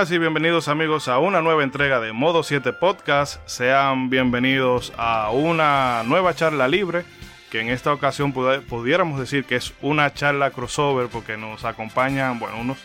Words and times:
Buenas 0.00 0.14
y 0.14 0.18
bienvenidos 0.18 0.68
amigos 0.68 1.08
a 1.08 1.18
una 1.18 1.42
nueva 1.42 1.62
entrega 1.62 2.00
de 2.00 2.14
Modo 2.14 2.42
7 2.42 2.72
Podcast. 2.72 3.46
Sean 3.46 4.08
bienvenidos 4.08 4.94
a 4.96 5.28
una 5.30 6.04
nueva 6.06 6.34
charla 6.34 6.68
libre, 6.68 7.04
que 7.50 7.60
en 7.60 7.68
esta 7.68 7.92
ocasión 7.92 8.32
pudiéramos 8.32 9.20
decir 9.20 9.44
que 9.44 9.56
es 9.56 9.74
una 9.82 10.14
charla 10.14 10.52
crossover 10.52 11.08
porque 11.08 11.36
nos 11.36 11.66
acompañan, 11.66 12.38
bueno, 12.38 12.58
unos 12.58 12.78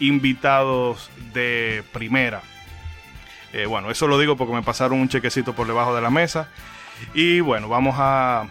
invitados 0.00 1.08
de 1.32 1.84
primera. 1.92 2.42
Eh, 3.52 3.66
bueno, 3.66 3.92
eso 3.92 4.08
lo 4.08 4.18
digo 4.18 4.36
porque 4.36 4.54
me 4.54 4.64
pasaron 4.64 4.98
un 4.98 5.08
chequecito 5.08 5.52
por 5.52 5.68
debajo 5.68 5.94
de 5.94 6.02
la 6.02 6.10
mesa. 6.10 6.48
Y 7.14 7.38
bueno, 7.38 7.68
vamos 7.68 7.94
a 7.96 8.48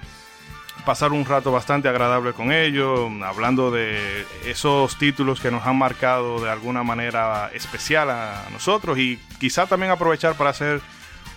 pasar 0.86 1.12
un 1.12 1.26
rato 1.26 1.52
bastante 1.52 1.90
agradable 1.90 2.34
con 2.34 2.52
ellos, 2.52 3.12
hablando 3.24 3.72
de 3.72 4.26
esos 4.46 4.98
títulos 4.98 5.42
que 5.42 5.52
nos 5.52 5.66
han 5.66 5.78
marcado 5.78 6.40
de 6.40 6.50
alguna 6.50 6.84
manera 6.84 7.50
especial 7.54 8.10
a 8.12 8.46
nosotros 8.52 8.98
y 8.98 9.20
quizá 9.40 9.66
también 9.66 9.92
aprovechar 9.92 10.36
para 10.36 10.52
hacer 10.52 10.82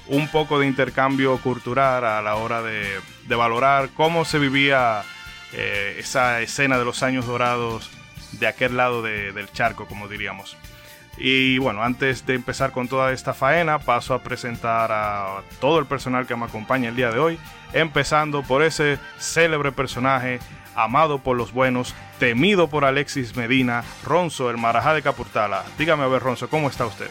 un 0.06 0.28
poco 0.28 0.58
de 0.58 0.66
intercambio 0.66 1.38
cultural 1.38 2.04
a 2.04 2.22
la 2.22 2.36
hora 2.36 2.62
de, 2.62 3.00
valorar 3.28 3.90
cómo 3.94 4.24
se 4.24 4.38
vivía 4.38 5.02
eh, 5.52 5.96
esa 5.98 6.40
escena 6.40 6.78
de 6.78 6.84
los 6.84 7.02
años 7.02 7.26
dorados 7.26 7.90
de 8.32 8.46
aquel 8.46 8.76
lado 8.76 9.02
del 9.02 9.50
charco, 9.52 9.86
como 9.86 10.08
diríamos. 10.08 10.56
Y 11.16 11.58
bueno, 11.58 11.82
antes 11.82 12.24
de 12.26 12.34
empezar 12.34 12.70
con 12.70 12.86
toda 12.86 13.12
esta 13.12 13.34
faena, 13.34 13.80
paso 13.80 14.14
a 14.14 14.22
presentar 14.22 14.92
a 14.92 15.42
todo 15.60 15.78
el 15.78 15.86
personal 15.86 16.26
que 16.26 16.36
me 16.36 16.44
acompaña 16.44 16.90
el 16.90 16.96
día 16.96 17.10
de 17.10 17.18
hoy, 17.18 17.38
empezando 17.72 18.42
por 18.42 18.62
ese 18.62 18.98
célebre 19.18 19.72
personaje, 19.72 20.40
amado 20.74 21.18
por 21.18 21.36
los 21.36 21.52
buenos, 21.52 21.94
temido 22.18 22.68
por 22.68 22.84
Alexis 22.84 23.36
Medina, 23.36 23.84
Ronzo, 24.04 24.50
el 24.50 24.58
Marajá 24.58 24.94
de 24.94 25.02
Capurtala. 25.02 25.64
Dígame 25.76 26.04
a 26.04 26.08
ver, 26.08 26.22
Ronzo, 26.22 26.48
¿cómo 26.48 26.68
está 26.68 26.86
usted? 26.86 27.10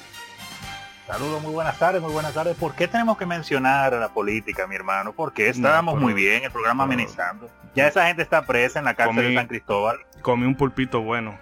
Saludos, 1.07 1.41
muy 1.41 1.53
buenas 1.53 1.79
tardes, 1.79 2.01
muy 2.01 2.11
buenas 2.11 2.33
tardes. 2.33 2.57
¿Por 2.57 2.75
qué 2.75 2.87
tenemos 2.87 3.17
que 3.17 3.25
mencionar 3.25 3.93
a 3.93 3.99
la 3.99 4.09
política, 4.09 4.67
mi 4.67 4.75
hermano? 4.75 5.13
Porque 5.13 5.47
estábamos 5.47 5.99
muy 5.99 6.13
bien, 6.13 6.43
el 6.43 6.51
programa 6.51 6.83
amenizando. 6.83 7.49
Ya 7.75 7.87
esa 7.87 8.07
gente 8.07 8.23
está 8.23 8.45
presa 8.45 8.79
en 8.79 8.85
la 8.85 8.93
cárcel 8.93 9.29
de 9.29 9.35
San 9.35 9.47
Cristóbal. 9.47 9.99
Comí 10.21 10.45
un 10.45 10.55
pulpito 10.55 11.01
bueno. 11.01 11.37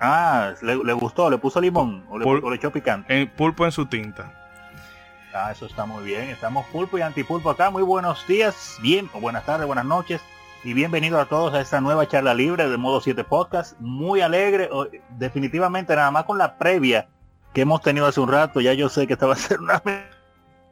Ah, 0.00 0.52
le, 0.62 0.92
gustó, 0.92 1.30
le 1.30 1.38
puso 1.38 1.60
limón 1.60 2.04
o 2.08 2.18
le, 2.18 2.56
echó 2.56 2.70
picante. 2.70 3.26
pulpo 3.26 3.64
en 3.64 3.72
su 3.72 3.86
tinta. 3.86 4.43
Ah, 5.36 5.50
eso 5.50 5.66
está 5.66 5.84
muy 5.84 6.04
bien. 6.04 6.28
Estamos 6.30 6.64
pulpo 6.66 6.96
y 6.96 7.00
antipulpo 7.00 7.50
acá. 7.50 7.68
Muy 7.68 7.82
buenos 7.82 8.24
días, 8.28 8.78
bien, 8.80 9.10
o 9.12 9.18
buenas 9.18 9.44
tardes, 9.44 9.66
buenas 9.66 9.84
noches. 9.84 10.20
Y 10.62 10.74
bienvenidos 10.74 11.20
a 11.20 11.28
todos 11.28 11.52
a 11.54 11.60
esta 11.60 11.80
nueva 11.80 12.06
charla 12.06 12.34
libre 12.34 12.68
de 12.68 12.76
Modo 12.76 13.00
7 13.00 13.24
Podcast. 13.24 13.76
Muy 13.80 14.20
alegre, 14.20 14.70
definitivamente 15.18 15.96
nada 15.96 16.12
más 16.12 16.22
con 16.22 16.38
la 16.38 16.56
previa 16.56 17.08
que 17.52 17.62
hemos 17.62 17.82
tenido 17.82 18.06
hace 18.06 18.20
un 18.20 18.30
rato. 18.30 18.60
Ya 18.60 18.74
yo 18.74 18.88
sé 18.88 19.08
que 19.08 19.14
esta 19.14 19.26
va 19.26 19.32
a 19.32 19.36
ser 19.36 19.58
una... 19.58 19.82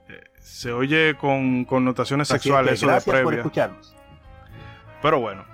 Eh, 0.08 0.22
se 0.38 0.72
oye 0.72 1.16
con 1.16 1.64
connotaciones 1.64 2.28
sexuales 2.28 2.74
eso 2.74 2.86
de 2.86 3.00
previa. 3.00 3.24
por 3.24 3.34
escucharnos. 3.34 3.96
Pero 5.02 5.18
bueno. 5.18 5.44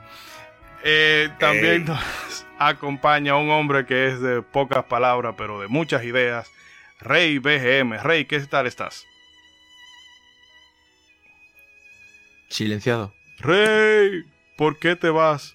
Eh, 0.85 1.31
también 1.39 1.87
acompaña 2.59 3.33
a 3.33 3.37
un 3.37 3.49
hombre 3.51 3.87
que 3.87 4.09
es 4.09 4.21
de 4.21 4.43
pocas 4.43 4.85
palabras, 4.85 5.35
pero 5.39 5.61
de 5.61 5.69
muchas 5.69 6.05
ideas. 6.05 6.51
Rey 7.01 7.39
BGM. 7.39 7.99
Rey, 8.03 8.25
¿qué 8.25 8.41
tal 8.41 8.67
estás? 8.67 9.05
Silenciado. 12.49 13.13
Rey, 13.39 14.25
¿por 14.57 14.79
qué 14.79 14.97
te 14.97 15.11
vas? 15.11 15.55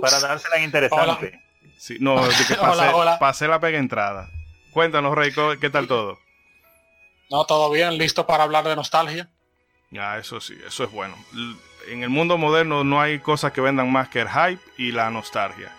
para 0.00 0.20
dársela 0.20 0.60
interesante. 0.60 1.40
Sí, 1.78 1.96
no, 2.00 2.16
que 2.28 2.54
pasé, 3.20 3.48
la 3.48 3.58
pega 3.60 3.78
entrada. 3.78 4.28
Cuéntanos, 4.72 5.14
Rey, 5.14 5.32
¿qué 5.60 5.70
tal 5.70 5.88
todo? 5.88 6.18
No, 7.30 7.44
todo 7.46 7.70
bien, 7.70 7.96
listo 7.96 8.26
para 8.26 8.44
hablar 8.44 8.64
de 8.64 8.76
nostalgia. 8.76 9.30
Ya, 9.90 10.18
eso 10.18 10.40
sí, 10.40 10.56
eso 10.66 10.84
es 10.84 10.92
bueno 10.92 11.16
en 11.88 12.02
el 12.02 12.10
mundo 12.10 12.38
moderno 12.38 12.84
no 12.84 13.00
hay 13.00 13.18
cosas 13.18 13.52
que 13.52 13.60
vendan 13.60 13.90
más 13.90 14.08
que 14.08 14.20
el 14.20 14.28
hype 14.28 14.62
y 14.76 14.92
la 14.92 15.10
nostalgia. 15.10 15.72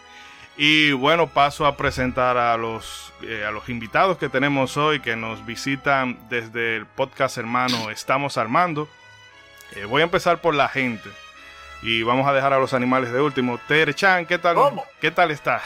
Y 0.57 0.91
bueno, 0.91 1.27
paso 1.27 1.65
a 1.65 1.77
presentar 1.77 2.37
a 2.37 2.55
los, 2.57 3.13
eh, 3.23 3.45
a 3.47 3.51
los 3.51 3.69
invitados 3.69 4.17
que 4.17 4.29
tenemos 4.29 4.77
hoy 4.77 4.99
que 4.99 5.15
nos 5.15 5.45
visitan 5.45 6.19
desde 6.29 6.75
el 6.75 6.85
podcast 6.85 7.37
hermano 7.37 7.89
Estamos 7.89 8.37
Armando. 8.37 8.87
Eh, 9.75 9.85
voy 9.85 10.01
a 10.01 10.05
empezar 10.05 10.41
por 10.41 10.53
la 10.53 10.67
gente 10.67 11.09
y 11.81 12.03
vamos 12.03 12.27
a 12.27 12.33
dejar 12.33 12.53
a 12.53 12.59
los 12.59 12.73
animales 12.73 13.11
de 13.11 13.21
último. 13.21 13.59
Tere 13.67 13.93
Chan, 13.93 14.25
¿qué 14.25 14.37
tal? 14.37 14.57
¿Qué 14.99 15.09
tal 15.11 15.31
está? 15.31 15.61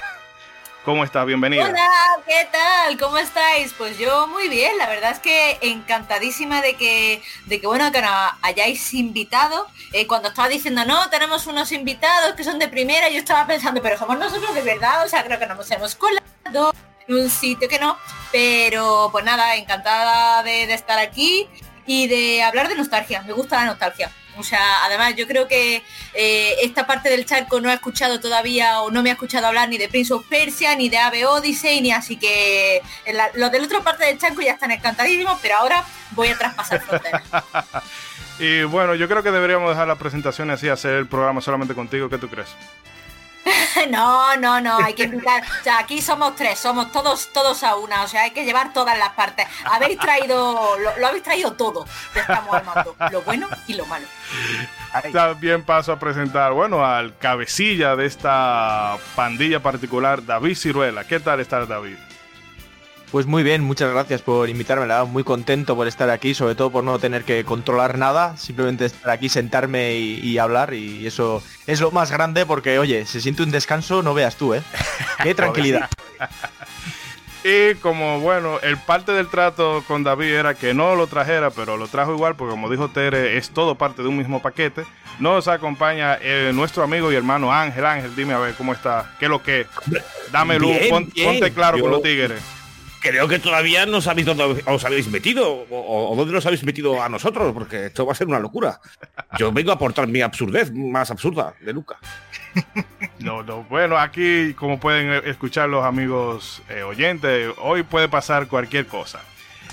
¿Cómo 0.85 1.03
estás? 1.03 1.25
Bienvenida. 1.25 1.65
Hola, 1.65 1.89
¿qué 2.27 2.47
tal? 2.51 2.95
¿Cómo 2.99 3.17
estáis? 3.17 3.73
Pues 3.73 3.97
yo 3.97 4.27
muy 4.27 4.47
bien, 4.49 4.77
la 4.77 4.87
verdad 4.87 5.13
es 5.13 5.19
que 5.19 5.57
encantadísima 5.61 6.61
de 6.61 6.75
que, 6.75 7.23
de 7.47 7.59
que 7.59 7.65
bueno, 7.65 7.91
que 7.91 8.03
nos 8.03 8.11
hayáis 8.43 8.93
invitado. 8.93 9.65
Eh, 9.93 10.05
cuando 10.05 10.27
estaba 10.29 10.47
diciendo, 10.47 10.85
no, 10.85 11.09
tenemos 11.09 11.47
unos 11.47 11.71
invitados 11.71 12.35
que 12.35 12.43
son 12.43 12.59
de 12.59 12.67
primera, 12.67 13.09
yo 13.09 13.17
estaba 13.17 13.47
pensando, 13.47 13.81
pero 13.81 13.97
somos 13.97 14.19
nosotros 14.19 14.53
de 14.53 14.61
verdad, 14.61 15.03
o 15.03 15.09
sea, 15.09 15.23
creo 15.23 15.39
que 15.39 15.47
nos 15.47 15.71
hemos 15.71 15.95
colado 15.95 16.71
en 17.07 17.15
un 17.15 17.31
sitio 17.31 17.67
que 17.67 17.79
no. 17.79 17.97
Pero 18.31 19.09
pues 19.11 19.25
nada, 19.25 19.55
encantada 19.55 20.43
de 20.43 20.71
estar 20.71 20.99
aquí 20.99 21.49
y 21.87 22.07
de 22.07 22.43
hablar 22.43 22.67
de 22.67 22.75
nostalgia. 22.75 23.23
Me 23.23 23.33
gusta 23.33 23.57
la 23.57 23.65
nostalgia. 23.65 24.11
O 24.37 24.43
sea, 24.43 24.83
además 24.85 25.15
yo 25.15 25.27
creo 25.27 25.47
que 25.47 25.83
eh, 26.13 26.55
esta 26.61 26.85
parte 26.85 27.09
del 27.09 27.25
charco 27.25 27.61
no 27.61 27.69
ha 27.69 27.73
escuchado 27.73 28.19
todavía 28.19 28.81
o 28.81 28.91
no 28.91 29.01
me 29.01 29.09
ha 29.09 29.13
escuchado 29.13 29.47
hablar 29.47 29.69
ni 29.69 29.77
de 29.77 29.87
Prince 29.87 30.13
of 30.13 30.25
Persia, 30.27 30.75
ni 30.75 30.89
de 30.89 30.97
Ave 30.97 31.25
Odyssey, 31.25 31.81
ni 31.81 31.91
así 31.91 32.17
que 32.17 32.81
los 33.35 33.51
de 33.51 33.59
la 33.59 33.65
otra 33.65 33.81
parte 33.81 34.05
del 34.05 34.17
charco 34.17 34.41
ya 34.41 34.53
están 34.53 34.71
encantadísimos, 34.71 35.39
pero 35.41 35.57
ahora 35.57 35.83
voy 36.11 36.29
a 36.29 36.37
traspasar 36.37 36.81
fronteras. 36.81 37.23
y 38.39 38.63
bueno, 38.63 38.95
yo 38.95 39.07
creo 39.07 39.23
que 39.23 39.31
deberíamos 39.31 39.69
dejar 39.69 39.87
la 39.87 39.95
presentación 39.95 40.49
así, 40.51 40.69
hacer 40.69 40.93
el 40.93 41.07
programa 41.07 41.41
solamente 41.41 41.73
contigo. 41.73 42.09
¿Qué 42.09 42.17
tú 42.17 42.29
crees? 42.29 42.49
no, 43.89 44.35
no, 44.37 44.59
no, 44.61 44.77
hay 44.77 44.93
que 44.93 45.03
invitar. 45.03 45.43
O 45.43 45.63
sea, 45.63 45.79
aquí 45.79 46.01
somos 46.01 46.35
tres, 46.35 46.59
somos 46.59 46.91
todos, 46.91 47.31
todos 47.33 47.63
a 47.63 47.75
una. 47.75 48.03
O 48.03 48.07
sea, 48.07 48.23
hay 48.23 48.31
que 48.31 48.45
llevar 48.45 48.73
todas 48.73 48.97
las 48.97 49.09
partes. 49.09 49.47
Habéis 49.65 49.99
traído, 49.99 50.77
lo, 50.77 51.07
habéis 51.07 51.23
traído 51.23 51.53
todo. 51.53 51.85
Estamos 52.13 52.53
armando 52.55 52.95
lo 53.11 53.21
bueno 53.21 53.47
y 53.67 53.73
lo 53.73 53.85
malo. 53.85 54.07
También 55.11 55.63
paso 55.63 55.91
a 55.91 55.99
presentar, 55.99 56.53
bueno, 56.53 56.85
al 56.85 57.17
cabecilla 57.17 57.95
de 57.95 58.05
esta 58.05 58.97
pandilla 59.15 59.61
particular, 59.61 60.25
David 60.25 60.55
Ciruela. 60.55 61.03
¿Qué 61.03 61.19
tal 61.19 61.39
estás, 61.39 61.67
David? 61.67 61.97
Pues 63.11 63.27
muy 63.27 63.43
bien, 63.43 63.63
muchas 63.63 63.91
gracias 63.91 64.21
por 64.21 64.49
invitarme, 64.49 64.87
la 64.87 65.05
muy 65.05 65.23
contento 65.23 65.75
por 65.75 65.87
estar 65.87 66.09
aquí, 66.09 66.33
sobre 66.33 66.55
todo 66.55 66.71
por 66.71 66.83
no 66.83 66.99
tener 66.99 67.23
que 67.23 67.45
controlar 67.45 67.97
nada, 67.97 68.35
simplemente 68.35 68.85
estar 68.85 69.09
aquí, 69.11 69.29
sentarme 69.29 69.95
y, 69.95 70.37
hablar 70.37 70.73
y 70.73 71.07
eso 71.07 71.41
es 71.65 71.79
lo 71.79 71.91
más 71.91 72.11
grande 72.11 72.45
porque, 72.45 72.77
oye, 72.77 73.05
se 73.05 73.21
siente 73.21 73.43
un 73.43 73.51
descanso, 73.51 74.03
no 74.03 74.13
veas 74.13 74.35
tú, 74.35 74.53
¿eh? 74.53 74.63
Qué 75.23 75.33
tranquilidad. 75.33 75.89
y 77.43 77.75
como, 77.75 78.19
bueno, 78.19 78.59
el 78.61 78.75
parte 78.77 79.13
del 79.13 79.29
trato 79.29 79.83
con 79.87 80.03
David 80.03 80.33
era 80.33 80.55
que 80.55 80.73
no 80.73 80.95
lo 80.95 81.07
trajera, 81.07 81.51
pero 81.51 81.77
lo 81.77 81.87
trajo 81.87 82.11
igual 82.11 82.35
porque 82.35 82.51
como 82.51 82.69
dijo 82.69 82.89
Tere, 82.89 83.37
es 83.37 83.51
todo 83.51 83.75
parte 83.75 84.01
de 84.01 84.09
un 84.09 84.17
mismo 84.17 84.41
paquete. 84.41 84.83
Nos 85.19 85.47
acompaña 85.47 86.17
eh, 86.21 86.51
nuestro 86.53 86.83
amigo 86.83 87.11
y 87.11 87.15
hermano 87.15 87.53
Ángel. 87.53 87.85
Ángel, 87.85 88.13
dime 88.15 88.33
a 88.33 88.39
ver 88.39 88.55
cómo 88.55 88.73
está, 88.73 89.15
qué 89.19 89.25
es 89.25 89.31
lo 89.31 89.41
que. 89.41 89.67
Dame 90.31 90.59
luz, 90.59 90.75
ponte 90.89 91.53
claro 91.53 91.79
con 91.79 91.91
los 91.91 92.01
tigres 92.01 92.41
creo 93.05 93.27
que 93.27 93.37
todavía 93.37 93.85
no 93.85 94.01
sabéis 94.01 94.25
dónde 94.25 94.63
os 94.65 94.83
habéis 94.83 95.07
metido 95.07 95.67
o, 95.69 96.15
dónde 96.17 96.33
nos 96.33 96.45
habéis 96.47 96.63
metido 96.63 97.03
a 97.03 97.07
nosotros, 97.07 97.53
porque 97.53 97.87
esto 97.87 98.03
va 98.05 98.13
a 98.13 98.15
ser 98.15 98.27
una 98.27 98.39
locura. 98.39 98.79
Yo 99.37 99.51
vengo 99.51 99.71
a 99.71 99.75
aportar 99.75 100.07
mi 100.07 100.21
absurdez 100.21 100.71
más 100.71 101.11
absurda 101.11 101.53
de 101.61 101.73
Luca. 101.73 101.97
No, 103.19 103.43
no. 103.43 103.63
Bueno, 103.63 103.97
aquí, 103.97 104.53
como 104.53 104.79
pueden 104.79 105.11
escuchar 105.25 105.69
los 105.69 105.83
amigos 105.83 106.61
eh, 106.69 106.83
oyentes, 106.83 107.53
hoy 107.57 107.83
puede 107.83 108.07
pasar 108.07 108.47
cualquier 108.47 108.87
cosa. 108.87 109.19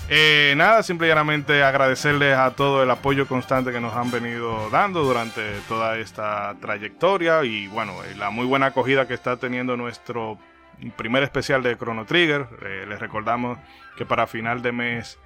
Eh, 0.09 0.53
nada, 0.57 0.83
simplemente 0.83 1.63
agradecerles 1.63 2.37
a 2.37 2.51
todo 2.51 2.83
el 2.83 2.91
apoyo 2.91 3.25
constante 3.25 3.71
que 3.71 3.79
nos 3.79 3.95
han 3.95 4.11
venido 4.11 4.69
dando 4.69 5.03
durante 5.03 5.41
toda 5.67 5.97
esta 5.97 6.55
trayectoria 6.59 7.43
y 7.43 7.67
bueno, 7.67 7.93
la 8.17 8.29
muy 8.29 8.45
buena 8.45 8.67
acogida 8.67 9.07
que 9.07 9.13
está 9.13 9.37
teniendo 9.37 9.77
nuestro 9.77 10.37
primer 10.95 11.23
especial 11.23 11.63
de 11.63 11.77
Chrono 11.77 12.05
Trigger. 12.05 12.47
Eh, 12.61 12.85
les 12.87 12.99
recordamos 12.99 13.57
que 13.97 14.05
para 14.05 14.27
final 14.27 14.61
de 14.61 14.71
mes 14.71 15.19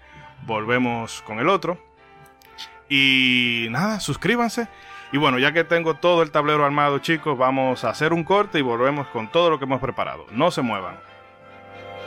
volvemos 0.44 1.22
con 1.24 1.40
el 1.40 1.50
otro. 1.50 1.78
Y 2.90 3.68
nada, 3.70 4.00
suscríbanse. 4.00 4.68
Y 5.12 5.18
bueno, 5.18 5.40
ya 5.40 5.54
que 5.54 5.64
tengo 5.64 5.96
todo 5.96 6.22
el 6.22 6.32
tablero 6.32 6.66
armado, 6.66 7.00
chicos, 7.00 7.38
vamos 7.38 7.84
a 7.84 7.90
hacer 7.90 8.14
un 8.14 8.24
corte 8.24 8.60
y 8.60 8.62
volvemos 8.62 9.08
con 9.08 9.30
todo 9.30 9.50
lo 9.50 9.58
que 9.58 9.66
hemos 9.66 9.80
preparado. 9.80 10.26
No 10.32 10.52
se 10.52 10.62
muevan. 10.62 11.00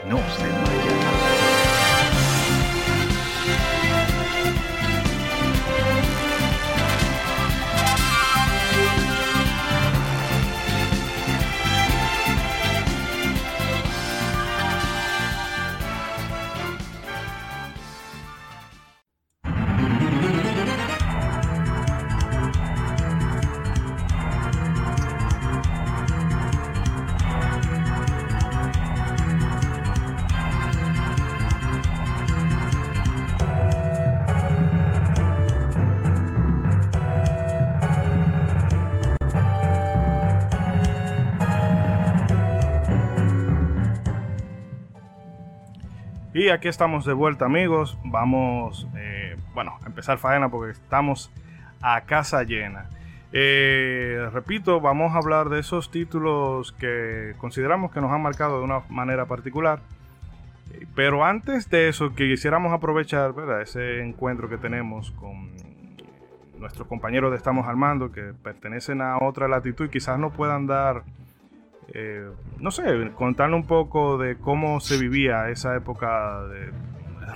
No 0.07 0.19
se 0.37 0.47
muevan. 0.47 0.80
Y 46.41 46.49
aquí 46.49 46.69
estamos 46.69 47.05
de 47.05 47.13
vuelta 47.13 47.45
amigos, 47.45 47.99
vamos, 48.03 48.89
eh, 48.97 49.37
bueno, 49.53 49.79
a 49.85 49.87
empezar 49.87 50.17
faena 50.17 50.49
porque 50.49 50.73
estamos 50.73 51.31
a 51.83 52.01
casa 52.07 52.45
llena. 52.45 52.89
Eh, 53.31 54.27
repito, 54.33 54.81
vamos 54.81 55.15
a 55.15 55.19
hablar 55.19 55.51
de 55.51 55.61
esos 55.61 55.91
títulos 55.91 56.73
que 56.73 57.35
consideramos 57.37 57.93
que 57.93 58.01
nos 58.01 58.11
han 58.11 58.23
marcado 58.23 58.57
de 58.57 58.65
una 58.65 58.81
manera 58.89 59.27
particular. 59.27 59.81
Eh, 60.73 60.87
Pero 60.95 61.27
antes 61.27 61.69
de 61.69 61.91
eso, 61.91 62.15
quisiéramos 62.15 62.73
aprovechar 62.73 63.35
ese 63.61 64.01
encuentro 64.03 64.49
que 64.49 64.57
tenemos 64.57 65.11
con 65.11 65.51
nuestros 66.59 66.89
compañeros 66.89 67.33
de 67.33 67.37
Estamos 67.37 67.69
al 67.69 67.77
Mando, 67.77 68.13
que 68.13 68.33
pertenecen 68.43 69.03
a 69.03 69.19
otra 69.19 69.47
latitud 69.47 69.85
y 69.85 69.91
quizás 69.91 70.19
no 70.19 70.31
puedan 70.31 70.67
dar, 70.67 71.03
eh, 71.95 72.29
no 72.59 72.71
sé, 72.71 73.11
contarle 73.15 73.57
un 73.57 73.67
poco 73.67 74.19
de 74.19 74.37
cómo 74.37 74.81
se 74.81 74.97
vivía 74.99 75.49
esa 75.51 75.75
época 75.77 76.43
de 76.49 76.71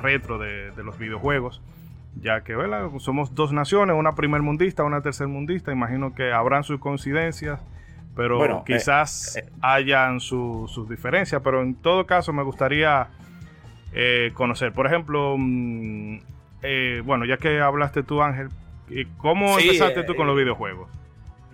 retro 0.00 0.38
de, 0.38 0.70
de 0.72 0.82
los 0.84 0.98
videojuegos 0.98 1.62
ya 2.20 2.42
que 2.42 2.54
¿verdad? 2.54 2.88
somos 2.98 3.34
dos 3.34 3.52
naciones, 3.52 3.96
una 3.98 4.14
primer 4.14 4.40
mundista, 4.40 4.84
una 4.84 5.00
tercer 5.02 5.26
mundista, 5.26 5.72
imagino 5.72 6.14
que 6.14 6.32
habrán 6.32 6.62
sus 6.62 6.78
coincidencias, 6.78 7.60
pero 8.14 8.38
Bueno, 8.38 8.58
eh, 8.60 8.74
quizás 8.74 9.36
eh. 9.36 9.48
hayan 9.60 10.20
su- 10.20 10.66
sus 10.68 10.88
diferencias, 10.88 11.42
pero 11.42 11.60
en 11.60 11.74
todo 11.74 12.06
caso 12.06 12.32
me 12.32 12.44
gustaría 12.44 13.08
eh, 13.92 14.30
conocer, 14.34 14.72
por 14.72 14.86
ejemplo, 14.86 15.34
mm, 15.36 16.18
bueno, 17.04 17.24
ya 17.24 17.36
que 17.36 17.60
hablaste 17.60 18.04
tú 18.04 18.22
Ángel, 18.22 18.48
¿cómo 19.16 19.58
Sí, 19.58 19.64
empezaste 19.66 20.04
tú 20.04 20.14
con 20.14 20.28
los 20.28 20.36
videojuegos? 20.36 20.88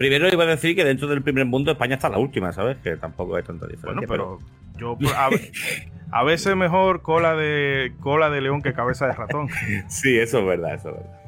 Primero 0.01 0.29
iba 0.33 0.45
a 0.45 0.47
decir 0.47 0.75
que 0.75 0.83
dentro 0.83 1.09
del 1.09 1.21
primer 1.21 1.45
mundo 1.45 1.71
España 1.73 1.97
está 1.97 2.09
la 2.09 2.17
última, 2.17 2.55
¿sabes? 2.55 2.79
Que 2.79 2.97
tampoco 2.97 3.37
hay 3.37 3.43
tanta 3.43 3.67
Bueno, 3.67 4.01
diferencia. 4.01 4.09
pero 4.09 4.39
yo 4.79 4.97
a 6.11 6.25
veces 6.25 6.57
mejor 6.57 7.03
cola 7.03 7.37
de 7.37 7.93
cola 8.01 8.31
de 8.31 8.41
león 8.41 8.63
que 8.63 8.73
cabeza 8.73 9.07
de 9.07 9.13
ratón. 9.13 9.49
Sí, 9.89 10.19
eso 10.19 10.39
es 10.39 10.47
verdad, 10.47 10.73
eso 10.73 10.89
es 10.89 10.95
verdad. 10.95 11.21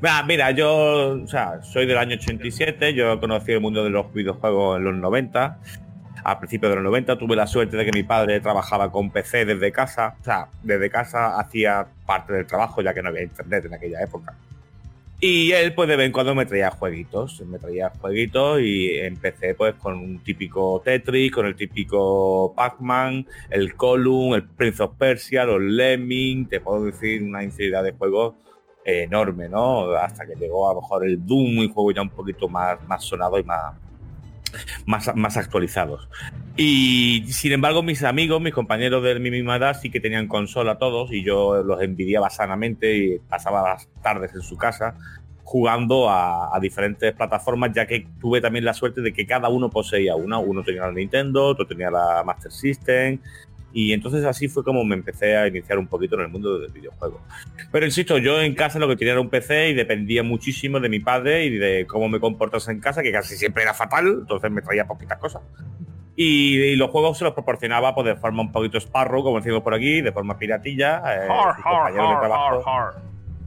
Mira, 0.00 0.22
mira, 0.22 0.50
yo 0.52 1.20
o 1.20 1.26
sea, 1.26 1.60
soy 1.64 1.86
del 1.86 1.98
año 1.98 2.14
87, 2.14 2.94
yo 2.94 3.18
conocí 3.18 3.50
el 3.50 3.60
mundo 3.60 3.82
de 3.82 3.90
los 3.90 4.14
videojuegos 4.14 4.78
en 4.78 4.84
los 4.84 4.94
90. 4.94 5.58
A 6.22 6.38
principios 6.38 6.70
de 6.70 6.76
los 6.76 6.84
90 6.84 7.18
tuve 7.18 7.34
la 7.34 7.48
suerte 7.48 7.76
de 7.76 7.84
que 7.84 7.90
mi 7.92 8.04
padre 8.04 8.38
trabajaba 8.38 8.92
con 8.92 9.10
PC 9.10 9.44
desde 9.44 9.72
casa. 9.72 10.14
O 10.20 10.22
sea, 10.24 10.46
desde 10.62 10.88
casa 10.88 11.40
hacía 11.40 11.88
parte 12.06 12.32
del 12.32 12.46
trabajo 12.46 12.80
ya 12.80 12.94
que 12.94 13.02
no 13.02 13.08
había 13.08 13.24
internet 13.24 13.64
en 13.64 13.74
aquella 13.74 14.00
época. 14.04 14.36
Y 15.22 15.52
él 15.52 15.74
pues 15.74 15.86
de 15.86 15.96
vez 15.96 16.06
en 16.06 16.12
cuando 16.12 16.34
me 16.34 16.46
traía 16.46 16.70
jueguitos, 16.70 17.42
me 17.42 17.58
traía 17.58 17.92
jueguitos 18.00 18.62
y 18.62 18.98
empecé 18.98 19.54
pues 19.54 19.74
con 19.74 19.98
un 19.98 20.20
típico 20.20 20.80
Tetris, 20.82 21.30
con 21.30 21.44
el 21.44 21.54
típico 21.54 22.54
Pac-Man, 22.56 23.26
el 23.50 23.74
Column, 23.76 24.32
el 24.32 24.48
Prince 24.48 24.82
of 24.82 24.96
Persia, 24.96 25.44
los 25.44 25.60
Lemming, 25.60 26.48
te 26.48 26.60
puedo 26.60 26.84
decir 26.84 27.22
una 27.22 27.44
infinidad 27.44 27.84
de 27.84 27.92
juegos 27.92 28.36
enorme, 28.82 29.50
¿no? 29.50 29.90
Hasta 29.92 30.26
que 30.26 30.36
llegó 30.36 30.70
a 30.70 30.72
lo 30.72 30.80
mejor 30.80 31.04
el 31.04 31.26
Doom, 31.26 31.58
un 31.58 31.70
juego 31.70 31.92
ya 31.92 32.00
un 32.00 32.08
poquito 32.08 32.48
más, 32.48 32.82
más 32.88 33.04
sonado 33.04 33.38
y 33.38 33.44
más, 33.44 33.74
más, 34.86 35.14
más 35.14 35.36
actualizados. 35.36 36.08
Y 36.56 37.24
sin 37.28 37.52
embargo, 37.52 37.82
mis 37.82 38.02
amigos, 38.02 38.40
mis 38.40 38.52
compañeros 38.52 39.02
de 39.02 39.18
mi 39.18 39.30
misma 39.30 39.56
edad, 39.56 39.78
sí 39.80 39.90
que 39.90 40.00
tenían 40.00 40.28
consola 40.28 40.78
todos 40.78 41.12
y 41.12 41.24
yo 41.24 41.62
los 41.62 41.82
envidiaba 41.82 42.30
sanamente 42.30 42.96
y 42.96 43.18
pasaba 43.18 43.62
las 43.62 43.88
tardes 44.02 44.34
en 44.34 44.42
su 44.42 44.56
casa 44.56 44.94
jugando 45.42 46.08
a, 46.08 46.56
a 46.56 46.60
diferentes 46.60 47.12
plataformas, 47.12 47.72
ya 47.74 47.84
que 47.84 48.06
tuve 48.20 48.40
también 48.40 48.64
la 48.64 48.72
suerte 48.72 49.00
de 49.00 49.12
que 49.12 49.26
cada 49.26 49.48
uno 49.48 49.68
poseía 49.68 50.14
una. 50.14 50.38
Uno 50.38 50.62
tenía 50.62 50.82
la 50.82 50.92
Nintendo, 50.92 51.44
otro 51.44 51.66
tenía 51.66 51.90
la 51.90 52.22
Master 52.24 52.52
System. 52.52 53.18
Y 53.72 53.92
entonces 53.92 54.24
así 54.24 54.48
fue 54.48 54.64
como 54.64 54.84
me 54.84 54.96
empecé 54.96 55.36
a 55.36 55.46
iniciar 55.46 55.78
un 55.78 55.86
poquito 55.86 56.16
en 56.16 56.22
el 56.22 56.28
mundo 56.28 56.58
del 56.58 56.72
videojuego. 56.72 57.20
Pero 57.70 57.86
insisto, 57.86 58.18
yo 58.18 58.40
en 58.40 58.54
casa 58.54 58.78
lo 58.78 58.88
que 58.88 58.96
tenía 58.96 59.12
era 59.12 59.20
un 59.20 59.28
PC 59.30 59.70
y 59.70 59.74
dependía 59.74 60.22
muchísimo 60.22 60.80
de 60.80 60.88
mi 60.88 60.98
padre 61.00 61.44
y 61.44 61.50
de 61.56 61.86
cómo 61.86 62.08
me 62.08 62.18
comportase 62.18 62.72
en 62.72 62.80
casa, 62.80 63.02
que 63.02 63.12
casi 63.12 63.36
siempre 63.36 63.62
era 63.62 63.72
fatal, 63.74 64.06
entonces 64.22 64.50
me 64.50 64.60
traía 64.62 64.86
poquitas 64.86 65.18
cosas. 65.18 65.42
Y, 66.16 66.58
y 66.60 66.76
los 66.76 66.90
juegos 66.90 67.16
se 67.16 67.24
los 67.24 67.32
proporcionaba 67.32 67.94
pues, 67.94 68.06
de 68.08 68.16
forma 68.16 68.42
un 68.42 68.52
poquito 68.52 68.78
sparrow, 68.78 69.22
como 69.22 69.38
decimos 69.38 69.62
por 69.62 69.72
aquí, 69.72 70.02
de 70.02 70.12
forma 70.12 70.36
piratilla. 70.38 70.98
eh, 70.98 71.28
Har, 71.30 71.54
har, 71.64 71.92
har, 71.98 72.20
trabajo. 72.20 72.68
har, 72.68 72.88
har. 72.88 73.02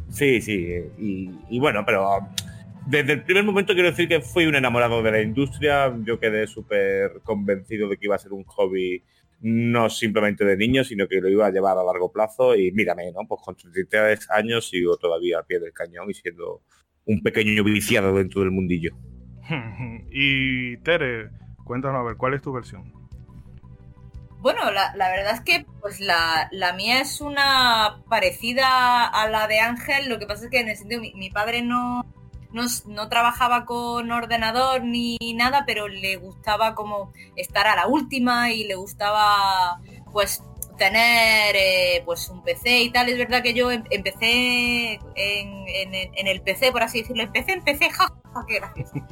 Sí, 0.10 0.42
sí. 0.42 0.70
Y, 0.98 1.30
y 1.50 1.60
bueno, 1.60 1.84
pero 1.86 2.20
desde 2.88 3.14
el 3.14 3.24
primer 3.24 3.44
momento 3.44 3.74
quiero 3.74 3.90
decir 3.90 4.08
que 4.08 4.22
fui 4.22 4.46
un 4.46 4.56
enamorado 4.56 5.04
de 5.04 5.12
la 5.12 5.22
industria. 5.22 5.94
Yo 6.04 6.20
quedé 6.20 6.48
súper 6.48 7.20
convencido 7.24 7.90
de 7.90 7.98
que 7.98 8.06
iba 8.06 8.16
a 8.16 8.20
ser 8.20 8.32
un 8.34 8.44
hobby 8.46 9.04
no 9.44 9.90
simplemente 9.90 10.46
de 10.46 10.56
niño, 10.56 10.84
sino 10.86 11.08
que 11.08 11.20
lo 11.20 11.28
iba 11.30 11.46
a 11.46 11.52
llevar 11.52 11.78
a 11.78 11.84
largo 11.84 12.12
plazo. 12.12 12.56
Y 12.56 12.72
mírame, 12.72 13.12
¿no? 13.12 13.28
Pues 13.28 13.42
con 13.44 13.56
33 13.56 14.32
años 14.32 14.70
sigo 14.70 14.98
todavía 14.98 15.40
al 15.40 15.46
pie 15.46 15.60
del 15.60 15.74
cañón 15.74 16.10
y 16.10 16.14
siendo 16.14 16.62
un 17.06 17.22
pequeño 17.22 17.64
viciado 17.64 18.16
dentro 18.16 18.42
del 18.42 18.52
mundillo. 18.52 18.96
y 20.12 20.78
Tere, 20.78 21.30
cuéntanos 21.66 22.00
a 22.00 22.04
ver, 22.04 22.16
¿cuál 22.16 22.34
es 22.34 22.42
tu 22.42 22.54
versión? 22.54 22.92
Bueno, 24.40 24.72
la, 24.72 24.96
la 24.96 25.10
verdad 25.10 25.36
es 25.36 25.42
que 25.42 25.66
pues 25.82 26.00
la, 26.00 26.50
la 26.52 26.74
mía 26.74 27.02
es 27.02 27.22
una 27.22 28.04
parecida 28.10 29.08
a 29.08 29.30
la 29.30 29.48
de 29.48 29.60
Ángel, 29.60 30.10
lo 30.10 30.20
que 30.20 30.26
pasa 30.26 30.46
es 30.46 30.52
que 30.52 30.60
en 30.60 30.68
el 30.68 30.76
sentido 30.76 31.00
mi, 31.00 31.14
mi 31.14 31.30
padre 31.30 31.62
no, 31.62 32.06
no, 32.54 32.64
no 32.86 33.10
trabajaba 33.10 33.66
con 33.66 34.12
ordenador 34.12 34.84
ni 34.84 35.18
nada, 35.36 35.64
pero 35.66 35.88
le 35.88 36.16
gustaba 36.18 36.76
como 36.76 37.12
estar 37.36 37.68
a 37.68 37.76
la 37.76 37.88
última 37.88 38.52
y 38.52 38.64
le 38.64 38.76
gustaba 38.76 39.80
pues 40.12 40.42
tener 40.78 41.56
eh, 41.56 42.02
pues 42.06 42.30
un 42.30 42.42
PC 42.44 42.82
y 42.82 42.90
tal. 42.92 43.10
Es 43.10 43.18
verdad 43.18 43.44
que 43.44 43.54
yo 43.54 43.72
em- 43.72 43.84
empecé 43.92 44.94
en, 44.94 45.68
en- 45.68 45.94
en 46.16 46.28
el 46.28 46.42
PC, 46.42 46.72
por 46.72 46.84
así 46.84 47.02
decirlo, 47.02 47.24
empecé 47.24 47.54
en 47.54 47.64
PC, 47.64 47.90
ja, 47.92 48.08
ja, 48.34 48.46
qué 48.48 48.56
gracioso. 48.56 48.94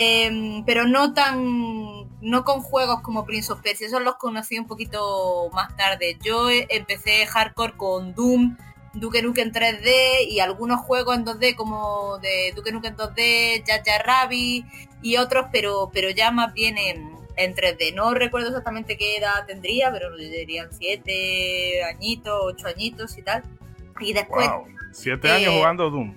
Em, 0.00 0.64
pero 0.64 0.86
no 0.86 1.12
tan 1.12 2.06
no 2.20 2.44
con 2.44 2.60
juegos 2.60 3.00
como 3.00 3.24
Prince 3.24 3.52
of 3.52 3.60
Persia, 3.62 3.88
esos 3.88 4.00
los 4.00 4.14
conocí 4.14 4.56
un 4.56 4.68
poquito 4.68 5.50
más 5.52 5.76
tarde. 5.76 6.16
Yo 6.22 6.48
eh, 6.50 6.68
empecé 6.70 7.26
hardcore 7.26 7.72
con 7.76 8.14
Doom, 8.14 8.56
Duke 9.00 9.22
Nukem 9.22 9.52
3D 9.52 10.26
y 10.28 10.40
algunos 10.40 10.80
juegos 10.80 11.16
en 11.16 11.24
2D 11.24 11.54
como 11.54 12.18
de 12.18 12.52
Duke 12.54 12.72
Nukem 12.72 12.96
2D, 12.96 13.64
Jar 13.66 13.82
Jar 13.84 14.06
Rabbit 14.06 14.64
y 15.02 15.16
otros, 15.16 15.46
pero 15.52 15.90
pero 15.92 16.10
ya 16.10 16.30
más 16.30 16.52
bien 16.54 16.76
en, 16.78 17.16
en 17.36 17.54
3D. 17.54 17.94
No 17.94 18.14
recuerdo 18.14 18.48
exactamente 18.48 18.96
qué 18.96 19.16
edad 19.18 19.46
tendría, 19.46 19.90
pero 19.92 20.16
dirían 20.16 20.68
7 20.72 21.84
añitos, 21.84 22.34
8 22.42 22.66
añitos 22.68 23.16
y 23.18 23.22
tal. 23.22 23.42
Y 24.00 24.12
después 24.12 24.48
Wow, 24.48 24.66
siete 24.92 25.28
eh, 25.28 25.32
años 25.32 25.54
jugando 25.54 25.90
Doom. 25.90 26.14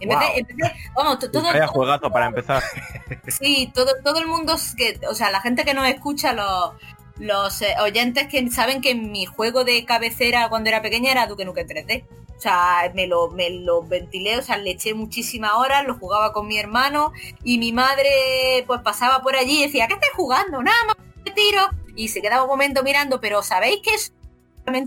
empecé, 0.00 0.20
Wow. 0.26 0.36
empecé- 0.36 0.74
vamos, 0.94 1.18
to- 1.18 1.30
todo, 1.30 1.42
Vaya 1.44 1.60
todo- 1.66 1.72
juegazo 1.72 2.10
para 2.10 2.26
empezar. 2.26 2.62
Sí, 3.28 3.70
todo, 3.74 3.90
todo 4.04 4.18
el 4.20 4.26
mundo, 4.26 4.54
que, 4.76 4.98
o 5.08 5.14
sea, 5.14 5.30
la 5.30 5.40
gente 5.40 5.64
que 5.64 5.74
nos 5.74 5.88
escucha, 5.88 6.32
los, 6.32 6.72
los 7.18 7.62
eh, 7.62 7.74
oyentes 7.82 8.28
que 8.28 8.50
saben 8.50 8.80
que 8.80 8.94
mi 8.94 9.26
juego 9.26 9.64
de 9.64 9.84
cabecera 9.84 10.48
cuando 10.48 10.68
era 10.68 10.82
pequeña 10.82 11.12
era 11.12 11.26
Duke 11.26 11.44
Nukem 11.44 11.66
3D. 11.66 12.04
O 12.36 12.40
sea, 12.40 12.92
me 12.94 13.08
lo, 13.08 13.30
me 13.30 13.50
lo 13.50 13.82
ventilé, 13.82 14.38
o 14.38 14.42
sea, 14.42 14.58
le 14.58 14.70
eché 14.70 14.94
muchísimas 14.94 15.54
horas, 15.54 15.84
lo 15.84 15.98
jugaba 15.98 16.32
con 16.32 16.46
mi 16.46 16.56
hermano 16.56 17.12
y 17.42 17.58
mi 17.58 17.72
madre 17.72 18.62
pues 18.68 18.80
pasaba 18.82 19.22
por 19.22 19.34
allí 19.34 19.58
y 19.58 19.62
decía, 19.62 19.88
¿qué 19.88 19.94
estás 19.94 20.10
jugando? 20.14 20.62
Nada 20.62 20.78
más, 20.86 20.96
tiro. 21.34 21.62
Y 21.96 22.08
se 22.08 22.22
quedaba 22.22 22.44
un 22.44 22.48
momento 22.48 22.84
mirando, 22.84 23.20
pero 23.20 23.42
¿sabéis 23.42 23.80
que 23.82 23.94
es 23.94 24.12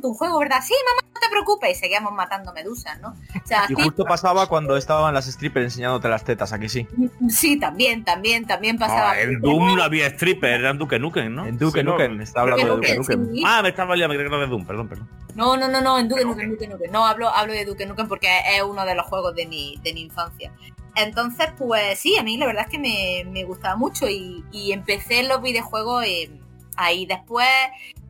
un 0.07 0.13
juego, 0.13 0.39
verdad? 0.39 0.59
Sí, 0.63 0.73
mamá, 0.89 1.07
no 1.13 1.19
te 1.19 1.29
preocupes. 1.29 1.71
Y 1.71 1.75
seguíamos 1.75 2.13
matando 2.13 2.53
medusas, 2.53 2.99
¿no? 3.01 3.09
O 3.09 3.47
sea, 3.47 3.65
Y 3.69 3.73
justo 3.73 4.05
pasaba 4.05 4.47
cuando 4.47 4.77
estaban 4.77 5.13
las 5.13 5.25
strippers 5.25 5.65
enseñándote 5.65 6.07
las 6.09 6.23
tetas, 6.23 6.53
aquí 6.53 6.69
sí. 6.69 6.87
sí, 7.29 7.59
también, 7.59 8.03
también, 8.03 8.45
también 8.45 8.77
pasaba. 8.77 9.11
Ah, 9.11 9.21
en 9.21 9.39
Doom 9.41 9.75
no 9.75 9.83
había 9.83 10.07
stripper, 10.07 10.59
eran 10.61 10.77
Duke 10.77 10.99
Nukem, 10.99 11.33
¿no? 11.33 11.45
En 11.45 11.57
Duke 11.57 11.79
Sí, 11.79 11.85
no, 11.85 11.91
Nukem, 11.93 12.21
está 12.21 12.41
hablando 12.41 12.63
de 12.65 12.71
Duke 12.71 12.87
Duke 12.95 12.97
Nukem, 12.97 13.19
Nukem. 13.21 13.35
sí. 13.35 13.43
Ah, 13.45 13.61
me 13.61 13.69
estaba 13.69 13.95
liando, 13.95 14.13
me 14.13 14.17
creía 14.17 14.29
que 14.29 14.35
era 14.35 14.45
de 14.45 14.49
Doom, 14.51 14.65
perdón, 14.65 14.87
perdón. 14.87 15.09
No, 15.35 15.55
no, 15.57 15.67
no, 15.67 15.81
no, 15.81 15.97
en 15.97 16.07
Duke 16.09 16.25
Nukem, 16.25 16.49
Duke 16.51 16.67
Nukem. 16.67 16.91
No, 16.91 17.05
hablo, 17.05 17.29
hablo 17.29 17.53
de 17.53 17.65
Duke 17.65 17.85
Nukem 17.85 18.07
porque 18.07 18.29
es 18.55 18.61
uno 18.63 18.85
de 18.85 18.95
los 18.95 19.05
juegos 19.05 19.35
de 19.35 19.45
mi, 19.47 19.77
de 19.83 19.93
mi 19.93 20.01
infancia. 20.01 20.51
Entonces, 20.95 21.47
pues 21.57 21.99
sí, 21.99 22.17
a 22.17 22.23
mí 22.23 22.37
la 22.37 22.45
verdad 22.47 22.65
es 22.65 22.69
que 22.71 22.77
me, 22.79 23.23
me 23.31 23.45
gustaba 23.45 23.77
mucho 23.77 24.09
y, 24.09 24.43
y 24.51 24.73
empecé 24.73 25.23
los 25.23 25.41
videojuegos 25.41 26.03
eh, 26.05 26.29
ahí. 26.75 27.05
Después, 27.05 27.47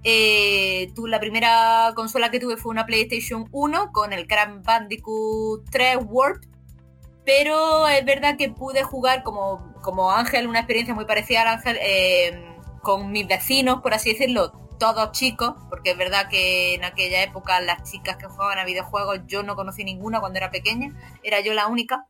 eh, 0.04 0.92
tu- 0.96 1.08
la 1.08 1.20
primera 1.20 1.92
consola 1.96 2.32
que 2.32 2.40
tuve 2.40 2.58
fue 2.58 2.72
una 2.72 2.86
PlayStation 2.86 3.48
1 3.52 3.92
con 3.92 4.14
el 4.14 4.28
Crash 4.28 4.62
Bandicoot 4.64 5.70
3 5.70 5.98
Warp. 6.06 6.44
Pero 7.26 7.88
es 7.88 8.04
verdad 8.04 8.36
que 8.38 8.50
pude 8.50 8.84
jugar 8.84 9.22
como, 9.24 9.74
como 9.82 10.12
Ángel, 10.12 10.48
una 10.48 10.60
experiencia 10.60 10.96
muy 10.96 11.06
parecida 11.06 11.44
al 11.44 11.50
Ángel, 11.50 11.78
eh, 11.80 12.56
con 12.82 13.12
mis 13.12 13.28
vecinos, 13.28 13.82
por 13.82 13.94
así 13.94 14.14
decirlo, 14.14 14.52
todos 14.80 15.12
chicos, 15.12 15.54
porque 15.70 15.92
es 15.92 15.98
verdad 15.98 16.28
que 16.30 16.74
en 16.74 16.84
aquella 16.84 17.22
época 17.22 17.62
las 17.62 17.90
chicas 17.90 18.18
que 18.18 18.26
jugaban 18.26 18.58
a 18.58 18.66
videojuegos 18.66 19.20
yo 19.28 19.44
no 19.44 19.56
conocí 19.56 19.84
ninguna 19.84 20.20
cuando 20.20 20.38
era 20.38 20.50
pequeña, 20.50 20.92
era 21.22 21.40
yo 21.42 21.54
la 21.54 21.68
única. 21.68 22.08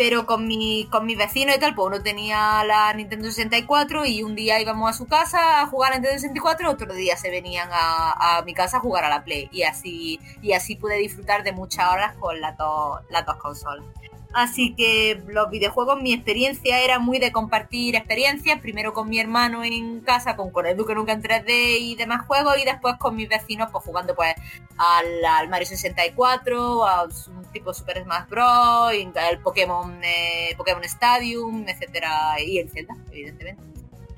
Pero 0.00 0.24
con 0.24 0.48
mi 0.48 0.86
con 0.90 1.04
mis 1.04 1.18
vecinos 1.18 1.54
y 1.54 1.58
tal, 1.58 1.74
pues 1.74 1.88
uno 1.88 2.02
tenía 2.02 2.64
la 2.64 2.90
Nintendo 2.94 3.28
64 3.28 4.06
y 4.06 4.22
un 4.22 4.34
día 4.34 4.58
íbamos 4.58 4.88
a 4.88 4.94
su 4.94 5.06
casa 5.06 5.60
a 5.60 5.66
jugar 5.66 5.92
a 5.92 5.96
Nintendo 5.96 6.18
64, 6.18 6.70
otro 6.70 6.94
día 6.94 7.18
se 7.18 7.28
venían 7.28 7.68
a, 7.70 8.42
mi 8.46 8.54
casa 8.54 8.78
a 8.78 8.80
jugar 8.80 9.04
a 9.04 9.10
la 9.10 9.24
Play 9.24 9.50
y 9.52 9.62
así 9.64 10.18
y 10.40 10.54
así 10.54 10.76
pude 10.76 10.96
disfrutar 10.96 11.42
de 11.44 11.52
muchas 11.52 11.92
horas 11.92 12.14
con 12.18 12.40
las 12.40 12.56
dos 12.56 13.00
las 13.10 13.26
dos 13.26 13.36
consolas. 13.36 13.84
Así 14.32 14.74
que 14.74 15.22
los 15.26 15.50
videojuegos, 15.50 16.00
mi 16.00 16.14
experiencia 16.14 16.80
era 16.80 16.98
muy 17.00 17.18
de 17.18 17.32
compartir 17.32 17.96
experiencias, 17.96 18.60
primero 18.60 18.94
con 18.94 19.08
mi 19.08 19.18
hermano 19.18 19.64
en 19.64 20.00
casa, 20.00 20.36
con, 20.36 20.50
con 20.50 20.66
el 20.66 20.76
Duque 20.76 20.94
Nunca 20.94 21.12
en 21.12 21.20
3D 21.20 21.78
y 21.80 21.96
demás 21.96 22.26
juegos, 22.26 22.56
y 22.58 22.64
después 22.64 22.94
con 22.96 23.16
mis 23.16 23.28
vecinos, 23.28 23.70
pues 23.72 23.84
jugando 23.84 24.14
pues 24.14 24.34
al, 24.78 25.24
al 25.24 25.48
Mario 25.48 25.66
64, 25.66 26.86
a 26.86 27.08
tipo 27.52 27.72
Super 27.74 28.02
Smash 28.02 28.28
Bros, 28.28 28.92
al 29.16 29.38
Pokémon, 29.42 29.98
eh, 30.02 30.54
Pokémon 30.56 30.84
Stadium, 30.84 31.64
etcétera, 31.68 32.40
y 32.40 32.58
el 32.58 32.70
Zelda, 32.70 32.96
evidentemente. 33.10 33.62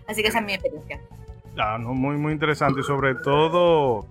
Así 0.06 0.22
que 0.22 0.28
esa 0.28 0.38
es 0.40 0.44
mi 0.44 0.54
experiencia. 0.54 1.00
Ah, 1.58 1.78
no, 1.78 1.94
muy, 1.94 2.16
muy 2.16 2.32
interesante 2.32 2.82
sobre 2.82 3.14
todo, 3.14 4.06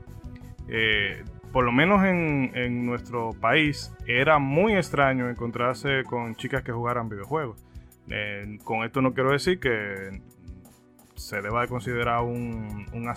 eh, 0.68 1.24
por 1.52 1.66
lo 1.66 1.72
menos 1.72 2.04
en, 2.06 2.86
nuestro 2.86 3.32
país, 3.32 3.92
era 4.06 4.40
muy 4.40 4.76
extraño 4.76 5.30
encontrarse 5.30 6.04
con 6.04 6.36
chicas 6.36 6.64
que 6.64 6.72
jugaran 6.72 7.10
videojuegos. 7.10 7.64
Eh, 8.10 8.58
con 8.64 8.84
esto 8.84 9.02
no 9.02 9.14
quiero 9.14 9.32
decir 9.32 9.60
que 9.60 10.22
se 11.16 11.42
deba 11.42 11.62
de 11.62 11.68
considerar 11.68 12.22
un, 12.22 12.88
un 12.94 13.14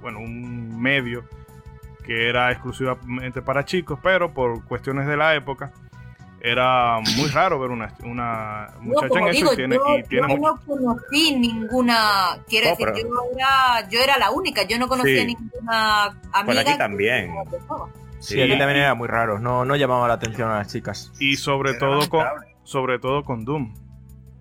bueno, 0.00 0.20
un 0.20 0.80
medio 0.80 1.24
que 2.08 2.26
era 2.30 2.50
exclusivamente 2.50 3.42
para 3.42 3.66
chicos, 3.66 3.98
pero 4.02 4.32
por 4.32 4.64
cuestiones 4.64 5.06
de 5.06 5.14
la 5.18 5.34
época 5.34 5.70
era 6.40 6.98
muy 7.16 7.28
raro 7.28 7.58
ver 7.60 7.70
una, 7.70 7.92
una 8.04 8.68
No, 8.76 8.82
muchacha 8.82 9.18
en 9.18 9.26
eso 9.26 9.32
digo, 9.32 9.52
y 9.52 9.56
tiene, 9.56 9.76
yo, 9.76 9.98
y 9.98 10.02
tiene 10.04 10.28
yo 10.28 10.36
mucho- 10.38 10.54
no 10.54 10.60
conocí 10.66 11.36
ninguna, 11.36 12.38
quiero 12.48 12.66
No, 12.66 12.70
decir, 12.70 12.86
pero- 12.94 13.08
yo 13.08 13.14
era, 13.36 13.88
yo 13.90 14.00
era 14.00 14.16
la 14.18 14.30
única, 14.30 14.62
yo 14.62 14.78
no 14.78 14.88
conocía 14.88 15.20
Sí. 15.20 15.26
ninguna 15.26 16.04
amiga. 16.32 16.60
Aquí 16.62 16.78
también. 16.78 17.32
videojuegos. 17.44 17.90
Sí, 18.20 18.40
aquí 18.40 18.56
también 18.58 18.80
era 18.80 18.94
muy 18.94 19.06
raro, 19.08 19.38
no, 19.38 19.64
no 19.66 19.76
llamaba 19.76 20.08
la 20.08 20.14
atención 20.14 20.48
a 20.50 20.58
las 20.58 20.72
chicas. 20.72 21.12
y 21.20 21.36
sobre 21.36 21.70
Era 21.70 21.78
todo 21.80 22.08
con, 22.08 22.24
sobre 22.64 22.98
todo 22.98 23.22
con 23.24 23.44
Doom. 23.44 23.74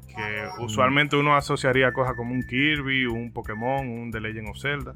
Que 0.07 0.47
usualmente 0.63 1.15
uno 1.15 1.35
asociaría 1.35 1.91
cosas 1.91 2.15
como 2.15 2.31
un 2.33 2.41
Kirby, 2.47 3.05
un 3.05 3.31
Pokémon, 3.33 3.87
un 3.87 4.09
The 4.11 4.19
Legend 4.21 4.49
of 4.49 4.57
Zelda. 4.59 4.95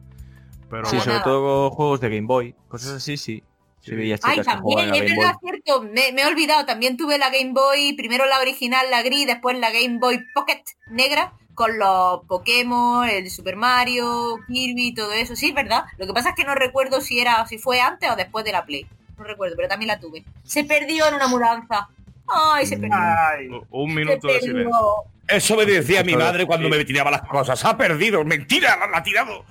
Pero 0.72 0.86
Sí, 0.88 1.00
sobre 1.00 1.20
todo 1.20 1.70
juegos 1.70 2.00
de 2.02 2.10
Game 2.10 2.26
Boy, 2.28 2.56
cosas 2.68 2.94
así, 2.94 3.18
sí. 3.18 3.44
Sí, 3.82 3.96
veía 3.96 4.18
Ay, 4.24 4.38
chicas 4.38 4.46
también, 4.56 4.94
es 4.94 5.02
verdad, 5.02 5.36
cierto, 5.42 5.82
me, 5.82 6.12
me 6.14 6.22
he 6.22 6.26
olvidado, 6.28 6.66
también 6.66 6.98
tuve 6.98 7.18
la 7.18 7.30
Game 7.32 7.52
Boy, 7.52 7.94
primero 7.94 8.26
la 8.28 8.40
original, 8.40 8.86
la 8.92 9.02
gris, 9.02 9.26
después 9.26 9.58
la 9.60 9.72
Game 9.72 9.98
Boy 10.00 10.20
Pocket 10.36 10.64
negra, 10.88 11.34
con 11.56 11.80
los 11.80 12.24
Pokémon, 12.28 13.08
el 13.10 13.30
Super 13.32 13.56
Mario, 13.56 14.38
Kirby 14.48 14.90
y 14.90 14.94
todo 14.94 15.12
eso, 15.14 15.36
sí, 15.36 15.50
es 15.50 15.56
verdad. 15.56 15.86
Lo 15.98 16.06
que 16.08 16.14
pasa 16.14 16.30
es 16.30 16.36
que 16.36 16.44
no 16.46 16.54
recuerdo 16.56 17.02
si 17.02 17.20
era, 17.20 17.46
si 17.48 17.58
fue 17.58 17.82
antes 17.82 18.10
o 18.12 18.16
después 18.16 18.46
de 18.46 18.52
la 18.52 18.66
Play. 18.66 18.86
No 19.18 19.24
recuerdo, 19.24 19.56
pero 19.56 19.68
también 19.68 19.88
la 19.88 20.00
tuve. 20.00 20.24
Se 20.44 20.64
perdió 20.64 21.08
en 21.08 21.16
una 21.16 21.28
mudanza. 21.28 21.90
Ay, 22.28 22.66
se 22.68 22.78
perdió. 22.78 22.98
Ay, 22.98 23.48
un 23.72 23.90
Se 23.90 23.96
minuto 23.96 24.28
de 24.28 24.34
perdió. 24.34 24.40
silencio. 24.52 25.04
Eso 25.28 25.56
me 25.56 25.66
decía 25.66 26.04
mi 26.04 26.16
madre 26.16 26.46
cuando 26.46 26.70
sí. 26.70 26.78
me 26.78 26.84
tiraba 26.86 27.10
las 27.12 27.22
cosas. 27.22 27.64
¡Ha 27.64 27.78
perdido! 27.78 28.24
¡Mentira! 28.26 28.76
¡La, 28.92 28.98
ha 28.98 29.04
tirado! 29.04 29.46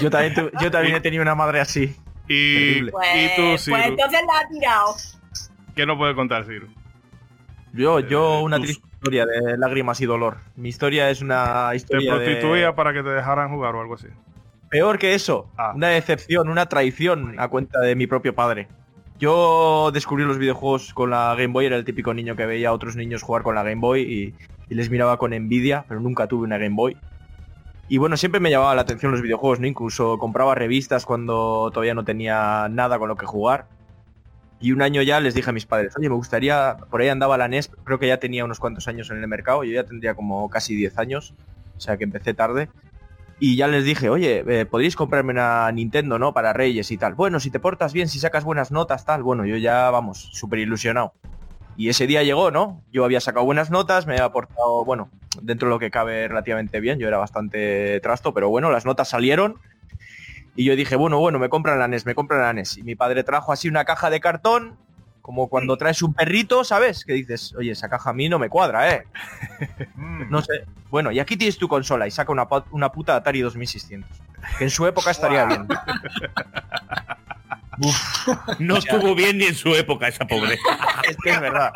Yo 0.00 0.10
también, 0.10 0.34
tu- 0.34 0.50
yo 0.60 0.70
también 0.70 0.94
he 0.96 1.00
tenido 1.00 1.22
una 1.22 1.34
madre 1.34 1.60
así. 1.60 1.96
Y. 2.28 2.82
Pues, 2.90 3.08
y 3.16 3.28
tú, 3.36 3.42
pues 3.50 3.64
Ciro, 3.64 3.76
entonces 3.82 4.20
la 4.32 4.38
ha 4.40 4.48
tirado. 4.48 4.94
¿qué 5.74 5.86
nos 5.86 5.96
puede 5.96 6.14
contar, 6.14 6.44
Ciro? 6.44 6.66
Yo, 7.72 8.00
yo 8.00 8.38
Eh, 8.38 8.42
una 8.42 8.58
triste 8.58 8.82
historia 8.92 9.26
de 9.26 9.56
lágrimas 9.58 10.00
y 10.00 10.06
dolor. 10.06 10.38
Mi 10.56 10.68
historia 10.68 11.08
es 11.10 11.20
una 11.20 11.68
¿Te 11.70 11.76
historia 11.76 12.14
prostituía 12.14 12.66
de... 12.66 12.72
para 12.72 12.92
que 12.92 13.02
te 13.02 13.08
dejaran 13.10 13.50
jugar 13.50 13.74
o 13.76 13.80
algo 13.80 13.94
así? 13.94 14.08
Peor 14.70 14.98
que 14.98 15.14
eso, 15.14 15.50
Ah. 15.56 15.72
una 15.74 15.88
decepción, 15.88 16.48
una 16.48 16.68
traición 16.68 17.38
a 17.38 17.48
cuenta 17.48 17.80
de 17.80 17.94
mi 17.94 18.06
propio 18.06 18.34
padre. 18.34 18.68
Yo 19.18 19.90
descubrí 19.92 20.24
los 20.24 20.38
videojuegos 20.38 20.92
con 20.94 21.10
la 21.10 21.34
Game 21.34 21.48
Boy, 21.48 21.66
era 21.66 21.76
el 21.76 21.84
típico 21.84 22.12
niño 22.14 22.36
que 22.36 22.46
veía 22.46 22.68
a 22.68 22.72
otros 22.72 22.94
niños 22.96 23.22
jugar 23.22 23.42
con 23.42 23.54
la 23.54 23.62
Game 23.62 23.80
Boy 23.80 24.02
y, 24.02 24.34
y 24.68 24.74
les 24.74 24.90
miraba 24.90 25.18
con 25.18 25.32
envidia, 25.32 25.84
pero 25.88 26.00
nunca 26.00 26.26
tuve 26.26 26.44
una 26.44 26.58
Game 26.58 26.74
Boy. 26.74 26.96
Y 27.88 27.98
bueno, 27.98 28.16
siempre 28.16 28.40
me 28.40 28.50
llamaba 28.50 28.74
la 28.74 28.82
atención 28.82 29.12
los 29.12 29.22
videojuegos, 29.22 29.60
¿no? 29.60 29.66
Incluso 29.66 30.18
compraba 30.18 30.54
revistas 30.54 31.06
cuando 31.06 31.70
todavía 31.72 31.94
no 31.94 32.04
tenía 32.04 32.68
nada 32.70 32.98
con 32.98 33.08
lo 33.08 33.16
que 33.16 33.24
jugar. 33.24 33.66
Y 34.60 34.72
un 34.72 34.82
año 34.82 35.02
ya 35.02 35.20
les 35.20 35.34
dije 35.34 35.48
a 35.50 35.52
mis 35.52 35.66
padres, 35.66 35.96
oye, 35.96 36.08
me 36.08 36.16
gustaría, 36.16 36.76
por 36.90 37.00
ahí 37.00 37.08
andaba 37.08 37.38
la 37.38 37.48
NES, 37.48 37.70
creo 37.84 37.98
que 37.98 38.08
ya 38.08 38.18
tenía 38.18 38.44
unos 38.44 38.58
cuantos 38.58 38.88
años 38.88 39.10
en 39.10 39.18
el 39.18 39.28
mercado, 39.28 39.62
yo 39.64 39.72
ya 39.72 39.84
tendría 39.84 40.14
como 40.14 40.50
casi 40.50 40.74
10 40.74 40.98
años, 40.98 41.32
o 41.76 41.80
sea 41.80 41.96
que 41.96 42.04
empecé 42.04 42.34
tarde. 42.34 42.68
Y 43.40 43.56
ya 43.56 43.68
les 43.68 43.84
dije, 43.84 44.10
oye, 44.10 44.42
eh, 44.46 44.66
podríais 44.66 44.96
comprarme 44.96 45.32
una 45.32 45.70
Nintendo, 45.70 46.18
¿no? 46.18 46.34
Para 46.34 46.52
Reyes 46.52 46.90
y 46.90 46.98
tal. 46.98 47.14
Bueno, 47.14 47.38
si 47.38 47.50
te 47.50 47.60
portas 47.60 47.92
bien, 47.92 48.08
si 48.08 48.18
sacas 48.18 48.42
buenas 48.42 48.72
notas, 48.72 49.04
tal. 49.04 49.22
Bueno, 49.22 49.46
yo 49.46 49.56
ya, 49.56 49.90
vamos, 49.90 50.28
súper 50.32 50.58
ilusionado. 50.58 51.12
Y 51.78 51.90
ese 51.90 52.08
día 52.08 52.24
llegó, 52.24 52.50
¿no? 52.50 52.82
Yo 52.92 53.04
había 53.04 53.20
sacado 53.20 53.46
buenas 53.46 53.70
notas, 53.70 54.04
me 54.04 54.14
había 54.14 54.32
portado, 54.32 54.84
bueno, 54.84 55.10
dentro 55.40 55.68
de 55.68 55.74
lo 55.74 55.78
que 55.78 55.92
cabe 55.92 56.26
relativamente 56.26 56.80
bien. 56.80 56.98
Yo 56.98 57.06
era 57.06 57.18
bastante 57.18 58.00
trasto, 58.00 58.34
pero 58.34 58.48
bueno, 58.48 58.72
las 58.72 58.84
notas 58.84 59.08
salieron. 59.08 59.60
Y 60.56 60.64
yo 60.64 60.74
dije, 60.74 60.96
bueno, 60.96 61.20
bueno, 61.20 61.38
me 61.38 61.48
compran 61.48 61.78
la 61.78 61.86
NES, 61.86 62.04
me 62.04 62.16
compran 62.16 62.40
la 62.40 62.52
NES. 62.52 62.78
Y 62.78 62.82
mi 62.82 62.96
padre 62.96 63.22
trajo 63.22 63.52
así 63.52 63.68
una 63.68 63.84
caja 63.84 64.10
de 64.10 64.18
cartón, 64.18 64.76
como 65.28 65.46
cuando 65.50 65.76
traes 65.76 66.00
un 66.00 66.14
perrito, 66.14 66.64
¿sabes? 66.64 67.04
Que 67.04 67.12
dices, 67.12 67.54
oye, 67.54 67.72
esa 67.72 67.90
caja 67.90 68.08
a 68.08 68.12
mí 68.14 68.30
no 68.30 68.38
me 68.38 68.48
cuadra, 68.48 68.94
¿eh? 68.94 69.06
mm, 69.94 70.30
No 70.30 70.40
sé. 70.40 70.64
Bueno, 70.88 71.12
y 71.12 71.20
aquí 71.20 71.36
tienes 71.36 71.58
tu 71.58 71.68
consola 71.68 72.06
y 72.06 72.10
saca 72.10 72.32
una, 72.32 72.48
una 72.70 72.90
puta 72.90 73.14
Atari 73.14 73.42
2600. 73.42 74.10
Que 74.56 74.64
en 74.64 74.70
su 74.70 74.86
época 74.86 75.10
estaría 75.10 75.44
bien. 75.44 75.68
No 78.58 78.78
estuvo 78.78 79.14
bien 79.14 79.38
ni 79.38 79.44
en 79.44 79.54
su 79.54 79.72
época 79.74 80.08
esa 80.08 80.26
pobre. 80.26 80.58
Es 81.08 81.16
que 81.18 81.30
es 81.30 81.40
verdad. 81.40 81.72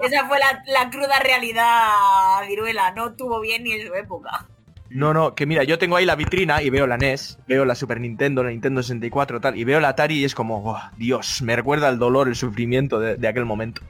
Esa 0.00 0.26
fue 0.26 0.38
la, 0.38 0.62
la 0.66 0.88
cruda 0.88 1.18
realidad, 1.18 2.46
Viruela. 2.46 2.92
No 2.92 3.12
tuvo 3.14 3.40
bien 3.40 3.64
ni 3.64 3.72
en 3.72 3.86
su 3.86 3.94
época. 3.94 4.46
No, 4.94 5.14
no, 5.14 5.34
que 5.34 5.46
mira, 5.46 5.64
yo 5.64 5.78
tengo 5.78 5.96
ahí 5.96 6.04
la 6.04 6.16
vitrina 6.16 6.62
y 6.62 6.70
veo 6.70 6.86
la 6.86 6.96
NES, 6.98 7.38
veo 7.48 7.64
la 7.64 7.74
Super 7.74 8.00
Nintendo, 8.00 8.42
la 8.44 8.50
Nintendo 8.50 8.82
64 8.82 9.40
tal, 9.40 9.56
y 9.56 9.64
veo 9.64 9.80
la 9.80 9.88
Atari 9.90 10.16
y 10.20 10.24
es 10.24 10.34
como, 10.34 10.60
"Buah, 10.62 10.90
Dios, 10.96 11.40
me 11.42 11.56
recuerda 11.56 11.88
el 11.88 11.98
dolor, 11.98 12.28
el 12.28 12.36
sufrimiento 12.36 13.00
de, 13.00 13.16
de 13.16 13.28
aquel 13.28 13.44
momento. 13.44 13.80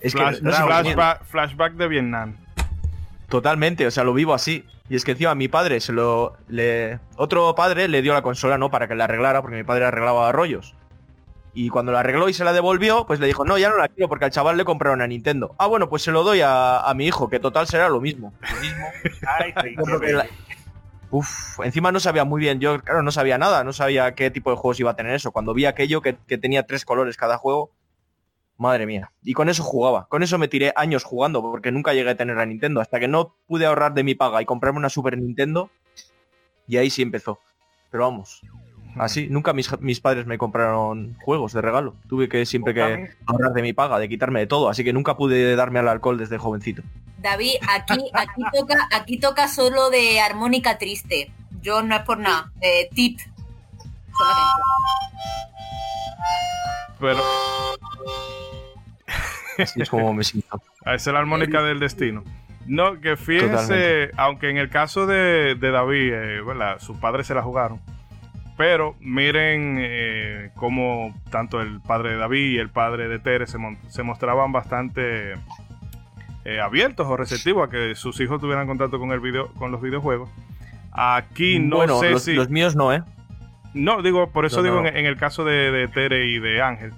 Es 0.00 0.14
Flash- 0.14 0.36
que 0.38 0.42
no 0.42 0.50
flashback, 0.52 1.24
flashback 1.24 1.72
de 1.74 1.88
Vietnam. 1.88 2.36
Totalmente, 3.28 3.86
o 3.86 3.90
sea, 3.90 4.04
lo 4.04 4.12
vivo 4.12 4.34
así. 4.34 4.64
Y 4.90 4.96
es 4.96 5.04
que 5.04 5.12
encima 5.12 5.34
mi 5.34 5.48
padre 5.48 5.80
se 5.80 5.92
lo. 5.92 6.36
Le, 6.48 6.98
otro 7.16 7.54
padre 7.54 7.88
le 7.88 8.02
dio 8.02 8.12
la 8.12 8.20
consola, 8.22 8.58
¿no? 8.58 8.70
Para 8.70 8.88
que 8.88 8.94
la 8.94 9.04
arreglara, 9.04 9.40
porque 9.40 9.56
mi 9.56 9.64
padre 9.64 9.86
arreglaba 9.86 10.30
rollos. 10.32 10.74
Y 11.54 11.68
cuando 11.68 11.92
la 11.92 12.00
arregló 12.00 12.28
y 12.28 12.34
se 12.34 12.44
la 12.44 12.52
devolvió, 12.54 13.06
pues 13.06 13.20
le 13.20 13.26
dijo, 13.26 13.44
no, 13.44 13.58
ya 13.58 13.68
no 13.68 13.76
la 13.76 13.88
quiero 13.88 14.08
porque 14.08 14.24
al 14.24 14.30
chaval 14.30 14.56
le 14.56 14.64
compraron 14.64 14.98
una 15.00 15.06
Nintendo. 15.06 15.54
Ah, 15.58 15.66
bueno, 15.66 15.88
pues 15.88 16.02
se 16.02 16.10
lo 16.10 16.22
doy 16.22 16.40
a, 16.40 16.80
a 16.80 16.94
mi 16.94 17.06
hijo, 17.06 17.28
que 17.28 17.40
total 17.40 17.66
será 17.66 17.88
lo 17.90 18.00
mismo. 18.00 18.32
Lo 18.40 18.60
mismo. 18.60 18.86
ay, 19.26 19.54
sí, 19.62 20.12
la- 20.12 20.26
Uf, 21.10 21.60
encima 21.62 21.92
no 21.92 22.00
sabía 22.00 22.24
muy 22.24 22.40
bien, 22.40 22.58
yo 22.58 22.80
claro, 22.80 23.02
no 23.02 23.12
sabía 23.12 23.36
nada, 23.36 23.64
no 23.64 23.74
sabía 23.74 24.14
qué 24.14 24.30
tipo 24.30 24.48
de 24.50 24.56
juegos 24.56 24.80
iba 24.80 24.92
a 24.92 24.96
tener 24.96 25.14
eso. 25.14 25.30
Cuando 25.30 25.52
vi 25.52 25.66
aquello 25.66 26.00
que, 26.00 26.16
que 26.26 26.38
tenía 26.38 26.62
tres 26.62 26.86
colores 26.86 27.18
cada 27.18 27.36
juego, 27.36 27.70
madre 28.56 28.86
mía. 28.86 29.12
Y 29.22 29.34
con 29.34 29.50
eso 29.50 29.62
jugaba, 29.62 30.06
con 30.08 30.22
eso 30.22 30.38
me 30.38 30.48
tiré 30.48 30.72
años 30.74 31.04
jugando, 31.04 31.42
porque 31.42 31.70
nunca 31.70 31.92
llegué 31.92 32.08
a 32.10 32.16
tener 32.16 32.36
la 32.36 32.46
Nintendo, 32.46 32.80
hasta 32.80 32.98
que 32.98 33.08
no 33.08 33.36
pude 33.46 33.66
ahorrar 33.66 33.92
de 33.92 34.04
mi 34.04 34.14
paga 34.14 34.40
y 34.40 34.46
comprarme 34.46 34.78
una 34.78 34.88
Super 34.88 35.18
Nintendo, 35.18 35.70
y 36.66 36.78
ahí 36.78 36.88
sí 36.88 37.02
empezó. 37.02 37.38
Pero 37.90 38.04
vamos, 38.04 38.40
así, 38.96 39.28
nunca 39.28 39.52
mis, 39.52 39.80
mis 39.80 40.00
padres 40.00 40.26
me 40.26 40.38
compraron 40.38 41.16
juegos 41.22 41.52
de 41.52 41.60
regalo. 41.60 41.94
Tuve 42.08 42.28
que 42.28 42.46
siempre 42.46 42.74
que 42.74 43.10
ahorrar 43.26 43.52
de 43.52 43.62
mi 43.62 43.72
paga, 43.72 43.98
de 43.98 44.08
quitarme 44.08 44.40
de 44.40 44.46
todo, 44.46 44.68
así 44.68 44.84
que 44.84 44.92
nunca 44.92 45.16
pude 45.16 45.56
darme 45.56 45.78
al 45.78 45.88
alcohol 45.88 46.18
desde 46.18 46.38
jovencito. 46.38 46.82
David, 47.18 47.54
aquí, 47.68 48.10
aquí 48.14 48.42
toca, 48.52 48.88
aquí 48.92 49.18
toca 49.18 49.48
solo 49.48 49.90
de 49.90 50.20
armónica 50.20 50.78
triste. 50.78 51.32
Yo 51.60 51.82
no 51.82 51.94
es 51.94 52.02
por 52.02 52.18
nada. 52.18 52.50
Tip. 52.94 53.20
Solamente. 54.12 54.62
Pero 56.98 57.20
Así 59.58 59.82
es 59.82 59.90
como 59.90 60.12
me 60.14 60.24
siento. 60.24 60.62
esa 60.82 60.94
es 60.94 61.06
la 61.06 61.18
armónica 61.18 61.62
del 61.62 61.80
destino. 61.80 62.24
No, 62.66 63.00
que 63.00 63.16
fíjense, 63.16 63.50
Totalmente. 63.50 64.10
aunque 64.16 64.50
en 64.50 64.56
el 64.56 64.70
caso 64.70 65.06
de, 65.06 65.56
de 65.56 65.70
David, 65.70 66.12
eh, 66.12 66.42
¿verdad? 66.42 66.78
sus 66.78 66.96
padres 66.98 67.26
se 67.26 67.34
la 67.34 67.42
jugaron. 67.42 67.80
Pero 68.62 68.94
miren 69.00 69.76
eh, 69.80 70.50
cómo 70.54 71.12
tanto 71.32 71.60
el 71.60 71.80
padre 71.80 72.10
de 72.10 72.16
David 72.18 72.52
y 72.52 72.58
el 72.58 72.70
padre 72.70 73.08
de 73.08 73.18
Tere 73.18 73.48
se, 73.48 73.58
mostraban 74.04 74.52
bastante 74.52 75.32
eh, 76.44 76.60
abiertos 76.60 77.08
o 77.08 77.16
receptivos 77.16 77.66
a 77.66 77.70
que 77.72 77.96
sus 77.96 78.20
hijos 78.20 78.40
tuvieran 78.40 78.68
contacto 78.68 79.00
con 79.00 79.10
el 79.10 79.18
video, 79.18 79.52
con 79.54 79.72
los 79.72 79.82
videojuegos. 79.82 80.30
Aquí 80.92 81.58
no 81.58 81.78
bueno, 81.78 81.98
sé 81.98 82.10
los, 82.10 82.22
si. 82.22 82.34
los 82.34 82.50
míos 82.50 82.76
no, 82.76 82.92
¿eh? 82.92 83.02
No, 83.74 84.00
digo, 84.00 84.30
por 84.30 84.44
eso 84.46 84.58
No, 84.58 84.62
digo 84.62 84.80
no. 84.82 84.86
En, 84.86 84.96
en 84.96 85.06
el 85.06 85.16
caso 85.16 85.44
de, 85.44 85.72
de 85.72 85.88
Tere 85.88 86.26
y 86.28 86.38
de 86.38 86.62
Ángel. 86.62 86.92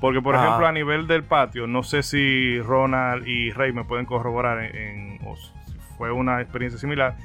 Porque, 0.00 0.22
por 0.22 0.36
Ah. 0.36 0.44
ejemplo, 0.44 0.68
a 0.68 0.72
nivel 0.72 1.08
del 1.08 1.24
patio, 1.24 1.66
no 1.66 1.82
sé 1.82 2.04
si 2.04 2.60
Ronald 2.60 3.26
y 3.26 3.50
Rey 3.50 3.72
me 3.72 3.82
pueden 3.82 4.06
corroborar 4.06 4.62
en, 4.62 4.76
en- 4.76 5.18
o 5.26 5.34
si 5.34 5.50
fue 5.96 6.12
una 6.12 6.40
experiencia 6.40 6.78
similar, 6.78 7.16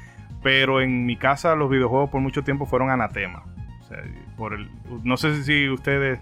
pero 0.42 0.80
en 0.80 1.06
mi 1.06 1.16
casa 1.16 1.54
los 1.54 1.70
videojuegos 1.70 2.10
por 2.10 2.20
mucho 2.20 2.42
tiempo 2.42 2.66
fueron 2.66 2.90
anatema. 2.90 3.44
O 3.84 3.86
sea, 3.86 3.98
por 4.36 4.54
el, 4.54 4.70
no 5.02 5.16
sé 5.18 5.42
si 5.44 5.68
ustedes, 5.68 6.18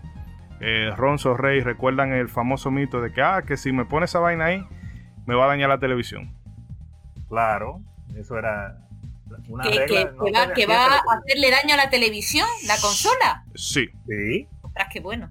eh, 0.61 0.91
Ronzo, 0.97 1.37
Rey, 1.37 1.61
recuerdan 1.61 2.13
el 2.13 2.29
famoso 2.29 2.71
mito 2.73 3.01
de 3.01 3.13
que, 3.13 3.23
ah, 3.23 3.43
que 3.47 3.57
si 3.57 3.71
me 3.73 3.85
pone 3.85 4.07
esa 4.07 4.19
vaina 4.19 4.47
ahí, 4.47 4.67
me 5.27 5.35
va 5.37 5.45
a 5.45 5.49
dañar 5.49 5.69
la 5.69 5.79
televisión. 5.79 6.35
Claro, 7.29 7.81
eso 8.17 8.37
era 8.39 8.79
una 9.49 9.63
Que, 9.65 9.71
regla. 9.79 9.87
que- 10.11 10.17
no 10.17 10.25
que 10.25 10.33
va, 10.33 10.53
que 10.55 10.67
va 10.67 10.87
a 10.87 11.01
hacerle 11.19 11.51
daño 11.51 11.75
a 11.75 11.77
la 11.77 11.89
televisión, 11.91 12.47
la 12.67 12.75
consola. 12.81 13.45
Sí, 13.55 13.89
Sí, 14.09 14.49
Ostras, 14.63 14.89
qué 14.93 15.01
bueno. 15.01 15.31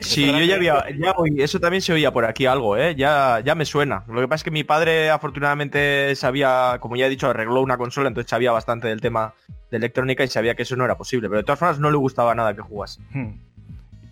Sí, 0.00 0.26
yo 0.26 0.40
ya 0.44 0.54
había, 0.56 0.84
ya 0.90 1.12
oí- 1.16 1.42
eso 1.42 1.60
también 1.60 1.82
se 1.82 1.92
oía 1.92 2.10
por 2.12 2.24
aquí 2.24 2.46
algo, 2.46 2.76
¿eh? 2.76 2.94
Ya, 2.94 3.40
ya 3.44 3.54
me 3.54 3.64
suena. 3.66 4.04
Lo 4.08 4.20
que 4.20 4.28
pasa 4.28 4.36
es 4.36 4.44
que 4.44 4.50
mi 4.50 4.64
padre 4.64 5.10
afortunadamente 5.10 6.14
sabía, 6.16 6.78
como 6.80 6.96
ya 6.96 7.06
he 7.06 7.10
dicho, 7.10 7.28
arregló 7.28 7.60
una 7.60 7.76
consola, 7.76 8.08
entonces 8.08 8.30
sabía 8.30 8.52
bastante 8.52 8.88
del 8.88 9.00
tema 9.02 9.34
de 9.70 9.76
electrónica 9.76 10.24
y 10.24 10.28
sabía 10.28 10.54
que 10.54 10.62
eso 10.62 10.76
no 10.76 10.84
era 10.84 10.96
posible. 10.96 11.28
Pero 11.28 11.38
de 11.38 11.44
todas 11.44 11.58
formas 11.58 11.78
no 11.78 11.90
le 11.90 11.96
gustaba 11.98 12.34
nada 12.34 12.54
que 12.54 12.62
jugase. 12.62 13.00
Hmm. 13.10 13.32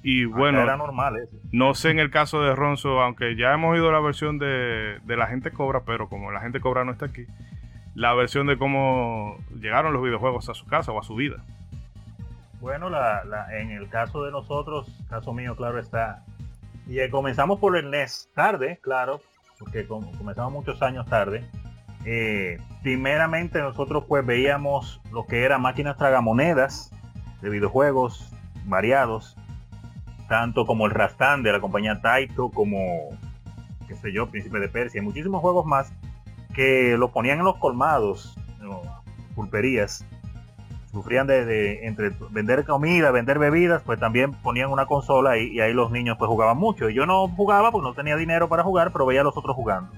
Y 0.02 0.24
bueno, 0.24 0.62
era 0.62 0.76
normal 0.76 1.16
eso. 1.18 1.36
No 1.52 1.74
sé 1.74 1.90
en 1.90 1.98
el 1.98 2.10
caso 2.10 2.42
de 2.42 2.54
Ronzo, 2.54 3.00
aunque 3.00 3.36
ya 3.36 3.52
hemos 3.52 3.72
oído 3.72 3.92
la 3.92 4.00
versión 4.00 4.38
de, 4.38 4.98
de 5.04 5.16
la 5.16 5.26
gente 5.26 5.50
cobra, 5.50 5.80
pero 5.84 6.08
como 6.08 6.30
la 6.32 6.40
gente 6.40 6.60
cobra 6.60 6.84
no 6.84 6.92
está 6.92 7.06
aquí, 7.06 7.26
la 7.94 8.14
versión 8.14 8.46
de 8.46 8.56
cómo 8.56 9.36
llegaron 9.60 9.92
los 9.92 10.02
videojuegos 10.02 10.48
a 10.48 10.54
su 10.54 10.66
casa 10.66 10.92
o 10.92 10.98
a 10.98 11.02
su 11.02 11.14
vida. 11.16 11.36
Bueno, 12.60 12.90
la, 12.90 13.24
la- 13.24 13.58
en 13.58 13.70
el 13.70 13.88
caso 13.88 14.22
de 14.24 14.30
nosotros, 14.32 14.86
caso 15.08 15.32
mío, 15.32 15.56
claro 15.56 15.78
está. 15.78 16.24
Y 16.86 16.98
eh, 17.00 17.10
comenzamos 17.10 17.58
por 17.58 17.76
el 17.76 17.90
NES 17.90 18.28
tarde, 18.34 18.78
claro, 18.82 19.20
porque 19.58 19.86
com- 19.86 20.10
comenzamos 20.18 20.52
muchos 20.52 20.82
años 20.82 21.06
tarde. 21.06 21.44
Eh, 22.04 22.58
primeramente 22.82 23.60
nosotros 23.60 24.04
pues 24.08 24.24
veíamos 24.24 25.00
lo 25.12 25.26
que 25.26 25.44
eran 25.44 25.60
máquinas 25.62 25.96
tragamonedas 25.96 26.90
de 27.42 27.50
videojuegos 27.50 28.30
variados, 28.64 29.36
tanto 30.28 30.66
como 30.66 30.86
el 30.86 30.92
Rastan 30.92 31.42
de 31.42 31.52
la 31.52 31.60
compañía 31.60 32.00
Taito, 32.00 32.50
como, 32.50 33.10
qué 33.88 33.94
sé 33.96 34.12
yo, 34.12 34.28
Príncipe 34.30 34.58
de 34.60 34.68
Persia, 34.68 35.00
y 35.00 35.04
muchísimos 35.04 35.40
juegos 35.40 35.66
más 35.66 35.92
que 36.54 36.96
los 36.98 37.10
ponían 37.10 37.38
en 37.38 37.44
los 37.44 37.56
colmados, 37.56 38.36
pulperías 39.34 40.04
sufrían 40.92 41.26
de, 41.26 41.86
entre 41.86 42.10
vender 42.30 42.64
comida, 42.64 43.10
vender 43.10 43.38
bebidas, 43.38 43.82
pues 43.82 43.98
también 44.00 44.32
ponían 44.32 44.70
una 44.70 44.86
consola 44.86 45.38
y, 45.38 45.48
y 45.52 45.60
ahí 45.60 45.72
los 45.72 45.90
niños 45.90 46.16
pues 46.18 46.28
jugaban 46.28 46.58
mucho. 46.58 46.88
Y 46.90 46.94
yo 46.94 47.06
no 47.06 47.28
jugaba 47.28 47.70
porque 47.70 47.88
no 47.88 47.94
tenía 47.94 48.16
dinero 48.16 48.48
para 48.48 48.62
jugar, 48.64 48.92
pero 48.92 49.06
veía 49.06 49.20
a 49.20 49.24
los 49.24 49.36
otros 49.36 49.54
jugando. 49.56 49.92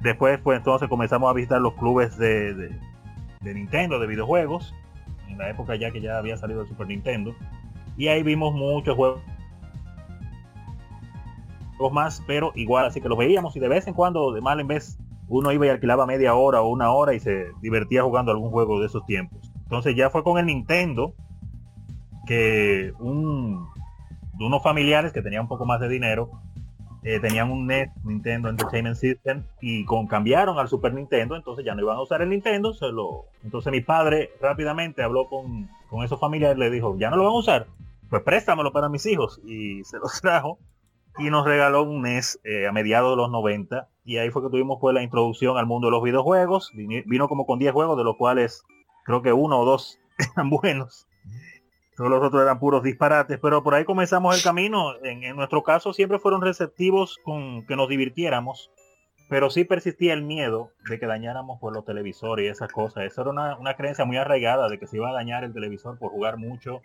Después 0.00 0.38
pues 0.42 0.58
entonces 0.58 0.88
comenzamos 0.88 1.30
a 1.30 1.32
visitar 1.32 1.60
los 1.60 1.74
clubes 1.74 2.16
de, 2.18 2.54
de- 2.54 2.78
de 3.40 3.54
Nintendo, 3.54 3.98
de 4.00 4.06
videojuegos, 4.08 4.74
en 5.28 5.38
la 5.38 5.48
época 5.48 5.76
ya 5.76 5.90
que 5.92 6.00
ya 6.00 6.18
había 6.18 6.36
salido 6.36 6.62
el 6.62 6.68
Super 6.68 6.86
Nintendo. 6.88 7.34
Y 7.96 8.08
ahí 8.08 8.22
vimos 8.22 8.52
muchos 8.54 8.96
juegos 8.96 9.20
juegos 11.76 11.92
más, 11.94 12.22
pero 12.26 12.52
igual 12.56 12.86
así 12.86 13.00
que 13.00 13.08
los 13.08 13.16
veíamos 13.18 13.54
y 13.56 13.60
de 13.60 13.68
vez 13.68 13.86
en 13.86 13.94
cuando, 13.94 14.32
de 14.32 14.40
mal 14.40 14.58
en 14.60 14.66
vez, 14.66 14.98
uno 15.28 15.52
iba 15.52 15.66
y 15.66 15.68
alquilaba 15.68 16.06
media 16.06 16.34
hora 16.34 16.60
o 16.62 16.68
una 16.68 16.90
hora 16.90 17.14
y 17.14 17.20
se 17.20 17.46
divertía 17.60 18.02
jugando 18.02 18.32
algún 18.32 18.50
juego 18.50 18.80
de 18.80 18.86
esos 18.86 19.04
tiempos. 19.06 19.47
Entonces 19.68 19.94
ya 19.94 20.08
fue 20.08 20.24
con 20.24 20.38
el 20.38 20.46
Nintendo 20.46 21.12
que 22.26 22.94
un, 22.98 23.68
de 24.38 24.44
unos 24.46 24.62
familiares 24.62 25.12
que 25.12 25.20
tenían 25.20 25.42
un 25.42 25.48
poco 25.48 25.66
más 25.66 25.78
de 25.78 25.90
dinero 25.90 26.30
eh, 27.04 27.20
tenían 27.20 27.50
un 27.50 27.66
NES, 27.66 27.90
Nintendo 28.02 28.48
Entertainment 28.48 28.96
System, 28.96 29.44
y 29.60 29.84
con 29.84 30.06
cambiaron 30.06 30.58
al 30.58 30.68
Super 30.68 30.94
Nintendo, 30.94 31.36
entonces 31.36 31.64
ya 31.64 31.74
no 31.74 31.82
iban 31.82 31.96
a 31.96 32.00
usar 32.00 32.22
el 32.22 32.30
Nintendo, 32.30 32.72
se 32.72 32.88
lo, 32.88 33.26
entonces 33.44 33.70
mi 33.70 33.80
padre 33.80 34.30
rápidamente 34.40 35.02
habló 35.02 35.28
con, 35.28 35.68
con 35.88 36.02
esos 36.02 36.18
familiares, 36.18 36.58
le 36.58 36.70
dijo, 36.70 36.96
ya 36.98 37.10
no 37.10 37.16
lo 37.16 37.24
van 37.24 37.34
a 37.34 37.38
usar, 37.38 37.66
pues 38.10 38.22
préstamelo 38.22 38.72
para 38.72 38.88
mis 38.88 39.06
hijos, 39.06 39.40
y 39.46 39.84
se 39.84 39.98
los 39.98 40.20
trajo, 40.22 40.58
y 41.18 41.30
nos 41.30 41.44
regaló 41.46 41.82
un 41.82 42.02
NES 42.02 42.40
eh, 42.42 42.66
a 42.66 42.72
mediados 42.72 43.12
de 43.12 43.16
los 43.16 43.30
90, 43.30 43.86
y 44.04 44.16
ahí 44.16 44.30
fue 44.30 44.42
que 44.42 44.50
tuvimos 44.50 44.78
pues 44.80 44.92
la 44.94 45.02
introducción 45.02 45.56
al 45.56 45.66
mundo 45.66 45.88
de 45.88 45.92
los 45.92 46.02
videojuegos, 46.02 46.72
vino 46.74 47.28
como 47.28 47.46
con 47.46 47.58
10 47.58 47.72
juegos, 47.72 47.96
de 47.96 48.04
los 48.04 48.16
cuales 48.16 48.64
creo 49.08 49.22
que 49.22 49.32
uno 49.32 49.58
o 49.58 49.64
dos 49.64 49.98
eran 50.36 50.50
buenos. 50.50 51.08
Todos 51.96 52.10
los 52.10 52.22
otros 52.22 52.42
eran 52.42 52.60
puros 52.60 52.82
disparates, 52.82 53.38
pero 53.40 53.62
por 53.64 53.74
ahí 53.74 53.84
comenzamos 53.84 54.36
el 54.36 54.42
camino. 54.42 54.94
En, 55.02 55.34
nuestro 55.34 55.62
caso 55.62 55.92
siempre 55.94 56.18
fueron 56.18 56.42
receptivos 56.42 57.18
con 57.24 57.66
que 57.66 57.74
nos 57.74 57.88
divirtiéramos, 57.88 58.70
pero 59.30 59.48
sí 59.48 59.64
persistía 59.64 60.12
el 60.12 60.22
miedo 60.22 60.70
de 60.90 61.00
que 61.00 61.06
dañáramos 61.06 61.58
por 61.58 61.72
los 61.72 61.86
televisores 61.86 62.44
y 62.44 62.48
esas 62.48 62.70
cosas. 62.70 63.04
Esa 63.04 63.22
era 63.22 63.30
una, 63.30 63.56
una 63.56 63.76
creencia 63.76 64.04
muy 64.04 64.18
arraigada 64.18 64.68
de 64.68 64.78
que 64.78 64.86
se 64.86 64.98
iba 64.98 65.08
a 65.08 65.14
dañar 65.14 65.42
el 65.42 65.54
televisor 65.54 65.98
por 65.98 66.10
jugar 66.10 66.36
mucho 66.36 66.82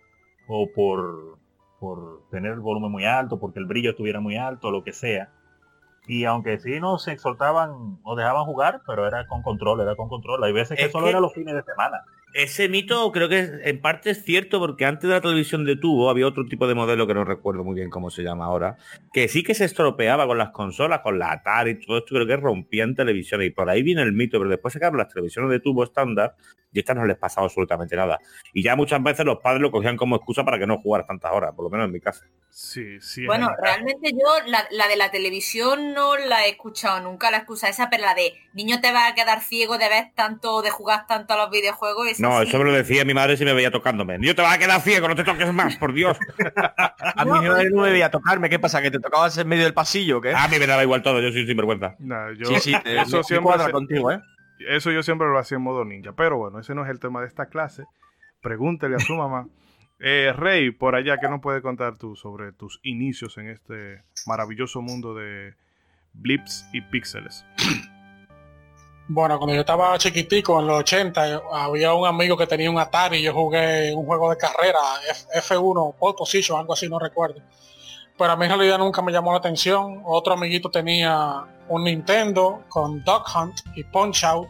o 0.48 0.68
por, 0.74 1.38
por 1.80 2.28
tener 2.32 2.54
el 2.54 2.62
volumen 2.62 2.90
muy 2.90 3.06
alto, 3.06 3.38
porque 3.38 3.60
el 3.60 3.66
brillo 3.66 3.92
estuviera 3.92 4.22
muy 4.22 4.38
alto, 4.38 4.72
lo 4.72 4.84
que 4.84 4.94
sea. 4.94 5.30
Y 6.08 6.26
aunque 6.26 6.60
sí 6.60 6.80
nos 6.80 7.08
exhortaban 7.08 8.00
o 8.04 8.16
dejaban 8.16 8.44
jugar, 8.46 8.82
pero 8.86 9.08
era 9.08 9.26
con 9.28 9.42
control, 9.42 9.80
era 9.82 9.96
con 9.96 10.10
control. 10.10 10.44
Hay 10.44 10.52
veces 10.52 10.78
que 10.78 10.86
Es 10.86 10.92
solo 10.92 11.06
que- 11.06 11.12
era 11.12 11.20
los 11.22 11.34
fines 11.34 11.56
de 11.56 11.63
semana. 11.63 12.04
Ese 12.34 12.67
mito 12.67 13.12
creo 13.12 13.30
que 13.30 13.39
es- 13.39 13.52
en 13.63 13.80
parte 13.80 14.10
es 14.10 14.24
cierto 14.24 14.60
porque 14.60 14.86
antes 14.86 15.08
de 15.08 15.13
la 15.15 15.22
televisión 15.22 15.65
de 15.65 15.76
tubo 15.76 16.10
había 16.10 16.26
otro 16.28 16.46
tipo 16.46 16.67
de 16.67 16.74
modelo 16.74 17.06
que 17.06 17.13
no 17.13 17.24
recuerdo 17.26 17.63
muy 17.63 17.76
bien 17.76 17.89
cómo 17.91 18.10
se 18.10 18.24
llama 18.24 18.46
ahora, 18.46 18.78
que 19.13 19.28
sí 19.28 19.43
que 19.43 19.54
se 19.54 19.65
estropeaba 19.65 20.26
con 20.26 20.38
las 20.39 20.50
consolas, 20.50 21.02
con 21.02 21.19
la 21.19 21.32
Atari 21.32 21.72
y 21.72 21.86
todo 21.86 22.00
esto, 22.00 22.15
creo 22.15 22.26
que 22.26 22.38
rompían 22.38 22.96
televisiones 22.96 23.48
y 23.48 23.52
por 23.52 23.69
ahí 23.69 23.84
viene 23.84 24.02
el 24.02 24.13
mito, 24.13 24.39
pero 24.39 24.50
después 24.50 24.74
sacaron 24.74 24.98
las 24.98 25.10
televisiones 25.10 25.52
de 25.52 25.60
tubo 25.60 25.84
estándar 25.84 26.36
y 26.76 26.80
estas 26.80 26.96
no 26.96 27.06
les 27.06 27.17
pasaba 27.17 27.46
absolutamente 27.46 27.96
nada. 27.96 28.17
Y 28.52 28.63
ya 28.63 28.76
muchas 28.76 29.02
veces 29.04 29.24
los 29.26 29.38
padres 29.38 29.62
lo 29.62 29.69
cogían 29.69 29.96
como 29.96 30.15
excusa 30.15 30.43
para 30.43 30.58
que 30.58 30.65
no 30.65 30.80
jugaras 30.80 31.06
tantas 31.06 31.32
horas, 31.32 31.52
por 31.56 31.65
lo 31.65 31.69
menos 31.69 31.86
en 31.86 31.91
mi 31.91 32.00
casa. 32.00 32.26
Sí, 32.50 33.00
sí. 33.00 33.28
Bueno, 33.28 33.52
es- 33.52 33.58
realmente 33.62 34.12
yo 34.12 34.48
la, 34.48 34.65
la 34.72 34.88
de 34.88 34.96
la 34.96 35.12
televisión 35.12 35.93
no 35.93 36.17
la 36.17 36.48
he 36.48 36.50
escuchado 36.50 37.00
nunca, 37.02 37.30
la 37.30 37.38
excusa 37.38 37.69
esa, 37.69 37.91
pero 37.91 38.02
la 38.06 38.15
de 38.15 38.34
niño 38.54 38.82
te 38.82 38.91
va 38.91 39.06
a 39.08 39.13
quedar 39.13 39.41
ciego 39.41 39.78
de 39.78 39.88
ver 39.88 40.06
tanto, 40.15 40.63
de 40.63 40.72
jugar 40.72 41.06
tanto 41.06 41.36
a 41.36 41.38
los 41.38 41.52
videojuegos. 41.52 42.08
esa 42.08 42.23
No, 42.24 42.42
sí. 42.42 42.48
eso 42.48 42.58
me 42.58 42.64
lo 42.66 42.72
decía 42.74 43.06
mi 43.06 43.14
madre 43.14 43.38
si 43.38 43.46
me 43.46 43.54
veía 43.54 43.70
tocándome. 43.72 44.18
Yo 44.22 44.34
te 44.36 44.42
vas 44.42 44.56
a 44.56 44.58
quedar 44.60 44.82
ciego, 44.82 45.08
no 45.08 45.16
te 45.16 45.24
toques 45.24 45.52
más, 45.54 45.76
por 45.78 45.94
Dios. 45.94 46.18
A 47.16 47.26
mí 47.26 47.32
no, 47.32 47.64
no 47.64 47.82
me 47.84 47.92
veía 47.92 48.10
tocarme, 48.10 48.50
¿qué 48.50 48.60
pasa? 48.60 48.82
¿Que 48.82 48.90
te 48.92 49.00
tocabas 49.00 49.38
en 49.38 49.48
medio 49.48 49.64
del 49.64 49.74
pasillo 49.74 50.20
qué? 50.22 50.34
A 50.34 50.48
mí 50.48 50.58
me 50.60 50.68
daba 50.68 50.84
igual 50.84 51.02
todo, 51.04 51.22
yo 51.22 51.32
soy 51.32 51.46
sinvergüenza. 51.46 51.96
Nah, 52.00 52.32
yo- 52.32 52.46
sí, 52.46 52.60
sí, 52.60 52.74
te- 52.84 53.02
eso 53.02 53.18
me- 53.18 53.24
siempre 53.24 53.72
contigo, 53.72 54.12
¿eh? 54.12 54.20
Eso 54.70 54.92
yo 54.92 55.04
siempre 55.04 55.28
lo 55.28 55.38
hacía 55.38 55.58
en 55.58 55.64
modo 55.64 55.84
ninja. 55.86 56.14
Pero 56.14 56.38
bueno, 56.38 56.60
ese 56.60 56.74
no 56.74 56.84
es 56.86 56.90
el 56.90 57.00
tema 57.00 57.22
de 57.22 57.28
esta 57.28 57.48
clase. 57.48 57.84
Pregúntele 58.42 58.96
a 58.96 59.00
su 59.00 59.16
mamá. 59.16 59.48
Eh, 60.06 60.34
Rey, 60.36 60.72
por 60.72 60.96
allá, 60.96 61.18
¿qué 61.18 61.30
nos 61.30 61.40
puede 61.40 61.62
contar 61.62 61.98
tú 61.98 62.18
sobre 62.18 62.52
tus 62.52 62.80
inicios 62.84 63.38
en 63.38 63.48
este 63.48 64.02
maravilloso 64.26 64.82
mundo 64.82 65.14
de 65.16 65.54
blips 66.14 66.68
y 66.74 66.82
píxeles? 66.82 67.46
Bueno, 69.08 69.38
cuando 69.38 69.54
yo 69.54 69.62
estaba 69.62 69.98
chiquitico, 69.98 70.60
en 70.62 70.68
los 70.68 70.80
80, 70.80 71.28
yo- 71.30 71.54
había 71.54 71.94
un 71.94 72.08
amigo 72.08 72.38
que 72.38 72.48
tenía 72.48 72.70
un 72.72 72.80
Atari 72.80 73.18
y 73.18 73.24
yo 73.24 73.34
jugué 73.34 73.94
un 73.94 74.06
juego 74.06 74.30
de 74.30 74.38
carrera, 74.38 74.80
F- 75.10 75.28
F1, 75.56 75.94
Pole 76.00 76.16
Position, 76.18 76.58
algo 76.60 76.74
así, 76.74 76.88
no 76.88 77.00
recuerdo. 77.00 77.42
Pero 78.18 78.32
a 78.32 78.36
mí 78.38 78.46
en 78.46 78.52
realidad 78.52 78.78
nunca 78.78 79.02
me 79.02 79.12
llamó 79.12 79.32
la 79.32 79.39
atención. 79.39 80.02
Otro 80.06 80.34
amiguito 80.34 80.70
tenía 80.72 81.44
un 81.68 81.84
Nintendo 81.84 82.62
con 82.70 83.04
Duck 83.04 83.28
Hunt 83.36 83.56
y 83.76 83.84
Punch 83.84 84.24
Out. 84.24 84.50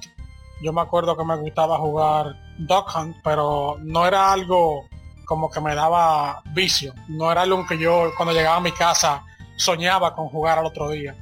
Yo 0.62 0.72
me 0.72 0.82
acuerdo 0.82 1.18
que 1.18 1.24
me 1.24 1.36
gustaba 1.38 1.78
jugar 1.78 2.36
Duck 2.60 2.94
Hunt, 2.96 3.16
pero 3.24 3.78
no 3.82 4.06
era 4.06 4.32
algo 4.34 4.86
como 5.26 5.50
que 5.50 5.62
me 5.62 5.74
daba 5.74 6.44
vicio. 6.54 6.94
No 7.08 7.32
era 7.32 7.42
algo 7.42 7.66
que 7.66 7.78
yo 7.80 8.12
cuando 8.18 8.34
llegaba 8.34 8.58
a 8.58 8.62
mi 8.62 8.72
casa 8.72 9.24
soñaba 9.58 10.14
con 10.14 10.28
jugar 10.30 10.60
al 10.60 10.66
otro 10.66 10.90
día. 10.90 11.16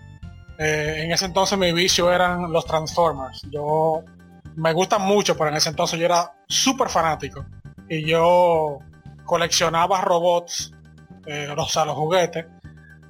Eh, 0.63 1.06
en 1.06 1.12
ese 1.12 1.26
entonces 1.26 1.58
mi 1.58 1.74
vicio 1.74 2.12
eran 2.12 2.52
los 2.52 2.65
Transformers. 2.65 3.41
Yo 3.50 4.04
me 4.56 4.74
gustan 4.74 5.02
mucho, 5.02 5.36
pero 5.36 5.50
en 5.50 5.56
ese 5.56 5.69
entonces 5.69 6.00
yo 6.00 6.06
era 6.06 6.34
súper 6.47 6.88
fanático. 6.88 7.43
Y 7.89 8.06
yo 8.06 8.78
coleccionaba 9.26 10.02
robots, 10.02 10.71
eh, 11.26 11.47
o 11.58 11.65
sea, 11.67 11.86
los 11.86 11.95
juguetes. 11.95 12.45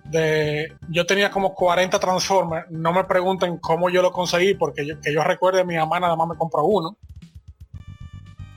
De, 0.05 0.73
yo 0.87 1.05
tenía 1.05 1.29
como 1.29 1.53
40 1.53 1.99
Transformers. 1.99 2.67
No 2.71 2.93
me 2.93 3.03
pregunten 3.03 3.57
cómo 3.57 3.89
yo 3.89 4.01
lo 4.01 4.13
conseguí, 4.13 4.53
porque 4.53 4.87
yo, 4.87 5.01
que 5.01 5.13
yo 5.13 5.21
recuerde, 5.21 5.65
mi 5.65 5.75
mamá 5.75 5.99
nada 5.99 6.15
más 6.15 6.29
me 6.29 6.37
compró 6.37 6.63
uno. 6.63 6.95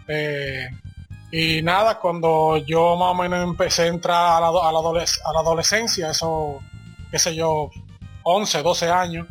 Eh, 0.06 0.68
y 1.32 1.62
nada, 1.62 1.98
cuando 1.98 2.58
yo 2.58 2.96
más 2.96 3.10
o 3.10 3.14
menos 3.14 3.42
empecé 3.42 3.82
a 3.82 3.86
entrar 3.86 4.36
a 4.36 4.40
la, 4.40 4.46
a 4.48 4.72
la 4.72 4.78
adoles- 4.78 5.20
a 5.24 5.32
la 5.32 5.40
adolescencia, 5.40 6.10
eso, 6.10 6.60
qué 7.10 7.18
sé 7.18 7.34
yo, 7.34 7.70
11, 8.24 8.62
12 8.62 8.90
años. 8.90 9.28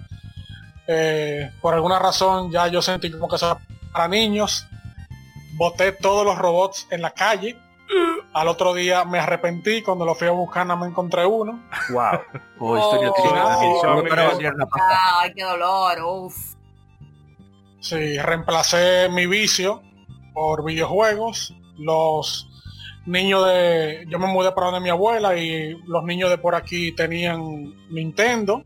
Eh, 0.88 1.52
por 1.62 1.74
alguna 1.74 2.00
razón 2.00 2.52
ya 2.52 2.68
yo 2.68 2.82
sentí 2.82 3.12
como 3.12 3.28
que 3.28 3.36
eso 3.36 3.52
era 3.52 3.60
para 3.92 4.08
niños. 4.08 4.66
Boté 5.56 5.92
todos 5.92 6.26
los 6.26 6.38
robots 6.38 6.88
en 6.90 7.02
la 7.02 7.12
calle 7.12 7.58
Al 8.34 8.48
otro 8.48 8.74
día 8.74 9.06
me 9.06 9.20
arrepentí, 9.20 9.82
cuando 9.82 10.06
lo 10.06 10.16
fui 10.16 10.28
a 10.28 10.32
buscar 10.32 10.66
no 10.66 10.78
me 10.78 10.88
encontré 10.88 11.26
uno. 11.26 11.64
Wow. 11.90 12.20
Oh, 12.60 12.78
historia 12.78 13.10
Oh, 13.10 13.14
triste. 13.14 13.38
oh, 13.38 13.88
oh, 13.88 14.04
oh. 14.64 14.80
Ay, 15.20 15.34
qué 15.34 15.44
dolor, 15.44 16.00
uf. 16.04 16.56
Sí, 17.80 18.18
reemplacé 18.18 19.10
mi 19.10 19.28
vicio 19.28 19.82
por 20.34 20.64
videojuegos. 20.64 21.54
Los 21.78 22.48
niños 23.06 23.46
de... 23.46 24.06
Yo 24.08 24.20
me 24.20 24.28
mudé 24.28 24.52
para 24.54 24.68
donde 24.68 24.80
mi 24.80 24.90
abuela 24.90 25.36
y 25.36 25.76
los 25.86 26.04
niños 26.04 26.30
de 26.30 26.38
por 26.38 26.56
aquí 26.56 26.94
tenían 26.94 27.74
Nintendo. 27.90 28.64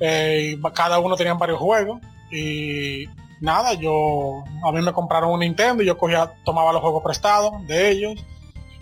Eh, 0.00 0.58
cada 0.74 0.98
uno 0.98 1.16
tenían 1.16 1.38
varios 1.38 1.58
juegos. 1.58 2.00
Y 2.32 3.06
nada, 3.40 3.74
yo... 3.74 4.42
A 4.66 4.72
mí 4.72 4.80
me 4.82 4.92
compraron 4.92 5.30
un 5.30 5.40
Nintendo 5.40 5.82
y 5.82 5.86
yo 5.86 5.96
cogía, 5.98 6.32
tomaba 6.44 6.72
los 6.72 6.80
juegos 6.82 7.02
prestados 7.02 7.52
de 7.66 7.90
ellos. 7.90 8.24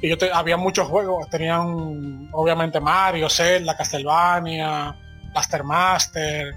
Y 0.01 0.09
yo 0.09 0.17
te- 0.19 0.33
había 0.33 0.57
muchos 0.57 0.87
juegos. 0.89 1.29
Tenían 1.31 2.29
obviamente 2.33 2.79
Mario, 2.81 3.29
Zelda, 3.29 3.77
Castlevania, 3.77 4.97
Master 5.35 5.65
Master. 5.65 6.55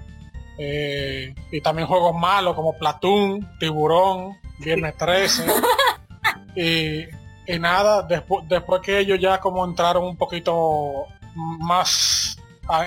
Eh, 0.58 1.34
y 1.50 1.60
también 1.60 1.88
juegos 1.88 2.14
malos 2.14 2.54
como 2.54 2.74
Platoon, 2.78 3.56
Tiburón, 3.58 4.36
Viernes 4.58 4.96
13. 4.98 5.44
y, 6.54 7.52
y 7.52 7.58
nada, 7.58 8.02
después, 8.02 8.46
después 8.48 8.80
que 8.82 8.98
ellos 9.00 9.18
ya 9.18 9.40
como 9.40 9.64
entraron 9.64 10.04
un 10.04 10.16
poquito 10.16 11.06
más 11.34 12.36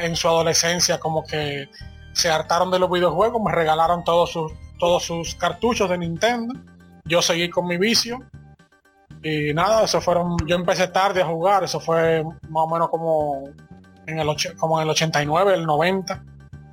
en 0.02 0.16
su 0.16 0.28
adolescencia, 0.28 1.00
como 1.00 1.24
que 1.24 1.70
se 2.14 2.30
hartaron 2.30 2.72
de 2.72 2.80
los 2.80 2.90
videojuegos, 2.90 3.42
me 3.42 3.52
regalaron 3.52 4.04
todos 4.04 4.32
sus, 4.32 4.52
todos 4.80 5.04
sus 5.04 5.36
cartuchos 5.36 5.90
de 5.90 5.98
Nintendo. 5.98 6.60
Yo 7.04 7.22
seguí 7.22 7.50
con 7.50 7.68
mi 7.68 7.78
vicio. 7.78 8.20
Y 9.22 9.54
nada, 9.54 9.84
eso 9.84 10.02
fueron, 10.02 10.38
yo 10.46 10.56
empecé 10.56 10.88
tarde 10.88 11.22
a 11.22 11.26
jugar, 11.26 11.64
eso 11.64 11.80
fue 11.80 12.24
más 12.24 12.64
o 12.64 12.68
menos 12.68 12.90
como 12.90 13.50
en 14.06 14.20
el, 14.20 14.28
como 14.58 14.80
en 14.80 14.84
el 14.84 14.90
89, 14.92 15.54
el 15.56 15.66
90. 15.66 16.24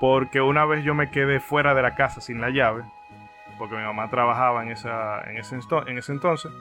Porque 0.00 0.40
una 0.40 0.64
vez 0.64 0.84
yo 0.84 0.94
me 0.94 1.10
quedé 1.10 1.40
fuera 1.40 1.74
de 1.74 1.82
la 1.82 1.94
casa 1.94 2.20
sin 2.20 2.40
la 2.40 2.50
llave. 2.50 2.84
Porque 3.58 3.76
mi 3.76 3.82
mamá 3.82 4.08
trabajaba 4.10 4.62
en, 4.62 4.70
esa, 4.70 5.22
en, 5.30 5.38
ese, 5.38 5.58
en 5.86 5.98
ese 5.98 6.12
entonces. 6.12 6.52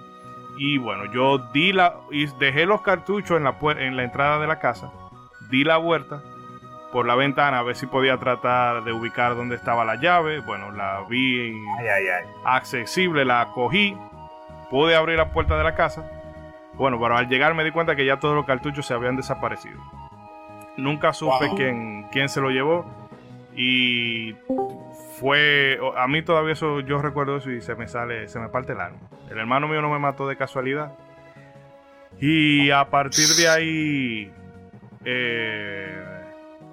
Y 0.57 0.77
bueno, 0.77 1.05
yo 1.11 1.37
di 1.37 1.73
la. 1.73 1.95
Y 2.11 2.27
dejé 2.37 2.65
los 2.65 2.81
cartuchos 2.81 3.37
en 3.37 3.43
la, 3.43 3.57
en 3.77 3.97
la 3.97 4.03
entrada 4.03 4.39
de 4.39 4.47
la 4.47 4.59
casa. 4.59 4.91
Di 5.49 5.63
la 5.63 5.77
vuelta 5.77 6.21
por 6.91 7.05
la 7.05 7.15
ventana 7.15 7.59
a 7.59 7.63
ver 7.63 7.75
si 7.75 7.87
podía 7.87 8.17
tratar 8.17 8.85
de 8.85 8.93
ubicar 8.93 9.35
dónde 9.35 9.55
estaba 9.55 9.83
la 9.83 9.95
llave. 9.95 10.39
Bueno, 10.39 10.71
la 10.71 11.03
vi 11.09 11.53
Ay, 11.79 11.87
ay, 11.87 12.07
ay. 12.07 12.25
accesible, 12.45 13.25
la 13.25 13.49
cogí, 13.53 13.97
pude 14.69 14.95
abrir 14.95 15.17
la 15.17 15.31
puerta 15.31 15.57
de 15.57 15.63
la 15.63 15.75
casa. 15.75 16.09
Bueno, 16.73 16.99
pero 16.99 17.15
al 17.17 17.27
llegar 17.29 17.53
me 17.55 17.63
di 17.63 17.71
cuenta 17.71 17.95
que 17.95 18.05
ya 18.05 18.19
todos 18.19 18.35
los 18.35 18.45
cartuchos 18.45 18.85
se 18.85 18.93
habían 18.93 19.15
desaparecido. 19.15 19.79
Nunca 20.77 21.13
supe 21.13 21.47
Wow. 21.47 21.55
quién, 21.55 22.07
quién 22.11 22.27
se 22.29 22.41
lo 22.41 22.49
llevó. 22.49 22.85
Y 23.55 24.35
fue. 25.19 25.79
A 25.97 26.07
mí 26.07 26.21
todavía 26.21 26.51
eso, 26.53 26.81
yo 26.81 27.01
recuerdo 27.01 27.37
eso 27.37 27.49
y 27.51 27.61
se 27.61 27.75
me 27.75 27.87
sale, 27.87 28.27
se 28.27 28.39
me 28.39 28.49
parte 28.49 28.73
el 28.73 28.81
alma. 28.81 28.99
El 29.31 29.37
hermano 29.37 29.67
mío 29.69 29.81
no 29.81 29.89
me 29.89 29.99
mató 29.99 30.27
de 30.27 30.35
casualidad. 30.35 30.91
Y 32.19 32.71
a 32.71 32.85
partir 32.89 33.27
de 33.37 33.47
ahí. 33.49 34.33
eh, 35.05 36.01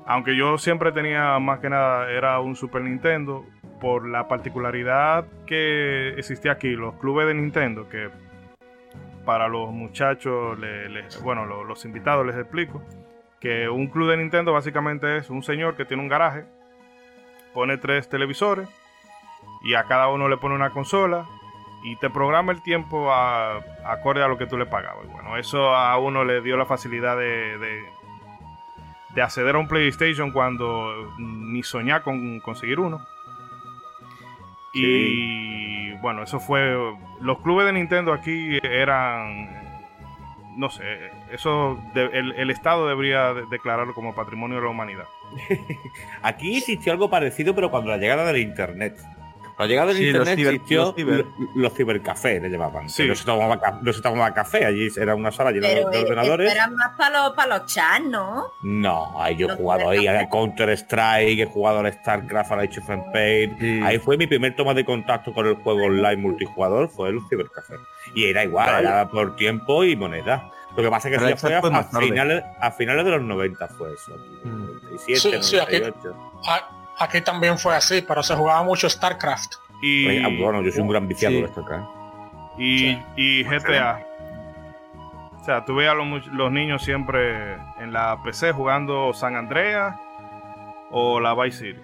aunque 0.07 0.37
yo 0.37 0.59
siempre 0.59 0.91
tenía 0.91 1.39
más 1.39 1.61
que 1.61 1.71
nada, 1.71 2.11
era 2.11 2.41
un 2.41 2.57
Super 2.57 2.83
Nintendo, 2.83 3.45
por 3.83 4.07
la 4.09 4.29
particularidad 4.29 5.27
que 5.45 6.11
existía 6.17 6.53
aquí, 6.53 6.71
los 6.77 6.95
clubes 6.95 7.27
de 7.27 7.35
Nintendo, 7.35 7.89
que 7.89 8.09
para 9.27 9.49
los 9.49 9.71
muchachos, 9.73 10.57
le- 10.61 10.89
les- 10.89 11.21
bueno, 11.21 11.47
lo- 11.47 11.65
los 11.65 11.85
invitados 11.85 12.25
les 12.25 12.37
explico, 12.37 12.81
que 13.41 13.69
un 13.69 13.89
club 13.89 14.09
de 14.11 14.19
Nintendo 14.19 14.53
básicamente 14.53 15.17
es 15.19 15.31
un 15.31 15.43
señor 15.43 15.75
que 15.75 15.85
tiene 15.85 16.01
un 16.03 16.09
garaje, 16.09 16.45
pone 17.53 17.77
tres 17.77 18.09
televisores 18.09 18.69
y 19.65 19.75
a 19.75 19.83
cada 19.85 20.09
uno 20.09 20.29
le 20.29 20.37
pone 20.37 20.55
una 20.55 20.71
consola 20.71 21.27
y 21.85 21.97
te 21.97 22.09
programa 22.09 22.53
el 22.53 22.63
tiempo 22.63 23.13
a, 23.13 23.57
acorde 23.85 24.23
a 24.23 24.29
lo 24.29 24.39
que 24.39 24.47
tú 24.47 24.57
le 24.57 24.67
pagabas. 24.67 25.07
Bueno, 25.09 25.37
eso 25.37 25.75
a 25.75 25.99
uno 25.99 26.25
le 26.25 26.41
dio 26.41 26.57
la 26.57 26.67
facilidad 26.67 27.17
de, 27.17 27.59
de, 27.59 27.83
de 29.17 29.23
acceder 29.23 29.57
a 29.57 29.59
un 29.59 29.67
PlayStation 29.67 30.31
cuando 30.31 31.13
ni 31.19 31.65
soñar 31.65 32.03
con 32.03 32.39
conseguir 32.39 32.79
uno. 32.79 33.05
Y 34.73 35.93
bueno, 35.99 36.23
eso 36.23 36.41
fue. 36.41 36.75
Los 37.21 37.41
clubes 37.41 37.67
de 37.67 37.73
Nintendo 37.73 38.13
aquí 38.13 38.59
eran. 38.63 39.61
No 40.57 40.69
sé, 40.71 40.83
eso. 41.31 41.79
de- 41.95 42.11
el, 42.13 42.33
el 42.33 42.51
Estado 42.51 42.87
debería 42.89 43.33
de- 43.35 43.45
declararlo 43.51 43.95
como 43.95 44.15
patrimonio 44.15 44.57
de 44.59 44.63
la 44.65 44.69
humanidad. 44.71 45.07
Aquí 46.23 46.59
existió 46.59 46.93
algo 46.93 47.09
parecido, 47.09 47.55
pero 47.55 47.71
cuando 47.71 47.91
la 47.91 47.97
llegada 47.97 48.25
del 48.27 48.43
internet. 48.43 48.99
La 49.63 49.69
llegada 49.69 49.89
del 49.89 49.97
Sí, 49.97 50.11
los 50.11 50.29
internet 50.29 50.39
ciber- 50.39 50.55
existió 50.55 50.83
los 50.83 50.95
ciber. 50.95 51.17
lo- 51.39 51.49
los 51.63 51.73
cibercafés, 51.75 52.43
le 52.43 52.49
llamaban. 52.51 52.89
Sí. 52.91 53.07
No, 53.07 53.15
se 53.15 53.25
tomaba, 53.25 53.61
no 53.81 53.93
se 53.93 54.03
tomaba 54.03 54.35
café, 54.35 54.65
allí 54.67 54.89
era 54.97 55.15
una 55.15 55.31
sala 55.33 55.51
llena 55.53 55.69
de, 55.69 55.75
Pero 55.77 55.91
de 55.91 55.99
eh, 55.99 56.03
ordenadores. 56.03 56.49
esto 56.49 56.59
era 56.61 56.69
más 56.71 56.91
para 56.97 57.23
los, 57.23 57.33
para 57.37 57.59
los 57.59 57.67
chats, 57.73 58.05
¿no? 58.07 58.45
No, 58.63 59.21
ahí 59.23 59.37
yo 59.37 59.47
he 59.47 59.49
Los 59.51 59.59
jugado 59.59 59.89
ahí 59.91 60.07
a 60.07 60.29
Counter 60.29 60.69
Strike, 60.71 61.39
he 61.41 61.47
jugado 61.47 61.81
al 61.81 61.93
StarCraft, 61.93 62.53
al 62.53 62.61
Age 62.61 62.81
of 62.81 62.91
Empires. 62.91 63.51
Sí. 63.59 63.81
Ahí 63.85 63.99
fue 63.99 64.17
mi 64.17 64.27
primer 64.27 64.55
toma 64.57 64.75
de 64.75 64.85
contacto 64.85 65.33
con 65.33 65.47
el 65.47 65.55
juego 65.55 65.85
online 65.87 66.17
multijugador, 66.17 66.89
fue 66.89 67.11
el 67.11 67.21
cibercafé. 67.29 67.77
Y 68.15 68.25
era 68.27 68.45
igual, 68.45 68.67
Vaya. 68.71 68.89
era 68.89 69.09
por 69.09 69.37
tiempo 69.37 69.85
y 69.85 69.97
moneda. 69.97 70.51
Lo 70.77 70.83
que 70.83 70.89
pasa 70.91 71.09
es 71.09 71.19
que 71.19 71.29
ya 71.29 71.37
fue 71.37 71.55
a, 71.55 71.61
fue 71.61 71.71
a 71.75 71.85
finales, 71.85 72.43
a 72.61 72.71
finales 72.73 73.05
de 73.05 73.11
los 73.11 73.23
90 73.23 73.69
fue 73.69 73.93
eso. 73.93 74.15
Aquí, 74.15 74.49
Mm. 74.49 74.67
97, 74.85 75.21
Sí, 75.21 75.43
sí, 75.43 75.59
aquí- 75.59 75.79
98. 75.81 76.17
A- 76.49 76.82
Aquí 76.99 77.21
también 77.21 77.59
fue 77.59 77.75
así, 77.75 78.03
pero 78.03 78.23
se 78.23 78.35
jugaba 78.35 78.63
mucho 78.63 78.89
StarCraft. 78.89 79.55
Y, 79.83 80.07
Oye, 80.07 80.23
ah, 80.25 80.29
bueno, 80.43 80.63
yo 80.63 80.71
soy 80.71 80.81
un 80.83 80.89
gran 80.89 81.09
viciado 81.09 81.35
Sí. 81.35 81.41
de 81.41 81.47
esto 81.47 81.61
acá. 81.63 81.89
y, 82.59 82.79
Sí. 82.79 83.03
y 83.17 83.45
GTA. 83.45 84.07
O 85.41 85.45
sea, 85.45 85.65
tú 85.65 85.75
veías 85.75 85.93
a 85.93 85.95
los, 85.97 86.07
much- 86.07 86.31
los 86.33 86.53
niños 86.53 86.83
siempre 86.85 87.55
en 87.81 87.93
la 87.93 88.23
PC 88.23 88.53
jugando 88.53 89.13
San 89.13 89.35
Andreas 89.35 89.97
o 90.93 91.19
la 91.19 91.35
Vice 91.35 91.59
City. 91.59 91.81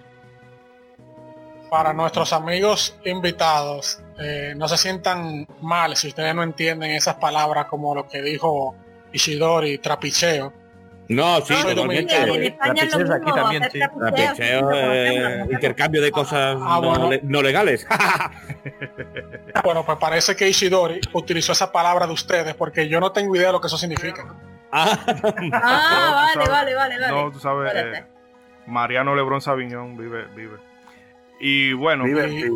Para 1.69 1.93
nuestros 1.93 2.31
amigos 2.33 2.97
invitados, 3.05 4.01
eh, 4.19 4.53
no 4.55 4.67
se 4.67 4.77
sientan 4.77 5.45
mal 5.61 5.95
si 5.95 6.07
ustedes 6.07 6.33
no 6.33 6.41
entienden 6.41 6.91
esas 6.91 7.15
palabras 7.15 7.65
como 7.65 7.93
lo 7.93 8.07
que 8.07 8.21
dijo 8.21 8.75
Ishidori, 9.11 9.77
trapicheo. 9.79 10.53
No, 11.09 11.41
sí, 11.41 11.53
No, 11.53 11.63
totalmente. 11.69 12.15
En 12.15 12.43
España 12.43 12.83
es 12.83 12.91
lo 12.95 12.99
Trapicheos 13.05 13.09
aquí 13.09 13.31
también, 13.33 13.71
sí. 13.71 13.79
Trapicheo, 13.99 14.71
eh, 14.73 15.45
intercambio 15.49 16.01
de 16.03 16.11
cosas 16.11 16.55
Ah, 16.61 16.79
no, 16.81 16.89
bueno. 16.89 17.09
le- 17.09 17.21
no 17.23 17.41
legales. 17.41 17.85
Bueno, 19.63 19.85
pues 19.85 19.97
parece 19.97 20.35
que 20.35 20.47
Ishidori 20.47 21.01
utilizó 21.13 21.51
esa 21.51 21.71
palabra 21.71 22.05
de 22.07 22.13
ustedes 22.13 22.55
porque 22.55 22.87
yo 22.87 22.99
no 22.99 23.11
tengo 23.11 23.35
idea 23.35 23.47
de 23.47 23.53
lo 23.53 23.61
que 23.61 23.67
eso 23.67 23.77
significa. 23.77 24.35
Ah, 24.71 24.97
Ah, 25.05 25.13
No, 25.41 25.51
vale, 26.15 26.33
sabes- 26.33 26.49
vale, 26.49 26.75
vale, 26.75 26.99
vale. 26.99 27.07
No, 27.23 27.31
tú 27.31 27.39
sabes, 27.39 27.73
eh. 27.75 28.05
Mariano 28.67 29.15
Lebrón 29.15 29.41
Sabiñón 29.41 29.97
vive, 29.97 30.25
vive. 30.35 30.57
Y 31.39 31.73
bueno, 31.73 32.05
Divertido. 32.05 32.55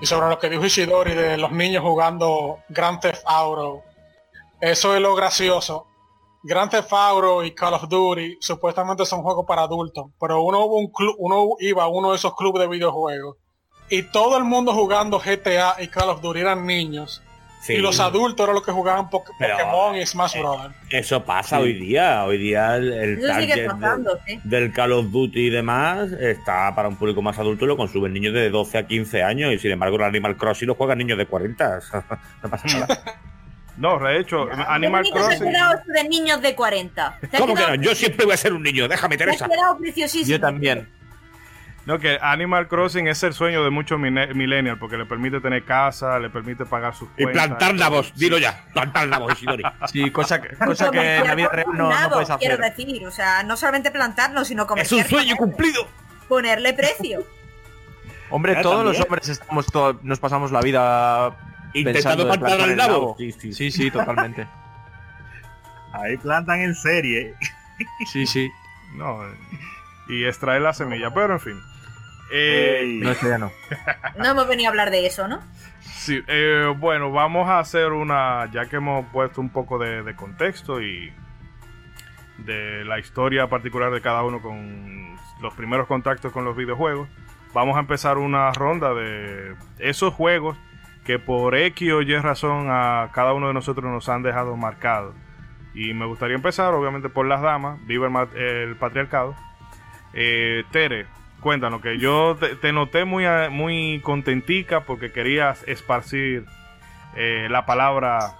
Y 0.00 0.06
sobre 0.06 0.28
lo 0.28 0.38
que 0.38 0.48
dijo 0.50 0.64
Ishidori 0.64 1.14
de 1.14 1.36
los 1.36 1.50
niños 1.50 1.82
jugando 1.82 2.60
Grand 2.68 3.00
Theft 3.00 3.22
Auto, 3.26 3.82
eso 4.60 4.94
es 4.94 5.00
lo 5.02 5.14
gracioso. 5.16 5.88
Grand 6.46 6.70
Theft 6.70 6.92
Auto 6.92 7.42
y 7.42 7.52
Call 7.52 7.74
of 7.74 7.88
Duty 7.88 8.36
supuestamente 8.40 9.04
son 9.06 9.22
juegos 9.22 9.44
para 9.48 9.62
adultos, 9.62 10.06
pero 10.20 10.42
uno, 10.42 10.64
hubo 10.64 10.76
un 10.78 10.92
club, 10.92 11.14
uno 11.18 11.48
iba 11.58 11.84
a 11.84 11.88
uno 11.88 12.10
de 12.10 12.16
esos 12.16 12.34
clubes 12.36 12.60
de 12.60 12.68
videojuegos 12.68 13.36
y 13.90 14.02
todo 14.02 14.36
el 14.38 14.44
mundo 14.44 14.72
jugando 14.74 15.18
GTA 15.18 15.76
y 15.80 15.88
Call 15.88 16.10
of 16.10 16.20
Duty 16.20 16.40
eran 16.40 16.66
niños 16.66 17.22
sí. 17.62 17.74
y 17.74 17.78
los 17.78 17.98
adultos 17.98 18.44
eran 18.44 18.54
los 18.56 18.64
que 18.64 18.72
jugaban 18.72 19.08
Poké- 19.08 19.32
Pero, 19.38 19.56
Pokémon 19.56 19.96
y 19.96 20.04
Smash 20.06 20.36
eh, 20.36 20.40
Bros. 20.40 20.58
Eso 20.90 21.24
pasa 21.24 21.58
hoy 21.60 21.72
día. 21.74 22.24
Hoy 22.24 22.36
día 22.38 22.76
el, 22.76 22.92
el 22.92 23.20
de- 23.20 23.66
pasando, 23.66 24.18
sí. 24.26 24.38
del 24.44 24.70
Call 24.72 24.92
of 24.92 25.06
Duty 25.10 25.46
y 25.46 25.50
demás 25.50 26.12
está 26.12 26.74
para 26.74 26.88
un 26.88 26.96
público 26.96 27.22
más 27.22 27.38
adulto 27.38 27.64
y 27.64 27.68
lo 27.68 27.76
consumen 27.78 28.12
niños 28.12 28.34
de 28.34 28.50
12 28.50 28.78
a 28.78 28.86
15 28.86 29.22
años 29.22 29.50
y 29.52 29.58
sin 29.58 29.70
embargo 29.70 29.96
el 29.96 30.02
Animal 30.02 30.36
Crossing 30.36 30.68
lo 30.68 30.74
juegan 30.74 30.98
niños 30.98 31.16
de 31.18 31.26
40. 31.26 31.80
no 32.42 32.50
pasa 32.50 32.78
nada. 32.78 33.02
no, 33.76 33.98
de 33.98 34.18
hecho, 34.20 34.48
Animal 34.68 35.02
¿Qué 35.04 35.10
niños 35.10 35.26
se 35.26 35.34
ha 35.34 35.70
Crossing. 35.70 35.92
de 35.94 36.08
niños 36.08 36.42
de 36.42 36.54
40? 36.54 37.18
Se 37.30 37.36
ha 37.36 37.40
¿Cómo 37.40 37.54
que 37.54 37.66
no? 37.66 37.74
Yo 37.76 37.94
siempre 37.94 38.24
voy 38.24 38.34
a 38.34 38.36
ser 38.36 38.52
un 38.52 38.62
niño, 38.62 38.86
déjame 38.88 39.16
se 39.16 39.22
ha 39.22 39.26
Teresa. 39.26 39.48
quedado 39.48 39.78
preciosísimo. 39.78 40.30
Yo 40.36 40.40
también. 40.40 40.88
No, 41.86 41.98
que 41.98 42.18
Animal 42.22 42.66
Crossing 42.66 43.08
es 43.08 43.22
el 43.24 43.34
sueño 43.34 43.62
de 43.62 43.68
muchos 43.68 43.98
millennials 44.00 44.78
porque 44.78 44.96
le 44.96 45.04
permite 45.04 45.38
tener 45.40 45.64
casa, 45.64 46.18
le 46.18 46.30
permite 46.30 46.64
pagar 46.64 46.94
sus 46.94 47.08
Y 47.18 47.24
cuentas. 47.24 47.46
plantar 47.48 47.74
nabos, 47.74 48.14
dilo 48.16 48.38
ya, 48.38 48.64
plantar 48.72 49.06
nabos, 49.06 49.34
Isidori. 49.34 49.62
Sí, 49.92 50.10
cosa 50.10 50.40
que, 50.40 50.56
cosa 50.56 50.90
que 50.90 51.16
en 51.18 51.26
la 51.26 51.34
vida 51.34 51.48
real 51.48 51.66
no, 51.74 51.90
no 51.90 52.08
puedes 52.10 52.28
Quiero 52.38 52.54
hacer. 52.54 52.74
decir, 52.74 53.06
o 53.06 53.10
sea, 53.10 53.42
no 53.42 53.56
solamente 53.58 53.90
plantarlo, 53.90 54.46
sino 54.46 54.62
Es 54.62 54.68
comerciar, 54.68 55.04
un 55.04 55.10
sueño 55.10 55.36
cumplido. 55.36 55.86
ponerle 56.26 56.72
precio. 56.72 57.22
Hombre, 58.30 58.54
Ya 58.54 58.62
todos 58.62 58.76
también. 58.76 58.92
los 58.96 59.04
hombres 59.04 59.28
estamos 59.28 59.66
to- 59.66 60.00
nos 60.02 60.18
pasamos 60.18 60.50
la 60.52 60.62
vida 60.62 61.36
Intentando 61.74 62.26
plantar 62.26 62.60
el 62.68 62.76
nabo. 62.76 63.16
Sí, 63.18 63.32
sí, 63.32 63.52
Sí, 63.52 63.70
sí, 63.70 63.90
totalmente. 63.90 64.46
Ahí 65.92 66.16
plantan 66.16 66.60
en 66.60 66.74
serie. 66.74 67.34
Sí, 68.06 68.26
sí. 68.26 68.50
No, 68.94 69.18
y 70.08 70.24
extraer 70.24 70.62
la 70.62 70.72
semilla, 70.72 71.12
pero 71.12 71.32
en 71.32 71.40
fin. 71.40 71.60
Eh. 72.30 73.00
No, 73.02 73.10
esto 73.10 73.28
ya 73.28 73.38
no. 73.38 73.50
No 74.16 74.24
hemos 74.24 74.46
venido 74.46 74.68
a 74.68 74.70
hablar 74.70 74.92
de 74.92 75.04
eso, 75.04 75.26
¿no? 75.26 75.40
Sí, 75.80 76.22
eh, 76.28 76.72
bueno, 76.78 77.10
vamos 77.10 77.48
a 77.48 77.58
hacer 77.58 77.90
una, 77.90 78.48
ya 78.52 78.66
que 78.66 78.76
hemos 78.76 79.04
puesto 79.06 79.40
un 79.40 79.50
poco 79.50 79.78
de, 79.78 80.04
de 80.04 80.14
contexto 80.14 80.80
y 80.80 81.12
de 82.38 82.84
la 82.84 83.00
historia 83.00 83.48
particular 83.48 83.90
de 83.90 84.00
cada 84.00 84.22
uno 84.22 84.40
con 84.40 85.16
los 85.40 85.54
primeros 85.54 85.86
contactos 85.88 86.32
con 86.32 86.44
los 86.44 86.56
videojuegos, 86.56 87.08
vamos 87.52 87.76
a 87.76 87.80
empezar 87.80 88.18
una 88.18 88.52
ronda 88.52 88.94
de 88.94 89.56
esos 89.78 90.14
juegos 90.14 90.56
que 91.04 91.18
por 91.18 91.54
X 91.54 91.92
o 91.92 92.02
Y 92.02 92.16
razón 92.18 92.68
a 92.70 93.10
cada 93.12 93.32
uno 93.34 93.48
de 93.48 93.54
nosotros 93.54 93.84
nos 93.90 94.08
han 94.08 94.22
dejado 94.22 94.56
marcados. 94.56 95.14
Y 95.74 95.92
me 95.92 96.06
gustaría 96.06 96.36
empezar, 96.36 96.72
obviamente, 96.74 97.08
por 97.08 97.26
las 97.26 97.42
damas, 97.42 97.78
viva 97.86 98.06
el, 98.06 98.12
ma- 98.12 98.28
el 98.34 98.76
patriarcado. 98.76 99.34
Eh, 100.12 100.64
Tere, 100.70 101.06
cuéntanos, 101.40 101.80
que 101.82 101.98
yo 101.98 102.36
te, 102.38 102.54
te 102.56 102.72
noté 102.72 103.04
muy, 103.04 103.26
a- 103.26 103.50
muy 103.50 104.00
contentica 104.04 104.80
porque 104.84 105.10
querías 105.12 105.62
esparcir 105.66 106.46
eh, 107.16 107.48
la 107.50 107.66
palabra. 107.66 108.36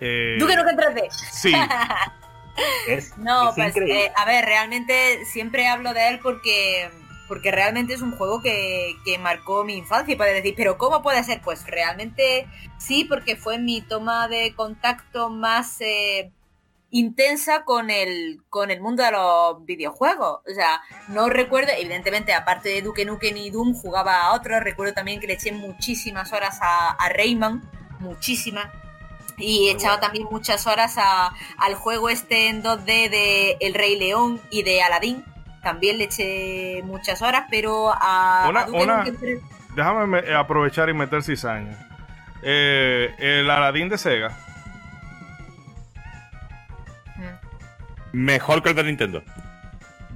eh, 0.00 0.36
Tú 0.38 0.46
que 0.46 0.56
no 0.56 0.64
que 0.64 0.70
3D. 0.72 1.10
Sí, 1.10 1.52
Es, 2.88 3.16
No, 3.18 3.50
es 3.50 3.54
pues, 3.54 3.76
eh, 3.76 4.10
a 4.16 4.24
ver, 4.24 4.44
realmente 4.46 5.24
siempre 5.26 5.68
hablo 5.68 5.92
de 5.92 6.08
él 6.08 6.20
porque 6.22 6.88
porque 7.28 7.50
realmente 7.50 7.94
es 7.94 8.02
un 8.02 8.12
juego 8.12 8.40
que, 8.40 8.94
que 9.04 9.18
marcó 9.18 9.64
mi 9.64 9.76
infancia 9.76 10.14
y 10.14 10.16
puedes 10.16 10.34
decir, 10.34 10.54
pero 10.56 10.78
¿cómo 10.78 11.02
puede 11.02 11.22
ser? 11.24 11.40
Pues 11.42 11.66
realmente 11.66 12.46
sí, 12.78 13.04
porque 13.04 13.36
fue 13.36 13.58
mi 13.58 13.80
toma 13.80 14.28
de 14.28 14.54
contacto 14.54 15.28
más 15.30 15.80
eh, 15.80 16.32
intensa 16.90 17.64
con 17.64 17.90
el, 17.90 18.42
con 18.48 18.70
el 18.70 18.80
mundo 18.80 19.02
de 19.02 19.12
los 19.12 19.64
videojuegos. 19.64 20.40
O 20.48 20.54
sea, 20.54 20.80
no 21.08 21.28
recuerdo, 21.28 21.72
evidentemente, 21.76 22.32
aparte 22.32 22.68
de 22.68 22.82
Duke 22.82 23.04
Nukem 23.04 23.36
y 23.36 23.50
Doom, 23.50 23.74
jugaba 23.74 24.22
a 24.22 24.34
otros. 24.34 24.60
Recuerdo 24.60 24.94
también 24.94 25.20
que 25.20 25.26
le 25.26 25.34
eché 25.34 25.52
muchísimas 25.52 26.32
horas 26.32 26.58
a, 26.62 26.90
a 26.90 27.08
Rayman, 27.08 27.68
muchísimas. 28.00 28.70
Y 29.38 29.68
echaba 29.68 30.00
también 30.00 30.26
muchas 30.30 30.66
horas 30.66 30.94
a, 30.96 31.34
al 31.58 31.74
juego 31.74 32.08
este 32.08 32.48
en 32.48 32.62
2D 32.62 33.10
de 33.10 33.56
El 33.60 33.74
Rey 33.74 33.98
León 33.98 34.40
y 34.50 34.62
de 34.62 34.80
Aladdin. 34.82 35.24
También 35.66 35.98
le 35.98 36.04
eché 36.04 36.80
muchas 36.84 37.20
horas, 37.22 37.46
pero 37.50 37.90
a, 37.92 38.46
Una- 38.48 38.60
a 38.60 38.66
Duke 38.66 38.84
una- 38.84 39.02
Nukem 39.02 39.40
déjame 39.74 40.06
me- 40.06 40.32
aprovechar 40.32 40.88
y 40.88 40.94
meter 40.94 41.24
cizaña. 41.24 41.76
Eh, 42.40 43.12
el 43.18 43.50
Aladdin 43.50 43.88
de 43.88 43.98
Sega. 43.98 44.30
Mm. 47.16 47.22
Mejor 48.12 48.62
que 48.62 48.68
el 48.68 48.76
de 48.76 48.84
Nintendo. 48.84 49.24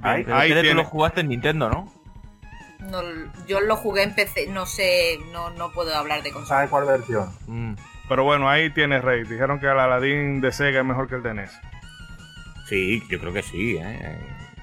Ay, 0.01 0.23
Pero 0.23 0.37
ahí 0.37 0.53
tú 0.69 0.73
lo 0.73 0.85
jugaste 0.85 1.19
en 1.19 1.27
Nintendo, 1.27 1.69
¿no? 1.69 1.91
No, 2.79 3.01
yo 3.45 3.59
lo 3.59 3.75
jugué 3.75 4.03
en 4.03 4.15
PC, 4.15 4.47
no 4.47 4.65
sé, 4.65 5.19
no, 5.33 5.49
no 5.49 5.73
puedo 5.73 5.93
hablar 5.93 6.23
de 6.23 6.31
consola. 6.31 6.59
¿Sabe 6.59 6.69
cuál 6.69 6.85
versión? 6.85 7.29
Mm. 7.47 7.73
Pero 8.07 8.23
bueno, 8.23 8.47
ahí 8.49 8.69
tienes 8.69 9.03
Rey. 9.03 9.23
Dijeron 9.25 9.59
que 9.59 9.65
el 9.65 9.77
Aladdin 9.77 10.39
de 10.39 10.53
Sega 10.53 10.79
es 10.79 10.85
mejor 10.85 11.09
que 11.09 11.15
el 11.15 11.23
de 11.23 11.33
NES. 11.33 11.51
Sí, 12.69 13.03
yo 13.09 13.19
creo 13.19 13.33
que 13.33 13.43
sí. 13.43 13.75
¿eh? 13.77 14.17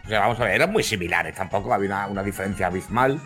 O 0.09 0.11
sea, 0.11 0.21
vamos 0.21 0.41
a 0.41 0.45
ver, 0.45 0.55
eran 0.55 0.73
muy 0.73 0.83
similares, 0.83 1.35
tampoco 1.35 1.71
había 1.71 1.91
una, 1.91 2.07
una 2.07 2.23
diferencia 2.23 2.69
abismal, 2.69 3.21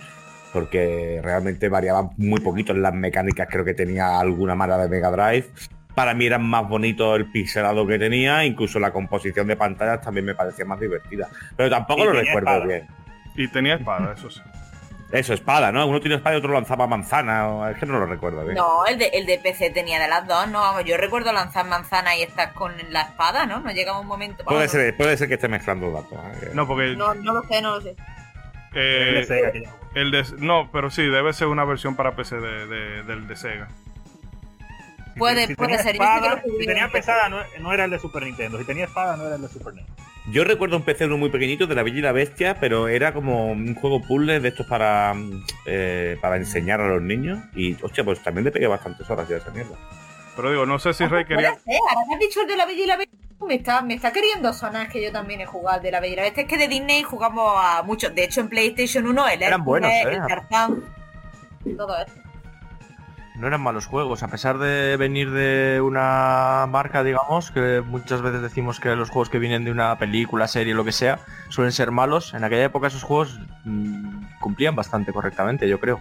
porque 0.53 1.21
realmente 1.23 1.69
variaban 1.69 2.11
muy 2.17 2.41
poquito 2.41 2.73
en 2.73 2.83
las 2.83 2.93
mecánicas, 2.93 3.47
creo 3.49 3.65
que 3.65 3.73
tenía 3.73 4.19
alguna 4.19 4.57
mala 4.57 4.77
de 4.79 4.89
Mega 4.89 5.13
Drive. 5.13 5.47
Para 5.95 6.13
mí 6.13 6.27
era 6.27 6.39
más 6.39 6.69
bonito 6.69 7.15
el 7.15 7.31
pixelado 7.31 7.87
que 7.87 8.01
tenía, 8.01 8.45
incluso 8.45 8.81
la 8.81 8.91
composición 8.91 9.47
de 9.47 9.55
pantallas 9.55 10.01
también 10.01 10.27
me 10.27 10.35
parecía 10.35 10.65
más 10.65 10.81
divertida. 10.81 11.29
Pero 11.57 11.71
tampoco 11.71 12.03
Y 12.03 12.05
lo 12.07 12.13
recuerdo 12.15 12.51
espada. 12.51 12.67
bien. 12.67 12.87
Y 13.37 13.47
tenía 13.47 13.75
espada, 13.75 14.15
eso 14.15 14.29
sí. 14.29 14.41
Eso, 15.13 15.35
espada, 15.35 15.71
¿no? 15.71 15.87
Uno 15.87 16.01
tiene 16.01 16.17
espada 16.17 16.35
y 16.35 16.39
otro 16.39 16.53
lanzaba 16.53 16.87
manzana, 16.87 17.49
o- 17.49 17.69
es 17.69 17.77
que 17.79 17.85
no 17.87 17.99
lo 17.99 18.07
recuerdo 18.07 18.43
bien. 18.45 18.55
No, 18.57 18.87
el 18.87 18.99
de, 18.99 19.07
el 19.13 19.27
de 19.27 19.39
PC 19.39 19.71
tenía 19.71 20.01
de 20.01 20.09
las 20.09 20.27
dos, 20.27 20.49
no, 20.49 20.61
vamos, 20.61 20.85
yo 20.85 20.97
recuerdo 20.97 21.33
lanzar 21.33 21.67
manzana 21.67 22.17
y 22.17 22.23
estar 22.23 22.55
con 22.55 22.73
la 22.91 23.03
espada, 23.03 23.45
¿no? 23.47 23.61
No 23.61 23.71
llegaba 23.73 24.01
un 24.01 24.07
momento... 24.07 24.43
Puede 24.45 24.69
ser, 24.69 24.97
puede 24.97 25.17
ser 25.17 25.29
que 25.29 25.35
esté 25.35 25.49
mezclando 25.49 25.91
datos. 25.91 26.19
¿eh? 26.43 26.51
No, 26.55 26.67
porque 26.67 26.97
No, 26.97 27.15
no 27.15 27.35
lo 27.35 27.43
sé, 27.43 27.61
no 27.61 27.75
lo 27.77 27.81
sé. 27.83 27.95
eh, 28.75 29.05
El 29.09 29.15
de 29.17 29.25
Sega, 29.27 29.53
que 29.53 29.65
yo- 29.65 29.71
el 29.95 30.11
de 30.11 30.25
no, 30.39 30.71
pero 30.73 30.91
sí 30.91 31.03
debe 31.03 31.33
ser 31.35 31.49
una 31.49 31.65
versión 31.65 31.95
para 31.95 32.17
PC 32.17 32.37
de, 32.37 32.67
de- 32.67 33.03
del 33.03 33.29
de 33.29 33.37
Sega. 33.37 33.69
Puede, 35.19 35.47
si 35.47 35.55
puede 35.55 35.77
ser. 35.79 35.95
espada, 35.97 36.43
si 36.59 36.65
tenía 36.67 36.89
pesada 36.89 37.29
no, 37.29 37.39
no 37.61 37.73
era 37.75 37.85
el 37.85 37.91
de 37.91 37.99
Super 37.99 38.23
Nintendo. 38.23 38.59
Si 38.59 38.65
tenía 38.65 38.87
espada 38.87 39.15
no 39.19 39.27
era 39.27 39.37
el 39.37 39.43
de 39.43 39.49
Super 39.49 39.75
Nintendo. 39.75 40.03
Yo 40.31 40.45
recuerdo 40.45 40.77
un 40.77 40.85
PC 40.85 41.07
uno 41.07 41.19
muy 41.19 41.31
pequeñito 41.31 41.67
de 41.67 41.75
la 41.75 41.83
Bella 41.83 41.99
y 41.99 42.03
la 42.03 42.13
Bestia, 42.13 42.57
pero 42.61 42.87
era 42.87 43.13
como 43.13 43.51
un 43.51 43.75
juego 43.75 44.01
puzzle 44.01 44.39
de 44.39 44.49
estos 44.49 44.67
para, 44.67 45.15
eh, 45.67 46.17
para 46.21 46.37
enseñar 46.37 46.81
a 46.81 46.87
los 46.89 47.03
niños. 47.03 47.41
Y, 47.57 47.77
hostia, 47.83 48.05
pues 48.05 48.23
también 48.23 48.45
le 48.45 48.53
pegué 48.53 48.69
bastantes 48.69 49.09
horas 49.11 49.29
ya 49.29 49.37
a 49.37 49.39
esa 49.39 49.51
mierda. 49.51 49.75
Pero 50.37 50.51
digo, 50.51 50.65
no 50.65 50.79
sé 50.79 50.95
si 50.95 51.05
Ah, 51.05 51.09
Rey 51.09 51.25
pues 51.25 51.37
quería. 51.37 51.51
puede 51.55 51.65
ser, 51.65 51.81
ahora 51.91 52.07
que 52.09 52.15
has 52.15 52.21
dicho 52.21 52.41
el 52.43 52.47
de 52.47 52.57
la 52.57 52.67
Bella 52.67 52.83
y 52.83 52.87
la 52.87 52.97
Bestia, 52.97 53.19
me 53.47 53.55
está, 53.57 53.83
me 53.83 53.95
está 53.95 54.13
queriendo 54.13 54.53
sonar 54.53 54.89
que 54.89 55.03
yo 55.03 55.11
también 55.11 55.41
he 55.41 55.47
jugado 55.47 55.81
de 55.81 55.91
la 55.91 55.99
Bella 55.99 56.13
y 56.13 56.17
la 56.17 56.23
Bestia. 56.23 56.43
Es 56.45 56.49
que 56.49 56.57
de 56.57 56.69
Disney 56.69 57.03
jugamos 57.03 57.53
a 57.57 57.83
muchos. 57.83 58.15
De 58.15 58.23
hecho, 58.23 58.41
en 58.41 58.49
PlayStation 58.49 59.05
1, 59.07 59.29
el 59.29 59.43
Eran 59.43 59.65
¿eh? 59.85 60.03
el 60.05 60.27
Tarzán, 60.29 60.85
todo 61.77 61.97
eso. 62.01 62.22
No 63.35 63.47
eran 63.47 63.63
malos 63.63 63.87
juegos, 63.87 64.23
a 64.23 64.29
pesar 64.29 64.59
de 64.59 64.97
venir 64.99 65.31
de 65.31 65.81
una 65.81 66.67
marca, 66.69 67.03
digamos, 67.03 67.51
que 67.51 67.83
muchas 67.85 68.21
veces 68.21 68.43
decimos 68.43 68.79
que 68.79 68.95
los 68.95 69.09
juegos 69.09 69.31
que 69.31 69.39
vienen 69.39 69.65
de 69.65 69.71
una 69.71 69.97
película, 69.97 70.47
serie, 70.49 70.75
lo 70.75 70.85
que 70.85 70.93
sea, 70.93 71.19
suelen 71.49 71.73
ser 71.73 71.91
malos. 71.91 72.35
En 72.35 72.45
aquella 72.45 72.65
época 72.65 72.89
esos 72.89 73.03
juegos 73.03 73.41
mm, 73.65 74.39
cumplían 74.39 74.77
bastante 74.77 75.13
correctamente, 75.15 75.67
yo 75.67 75.81
creo. 75.81 76.01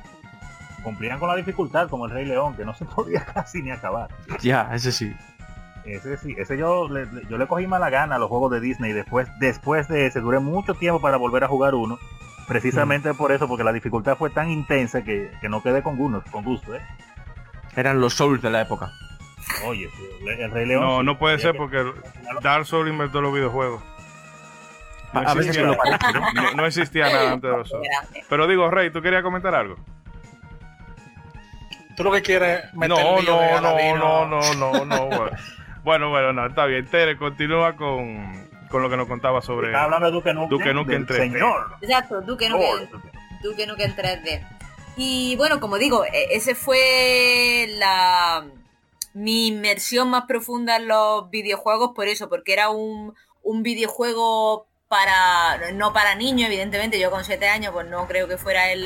Cumplían 0.84 1.20
con 1.20 1.30
la 1.30 1.36
dificultad, 1.36 1.88
como 1.88 2.06
el 2.06 2.12
Rey 2.12 2.26
León, 2.26 2.56
que 2.56 2.66
no 2.66 2.74
se 2.74 2.84
podía 2.96 3.24
casi 3.24 3.62
ni 3.62 3.72
acabar. 3.72 4.10
Ya, 4.42 4.70
ese 4.74 4.92
sí. 4.92 5.16
Ese 5.86 6.18
sí, 6.18 6.36
ese 6.38 6.58
yo 6.58 6.88
le, 6.90 7.08
yo 7.28 7.38
le 7.38 7.48
cogí 7.48 7.66
mala 7.66 7.90
gana 7.90 8.16
a 8.16 8.20
los 8.20 8.30
juegos 8.30 8.52
de 8.52 8.60
Disney 8.60 8.94
después, 8.94 9.28
después 9.40 9.88
de 9.88 10.06
ese, 10.06 10.20
duré 10.20 10.40
mucho 10.40 10.76
tiempo 10.76 11.02
para 11.02 11.18
volver 11.18 11.44
a 11.44 11.48
jugar 11.48 11.76
uno. 11.76 11.98
Precisamente 12.48 13.14
por 13.14 13.32
eso, 13.32 13.48
porque 13.48 13.64
la 13.64 13.72
dificultad 13.72 14.18
fue 14.18 14.30
tan 14.30 14.52
intensa 14.52 15.04
que, 15.04 15.32
que 15.40 15.48
no 15.48 15.64
quedé 15.64 15.82
con 15.82 15.96
gusto, 15.96 16.24
con 16.32 16.44
gusto, 16.44 16.76
¿eh? 16.76 16.82
Eran 17.76 18.02
los 18.02 18.14
Souls 18.14 18.42
de 18.42 18.50
la 18.50 18.62
época. 18.62 18.92
Oye, 19.66 19.90
el, 20.40 20.52
Rey 20.52 20.66
León. 20.66 20.84
No, 20.84 21.04
no 21.04 21.18
puede 21.18 21.40
ser 21.40 21.54
que- 21.54 21.58
porque 21.58 21.84
Dark 22.42 22.66
Souls 22.66 22.90
inventó 22.90 23.22
los 23.22 23.34
videojuegos. 23.34 23.82
No 25.14 25.20
A- 25.22 25.34
veces 25.34 25.58
lo 25.58 25.76
parece, 25.78 26.14
¿no? 26.14 26.32
no- 26.34 26.54
no 26.54 26.66
existía 26.66 27.10
nada 27.10 27.32
antes 27.34 27.50
de 27.52 27.58
los 27.58 27.70
Souls. 27.70 27.88
Pero 28.30 28.48
digo, 28.48 28.70
Rey, 28.72 28.92
¿tú 28.92 29.02
querías 29.02 29.24
comentar 29.24 29.54
algo? 29.56 29.76
Tú 31.98 32.04
lo 32.04 32.12
que 32.12 32.22
quieres 32.22 32.74
meter 32.74 32.90
No, 32.90 33.22
no, 33.22 33.62
no, 33.62 34.26
no, 34.26 34.26
no, 34.26 34.54
no, 34.56 34.86
no. 34.86 35.06
bueno. 35.08 35.32
Bueno, 35.84 36.10
bueno, 36.10 36.32
no, 36.34 36.46
está 36.46 36.66
bien. 36.66 36.86
Tere, 36.86 37.18
continúa 37.18 37.76
con, 37.76 38.48
con 38.70 38.82
lo 38.84 38.90
que 38.90 38.98
nos 38.98 39.08
contaba 39.08 39.42
sobre... 39.42 39.68
Estaba 39.68 39.86
hablando 39.86 40.06
de 40.08 40.12
Duke 40.14 40.34
Nukem, 40.34 40.50
Duke 40.50 40.74
Nukem 40.74 41.06
del 41.06 41.18
3D. 41.18 41.32
señor. 41.32 41.76
Exacto, 41.82 42.22
Duke 42.22 42.50
Lord. 42.50 42.88
Nukem, 43.44 43.68
Nukem 43.68 43.92
3D. 43.96 44.48
Y 45.04 45.36
bueno, 45.36 45.60
como 45.60 45.80
digo, 45.80 46.06
e- 46.06 46.36
ese 46.36 46.54
fue 46.54 47.66
la 47.80 48.46
mi 49.16 49.48
inmersión 49.48 50.12
más 50.12 50.26
profunda 50.28 50.76
en 50.76 50.88
los 50.88 51.28
videojuegos 51.32 51.94
por 51.96 52.08
eso, 52.08 52.30
porque 52.30 52.54
era 52.54 52.70
un, 52.70 53.16
un 53.42 53.64
videojuego 53.64 54.68
para 54.88 55.72
no 55.74 55.92
para 55.92 56.14
niños, 56.14 56.48
evidentemente, 56.48 57.00
yo 57.00 57.10
con 57.10 57.24
7 57.24 57.48
años 57.48 57.74
pues 57.74 57.88
no 57.88 58.08
creo 58.08 58.28
que 58.28 58.38
fuera 58.38 58.72
el, 58.72 58.86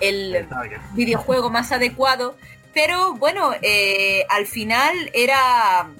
el, 0.00 0.48
videojuego 0.92 1.50
más 1.50 1.72
adecuado. 1.72 2.36
Pero 2.72 3.14
bueno, 3.14 3.52
eh, 3.62 4.24
al 4.30 4.46
final 4.46 5.10
era, 5.12 5.90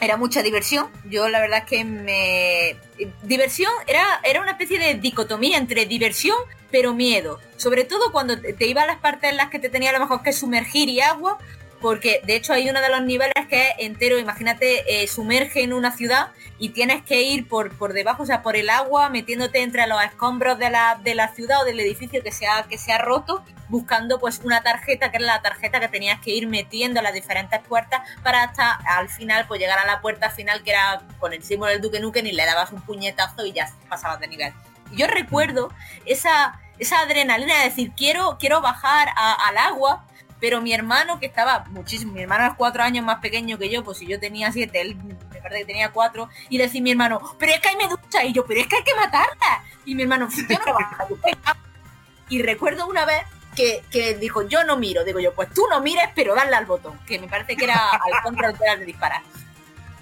era 0.00 0.16
mucha 0.16 0.42
diversión. 0.42 0.88
Yo 1.08 1.28
la 1.28 1.40
verdad 1.40 1.60
es 1.60 1.64
que 1.64 1.84
me... 1.84 2.76
Diversión 3.22 3.72
era, 3.86 4.04
era 4.24 4.40
una 4.40 4.52
especie 4.52 4.78
de 4.78 4.94
dicotomía 4.94 5.58
entre 5.58 5.86
diversión 5.86 6.36
pero 6.70 6.94
miedo. 6.94 7.40
Sobre 7.56 7.84
todo 7.84 8.12
cuando 8.12 8.38
te 8.38 8.66
iba 8.66 8.82
a 8.82 8.86
las 8.86 8.98
partes 8.98 9.30
en 9.30 9.36
las 9.36 9.50
que 9.50 9.58
te 9.58 9.68
tenía 9.68 9.90
a 9.90 9.92
lo 9.94 10.00
mejor 10.00 10.22
que 10.22 10.32
sumergir 10.32 10.88
y 10.88 11.00
agua. 11.00 11.38
Porque 11.80 12.20
de 12.24 12.36
hecho 12.36 12.52
hay 12.52 12.68
uno 12.68 12.80
de 12.80 12.88
los 12.88 13.02
niveles 13.02 13.34
que 13.48 13.68
es 13.68 13.74
entero, 13.78 14.18
imagínate, 14.18 15.02
eh, 15.02 15.06
sumerge 15.06 15.62
en 15.62 15.72
una 15.72 15.92
ciudad 15.92 16.28
y 16.58 16.70
tienes 16.70 17.02
que 17.02 17.22
ir 17.22 17.48
por, 17.48 17.76
por 17.76 17.92
debajo, 17.92 18.22
o 18.22 18.26
sea, 18.26 18.42
por 18.42 18.56
el 18.56 18.70
agua, 18.70 19.08
metiéndote 19.10 19.62
entre 19.62 19.86
los 19.86 20.02
escombros 20.02 20.58
de 20.58 20.70
la, 20.70 20.98
de 21.02 21.14
la 21.14 21.28
ciudad 21.28 21.62
o 21.62 21.64
del 21.64 21.78
edificio 21.80 22.22
que 22.22 22.32
se, 22.32 22.46
ha, 22.46 22.62
que 22.64 22.78
roto, 22.98 23.44
buscando 23.68 24.18
pues 24.18 24.40
una 24.42 24.62
tarjeta, 24.62 25.10
que 25.10 25.18
era 25.18 25.26
la 25.26 25.42
tarjeta 25.42 25.80
que 25.80 25.88
tenías 25.88 26.20
que 26.20 26.30
ir 26.30 26.46
metiendo 26.46 27.00
en 27.00 27.04
las 27.04 27.14
diferentes 27.14 27.60
puertas 27.60 28.00
para 28.22 28.44
hasta 28.44 28.72
al 28.72 29.08
final 29.08 29.46
pues 29.46 29.60
llegar 29.60 29.78
a 29.78 29.86
la 29.86 30.00
puerta 30.00 30.30
final 30.30 30.62
que 30.62 30.70
era 30.70 31.02
con 31.18 31.32
el 31.32 31.42
símbolo 31.42 31.72
del 31.72 31.80
Duque 31.80 32.00
Nukem 32.00 32.26
y 32.26 32.32
le 32.32 32.46
dabas 32.46 32.72
un 32.72 32.80
puñetazo 32.80 33.44
y 33.44 33.52
ya 33.52 33.70
pasabas 33.88 34.20
de 34.20 34.28
nivel. 34.28 34.52
Yo 34.92 35.06
recuerdo 35.08 35.72
esa, 36.04 36.60
esa 36.78 37.00
adrenalina 37.00 37.58
de 37.58 37.64
decir, 37.64 37.92
quiero, 37.96 38.36
quiero 38.38 38.60
bajar 38.60 39.08
al 39.16 39.58
agua, 39.58 40.04
pero 40.40 40.60
mi 40.60 40.72
hermano, 40.72 41.18
que 41.18 41.26
estaba 41.26 41.64
muchísimo, 41.70 42.12
mi 42.12 42.22
hermano 42.22 42.46
es 42.46 42.54
cuatro 42.56 42.82
años 42.82 43.04
más 43.04 43.20
pequeño 43.20 43.58
que 43.58 43.70
yo, 43.70 43.82
pues 43.82 43.98
si 43.98 44.06
yo 44.06 44.20
tenía 44.20 44.52
siete, 44.52 44.80
él 44.80 44.96
me 44.96 45.40
parece 45.40 45.60
que 45.60 45.66
tenía 45.66 45.92
cuatro, 45.92 46.28
y 46.48 46.58
decir 46.58 46.82
mi 46.82 46.90
hermano, 46.90 47.20
pero 47.38 47.52
es 47.52 47.60
que 47.60 47.68
hay 47.68 47.76
medusa, 47.76 48.24
y 48.24 48.32
yo, 48.32 48.44
pero 48.44 48.60
es 48.60 48.66
que 48.66 48.76
hay 48.76 48.84
que 48.84 48.94
matarla. 48.94 49.64
Y 49.84 49.94
mi 49.94 50.02
hermano, 50.02 50.28
yo 50.30 50.58
no 50.66 50.74
bajo, 50.74 51.08
yo 51.08 51.16
pego". 51.16 51.38
Y 52.28 52.42
recuerdo 52.42 52.86
una 52.86 53.06
vez 53.06 53.22
que, 53.54 53.82
que 53.90 54.16
dijo, 54.16 54.46
yo 54.46 54.64
no 54.64 54.76
miro, 54.76 55.04
digo 55.04 55.20
yo, 55.20 55.32
pues 55.34 55.48
tú 55.54 55.62
no 55.70 55.80
mires, 55.80 56.08
pero 56.14 56.34
dale 56.34 56.54
al 56.54 56.66
botón, 56.66 56.98
que 57.06 57.18
me 57.18 57.28
parece 57.28 57.56
que 57.56 57.64
era 57.64 57.90
al 57.90 58.22
control 58.22 58.54
de 58.58 58.84
disparar. 58.84 59.22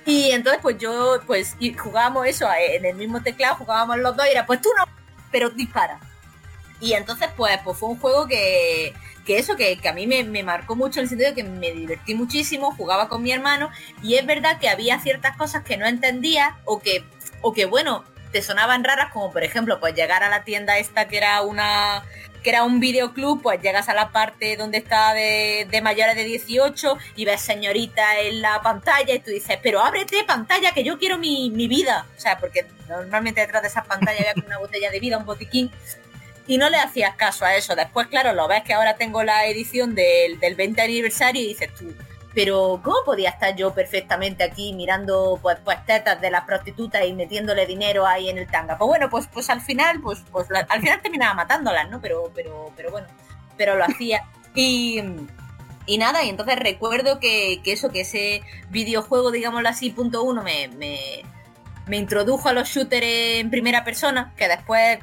Y 0.06 0.32
entonces 0.32 0.60
pues 0.60 0.76
yo, 0.78 1.20
pues 1.26 1.56
y 1.58 1.72
jugábamos 1.72 2.26
eso 2.26 2.50
eh, 2.52 2.76
en 2.76 2.84
el 2.84 2.96
mismo 2.96 3.22
teclado, 3.22 3.56
jugábamos 3.56 3.98
los 3.98 4.16
dos 4.16 4.26
y 4.26 4.30
era, 4.30 4.44
pues 4.44 4.60
tú 4.60 4.68
no, 4.76 4.84
pero 5.30 5.50
dispara. 5.50 5.98
Y 6.80 6.92
entonces 6.92 7.28
pues, 7.36 7.58
pues 7.64 7.78
fue 7.78 7.88
un 7.88 7.98
juego 7.98 8.26
que, 8.26 8.92
que 9.24 9.38
eso, 9.38 9.56
que, 9.56 9.78
que 9.78 9.88
a 9.88 9.92
mí 9.92 10.06
me, 10.06 10.24
me 10.24 10.42
marcó 10.42 10.76
mucho 10.76 11.00
en 11.00 11.04
el 11.04 11.08
sentido 11.08 11.30
de 11.30 11.34
que 11.34 11.44
me 11.44 11.72
divertí 11.72 12.14
muchísimo, 12.14 12.74
jugaba 12.74 13.08
con 13.08 13.22
mi 13.22 13.32
hermano 13.32 13.70
y 14.02 14.14
es 14.16 14.26
verdad 14.26 14.58
que 14.58 14.68
había 14.68 15.00
ciertas 15.00 15.36
cosas 15.36 15.64
que 15.64 15.76
no 15.76 15.86
entendía 15.86 16.58
o 16.64 16.80
que, 16.80 17.04
o 17.40 17.52
que 17.52 17.64
bueno, 17.64 18.04
te 18.32 18.42
sonaban 18.42 18.84
raras 18.84 19.12
como 19.12 19.32
por 19.32 19.44
ejemplo 19.44 19.80
pues 19.80 19.94
llegar 19.94 20.22
a 20.22 20.28
la 20.28 20.44
tienda 20.44 20.78
esta 20.78 21.08
que 21.08 21.16
era 21.16 21.40
una 21.42 22.04
que 22.44 22.50
era 22.50 22.62
un 22.62 22.78
videoclub, 22.78 23.42
pues 23.42 23.60
llegas 23.60 23.88
a 23.88 23.94
la 23.94 24.12
parte 24.12 24.56
donde 24.56 24.78
está 24.78 25.14
de, 25.14 25.66
de 25.68 25.80
mayores 25.80 26.14
de 26.14 26.24
18 26.24 26.98
y 27.16 27.24
ves 27.24 27.40
señorita 27.40 28.20
en 28.20 28.42
la 28.42 28.60
pantalla 28.60 29.14
y 29.14 29.18
tú 29.18 29.30
dices, 29.30 29.58
pero 29.62 29.80
ábrete 29.80 30.22
pantalla 30.24 30.72
que 30.72 30.84
yo 30.84 30.98
quiero 30.98 31.16
mi, 31.16 31.50
mi 31.50 31.66
vida. 31.66 32.06
O 32.16 32.20
sea, 32.20 32.38
porque 32.38 32.66
normalmente 32.86 33.40
detrás 33.40 33.62
de 33.62 33.68
esas 33.68 33.86
pantallas 33.86 34.28
había 34.28 34.44
una 34.46 34.58
botella 34.58 34.90
de 34.90 35.00
vida, 35.00 35.16
un 35.16 35.24
botiquín. 35.24 35.70
Y 36.46 36.58
no 36.58 36.68
le 36.68 36.76
hacías 36.76 37.14
caso 37.16 37.44
a 37.44 37.56
eso. 37.56 37.74
Después, 37.74 38.08
claro, 38.08 38.32
lo 38.32 38.46
ves 38.48 38.62
que 38.64 38.74
ahora 38.74 38.96
tengo 38.96 39.22
la 39.22 39.46
edición 39.46 39.94
del, 39.94 40.38
del 40.40 40.54
20 40.54 40.82
aniversario 40.82 41.42
y 41.42 41.48
dices 41.48 41.72
tú, 41.74 41.94
pero 42.34 42.80
¿cómo 42.82 42.96
podía 43.04 43.30
estar 43.30 43.54
yo 43.54 43.72
perfectamente 43.72 44.42
aquí 44.42 44.72
mirando 44.72 45.38
pues, 45.40 45.56
pues 45.64 45.84
tetas 45.86 46.20
de 46.20 46.30
las 46.30 46.44
prostitutas 46.44 47.06
y 47.06 47.12
metiéndole 47.12 47.64
dinero 47.64 48.06
ahí 48.06 48.28
en 48.28 48.38
el 48.38 48.48
tanga? 48.48 48.76
Pues 48.76 48.88
bueno, 48.88 49.08
pues 49.08 49.28
pues 49.32 49.48
al 49.50 49.60
final, 49.60 50.00
pues, 50.00 50.22
pues 50.32 50.48
al 50.50 50.80
final 50.80 51.00
terminaba 51.00 51.34
matándolas, 51.34 51.88
¿no? 51.88 52.00
Pero, 52.00 52.30
pero, 52.34 52.72
pero 52.76 52.90
bueno, 52.90 53.06
pero 53.56 53.76
lo 53.76 53.84
hacía. 53.84 54.24
Y, 54.56 55.02
y 55.86 55.98
nada, 55.98 56.24
y 56.24 56.28
entonces 56.28 56.56
recuerdo 56.58 57.20
que, 57.20 57.60
que 57.62 57.72
eso, 57.72 57.90
que 57.90 58.00
ese 58.00 58.42
videojuego, 58.70 59.30
digámoslo 59.30 59.68
así, 59.68 59.90
punto 59.90 60.22
uno, 60.22 60.42
me, 60.42 60.68
me, 60.68 61.24
me 61.86 61.96
introdujo 61.96 62.48
a 62.48 62.52
los 62.52 62.68
shooters 62.68 63.04
en 63.04 63.50
primera 63.50 63.84
persona, 63.84 64.32
que 64.36 64.48
después 64.48 64.98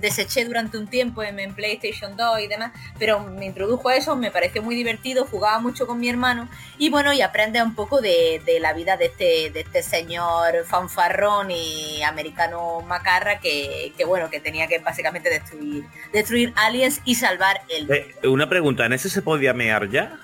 deseché 0.00 0.44
durante 0.44 0.76
un 0.78 0.86
tiempo 0.86 1.22
en, 1.22 1.38
en 1.38 1.54
PlayStation 1.54 2.16
2 2.16 2.40
y 2.40 2.46
demás, 2.46 2.72
pero 2.98 3.20
me 3.20 3.46
introdujo 3.46 3.88
a 3.88 3.96
eso, 3.96 4.16
me 4.16 4.30
pareció 4.30 4.62
muy 4.62 4.74
divertido, 4.74 5.26
jugaba 5.26 5.58
mucho 5.60 5.86
con 5.86 5.98
mi 5.98 6.08
hermano 6.08 6.48
y 6.78 6.90
bueno, 6.90 7.12
y 7.12 7.22
aprende 7.22 7.62
un 7.62 7.74
poco 7.74 8.00
de, 8.00 8.42
de 8.44 8.60
la 8.60 8.72
vida 8.72 8.96
de 8.96 9.06
este, 9.06 9.50
de 9.50 9.60
este 9.60 9.82
señor 9.82 10.64
fanfarrón 10.66 11.50
y 11.50 12.02
americano 12.02 12.80
macarra 12.82 13.38
que, 13.40 13.92
que 13.96 14.04
bueno, 14.04 14.30
que 14.30 14.40
tenía 14.40 14.66
que 14.66 14.78
básicamente 14.78 15.30
destruir, 15.30 15.84
destruir 16.12 16.52
aliens 16.56 17.00
y 17.04 17.14
salvar 17.14 17.60
el 17.68 17.86
mundo. 17.86 17.94
Eh, 18.22 18.28
una 18.28 18.48
pregunta, 18.48 18.86
¿en 18.86 18.92
ese 18.92 19.08
se 19.10 19.22
podía 19.22 19.54
mear 19.54 19.88
ya? 19.90 20.18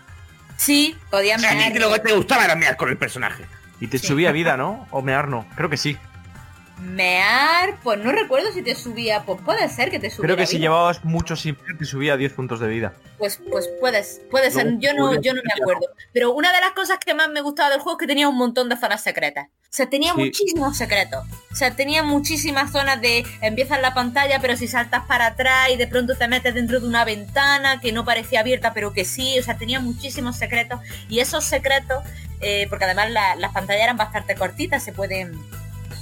Sí, 0.56 0.96
podía 1.10 1.36
A 1.36 1.38
ti 1.38 1.44
mear. 1.56 1.76
lo 1.80 1.92
que 1.92 2.00
te 2.00 2.12
gustaba 2.12 2.44
era 2.44 2.54
mear 2.54 2.76
con 2.76 2.88
el 2.90 2.98
personaje. 2.98 3.44
Y 3.80 3.86
te 3.86 3.98
Sí. 3.98 4.08
subía 4.08 4.30
vida, 4.30 4.58
¿no? 4.58 4.86
O 4.90 5.00
mear 5.00 5.26
no. 5.28 5.46
Creo 5.56 5.70
que 5.70 5.78
sí. 5.78 5.96
Mear, 6.80 7.78
pues 7.82 7.98
no 7.98 8.10
recuerdo 8.12 8.52
si 8.52 8.62
te 8.62 8.74
subía, 8.74 9.22
pues 9.24 9.40
puede 9.42 9.68
ser 9.68 9.90
que 9.90 9.98
te 9.98 10.10
subiera. 10.10 10.34
Creo 10.34 10.36
que 10.36 10.46
si 10.46 10.58
llevabas 10.58 11.04
mucho 11.04 11.36
sin 11.36 11.56
mear 11.64 11.78
te 11.78 11.84
subía 11.84 12.16
10 12.16 12.32
puntos 12.32 12.58
de 12.60 12.68
vida. 12.68 12.94
Pues, 13.18 13.40
pues 13.50 13.68
puedes, 13.80 14.20
puede 14.30 14.50
ser, 14.50 14.78
yo 14.78 14.94
no, 14.94 15.20
yo 15.20 15.34
no 15.34 15.42
me 15.44 15.52
acuerdo. 15.62 15.86
Pero 16.12 16.32
una 16.32 16.52
de 16.52 16.60
las 16.60 16.70
cosas 16.72 16.98
que 17.04 17.12
más 17.14 17.28
me 17.28 17.42
gustaba 17.42 17.70
del 17.70 17.80
juego 17.80 17.98
es 17.98 18.00
que 18.00 18.06
tenía 18.06 18.28
un 18.28 18.36
montón 18.36 18.68
de 18.68 18.76
zonas 18.76 19.02
secretas. 19.02 19.48
O 19.48 19.72
sea, 19.72 19.88
tenía 19.88 20.14
Sí. 20.14 20.18
muchísimos 20.20 20.76
secretos. 20.76 21.24
O 21.52 21.54
sea, 21.54 21.76
tenía 21.76 22.02
muchísimas 22.02 22.72
zonas 22.72 23.00
de 23.00 23.24
empiezas 23.42 23.80
la 23.80 23.94
pantalla, 23.94 24.40
pero 24.40 24.56
si 24.56 24.66
saltas 24.66 25.04
para 25.06 25.26
atrás 25.26 25.68
y 25.72 25.76
de 25.76 25.86
pronto 25.86 26.16
te 26.16 26.26
metes 26.28 26.54
dentro 26.54 26.80
de 26.80 26.86
una 26.88 27.04
ventana 27.04 27.78
que 27.80 27.92
no 27.92 28.04
parecía 28.04 28.40
abierta, 28.40 28.72
pero 28.74 28.92
que 28.92 29.04
sí. 29.04 29.38
O 29.38 29.42
sea, 29.42 29.56
tenía 29.58 29.80
muchísimos 29.80 30.36
secretos. 30.36 30.80
Y 31.08 31.20
esos 31.20 31.44
secretos, 31.44 32.02
eh, 32.40 32.66
porque 32.68 32.86
además 32.86 33.10
la- 33.10 33.36
las 33.36 33.52
pantallas 33.52 33.82
eran 33.84 33.96
bastante 33.96 34.34
cortitas, 34.34 34.82
se 34.82 34.92
pueden 34.92 35.32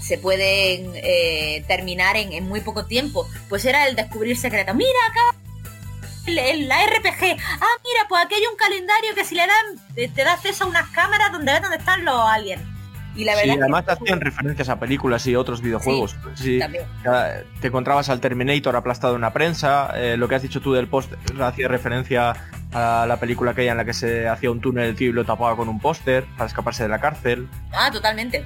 se 0.09 0.16
pueden 0.18 0.92
eh, 0.94 1.62
terminar 1.68 2.16
en, 2.16 2.32
en 2.32 2.48
muy 2.48 2.61
poco 2.62 2.86
tiempo. 2.86 3.28
Pues 3.50 3.64
era 3.66 3.86
el 3.86 3.94
descubrir 3.94 4.36
secretos. 4.38 4.74
Mira 4.74 4.90
acá 5.11 5.38
el- 6.26 6.38
el- 6.38 6.68
la 6.68 6.76
RPG. 6.86 7.36
Ah, 7.61 7.76
mira, 7.84 8.06
pues 8.09 8.24
aquí 8.24 8.34
hay 8.34 8.42
un 8.50 8.56
calendario 8.56 9.14
que 9.14 9.24
si 9.24 9.34
le 9.34 9.46
dan, 9.46 9.94
te, 9.94 10.09
te 10.09 10.24
da 10.24 10.32
acceso 10.34 10.64
a 10.64 10.66
unas 10.66 10.88
cámaras 10.90 11.30
donde 11.32 11.52
ves 11.52 11.61
dónde 11.62 11.76
están 11.76 12.04
los 12.04 12.14
aliens. 12.26 12.62
Y 13.16 13.24
la 13.24 13.32
Sí, 13.32 13.38
verdad 13.40 13.54
que- 13.54 13.61
además 13.62 13.84
hacían 13.88 14.20
referencias 14.20 14.68
a 14.68 14.78
películas 14.78 15.26
y 15.26 15.34
otros 15.34 15.61
videojuegos. 15.61 16.16
Sí, 16.36 16.61
te 17.61 17.66
encontrabas 17.66 18.09
al 18.11 18.20
Terminator 18.20 18.76
aplastado 18.76 19.14
en 19.14 19.18
una 19.18 19.32
prensa. 19.32 19.90
eh, 19.96 20.16
lo 20.16 20.28
que 20.28 20.36
has 20.36 20.42
dicho 20.42 20.61
tú 20.61 20.72
del 20.72 20.86
póster 20.86 21.18
hacía 21.42 21.66
referencia 21.68 22.34
a 22.72 23.06
la 23.09 23.16
película 23.18 23.50
aquella 23.52 23.72
en 23.72 23.78
la 23.78 23.84
que 23.84 23.94
se 23.94 24.28
hacía 24.28 24.50
un 24.50 24.61
túnel 24.61 24.90
el 24.90 24.94
tío 24.96 25.09
y 25.11 25.12
lo 25.12 25.24
tapaba 25.24 25.56
con 25.56 25.68
un 25.68 25.80
póster 25.80 26.26
para 26.36 26.46
escaparse 26.46 26.84
de 26.84 26.90
la 26.90 27.00
cárcel. 27.00 27.48
Ah, 27.72 27.90
totalmente. 27.90 28.44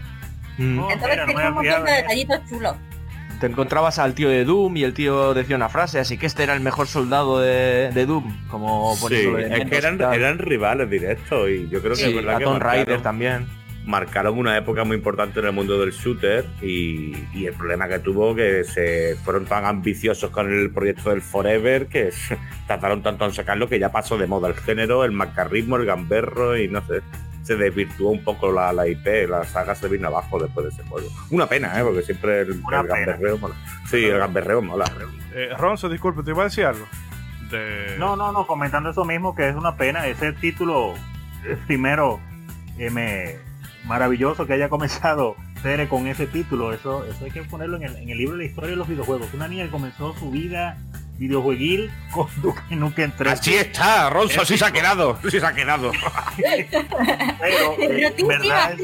Mm. 0.59 0.79
Oh, 0.79 0.91
Entonces 0.91 1.11
mira, 1.11 1.27
no 1.27 1.27
me 1.27 1.33
tenía 1.35 1.51
un 1.51 1.59
había 1.59 1.73
montón 1.79 1.85
de 1.87 1.91
fijado 1.93 1.97
en 1.99 2.03
detallitos 2.03 2.41
chulos. 2.49 2.77
Te 3.41 3.47
encontrabas 3.47 3.99
al 3.99 4.15
tío 4.15 4.29
de 4.29 4.45
Doom 4.45 4.77
y 4.77 4.85
el 4.85 4.95
tío 4.95 5.35
decía 5.35 5.57
una 5.57 5.69
frase, 5.69 5.99
así 5.99 6.17
que 6.17 6.27
este 6.27 6.45
era 6.45 6.55
el 6.55 6.61
mejor 6.61 6.87
soldado 6.87 7.41
de, 7.41 7.91
de 7.93 8.07
Doom, 8.07 8.47
como 8.49 8.95
Sí, 8.95 9.01
poniendo 9.01 9.57
es 9.57 9.69
que 9.69 9.77
eran, 9.77 10.39
rivales 10.39 10.89
directos 10.89 11.51
y 11.51 11.69
yo 11.69 11.81
creo 11.81 11.95
que 11.95 12.03
Sí, 12.03 12.11
es 12.11 12.15
verdad 12.15 12.37
a 12.37 12.39
que 12.39 12.45
Tomb 12.45 12.61
Raider 12.63 12.79
marcaron, 12.87 13.03
también. 13.03 13.47
marcaron 13.85 14.39
una 14.39 14.57
época 14.57 14.85
muy 14.85 14.97
importante 14.97 15.41
en 15.41 15.47
el 15.47 15.53
mundo 15.53 15.77
del 15.81 15.91
shooter 15.91 16.45
y, 16.63 17.17
y 17.35 17.47
el 17.47 17.55
problema 17.55 17.89
que 17.89 17.99
tuvo 17.99 18.33
que 18.37 18.63
se 18.63 19.17
fueron 19.25 19.45
tan 19.47 19.65
ambiciosos 19.65 20.31
con 20.31 20.49
el 20.53 20.71
proyecto 20.71 21.11
del 21.11 21.21
Forever 21.21 21.89
que 21.89 22.11
trataron 22.69 23.03
tanto 23.03 23.25
en 23.25 23.33
sacarlo 23.33 23.69
que 23.69 23.81
ya 23.81 23.91
pasó 23.91 24.17
de 24.19 24.29
moda 24.29 24.47
el 24.47 24.55
género, 24.55 25.03
el 25.05 25.11
macarrismo, 25.11 25.79
el 25.79 25.85
gamberro 25.85 26.57
y 26.57 26.69
no 26.69 26.81
sé. 26.87 27.01
Se 27.43 27.57
desvirtuó 27.57 28.11
un 28.11 28.23
poco 28.25 28.53
la, 28.53 28.73
la 28.73 28.87
IP, 28.89 29.29
la 29.29 29.45
saga 29.45 29.75
se 29.75 29.89
vino 29.89 30.09
abajo 30.09 30.39
después 30.39 30.67
de 30.67 30.73
ese 30.73 30.89
juego. 30.89 31.09
Una 31.31 31.47
pena, 31.47 31.79
¿eh? 31.79 31.83
porque 31.83 32.03
siempre 32.03 32.41
el, 32.43 32.51
el 32.53 32.63
gamberreo 32.71 33.39
mola. 33.39 33.55
Sí, 33.91 34.05
el 34.05 34.19
gamberreo 34.19 34.63
mola. 34.63 34.85
Eh, 35.35 35.51
Ronzo, 35.59 35.89
disculpe, 35.89 36.23
te 36.23 36.31
iba 36.31 36.43
a 36.43 36.45
decir 36.45 36.65
algo. 36.67 36.87
De... 37.51 37.97
No, 37.99 38.17
no, 38.17 38.33
no, 38.33 38.47
comentando 38.47 38.91
eso 38.91 39.05
mismo, 39.05 39.35
que 39.35 39.49
es 39.49 39.55
una 39.57 39.77
pena, 39.77 40.07
ese 40.07 40.33
título 40.33 40.95
eh, 41.45 41.57
primero 41.67 42.21
eh, 42.79 42.91
me- 42.91 43.37
maravilloso 43.85 44.47
que 44.47 44.53
haya 44.55 44.69
comenzado 44.69 45.35
Tere 45.63 45.89
con 45.89 46.07
ese 46.07 46.27
título, 46.27 46.73
eso, 46.73 47.05
eso 47.05 47.25
hay 47.25 47.31
que 47.31 47.43
ponerlo 47.43 47.77
en 47.77 47.83
el, 47.85 47.97
en 47.97 48.09
el 48.11 48.19
libro 48.19 48.37
de 48.37 48.45
la 48.45 48.49
historia 48.49 48.71
de 48.71 48.77
los 48.77 48.89
videojuegos. 48.89 49.33
Una 49.35 49.49
niña 49.49 49.65
que 49.65 49.71
comenzó 49.71 50.15
su 50.15 50.31
vida 50.31 50.77
videojueguil 51.23 51.91
con 52.13 52.29
Duke 52.43 52.63
Nukem 52.71 53.13
3. 53.17 53.33
Así 53.33 53.55
está, 53.55 54.11
Ronzo, 54.11 54.43
así 54.43 54.59
se 54.59 54.65
ha 54.65 54.73
quedado, 54.73 55.19
así 55.25 55.39
se 55.39 55.47
ha 55.47 55.53
quedado. 55.53 55.93
Pero, 56.37 57.77
eh, 57.79 58.15
verdad. 58.27 58.77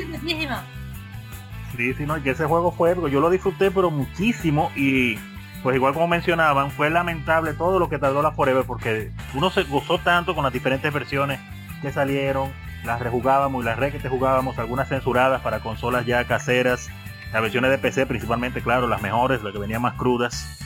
Sí, 1.76 1.94
sí, 1.94 2.06
no, 2.06 2.16
y 2.16 2.22
que 2.22 2.30
ese 2.30 2.44
juego 2.44 2.72
fue, 2.72 2.96
yo 3.10 3.20
lo 3.20 3.30
disfruté 3.30 3.70
pero 3.70 3.88
muchísimo 3.90 4.72
y 4.74 5.16
pues 5.62 5.76
igual 5.76 5.94
como 5.94 6.08
mencionaban, 6.08 6.72
fue 6.72 6.90
lamentable 6.90 7.52
todo 7.52 7.78
lo 7.78 7.88
que 7.88 7.98
tardó 7.98 8.20
la 8.20 8.32
Forever 8.32 8.64
porque 8.64 9.12
uno 9.34 9.50
se 9.50 9.62
gozó 9.62 9.98
tanto 9.98 10.34
con 10.34 10.42
las 10.42 10.52
diferentes 10.52 10.92
versiones 10.92 11.38
que 11.80 11.92
salieron, 11.92 12.52
las 12.84 12.98
rejugábamos 13.00 13.62
y 13.62 13.66
las 13.66 13.78
re 13.78 13.92
que 13.92 14.00
te 14.00 14.08
jugábamos, 14.08 14.58
algunas 14.58 14.88
censuradas 14.88 15.40
para 15.42 15.60
consolas 15.60 16.04
ya 16.04 16.24
caseras, 16.24 16.88
las 17.32 17.42
versiones 17.42 17.70
de 17.70 17.78
PC 17.78 18.06
principalmente, 18.06 18.60
claro, 18.60 18.88
las 18.88 19.00
mejores, 19.00 19.42
las 19.44 19.52
que 19.52 19.60
venían 19.60 19.82
más 19.82 19.94
crudas 19.94 20.58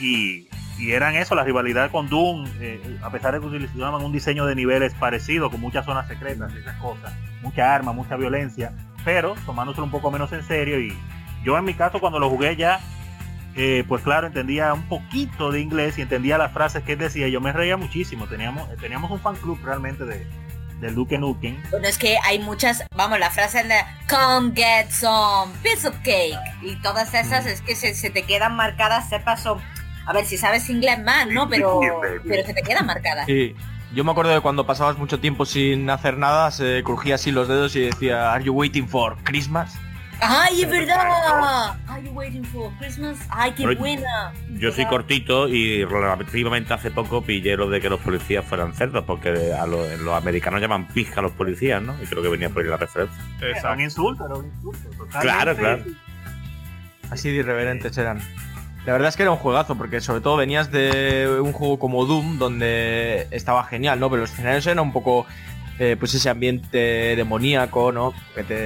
y, 0.00 0.48
y 0.78 0.92
eran 0.92 1.14
eso, 1.14 1.34
la 1.34 1.44
rivalidad 1.44 1.90
con 1.90 2.08
Doom, 2.08 2.46
eh, 2.60 2.98
a 3.02 3.10
pesar 3.10 3.34
de 3.34 3.40
que 3.40 3.46
utilizaban 3.46 4.02
un 4.02 4.12
diseño 4.12 4.46
de 4.46 4.54
niveles 4.54 4.94
parecido, 4.94 5.50
con 5.50 5.60
muchas 5.60 5.84
zonas 5.84 6.08
secretas, 6.08 6.52
esas 6.54 6.76
cosas, 6.76 7.12
mucha 7.42 7.74
arma, 7.74 7.92
mucha 7.92 8.16
violencia, 8.16 8.72
pero 9.04 9.34
tomándoselo 9.46 9.84
un 9.84 9.90
poco 9.90 10.10
menos 10.10 10.32
en 10.32 10.44
serio 10.44 10.80
y 10.80 10.96
yo 11.44 11.56
en 11.58 11.64
mi 11.64 11.74
caso 11.74 12.00
cuando 12.00 12.18
lo 12.18 12.30
jugué 12.30 12.56
ya 12.56 12.80
eh, 13.54 13.84
pues 13.86 14.02
claro 14.02 14.26
entendía 14.26 14.72
un 14.72 14.88
poquito 14.88 15.52
de 15.52 15.60
inglés 15.60 15.98
y 15.98 16.02
entendía 16.02 16.38
las 16.38 16.52
frases 16.52 16.82
que 16.82 16.92
él 16.94 16.98
decía 16.98 17.28
yo 17.28 17.40
me 17.40 17.52
reía 17.52 17.76
muchísimo 17.76 18.26
teníamos 18.26 18.68
eh, 18.70 18.76
teníamos 18.80 19.10
un 19.10 19.20
fan 19.20 19.36
club 19.36 19.60
realmente 19.62 20.04
de 20.06 20.26
del 20.80 20.94
Duke 20.94 21.18
Nukem 21.18 21.56
Bueno, 21.70 21.86
es 21.86 21.98
que 21.98 22.16
hay 22.24 22.38
muchas, 22.38 22.84
vamos, 22.94 23.18
la 23.18 23.30
frase 23.30 23.62
de 23.64 23.76
Come 24.08 24.52
get 24.54 24.90
some 24.90 25.52
piece 25.62 25.86
of 25.86 25.94
cake. 26.02 26.38
Y 26.62 26.76
todas 26.82 27.14
esas 27.14 27.46
es 27.46 27.60
que 27.62 27.74
se, 27.74 27.94
se 27.94 28.10
te 28.10 28.22
quedan 28.22 28.56
marcadas, 28.56 29.08
sepas 29.08 29.42
son. 29.42 29.60
A 30.06 30.12
ver, 30.12 30.24
si 30.24 30.36
sabes 30.36 30.68
inglés 30.68 31.02
más, 31.02 31.26
¿no? 31.28 31.48
Pero, 31.48 31.80
pero 32.26 32.44
se 32.44 32.52
te 32.54 32.62
quedan 32.62 32.86
marcadas. 32.86 33.26
Sí. 33.26 33.54
Yo 33.94 34.02
me 34.04 34.10
acuerdo 34.10 34.32
de 34.32 34.40
cuando 34.40 34.66
pasabas 34.66 34.98
mucho 34.98 35.20
tiempo 35.20 35.46
sin 35.46 35.88
hacer 35.88 36.18
nada, 36.18 36.50
se 36.50 36.82
crujía 36.82 37.14
así 37.14 37.30
los 37.30 37.46
dedos 37.46 37.76
y 37.76 37.80
decía, 37.80 38.32
¿Are 38.32 38.42
you 38.42 38.52
waiting 38.52 38.88
for 38.88 39.16
Christmas? 39.22 39.72
¡Ay, 40.20 40.62
es 40.62 40.70
verdad! 40.70 41.76
Are 41.86 42.02
you 42.02 42.10
waiting 42.12 42.44
for 42.44 42.72
Christmas? 42.78 43.18
¡Ay, 43.30 43.52
qué 43.52 43.64
Pero- 43.64 43.78
buena! 43.80 44.32
Yo 44.58 44.72
soy 44.72 44.86
cortito 44.86 45.48
y 45.48 45.84
relativamente 45.84 46.72
hace 46.74 46.90
poco 46.90 47.22
pillé 47.22 47.56
lo 47.56 47.68
de 47.68 47.80
que 47.80 47.88
los 47.90 48.00
policías 48.00 48.44
fueran 48.44 48.74
cerdos, 48.74 49.04
porque 49.04 49.52
a 49.52 49.66
los, 49.66 50.00
los 50.00 50.14
americanos 50.14 50.60
llaman 50.60 50.88
pija 50.88 51.20
a 51.20 51.22
los 51.22 51.32
policías, 51.32 51.82
¿no? 51.82 51.94
Y 52.02 52.06
creo 52.06 52.22
que 52.22 52.28
venía 52.28 52.48
por 52.48 52.62
ahí 52.62 52.68
la 52.70 52.76
referencia. 52.76 53.16
era 53.40 53.72
un 53.72 53.80
insulto 53.80 54.24
era 54.26 54.34
un 54.36 54.46
insulto 54.46 54.88
totalmente. 54.90 55.18
Claro, 55.20 55.56
claro. 55.56 55.84
Así 57.10 57.30
de 57.30 57.36
irreverentes 57.36 57.96
eran. 57.98 58.20
La 58.86 58.92
verdad 58.92 59.08
es 59.08 59.16
que 59.16 59.22
era 59.22 59.32
un 59.32 59.38
juegazo, 59.38 59.76
porque 59.76 60.00
sobre 60.02 60.20
todo 60.20 60.36
venías 60.36 60.70
de 60.70 61.40
un 61.40 61.52
juego 61.52 61.78
como 61.78 62.04
Doom, 62.04 62.38
donde 62.38 63.26
estaba 63.30 63.64
genial, 63.64 63.98
¿no? 63.98 64.10
Pero 64.10 64.22
los 64.22 64.32
escenarios 64.32 64.66
eran 64.66 64.80
un 64.80 64.92
poco, 64.92 65.24
eh, 65.78 65.96
pues 65.98 66.12
ese 66.12 66.28
ambiente 66.28 67.16
demoníaco, 67.16 67.92
¿no? 67.92 68.12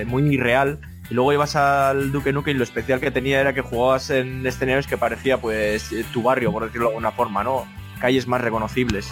Muy 0.07 0.23
irreal. 0.35 0.81
Y 1.09 1.15
luego 1.15 1.33
ibas 1.33 1.55
al 1.55 2.11
Duke 2.11 2.33
Nukem 2.33 2.57
y 2.57 2.59
lo 2.59 2.65
especial 2.65 3.01
que 3.01 3.13
tenía 3.13 3.41
era 3.41 3.53
que 3.53 3.61
jugabas 3.61 4.11
en 4.11 4.45
escenarios 4.45 4.89
que 4.89 4.99
parecía, 4.99 5.39
pues, 5.39 5.93
eh, 5.93 6.05
tu 6.13 6.23
barrio, 6.23 6.51
por 6.51 6.65
decirlo 6.65 6.89
de 6.89 6.95
alguna 6.95 7.13
forma, 7.13 7.45
¿no? 7.45 7.67
Calles 8.01 8.27
más 8.27 8.41
reconocibles. 8.41 9.09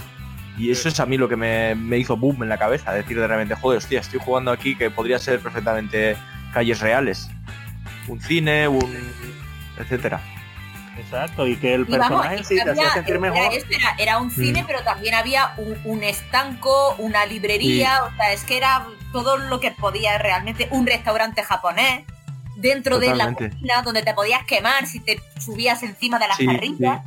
Y 0.59 0.73
eso 0.73 0.89
es 0.89 0.99
a 0.99 1.07
mí 1.07 1.19
lo 1.19 1.29
que 1.29 1.37
me, 1.37 1.77
me 1.77 1.99
hizo 1.99 2.17
boom 2.17 2.43
en 2.43 2.49
la 2.49 2.59
cabeza, 2.59 2.93
decir 2.93 3.21
de 3.21 3.27
repente, 3.29 3.55
joder, 3.55 3.79
hostia, 3.79 4.01
estoy 4.01 4.19
jugando 4.19 4.51
aquí 4.51 4.75
que 4.75 4.91
podría 4.91 5.19
ser 5.21 5.39
perfectamente 5.39 6.17
calles 6.53 6.81
reales. 6.81 7.31
Un 8.09 8.21
cine, 8.21 8.67
un... 8.67 8.93
etcétera. 9.79 10.21
Exacto 10.99 11.47
y 11.47 11.57
que 11.57 11.75
el 11.75 11.83
Y 11.83 11.85
personaje 11.85 12.45
sí 12.45 12.57
te 12.57 12.71
hacía 12.71 12.93
sentir 12.93 13.17
era, 13.17 13.21
mejor 13.21 13.53
era, 13.53 13.95
era 13.99 14.19
un 14.19 14.31
cine, 14.31 14.63
Mm. 14.63 14.67
pero 14.67 14.83
también 14.83 15.15
había 15.15 15.53
un, 15.59 15.77
un 15.85 16.03
estanco, 16.03 16.95
una 16.99 17.27
librería, 17.27 18.05
o 18.05 18.15
sea, 18.17 18.33
es 18.33 18.45
que 18.45 18.57
era 18.57 18.87
todo 19.13 19.37
lo 19.37 19.61
que 19.61 19.71
podía 19.73 20.19
realmente, 20.19 20.69
un 20.71 20.87
restaurante 20.87 21.43
japonés, 21.43 22.05
dentro 22.57 22.99
de 22.99 23.15
la 23.15 23.33
cocina, 23.35 23.83
donde 23.83 24.03
te 24.03 24.15
podías 24.15 24.45
quemar 24.45 24.87
si 24.87 25.01
te 25.01 25.21
subías 25.39 25.83
encima 25.83 26.19
de 26.19 26.29
las 26.29 26.37
Sí, 26.39 26.47
parrillas. 26.47 27.03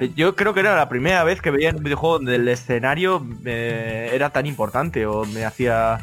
Eh, 0.00 0.12
Yo 0.14 0.36
creo 0.36 0.52
que 0.52 0.60
era 0.60 0.76
la 0.76 0.88
primera 0.88 1.24
vez 1.24 1.40
que 1.40 1.50
veía 1.50 1.70
en 1.70 1.76
un 1.76 1.82
videojuego 1.82 2.16
donde 2.18 2.36
el 2.36 2.46
escenario 2.48 3.26
eh, 3.46 4.10
era 4.12 4.30
tan 4.30 4.46
importante 4.46 5.06
o 5.06 5.24
me 5.24 5.44
hacía... 5.44 5.98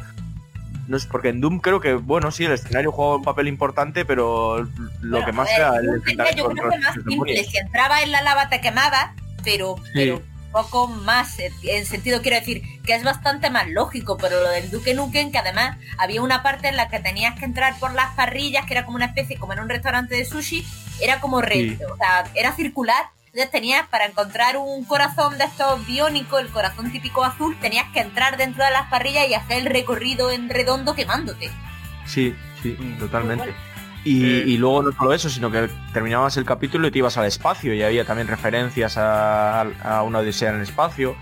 No 0.88 0.98
sé, 0.98 1.08
porque 1.10 1.28
en 1.30 1.40
Doom 1.40 1.60
creo 1.60 1.80
que, 1.80 1.94
bueno, 1.94 2.30
sí, 2.30 2.44
el 2.44 2.52
escenario 2.52 2.92
jugaba 2.92 3.16
un 3.16 3.22
papel 3.22 3.48
importante, 3.48 4.04
pero 4.04 4.62
lo 4.64 4.68
Bueno, 5.10 5.26
que 5.26 5.32
más 5.32 5.46
ver, 5.48 5.56
era 5.60 5.68
el 5.68 5.74
yo 5.74 5.78
tenía- 5.80 5.94
enfrentamiento 5.94 6.42
yo 6.42 6.48
creo 6.50 6.70
que 6.70 6.78
más 6.78 6.94
simple, 7.08 7.44
si 7.44 7.56
entraba 7.58 8.02
en 8.02 8.12
la 8.12 8.22
lava 8.22 8.48
te 8.48 8.60
quemaba, 8.60 9.14
pero, 9.42 9.76
Sí. 9.84 9.90
pero 9.94 10.22
poco 10.52 10.86
más, 10.86 11.38
eh, 11.40 11.50
en 11.64 11.84
sentido 11.84 12.22
quiero 12.22 12.38
decir, 12.38 12.62
que 12.84 12.94
es 12.94 13.02
bastante 13.02 13.50
más 13.50 13.68
lógico, 13.70 14.16
pero 14.18 14.40
lo 14.40 14.50
del 14.50 14.70
Duke 14.70 14.94
Nukem, 14.94 15.32
que 15.32 15.38
además 15.38 15.76
había 15.98 16.22
una 16.22 16.42
parte 16.44 16.68
en 16.68 16.76
la 16.76 16.88
que 16.88 17.00
tenías 17.00 17.36
que 17.38 17.44
entrar 17.44 17.76
por 17.80 17.92
las 17.92 18.14
parrillas, 18.14 18.64
que 18.66 18.74
era 18.74 18.84
como 18.84 18.96
una 18.96 19.06
especie, 19.06 19.36
como 19.36 19.52
en 19.54 19.60
un 19.60 19.68
restaurante 19.68 20.14
de 20.14 20.24
sushi, 20.24 20.64
era 21.00 21.18
como 21.20 21.40
recto, 21.40 21.84
o 21.92 21.96
sea, 21.96 22.24
era 22.34 22.52
circular, 22.52 23.06
entonces 23.34 23.50
tenías 23.50 23.88
para 23.88 24.06
encontrar 24.06 24.56
un 24.56 24.84
corazón 24.84 25.36
de 25.38 25.44
estos 25.44 25.84
biónicos, 25.86 26.40
el 26.40 26.48
corazón 26.50 26.92
típico 26.92 27.24
azul, 27.24 27.56
tenías 27.60 27.86
que 27.92 27.98
entrar 27.98 28.36
dentro 28.36 28.64
de 28.64 28.70
las 28.70 28.88
parrillas 28.88 29.26
y 29.28 29.34
hacer 29.34 29.58
el 29.58 29.66
recorrido 29.66 30.30
en 30.30 30.48
redondo 30.48 30.94
quemándote. 30.94 31.50
Sí, 32.06 32.32
sí, 32.62 32.76
Mm. 32.78 32.98
totalmente. 33.00 33.52
Y, 34.04 34.24
Eh. 34.24 34.44
y 34.46 34.58
luego 34.58 34.82
no 34.84 34.92
solo 34.92 35.12
eso, 35.14 35.28
sino 35.28 35.50
que 35.50 35.68
terminabas 35.92 36.36
el 36.36 36.44
capítulo 36.44 36.86
y 36.86 36.92
te 36.92 36.98
ibas 36.98 37.16
al 37.16 37.24
espacio 37.26 37.74
y 37.74 37.82
había 37.82 38.04
también 38.04 38.28
referencias 38.28 38.96
a, 38.98 39.62
a 39.62 40.02
una 40.04 40.20
odisea 40.20 40.50
en 40.50 40.56
el 40.56 40.62
espacio 40.62 41.16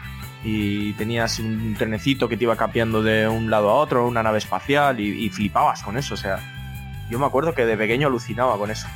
y 0.44 0.92
tenías 0.94 1.38
un 1.38 1.74
trenecito 1.78 2.28
que 2.28 2.36
te 2.36 2.44
iba 2.44 2.56
cambiando 2.56 3.02
de 3.02 3.26
un 3.26 3.48
lado 3.48 3.70
a 3.70 3.74
otro, 3.74 4.06
una 4.06 4.22
nave 4.22 4.36
espacial 4.38 5.00
y, 5.00 5.24
y 5.24 5.30
flipabas 5.30 5.82
con 5.82 5.96
eso, 5.96 6.12
o 6.12 6.16
sea, 6.18 6.40
yo 7.08 7.18
me 7.18 7.24
acuerdo 7.24 7.54
que 7.54 7.64
de 7.64 7.76
pequeño 7.76 8.08
alucinaba 8.08 8.58
con 8.58 8.70
eso. 8.70 8.86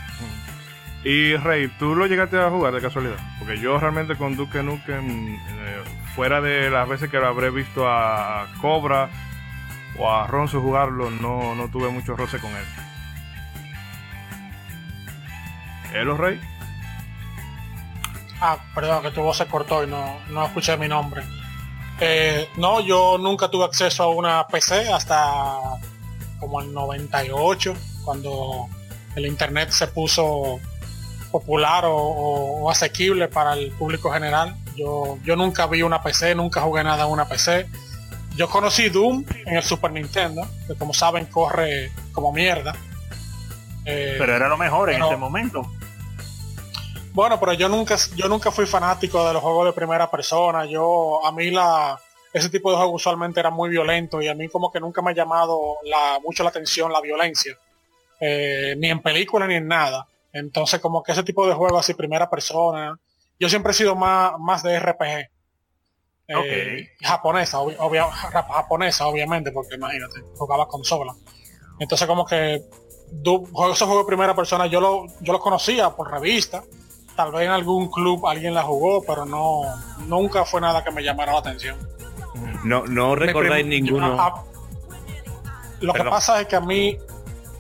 Y 1.05 1.37
Rey, 1.37 1.69
¿tú 1.79 1.95
lo 1.95 2.07
llegaste 2.07 2.39
a 2.39 2.51
jugar 2.51 2.75
de 2.75 2.81
casualidad? 2.81 3.17
Porque 3.39 3.61
yo 3.61 3.79
realmente 3.79 4.17
con 4.17 4.37
Duke 4.37 4.63
Nukem, 4.63 5.37
eh, 5.37 5.85
fuera 6.15 6.41
de 6.41 6.69
las 6.71 6.89
veces 6.89 7.11
que 7.11 7.19
lo 7.19 7.29
habré 7.29 7.51
visto 7.51 7.89
a 7.89 8.49
Cobra 8.61 9.09
o 9.99 10.11
a 10.11 10.27
Ronzo 10.27 10.61
jugarlo, 10.61 11.11
no, 11.11 11.55
no 11.55 11.71
tuve 11.71 11.91
mucho 11.91 12.17
roce 12.17 12.39
con 12.39 12.51
él. 12.51 12.65
¿Elo, 15.95 16.17
Rey? 16.17 16.41
Ah, 18.41 18.59
perdón, 18.75 19.03
que 19.03 19.11
tu 19.13 19.23
voz 19.23 19.37
se 19.37 19.47
cortó 19.47 19.85
y 19.85 19.87
no, 19.87 20.19
no 20.29 20.45
escuché 20.45 20.77
mi 20.77 20.89
nombre. 20.89 21.23
Eh, 22.01 22.49
no, 22.57 22.81
yo 22.81 23.17
nunca 23.19 23.49
tuve 23.49 23.65
acceso 23.65 24.03
a 24.03 24.09
una 24.09 24.47
PC 24.47 24.93
hasta 24.93 25.79
como 26.39 26.61
el 26.61 26.73
98, 26.73 27.75
cuando 28.05 28.69
el 29.15 29.27
internet 29.27 29.71
se 29.71 29.87
puso 29.87 30.61
popular 31.41 31.85
o, 31.85 31.95
o- 31.97 32.63
o 32.65 32.71
asequible 32.71 33.29
para 33.29 33.53
el 33.55 33.71
público 33.73 34.11
general. 34.13 34.55
Yo, 34.77 35.19
yo 35.25 35.37
nunca 35.37 35.67
vi 35.67 35.83
una 35.83 36.03
PC, 36.03 36.35
nunca 36.35 36.61
jugué 36.63 36.83
nada 36.85 37.05
en 37.05 37.11
una 37.11 37.27
PC. 37.29 37.67
Yo 38.37 38.49
conocí 38.49 38.89
Doom 38.91 39.25
en 39.47 39.57
el 39.57 39.63
Super 39.63 39.91
Nintendo, 39.93 40.43
que 40.67 40.75
como 40.75 40.93
saben 40.93 41.27
corre 41.27 41.91
como 42.13 42.33
mierda. 42.33 42.75
Eh, 43.85 44.17
pero 44.19 44.35
era 44.35 44.49
lo 44.49 44.57
mejor 44.59 44.91
en 44.91 45.03
ese 45.03 45.17
momento 45.17 45.63
bueno, 47.13 47.41
pero 47.41 47.55
yo 47.55 47.69
nunca, 47.71 47.97
yo 48.15 48.29
nunca 48.29 48.51
fui 48.51 48.67
fanático 48.67 49.27
de 49.27 49.33
los 49.33 49.43
juegos 49.43 49.65
de 49.67 49.73
primera 49.73 50.11
persona. 50.11 50.67
Yo, 50.67 51.25
a 51.25 51.33
mí 51.33 51.51
la, 51.51 51.99
ese 52.35 52.51
tipo 52.51 52.71
de 52.71 52.77
juegos 52.77 52.97
usualmente 52.97 53.41
era 53.41 53.49
muy 53.51 53.71
violento 53.71 54.21
y 54.21 54.29
a 54.29 54.35
mí 54.35 54.49
como 54.49 54.71
que 54.71 54.81
nunca 54.81 55.01
me 55.01 55.13
ha 55.13 55.15
llamado 55.15 55.59
la, 55.85 56.19
mucho 56.23 56.43
la 56.43 56.51
atención 56.51 56.93
la 56.93 57.01
violencia. 57.01 57.57
Eh, 58.21 58.75
ni 58.79 58.91
en 58.91 59.01
película 59.01 59.47
ni 59.47 59.55
en 59.55 59.67
nada. 59.67 60.07
Entonces 60.39 60.81
como 60.81 61.03
que 61.03 61.13
ese 61.13 61.23
tipo 61.23 61.47
de 61.47 61.55
juegos 61.55 61.81
así 61.81 61.95
primera 61.95 62.29
persona. 62.31 62.99
Yo 63.39 63.49
siempre 63.49 63.73
he 63.73 63.75
sido 63.75 63.95
más, 63.97 64.33
más 64.39 64.63
de 64.63 64.79
RPG. 64.79 65.29
Eh, 66.29 66.89
Japonesa, 67.03 67.59
obvi- 67.59 67.77
obvia- 67.79 68.11
ja- 68.11 68.43
japonesa, 68.43 69.07
obviamente, 69.07 69.53
porque 69.53 69.77
imagínate, 69.77 70.21
jugaba 70.37 70.67
consola. 70.67 71.15
Entonces 71.79 72.07
como 72.09 72.25
que 72.27 72.55
esos 72.57 73.79
juegos 73.87 74.05
de 74.05 74.09
primera 74.09 74.35
persona 74.35 74.67
yo 74.67 74.81
lo, 74.81 75.07
yo 75.21 75.33
los 75.33 75.43
conocía 75.43 75.91
por 75.91 76.11
revista. 76.11 76.63
Tal 77.15 77.31
vez 77.33 77.43
en 77.47 77.51
algún 77.53 77.91
club 77.91 78.27
alguien 78.27 78.53
la 78.55 78.63
jugó, 78.63 79.03
pero 79.03 79.25
no 79.25 79.63
nunca 80.07 80.45
fue 80.45 80.61
nada 80.61 80.83
que 80.83 80.91
me 80.91 81.03
llamara 81.03 81.33
la 81.33 81.39
atención. 81.39 81.77
No, 82.65 82.85
no 82.87 83.15
recordáis 83.15 83.65
ninguno. 83.67 84.17
Ah, 84.21 84.43
Lo 85.81 85.93
que 85.93 85.99
pasa 86.11 86.41
es 86.41 86.47
que 86.49 86.57
a 86.57 86.61
mí, 86.61 86.99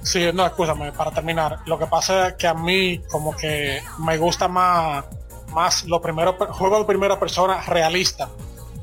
sí, 0.07 0.31
no, 0.33 0.47
escúchame, 0.47 0.93
para 0.93 1.11
terminar, 1.11 1.59
lo 1.67 1.79
que 1.79 1.87
pasa 1.87 2.29
es 2.29 2.35
que 2.35 2.47
a 2.47 2.55
mí 2.55 3.01
como 3.11 3.37
que 3.37 3.83
me 3.99 4.17
gusta 4.17 4.49
más, 4.49 5.05
más 5.53 5.85
lo 5.85 6.01
primero, 6.01 6.35
juego 6.35 6.79
de 6.79 6.85
primera 6.85 7.19
persona 7.19 7.61
realista. 7.63 8.29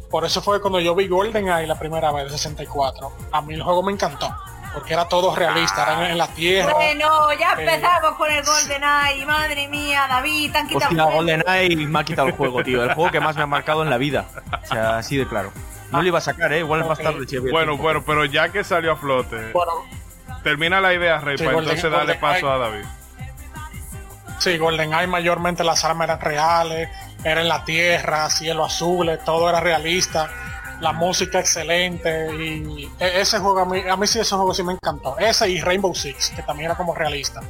Por 0.09 0.25
eso 0.25 0.41
fue 0.41 0.61
cuando 0.61 0.79
yo 0.79 0.93
vi 0.93 1.07
GoldenEye 1.07 1.65
la 1.65 1.79
primera 1.79 2.11
vez 2.11 2.25
de 2.25 2.37
64. 2.37 3.11
A 3.31 3.41
mí 3.41 3.55
el 3.55 3.63
juego 3.63 3.81
me 3.81 3.91
encantó 3.91 4.29
porque 4.73 4.93
era 4.93 5.07
todo 5.07 5.35
realista, 5.35 5.83
era 5.83 6.09
en 6.09 6.17
la 6.17 6.27
tierra. 6.27 6.73
Bueno, 6.73 7.31
ya 7.39 7.53
empezamos 7.53 8.15
con 8.15 8.31
el 8.31 8.43
GoldenEye, 8.43 9.25
madre 9.25 9.67
mía, 9.67 10.05
David, 10.09 10.51
tan 10.51 10.67
quitado. 10.67 10.89
Hostia, 10.89 11.03
GoldenEye 11.05 11.87
me 11.87 11.99
ha 11.99 12.03
quitado 12.03 12.27
el 12.27 12.33
juego, 12.33 12.63
tío. 12.63 12.83
El 12.83 12.93
juego 12.93 13.11
que 13.11 13.19
más 13.19 13.35
me 13.35 13.43
ha 13.43 13.47
marcado 13.47 13.83
en 13.83 13.89
la 13.89 13.97
vida. 13.97 14.25
O 14.63 14.67
sea, 14.67 14.97
así 14.97 15.17
de 15.17 15.27
claro. 15.27 15.51
No 15.91 16.01
lo 16.01 16.07
iba 16.07 16.17
a 16.17 16.21
sacar, 16.21 16.51
¿eh? 16.53 16.59
Igual 16.59 16.85
más 16.85 16.97
tarde. 16.97 17.25
bueno, 17.51 17.77
bueno, 17.77 18.03
pero 18.03 18.25
ya 18.25 18.49
que 18.49 18.63
salió 18.63 18.93
a 18.93 18.95
flote. 18.95 19.51
Bueno, 19.51 19.71
termina 20.43 20.81
la 20.81 20.93
idea, 20.93 21.19
Rey, 21.19 21.37
para 21.37 21.57
entonces 21.57 21.91
darle 21.91 22.15
paso 22.15 22.51
a 22.51 22.57
David. 22.57 22.85
Sí, 24.39 24.57
GoldenEye 24.57 25.07
mayormente 25.07 25.63
las 25.63 25.85
armas 25.85 26.05
eran 26.05 26.19
reales, 26.19 26.89
era 27.23 27.41
en 27.41 27.47
la 27.47 27.63
tierra, 27.63 28.29
cielo 28.29 28.65
azul, 28.65 29.17
todo 29.25 29.49
era 29.49 29.59
realista 29.61 30.29
la 30.83 30.91
música 30.91 31.39
excelente 31.39 32.29
y 32.35 32.91
e-, 32.99 33.21
ese 33.21 33.39
juego 33.39 33.59
a 33.61 33.65
mí, 33.65 33.81
a 33.89 33.95
mí 33.95 34.05
sí 34.05 34.19
ese 34.19 34.35
juego 34.35 34.53
sí 34.53 34.63
me 34.63 34.73
encantó. 34.73 35.17
Ese 35.17 35.49
y 35.49 35.61
Rainbow 35.61 35.95
Six, 35.95 36.33
que 36.35 36.43
también 36.43 36.67
era 36.67 36.77
como 36.77 36.93
realista. 36.93 37.41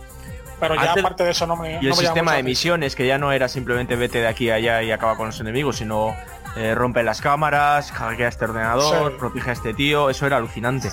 Pero 0.59 0.75
ya 0.75 0.93
aparte 0.93 1.25
de 1.25 1.31
eso 1.31 1.45
no 1.45 1.57
me... 1.57 1.79
Y 1.81 1.87
el 1.87 1.93
sistema 1.93 2.35
de 2.35 2.43
misiones, 2.43 2.95
que 2.95 3.05
ya 3.05 3.17
no 3.17 3.33
era 3.33 3.49
simplemente 3.49 3.97
vete 3.97 4.19
de 4.19 4.27
aquí 4.27 4.49
a 4.49 4.55
allá 4.55 4.81
y 4.81 4.91
acaba 4.91 5.17
con 5.17 5.27
los 5.27 5.39
enemigos, 5.41 5.77
sino 5.77 6.15
eh, 6.55 6.73
rompe 6.73 7.03
las 7.03 7.19
cámaras, 7.19 7.91
hackea 7.91 8.29
este 8.29 8.45
ordenador, 8.45 9.17
protege 9.17 9.49
a 9.49 9.53
este 9.53 9.73
tío, 9.73 10.09
eso 10.09 10.25
era 10.25 10.37
alucinante. 10.37 10.89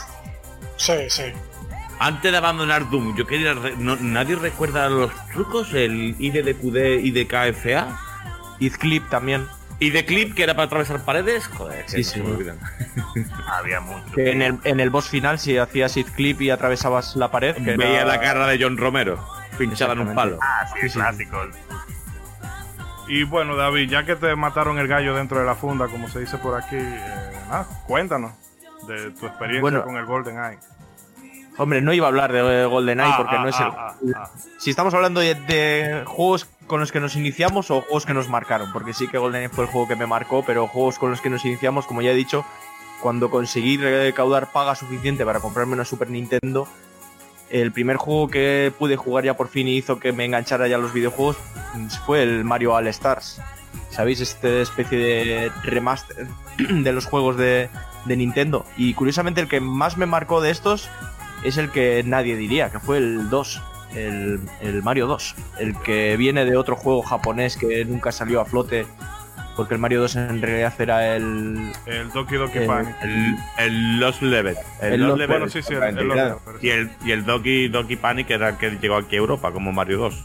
Sí, 0.77 1.09
sí. 1.09 1.33
Antes 2.01 2.33
de 2.33 2.39
abandonar 2.39 2.89
Doom, 2.89 3.15
yo 3.15 3.27
quería... 3.27 3.55
¿Nadie 4.01 4.35
recuerda 4.35 4.89
los 4.89 5.13
trucos? 5.29 5.75
El 5.75 6.17
IDDQD, 6.19 7.05
IDKFA. 7.05 7.99
Clip 8.79 9.07
también. 9.11 9.47
Y 9.79 9.91
de 9.91 10.05
clip 10.05 10.35
que 10.35 10.43
era 10.43 10.55
para 10.55 10.67
atravesar 10.67 11.05
paredes, 11.05 11.47
joder, 11.47 11.85
sí, 11.87 12.03
sí. 12.03 12.23
Había 13.47 13.81
mucho. 13.81 14.13
Que 14.15 14.33
en 14.33 14.43
el, 14.43 14.59
en 14.65 14.81
el 14.81 14.91
boss 14.91 15.09
final, 15.09 15.39
si 15.39 15.57
hacías 15.57 15.95
hit 15.95 16.09
clip 16.09 16.41
y 16.41 16.51
atravesabas 16.51 17.17
la 17.17 17.31
pared, 17.31 17.55
que 17.55 17.77
veía 17.77 18.05
la 18.05 18.21
cara 18.21 18.47
de 18.47 18.63
John 18.63 18.77
Romero 18.77 19.19
pinchada 19.59 19.93
en 19.93 20.01
un 20.01 20.15
palo. 20.15 20.39
Ah, 20.43 20.67
sí, 20.81 20.89
clásico. 20.89 21.39
Y 23.09 23.25
bueno, 23.25 23.57
David, 23.57 23.91
ya 23.91 24.05
que 24.05 24.17
te 24.17 24.35
mataron 24.37 24.79
el 24.79 24.89
gallo 24.89 25.15
dentro 25.15 25.39
de 25.39 25.45
la 25.45 25.55
funda, 25.55 25.87
como 25.89 26.09
se 26.09 26.21
dice 26.21 26.39
por 26.39 26.59
aquí, 26.59 26.77
eh, 26.77 27.65
cuéntanos 27.87 28.33
de 28.87 29.11
tu 29.11 29.27
experiencia 29.27 29.83
con 29.83 29.97
el 29.97 30.07
Golden 30.07 30.37
Eye. 30.37 30.59
Hombre, 31.61 31.83
no 31.83 31.93
iba 31.93 32.07
a 32.07 32.09
hablar 32.09 32.33
de 32.33 32.65
GoldenEye 32.65 33.11
ah, 33.13 33.17
porque 33.19 33.37
no 33.37 33.47
es 33.47 33.57
ah, 33.59 33.95
el. 34.03 34.15
si 34.57 34.71
estamos 34.71 34.95
hablando 34.95 35.21
de, 35.21 36.05
juegos 36.07 36.49
con 36.67 36.81
los 36.81 36.91
que 36.91 37.01
nos 37.01 37.17
iniciamos 37.17 37.71
o 37.71 37.83
juegos 37.83 38.07
que 38.07 38.15
nos 38.15 38.31
marcaron, 38.31 38.73
porque 38.73 38.95
sí 38.95 39.09
que 39.09 39.19
GoldenEye 39.19 39.51
fue 39.51 39.65
el 39.65 39.71
juego 39.71 39.87
que 39.87 39.95
me 39.95 40.07
marcó, 40.07 40.43
pero 40.43 40.67
juegos 40.67 40.99
con 40.99 41.11
los 41.11 41.21
que 41.21 41.29
nos 41.29 41.45
iniciamos, 41.45 41.87
como 41.87 42.01
ya 42.01 42.13
he 42.13 42.15
dicho, 42.15 42.47
cuando 43.03 43.29
conseguí 43.29 43.77
recaudar 43.77 44.51
paga 44.53 44.75
suficiente 44.75 45.27
para 45.27 45.41
comprarme 45.41 45.75
una 45.75 45.85
Super 45.85 46.09
Nintendo, 46.09 46.67
el 47.51 47.73
primer 47.73 47.99
juego 47.99 48.29
que 48.29 48.73
pude 48.79 48.97
jugar 48.97 49.25
ya 49.25 49.37
por 49.37 49.49
fin 49.49 49.69
y 49.69 49.77
hizo 49.77 50.01
que 50.01 50.13
me 50.13 50.25
enganchara 50.25 50.67
ya 50.67 50.79
los 50.79 50.95
videojuegos 50.95 51.37
fue 52.07 52.23
el 52.23 52.43
Mario 52.43 52.73
All 52.73 52.87
Stars. 52.87 53.39
¿Sabéis? 53.91 54.23
Esta 54.23 54.49
especie 54.49 54.97
de 54.97 55.53
remaster 55.63 56.27
de 56.57 56.93
los 56.93 57.05
juegos 57.05 57.37
de, 57.37 57.69
de 58.07 58.17
Nintendo. 58.17 58.65
Y 58.79 58.95
curiosamente 58.95 59.43
el 59.43 59.49
que 59.49 59.61
más 59.61 59.99
me 59.99 60.07
marcó 60.07 60.41
de 60.41 60.51
estos 60.51 60.89
es 61.45 61.57
el 61.59 61.71
que 61.71 62.03
nadie 62.05 62.37
diría, 62.37 62.71
que 62.71 62.79
fue 62.79 62.99
el 62.99 63.31
2, 63.31 63.63
el, 63.95 64.41
Mario 64.83 65.07
2, 65.07 65.35
el 65.59 65.77
que 65.79 66.17
viene 66.17 66.45
de 66.45 66.57
otro 66.57 66.77
juego 66.77 67.03
japonés 67.03 67.57
que 67.57 67.85
nunca 67.85 68.13
salió 68.13 68.41
a 68.41 68.45
flote, 68.45 68.87
porque 69.57 69.75
el 69.75 69.81
Mario 69.81 70.01
2 70.03 70.17
en 70.17 70.43
realidad 70.43 70.75
era 70.79 71.17
el... 71.17 71.73
El 71.87 72.11
Doki 72.11 72.37
Doki 72.37 72.61
Panic. 72.61 72.95
El, 73.03 73.37
el 73.59 74.01
Lost 74.01 74.23
Level. 74.23 74.57
El, 74.81 75.01
Lost 75.01 75.19
Level, 75.19 75.51
sí, 75.51 75.63
sí, 75.63 75.75
el, 75.75 76.37
y, 76.61 76.69
el, 76.69 76.91
y 77.05 77.11
el 77.11 77.25
Doki 77.25 77.69
Doki 77.69 77.97
Panic 77.97 78.31
era 78.31 78.51
el 78.51 78.57
que 78.57 78.71
llegó 78.71 78.97
aquí 78.97 79.17
a 79.17 79.19
Europa, 79.19 79.53
como 79.53 79.73
Mario 79.73 79.99
2. 79.99 80.25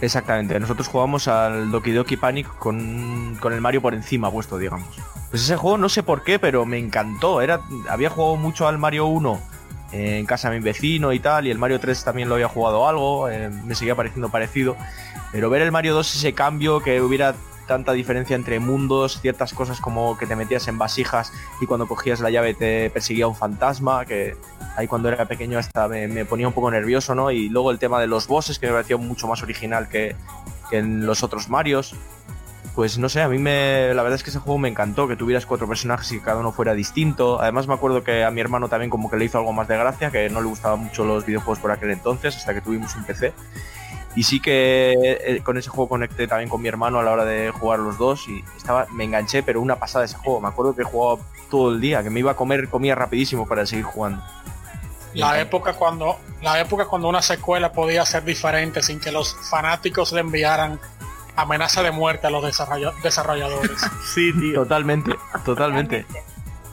Exactamente, 0.00 0.58
nosotros 0.58 0.88
jugamos 0.88 1.28
al 1.28 1.70
Doki 1.70 1.92
Doki 1.92 2.16
Panic 2.16 2.46
con, 2.58 3.36
con, 3.40 3.52
el 3.52 3.60
Mario 3.60 3.80
por 3.80 3.94
encima 3.94 4.30
puesto, 4.30 4.58
digamos. 4.58 4.88
Pues 5.30 5.42
ese 5.42 5.56
juego 5.56 5.78
no 5.78 5.88
sé 5.88 6.02
por 6.02 6.22
qué, 6.22 6.38
pero 6.38 6.66
me 6.66 6.78
encantó. 6.78 7.40
Era, 7.40 7.60
había 7.88 8.10
jugado 8.10 8.36
mucho 8.36 8.68
al 8.68 8.78
Mario 8.78 9.06
1 9.06 9.54
en 9.94 10.26
casa 10.26 10.50
de 10.50 10.58
mi 10.58 10.64
vecino 10.64 11.12
y 11.12 11.20
tal, 11.20 11.46
y 11.46 11.50
el 11.50 11.58
Mario 11.58 11.78
3 11.78 12.04
también 12.04 12.28
lo 12.28 12.34
había 12.34 12.48
jugado 12.48 12.88
algo, 12.88 13.28
eh, 13.28 13.50
me 13.64 13.74
seguía 13.74 13.94
pareciendo 13.94 14.28
parecido, 14.28 14.76
pero 15.32 15.50
ver 15.50 15.62
el 15.62 15.72
Mario 15.72 15.94
2 15.94 16.16
ese 16.16 16.32
cambio, 16.32 16.80
que 16.80 17.00
hubiera 17.00 17.34
tanta 17.66 17.92
diferencia 17.92 18.36
entre 18.36 18.60
mundos, 18.60 19.20
ciertas 19.20 19.54
cosas 19.54 19.80
como 19.80 20.18
que 20.18 20.26
te 20.26 20.36
metías 20.36 20.68
en 20.68 20.78
vasijas 20.78 21.32
y 21.60 21.66
cuando 21.66 21.86
cogías 21.86 22.20
la 22.20 22.30
llave 22.30 22.54
te 22.54 22.90
perseguía 22.90 23.26
un 23.26 23.36
fantasma, 23.36 24.04
que 24.04 24.36
ahí 24.76 24.86
cuando 24.86 25.08
era 25.08 25.26
pequeño 25.26 25.58
hasta 25.58 25.88
me, 25.88 26.24
ponía 26.24 26.46
un 26.46 26.52
poco 26.52 26.70
nervioso, 26.70 27.14
¿no? 27.14 27.30
Y 27.30 27.48
luego 27.48 27.70
el 27.70 27.78
tema 27.78 28.00
de 28.00 28.06
los 28.06 28.26
bosses, 28.26 28.58
que 28.58 28.66
me 28.66 28.72
pareció 28.72 28.98
mucho 28.98 29.26
más 29.26 29.42
original 29.42 29.88
que, 29.88 30.14
que 30.68 30.78
en 30.78 31.06
los 31.06 31.22
otros 31.22 31.48
Marios 31.48 31.94
pues 32.74 32.98
no 32.98 33.08
sé, 33.08 33.22
a 33.22 33.28
mí 33.28 33.38
me, 33.38 33.94
la 33.94 34.02
verdad 34.02 34.16
es 34.16 34.24
que 34.24 34.30
ese 34.30 34.40
juego 34.40 34.58
me 34.58 34.68
encantó, 34.68 35.06
que 35.06 35.14
tuvieras 35.14 35.46
cuatro 35.46 35.68
personajes 35.68 36.10
y 36.10 36.18
que 36.18 36.24
cada 36.24 36.40
uno 36.40 36.50
fuera 36.50 36.74
distinto. 36.74 37.40
Además 37.40 37.68
me 37.68 37.74
acuerdo 37.74 38.02
que 38.02 38.24
a 38.24 38.30
mi 38.32 38.40
hermano 38.40 38.68
también 38.68 38.90
como 38.90 39.08
que 39.08 39.16
le 39.16 39.26
hizo 39.26 39.38
algo 39.38 39.52
más 39.52 39.68
de 39.68 39.76
gracia, 39.76 40.10
que 40.10 40.28
no 40.28 40.40
le 40.40 40.48
gustaban 40.48 40.80
mucho 40.80 41.04
los 41.04 41.24
videojuegos 41.24 41.60
por 41.60 41.70
aquel 41.70 41.90
entonces, 41.90 42.36
hasta 42.36 42.52
que 42.52 42.60
tuvimos 42.60 42.96
un 42.96 43.04
PC. 43.04 43.32
Y 44.16 44.24
sí 44.24 44.40
que 44.40 44.94
eh, 44.96 45.40
con 45.42 45.56
ese 45.56 45.70
juego 45.70 45.88
conecté 45.88 46.26
también 46.26 46.48
con 46.48 46.62
mi 46.62 46.68
hermano 46.68 46.98
a 46.98 47.02
la 47.02 47.12
hora 47.12 47.24
de 47.24 47.50
jugar 47.50 47.78
los 47.78 47.96
dos 47.96 48.28
y 48.28 48.44
estaba, 48.56 48.86
me 48.92 49.04
enganché, 49.04 49.42
pero 49.42 49.60
una 49.60 49.76
pasada 49.76 50.04
ese 50.04 50.16
juego. 50.16 50.40
Me 50.40 50.48
acuerdo 50.48 50.74
que 50.74 50.82
jugaba 50.82 51.22
todo 51.50 51.72
el 51.72 51.80
día, 51.80 52.02
que 52.02 52.10
me 52.10 52.20
iba 52.20 52.32
a 52.32 52.36
comer, 52.36 52.68
comía 52.68 52.94
rapidísimo 52.94 53.46
para 53.46 53.66
seguir 53.66 53.84
jugando. 53.84 54.22
La 55.14 55.40
época 55.40 55.74
cuando 55.74 56.18
la 56.42 56.60
época 56.60 56.86
cuando 56.86 57.08
una 57.08 57.22
secuela 57.22 57.72
podía 57.72 58.04
ser 58.04 58.24
diferente 58.24 58.82
sin 58.82 58.98
que 58.98 59.12
los 59.12 59.34
fanáticos 59.48 60.12
le 60.12 60.20
enviaran 60.20 60.80
amenaza 61.36 61.82
de 61.82 61.90
muerte 61.90 62.26
a 62.26 62.30
los 62.30 62.44
desarrolladores. 63.02 63.80
sí, 64.14 64.32
tío. 64.32 64.54
Totalmente, 64.62 65.14
totalmente. 65.44 66.06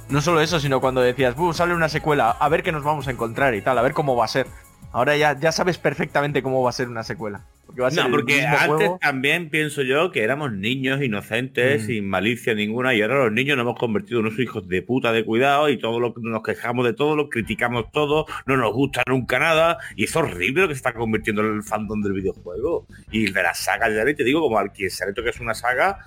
No 0.10 0.22
solo 0.22 0.42
eso, 0.42 0.60
sino 0.60 0.82
cuando 0.82 1.02
decías, 1.02 1.36
sale 1.54 1.74
una 1.74 1.90
secuela, 1.90 2.32
a 2.32 2.50
ver 2.50 2.64
qué 2.64 2.72
nos 2.72 2.84
vamos 2.84 3.08
a 3.08 3.12
encontrar 3.12 3.56
y 3.56 3.62
tal, 3.62 3.78
a 3.78 3.82
ver 3.82 3.94
cómo 3.94 4.16
va 4.16 4.26
a 4.26 4.28
ser. 4.28 4.48
Ahora 4.92 5.16
ya, 5.16 5.40
ya 5.40 5.52
sabes 5.54 5.78
perfectamente 5.78 6.44
cómo 6.44 6.62
va 6.62 6.70
a 6.70 6.74
ser 6.74 6.90
una 6.90 7.04
secuela. 7.04 7.42
Porque 7.72 7.82
va 7.82 7.88
a 7.88 7.92
ser 7.92 8.04
no, 8.04 8.12
porque 8.12 8.46
antes 8.46 8.92
también 9.00 9.50
pienso 9.50 9.82
yo 9.82 10.12
que 10.12 10.24
éramos 10.24 10.52
niños 10.52 11.02
inocentes, 11.02 11.84
mm. 11.84 11.86
sin 11.86 12.10
malicia 12.10 12.54
ninguna, 12.54 12.94
y 12.94 13.02
ahora 13.02 13.24
los 13.24 13.32
niños 13.32 13.56
nos 13.56 13.64
hemos 13.64 13.80
convertido 13.80 14.20
en 14.20 14.26
unos 14.26 14.40
hijos 14.40 14.68
de 14.68 14.82
puta 14.82 15.14
de 15.14 15.24
cuidado 15.24 15.70
y 15.70 15.78
todo 15.78 16.00
lo 16.00 16.14
nos 16.18 16.44
quejamos 16.44 16.86
de 16.86 16.94
todo, 16.94 17.16
lo 17.16 17.30
criticamos 17.30 17.90
todo, 17.92 18.26
no 18.46 18.58
nos 18.58 18.74
gusta 18.74 19.04
nunca 19.08 19.40
nada, 19.40 19.78
y 19.96 20.04
es 20.04 20.16
horrible 20.16 20.64
lo 20.64 20.68
que 20.68 20.74
se 20.74 20.80
está 20.80 20.94
convirtiendo 20.94 21.42
en 21.42 21.56
el 21.56 21.64
fandom 21.64 22.02
del 22.02 22.14
videojuego. 22.14 22.86
Y 23.10 23.32
de 23.32 23.44
la 23.44 23.54
saga, 23.54 23.90
ya 23.90 24.04
te 24.04 24.24
digo, 24.24 24.42
como 24.42 24.60
al 24.60 24.74
quien 24.74 24.90
se 24.90 25.06
que 25.14 25.30
es 25.30 25.40
una 25.40 25.54
saga, 25.54 26.00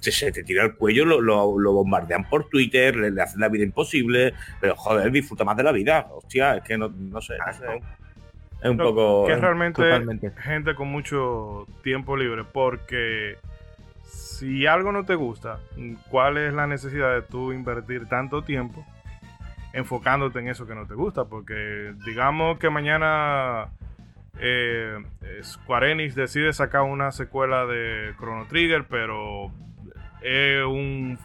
se, 0.00 0.32
te 0.32 0.42
tira 0.42 0.64
el 0.64 0.74
cuello, 0.74 1.04
lo, 1.04 1.72
bombardean 1.72 2.28
por 2.28 2.48
Twitter, 2.48 2.96
le, 2.96 3.22
hacen 3.22 3.40
la 3.40 3.48
vida 3.48 3.62
imposible, 3.62 4.34
pero 4.60 4.74
joder, 4.74 5.12
disfruta 5.12 5.44
más 5.44 5.56
de 5.56 5.62
la 5.62 5.72
vida. 5.72 6.08
Hostia, 6.10 6.56
es 6.56 6.64
que 6.64 6.76
no, 6.76 6.88
no 6.88 7.20
sé. 7.20 7.34
No 7.38 7.52
sé. 7.52 7.82
Es 8.62 8.70
un 8.70 8.76
poco. 8.76 9.26
Que 9.26 9.32
es 9.32 9.40
realmente 9.40 10.32
gente 10.38 10.74
con 10.74 10.88
mucho 10.88 11.66
tiempo 11.82 12.16
libre. 12.16 12.44
Porque 12.44 13.38
si 14.04 14.66
algo 14.66 14.92
no 14.92 15.04
te 15.04 15.14
gusta, 15.14 15.58
¿cuál 16.10 16.38
es 16.38 16.52
la 16.54 16.66
necesidad 16.66 17.14
de 17.14 17.22
tú 17.22 17.52
invertir 17.52 18.06
tanto 18.06 18.42
tiempo 18.42 18.84
enfocándote 19.72 20.38
en 20.38 20.48
eso 20.48 20.66
que 20.66 20.74
no 20.74 20.86
te 20.86 20.94
gusta? 20.94 21.24
Porque 21.24 21.94
digamos 22.04 22.58
que 22.58 22.70
mañana 22.70 23.68
eh, 24.38 24.98
Square 25.42 25.92
Enix 25.92 26.14
decide 26.14 26.52
sacar 26.52 26.82
una 26.82 27.10
secuela 27.12 27.66
de 27.66 28.14
Chrono 28.18 28.46
Trigger, 28.46 28.84
pero 28.88 29.50
es 30.22 30.64
un 30.64 31.18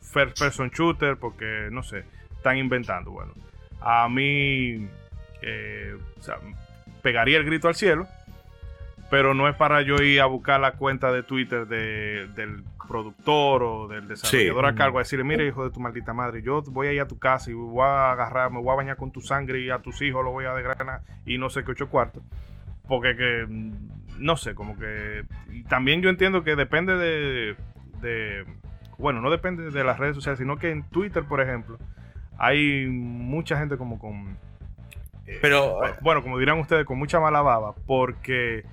first 0.00 0.38
person 0.38 0.70
shooter 0.70 1.16
porque 1.16 1.68
no 1.70 1.82
sé, 1.82 2.04
están 2.32 2.58
inventando. 2.58 3.10
Bueno, 3.10 3.32
a 3.80 4.08
mí, 4.08 4.88
eh, 5.42 5.96
o 6.18 6.22
sea, 6.22 6.38
pegaría 7.06 7.38
el 7.38 7.44
grito 7.44 7.68
al 7.68 7.76
cielo, 7.76 8.08
pero 9.10 9.32
no 9.32 9.48
es 9.48 9.54
para 9.54 9.80
yo 9.82 9.94
ir 10.02 10.20
a 10.20 10.26
buscar 10.26 10.58
la 10.58 10.72
cuenta 10.72 11.12
de 11.12 11.22
Twitter 11.22 11.64
del 11.68 12.64
productor 12.88 13.62
o 13.62 13.86
del 13.86 14.08
desarrollador 14.08 14.66
a 14.66 14.74
cargo 14.74 14.98
a 14.98 15.02
decirle, 15.02 15.22
mire 15.22 15.46
hijo 15.46 15.62
de 15.62 15.70
tu 15.70 15.78
maldita 15.78 16.12
madre, 16.12 16.42
yo 16.42 16.62
voy 16.62 16.88
a 16.88 16.92
ir 16.92 17.00
a 17.00 17.06
tu 17.06 17.16
casa 17.16 17.48
y 17.48 17.54
voy 17.54 17.80
a 17.84 18.10
agarrar, 18.10 18.50
me 18.50 18.60
voy 18.60 18.72
a 18.72 18.74
bañar 18.74 18.96
con 18.96 19.12
tu 19.12 19.20
sangre 19.20 19.60
y 19.60 19.70
a 19.70 19.78
tus 19.78 20.02
hijos 20.02 20.24
lo 20.24 20.32
voy 20.32 20.46
a 20.46 20.54
desgranar 20.54 21.02
y 21.24 21.38
no 21.38 21.48
sé 21.48 21.62
qué 21.62 21.70
ocho 21.70 21.88
cuartos. 21.88 22.24
Porque 22.88 23.14
que, 23.14 23.46
no 24.18 24.36
sé, 24.36 24.56
como 24.56 24.76
que... 24.76 25.22
también 25.68 26.02
yo 26.02 26.10
entiendo 26.10 26.42
que 26.42 26.56
depende 26.56 26.96
de, 26.96 27.54
de... 28.00 28.44
Bueno, 28.98 29.20
no 29.20 29.30
depende 29.30 29.70
de 29.70 29.84
las 29.84 30.00
redes 30.00 30.16
sociales, 30.16 30.40
sino 30.40 30.56
que 30.56 30.72
en 30.72 30.82
Twitter, 30.82 31.22
por 31.22 31.40
ejemplo, 31.40 31.78
hay 32.36 32.86
mucha 32.88 33.56
gente 33.56 33.76
como 33.76 34.00
con 34.00 34.36
Pero 35.42 35.78
bueno, 36.02 36.22
como 36.22 36.38
dirán 36.38 36.58
ustedes, 36.58 36.84
con 36.84 36.98
mucha 36.98 37.20
mala 37.20 37.42
baba, 37.42 37.74
porque 37.86 38.64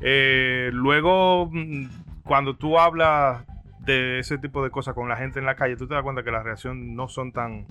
eh, 0.00 0.70
luego 0.72 1.48
mm, 1.52 1.86
cuando 2.24 2.54
tú 2.56 2.78
hablas 2.78 3.44
de 3.80 4.18
ese 4.18 4.38
tipo 4.38 4.62
de 4.64 4.70
cosas 4.70 4.94
con 4.94 5.08
la 5.08 5.16
gente 5.16 5.38
en 5.38 5.46
la 5.46 5.54
calle, 5.54 5.76
tú 5.76 5.86
te 5.86 5.94
das 5.94 6.02
cuenta 6.02 6.22
que 6.22 6.30
las 6.30 6.44
reacciones 6.44 6.84
no 6.84 7.08
son 7.08 7.32
tan, 7.32 7.66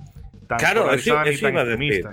tan 0.47 0.59
Claro, 0.59 0.85
eso- 0.95 1.13
eso 1.29 1.45
tan 1.45 1.53
iba 1.53 1.61
a 1.61 1.65
decir. 1.65 2.05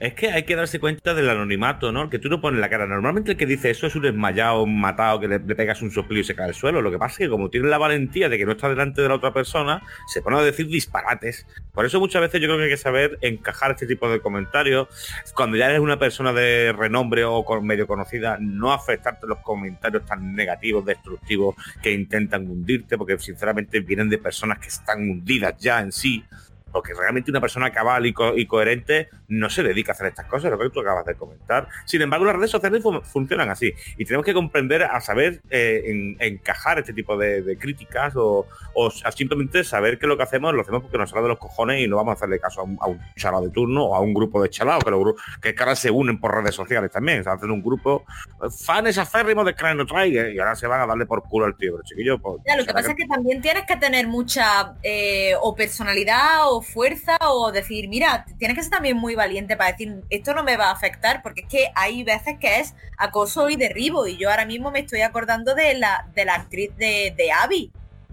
Es 0.00 0.14
que 0.14 0.30
hay 0.30 0.44
que 0.44 0.54
darse 0.54 0.78
cuenta 0.78 1.12
del 1.12 1.28
anonimato, 1.28 1.90
¿no? 1.90 2.08
Que 2.08 2.20
tú 2.20 2.28
no 2.28 2.40
pones 2.40 2.60
la 2.60 2.70
cara. 2.70 2.86
Normalmente 2.86 3.32
el 3.32 3.36
que 3.36 3.46
dice 3.46 3.70
eso 3.70 3.88
es 3.88 3.96
un 3.96 4.02
desmayado, 4.02 4.62
un 4.62 4.80
matado, 4.80 5.18
que 5.18 5.26
le, 5.26 5.40
pegas 5.40 5.82
un 5.82 5.90
soplío 5.90 6.20
y 6.20 6.24
se 6.24 6.36
cae 6.36 6.46
al 6.46 6.54
suelo. 6.54 6.82
Lo 6.82 6.92
que 6.92 6.98
pasa 6.98 7.14
es 7.14 7.18
que 7.18 7.28
como 7.28 7.50
tiene 7.50 7.66
la 7.68 7.78
valentía 7.78 8.28
de 8.28 8.38
que 8.38 8.46
no 8.46 8.52
está 8.52 8.68
delante 8.68 9.02
de 9.02 9.08
la 9.08 9.16
otra 9.16 9.32
persona, 9.32 9.82
se 10.06 10.22
pone 10.22 10.38
a 10.38 10.42
decir 10.42 10.68
disparates. 10.68 11.46
Por 11.72 11.84
eso 11.84 11.98
muchas 11.98 12.22
veces 12.22 12.40
yo 12.40 12.46
creo 12.46 12.58
que 12.58 12.64
hay 12.64 12.70
que 12.70 12.76
saber 12.76 13.18
encajar 13.22 13.72
este 13.72 13.88
tipo 13.88 14.08
de 14.08 14.20
comentarios. 14.20 14.86
Cuando 15.34 15.56
ya 15.56 15.66
eres 15.66 15.80
una 15.80 15.98
persona 15.98 16.32
de 16.32 16.72
renombre 16.72 17.24
o 17.24 17.44
medio 17.60 17.88
conocida, 17.88 18.38
no 18.40 18.72
afectarte 18.72 19.26
los 19.26 19.38
comentarios 19.38 20.06
tan 20.06 20.32
negativos, 20.32 20.84
destructivos, 20.84 21.56
que 21.82 21.90
intentan 21.90 22.48
hundirte, 22.48 22.96
porque 22.96 23.18
sinceramente 23.18 23.80
vienen 23.80 24.08
de 24.08 24.18
personas 24.18 24.60
que 24.60 24.68
están 24.68 25.00
hundidas 25.10 25.56
ya 25.58 25.80
en 25.80 25.90
sí 25.90 26.24
porque 26.72 26.92
realmente 26.94 27.30
una 27.30 27.40
persona 27.40 27.70
cabal 27.72 28.06
y, 28.06 28.12
co- 28.12 28.36
y 28.36 28.46
coherente 28.46 29.08
no 29.28 29.50
se 29.50 29.62
dedica 29.62 29.92
a 29.92 29.94
hacer 29.94 30.06
estas 30.08 30.26
cosas, 30.26 30.50
lo 30.50 30.58
que 30.58 30.70
tú 30.70 30.80
acabas 30.80 31.04
de 31.06 31.14
comentar. 31.14 31.68
Sin 31.84 32.00
embargo, 32.02 32.24
las 32.26 32.36
redes 32.36 32.50
sociales 32.50 32.82
fu- 32.82 33.00
funcionan 33.02 33.50
así 33.50 33.72
y 33.96 34.04
tenemos 34.04 34.24
que 34.24 34.34
comprender 34.34 34.82
a 34.84 35.00
saber 35.00 35.40
eh, 35.50 35.82
en- 35.86 36.16
encajar 36.20 36.78
este 36.78 36.92
tipo 36.92 37.16
de, 37.16 37.42
de 37.42 37.58
críticas 37.58 38.14
o, 38.16 38.46
o 38.74 38.92
a 39.04 39.12
simplemente 39.12 39.64
saber 39.64 39.98
que 39.98 40.06
lo 40.06 40.16
que 40.16 40.22
hacemos 40.22 40.54
lo 40.54 40.62
hacemos 40.62 40.82
porque 40.82 40.98
nos 40.98 41.10
sale 41.10 41.22
de 41.22 41.28
los 41.28 41.38
cojones 41.38 41.80
y 41.80 41.88
no 41.88 41.96
vamos 41.96 42.12
a 42.12 42.14
hacerle 42.14 42.38
caso 42.40 42.60
a 42.60 42.64
un, 42.64 42.78
a 42.80 42.86
un 42.86 43.00
chalao 43.16 43.42
de 43.42 43.50
turno 43.50 43.84
o 43.86 43.94
a 43.94 44.00
un 44.00 44.14
grupo 44.14 44.42
de 44.42 44.50
chalaos 44.50 44.84
que, 44.84 44.90
los 44.90 45.00
gru- 45.00 45.16
que 45.40 45.54
ahora 45.58 45.74
se 45.76 45.90
unen 45.90 46.20
por 46.20 46.34
redes 46.34 46.54
sociales 46.54 46.90
también. 46.90 47.22
Se 47.24 47.30
hacen 47.30 47.50
un 47.50 47.62
grupo 47.62 48.04
eh, 48.42 48.46
fans 48.50 48.96
aférrimos 48.98 49.44
de 49.46 49.54
Chrono 49.54 49.86
Trigger 49.86 50.32
y 50.34 50.38
ahora 50.38 50.54
se 50.54 50.66
van 50.66 50.80
a 50.80 50.86
darle 50.86 51.06
por 51.06 51.22
culo 51.24 51.46
al 51.46 51.56
tío. 51.56 51.72
Pero 51.72 51.84
chiquillo, 51.84 52.18
pues, 52.18 52.36
lo 52.56 52.64
que 52.64 52.72
pasa 52.72 52.90
es 52.90 52.96
que 52.96 53.06
también 53.06 53.40
tienes 53.42 53.64
que 53.66 53.76
tener 53.76 54.06
mucha 54.06 54.74
eh, 54.82 55.32
o 55.40 55.54
personalidad 55.54 56.50
o 56.50 56.57
fuerza 56.62 57.16
o 57.20 57.52
decir, 57.52 57.88
mira, 57.88 58.24
tienes 58.38 58.56
que 58.56 58.62
ser 58.62 58.70
también 58.72 58.96
muy 58.96 59.14
valiente 59.14 59.56
para 59.56 59.72
decir, 59.72 60.02
esto 60.10 60.34
no 60.34 60.44
me 60.44 60.56
va 60.56 60.66
a 60.68 60.72
afectar, 60.72 61.22
porque 61.22 61.42
es 61.42 61.46
que 61.48 61.70
hay 61.74 62.04
veces 62.04 62.36
que 62.40 62.60
es 62.60 62.74
acoso 62.96 63.48
y 63.50 63.56
derribo, 63.56 64.06
y 64.06 64.16
yo 64.16 64.30
ahora 64.30 64.46
mismo 64.46 64.70
me 64.70 64.80
estoy 64.80 65.00
acordando 65.02 65.54
de 65.54 65.74
la, 65.74 66.08
de 66.14 66.24
la 66.24 66.34
actriz 66.34 66.70
de, 66.76 67.14
de 67.16 67.32
Abby. 67.32 67.70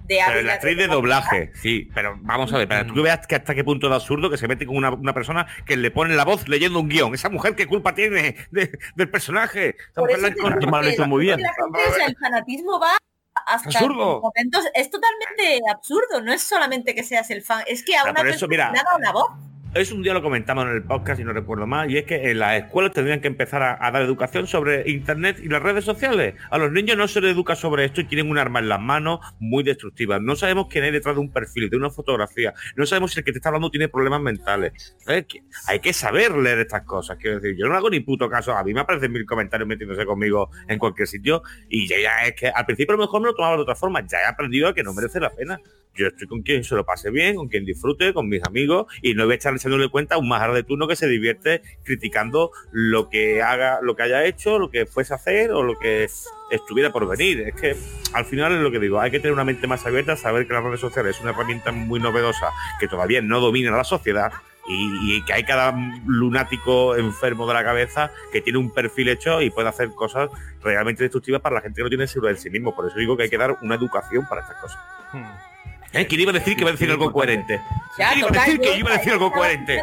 De 0.08 0.20
Pero 0.24 0.38
Abby, 0.38 0.44
la 0.44 0.54
actriz 0.54 0.78
de 0.78 0.88
doblaje, 0.88 1.52
sí, 1.56 1.90
pero 1.96 2.16
vamos 2.22 2.54
a 2.54 2.58
ver, 2.60 2.68
para 2.68 2.86
que 2.86 2.92
tú 2.92 3.02
veas 3.02 3.26
que 3.26 3.34
hasta 3.36 3.56
qué 3.56 3.64
punto 3.64 3.90
de 3.90 3.96
absurdo 3.96 4.30
que 4.30 4.38
se 4.38 4.48
mete 4.48 4.68
con 4.68 4.78
una, 4.78 4.92
una 4.92 5.14
persona 5.16 5.48
que 5.66 5.76
le 5.78 5.90
pone 5.90 6.14
la 6.16 6.24
voz 6.24 6.48
leyendo 6.48 6.80
un 6.80 6.88
guion. 6.90 7.16
Esa 7.16 7.30
mujer, 7.30 7.56
¿qué 7.56 7.66
culpa 7.66 7.96
tiene 7.96 8.36
de- 8.52 8.78
del 8.96 9.10
personaje? 9.10 9.70
Esa 9.70 9.94
Por 9.96 10.04
mujer 10.12 10.18
eso 10.36 10.48
la 10.50 10.60
te 10.60 10.68
mal 10.68 10.86
lo 10.86 10.92
hizo 10.92 11.08
muy 11.08 11.22
bien. 11.26 11.42
la 11.42 11.52
gente, 11.54 11.80
o 11.90 11.94
sea, 11.96 12.06
el 12.06 12.16
fanatismo 12.18 12.80
va 12.80 12.98
hasta 13.46 13.70
Absurdo. 13.70 14.22
momentos, 14.22 14.64
es 14.74 14.90
totalmente 14.90 15.60
absurdo, 15.72 16.22
no 16.22 16.34
es 16.34 16.42
solamente 16.44 16.96
que 16.96 17.04
seas 17.04 17.30
el 17.32 17.42
fan, 17.44 17.64
es 17.68 17.84
que 17.84 17.96
a 17.96 18.02
Ah, 18.02 18.12
una 18.12 18.22
persona 18.24 18.50
mira, 18.50 18.72
una 18.98 19.12
voz. 19.12 19.30
Es 19.76 19.92
un 19.92 20.02
día 20.02 20.14
lo 20.14 20.22
comentamos 20.22 20.68
en 20.68 20.72
el 20.72 20.84
podcast 20.84 21.20
y 21.20 21.26
no 21.26 21.34
recuerdo 21.34 21.68
mal, 21.68 21.92
y 21.92 21.98
es 21.98 22.06
que 22.06 22.32
en 22.32 22.40
las 22.40 22.64
escuelas 22.64 22.94
tendrían 22.94 23.20
que 23.20 23.28
empezar 23.28 23.62
a, 23.62 23.92
dar 23.92 24.02
educación 24.02 24.48
sobre 24.48 24.90
internet 24.90 25.38
y 25.44 25.50
las 25.50 25.62
redes 25.62 25.84
sociales. 25.84 26.36
A 26.50 26.58
los 26.58 26.72
niños 26.72 26.96
no 26.96 27.10
se 27.10 27.20
les 27.20 27.34
educa 27.34 27.58
sobre 27.58 27.84
esto 27.84 28.00
y 28.00 28.06
tienen 28.06 28.32
un 28.32 28.38
arma 28.38 28.60
en 28.60 28.70
las 28.70 28.80
manos 28.80 29.20
muy 29.38 29.66
destructiva. 29.66 30.18
No 30.18 30.38
sabemos 30.38 30.68
quién 30.70 30.86
hay 30.86 30.92
detrás 30.92 31.16
de 31.16 31.20
un 31.20 31.30
perfil, 31.30 31.70
de 31.70 31.76
una 31.76 31.90
fotografía. 31.90 32.54
No 32.78 32.86
sabemos 32.86 33.12
si 33.12 33.20
el 33.20 33.26
que 33.26 33.34
te 33.34 33.40
está 33.40 33.50
hablando 33.50 33.70
tiene 33.70 33.90
problemas 33.90 34.22
mentales. 34.22 34.96
¿Sabes? 35.00 35.26
Hay 35.68 35.82
que 35.82 35.92
saber 35.92 36.32
leer 36.38 36.60
estas 36.60 36.84
cosas. 36.84 37.18
Quiero 37.18 37.42
decir, 37.42 37.58
yo 37.58 37.68
no 37.68 37.76
hago 37.76 37.90
ni 37.90 38.00
puto 38.00 38.30
caso. 38.30 38.54
A 38.54 38.64
mí 38.64 38.74
me 38.74 38.80
aparecen 38.80 39.12
mil 39.12 39.26
comentarios 39.26 39.68
metiéndose 39.68 40.06
conmigo 40.06 40.52
en 40.70 40.80
cualquier 40.80 41.10
sitio 41.10 41.44
y 41.68 41.86
ya, 41.86 42.26
es 42.26 42.36
que 42.36 42.48
al 42.48 42.66
principio 42.66 42.94
a 42.94 42.98
lo 42.98 43.04
mejor 43.04 43.20
me 43.20 43.28
lo 43.28 43.36
tomaba 43.36 43.58
de 43.58 43.64
otra 43.64 43.76
forma. 43.76 44.00
Ya 44.08 44.20
he 44.22 44.26
aprendido 44.26 44.74
que 44.74 44.84
no 44.84 44.94
merece 44.94 45.20
la 45.20 45.32
pena. 45.32 45.60
Yo 45.96 46.08
estoy 46.08 46.28
con 46.28 46.42
quien 46.42 46.64
se 46.64 46.76
lo 46.76 46.86
pase 46.86 47.10
bien, 47.10 47.36
con 47.36 47.48
quien 47.48 47.66
disfrute, 47.66 48.14
con 48.14 48.28
mis 48.28 48.44
amigos 48.44 48.88
y 49.02 49.14
no 49.14 49.24
voy 49.26 49.34
a 49.34 49.36
estar 49.36 49.54
echándole 49.66 49.90
cuenta 49.90 50.16
a 50.16 50.18
un 50.18 50.28
majara 50.28 50.54
de 50.54 50.64
turno 50.64 50.88
que 50.88 50.96
se 50.96 51.08
divierte 51.08 51.62
criticando 51.84 52.52
lo 52.72 53.10
que 53.10 53.42
haga, 53.42 53.80
lo 53.82 53.96
que 53.96 54.04
haya 54.04 54.24
hecho, 54.26 54.60
lo 54.60 54.70
que 54.70 54.86
fuese 54.86 55.14
a 55.14 55.18
hacer 55.18 55.52
o 55.52 55.64
lo 55.64 55.78
que 55.80 56.08
estuviera 56.52 56.92
por 56.92 57.08
venir. 57.08 57.42
Es 57.42 57.56
que 57.56 57.76
al 58.14 58.26
final 58.26 58.54
es 58.54 58.62
lo 58.62 58.72
que 58.72 58.80
digo, 58.80 59.00
hay 59.00 59.12
que 59.12 59.20
tener 59.20 59.34
una 59.34 59.44
mente 59.44 59.68
más 59.68 59.86
abierta, 59.86 60.16
saber 60.16 60.48
que 60.48 60.54
las 60.54 60.64
redes 60.64 60.80
sociales 60.80 61.16
es 61.16 61.22
una 61.22 61.32
herramienta 61.32 61.72
muy 61.72 62.00
novedosa 62.00 62.50
que 62.80 62.88
todavía 62.88 63.22
no 63.22 63.40
domina 63.40 63.72
la 63.72 63.84
sociedad 63.84 64.32
y, 64.68 65.24
que 65.26 65.34
hay 65.34 65.44
cada 65.44 65.76
lunático 66.06 66.96
enfermo 66.96 67.48
de 67.48 67.54
la 67.54 67.64
cabeza 67.64 68.12
que 68.32 68.42
tiene 68.42 68.60
un 68.60 68.74
perfil 68.74 69.10
hecho 69.10 69.42
y 69.42 69.50
puede 69.50 69.70
hacer 69.70 69.90
cosas 69.90 70.30
realmente 70.64 71.04
destructivas 71.04 71.42
para 71.42 71.56
la 71.56 71.62
gente 71.62 71.78
que 71.78 71.84
no 71.84 71.90
tiene 71.90 72.08
seguridad 72.08 72.36
en 72.36 72.42
sí 72.42 72.50
mismo. 72.50 72.76
Por 72.76 72.88
eso 72.88 72.98
digo 72.98 73.16
que 73.16 73.24
hay 73.24 73.30
que 73.30 73.38
dar 73.38 73.58
una 73.62 73.76
educación 73.76 74.26
para 74.28 74.42
estas 74.42 74.62
cosas. 74.62 74.80
Hmm. 75.14 75.55
¿Eh? 75.96 76.08
¿Quién 76.08 76.22
iba 76.22 76.32
a 76.32 76.34
decir 76.34 76.56
que 76.56 76.62
iba 76.62 76.70
a 76.70 76.74
decir 76.74 76.90
algo 76.92 77.12
coherente? 77.12 77.62
Ya, 77.98 78.10
¿Quién 78.14 78.20
iba 78.20 78.28
a 78.30 78.32
decir 78.46 78.60
que 78.60 78.68
yo- 78.68 78.76
iba 78.76 78.90
a 78.92 78.98
decir 78.98 79.14
algo 79.14 79.32
coherente? 79.32 79.82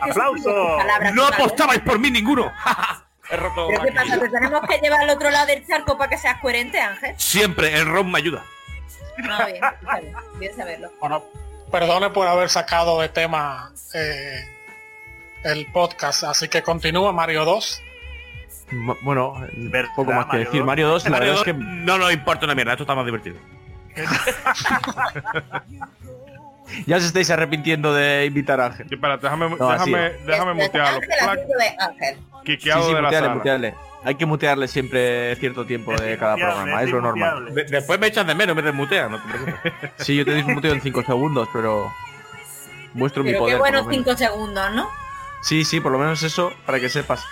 ¡Aplauso! 0.00 0.78
No 1.14 1.26
apostabais 1.26 1.80
por 1.80 1.98
mí 1.98 2.10
ninguno. 2.10 2.52
He 3.30 3.36
roto 3.36 3.68
¿Pero 3.68 3.82
qué 3.84 3.92
pasa? 3.92 4.18
¿Te 4.20 4.28
tenemos 4.28 4.60
que 4.68 4.78
llevar 4.80 5.00
al 5.00 5.10
otro 5.10 5.30
lado 5.30 5.46
del 5.46 5.66
charco 5.66 5.96
para 5.96 6.10
que 6.10 6.18
seas 6.18 6.38
coherente, 6.40 6.78
Ángel? 6.78 7.14
Siempre 7.16 7.74
el 7.74 7.86
ron 7.86 8.10
me 8.10 8.18
ayuda. 8.18 8.44
No, 9.16 9.46
bien, 9.46 9.64
está 9.64 10.00
bien, 10.00 10.14
bien 10.38 10.54
saberlo. 10.56 10.90
Bueno, 11.00 11.24
perdone 11.72 12.10
por 12.10 12.26
haber 12.28 12.50
sacado 12.50 13.00
de 13.00 13.08
tema 13.08 13.72
eh, 13.94 14.46
el 15.44 15.66
podcast, 15.72 16.24
así 16.24 16.48
que 16.48 16.62
continúa 16.62 17.12
Mario 17.12 17.46
2. 17.46 17.82
Ma- 18.72 18.96
Bueno, 19.02 19.34
¿Verdad, 19.56 19.90
poco 19.96 20.12
más 20.12 20.24
que 20.26 20.28
Mario 20.32 20.44
decir. 20.46 20.60
dos? 20.60 20.66
Mario 20.66 20.88
2, 20.88 21.04
la 21.04 21.10
Mario 21.10 21.26
verdad 21.32 21.48
es 21.48 21.54
dos, 21.54 21.64
que 21.64 21.64
No 21.84 21.96
nos 21.98 22.12
importa 22.12 22.44
una 22.44 22.54
mierda, 22.54 22.72
esto 22.72 22.82
está 22.84 22.94
más 22.94 23.06
divertido. 23.06 23.36
ya 26.86 26.96
os 26.96 27.04
estáis 27.04 27.30
arrepintiendo 27.30 27.94
de 27.94 28.26
invitar 28.26 28.60
a 28.60 28.66
Ángel. 28.66 28.86
Sí, 28.88 28.94
espérate, 28.94 29.26
déjame, 29.26 29.50
No, 29.56 29.70
déjame, 29.70 30.10
déjame 30.26 30.54
mutearlo. 30.54 31.00
Sí, 32.44 32.58
sí, 32.60 32.68
de 32.68 32.74
la 32.74 32.80
mutearle, 33.02 33.18
sala. 33.18 33.34
mutearle. 33.34 33.74
Hay 34.04 34.14
que 34.16 34.26
mutearle 34.26 34.68
siempre 34.68 35.34
cierto 35.36 35.64
tiempo 35.64 35.94
de 35.96 36.18
cada 36.18 36.36
programa, 36.36 36.82
es 36.82 36.90
lo 36.90 37.00
normal. 37.00 37.54
De- 37.54 37.64
después 37.64 37.98
me 37.98 38.08
echas 38.08 38.26
de 38.26 38.34
menos, 38.34 38.54
me 38.54 38.60
desmuteas, 38.62 39.10
no 39.10 39.18
te 39.22 39.28
preocupes. 39.28 39.72
Sí, 39.98 40.14
yo 40.16 40.24
te 40.26 40.34
dismuteo 40.34 40.72
en 40.72 40.82
5 40.82 41.02
segundos, 41.04 41.48
pero 41.52 41.90
muestro 42.92 43.24
mi 43.24 43.32
poder. 43.34 43.54
qué 43.54 43.58
buenos 43.60 43.86
menos. 43.86 44.04
cinco 44.04 44.16
segundos, 44.16 44.74
¿no? 44.74 44.90
Sí, 45.42 45.64
sí, 45.64 45.80
por 45.80 45.92
lo 45.92 45.98
menos 45.98 46.22
eso, 46.22 46.52
para 46.66 46.78
que 46.80 46.88
sepas. 46.90 47.24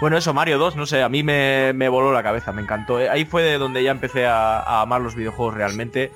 Bueno, 0.00 0.16
eso, 0.16 0.32
Mario 0.32 0.56
2, 0.56 0.76
no 0.76 0.86
sé, 0.86 1.02
a 1.02 1.10
mí 1.10 1.22
me, 1.22 1.74
me 1.74 1.90
voló 1.90 2.10
la 2.10 2.22
cabeza, 2.22 2.52
me 2.52 2.62
encantó. 2.62 2.98
Eh, 2.98 3.10
Ahí 3.10 3.26
fue 3.26 3.42
de 3.42 3.58
donde 3.58 3.82
ya 3.82 3.90
empecé 3.90 4.26
a, 4.26 4.80
amar 4.80 5.02
los 5.02 5.14
videojuegos 5.14 5.54
realmente. 5.54 6.10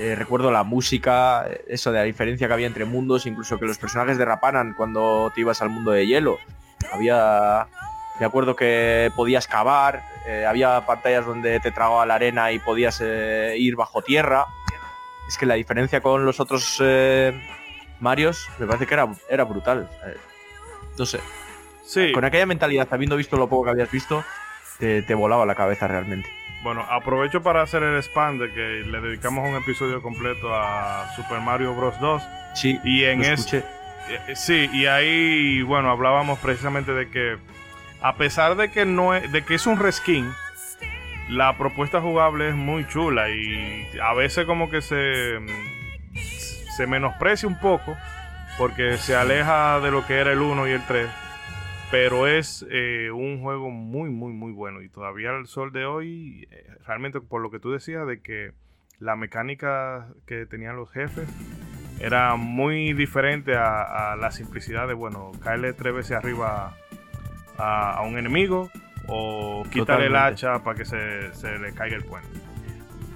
Eh, 0.00 0.16
recuerdo 0.16 0.50
la 0.50 0.64
música, 0.64 1.46
eh, 1.48 1.64
eso 1.68 1.92
de 1.92 1.98
la 2.00 2.04
diferencia 2.04 2.48
que 2.48 2.52
había 2.52 2.66
entre 2.66 2.84
mundos, 2.84 3.24
incluso 3.24 3.60
que 3.60 3.66
los 3.66 3.78
personajes 3.78 4.18
derraparan 4.18 4.74
cuando 4.74 5.30
te 5.32 5.42
ibas 5.42 5.62
al 5.62 5.70
mundo 5.70 5.92
de 5.92 6.06
hielo. 6.06 6.38
Había... 6.92 7.68
Me 8.18 8.26
acuerdo 8.26 8.56
que 8.56 9.10
podías 9.16 9.46
cavar, 9.46 10.04
había 10.46 10.84
pantallas 10.84 11.24
donde 11.24 11.58
te 11.60 11.72
tragaba 11.72 12.04
la 12.04 12.16
arena 12.16 12.52
y 12.52 12.58
podías 12.58 13.00
ir 13.00 13.74
bajo 13.74 14.02
tierra. 14.02 14.46
Es 15.26 15.38
que 15.38 15.46
la 15.46 15.54
diferencia 15.54 16.02
con 16.02 16.24
los 16.26 16.38
otros 16.38 16.80
Marios 18.00 18.48
me 18.58 18.66
parece 18.66 18.86
que 18.86 18.94
era, 18.94 19.08
era 19.30 19.44
brutal. 19.44 19.88
No 20.98 21.06
sé, 21.06 21.20
Sí, 21.92 22.12
con 22.12 22.24
aquella 22.24 22.46
mentalidad, 22.46 22.88
habiendo 22.90 23.16
visto 23.16 23.36
lo 23.36 23.48
poco 23.48 23.64
que 23.64 23.70
habías 23.70 23.90
visto, 23.90 24.24
te, 24.78 25.02
te 25.02 25.14
volaba 25.14 25.44
la 25.44 25.54
cabeza 25.54 25.86
realmente. 25.88 26.28
bueno, 26.62 26.86
aprovecho 26.88 27.42
para 27.42 27.60
hacer 27.62 27.82
el 27.82 27.98
spam 28.02 28.38
de 28.38 28.50
que 28.52 28.82
le 28.86 29.00
dedicamos 29.00 29.46
un 29.48 29.56
episodio 29.56 30.00
completo 30.00 30.54
a 30.54 31.12
Super 31.16 31.40
Mario 31.40 31.74
Bros. 31.74 31.98
2. 32.00 32.22
Sí, 32.54 32.80
Y 32.84 33.04
en 33.04 33.18
lo 33.20 33.26
escuché. 33.26 33.58
Eh, 34.08 34.34
Sí, 34.34 34.70
y 34.72 34.86
ahí, 34.86 35.62
bueno, 35.62 35.90
hablábamos 35.90 36.38
precisamente 36.38 36.92
de 36.92 37.10
que 37.10 37.36
a 38.00 38.16
pesar 38.16 38.56
de 38.56 38.70
que 38.70 38.84
no 38.86 39.14
es, 39.14 39.30
de 39.30 39.42
que 39.42 39.54
es 39.54 39.66
un 39.66 39.78
reskin, 39.78 40.32
la 41.28 41.56
propuesta 41.58 42.00
jugable 42.00 42.48
es 42.48 42.54
muy 42.54 42.86
chula 42.88 43.28
y 43.30 43.86
a 44.02 44.12
veces 44.14 44.44
como 44.46 44.70
que 44.70 44.80
se 44.82 45.38
se 46.76 46.86
menosprecia 46.86 47.46
un 47.48 47.58
poco 47.60 47.96
porque 48.58 48.96
se 48.98 49.14
aleja 49.14 49.78
de 49.80 49.90
lo 49.90 50.06
que 50.06 50.18
era 50.18 50.32
el 50.32 50.40
1 50.40 50.68
y 50.68 50.70
el 50.72 50.82
3, 50.86 51.06
pero 51.92 52.26
es 52.26 52.66
eh, 52.70 53.10
un 53.12 53.42
juego 53.42 53.70
muy 53.70 54.08
muy 54.08 54.32
muy 54.32 54.50
bueno 54.50 54.80
y 54.80 54.88
todavía 54.88 55.30
al 55.30 55.46
sol 55.46 55.72
de 55.72 55.84
hoy 55.84 56.48
eh, 56.50 56.66
realmente 56.86 57.20
por 57.20 57.42
lo 57.42 57.50
que 57.50 57.60
tú 57.60 57.70
decías 57.70 58.06
de 58.06 58.20
que 58.20 58.52
la 58.98 59.14
mecánica 59.14 60.08
que 60.26 60.46
tenían 60.46 60.76
los 60.76 60.90
jefes 60.90 61.28
era 62.00 62.34
muy 62.36 62.94
diferente 62.94 63.54
a, 63.56 64.12
a 64.12 64.16
la 64.16 64.30
simplicidad 64.30 64.88
de, 64.88 64.94
bueno, 64.94 65.32
caerle 65.42 65.72
tres 65.72 65.94
veces 65.94 66.16
arriba 66.16 66.74
a, 67.58 67.92
a 67.92 68.02
un 68.02 68.18
enemigo 68.18 68.70
o 69.06 69.64
quitarle 69.70 70.06
el 70.06 70.16
hacha 70.16 70.62
para 70.64 70.76
que 70.76 70.84
se, 70.84 71.32
se 71.34 71.58
le 71.58 71.74
caiga 71.74 71.96
el 71.96 72.04
puente. 72.04 72.51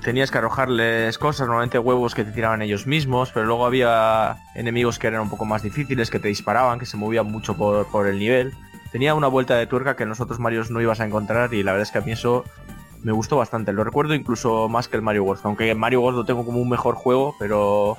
Tenías 0.06 0.30
que 0.30 0.38
arrojarles 0.38 1.18
cosas, 1.18 1.48
normalmente 1.48 1.80
huevos 1.80 2.14
que 2.14 2.22
te 2.22 2.30
tiraban 2.30 2.62
ellos 2.62 2.86
mismos, 2.86 3.32
pero 3.34 3.44
luego 3.44 3.66
había 3.66 4.36
enemigos 4.54 5.00
que 5.00 5.08
eran 5.08 5.22
un 5.22 5.28
poco 5.28 5.46
más 5.46 5.64
difíciles, 5.64 6.10
que 6.10 6.20
te 6.20 6.28
disparaban, 6.28 6.78
que 6.78 6.86
se 6.86 6.96
movían 6.96 7.26
mucho 7.26 7.56
por, 7.56 7.88
por 7.88 8.06
el 8.06 8.20
nivel. 8.20 8.54
tenía 8.92 9.16
una 9.16 9.26
vuelta 9.26 9.56
de 9.56 9.66
tuerca 9.66 9.96
que 9.96 10.04
en 10.04 10.10
los 10.10 10.20
otros 10.20 10.38
Marios 10.38 10.70
no 10.70 10.80
ibas 10.80 11.00
a 11.00 11.06
encontrar 11.06 11.52
y 11.54 11.64
la 11.64 11.72
verdad 11.72 11.82
es 11.82 11.90
que 11.90 11.98
a 11.98 12.02
mí 12.02 12.12
eso 12.12 12.44
me 13.02 13.10
gustó 13.10 13.36
bastante. 13.36 13.72
Lo 13.72 13.82
recuerdo 13.82 14.14
incluso 14.14 14.68
más 14.68 14.86
que 14.86 14.94
el 14.94 15.02
Mario 15.02 15.24
World, 15.24 15.40
aunque 15.42 15.74
Mario 15.74 16.02
World 16.02 16.18
lo 16.18 16.24
tengo 16.24 16.44
como 16.44 16.60
un 16.60 16.68
mejor 16.68 16.94
juego, 16.94 17.34
pero 17.40 17.96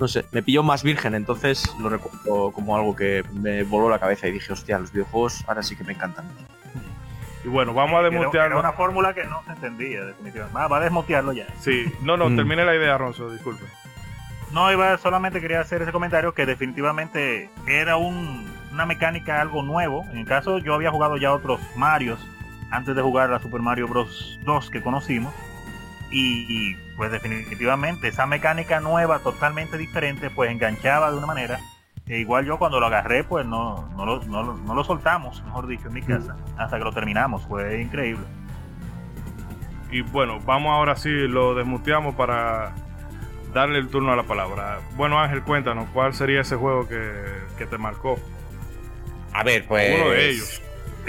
no 0.00 0.08
sé, 0.08 0.24
me 0.32 0.42
pilló 0.42 0.62
más 0.62 0.82
virgen, 0.82 1.14
entonces 1.14 1.70
lo 1.78 1.90
recuerdo 1.90 2.50
como 2.52 2.76
algo 2.76 2.96
que 2.96 3.24
me 3.30 3.62
voló 3.62 3.90
la 3.90 3.98
cabeza 3.98 4.26
y 4.26 4.32
dije, 4.32 4.54
hostia, 4.54 4.78
los 4.78 4.90
videojuegos 4.90 5.44
ahora 5.46 5.62
sí 5.62 5.76
que 5.76 5.84
me 5.84 5.92
encantan. 5.92 6.24
Y 7.44 7.48
bueno, 7.48 7.74
vamos 7.74 7.98
a 8.00 8.02
desmutearlo. 8.08 8.58
era 8.58 8.68
una 8.68 8.72
fórmula 8.76 9.14
que 9.14 9.24
no 9.24 9.42
se 9.44 9.52
entendía, 9.52 10.04
definitivamente. 10.04 10.56
Va, 10.56 10.68
va 10.68 10.76
a 10.76 10.80
desmutearlo 10.80 11.32
ya. 11.32 11.46
Sí, 11.58 11.92
no, 12.02 12.16
no, 12.16 12.28
Mm. 12.30 12.36
termine 12.36 12.64
la 12.64 12.74
idea, 12.74 12.96
Ronzo, 12.98 13.30
disculpe. 13.30 13.64
No, 14.52 14.70
iba 14.70 14.96
solamente 14.98 15.40
quería 15.40 15.60
hacer 15.60 15.82
ese 15.82 15.92
comentario 15.92 16.34
que 16.34 16.44
definitivamente 16.46 17.50
era 17.66 17.96
un- 17.96 18.46
una 18.70 18.86
mecánica 18.86 19.40
algo 19.40 19.62
nuevo. 19.62 20.04
En 20.12 20.18
el 20.18 20.26
caso, 20.26 20.58
yo 20.58 20.74
había 20.74 20.90
jugado 20.90 21.16
ya 21.16 21.32
otros 21.32 21.60
Marios 21.74 22.20
antes 22.70 22.94
de 22.94 23.02
jugar 23.02 23.30
la 23.30 23.40
Super 23.40 23.60
Mario 23.60 23.88
Bros. 23.88 24.38
2 24.44 24.70
que 24.70 24.82
conocimos. 24.82 25.34
Y, 26.10 26.44
y, 26.48 26.74
pues 26.96 27.10
definitivamente 27.10 28.08
esa 28.08 28.26
mecánica 28.26 28.80
nueva, 28.80 29.20
totalmente 29.20 29.78
diferente, 29.78 30.28
pues 30.30 30.50
enganchaba 30.50 31.10
de 31.10 31.16
una 31.16 31.26
manera. 31.26 31.58
Que 32.12 32.18
igual 32.18 32.44
yo 32.44 32.58
cuando 32.58 32.78
lo 32.78 32.84
agarré, 32.88 33.24
pues 33.24 33.46
no, 33.46 33.88
no, 33.96 34.04
lo, 34.04 34.22
no 34.24 34.42
lo- 34.42 34.54
no 34.58 34.74
lo 34.74 34.84
soltamos, 34.84 35.42
mejor 35.46 35.66
dicho, 35.66 35.88
en 35.88 35.94
mi 35.94 36.02
casa, 36.02 36.36
hasta 36.58 36.76
que 36.76 36.84
lo 36.84 36.92
terminamos. 36.92 37.46
Fue 37.46 37.80
increíble. 37.80 38.26
Y 39.90 40.02
bueno, 40.02 40.38
vamos 40.44 40.72
ahora 40.72 40.94
sí, 40.94 41.08
lo 41.08 41.54
desmuteamos 41.54 42.14
para 42.14 42.74
darle 43.54 43.78
el 43.78 43.88
turno 43.88 44.12
a 44.12 44.16
la 44.16 44.24
palabra. 44.24 44.80
Bueno, 44.94 45.18
Ángel, 45.18 45.40
cuéntanos, 45.42 45.88
¿cuál 45.94 46.12
sería 46.12 46.42
ese 46.42 46.54
juego 46.56 46.86
que, 46.86 47.14
que 47.56 47.64
te 47.64 47.78
marcó? 47.78 48.18
A 49.32 49.42
ver, 49.42 49.66
pues. 49.66 49.98
Uno 49.98 50.10
de 50.10 50.28
ellos. 50.32 50.60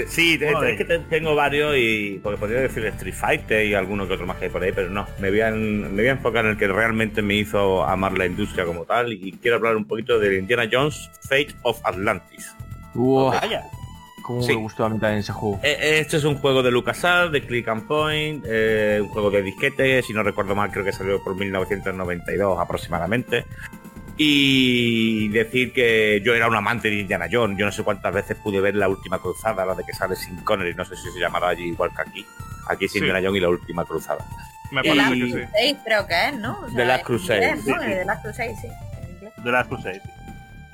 Sí, 0.08 0.40
Uno 0.48 0.64
es, 0.64 0.78
que 0.78 0.86
te- 0.86 1.00
tengo 1.00 1.36
varios 1.36 1.76
y. 1.78 2.20
Porque 2.24 2.38
podría 2.40 2.62
decir 2.62 2.86
Street 2.86 3.14
Fighter 3.14 3.66
y 3.66 3.74
alguno 3.76 4.08
que 4.08 4.14
otro 4.14 4.26
más 4.26 4.38
que 4.38 4.46
hay 4.46 4.52
por 4.52 4.64
ahí, 4.64 4.72
pero 4.74 4.90
no. 4.90 5.06
Me 5.20 5.30
voy, 5.30 5.42
a, 5.42 5.50
en- 5.50 5.82
me 5.96 6.02
voy 6.02 6.08
a 6.08 6.12
enfocar 6.14 6.46
en 6.46 6.52
el 6.52 6.58
que 6.58 6.68
realmente 6.68 7.22
me 7.22 7.36
hizo 7.36 7.84
amar 7.84 8.18
la 8.18 8.26
industria 8.26 8.66
como 8.66 8.86
tal 8.86 9.14
y 9.14 9.34
quiero 9.34 9.58
hablar 9.58 9.76
un 9.78 9.86
poquito 9.86 10.20
de 10.20 10.38
Indiana 10.40 10.68
Jones 10.72 11.10
Fate 11.22 11.54
of 11.64 11.80
Atlantis. 11.84 12.52
Uah, 12.96 13.40
Vaya, 13.40 13.64
cómo 14.24 14.42
Sí. 14.42 14.50
me 14.56 14.62
gustó 14.62 14.86
a 14.86 14.90
mí 14.90 15.00
también 15.00 15.20
ese 15.20 15.32
juego. 15.34 15.60
Eh, 15.64 16.00
Este 16.00 16.18
es 16.18 16.24
un 16.24 16.36
juego 16.36 16.64
de 16.64 16.72
LucasArts, 16.72 17.32
de 17.32 17.42
Click 17.42 17.68
and 17.68 17.88
Point, 17.88 18.46
eh, 18.48 19.00
un 19.02 19.10
juego 19.10 19.30
de 19.32 19.42
disquete, 19.42 20.02
si 20.02 20.14
no 20.14 20.24
recuerdo 20.24 20.56
mal, 20.56 20.72
creo 20.72 20.84
que 20.86 20.92
salió 20.92 21.24
por 21.24 21.36
1992 21.36 22.60
aproximadamente. 22.60 23.46
Y 24.18 25.28
decir 25.30 25.74
que 25.74 26.22
yo 26.24 26.36
era 26.36 26.48
un 26.48 26.56
amante 26.56 26.90
de 26.90 27.00
Indiana 27.00 27.28
Jones. 27.32 27.58
Yo 27.58 27.66
no 27.66 27.72
sé 27.72 27.84
cuántas 27.84 28.14
veces 28.14 28.38
pude 28.38 28.62
ver 28.62 28.76
la 28.76 28.88
última 28.88 29.20
cruzada, 29.20 29.66
la 29.66 29.74
de 29.76 29.84
que 29.84 29.94
sale 29.94 30.16
sin 30.16 30.38
Connery, 30.38 30.76
no 30.76 30.86
sé 30.86 30.96
si 30.96 31.10
se 31.12 31.20
llamará 31.20 31.50
allí 31.50 31.64
igual 31.70 31.90
que 31.96 32.02
aquí. 32.02 32.26
Aquí 32.68 32.86
es 32.86 32.92
Sí. 32.92 33.00
Indiana 33.00 33.20
Jones 33.22 33.38
y 33.38 33.42
la 33.42 33.50
última 33.50 33.86
cruzada. 33.86 34.24
Me 34.72 34.82
De 34.82 34.90
parece 34.90 35.04
la 35.04 35.10
que 35.10 35.16
sí. 35.16 35.32
Crusade 35.32 35.78
creo 35.84 36.08
que 36.08 36.28
es, 36.30 36.34
¿no? 36.40 36.60
O 36.60 36.70
De 36.70 36.86
Last 36.86 37.00
en 37.02 37.06
Crusade, 37.06 37.46
inglés, 37.50 37.66
¿no? 37.66 37.74
sí, 37.74 37.84
sí. 37.84 37.90
De 37.94 38.06
Last 38.06 38.24
Crusade, 38.24 38.56
sí. 38.62 38.68
de 39.44 39.52
las 39.52 39.68
Crusade. 39.68 40.02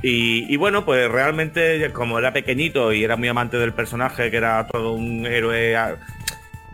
Y, 0.02 0.54
y 0.54 0.56
bueno, 0.56 0.86
pues 0.86 1.12
realmente, 1.12 1.92
como 1.92 2.20
era 2.20 2.32
pequeñito 2.32 2.94
y 2.94 3.04
era 3.04 3.18
muy 3.18 3.28
amante 3.28 3.58
del 3.58 3.74
personaje, 3.74 4.32
que 4.32 4.38
era 4.38 4.66
todo 4.68 4.94
un 4.94 5.26
héroe 5.26 5.76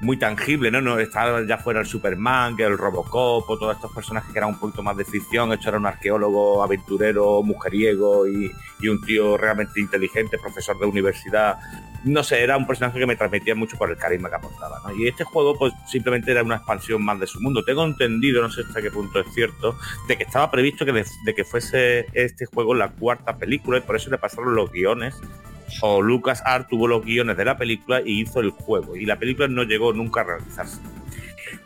muy 0.06 0.18
tangible, 0.18 0.72
¿no? 0.72 0.80
no 0.82 0.99
estaba 0.99 1.45
ya 1.45 1.58
fuera 1.58 1.82
el 1.82 1.86
Superman, 1.86 2.56
que 2.56 2.64
el 2.64 2.78
Robocop, 2.78 3.49
o 3.49 3.58
todos 3.58 3.76
estos 3.76 3.91
personajes 3.91 4.32
que 4.32 4.38
eran 4.38 4.51
un 4.51 4.60
poquito 4.60 4.84
más 4.84 4.95
de 4.95 5.03
ficción. 5.03 5.51
Esto 5.51 5.70
era 5.70 5.78
un 5.78 5.86
arqueólogo, 5.86 6.64
aventurero, 6.64 7.41
mujeriego 7.43 8.28
y, 8.28 8.51
y 8.80 8.88
un 8.88 9.01
tío 9.01 9.36
realmente 9.36 9.80
inteligente, 9.80 10.38
profesor 10.38 10.80
de 10.80 10.86
universidad. 10.86 11.58
No 12.03 12.24
sé, 12.24 12.43
era 12.43 12.56
un 12.56 12.68
personaje 12.68 12.99
que 12.99 13.08
me 13.08 13.16
transmitía 13.16 13.56
mucho 13.56 13.78
por 13.78 13.89
el 13.89 13.97
carisma 13.97 14.30
que 14.30 14.36
aportaba. 14.36 14.80
Y 14.95 15.08
este 15.08 15.24
juego, 15.24 15.58
pues 15.58 15.74
simplemente 15.88 16.32
era 16.32 16.43
una 16.43 16.58
expansión 16.58 17.03
más 17.03 17.20
de 17.20 17.28
su 17.28 17.41
mundo. 17.41 17.64
Tengo 17.66 17.84
entendido, 17.84 18.41
no 18.41 18.51
sé 18.51 18.62
hasta 18.62 18.82
qué 18.82 18.91
punto 18.91 19.20
es 19.20 19.28
cierto, 19.34 19.76
de 20.08 20.18
que 20.18 20.24
estaba 20.24 20.51
previsto 20.51 20.86
que 20.86 20.91
de, 20.91 21.06
de 21.26 21.34
que 21.34 21.43
fuese 21.43 22.06
este 22.14 22.45
juego 22.45 22.76
la 22.76 22.89
cuarta 22.89 23.38
película 23.38 23.80
y 23.80 23.82
por 23.82 23.95
eso 23.95 24.12
le 24.12 24.20
pasaron 24.20 24.56
los 24.56 24.72
guiones. 24.72 25.20
O 25.82 26.01
Lucas 26.01 26.41
Art 26.45 26.68
tuvo 26.70 26.88
los 26.88 27.03
guiones 27.03 27.38
de 27.38 27.45
la 27.45 27.57
película 27.57 28.01
y 28.01 28.22
hizo 28.22 28.39
el 28.39 28.51
juego. 28.51 28.95
Y 28.95 29.05
la 29.05 29.18
película 29.18 29.47
no 29.47 29.63
llegó 29.63 29.93
nunca 29.93 30.22
a 30.22 30.24
realizarse. 30.26 30.80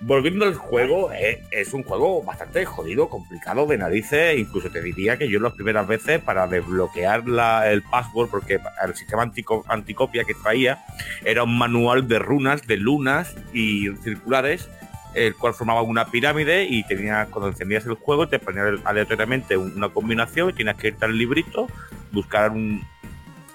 Volviendo 0.01 0.45
al 0.45 0.55
juego, 0.55 1.11
eh, 1.11 1.43
es 1.51 1.73
un 1.73 1.83
juego 1.83 2.23
bastante 2.23 2.65
jodido, 2.65 3.09
complicado 3.09 3.65
de 3.65 3.77
narices. 3.77 4.37
Incluso 4.37 4.69
te 4.69 4.81
diría 4.81 5.17
que 5.17 5.29
yo 5.29 5.39
las 5.39 5.53
primeras 5.53 5.87
veces 5.87 6.19
para 6.21 6.47
desbloquear 6.47 7.27
la- 7.27 7.69
el 7.69 7.81
password, 7.83 8.29
porque 8.29 8.59
el 8.85 8.95
sistema 8.95 9.23
antico- 9.23 9.65
anticopia 9.67 10.23
que 10.23 10.33
traía 10.33 10.83
era 11.25 11.43
un 11.43 11.57
manual 11.57 12.07
de 12.07 12.19
runas, 12.19 12.65
de 12.67 12.77
lunas 12.77 13.35
y 13.53 13.87
circulares 14.03 14.69
el 15.15 15.35
cual 15.35 15.55
formaba 15.55 15.81
una 15.81 16.05
pirámide 16.05 16.65
y 16.65 16.83
tenías, 16.83 17.27
cuando 17.29 17.49
encendías 17.49 17.83
el 17.87 17.95
juego 17.95 18.27
te 18.29 18.37
ponía 18.37 18.61
aleatoriamente 18.85 19.57
una 19.57 19.89
combinación 19.89 20.51
y 20.51 20.53
tenías 20.53 20.75
que 20.77 20.89
irte 20.89 21.03
al 21.03 21.17
librito, 21.17 21.67
buscar 22.11 22.51
un- 22.51 22.83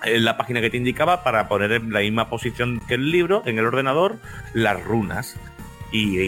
la 0.07 0.37
página 0.37 0.61
que 0.61 0.71
te 0.71 0.77
indicaba 0.77 1.23
para 1.25 1.49
poner 1.49 1.73
en 1.73 1.93
la 1.93 2.01
misma 2.01 2.29
posición 2.29 2.81
que 2.87 2.95
el 2.95 3.11
libro, 3.11 3.43
en 3.47 3.59
el 3.59 3.67
ordenador, 3.67 4.17
las 4.53 4.83
runas. 4.83 5.37
Y, 5.93 6.19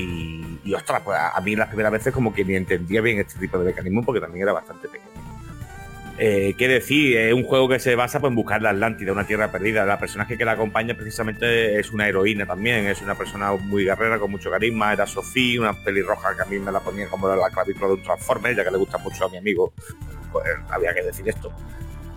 y, 0.65 0.75
ostras, 0.75 1.03
pues 1.05 1.19
a 1.19 1.41
mí 1.41 1.57
las 1.57 1.69
primeras 1.69 1.91
veces 1.91 2.13
como 2.13 2.33
que 2.33 2.45
ni 2.45 2.55
entendía 2.55 3.01
bien 3.01 3.19
este 3.19 3.39
tipo 3.41 3.59
de 3.59 3.65
mecanismo 3.65 4.05
porque 4.05 4.21
también 4.21 4.43
era 4.43 4.53
bastante 4.53 4.89
pequeño. 4.89 5.27
Eh, 6.19 6.55
¿Qué 6.57 6.67
decir? 6.67 7.17
Es 7.19 7.35
un 7.35 7.45
juego 7.45 7.69
que 7.69 7.79
se 7.79 7.95
basa 7.95 8.21
pues, 8.21 8.31
en 8.31 8.37
buscar 8.37 8.63
la 8.63 8.71
Atlántida, 8.71 9.13
una 9.13 9.27
tierra 9.27 9.51
perdida. 9.53 9.85
La 9.85 9.99
personaje 9.99 10.39
que 10.39 10.45
la 10.45 10.53
acompaña 10.53 10.95
precisamente 10.95 11.79
es 11.79 11.93
una 11.93 12.09
heroína 12.09 12.47
también, 12.47 12.87
es 12.87 13.03
una 13.03 13.15
persona 13.15 13.53
muy 13.53 13.85
guerrera, 13.85 14.19
con 14.19 14.31
mucho 14.31 14.51
carisma. 14.51 14.93
Era 14.93 15.07
Sofía, 15.07 15.61
una 15.61 15.75
pelirroja 15.75 16.35
que 16.35 16.43
a 16.43 16.47
mí 16.47 16.59
me 16.59 16.73
la 16.73 16.81
ponía 16.81 17.09
como 17.09 17.29
la 17.29 17.51
clavícula 17.51 17.89
de 17.89 17.95
un 17.95 18.57
ya 18.57 18.65
que 18.65 18.71
le 18.71 18.79
gusta 18.79 18.99
mucho 18.99 19.27
a 19.27 19.29
mi 19.29 19.37
amigo, 19.37 19.73
pues 20.33 20.45
había 20.71 20.95
que 20.95 21.03
decir 21.03 21.29
esto. 21.29 21.53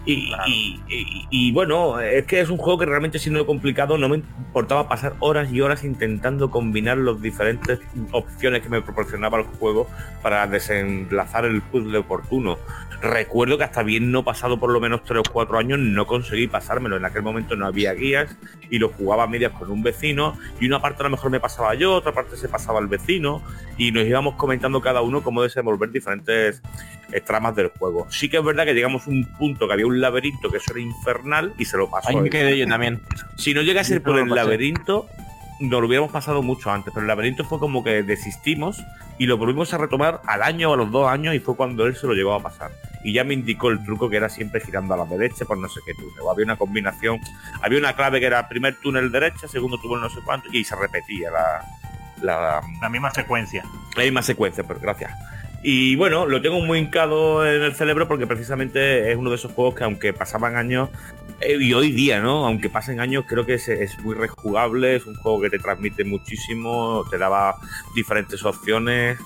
Y, 0.06 0.28
Claro. 0.30 0.44
y- 0.48 0.80
y- 0.90 1.28
y, 1.30 1.52
bueno, 1.52 2.00
es 2.00 2.26
que 2.26 2.40
es 2.40 2.50
un 2.50 2.58
juego 2.58 2.80
que 2.80 2.86
realmente 2.86 3.20
siendo 3.20 3.46
complicado 3.46 3.98
no 3.98 4.10
me 4.10 4.18
importaba 4.18 4.88
pasar 4.88 5.14
horas 5.20 5.52
y 5.52 5.62
horas 5.62 5.84
intentando 5.84 6.50
combinar 6.50 6.98
las 6.98 7.22
diferentes 7.22 7.80
opciones 8.12 8.62
que 8.62 8.70
me 8.70 8.82
proporcionaba 8.82 9.38
el 9.40 9.44
juego 9.46 9.88
para 10.24 10.48
desenlazar 10.48 11.46
el 11.46 11.62
puzzle 11.62 11.98
oportuno. 12.00 12.58
Recuerdo 13.02 13.58
que 13.58 13.64
hasta 13.64 13.82
bien 13.84 14.12
no 14.12 14.24
pasado 14.26 14.60
por 14.60 14.72
lo 14.72 14.80
menos 14.82 15.04
3 15.06 15.20
o 15.20 15.32
4 15.32 15.58
años 15.58 15.80
no 15.80 16.06
conseguí 16.06 16.48
pasármelo. 16.48 16.98
En 16.98 17.06
aquel 17.06 17.22
momento 17.22 17.56
no 17.56 17.66
había 17.66 17.94
guías 17.94 18.36
y 18.70 18.78
lo 18.80 18.90
jugaba 18.90 19.24
a 19.24 19.28
medias 19.28 19.54
con 19.54 19.72
un 19.72 19.84
vecino 19.84 20.38
y 20.60 20.68
una 20.68 20.82
parte 20.82 21.02
a 21.02 21.06
lo 21.06 21.12
mejor 21.12 21.32
me 21.32 21.40
pasaba 21.40 21.76
yo, 21.76 21.94
otra 21.94 22.12
parte 22.14 22.36
se 22.36 22.50
pasaba 22.50 22.80
el 22.80 22.88
vecino 22.88 23.42
y 23.78 23.92
nos 23.94 24.06
íbamos 24.06 24.36
comentando 24.36 24.82
cada 24.82 25.02
uno 25.02 25.22
cómo 25.24 25.44
desenvolver 25.44 25.92
diferentes 25.92 26.62
eh, 27.14 27.22
tramas 27.22 27.56
del 27.56 27.70
juego. 27.70 28.06
Sí 28.12 28.30
que 28.30 28.38
es 28.38 28.44
verdad 28.44 28.66
que 28.66 28.74
llegamos 28.74 29.08
a 29.08 29.10
un 29.10 29.24
punto 29.38 29.66
que 29.66 29.74
había 29.74 29.86
un 29.90 30.02
laberinto 30.02 30.50
que 30.50 30.58
eso 30.58 30.72
era 30.72 30.82
infernal 30.82 31.54
y 31.58 31.66
se 31.66 31.78
lo 31.78 31.90
pasó. 31.90 32.10
Ahí 32.10 32.16
me 32.16 32.24
él. 32.24 32.30
quedé 32.30 32.58
yo 32.58 32.68
también. 32.68 33.02
Si 33.38 33.54
no 33.54 33.62
llegase 33.62 33.96
Yo 33.96 34.04
por 34.04 34.20
el 34.20 34.30
laberinto, 34.30 35.08
nos 35.60 35.82
lo 35.82 35.88
hubiéramos 35.88 36.12
pasado 36.12 36.42
mucho 36.42 36.72
antes, 36.72 36.94
pero 36.94 37.02
el 37.02 37.08
laberinto 37.08 37.44
fue 37.44 37.60
como 37.60 37.84
que 37.84 38.04
desistimos 38.04 38.84
y 39.18 39.26
lo 39.26 39.38
volvimos 39.38 39.74
a 39.74 39.78
retomar 39.78 40.22
al 40.26 40.42
año 40.44 40.72
o 40.72 40.74
a 40.74 40.78
los 40.78 40.90
dos 40.92 41.10
años 41.10 41.36
y 41.36 41.40
fue 41.40 41.56
cuando 41.56 41.86
él 41.86 41.96
se 41.96 42.08
lo 42.08 42.14
llegó 42.14 42.34
a 42.34 42.42
pasar. 42.42 42.72
Y 43.04 43.14
ya 43.14 43.24
me 43.24 43.34
indicó 43.34 43.70
el 43.70 43.84
truco 43.84 44.10
que 44.10 44.18
era 44.18 44.30
siempre 44.30 44.62
girando 44.62 44.94
a 44.94 44.98
la 44.98 45.06
derecha 45.06 45.46
por 45.46 45.58
no 45.58 45.68
sé 45.70 45.82
qué 45.86 45.94
túnel. 45.94 46.20
O 46.22 46.32
había 46.32 46.46
una 46.46 46.56
combinación, 46.58 47.20
había 47.62 47.80
una 47.80 47.94
clave 47.96 48.20
que 48.20 48.26
era 48.28 48.48
primer 48.48 48.76
túnel 48.80 49.12
derecha, 49.12 49.48
segundo 49.48 49.78
túnel 49.80 50.02
no 50.02 50.10
sé 50.10 50.20
cuánto, 50.24 50.50
y 50.52 50.64
se 50.64 50.76
repetía 50.76 51.32
la, 51.32 51.66
la, 52.22 52.62
La 52.82 52.90
misma 52.90 53.12
secuencia. 53.12 53.64
la 53.96 54.04
misma 54.04 54.22
secuencia, 54.22 54.64
pero 54.66 54.80
gracias. 54.80 55.12
Y 55.62 55.96
bueno, 55.98 56.26
lo 56.26 56.42
tengo 56.42 56.62
muy 56.62 56.80
hincado 56.80 57.46
en 57.46 57.62
el 57.64 57.76
cerebro 57.76 58.08
porque 58.08 58.26
precisamente 58.26 59.12
es 59.12 59.18
uno 59.18 59.30
de 59.30 59.36
esos 59.36 59.52
juegos 59.52 59.76
que 59.76 59.84
aunque 59.84 60.14
pasaban 60.14 60.56
años, 60.56 60.90
eh, 61.42 61.58
y 61.60 61.74
hoy 61.74 61.92
día, 61.92 62.22
¿no? 62.22 62.46
Aunque 62.46 62.70
pasen 62.70 63.00
años, 63.02 63.26
creo 63.28 63.46
que 63.46 63.56
es, 63.56 64.00
muy 64.00 64.16
rejugable, 64.16 64.96
es 64.96 65.06
un 65.06 65.16
juego 65.16 65.42
que 65.42 65.50
te 65.50 65.60
transmite 65.60 66.04
muchísimo, 66.06 67.04
te 67.10 67.18
daba 67.18 67.56
diferentes 67.94 68.44
opciones, 68.46 69.18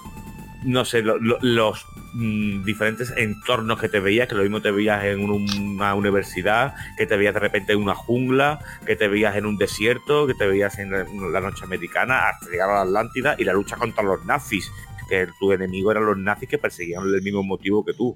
no 0.64 0.86
sé, 0.86 1.02
lo- 1.04 1.18
lo- 1.20 1.38
los 1.42 1.86
mm, 2.16 2.64
diferentes 2.64 3.12
entornos 3.18 3.80
que 3.80 3.90
te 3.90 4.00
veías, 4.00 4.28
que 4.28 4.36
lo 4.36 4.44
mismo 4.44 4.62
te 4.62 4.70
veías 4.70 5.04
en 5.04 5.28
un- 5.28 5.50
una 5.76 5.96
universidad, 5.96 6.76
que 6.96 7.08
te 7.08 7.18
veías 7.18 7.34
de 7.34 7.40
repente 7.40 7.74
en 7.74 7.82
una 7.82 7.96
jungla, 7.96 8.60
que 8.86 8.96
te 8.96 9.08
veías 9.08 9.36
en 9.36 9.48
un 9.48 9.58
desierto, 9.58 10.28
que 10.28 10.36
te 10.36 10.46
veías 10.46 10.78
en 10.78 10.92
la 10.92 11.42
noche 11.42 11.64
americana, 11.66 12.30
hasta 12.30 12.50
llegar 12.52 12.70
a 12.70 12.74
la 12.76 12.82
Atlántida 12.84 13.36
y 13.40 13.44
la 13.46 13.54
lucha 13.54 13.78
contra 13.78 14.04
los 14.04 14.24
nazis, 14.26 14.72
que 15.14 15.28
tu 15.40 15.52
enemigo 15.52 15.92
eran 15.92 16.06
los 16.06 16.18
nazis 16.18 16.50
que 16.50 16.58
perseguían 16.58 17.04
el 17.04 17.22
mismo 17.22 17.44
motivo 17.44 17.84
que 17.86 17.94
tú. 17.94 18.16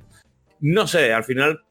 No 0.59 0.87
sé, 0.87 1.13
al 1.13 1.23
final 1.23 1.61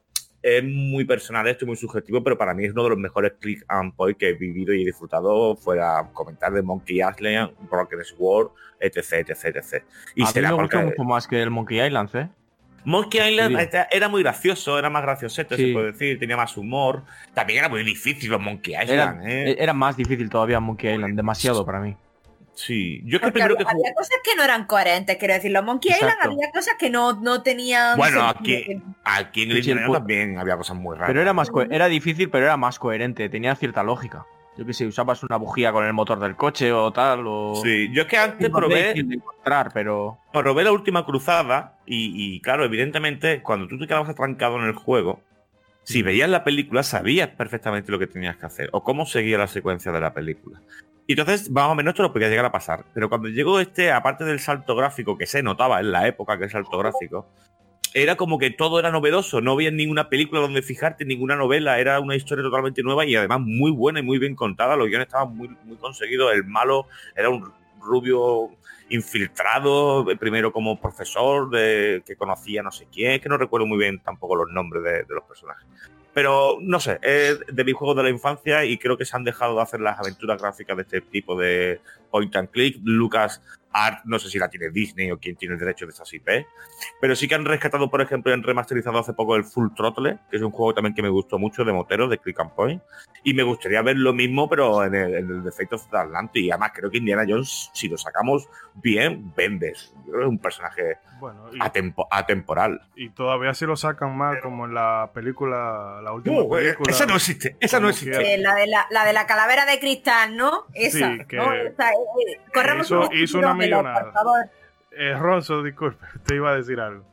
es 0.41 0.63
muy 0.63 1.03
personal 1.03 1.47
esto, 1.47 1.65
y 1.65 1.67
muy 1.67 1.75
subjetivo, 1.75 2.23
pero 2.23 2.37
para 2.37 2.53
mí 2.53 2.63
es 2.65 2.71
uno 2.71 2.83
de 2.83 2.89
los 2.91 2.97
mejores 2.99 3.33
click 3.39 3.65
and 3.67 3.93
point 3.95 4.17
que 4.17 4.29
he 4.29 4.33
vivido 4.33 4.73
y 4.73 4.83
he 4.83 4.85
disfrutado, 4.85 5.55
fuera 5.57 6.09
comentar 6.13 6.53
de 6.53 6.61
Monkey 6.61 6.97
Island, 7.01 7.51
Broken 7.69 8.03
Sword, 8.05 8.51
etc, 8.79 9.27
etc, 9.29 9.55
etc. 9.57 9.83
Y 10.15 10.21
a 10.21 10.25
mí 10.25 10.31
será 10.31 10.49
me 10.49 10.55
gustó 10.55 10.77
porque- 10.77 10.85
mucho 10.85 11.03
más 11.03 11.27
que 11.27 11.41
el 11.41 11.49
Monkey 11.49 11.81
Island, 11.85 12.15
¿eh? 12.15 12.29
Monkey 12.85 13.19
Island 13.33 13.57
Sí. 13.57 13.67
era- 13.73 13.87
era 13.91 14.07
muy 14.07 14.23
gracioso, 14.23 14.79
era 14.79 14.89
más 14.89 15.01
gracioseto, 15.01 15.57
Sí. 15.57 15.67
se 15.67 15.73
puede 15.73 15.91
decir, 15.91 16.17
tenía 16.19 16.37
más 16.37 16.55
humor. 16.55 17.03
También 17.33 17.59
era 17.59 17.67
muy 17.67 17.83
difícil 17.83 18.29
los 18.31 18.39
Monkey 18.39 18.75
Era, 18.75 18.83
Island, 18.85 19.27
¿eh? 19.27 19.55
era 19.59 19.73
más 19.73 19.97
difícil 19.97 20.29
todavía 20.29 20.61
Monkey 20.61 20.93
Island, 20.93 21.17
demasiado 21.17 21.65
para 21.65 21.81
mí. 21.81 21.97
Sí, 22.57 23.01
yo 23.03 23.19
que 23.19 23.27
Porque 23.27 23.33
primero 23.33 23.53
había, 23.53 23.65
que 23.65 23.71
jugué... 23.71 23.87
había 23.87 23.93
cosas 23.93 24.17
que 24.23 24.35
no 24.35 24.43
eran 24.43 24.65
coherentes, 24.65 25.17
quiero 25.17 25.35
decir, 25.35 25.51
los 25.51 25.63
Monkey 25.63 25.91
Island 25.91 26.13
Exacto. 26.13 26.31
había 26.31 26.51
cosas 26.51 26.75
que 26.79 26.89
no, 26.89 27.13
no 27.13 27.43
tenían 27.43 27.95
Bueno, 27.97 28.27
aquí, 28.27 28.81
aquí 29.03 29.43
en 29.43 29.51
el 29.51 29.63
sí, 29.63 29.75
también 29.75 30.39
había 30.39 30.57
cosas 30.57 30.75
muy 30.75 30.95
raras. 30.95 31.09
Pero 31.09 31.21
era 31.21 31.33
más 31.33 31.51
era 31.69 31.87
difícil, 31.87 32.31
pero 32.31 32.45
era 32.45 32.57
más 32.57 32.79
coherente, 32.79 33.29
tenía 33.29 33.55
cierta 33.55 33.83
lógica. 33.83 34.25
Yo 34.57 34.65
que 34.65 34.73
sé, 34.73 34.87
usabas 34.87 35.21
una 35.21 35.37
bujía 35.37 35.71
con 35.71 35.85
el 35.85 35.93
motor 35.93 36.19
del 36.19 36.35
coche 36.35 36.71
o 36.73 36.91
tal, 36.91 37.25
o... 37.27 37.61
Sí, 37.63 37.91
yo 37.93 38.01
es 38.01 38.07
que 38.07 38.17
antes 38.17 38.49
probé, 38.49 38.95
de 38.95 39.01
encontrar, 39.01 39.69
pero... 39.71 40.17
probé 40.33 40.63
la 40.63 40.71
última 40.71 41.05
cruzada 41.05 41.77
y, 41.85 42.11
y, 42.15 42.41
claro, 42.41 42.65
evidentemente, 42.65 43.43
cuando 43.43 43.67
tú 43.67 43.77
te 43.77 43.85
quedabas 43.85 44.09
atrancado 44.09 44.57
en 44.57 44.63
el 44.63 44.73
juego, 44.73 45.21
si 45.83 46.01
veías 46.01 46.27
la 46.27 46.43
película 46.43 46.81
sabías 46.81 47.29
perfectamente 47.29 47.91
lo 47.91 47.99
que 47.99 48.07
tenías 48.07 48.35
que 48.35 48.47
hacer 48.47 48.69
o 48.71 48.83
cómo 48.83 49.05
seguía 49.05 49.37
la 49.37 49.47
secuencia 49.47 49.91
de 49.91 50.01
la 50.01 50.15
película. 50.15 50.59
Y 51.07 51.13
entonces, 51.13 51.49
más 51.49 51.69
o 51.69 51.75
menos, 51.75 51.93
esto 51.93 52.03
lo 52.03 52.11
podía 52.11 52.27
llegar 52.27 52.45
a 52.45 52.51
pasar. 52.51 52.83
Pero 52.93 53.07
cuando 53.07 53.29
llegó 53.29 53.61
este, 53.61 53.91
aparte 53.93 54.25
del 54.25 54.41
salto 54.41 54.75
gráfico 54.75 55.17
que 55.17 55.25
se 55.25 55.41
notaba 55.41 55.79
en 55.79 55.93
la 55.93 56.05
época 56.05 56.37
que 56.37 56.45
es 56.45 56.51
salto 56.51 56.77
gráfico, 56.77 57.25
era 57.93 58.17
como 58.17 58.37
que 58.37 58.49
todo 58.49 58.77
era 58.77 58.91
novedoso. 58.91 59.39
No 59.39 59.53
había 59.53 59.71
ninguna 59.71 60.09
película 60.09 60.41
donde 60.41 60.61
fijarte, 60.61 61.05
ninguna 61.05 61.37
novela. 61.37 61.79
Era 61.79 62.01
una 62.01 62.17
historia 62.17 62.43
totalmente 62.43 62.83
nueva 62.83 63.05
y 63.05 63.15
además 63.15 63.39
muy 63.39 63.71
buena 63.71 64.01
y 64.01 64.03
muy 64.03 64.19
bien 64.19 64.35
contada. 64.35 64.75
Los 64.75 64.89
guiones 64.89 65.07
estaban 65.07 65.33
muy, 65.33 65.49
muy 65.63 65.77
conseguidos. 65.77 66.33
El 66.33 66.43
malo 66.43 66.87
era 67.15 67.29
un 67.29 67.53
rubio 67.79 68.49
infiltrado, 68.89 70.11
eh, 70.11 70.17
primero 70.17 70.51
como 70.51 70.79
profesor 70.79 71.49
de, 71.49 72.03
que 72.05 72.17
conocía 72.17 72.63
no 72.63 72.71
sé 72.71 72.85
quién, 72.91 73.21
que 73.21 73.29
no 73.29 73.37
recuerdo 73.37 73.65
muy 73.65 73.77
bien 73.77 73.99
tampoco 73.99 74.35
los 74.35 74.49
nombres 74.51 74.83
de 74.83 75.05
los 75.13 75.23
personajes. 75.23 75.65
Pero 76.17 76.57
no 76.59 76.79
sé, 76.79 76.97
es 77.03 77.37
de 77.45 77.63
mis 77.63 77.75
juegos 77.75 77.95
de 77.95 78.01
la 78.01 78.09
infancia 78.09 78.65
y 78.65 78.79
creo 78.79 78.97
que 78.97 79.05
se 79.05 79.15
han 79.15 79.23
dejado 79.23 79.55
de 79.55 79.61
hacer 79.61 79.79
las 79.81 79.99
aventuras 79.99 80.41
gráficas 80.41 80.75
de 80.75 80.81
este 80.81 81.01
tipo 81.01 81.37
de 81.37 81.79
point 82.09 82.35
and 82.35 82.49
click. 82.49 82.79
Lucas 82.83 83.39
Art, 83.79 84.01
no 84.05 84.17
sé 84.19 84.29
si 84.29 84.39
la 84.39 84.49
tiene 84.49 84.69
Disney 84.69 85.11
o 85.11 85.19
quién 85.19 85.35
tiene 85.35 85.53
el 85.53 85.59
derecho 85.59 85.85
de 85.85 85.91
esas 85.91 86.11
IP, 86.13 86.27
pero 86.99 87.15
sí 87.15 87.27
que 87.27 87.35
han 87.35 87.45
rescatado, 87.45 87.89
por 87.89 88.01
ejemplo, 88.01 88.33
han 88.33 88.41
remasterizado 88.43 88.97
hace 88.99 89.13
poco 89.13 89.35
el 89.35 89.43
Full 89.43 89.69
Throttle, 89.75 90.17
que 90.31 90.37
es 90.37 90.43
un 90.43 90.51
juego 90.51 90.73
también 90.73 90.95
que 90.95 91.01
me 91.03 91.09
gustó 91.09 91.37
mucho 91.37 91.63
de 91.63 91.73
moteros, 91.73 92.09
de 92.09 92.17
Click 92.17 92.39
and 92.39 92.51
Point, 92.53 92.81
y 93.23 93.33
me 93.33 93.43
gustaría 93.43 93.81
ver 93.81 93.97
lo 93.97 94.13
mismo, 94.13 94.49
pero 94.49 94.83
en 94.83 94.95
el, 94.95 95.15
en 95.15 95.29
el 95.29 95.43
Defect 95.43 95.73
of 95.73 95.87
the 95.91 95.97
Atlantic, 95.97 96.43
y 96.43 96.51
además 96.51 96.71
creo 96.73 96.89
que 96.89 96.97
Indiana 96.97 97.23
Jones, 97.27 97.69
si 97.73 97.87
lo 97.87 97.97
sacamos 97.97 98.47
bien, 98.75 99.33
vendes. 99.35 99.93
Yo 100.05 100.11
creo 100.13 100.17
que 100.19 100.23
es 100.23 100.29
un 100.29 100.39
personaje 100.39 100.97
Bueno, 101.19 101.49
y, 101.53 101.59
atempo- 101.59 102.07
atemporal. 102.09 102.81
y 102.95 103.09
todavía 103.09 103.53
si 103.53 103.65
lo 103.65 103.75
sacan 103.75 104.15
mal, 104.17 104.39
como 104.41 104.65
en 104.65 104.73
la 104.73 105.11
película, 105.13 105.99
la 106.03 106.13
última 106.13 106.37
Uh, 106.41 106.55
eh, 106.57 106.61
película. 106.61 106.91
esa 106.91 107.05
no 107.05 107.15
existe, 107.15 107.57
esa 107.59 107.79
no 107.79 107.89
existe. 107.89 108.17
que- 108.17 108.33
Eh, 108.35 108.37
la, 108.37 108.55
de 108.55 108.67
la, 108.67 108.87
la 108.89 109.05
de 109.05 109.13
la 109.13 109.25
calavera 109.27 109.65
de 109.65 109.79
cristal, 109.79 110.35
¿no? 110.35 110.65
Esa. 110.73 110.97
Sí, 111.17 111.25
que- 111.27 111.37
¿no? 111.37 111.53
Esa, 111.53 111.89
eh, 111.89 111.93
eh, 112.27 112.41
corremos 112.53 112.87
hizo- 112.87 113.07
un 113.09 113.15
hizo 113.17 113.37
una 113.39 113.53
millonada. 113.67 114.11
Eh, 114.91 115.13
Ronzo, 115.17 115.63
disculpe, 115.63 116.03
usted 116.15 116.35
iba 116.35 116.51
a 116.51 116.55
decir 116.55 116.79
algo. 116.79 117.05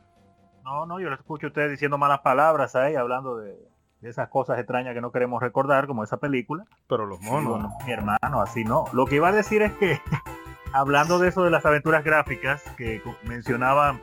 No, 0.63 0.85
no, 0.85 0.99
yo 0.99 1.09
les 1.09 1.19
escucho 1.19 1.47
a 1.47 1.49
ustedes 1.49 1.71
diciendo 1.71 1.97
malas 1.97 2.21
palabras 2.21 2.75
ahí, 2.75 2.95
hablando 2.95 3.37
de, 3.37 3.55
de 4.01 4.09
esas 4.09 4.29
cosas 4.29 4.57
extrañas 4.57 4.93
que 4.93 5.01
no 5.01 5.11
queremos 5.11 5.41
recordar, 5.41 5.85
como 5.85 6.03
esa 6.03 6.17
película. 6.17 6.65
Pero 6.87 7.05
los 7.05 7.21
monos. 7.21 7.43
Digo, 7.43 7.57
no, 7.59 7.85
mi 7.85 7.91
hermano, 7.91 8.41
así 8.41 8.63
no. 8.63 8.85
Lo 8.93 9.05
que 9.05 9.15
iba 9.15 9.29
a 9.29 9.31
decir 9.31 9.61
es 9.61 9.71
que, 9.73 9.99
hablando 10.73 11.19
de 11.19 11.29
eso 11.29 11.43
de 11.43 11.51
las 11.51 11.65
aventuras 11.65 12.03
gráficas, 12.03 12.63
que 12.77 13.01
mencionaban, 13.23 14.01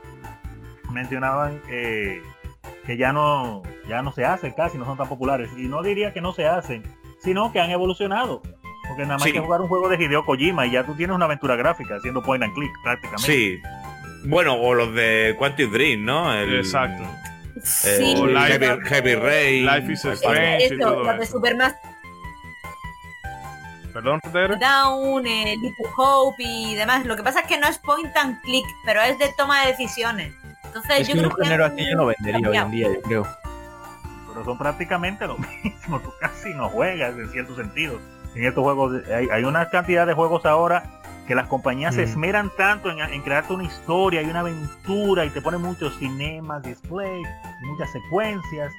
mencionaban 0.91 1.61
eh, 1.69 2.21
que 2.85 2.97
ya 2.97 3.13
no, 3.13 3.63
ya 3.87 4.01
no 4.01 4.11
se 4.11 4.25
hacen 4.25 4.53
casi, 4.53 4.77
no 4.77 4.85
son 4.85 4.97
tan 4.97 5.09
populares. 5.09 5.51
Y 5.57 5.67
no 5.67 5.83
diría 5.83 6.13
que 6.13 6.21
no 6.21 6.31
se 6.31 6.47
hacen, 6.47 6.83
sino 7.19 7.51
que 7.51 7.59
han 7.59 7.71
evolucionado. 7.71 8.41
Porque 8.87 9.03
nada 9.03 9.15
más 9.15 9.23
Sí. 9.23 9.29
hay 9.29 9.33
que 9.33 9.39
jugar 9.39 9.61
un 9.61 9.67
juego 9.67 9.89
de 9.89 10.03
Hideo 10.03 10.25
Kojima 10.25 10.65
y 10.65 10.71
ya 10.71 10.83
tú 10.85 10.93
tienes 10.95 11.15
una 11.15 11.25
aventura 11.25 11.55
gráfica 11.55 11.95
haciendo 11.95 12.21
point 12.21 12.43
and 12.43 12.53
click 12.53 12.71
prácticamente. 12.83 13.23
Sí. 13.25 13.61
Bueno, 14.25 14.55
o 14.55 14.73
los 14.73 14.93
de 14.93 15.35
Quantum 15.37 15.71
Dream, 15.71 16.03
¿no? 16.05 16.33
El- 16.33 16.57
Exacto. 16.59 17.03
eh, 17.03 17.09
Sí, 17.63 18.15
O 18.17 18.27
Life- 18.27 18.59
Heavy, 18.59 18.87
Heavy 18.89 19.15
Rain. 19.15 19.65
Life 19.65 19.91
is 19.93 20.03
Strange. 20.05 20.59
y 20.61 20.63
eso, 20.65 20.75
todo 20.79 21.03
los 21.03 21.17
de 21.17 21.23
eso. 21.23 21.33
Supermaster 21.33 21.79
Perdón. 23.93 24.19
Down, 24.59 25.27
eh, 25.27 25.55
Little 25.61 25.85
Hope 25.95 26.41
y 26.43 26.75
demás. 26.75 27.05
Lo 27.05 27.15
que 27.15 27.21
pasa 27.23 27.41
es 27.41 27.47
que 27.47 27.59
no 27.59 27.67
es 27.67 27.77
point 27.77 28.15
and 28.17 28.41
click, 28.41 28.65
pero 28.85 29.01
es 29.01 29.19
de 29.19 29.31
toma 29.37 29.61
de 29.61 29.67
decisiones. 29.71 30.33
Entonces 30.65 31.01
Es 31.01 31.07
yo 31.07 31.13
que 31.13 31.19
creo 31.19 31.29
un 31.29 31.35
que 31.35 31.63
así 31.63 31.89
yo 31.91 31.95
no 31.97 32.05
vendería 32.07 32.49
hoy 32.49 32.57
en 32.57 32.71
día, 32.71 32.87
yo 32.91 33.01
creo. 33.03 33.27
pero 34.29 34.43
son 34.45 34.57
prácticamente 34.57 35.27
lo 35.27 35.37
mismo. 35.63 35.99
Tú 35.99 36.11
casi 36.19 36.49
no 36.55 36.69
juegas 36.69 37.13
en 37.17 37.29
cierto 37.29 37.55
sentido. 37.55 37.99
En 38.35 38.45
estos 38.45 38.63
juegos 38.63 38.93
de- 38.93 39.15
hay, 39.15 39.27
hay 39.29 39.43
una 39.43 39.69
cantidad 39.69 40.07
de 40.07 40.13
juegos 40.13 40.45
ahora 40.45 40.83
que 41.27 41.35
las 41.35 41.47
compañías 41.47 41.95
se 41.95 42.03
esmeran 42.03 42.51
tanto 42.57 42.91
en, 42.91 42.99
en 42.99 43.21
crearte 43.21 43.53
una 43.53 43.63
historia 43.63 44.21
y 44.21 44.25
una 44.29 44.41
aventura 44.41 45.23
y 45.23 45.29
te 45.29 45.41
ponen 45.41 45.61
muchos 45.61 45.97
cinemas, 45.97 46.61
displays, 46.63 47.25
muchas 47.61 47.89
secuencias 47.93 48.73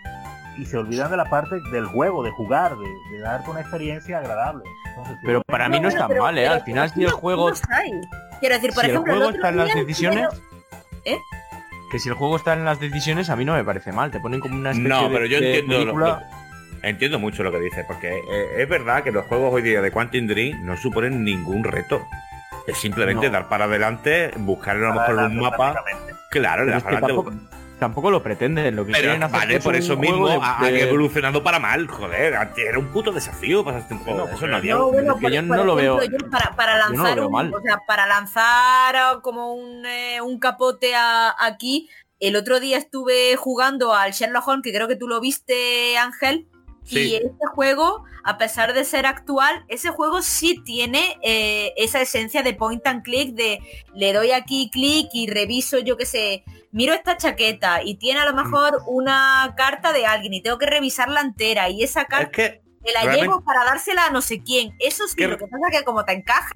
y 0.59 0.67
se 0.67 0.77
olvidan 0.77 1.11
de 1.11 1.17
la 1.17 1.25
parte 1.25 1.57
del 1.73 1.87
juego, 1.87 2.23
de 2.23 2.31
jugar, 2.33 2.77
de, 2.77 2.89
de 3.17 3.21
darte 3.23 3.51
una 3.51 3.61
experiencia 3.61 4.19
agradable. 4.19 4.63
Entonces, 4.91 5.17
Pero 5.25 5.43
para 5.47 5.69
mí 5.69 5.81
no 5.81 5.89
está 5.89 6.07
pero- 6.07 6.23
mal, 6.23 6.37
¿eh? 6.39 6.47
Al 6.47 6.63
final, 6.63 6.91
si 6.91 7.03
el 7.05 7.11
juego... 7.11 7.51
Quiero 8.41 8.55
decir, 8.57 8.73
por 8.75 8.85
si 8.85 8.91
el 8.91 8.99
juego 8.99 9.31
está 9.31 9.49
en 9.49 9.57
las 9.57 9.75
decisiones... 9.75 10.29
¿Eh? 11.07 11.17
Que 11.91 11.99
si 11.99 12.09
el 12.09 12.15
juego 12.15 12.37
está 12.37 12.53
en 12.55 12.65
las 12.65 12.79
decisiones, 12.81 13.31
a 13.31 13.37
mí 13.37 13.45
no 13.45 13.55
me 13.55 13.65
parece 13.65 13.91
mal. 13.93 14.11
Te 14.11 14.21
ponen 14.21 14.41
como 14.41 14.55
una 14.57 14.71
especie 14.71 14.89
No, 14.89 15.09
de- 15.09 15.15
pero 15.15 15.27
yo 15.27 15.41
de 15.41 15.59
entiendo, 15.61 15.93
lo- 15.93 15.99
lo- 15.99 16.21
entiendo 16.89 17.19
mucho 17.19 17.43
lo 17.43 17.51
que 17.53 17.61
dices, 17.61 17.85
porque 17.87 18.09
eh, 18.17 18.63
es 18.63 18.69
verdad 18.69 19.03
que 19.03 19.11
los 19.13 19.27
juegos 19.27 19.53
hoy 19.53 19.63
día 19.63 19.81
de 19.81 19.91
Quantum 19.91 20.27
Dream 20.27 20.65
no 20.65 20.77
suponen 20.77 21.25
ningún 21.25 21.65
reto. 21.65 22.07
Es 22.67 22.79
simplemente 22.79 23.27
No. 23.27 23.33
dar 23.33 23.49
para 23.49 23.65
adelante, 23.65 24.31
buscar 24.39 24.77
a 24.77 24.81
lo 24.81 24.95
mejor 24.95 25.15
un 25.17 25.37
mapa. 25.39 25.85
Claro, 26.31 26.63
adelante. 26.63 26.91
tampoco, 26.99 27.33
tampoco 27.79 28.11
lo 28.11 28.23
pretenden. 28.23 28.75
Lo 28.75 28.87
que 28.87 28.93
Pero 28.93 29.13
hacer 29.13 29.29
vale, 29.31 29.61
por 29.61 29.77
eso 29.77 29.97
mismo 29.97 30.29
de- 30.29 30.37
han 30.43 30.75
evolucionado 30.77 31.43
para 31.43 31.59
mal, 31.59 31.87
joder. 31.89 32.35
antes 32.35 32.65
Era 32.67 32.79
un 32.79 32.87
puto 32.87 33.13
desafío 33.13 33.65
pasarte 33.65 33.93
un 33.95 34.01
juego. 34.01 34.29
Eso 34.29 34.47
no 34.47 34.57
había. 34.57 34.75
No, 34.77 34.91
bueno, 34.91 35.15
que 35.17 35.21
por- 35.23 35.31
yo 35.33 35.43
no 35.43 35.63
lo 35.65 35.75
veo- 35.75 35.99
para, 36.57 36.89
no 36.89 36.95
lanzar 36.97 37.17
veo 37.17 37.27
un, 37.27 37.33
mal. 37.33 37.53
o 37.55 37.61
sea, 37.61 37.79
para 37.87 38.07
lanzar 38.07 39.21
como 39.23 39.53
un, 39.55 39.85
eh, 39.87 40.21
un 40.23 40.39
capote 40.39 40.95
a- 40.95 41.35
aquí, 41.39 41.91
el 42.21 42.37
otro 42.37 42.61
día 42.61 42.79
estuve 42.79 43.37
jugando 43.37 43.93
al 43.95 44.13
Sherlock 44.13 44.49
Holmes, 44.49 44.63
que 44.65 44.73
creo 44.73 44.89
que 44.89 44.97
tú 44.97 45.07
lo 45.07 45.21
viste, 45.21 45.99
Ángel, 45.99 46.47
Sí. 46.85 46.99
y 46.99 47.15
este 47.17 47.47
juego, 47.55 48.05
a 48.25 48.37
pesar 48.39 48.75
de 48.75 48.85
ser 48.85 49.07
actual, 49.07 49.65
ese 49.69 49.89
juego 49.91 50.21
sí 50.23 50.63
tiene 50.65 51.17
eh, 51.23 51.73
esa 51.77 52.01
esencia 52.01 52.43
de 52.43 52.53
point 52.55 52.87
and 52.87 53.03
click, 53.03 53.35
de 53.35 53.59
le 53.95 54.13
doy 54.13 54.33
aquí 54.33 54.71
clic 54.71 55.09
y 55.15 55.27
reviso, 55.29 55.79
yo 55.79 55.97
qué 55.97 56.05
sé, 56.07 56.45
miro 56.73 56.93
esta 56.93 57.17
chaqueta 57.17 57.83
y 57.83 57.97
tiene 57.97 58.21
a 58.21 58.27
lo 58.27 58.35
mejor 58.35 58.83
una 58.87 59.55
carta 59.57 59.93
de 59.93 60.05
alguien 60.07 60.35
y 60.35 60.43
tengo 60.43 60.59
que 60.59 60.67
revisarla 60.67 61.21
entera 61.23 61.69
y 61.71 61.83
esa 61.83 62.05
carta 62.05 62.43
Es 62.43 62.51
que 62.51 62.63
me 62.85 62.93
la 62.93 63.15
llevo 63.15 63.43
para 63.43 63.65
dársela 63.65 64.07
a 64.07 64.11
no 64.11 64.21
sé 64.21 64.43
quién. 64.43 64.75
Eso 64.79 65.09
sí, 65.09 65.17
¿Qué- 65.17 65.27
lo 65.27 65.39
que 65.39 65.47
pasa 65.47 65.67
es 65.73 65.79
que 65.79 65.85
como 65.85 66.05
te 66.05 66.13
encaja, 66.13 66.53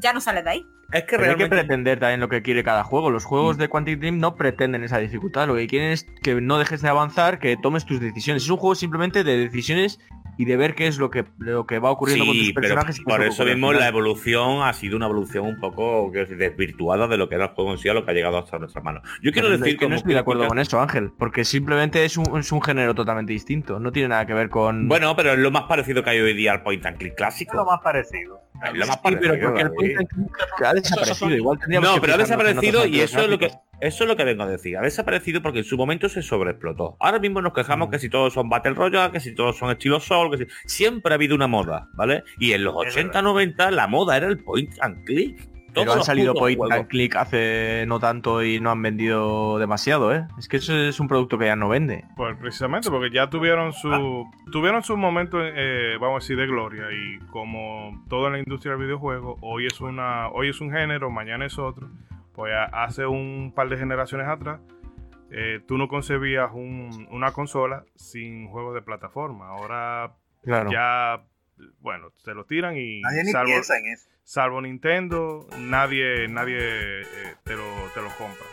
ya 0.00 0.12
no 0.12 0.20
sale 0.20 0.42
de 0.44 0.50
ahí. 0.50 0.64
Es 0.94 1.04
que 1.04 1.16
Pero 1.16 1.22
hay 1.22 1.28
que 1.30 1.36
realmente 1.36 1.56
pretender 1.56 1.98
también 2.00 2.20
lo 2.20 2.28
que 2.28 2.42
quiere 2.42 2.64
cada 2.64 2.84
juego. 2.84 3.10
Los 3.10 3.24
juegos 3.24 3.58
de 3.58 3.68
Quantic 3.68 3.98
Dream 3.98 4.18
no 4.18 4.36
pretenden 4.36 4.82
esa 4.84 4.98
dificultad. 4.98 5.46
Lo 5.46 5.54
que 5.56 5.66
quieren 5.66 5.90
es 5.90 6.04
que 6.22 6.40
no 6.40 6.58
dejes 6.58 6.80
de 6.82 6.88
avanzar, 6.88 7.38
que 7.38 7.56
tomes 7.56 7.84
tus 7.84 8.00
decisiones. 8.00 8.44
Es 8.44 8.50
un 8.50 8.56
juego 8.56 8.74
simplemente 8.74 9.24
de 9.24 9.36
decisiones 9.36 10.00
y 10.36 10.46
de 10.46 10.56
ver 10.56 10.74
qué 10.74 10.88
es 10.88 10.98
lo 10.98 11.10
que, 11.10 11.24
lo 11.38 11.64
que 11.64 11.78
va 11.78 11.90
ocurriendo 11.92 12.24
con 12.26 12.34
Sí, 12.34 12.46
tus 12.46 12.54
pero 12.54 12.62
personajes. 12.62 12.98
es 12.98 13.04
por 13.04 13.22
eso 13.22 13.42
ocurre 13.44 13.54
mismo 13.54 13.72
la 13.72 13.86
evolución 13.86 14.62
ha 14.62 14.72
sido 14.72 14.96
una 14.96 15.06
evolución 15.06 15.46
un 15.46 15.60
poco 15.60 16.10
desvirtuada 16.12 17.06
de 17.06 17.16
lo 17.16 17.28
que 17.28 17.36
era 17.36 17.44
el 17.44 17.50
juego 17.50 17.70
en 17.72 17.78
sí 17.78 17.88
a 17.88 17.94
lo 17.94 18.04
que 18.04 18.10
ha 18.10 18.14
llegado 18.14 18.38
hasta 18.38 18.58
nuestras 18.58 18.84
manos. 18.84 19.02
Yo 19.22 19.30
quiero 19.32 19.46
Pero 19.48 19.58
decir 19.58 19.74
es 19.74 19.80
que 19.80 19.88
no 19.88 19.94
estoy 19.94 20.14
de 20.14 20.18
acuerdo 20.20 20.48
con 20.48 20.58
eso, 20.58 20.80
Ángel, 20.80 21.12
porque 21.16 21.44
simplemente 21.44 22.04
es 22.04 22.16
un, 22.16 22.38
es 22.38 22.50
un 22.50 22.62
género 22.62 22.94
totalmente 22.94 23.32
distinto. 23.32 23.78
No 23.78 23.92
tiene 23.92 24.08
nada 24.08 24.26
que 24.26 24.34
ver 24.34 24.48
con. 24.48 24.88
Bueno, 24.88 25.14
pero 25.14 25.32
es 25.32 25.38
lo 25.38 25.50
más 25.52 25.64
parecido 25.64 26.02
que 26.02 26.10
hay 26.10 26.20
hoy 26.20 26.34
día 26.34 26.52
al 26.52 26.62
point 26.62 26.84
and 26.84 26.98
click 26.98 27.12
Es 27.12 27.14
lo 27.14 27.16
clásico. 27.16 27.64
más 27.64 27.80
parecido. 27.80 28.40
Es 28.62 28.72
lo 28.72 28.86
más 28.86 28.96
Sí, 28.96 29.02
parecido. 29.02 29.32
pero 29.34 29.46
porque 29.48 29.62
el 29.62 29.70
point 29.72 29.98
and 29.98 30.08
click 30.08 30.62
ha 30.64 30.74
desaparecido. 30.74 31.30
Igual 31.36 31.58
No, 31.68 31.94
que 31.94 32.00
pero 32.00 32.14
ha 32.14 32.18
desaparecido 32.18 32.86
y 32.86 33.00
eso 33.00 33.20
es 33.20 33.28
lo 33.28 33.38
que 33.38 33.50
eso 33.80 34.04
es 34.04 34.08
lo 34.08 34.16
que 34.16 34.24
vengo 34.24 34.44
a 34.44 34.46
decir. 34.46 34.76
Ha 34.78 34.82
desaparecido 34.82 35.42
porque 35.42 35.58
en 35.58 35.64
su 35.64 35.76
momento 35.76 36.08
se 36.08 36.22
sobreexplotó. 36.22 36.96
Ahora 37.00 37.18
mismo 37.18 37.42
nos 37.42 37.52
quejamos 37.52 37.90
que 37.90 37.98
si 37.98 38.08
todos 38.08 38.32
son 38.32 38.48
Battle 38.48 38.74
Royale, 38.74 39.12
que 39.12 39.20
si 39.20 39.34
todos 39.34 39.58
son 39.58 39.70
estilo 39.70 39.98
Soul, 40.00 40.30
que 40.30 40.44
si... 40.44 40.50
siempre 40.66 41.12
ha 41.12 41.16
habido 41.16 41.34
una 41.34 41.48
moda, 41.48 41.88
¿vale? 41.94 42.22
Y 42.38 42.52
en 42.52 42.64
los 42.64 42.74
Es 42.86 42.94
80, 42.94 43.20
90 43.20 43.70
la 43.72 43.86
moda 43.88 44.16
era 44.16 44.28
el 44.28 44.38
point 44.38 44.72
and 44.80 45.04
click. 45.04 45.48
Pero 45.74 45.92
han 45.92 46.02
salido 46.04 46.34
point 46.34 46.56
juegos. 46.58 46.76
and 46.76 46.88
click 46.88 47.16
hace 47.16 47.84
no 47.86 47.98
tanto 48.00 48.42
y 48.42 48.60
no 48.60 48.70
han 48.70 48.80
vendido 48.82 49.58
demasiado, 49.58 50.14
¿eh? 50.14 50.26
Es 50.38 50.48
que 50.48 50.58
eso 50.58 50.74
es 50.76 51.00
un 51.00 51.08
producto 51.08 51.36
que 51.38 51.46
ya 51.46 51.56
no 51.56 51.68
vende. 51.68 52.04
Pues 52.16 52.36
precisamente 52.36 52.90
porque 52.90 53.10
ya 53.10 53.28
tuvieron 53.30 53.72
su 53.72 54.24
tuvieron 54.52 54.82
su 54.82 54.96
momento 54.96 55.38
eh, 55.42 55.96
vamos 56.00 56.16
a 56.16 56.24
decir 56.24 56.36
de 56.36 56.46
gloria 56.46 56.84
y 56.92 57.18
como 57.26 58.04
todo 58.08 58.26
en 58.28 58.32
la 58.34 58.38
industria 58.38 58.74
del 58.74 58.84
videojuego 58.84 59.36
hoy 59.42 59.66
es 59.66 59.80
una 59.80 60.28
hoy 60.28 60.48
es 60.50 60.60
un 60.60 60.70
género 60.70 61.10
mañana 61.10 61.44
es 61.46 61.58
otro 61.58 61.88
pues 62.34 62.52
hace 62.72 63.06
un 63.06 63.52
par 63.54 63.68
de 63.68 63.76
generaciones 63.76 64.26
atrás 64.28 64.60
eh, 65.30 65.60
tú 65.66 65.78
no 65.78 65.88
concebías 65.88 66.50
un- 66.52 67.08
una 67.10 67.32
consola 67.32 67.84
sin 67.96 68.46
juegos 68.48 68.74
de 68.74 68.82
plataforma. 68.82 69.48
Ahora 69.48 70.12
Claro. 70.44 70.70
ya, 70.70 71.22
bueno, 71.80 72.08
se 72.24 72.32
lo 72.34 72.44
tiran 72.44 72.76
y 72.76 73.00
Nadie 73.00 73.24
ni 73.24 73.32
salvo, 73.32 73.46
piensa 73.52 73.76
en 73.78 73.86
eso. 73.86 74.08
salvo 74.24 74.60
Nintendo, 74.60 75.46
nadie, 75.58 76.26
nadie 76.28 76.56
eh, 76.60 77.34
te, 77.44 77.54
lo, 77.54 77.64
te 77.94 78.00
lo 78.02 78.08
compra. 78.16 78.46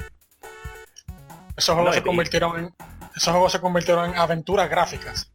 Esos 1.58 1.76
juegos 1.76 1.90
No, 1.90 1.94
se 1.94 2.00
y- 2.00 2.04
convirtieron 2.04 2.60
en 2.60 2.74
esos 3.16 3.32
juegos 3.34 3.52
se 3.52 3.60
convirtieron 3.60 4.10
en 4.12 4.18
aventuras 4.18 4.70
gráficas. 4.70 5.32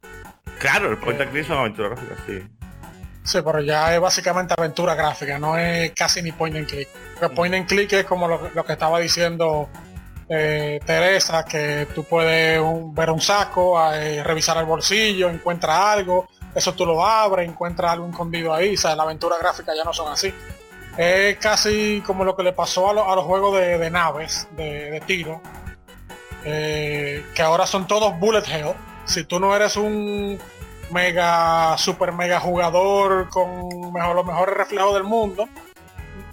Claro, 0.58 0.90
el 0.90 0.96
point 0.96 1.20
and 1.20 1.30
click 1.30 1.46
son 1.46 1.58
aventuras 1.58 1.90
gráficas, 2.00 2.18
sí. 2.26 2.42
Sí, 3.22 3.38
pero 3.44 3.60
ya 3.60 3.94
es 3.94 4.00
básicamente 4.00 4.54
aventura 4.56 4.94
gráfica, 4.94 5.38
no 5.38 5.58
es 5.58 5.90
casi 5.92 6.22
ni 6.22 6.32
point 6.32 6.56
and 6.56 6.66
click. 6.66 6.88
Porque 7.18 7.34
point 7.34 7.54
and 7.54 7.66
click 7.66 7.92
es 7.92 8.04
como 8.06 8.28
lo, 8.28 8.50
lo 8.54 8.64
que 8.64 8.72
estaba 8.72 8.98
diciendo 9.00 9.68
eh, 10.28 10.80
Teresa, 10.86 11.44
que 11.44 11.86
tú 11.94 12.04
puedes 12.04 12.58
un- 12.60 12.94
ver 12.94 13.10
un 13.10 13.20
saco, 13.20 13.92
eh, 13.92 14.22
revisar 14.24 14.56
el 14.58 14.64
bolsillo, 14.64 15.28
encuentra 15.28 15.92
algo, 15.92 16.28
eso 16.56 16.72
tú 16.72 16.86
lo 16.86 17.04
abres, 17.04 17.46
encuentras 17.46 17.92
algo 17.92 18.08
escondido 18.08 18.54
ahí, 18.54 18.74
o 18.74 18.78
sea, 18.78 18.96
la 18.96 19.02
aventura 19.02 19.36
gráfica 19.38 19.74
ya 19.76 19.84
no 19.84 19.92
son 19.92 20.10
así. 20.10 20.32
Es 20.96 21.36
casi 21.36 22.02
como 22.06 22.24
lo 22.24 22.34
que 22.34 22.42
le 22.42 22.54
pasó 22.54 22.88
a, 22.88 23.12
a 23.12 23.14
los 23.14 23.26
juegos 23.26 23.58
de, 23.60 23.76
de 23.76 23.90
naves, 23.90 24.48
de, 24.56 25.02
tiro, 25.06 25.42
eh, 26.44 27.26
que 27.34 27.42
ahora 27.42 27.66
son 27.66 27.86
todos 27.86 28.18
bullet 28.18 28.44
hell. 28.48 28.72
Si 29.04 29.24
tú 29.24 29.38
no 29.38 29.54
eres 29.54 29.76
un 29.76 30.38
mega, 30.90 31.76
super 31.76 32.12
mega 32.12 32.40
jugador 32.40 33.28
con 33.28 33.92
mejor, 33.92 34.16
los 34.16 34.24
mejores 34.24 34.56
reflejos 34.56 34.94
del 34.94 35.04
mundo, 35.04 35.50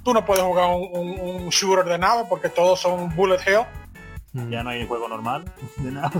tú 0.06 0.14
no 0.14 0.26
puedes 0.26 0.46
jugar 0.46 0.70
un, 0.70 1.50
shooter 1.50 1.84
de 1.84 1.98
nave 1.98 2.24
porque 2.30 2.48
todos 2.48 2.80
son 2.80 3.14
bullet 3.14 3.42
hell. 3.46 3.66
Ya 4.50 4.64
no 4.64 4.70
hay 4.70 4.88
juego 4.88 5.10
normal. 5.10 5.44
De 5.76 5.92
nada. 5.92 6.12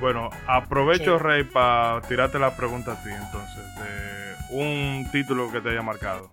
Bueno, 0.00 0.30
aprovecho, 0.46 1.18
Sí. 1.18 1.22
Rey, 1.24 1.44
para 1.44 2.00
tirarte 2.02 2.38
la 2.38 2.54
pregunta 2.56 2.92
a 2.92 3.02
ti, 3.02 3.10
entonces, 3.10 3.64
de 3.76 4.54
un 4.56 5.08
título 5.10 5.50
que 5.50 5.60
te 5.60 5.70
haya 5.70 5.82
marcado. 5.82 6.30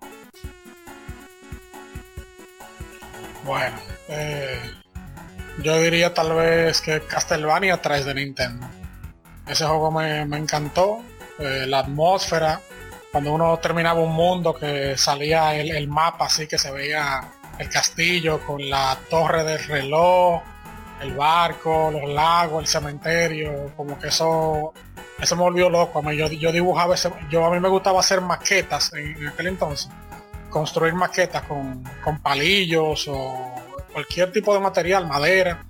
Bueno, 3.44 3.76
eh, 4.10 4.60
yo 5.64 5.80
diría 5.80 6.14
tal 6.14 6.34
vez 6.34 6.82
que 6.82 7.02
Castlevania 7.02 7.82
3 7.82 8.06
de 8.06 8.14
Nintendo. 8.16 8.68
Ese 9.48 9.66
juego 9.66 9.92
me, 9.92 10.26
me 10.26 10.38
encantó. 10.38 11.02
eh, 11.38 11.66
la 11.68 11.80
atmósfera, 11.80 12.62
cuando 13.12 13.34
uno 13.34 13.58
terminaba 13.60 14.00
un 14.00 14.14
mundo 14.14 14.54
que 14.54 14.98
salía 14.98 15.54
el, 15.56 15.70
el 15.76 15.88
mapa 15.90 16.26
así 16.28 16.48
que 16.48 16.58
se 16.58 16.72
veía 16.72 17.22
el 17.60 17.70
castillo 17.70 18.40
con 18.46 18.70
la 18.70 18.98
torre 19.10 19.44
del 19.44 19.62
reloj, 19.66 20.42
el 21.02 21.14
barco, 21.14 21.92
los 21.92 22.10
lagos, 22.10 22.62
el 22.64 22.68
cementerio, 22.68 23.72
como 23.76 23.98
que 24.00 24.08
eso 24.08 24.74
eso 25.20 25.36
me 25.36 25.44
volvió 25.44 25.70
loco. 25.70 26.00
A 26.00 26.02
mí, 26.02 26.18
yo, 26.18 26.28
yo 26.28 26.52
dibujaba 26.52 26.96
ese, 26.96 27.12
yo 27.30 27.46
a 27.46 27.52
mí 27.52 27.60
me 27.60 27.70
gustaba 27.70 28.00
hacer 28.00 28.22
maquetas 28.22 28.94
en, 28.94 29.16
en 29.18 29.28
aquel 29.28 29.48
entonces 29.48 29.90
construir 30.56 30.94
maquetas 30.94 31.44
con, 31.44 31.84
con 32.02 32.22
palillos 32.22 33.10
o 33.10 33.56
cualquier 33.92 34.32
tipo 34.32 34.54
de 34.54 34.62
material, 34.62 35.06
madera. 35.06 35.66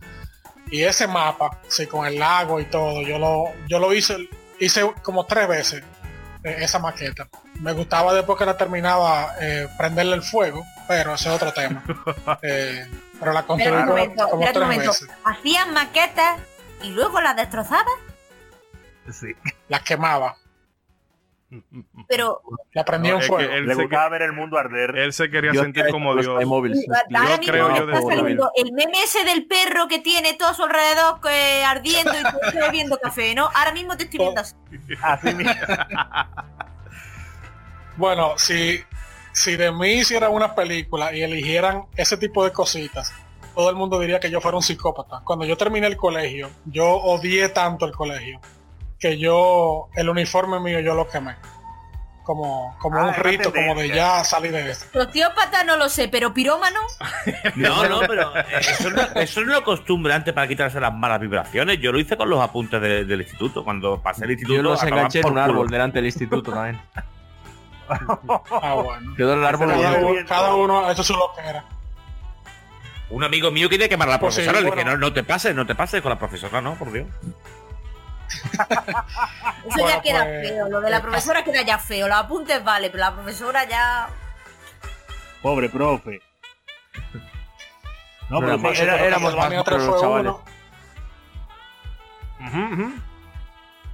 Y 0.70 0.84
ese 0.84 1.08
mapa, 1.08 1.60
sí, 1.68 1.88
con 1.88 2.06
el 2.06 2.20
lago 2.20 2.60
y 2.60 2.66
todo, 2.66 3.02
yo 3.02 3.18
lo, 3.18 3.46
yo 3.68 3.80
lo 3.80 3.92
hice, 3.96 4.30
hice 4.60 4.88
como 5.02 5.26
tres 5.26 5.48
veces 5.48 5.84
eh, 6.44 6.58
esa 6.60 6.78
maqueta. 6.78 7.28
Me 7.62 7.74
gustaba 7.74 8.14
después 8.14 8.38
que 8.38 8.46
la 8.46 8.58
terminaba 8.58 9.34
eh, 9.42 9.68
prenderle 9.76 10.18
el 10.18 10.22
fuego, 10.22 10.64
pero 10.88 11.16
ese 11.16 11.30
es 11.30 11.36
otro 11.36 11.52
tema. 11.52 11.84
Eh, 12.44 12.88
pero 13.20 13.34
la 13.34 13.40
un 13.42 13.46
como, 13.46 13.86
momento, 13.86 14.30
como 14.30 14.42
un 14.46 14.52
tres 14.52 14.64
momento. 14.64 14.92
veces. 14.92 15.10
Hacían 15.24 15.74
maquetas 15.74 16.40
y 16.82 16.92
luego 16.92 17.22
las 17.22 17.36
destrozaba, 17.36 17.90
Sí. 19.12 19.28
La 19.68 19.80
quemaba, 19.82 20.36
pero 22.08 22.42
la 22.74 22.84
prendía 22.84 23.14
No, 23.14 23.20
es 23.20 23.28
fuego. 23.28 23.48
que 23.50 23.56
él, 23.58 23.68
Le 23.68 23.76
se, 23.76 23.82
gustaba 23.84 24.10
ver 24.10 24.24
el 24.24 24.34
mundo 24.34 24.58
arder. 24.58 24.98
él 24.98 25.14
se 25.14 25.30
quería 25.30 25.54
Yo 25.54 25.62
sentir 25.62 25.86
como 25.92 26.16
Dios. 26.16 26.42
iMóviles. 26.42 26.84
ahora 26.90 27.36
yo 27.36 27.38
mismo 27.38 27.52
creo 27.54 27.76
yo 27.78 27.86
de 27.86 27.94
está 27.94 28.08
saliendo 28.16 28.52
el 28.56 28.74
meme 28.74 29.04
ese 29.04 29.24
del 29.24 29.46
perro 29.46 29.88
que 29.88 30.00
tiene 30.00 30.34
todo 30.34 30.50
a 30.50 30.54
su 30.56 30.64
alrededor 30.64 31.20
eh, 31.30 31.64
ardiendo 31.64 32.12
y 32.20 32.24
tú 32.24 32.30
estás 32.42 32.54
bebiendo 32.56 32.98
café, 32.98 33.36
¿no? 33.36 33.48
Ahora 33.54 33.72
mismo 33.74 33.96
te 33.96 34.06
estoy 34.06 34.20
viendo 34.20 34.42
así. 34.42 34.56
Así 35.04 35.34
mismo. 35.36 35.54
Bueno, 37.98 38.34
si, 38.38 38.84
si 39.36 39.56
de 39.58 39.72
mí 39.72 39.90
hicieran 40.00 40.32
una 40.32 40.56
película 40.56 41.14
y 41.14 41.22
eligieran 41.22 41.84
ese 41.96 42.18
tipo 42.18 42.44
de 42.44 42.52
cositas, 42.52 43.14
todo 43.54 43.70
el 43.70 43.76
mundo 43.76 44.00
diría 44.00 44.20
que 44.20 44.30
yo 44.32 44.42
fuera 44.42 44.58
un 44.58 44.64
psicópata. 44.64 45.22
Cuando 45.24 45.46
yo 45.46 45.56
terminé 45.58 45.88
el 45.88 45.98
colegio, 45.98 46.50
yo 46.66 46.88
odié 46.90 47.50
tanto 47.50 47.86
el 47.86 47.92
colegio 47.92 48.40
que 49.00 49.18
yo, 49.18 49.90
el 49.96 50.10
uniforme 50.10 50.60
mío, 50.60 50.80
yo 50.80 50.96
lo 50.96 51.08
quemé. 51.08 51.36
Como, 52.24 52.76
como 52.80 52.98
Ah, 52.98 53.08
un 53.10 53.14
rito, 53.14 53.54
como 53.54 53.76
de 53.76 53.90
ya 53.90 54.24
salir 54.24 54.52
de 54.52 54.72
esto. 54.72 54.86
Sociópata 55.06 55.64
no 55.64 55.78
lo 55.78 55.90
sé, 55.90 56.08
pero 56.08 56.34
pirómano, 56.34 56.80
No, 57.56 57.88
no, 57.88 58.00
pero 58.08 58.34
eso 58.60 58.90
no, 58.90 59.02
eso 59.22 59.42
no 59.42 59.52
es 59.52 59.58
lo 59.60 59.64
costumbre 59.64 60.12
antes 60.14 60.34
para 60.34 60.48
quitarse 60.48 60.80
las 60.80 60.92
malas 60.92 61.20
vibraciones. 61.20 61.78
Yo 61.80 61.92
lo 61.92 62.00
hice 62.00 62.18
con 62.18 62.28
los 62.30 62.40
apuntes 62.42 62.82
de- 62.82 63.06
del 63.06 63.22
instituto. 63.22 63.64
Cuando 63.64 64.02
pasé 64.02 64.26
el 64.26 64.32
instituto, 64.32 64.56
Yo 64.58 64.64
los 64.64 64.82
enganché 64.82 65.20
en 65.20 65.24
por 65.24 65.32
un 65.34 65.38
árbol 65.38 65.68
delante 65.70 66.00
del 66.00 66.06
instituto 66.08 66.52
también. 66.52 66.82
Ah, 67.90 68.74
bueno. 68.76 69.16
Quedó 69.16 69.34
el 69.36 69.46
árbol 69.46 69.70
Cada 69.70 69.98
uno, 70.00 70.20
cada 70.28 70.54
uno, 70.56 70.90
eso 70.92 71.02
es 71.02 71.10
lo 71.10 71.32
que 71.36 71.42
era. 71.42 71.64
Un 73.10 73.24
amigo 73.24 73.52
mío 73.52 73.70
quería 73.70 73.88
quemar 73.88 74.08
a 74.08 74.12
la 74.14 74.20
Pues 74.20 74.34
sí, 74.36 74.42
profesora. 74.42 74.62
Le 74.62 74.72
dije, 74.72 74.84
bueno. 74.84 74.98
no, 75.00 75.08
no 75.08 75.14
te 75.14 75.24
pases, 75.24 75.54
no 75.56 75.66
te 75.66 75.76
pases 75.76 76.02
con 76.02 76.10
la 76.10 76.18
profesora, 76.20 76.62
no, 76.62 76.74
por 76.76 76.92
Dios. 76.92 77.08
eso 78.26 78.66
Bueno, 79.66 79.88
ya 79.90 80.02
queda 80.02 80.24
pues, 80.24 80.50
feo. 80.50 80.70
Lo 80.70 80.82
de 80.82 80.90
la 80.90 80.98
eh, 80.98 81.02
profesora 81.02 81.44
queda 81.44 81.62
ya 81.62 81.78
feo. 81.78 82.08
Los 82.08 82.18
apuntes 82.18 82.64
vale, 82.64 82.90
pero 82.90 83.02
la 83.04 83.14
profesora 83.14 83.64
ya. 83.66 84.08
Pobre 85.42 85.70
profe. 85.70 86.20
No, 88.30 88.38
Era 88.40 88.48
pero 88.48 88.58
más- 88.58 88.76
sí, 88.78 88.84
era- 88.84 88.94
Pero 88.94 89.06
éramos 89.06 89.36
más 89.36 89.64
3 89.64 89.78
los 89.84 89.90
fue 89.92 90.02
chavales. 90.02 90.34
uno. 90.34 90.44
Ujú, 92.48 92.74
ujú. 92.74 92.94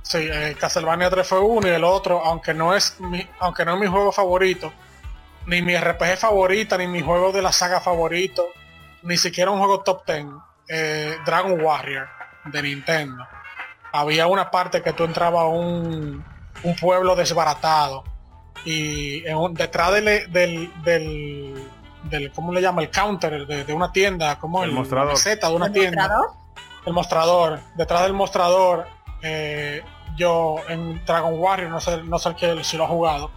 Sí, 0.03 0.17
eh, 0.31 0.55
Castlevania 0.59 1.09
3 1.09 1.27
fue 1.27 1.39
uno 1.39 1.67
y 1.67 1.71
el 1.71 1.83
otro, 1.83 2.23
aunque 2.25 2.53
no 2.53 2.75
es 2.75 2.99
mi, 2.99 3.25
aunque 3.39 3.63
no 3.65 3.75
es 3.75 3.79
mi 3.79 3.87
juego 3.87 4.11
favorito, 4.11 4.73
ni 5.45 5.61
mi 5.61 5.75
RPG 5.77 6.17
favorita, 6.17 6.77
ni 6.77 6.87
mi 6.87 7.01
juego 7.01 7.31
de 7.31 7.41
la 7.41 7.51
saga 7.51 7.79
favorito, 7.79 8.47
ni 9.03 9.17
siquiera 9.17 9.51
un 9.51 9.59
juego 9.59 9.81
top 9.81 10.05
10, 10.05 10.25
eh, 10.67 11.17
Dragon 11.25 11.59
Warrior 11.61 12.07
de 12.45 12.61
Nintendo. 12.63 13.25
Había 13.93 14.27
una 14.27 14.49
parte 14.49 14.81
que 14.81 14.93
tú 14.93 15.03
entrabas 15.03 15.41
a 15.43 15.47
un, 15.47 16.23
un 16.63 16.75
pueblo 16.77 17.15
desbaratado 17.15 18.03
y 18.65 19.25
en 19.27 19.37
un- 19.37 19.53
detrás 19.53 19.91
del, 19.93 20.31
del, 20.31 20.71
del, 20.83 21.67
del- 22.03 22.31
¿cómo 22.31 22.51
le 22.53 22.61
llama? 22.61 22.81
El 22.81 22.89
counter 22.91 23.45
de, 23.45 23.63
de 23.65 23.73
una 23.73 23.91
tienda, 23.91 24.39
como 24.39 24.63
El 24.63 24.69
el, 24.69 24.75
mostrador. 24.75 25.13
la 25.25 25.49
de 25.49 25.55
una 25.55 25.65
¿El 25.67 25.73
tienda 25.73 26.01
mostrador? 26.07 26.31
el 26.85 26.93
mostrador. 26.93 27.59
Detrás 27.75 28.01
del 28.03 28.13
mostrador, 28.13 28.87
eh, 29.22 29.84
yo 30.15 30.57
en 30.67 31.03
Dragon 31.05 31.34
Warrior, 31.38 31.69
no 31.69 31.80
sé, 31.80 32.03
no 32.03 32.19
sé 32.19 32.36
que 32.36 32.63
si 32.63 32.78
lo 32.78 32.86
ha 32.86 32.88
jugado, 32.88 33.32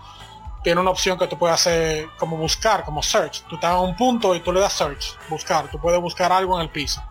tiene 0.62 0.80
una 0.80 0.91
opción 0.91 1.18
que 1.18 1.26
tú 1.26 1.39
puedes 1.39 1.55
hacer 1.55 2.09
como 2.18 2.37
buscar, 2.37 2.85
como 2.85 3.03
search. 3.03 3.43
Tú 3.43 3.57
estás 3.57 3.72
a 3.72 3.80
un 3.80 3.95
punto 3.95 4.35
y 4.35 4.41
tú 4.41 4.53
le 4.53 4.61
das 4.61 4.72
search, 4.72 5.16
buscar. 5.28 5.70
Tú 5.70 5.78
puedes 5.78 6.01
buscar 6.01 6.32
algo 6.32 6.57
en 6.57 6.62
el 6.62 6.70
piso. 6.70 7.03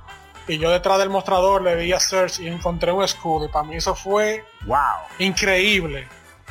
Y 0.47 0.57
yo 0.57 0.71
detrás 0.71 0.97
del 0.97 1.09
mostrador 1.09 1.61
le 1.61 1.75
di 1.75 1.93
a 1.93 1.99
search 1.99 2.39
y 2.39 2.47
encontré 2.47 2.91
un 2.91 3.03
escudo. 3.03 3.45
Y 3.45 3.49
para 3.49 3.63
mí 3.63 3.75
eso 3.75 3.95
fue 3.95 4.43
wow. 4.65 4.77
increíble. 5.19 6.07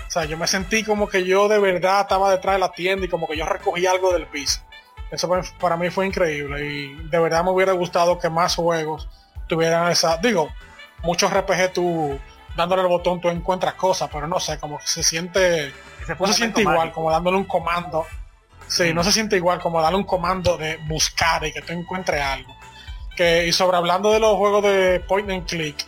O 0.07 0.11
sea, 0.11 0.25
yo 0.27 0.39
me 0.39 0.47
sentí 0.47 0.85
como 0.85 1.09
que 1.09 1.25
yo 1.25 1.49
de 1.49 1.59
verdad 1.59 2.03
estaba 2.03 2.31
detrás 2.31 2.55
de 2.55 2.61
la 2.61 2.71
tienda 2.71 3.07
y 3.07 3.09
como 3.09 3.27
que 3.27 3.37
yo 3.37 3.47
recogí 3.47 3.85
algo 3.87 4.13
del 4.13 4.27
piso. 4.29 4.61
Eso 5.11 5.29
para 5.59 5.77
mí 5.77 5.91
fue 5.91 6.07
increíble 6.07 6.65
y 6.65 6.95
de 6.95 7.19
verdad 7.19 7.45
me 7.45 7.51
hubiera 7.51 7.73
gustado 7.73 8.19
que 8.19 8.31
más 8.31 8.55
juegos 8.55 9.09
tuvieran 9.47 9.91
esa... 9.91 10.17
Digo, 10.19 10.49
muchos 11.03 11.33
RPG 11.33 11.73
tú 11.73 12.19
dándole 12.57 12.83
el 12.83 12.89
botón 12.89 13.21
tú 13.21 13.29
encuentras 13.29 13.75
cosas, 13.75 14.11
pero 14.13 14.27
no 14.27 14.39
sé, 14.41 14.59
como 14.59 14.79
que 14.79 14.87
se 14.87 15.03
siente... 15.03 15.73
No 16.19 16.27
se 16.27 16.35
siente 16.35 16.61
igual 16.61 16.77
mágico. 16.77 16.95
como 16.97 17.11
dándole 17.11 17.37
un 17.39 17.45
comando. 17.45 18.07
Sí, 18.67 18.93
no 18.93 19.05
se 19.05 19.13
siente 19.13 19.37
igual 19.37 19.61
como 19.61 19.81
darle 19.81 19.99
un 19.99 20.05
comando 20.05 20.57
de 20.59 20.77
buscar 20.89 21.45
y 21.47 21.53
que 21.53 21.63
tú 21.63 21.73
encuentres 21.73 22.21
algo. 22.21 22.55
Que, 23.17 23.47
y 23.47 23.53
sobre 23.53 23.77
hablando 23.77 24.11
de 24.13 24.19
los 24.21 24.37
juegos 24.37 24.63
de 24.65 25.01
point 25.01 25.31
and 25.31 25.47
click, 25.47 25.87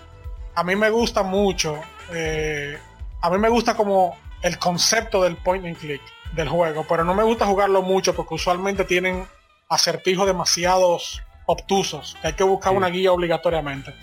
a 0.55 0.63
mí 0.63 0.77
me 0.77 0.91
gusta 0.91 1.23
mucho, 1.23 1.81
eh, 2.13 2.79
a 3.23 3.31
mí 3.31 3.39
me 3.39 3.49
gusta 3.49 3.75
como 3.75 4.17
el 4.43 4.59
concepto 4.59 5.23
del 5.23 5.37
point 5.37 5.65
and 5.67 5.77
click 5.79 6.03
del 6.33 6.49
juego, 6.49 6.85
pero 6.89 7.05
no 7.05 7.15
me 7.15 7.23
gusta 7.23 7.47
jugarlo 7.47 7.83
mucho 7.83 8.15
porque 8.15 8.35
usualmente 8.35 8.85
tienen 8.85 9.27
acertijos 9.69 10.27
demasiados 10.27 11.23
obtusos, 11.47 12.17
que 12.21 12.29
hay 12.29 12.33
que 12.35 12.45
buscar 12.45 12.73
Sí. 12.73 12.77
una 12.77 12.89
guía 12.89 13.13
obligatoriamente. 13.13 13.95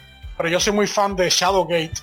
Pero 0.42 0.54
yo 0.54 0.60
soy 0.60 0.74
muy 0.74 0.88
fan 0.88 1.16
de 1.16 1.30
Shadowgate 1.30 1.94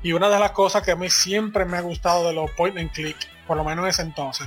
y 0.00 0.12
una 0.12 0.28
de 0.28 0.38
las 0.38 0.52
cosas 0.52 0.80
que 0.84 0.92
a 0.92 0.96
mí 0.96 1.10
siempre 1.10 1.64
me 1.64 1.76
ha 1.76 1.80
gustado 1.80 2.28
de 2.28 2.32
los 2.32 2.48
point 2.52 2.78
and 2.78 2.92
click, 2.92 3.16
por 3.48 3.56
lo 3.56 3.64
menos 3.64 3.82
en 3.84 3.90
ese 3.90 4.02
entonces, 4.02 4.46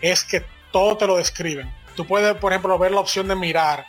es 0.00 0.22
que 0.22 0.44
todo 0.70 0.96
te 0.96 1.04
lo 1.08 1.16
describen. 1.16 1.68
Tú 1.96 2.06
puedes, 2.06 2.36
por 2.36 2.52
ejemplo, 2.52 2.78
ver 2.78 2.92
la 2.92 3.00
opción 3.00 3.26
de 3.26 3.34
mirar 3.34 3.84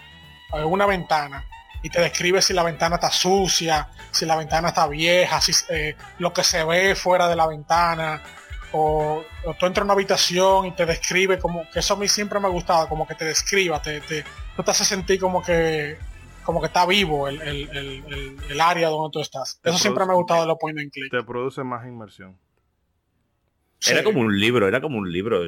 una 0.64 0.88
ventana 0.88 1.46
y 1.84 1.92
te 1.92 2.02
describe 2.02 2.42
si 2.42 2.54
la 2.54 2.64
ventana 2.64 2.96
está 2.96 3.12
sucia, 3.12 3.88
si 4.10 4.26
la 4.26 4.36
ventana 4.36 4.70
está 4.70 4.88
vieja, 4.88 5.40
si 5.42 5.52
eh, 5.70 5.96
lo 6.18 6.34
que 6.34 6.44
se 6.44 6.64
ve 6.64 6.96
fuera 6.96 7.28
de 7.28 7.36
la 7.36 7.46
ventana, 7.46 8.24
o, 8.72 9.24
tú 9.60 9.68
entras 9.68 9.84
a 9.84 9.86
una 9.86 9.94
habitación 9.94 10.66
y 10.66 10.72
te 10.72 10.88
describe 10.88 11.38
como 11.38 11.70
que 11.70 11.82
eso 11.82 11.94
a 11.94 11.98
mí 11.98 12.08
siempre 12.08 12.40
me 12.40 12.48
ha 12.48 12.50
gustado, 12.50 12.90
como 12.90 13.06
que 13.06 13.14
te 13.14 13.26
describa, 13.26 13.80
te, 13.80 14.02
te, 14.02 14.24
te 14.24 14.72
hace 14.72 14.86
sentir 14.86 15.20
como 15.20 15.44
que 15.44 16.00
como 16.46 16.62
que 16.62 16.68
está 16.68 16.86
vivo 16.86 17.28
el, 17.28 18.62
área 18.62 18.90
donde 18.90 19.12
tú 19.12 19.20
estás. 19.20 19.60
eso 19.64 19.78
siempre 19.78 20.06
me 20.06 20.14
ha 20.14 20.16
gustado 20.16 20.42
de 20.42 20.48
los 20.48 20.58
point 20.58 20.80
and 20.80 20.92
click. 20.92 21.12
Te 21.12 21.24
produce 21.24 21.64
más 21.64 21.86
inmersión. 21.86 22.38
Era 23.88 24.04
como 24.04 24.22
un 24.22 24.40
libro, 24.40 24.68
era 24.68 24.82
como 24.82 24.98
un 24.98 25.12
libro. 25.12 25.42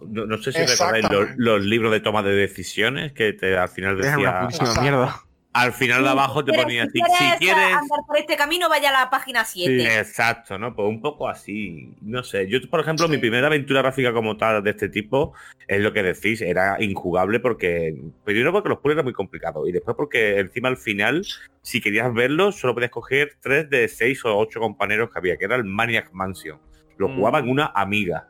No, 0.00 0.38
sé 0.38 0.52
si 0.52 0.64
recordáis 0.64 1.06
los, 1.36 1.62
libros 1.62 1.92
de 1.92 2.00
toma 2.00 2.22
de 2.22 2.32
decisiones 2.32 3.12
que 3.12 3.32
te, 3.32 3.56
al 3.56 3.68
final 3.68 3.96
decía. 3.96 4.48
mierda. 4.80 5.22
Al 5.58 5.72
final 5.72 6.02
de 6.02 6.08
abajo 6.08 6.44
te 6.44 6.52
ponía 6.52 6.84
si, 6.86 6.98
si 6.98 7.38
quieres, 7.38 7.64
andar 7.64 8.00
por 8.06 8.16
este 8.16 8.36
camino, 8.36 8.68
vaya 8.68 8.90
a 8.90 9.04
la 9.04 9.10
página 9.10 9.44
7. 9.44 9.98
exacto, 9.98 10.58
¿no? 10.58 10.74
Pues 10.74 10.88
un 10.88 11.00
poco 11.00 11.28
así. 11.28 11.94
No 12.00 12.22
sé. 12.22 12.48
Yo, 12.48 12.58
por 12.70 12.80
ejemplo, 12.80 13.08
mi 13.08 13.18
primera 13.18 13.46
aventura 13.46 13.82
gráfica 13.82 14.12
como 14.12 14.36
tal 14.36 14.62
de 14.62 14.70
este 14.70 14.88
tipo 14.88 15.34
es 15.66 15.80
lo 15.80 15.92
que 15.92 16.02
decís, 16.02 16.40
era 16.40 16.82
injugable 16.82 17.40
porque. 17.40 17.96
Primero 18.24 18.52
porque 18.52 18.68
los 18.68 18.78
puzzles 18.78 18.94
eran 18.94 19.04
muy 19.04 19.14
complicados. 19.14 19.68
Y 19.68 19.72
después 19.72 19.96
porque 19.96 20.38
encima 20.38 20.68
al 20.68 20.76
final, 20.76 21.26
si 21.62 21.80
querías 21.80 22.12
verlo, 22.12 22.52
solo 22.52 22.74
podías 22.74 22.90
coger 22.90 23.36
tres 23.40 23.68
de 23.68 23.88
seis 23.88 24.24
o 24.24 24.36
ocho 24.36 24.60
compañeros 24.60 25.10
que 25.10 25.18
había, 25.18 25.36
que 25.36 25.44
era 25.44 25.56
el 25.56 25.64
Maniac 25.64 26.10
Mansion 26.12 26.60
lo 26.98 27.08
mm. 27.08 27.16
jugaba 27.16 27.38
en 27.38 27.48
una 27.48 27.72
amiga. 27.74 28.28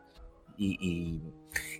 Y, 0.57 1.21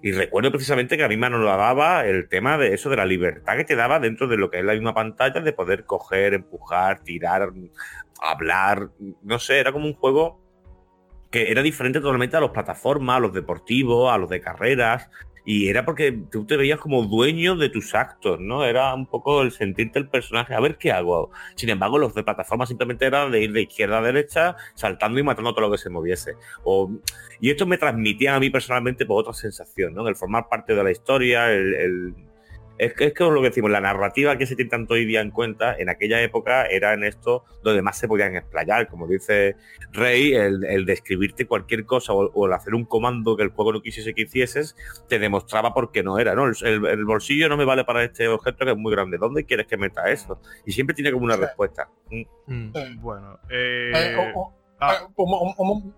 recuerdo 0.03 0.51
precisamente 0.51 0.97
que 0.97 1.05
a 1.05 1.09
mí 1.09 1.17
me 1.17 1.29
daba 1.31 2.07
el 2.07 2.29
tema 2.29 2.59
de 2.59 2.75
eso, 2.75 2.91
de 2.91 2.97
la 2.97 3.07
libertad 3.07 3.57
que 3.57 3.65
te 3.65 3.77
daba 3.77 3.99
dentro 4.01 4.29
de 4.29 4.37
lo 4.37 4.51
que 4.51 4.59
es 4.59 4.65
la 4.65 4.75
misma 4.75 4.95
pantalla, 4.95 5.41
de 5.41 5.53
poder 5.53 5.85
coger, 5.85 6.35
empujar, 6.35 7.03
tirar, 7.03 7.53
hablar. 8.21 8.91
No 9.23 9.39
sé, 9.39 9.59
era 9.59 9.73
como 9.73 9.87
un 9.87 9.95
juego 9.95 10.41
que 11.31 11.51
era 11.51 11.63
diferente 11.63 12.01
totalmente 12.01 12.37
a 12.37 12.41
los 12.41 12.51
plataformas, 12.51 13.17
a 13.17 13.21
los 13.21 13.33
deportivos, 13.33 14.13
a 14.13 14.19
los 14.19 14.31
de 14.31 14.41
carreras. 14.41 15.11
Y 15.51 15.71
era 15.71 15.87
porque 15.87 16.13
tú 16.31 16.45
te 16.45 16.59
veías 16.59 16.79
como 16.79 17.05
dueño 17.05 17.57
de 17.57 17.71
tus 17.71 17.95
actos, 17.95 18.39
¿no? 18.39 18.67
Era 18.67 18.93
un 18.95 19.07
poco 19.07 19.41
el 19.41 19.51
sentirte 19.51 19.99
el 19.99 20.07
personaje, 20.07 20.55
a 20.55 20.61
ver 20.61 20.77
qué 20.77 20.93
hago. 20.93 21.31
Sin 21.55 21.71
embargo, 21.71 21.97
los 21.97 22.15
de 22.15 22.23
plataforma 22.23 22.67
simplemente 22.67 23.07
eran 23.07 23.33
de 23.33 23.45
ir 23.45 23.53
de 23.53 23.63
izquierda 23.63 24.01
a 24.01 24.03
derecha, 24.03 24.57
saltando 24.75 25.19
y 25.19 25.23
matando 25.23 25.55
todo 25.55 25.63
lo 25.63 25.71
que 25.71 25.79
se 25.79 25.89
moviese. 25.89 26.35
y 27.41 27.49
esto 27.49 27.65
me 27.65 27.79
transmitía 27.79 28.35
a 28.35 28.41
mí 28.41 28.51
personalmente 28.51 29.07
por 29.07 29.23
otra 29.23 29.33
sensación, 29.33 29.95
¿no? 29.95 30.07
El 30.07 30.17
formar 30.17 30.51
parte 30.51 30.75
de 30.75 30.85
la 30.85 30.91
historia, 30.91 31.51
el 31.51 32.28
es 32.79 32.95
que, 32.95 33.07
es 33.07 33.15
que 33.15 33.25
lo 33.25 33.41
que 33.43 33.49
decimos, 33.49 33.71
la 33.71 33.81
narrativa 33.81 34.39
que 34.39 34.47
se 34.47 34.55
tiene 34.55 34.71
tanto 34.71 34.95
hoy 34.95 35.05
día 35.05 35.21
en 35.21 35.31
cuenta, 35.31 35.75
en 35.77 35.89
aquella 35.89 36.23
época 36.23 36.65
era 36.67 36.95
en 36.95 37.03
esto 37.03 37.45
donde 37.63 37.83
más 37.83 37.99
se 37.99 38.07
podían 38.07 38.37
explayar, 38.37 38.89
como 38.89 39.07
dice 39.07 39.57
Rey, 39.93 40.33
el, 40.35 40.87
describirte 40.87 41.47
cualquier 41.47 41.85
cosa 41.85 42.13
o, 42.13 42.47
el 42.47 42.53
hacer 42.53 42.75
un 42.75 42.85
comando 42.85 43.37
que 43.37 43.43
el 43.43 43.51
juego 43.51 43.73
no 43.73 43.83
quisiese 43.83 44.15
que 44.15 44.23
hicieses, 44.23 44.77
te 45.09 45.19
demostraba 45.19 45.75
por 45.75 45.91
qué 45.91 46.03
no 46.03 46.19
era, 46.19 46.35
¿no? 46.35 46.47
El, 46.47 47.05
bolsillo 47.05 47.49
no 47.49 47.57
me 47.57 47.65
vale 47.65 47.85
para 47.85 48.05
este 48.05 48.29
objeto 48.29 48.65
que 48.65 48.71
es 48.71 48.77
muy 48.77 48.93
grande, 48.93 49.19
¿dónde 49.19 49.45
quieres 49.45 49.67
que 49.67 49.77
meta 49.77 50.09
eso? 50.11 50.41
Y 50.65 50.73
siempre 50.73 50.95
tiene 50.95 51.11
como 51.11 51.25
una 51.25 51.37
respuesta. 51.37 51.89
Bueno, 52.47 53.41
eh, 53.51 53.93
eh, 53.95 54.35
ah. 54.81 54.99
eh, 55.03 55.13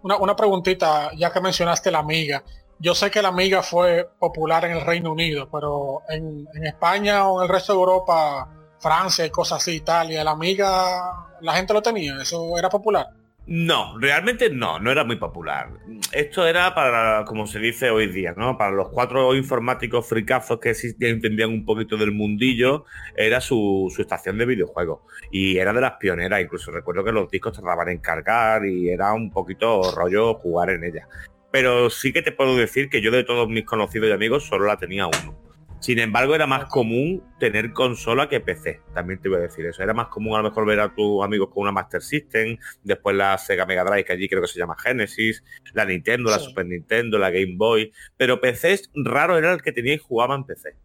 una, 0.02 0.16
una 0.16 0.36
preguntita, 0.36 1.10
ya 1.14 1.30
que 1.30 1.40
mencionaste 1.40 1.90
la 1.90 1.98
amiga 1.98 2.42
yo 2.80 2.94
sé 2.94 3.10
que 3.10 3.20
la 3.20 3.28
amiga 3.28 3.62
fue 3.62 4.08
popular 4.18 4.64
en 4.64 4.72
el 4.72 4.80
Reino 4.80 5.12
Unido, 5.12 5.48
pero 5.50 6.02
en, 6.08 6.46
España 6.64 7.28
o 7.28 7.40
en 7.40 7.42
el 7.44 7.48
resto 7.54 7.74
de 7.74 7.78
Europa, 7.78 8.48
Francia 8.78 9.26
y 9.26 9.30
cosas 9.30 9.58
así, 9.58 9.76
Italia, 9.76 10.24
la 10.24 10.30
amiga, 10.30 11.36
la 11.42 11.52
gente 11.54 11.74
lo 11.74 11.82
tenía, 11.82 12.16
eso 12.20 12.58
era 12.58 12.70
popular. 12.70 13.06
No, 13.46 13.98
realmente 13.98 14.48
no, 14.48 14.78
no 14.78 14.92
era 14.92 15.02
muy 15.04 15.16
popular. 15.16 15.70
Esto 16.12 16.46
era 16.46 16.74
para, 16.74 17.24
como 17.24 17.46
se 17.46 17.58
dice 17.58 17.90
hoy 17.90 18.06
día, 18.06 18.32
¿no? 18.36 18.56
Para 18.56 18.70
los 18.70 18.90
cuatro 18.90 19.34
informáticos 19.34 20.08
fricazos 20.08 20.60
que 20.60 20.72
entendían 21.00 21.50
un 21.50 21.64
poquito 21.64 21.96
del 21.96 22.12
mundillo, 22.12 22.84
era 23.16 23.40
su, 23.40 23.92
su, 23.94 24.02
estación 24.02 24.38
de 24.38 24.46
videojuegos. 24.46 25.00
Y 25.32 25.58
era 25.58 25.72
de 25.72 25.80
las 25.80 25.94
pioneras, 25.94 26.40
incluso 26.40 26.70
recuerdo 26.70 27.02
que 27.02 27.12
los 27.12 27.28
discos 27.28 27.54
tardaban 27.54 27.88
en 27.88 27.98
cargar 27.98 28.64
y 28.66 28.88
era 28.88 29.12
un 29.12 29.30
poquito 29.30 29.90
rollo 29.96 30.34
jugar 30.34 30.70
en 30.70 30.84
ella. 30.84 31.08
Pero 31.50 31.90
sí 31.90 32.12
que 32.12 32.22
te 32.22 32.32
puedo 32.32 32.56
decir 32.56 32.88
que 32.88 33.00
yo 33.00 33.10
de 33.10 33.24
todos 33.24 33.48
mis 33.48 33.64
conocidos 33.64 34.08
y 34.08 34.12
amigos 34.12 34.46
solo 34.46 34.66
la 34.66 34.76
tenía 34.76 35.06
uno. 35.06 35.50
Sin 35.80 35.98
embargo, 35.98 36.34
era 36.34 36.46
más 36.46 36.66
común 36.66 37.24
tener 37.38 37.72
consola 37.72 38.28
que 38.28 38.40
PC. 38.40 38.82
También 38.92 39.18
te 39.18 39.30
voy 39.30 39.38
a 39.38 39.42
decir 39.42 39.64
eso. 39.64 39.82
Era 39.82 39.94
más 39.94 40.08
común 40.08 40.34
a 40.34 40.42
lo 40.42 40.50
mejor 40.50 40.66
ver 40.66 40.78
a 40.78 40.94
tus 40.94 41.24
amigos 41.24 41.48
con 41.48 41.62
una 41.62 41.72
Master 41.72 42.02
System, 42.02 42.58
después 42.84 43.16
la 43.16 43.38
Sega 43.38 43.64
Mega 43.64 43.82
Drive, 43.84 44.04
que 44.04 44.12
allí 44.12 44.28
creo 44.28 44.42
que 44.42 44.48
se 44.48 44.58
llama 44.58 44.76
Genesis, 44.78 45.42
la 45.72 45.86
Nintendo, 45.86 46.30
la 46.30 46.38
Super 46.38 46.66
Nintendo, 46.66 47.18
la 47.18 47.30
Game 47.30 47.54
Boy. 47.56 47.90
Pero 48.18 48.42
PC 48.42 48.78
raro 48.94 49.38
era 49.38 49.54
el 49.54 49.62
que 49.62 49.72
tenía 49.72 49.94
y 49.94 49.98
jugaba 49.98 50.34
en 50.34 50.44
PC. 50.44 50.76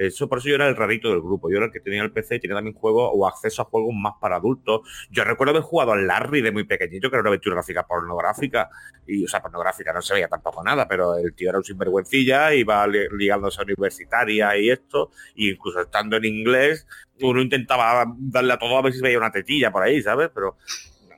Eso 0.00 0.30
por 0.30 0.38
eso 0.38 0.48
yo 0.48 0.54
era 0.54 0.66
el 0.66 0.76
rarito 0.76 1.10
del 1.10 1.20
grupo. 1.20 1.50
Yo 1.50 1.58
era 1.58 1.66
el 1.66 1.72
que 1.72 1.80
tenía 1.80 2.02
el 2.02 2.10
PC 2.10 2.36
y 2.36 2.40
tenía 2.40 2.56
también 2.56 2.74
juegos 2.74 3.10
o 3.12 3.28
acceso 3.28 3.60
a 3.60 3.66
juegos 3.66 3.94
más 3.94 4.14
para 4.18 4.36
adultos. 4.36 4.80
Yo 5.10 5.24
recuerdo 5.24 5.50
haber 5.50 5.62
jugado 5.62 5.92
al 5.92 6.06
Larry 6.06 6.40
de 6.40 6.50
muy 6.52 6.64
pequeñito, 6.64 7.10
que 7.10 7.16
era 7.16 7.20
una 7.20 7.28
aventura 7.28 7.56
gráfica 7.56 7.86
pornográfica. 7.86 8.70
Y, 9.06 9.26
o 9.26 9.28
sea, 9.28 9.42
pornográfica 9.42 9.92
no 9.92 10.00
se 10.00 10.14
veía 10.14 10.26
tampoco 10.26 10.64
nada, 10.64 10.88
pero 10.88 11.16
el 11.16 11.34
tío 11.34 11.50
era 11.50 11.58
un 11.58 11.64
sinvergüencilla, 11.64 12.54
iba 12.54 12.86
ligándose 12.86 13.60
a 13.60 13.64
universitaria 13.64 14.56
y 14.56 14.70
esto. 14.70 15.10
Y 15.34 15.50
incluso 15.50 15.82
estando 15.82 16.16
en 16.16 16.24
inglés, 16.24 16.86
uno 17.20 17.42
intentaba 17.42 18.06
darle 18.16 18.54
a 18.54 18.58
todo 18.58 18.78
a 18.78 18.82
ver 18.82 18.94
si 18.94 19.02
veía 19.02 19.18
una 19.18 19.30
tetilla 19.30 19.70
por 19.70 19.82
ahí, 19.82 20.00
¿sabes? 20.00 20.30
Pero 20.34 20.56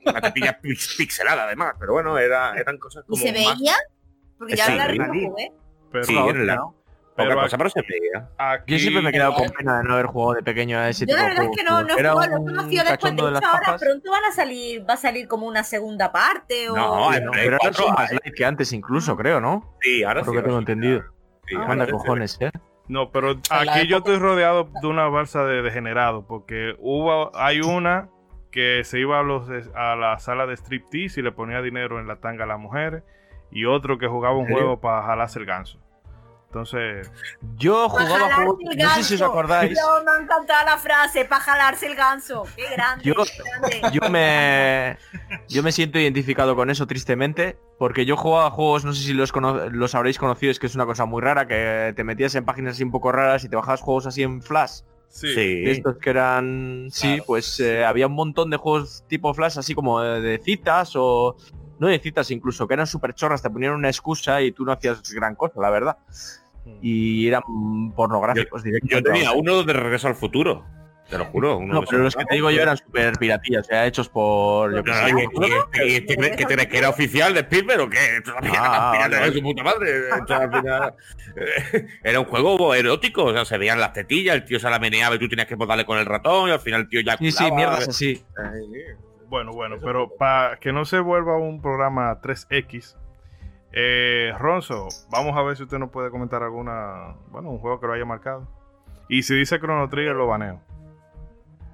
una 0.05 0.19
tetilla 0.19 0.59
pixelada 0.97 1.45
además. 1.45 1.75
Pero 1.79 1.93
bueno, 1.93 2.17
era, 2.17 2.53
eran 2.57 2.77
cosas 2.77 3.05
como. 3.05 3.17
¿Y 3.17 3.27
se 3.27 3.31
veía? 3.31 3.75
Porque 4.37 4.57
ya 4.57 4.65
sí, 4.65 4.75
la 4.75 4.87
¿eh? 4.87 5.53
Pero 5.89 6.03
sí, 6.03 6.17
en 6.17 6.47
la, 6.47 6.59
pero, 7.15 7.35
cosa, 7.35 7.57
pero 7.57 7.69
se 7.69 7.81
Yo 8.67 8.79
siempre 8.79 9.01
me 9.01 9.09
he 9.09 9.13
quedado 9.13 9.35
con 9.35 9.49
pena 9.49 9.79
de 9.79 9.83
no 9.83 9.93
haber 9.93 10.07
jugado 10.07 10.33
de 10.33 10.43
pequeño 10.43 10.77
a 10.77 10.89
ese 10.89 11.05
Yo 11.05 11.15
tipo 11.15 11.17
la 11.17 11.29
verdad 11.29 11.45
es 11.45 11.57
que 11.57 11.63
no, 11.63 11.83
no 11.83 11.89
he 11.89 12.09
jugado, 12.09 12.37
lo 12.37 12.43
conocido 12.43 12.83
después. 12.85 13.15
De, 13.15 13.21
hecho, 13.21 13.47
ahora 13.47 13.77
pronto 13.77 14.11
van 14.11 14.25
a 14.25 14.31
salir, 14.31 14.89
va 14.89 14.93
a 14.93 14.97
salir 14.97 15.27
como 15.27 15.47
una 15.47 15.63
segunda 15.63 16.11
parte. 16.11 16.69
O... 16.69 16.75
No, 16.75 17.09
pero 17.31 17.57
ahora 17.61 17.73
son 17.73 17.93
más 17.93 18.11
light 18.11 18.33
que 18.35 18.45
antes 18.45 18.73
incluso, 18.73 19.15
creo, 19.15 19.39
¿no? 19.39 19.75
Sí, 19.81 20.03
ahora 20.03 20.21
Por 20.23 20.35
lo 20.35 20.41
que 20.41 20.47
tengo 20.47 20.59
entendido. 20.59 21.03
Sí, 21.47 21.55
Manda 21.55 21.87
cojones, 21.87 22.37
¿eh? 22.41 22.51
No, 22.87 23.11
pero 23.11 23.39
aquí 23.49 23.87
yo 23.87 23.97
estoy 23.97 24.17
rodeado 24.17 24.69
de 24.81 24.87
una 24.87 25.07
balsa 25.07 25.45
de 25.45 25.61
degenerados, 25.61 26.25
porque 26.27 26.75
hubo, 26.79 27.35
hay 27.35 27.61
una 27.61 28.09
que 28.51 28.83
se 28.83 28.99
iba 28.99 29.19
a, 29.19 29.23
los, 29.23 29.49
a 29.73 29.95
la 29.95 30.19
sala 30.19 30.45
de 30.45 30.55
striptease 30.55 31.19
y 31.19 31.23
le 31.23 31.31
ponía 31.31 31.61
dinero 31.61 31.99
en 31.99 32.07
la 32.07 32.17
tanga 32.17 32.43
a 32.43 32.47
las 32.47 32.59
mujeres, 32.59 33.03
y 33.51 33.65
otro 33.65 33.97
que 33.97 34.07
jugaba 34.07 34.35
un 34.35 34.47
juego 34.47 34.81
para 34.81 35.03
jalarse 35.03 35.39
el 35.39 35.45
ganso. 35.45 35.82
Entonces, 36.53 37.11
yo 37.57 37.89
jugaba 37.89 38.35
juegos, 38.35 38.57
no 38.77 38.89
sé 38.91 39.03
si 39.03 39.15
os 39.15 39.21
acordáis. 39.23 39.75
Yo 39.75 40.03
me 40.03 40.11
ha 40.11 40.23
encantado 40.23 40.65
la 40.67 40.77
frase, 40.77 41.25
para 41.25 41.41
jalarse 41.41 41.87
el 41.87 41.95
ganso. 41.95 42.43
Qué 42.55 42.69
grande. 42.69 43.03
Yo, 43.91 44.07
me 44.11 44.99
yo 45.49 45.63
me 45.63 45.71
siento 45.71 45.97
identificado 45.97 46.55
con 46.55 46.69
eso 46.69 46.85
tristemente, 46.85 47.57
porque 47.79 48.05
yo 48.05 48.15
jugaba 48.15 48.51
juegos, 48.51 48.85
no 48.85 48.93
sé 48.93 49.01
si 49.01 49.13
los, 49.13 49.33
los 49.71 49.95
habréis 49.95 50.19
conocido, 50.19 50.51
es 50.51 50.59
que 50.59 50.67
es 50.67 50.75
una 50.75 50.85
cosa 50.85 51.05
muy 51.05 51.23
rara, 51.23 51.47
que 51.47 51.91
te 51.95 52.03
metías 52.03 52.35
en 52.35 52.45
páginas 52.45 52.75
así 52.75 52.83
un 52.83 52.91
poco 52.91 53.11
raras 53.11 53.43
y 53.43 53.49
te 53.49 53.55
bajabas 53.55 53.81
juegos 53.81 54.05
así 54.05 54.21
en 54.21 54.43
Flash. 54.43 54.81
Sí. 55.09 55.63
estos 55.65 55.97
que 55.97 56.09
eran, 56.11 56.87
sí, 56.91 57.19
pues 57.25 57.59
eh, 57.59 57.83
había 57.83 58.07
un 58.07 58.13
montón 58.13 58.51
de 58.51 58.57
juegos 58.57 59.03
tipo 59.07 59.33
Flash, 59.33 59.57
así 59.57 59.73
como 59.73 60.01
de 60.01 60.39
citas 60.43 60.91
o 60.95 61.35
no 61.79 61.87
de 61.87 61.99
citas 61.99 62.31
incluso, 62.31 62.67
que 62.67 62.73
eran 62.73 62.87
súper 62.87 63.13
chorras, 63.13 63.41
te 63.41 63.49
ponían 63.49 63.73
una 63.73 63.89
excusa 63.89 64.41
y 64.41 64.51
tú 64.51 64.65
no 64.65 64.71
hacías 64.71 65.01
gran 65.11 65.35
cosa, 65.35 65.59
la 65.59 65.69
verdad. 65.69 65.97
Y 66.81 67.27
eran 67.27 67.43
pornográficos 67.95 68.63
yo, 68.63 68.71
Yo 68.83 69.03
tenía 69.03 69.31
uno 69.31 69.63
de 69.63 69.73
Regreso 69.73 70.07
al 70.07 70.15
Futuro. 70.15 70.65
Te 71.09 71.17
lo 71.17 71.25
juro. 71.25 71.59
no, 71.61 71.83
pero 71.83 72.03
los 72.03 72.15
que 72.15 72.23
te 72.25 72.35
digo 72.35 72.49
yo 72.49 72.61
eran 72.61 72.77
súper 72.77 73.13
piratillas, 73.17 73.65
o 73.65 73.69
sea, 73.69 73.85
hechos 73.85 74.07
por. 74.09 74.73
Yo 74.73 74.81
¿Y, 75.85 75.95
este 75.95 76.15
que 76.15 76.45
crees 76.45 76.67
que 76.67 76.77
era 76.77 76.89
oficial 76.89 77.33
de 77.33 77.41
Spielberg 77.41 77.81
o 77.81 77.89
qué? 77.89 78.21
Ah, 78.57 79.29
su 79.31 79.41
puta 79.41 79.63
madre. 79.63 80.09
Era 82.03 82.19
un 82.19 82.25
juego 82.25 82.73
erótico, 82.73 83.25
o 83.25 83.33
sea, 83.33 83.43
se 83.43 83.57
veían 83.57 83.79
las 83.79 83.93
tetillas, 83.93 84.35
el 84.35 84.45
tío 84.45 84.59
se 84.59 84.69
la 84.69 84.79
meneaba 84.79 85.15
y 85.15 85.19
tú 85.19 85.27
tenías 85.27 85.47
que 85.47 85.55
darle 85.55 85.85
con 85.85 85.97
el 85.97 86.05
ratón 86.05 86.49
y 86.49 86.51
al 86.51 86.59
final 86.59 86.81
el 86.81 86.89
tío 86.89 87.01
ya. 87.01 87.17
Sí, 87.17 87.31
sí, 87.31 87.51
mierdas 87.51 87.89
así. 87.89 88.23
Bueno, 89.27 89.51
bueno, 89.51 89.77
pero 89.83 90.15
para 90.15 90.57
que 90.57 90.71
no 90.71 90.85
se 90.85 90.99
vuelva 90.99 91.37
un 91.37 91.61
programa 91.61 92.21
3X, 92.21 92.95
eh, 93.73 94.31
Ronzo, 94.37 94.87
vamos 95.09 95.35
a 95.35 95.41
ver 95.41 95.57
si 95.57 95.63
usted 95.63 95.79
nos 95.79 95.89
puede 95.89 96.11
comentar 96.11 96.43
alguna, 96.43 97.15
bueno, 97.31 97.49
un 97.49 97.59
juego 97.59 97.79
que 97.79 97.87
lo 97.87 97.93
haya 97.93 98.05
marcado. 98.05 98.47
Y 99.09 99.23
si 99.23 99.35
dice 99.35 99.59
Chrono 99.59 99.89
Trigger, 99.89 100.15
lo 100.15 100.27
baneo. 100.27 100.61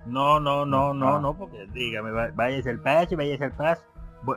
No, 0.05 0.39
no, 0.39 0.65
no, 0.65 0.93
no, 0.93 1.17
ah. 1.17 1.19
no, 1.19 1.37
porque 1.37 1.67
dígame, 1.73 2.11
váyase 2.31 2.69
el 2.69 2.79
patch, 2.79 3.13
váyase 3.13 3.45
el 3.45 3.51
patch. 3.51 3.79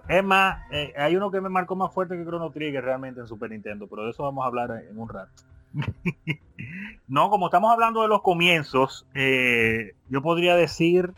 Es 0.08 0.22
más, 0.24 0.60
eh, 0.70 0.92
hay 0.96 1.16
uno 1.16 1.30
que 1.30 1.40
me 1.40 1.48
marcó 1.48 1.74
más 1.74 1.92
fuerte 1.92 2.16
que 2.16 2.24
Chrono 2.24 2.50
Trigger 2.50 2.84
realmente 2.84 3.20
en 3.20 3.26
Super 3.26 3.50
Nintendo, 3.50 3.86
pero 3.88 4.04
de 4.04 4.10
eso 4.10 4.22
vamos 4.24 4.44
a 4.44 4.48
hablar 4.48 4.70
en 4.88 4.98
un 4.98 5.08
rato. 5.08 5.32
no, 7.08 7.30
como 7.30 7.46
estamos 7.46 7.72
hablando 7.72 8.02
de 8.02 8.08
los 8.08 8.22
comienzos, 8.22 9.06
eh, 9.14 9.94
yo 10.08 10.20
podría 10.22 10.54
decir, 10.56 11.14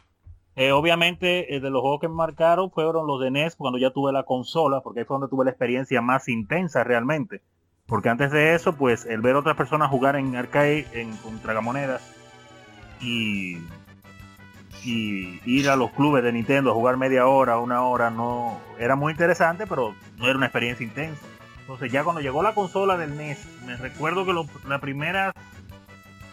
eh, 0.56 0.72
obviamente, 0.72 1.54
eh, 1.56 1.60
de 1.60 1.70
los 1.70 1.80
juegos 1.82 2.00
que 2.00 2.08
me 2.08 2.14
marcaron 2.14 2.70
fueron 2.70 3.06
los 3.06 3.20
de 3.20 3.28
NES 3.28 3.56
cuando 3.56 3.78
ya 3.78 3.90
tuve 3.90 4.12
la 4.12 4.22
consola, 4.22 4.80
porque 4.82 5.00
ahí 5.00 5.06
fue 5.06 5.16
donde 5.16 5.28
tuve 5.30 5.44
la 5.44 5.50
experiencia 5.50 6.00
más 6.00 6.28
intensa 6.28 6.84
realmente. 6.84 7.42
Porque 7.86 8.08
antes 8.08 8.30
de 8.30 8.54
eso, 8.54 8.76
pues 8.76 9.04
el 9.04 9.20
ver 9.20 9.36
otras 9.36 9.56
personas 9.56 9.90
jugar 9.90 10.16
en 10.16 10.34
arcade, 10.36 10.86
en 10.92 11.14
con 11.18 11.38
tragamonedas 11.40 12.02
y, 13.00 13.58
y 14.84 15.40
ir 15.44 15.68
a 15.68 15.76
los 15.76 15.90
clubes 15.90 16.22
de 16.24 16.32
Nintendo 16.32 16.70
a 16.70 16.74
jugar 16.74 16.96
media 16.96 17.26
hora, 17.26 17.58
una 17.58 17.82
hora, 17.82 18.10
no 18.10 18.58
era 18.78 18.96
muy 18.96 19.12
interesante, 19.12 19.66
pero 19.66 19.94
no 20.16 20.26
era 20.26 20.36
una 20.36 20.46
experiencia 20.46 20.84
intensa. 20.84 21.26
Entonces 21.60 21.90
ya 21.92 22.04
cuando 22.04 22.20
llegó 22.22 22.42
la 22.42 22.54
consola 22.54 22.96
del 22.96 23.14
NES, 23.16 23.46
me 23.66 23.76
recuerdo 23.76 24.24
que 24.24 24.32
lo- 24.32 24.46
la 24.68 24.78
primera, 24.80 25.32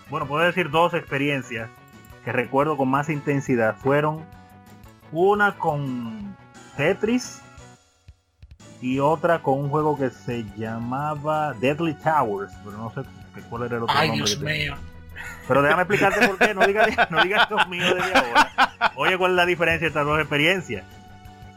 bueno, 0.10 0.28
puedo 0.28 0.44
decir 0.46 0.70
dos 0.70 0.94
experiencias 0.94 1.70
que 2.24 2.32
recuerdo 2.32 2.78
con 2.78 2.90
más 2.90 3.10
intensidad 3.10 3.76
fueron 3.78 4.24
una 5.12 5.58
con 5.58 6.36
Tetris 6.78 7.42
y 8.82 9.00
otra 9.00 9.40
con 9.40 9.60
un 9.60 9.70
juego 9.70 9.98
que 9.98 10.10
se 10.10 10.44
llamaba 10.58 11.54
Deadly 11.54 11.94
Towers, 11.96 12.54
pero 12.64 12.78
no 12.78 12.92
sé 12.92 13.02
cuál 13.50 13.64
era 13.64 13.78
el 13.78 13.84
otro 13.84 13.96
Ay, 13.98 14.10
nombre 14.10 14.26
Dios 14.28 14.42
mío. 14.42 14.76
Pero 15.48 15.62
déjame 15.62 15.84
explicarte 15.84 16.28
por 16.28 16.38
qué, 16.38 16.54
no 16.54 16.66
digas 16.66 16.90
no 17.10 17.24
digas 17.24 17.50
los 17.50 17.68
míos 17.68 17.94
desde 17.96 18.14
ahora. 18.14 18.72
Oye, 18.96 19.18
¿cuál 19.18 19.32
es 19.32 19.38
la 19.38 19.46
diferencia 19.46 19.88
entre 19.88 19.88
estas 19.88 20.06
dos 20.06 20.20
experiencias? 20.20 20.84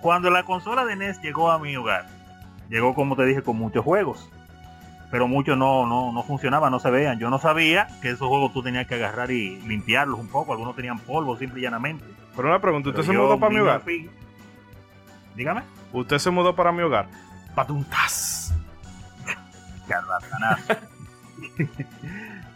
Cuando 0.01 0.31
la 0.31 0.43
consola 0.43 0.85
de 0.85 0.97
NES 0.97 1.20
llegó 1.23 1.51
a 1.51 1.59
mi 1.59 1.77
hogar, 1.77 2.07
llegó 2.69 2.95
como 2.95 3.16
te 3.16 3.24
dije 3.24 3.43
con 3.43 3.57
muchos 3.57 3.85
juegos, 3.85 4.28
pero 5.11 5.29
muchos 5.29 5.57
no, 5.57 5.87
no, 5.87 6.13
no 6.13 6.23
funcionaban, 6.23 6.71
no 6.71 6.81
se 6.81 6.91
veían. 6.91 7.19
Yo 7.19 7.31
no 7.31 7.39
sabía 7.39 7.87
que 8.03 8.11
esos 8.11 8.29
juegos 8.29 8.53
tú 8.53 8.63
tenías 8.63 8.87
que 8.87 8.95
agarrar 8.97 9.31
y 9.31 9.61
limpiarlos 9.63 10.19
un 10.19 10.29
poco, 10.29 10.53
algunos 10.53 10.75
tenían 10.77 10.99
polvo 10.99 11.37
simple 11.37 11.61
y 11.61 11.63
llanamente. 11.63 12.05
Pero 12.37 12.49
una 12.49 12.61
pregunta, 12.61 12.89
¿usted 12.91 13.03
Pero 13.03 13.13
se 13.13 13.15
yo, 13.15 13.23
mudó 13.25 13.39
para 13.41 13.53
mi 13.55 13.61
hogar? 13.61 13.81
fin- 13.83 14.11
Dígame. 15.37 15.63
¿Usted 15.93 16.19
se 16.19 16.31
mudó 16.31 16.55
para 16.55 16.73
mi 16.73 16.83
hogar? 16.83 17.07
Patuntas. 17.55 18.55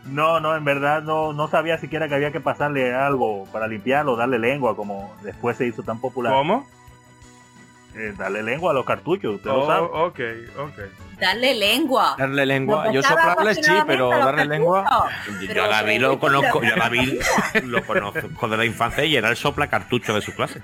No, 0.06 0.40
no, 0.40 0.56
en 0.56 0.64
verdad 0.64 1.02
no, 1.02 1.34
no 1.34 1.48
sabía 1.48 1.76
siquiera 1.76 2.08
que 2.08 2.14
había 2.14 2.32
que 2.32 2.40
pasarle 2.40 2.94
algo 2.94 3.44
para 3.52 3.68
limpiarlo, 3.68 4.16
darle 4.16 4.38
lengua, 4.38 4.74
como 4.74 5.14
después 5.22 5.58
se 5.58 5.66
hizo 5.66 5.82
tan 5.82 6.00
popular. 6.00 6.32
¿Cómo? 6.32 6.66
Eh, 7.94 8.14
darle 8.16 8.42
lengua 8.42 8.70
a 8.70 8.74
los 8.74 8.86
cartuchos, 8.86 9.34
usted 9.34 9.50
lo 9.50 9.60
Oh, 9.64 9.66
sabe. 9.66 9.86
ok, 9.86 10.20
ok. 10.60 10.78
Darle 11.20 11.54
lengua. 11.54 12.14
Darle 12.18 12.46
lengua. 12.46 12.92
Yo 12.92 13.02
soplarle 13.02 13.54
sí, 13.54 13.72
pero 13.86 14.08
darle 14.10 14.44
lengua. 14.46 14.84
Yo 15.40 15.46
Pero- 15.48 15.64
a 15.64 15.68
David 15.68 15.96
pero- 15.96 16.08
lo 16.12 16.18
conozco, 16.18 16.62
yo 16.62 16.68
a 16.68 16.74
pero- 16.74 16.82
David 16.84 17.22
lo 17.64 17.84
conozco 17.84 18.48
de 18.48 18.56
la 18.56 18.64
infancia 18.64 19.04
y 19.04 19.16
era 19.16 19.28
el 19.28 19.36
sopla 19.36 19.66
cartucho 19.66 20.14
de 20.14 20.20
su 20.22 20.34
clase. 20.34 20.60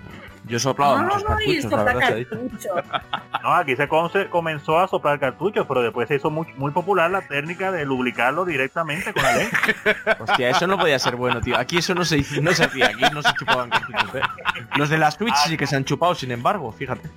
Yo 0.46 0.58
he 0.58 0.60
soplado 0.60 0.98
muchos 0.98 1.24
cartuchos, 1.24 1.64
la 1.72 1.84
verdad 1.84 2.00
se 2.00 2.12
ha 2.12 2.14
dicho. 2.16 2.30
cartucho. 2.30 2.68
No, 3.42 3.54
aquí 3.54 3.76
se 3.76 3.88
comenzó 4.30 4.78
a 4.78 4.86
soplar 4.88 5.18
cartuchos, 5.18 5.66
pero 5.66 5.82
después 5.82 6.06
se 6.06 6.16
hizo 6.16 6.30
muy, 6.30 6.46
muy 6.56 6.70
popular 6.70 7.10
la 7.10 7.22
técnica 7.22 7.72
de 7.72 7.86
lubricarlo 7.86 8.44
directamente 8.44 9.12
con 9.14 9.22
la 9.22 9.36
lengua. 9.36 9.58
Hostia, 10.20 10.50
eso 10.50 10.66
no 10.66 10.78
podía 10.78 10.98
ser 10.98 11.16
bueno, 11.16 11.40
tío. 11.40 11.56
Aquí 11.58 11.78
eso 11.78 11.94
no 11.94 12.04
se, 12.04 12.18
hizo- 12.18 12.42
no 12.42 12.52
se 12.52 12.64
hacía, 12.64 12.88
aquí 12.88 13.04
no 13.12 13.22
se 13.22 13.32
chupaban 13.38 13.70
cartuchos. 13.70 14.14
¿eh? 14.16 14.20
Los 14.76 14.90
de 14.90 14.98
la 14.98 15.10
Switch 15.10 15.34
sí 15.46 15.56
que 15.56 15.66
se 15.66 15.76
han 15.76 15.84
chupado, 15.86 16.14
sin 16.14 16.30
embargo, 16.30 16.70
fíjate. 16.72 17.08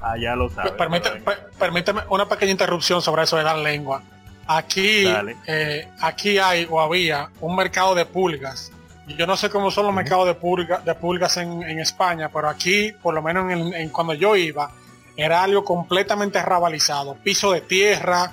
Ah, 0.00 0.16
ya 0.18 0.36
lo 0.36 0.48
sabe. 0.50 0.72
Permite- 0.72 1.10
per- 1.22 1.50
permíteme 1.58 2.02
una 2.10 2.26
pequeña 2.28 2.52
interrupción 2.52 3.00
sobre 3.02 3.22
eso 3.22 3.36
de 3.36 3.42
dar 3.42 3.56
lengua. 3.58 4.02
Aquí, 4.46 5.04
eh, 5.46 5.88
aquí 6.00 6.36
hay 6.38 6.66
o 6.70 6.80
había 6.80 7.30
un 7.40 7.56
mercado 7.56 7.94
de 7.94 8.04
pulgas. 8.04 8.70
Yo 9.06 9.26
no 9.26 9.36
sé 9.36 9.48
cómo 9.50 9.70
son 9.70 9.86
los 9.86 9.94
mercados 9.94 10.26
de, 10.26 10.34
pulga- 10.38 10.82
de 10.82 10.94
pulgas 10.94 11.36
en, 11.38 11.62
en 11.62 11.78
España, 11.80 12.28
pero 12.32 12.48
aquí, 12.48 12.92
por 13.02 13.14
lo 13.14 13.22
menos 13.22 13.50
en, 13.50 13.72
en 13.74 13.88
cuando 13.90 14.12
yo 14.14 14.34
iba, 14.36 14.70
era 15.16 15.42
algo 15.42 15.64
completamente 15.64 16.42
rabalizado. 16.42 17.14
Piso 17.22 17.52
de 17.52 17.60
tierra, 17.62 18.32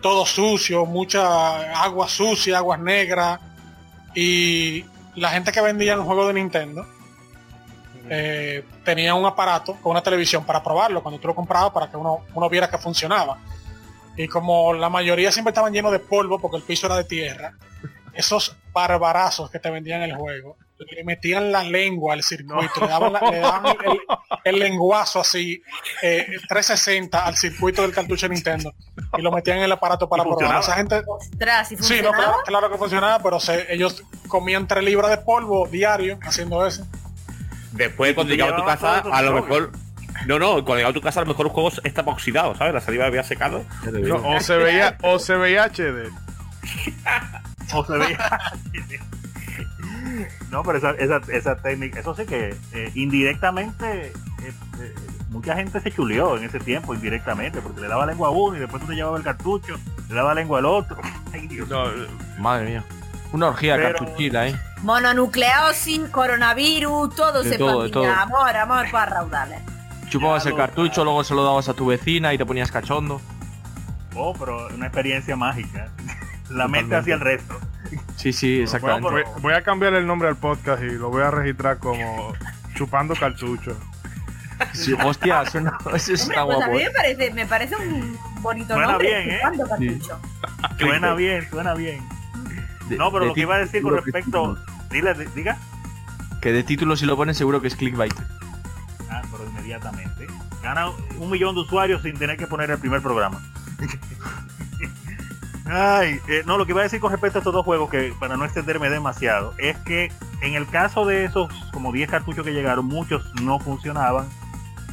todo 0.00 0.24
sucio, 0.26 0.84
mucha 0.86 1.80
agua 1.82 2.08
sucia, 2.08 2.58
aguas 2.58 2.80
negras. 2.80 3.38
Y 4.14 4.84
la 5.16 5.30
gente 5.30 5.52
que 5.52 5.60
vendía 5.60 5.94
el 5.94 6.00
juego 6.00 6.26
de 6.26 6.34
Nintendo 6.34 6.86
eh, 8.14 8.62
tenía 8.84 9.14
un 9.14 9.24
aparato 9.24 9.74
con 9.82 9.92
una 9.92 10.02
televisión 10.02 10.44
para 10.44 10.62
probarlo 10.62 11.02
cuando 11.02 11.18
tú 11.18 11.28
lo 11.28 11.34
comprabas 11.34 11.70
para 11.72 11.90
que 11.90 11.96
uno, 11.96 12.26
uno 12.34 12.48
viera 12.50 12.68
que 12.68 12.76
funcionaba. 12.76 13.38
Y 14.18 14.28
como 14.28 14.74
la 14.74 14.90
mayoría 14.90 15.32
siempre 15.32 15.50
estaban 15.52 15.72
llenos 15.72 15.92
de 15.92 15.98
polvo 15.98 16.38
porque 16.38 16.58
el 16.58 16.62
piso 16.62 16.86
era 16.86 16.96
de 16.96 17.04
tierra, 17.04 17.54
esos 18.12 18.54
barbarazos 18.74 19.50
que 19.50 19.58
te 19.58 19.70
vendían 19.70 20.02
el 20.02 20.14
juego, 20.14 20.58
le 20.90 21.04
metían 21.04 21.50
la 21.52 21.62
lengua 21.62 22.12
al 22.12 22.22
circuito, 22.22 22.80
le 22.80 22.88
daban, 22.88 23.12
la- 23.14 23.20
le 23.30 23.38
daban 23.38 23.64
el, 23.86 24.00
el 24.44 24.58
lenguazo 24.58 25.20
así, 25.20 25.62
eh, 26.02 26.26
360 26.48 27.24
al 27.24 27.36
circuito 27.36 27.80
del 27.82 27.94
cartucho 27.94 28.28
de 28.28 28.34
Nintendo 28.34 28.74
y 29.16 29.22
lo 29.22 29.30
metían 29.32 29.58
en 29.58 29.64
el 29.64 29.72
aparato 29.72 30.08
para 30.08 30.24
¿Y 30.24 30.26
probar. 30.26 30.60
Esa 30.60 30.74
gente, 30.74 31.02
Ostras, 31.06 31.72
¿y 31.72 31.76
sí, 31.78 32.02
no, 32.02 32.10
claro, 32.12 32.34
claro 32.44 32.70
que 32.70 32.76
funcionaba, 32.76 33.22
pero 33.22 33.40
se- 33.40 33.72
ellos 33.72 34.02
comían 34.28 34.66
3 34.66 34.84
libras 34.84 35.10
de 35.10 35.18
polvo 35.18 35.66
diario 35.68 36.18
haciendo 36.22 36.66
eso. 36.66 36.84
Después 37.72 38.12
¿Y 38.12 38.14
cuando 38.14 38.32
llegaba 38.32 38.52
a 38.52 38.56
tu 38.56 38.64
casa, 38.64 38.98
a 38.98 39.22
lo 39.22 39.32
mejor. 39.34 39.72
No, 40.26 40.38
no, 40.38 40.52
cuando 40.64 40.76
llegaba 40.76 40.90
a 40.90 40.94
tu 40.94 41.00
casa 41.00 41.20
a 41.20 41.24
lo 41.24 41.30
mejor 41.30 41.46
el 41.46 41.52
juego 41.52 41.70
estaba 41.82 42.12
oxidado, 42.12 42.54
¿sabes? 42.54 42.74
La 42.74 42.80
saliva 42.80 43.06
había 43.06 43.24
secado. 43.24 43.64
No, 43.92 44.16
o 44.16 44.40
se 44.40 44.56
veía, 44.56 44.96
o 45.02 45.18
se 45.18 45.36
veía 45.36 45.64
HD. 45.64 46.10
o 47.74 47.84
se 47.84 47.98
veía. 47.98 48.40
no, 50.50 50.62
pero 50.62 50.78
esa, 50.78 50.90
esa, 50.92 51.20
esa 51.28 51.56
técnica, 51.56 52.00
eso 52.00 52.14
sí 52.14 52.26
que 52.26 52.54
eh, 52.72 52.90
indirectamente, 52.94 54.06
eh, 54.08 54.12
eh, 54.80 54.94
mucha 55.30 55.56
gente 55.56 55.80
se 55.80 55.90
chuleó 55.90 56.36
en 56.36 56.44
ese 56.44 56.60
tiempo, 56.60 56.94
indirectamente, 56.94 57.60
porque 57.60 57.80
le 57.80 57.88
daba 57.88 58.06
lengua 58.06 58.28
a 58.28 58.30
uno 58.30 58.56
y 58.56 58.60
después 58.60 58.82
tú 58.82 58.88
te 58.88 58.94
llevabas 58.94 59.20
el 59.20 59.24
cartucho, 59.24 59.76
le 60.08 60.14
daba 60.14 60.34
lengua 60.34 60.58
al 60.58 60.66
otro. 60.66 60.98
Ay, 61.32 61.48
Dios. 61.48 61.68
No, 61.68 61.84
Madre 62.38 62.66
mía. 62.66 62.84
Una 63.32 63.48
orgía 63.48 63.76
Pero- 63.76 63.98
cartuchila, 63.98 64.48
¿eh? 64.48 64.56
Mononucleosis, 64.82 66.08
coronavirus, 66.10 67.14
todo 67.14 67.42
De 67.42 67.50
se 67.50 67.58
todo, 67.58 67.90
todo. 67.90 68.10
Amor, 68.10 68.56
amor 68.56 68.90
para 68.90 69.06
raudales. 69.14 69.60
Chupabas 70.08 70.44
el 70.46 70.54
cartucho, 70.56 71.04
luego 71.04 71.24
se 71.24 71.34
lo 71.34 71.42
dabas 71.44 71.68
a 71.68 71.74
tu 71.74 71.86
vecina 71.86 72.34
y 72.34 72.38
te 72.38 72.44
ponías 72.44 72.70
cachondo. 72.70 73.20
Oh, 74.14 74.34
pero 74.34 74.68
una 74.74 74.86
experiencia 74.86 75.36
mágica. 75.36 75.88
La 76.50 76.68
mente 76.68 76.94
hacia 76.96 77.14
el 77.14 77.20
resto. 77.20 77.58
Sí, 78.16 78.32
sí, 78.32 78.60
exactamente. 78.62 79.08
Bueno, 79.08 79.30
voy, 79.32 79.42
voy 79.42 79.54
a 79.54 79.62
cambiar 79.62 79.94
el 79.94 80.06
nombre 80.06 80.28
al 80.28 80.36
podcast 80.36 80.82
y 80.82 80.90
lo 80.90 81.08
voy 81.10 81.22
a 81.22 81.30
registrar 81.30 81.78
como 81.78 82.34
Chupando 82.74 83.14
Cartucho. 83.14 83.74
Sí, 84.72 84.92
hostia, 85.02 85.44
suena, 85.50 85.76
eso 85.94 86.12
está 86.12 86.44
Hombre, 86.44 86.56
pues 86.56 86.66
a 86.66 86.68
guapo. 86.68 86.72
mí 86.72 86.82
¿eh? 86.82 86.84
me 86.86 86.90
parece, 86.92 87.30
me 87.32 87.46
parece 87.46 87.76
un 87.76 88.18
bonito 88.42 88.74
Suena 88.74 88.88
nombre. 88.92 89.08
bien, 89.08 89.30
¿eh? 89.30 89.38
chupando 89.42 89.68
cartucho. 89.68 90.20
Suena 90.78 91.14
bien, 91.14 91.48
suena 91.50 91.74
bien. 91.74 92.08
De- 92.92 92.98
No, 92.98 93.10
pero 93.12 93.26
lo 93.26 93.34
que 93.34 93.40
iba 93.42 93.56
a 93.56 93.58
decir 93.58 93.82
con 93.82 93.94
respecto. 93.96 94.56
Dile, 94.90 95.14
di- 95.14 95.26
diga. 95.34 95.58
Que 96.40 96.52
de 96.52 96.62
título 96.62 96.96
si 96.96 97.06
lo 97.06 97.16
pones 97.16 97.36
seguro 97.36 97.60
que 97.60 97.68
es 97.68 97.76
clickbait. 97.76 98.14
Ah, 99.10 99.22
pero 99.30 99.44
inmediatamente. 99.48 100.26
Gana 100.62 100.90
un 101.18 101.30
millón 101.30 101.54
de 101.54 101.60
usuarios 101.62 102.02
sin 102.02 102.16
tener 102.18 102.36
que 102.36 102.46
poner 102.46 102.70
el 102.70 102.78
primer 102.78 103.02
programa. 103.02 103.40
Ay, 105.64 106.20
eh, 106.28 106.42
no, 106.44 106.58
lo 106.58 106.66
que 106.66 106.72
iba 106.72 106.80
a 106.80 106.84
decir 106.84 107.00
con 107.00 107.10
respecto 107.12 107.38
a 107.38 107.40
estos 107.40 107.54
dos 107.54 107.64
juegos, 107.64 107.88
que 107.88 108.12
para 108.18 108.36
no 108.36 108.44
extenderme 108.44 108.90
demasiado, 108.90 109.54
es 109.58 109.76
que 109.78 110.10
en 110.42 110.54
el 110.54 110.66
caso 110.68 111.06
de 111.06 111.24
esos 111.24 111.48
como 111.72 111.92
10 111.92 112.10
cartuchos 112.10 112.44
que 112.44 112.52
llegaron, 112.52 112.84
muchos 112.86 113.32
no 113.40 113.58
funcionaban. 113.60 114.26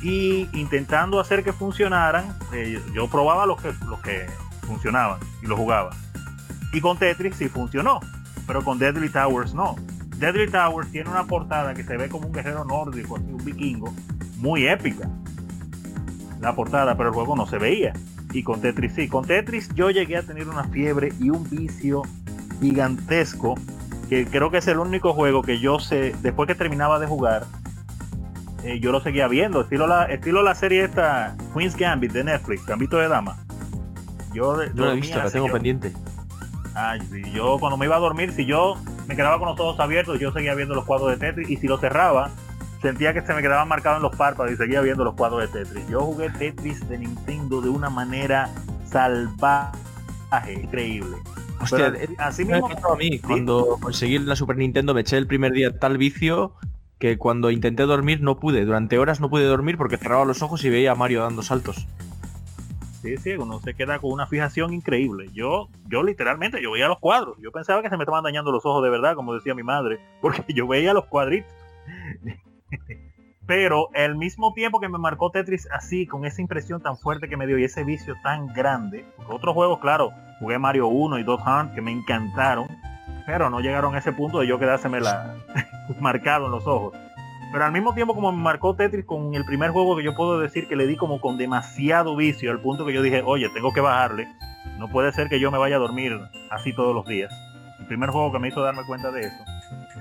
Y 0.02 0.48
intentando 0.58 1.20
hacer 1.20 1.44
que 1.44 1.52
funcionaran, 1.52 2.34
eh, 2.54 2.82
yo 2.94 3.10
probaba 3.10 3.46
los 3.46 3.62
que, 3.62 3.74
los 3.88 4.00
que 4.00 4.28
funcionaban 4.66 5.20
y 5.42 5.48
los 5.48 5.58
jugaba. 5.58 5.90
Y 6.72 6.82
con 6.82 6.98
Tetris 6.98 7.36
sí 7.36 7.50
funcionó, 7.50 8.00
pero 8.46 8.64
con 8.64 8.78
Deadly 8.78 9.10
Towers 9.10 9.54
no. 9.54 9.76
Deadly 10.18 10.50
Towers 10.52 10.92
tiene 10.92 11.10
una 11.10 11.26
portada 11.26 11.74
que 11.74 11.84
se 11.84 11.98
ve 11.98 12.10
como 12.10 12.28
un 12.28 12.34
guerrero 12.34 12.66
nórdico, 12.66 13.16
así, 13.16 13.26
un 13.32 13.44
vikingo, 13.44 13.94
muy 14.38 14.68
épica. 14.68 15.10
La 16.42 16.56
portada, 16.56 16.96
pero 16.96 17.10
el 17.10 17.16
juego 17.16 17.36
no 17.36 17.48
se 17.48 17.58
veía. 17.58 17.94
Y 18.32 18.44
con 18.44 18.62
Tetris 18.62 18.94
sí. 18.94 19.08
Con 19.08 19.26
Tetris 19.26 19.70
yo 19.74 19.90
llegué 19.90 20.18
a 20.18 20.24
tener 20.24 20.48
una 20.48 20.66
fiebre 20.66 21.14
y 21.20 21.30
un 21.30 21.50
vicio 21.50 22.04
gigantesco, 22.62 23.56
que 24.10 24.26
creo 24.26 24.52
que 24.52 24.58
es 24.58 24.68
el 24.68 24.80
único 24.80 25.14
juego 25.14 25.42
que 25.42 25.60
yo 25.60 25.80
sé, 25.80 26.16
después 26.22 26.48
que 26.48 26.56
terminaba 26.56 27.00
de 27.00 27.08
jugar, 27.08 27.46
eh, 28.64 28.80
yo 28.80 28.92
lo 28.92 29.00
seguía 29.00 29.28
viendo, 29.28 29.62
estilo 29.62 29.88
la, 29.88 30.06
estilo 30.06 30.44
la 30.44 30.54
serie 30.54 30.84
esta, 30.84 31.36
Queen's 31.54 31.76
Gambit 31.76 32.12
de 32.12 32.24
Netflix, 32.26 32.66
Gambito 32.66 32.98
de 32.98 33.08
Dama. 33.08 33.38
Yo, 34.34 34.64
Yo 34.64 34.86
lo 34.86 34.92
he 34.92 34.96
visto, 34.96 35.18
la 35.18 35.32
tengo 35.32 35.48
pendiente. 35.48 35.94
Ay, 36.76 37.00
yo 37.34 37.58
cuando 37.60 37.78
me 37.78 37.86
iba 37.86 37.96
a 37.96 38.00
dormir, 38.00 38.32
si 38.32 38.46
yo 38.46 38.76
me 39.08 39.16
quedaba 39.16 39.40
con 39.40 39.48
los 39.48 39.60
ojos 39.60 39.80
abiertos, 39.80 40.20
yo 40.20 40.32
seguía 40.32 40.54
viendo 40.56 40.76
los 40.76 40.86
cuadros 40.86 41.12
de 41.12 41.18
Tetris 41.18 41.50
y 41.50 41.58
si 41.58 41.68
los 41.68 41.82
cerraba, 41.82 42.32
sentía 42.82 43.14
que 43.14 43.22
se 43.22 43.34
me 43.34 43.42
quedaban 43.42 43.68
marcados 43.68 43.98
en 43.98 44.04
los 44.04 44.16
párpados 44.16 44.52
y 44.52 44.56
seguía 44.56 44.82
viendo 44.82 45.04
los 45.04 45.16
cuadros 45.16 45.42
de 45.42 45.60
Tetris. 45.60 45.88
Yo 45.90 46.02
jugué 46.02 46.30
Tetris 46.30 46.88
de 46.88 47.00
Nintendo 47.00 47.62
de 47.62 47.70
una 47.70 47.90
manera 47.90 48.50
salvaje, 48.86 49.74
increíble. 50.54 51.18
Hostia, 51.62 51.92
Pero 51.92 52.14
así 52.20 52.46
mismo, 52.46 52.68
a 52.68 52.96
mí. 52.96 53.20
Cuando 53.20 53.78
conseguí 53.82 54.18
la 54.20 54.36
Super 54.36 54.58
Nintendo 54.58 54.94
me 54.94 55.02
eché 55.02 55.18
el 55.18 55.28
primer 55.28 55.52
día 55.52 55.78
tal 55.78 55.98
vicio 55.98 56.54
que 57.00 57.18
cuando 57.18 57.52
intenté 57.52 57.84
dormir 57.84 58.22
no 58.22 58.40
pude. 58.40 58.66
Durante 58.66 58.98
horas 58.98 59.20
no 59.20 59.30
pude 59.30 59.46
dormir 59.46 59.78
porque 59.78 59.98
cerraba 59.98 60.26
los 60.26 60.42
ojos 60.42 60.64
y 60.64 60.70
veía 60.70 60.92
a 60.92 60.96
Mario 60.96 61.22
dando 61.24 61.42
saltos. 61.44 61.88
Sí, 63.02 63.16
sí, 63.16 63.32
uno 63.32 63.60
se 63.60 63.74
queda 63.74 63.98
con 64.00 64.12
una 64.12 64.28
fijación 64.28 64.74
increíble. 64.74 65.30
Yo, 65.32 65.70
yo 65.88 66.04
literalmente, 66.04 66.62
yo 66.62 66.72
veía 66.72 66.90
los 66.90 67.00
cuadros. 67.00 67.38
Yo 67.40 67.52
pensaba 67.52 67.82
que 67.82 67.90
se 67.90 67.96
me 67.96 68.04
estaban 68.04 68.24
dañando 68.24 68.52
los 68.52 68.66
ojos 68.66 68.84
de 68.84 68.90
verdad, 68.90 69.16
como 69.16 69.34
decía 69.34 69.56
mi 69.56 69.64
madre, 69.64 70.00
porque 70.22 70.44
yo 70.54 70.68
veía 70.68 70.94
los 70.94 71.06
cuadritos. 71.06 71.52
Pero 73.48 73.90
al 73.96 74.16
mismo 74.16 74.54
tiempo 74.54 74.80
que 74.80 74.90
me 74.90 75.00
marcó 75.00 75.32
Tetris 75.32 75.68
así, 75.72 76.06
con 76.06 76.26
esa 76.26 76.42
impresión 76.42 76.82
tan 76.82 76.98
fuerte 76.98 77.30
que 77.30 77.38
me 77.38 77.48
dio 77.48 77.58
y 77.58 77.64
ese 77.64 77.84
vicio 77.84 78.16
tan 78.22 78.48
grande, 78.54 79.06
otros 79.28 79.56
juegos, 79.56 79.80
claro, 79.80 80.12
jugué 80.40 80.60
Mario 80.60 80.88
1 80.88 81.18
y 81.18 81.24
2 81.24 81.42
Hunt 81.42 81.74
que 81.74 81.82
me 81.82 81.92
encantaron, 81.92 82.68
pero 83.26 83.50
no 83.50 83.60
llegaron 83.60 83.96
a 83.96 84.00
ese 84.00 84.12
punto 84.12 84.40
de 84.40 84.48
yo 84.48 84.60
quedárseme 84.60 85.00
la 85.00 85.36
marcado 86.00 86.46
en 86.46 86.52
los 86.52 86.68
ojos. 86.68 86.94
Pero 87.52 87.66
al 87.66 87.72
mismo 87.72 87.94
tiempo 87.94 88.14
como 88.14 88.32
me 88.32 88.42
marcó 88.42 88.76
Tetris 88.76 89.06
con 89.06 89.34
el 89.34 89.44
primer 89.44 89.72
juego 89.72 89.98
que 89.98 90.04
yo 90.04 90.16
puedo 90.16 90.40
decir 90.40 90.68
que 90.68 90.76
le 90.76 90.86
di 90.86 90.96
como 90.96 91.20
con 91.20 91.38
demasiado 91.38 92.16
vicio, 92.16 92.52
al 92.52 92.60
punto 92.60 92.86
que 92.86 92.94
yo 92.94 93.02
dije, 93.02 93.24
oye, 93.26 93.50
tengo 93.50 93.74
que 93.74 93.82
bajarle. 93.82 94.28
No 94.78 94.88
puede 94.88 95.12
ser 95.12 95.30
que 95.30 95.40
yo 95.40 95.52
me 95.52 95.58
vaya 95.58 95.78
a 95.78 95.80
dormir 95.80 96.20
así 96.52 96.74
todos 96.74 96.94
los 96.94 97.06
días. 97.08 97.34
El 97.80 97.88
primer 97.88 98.12
juego 98.12 98.32
que 98.32 98.40
me 98.40 98.50
hizo 98.50 98.62
darme 98.62 98.86
cuenta 98.86 99.12
de 99.12 99.22
eso. 99.22 99.44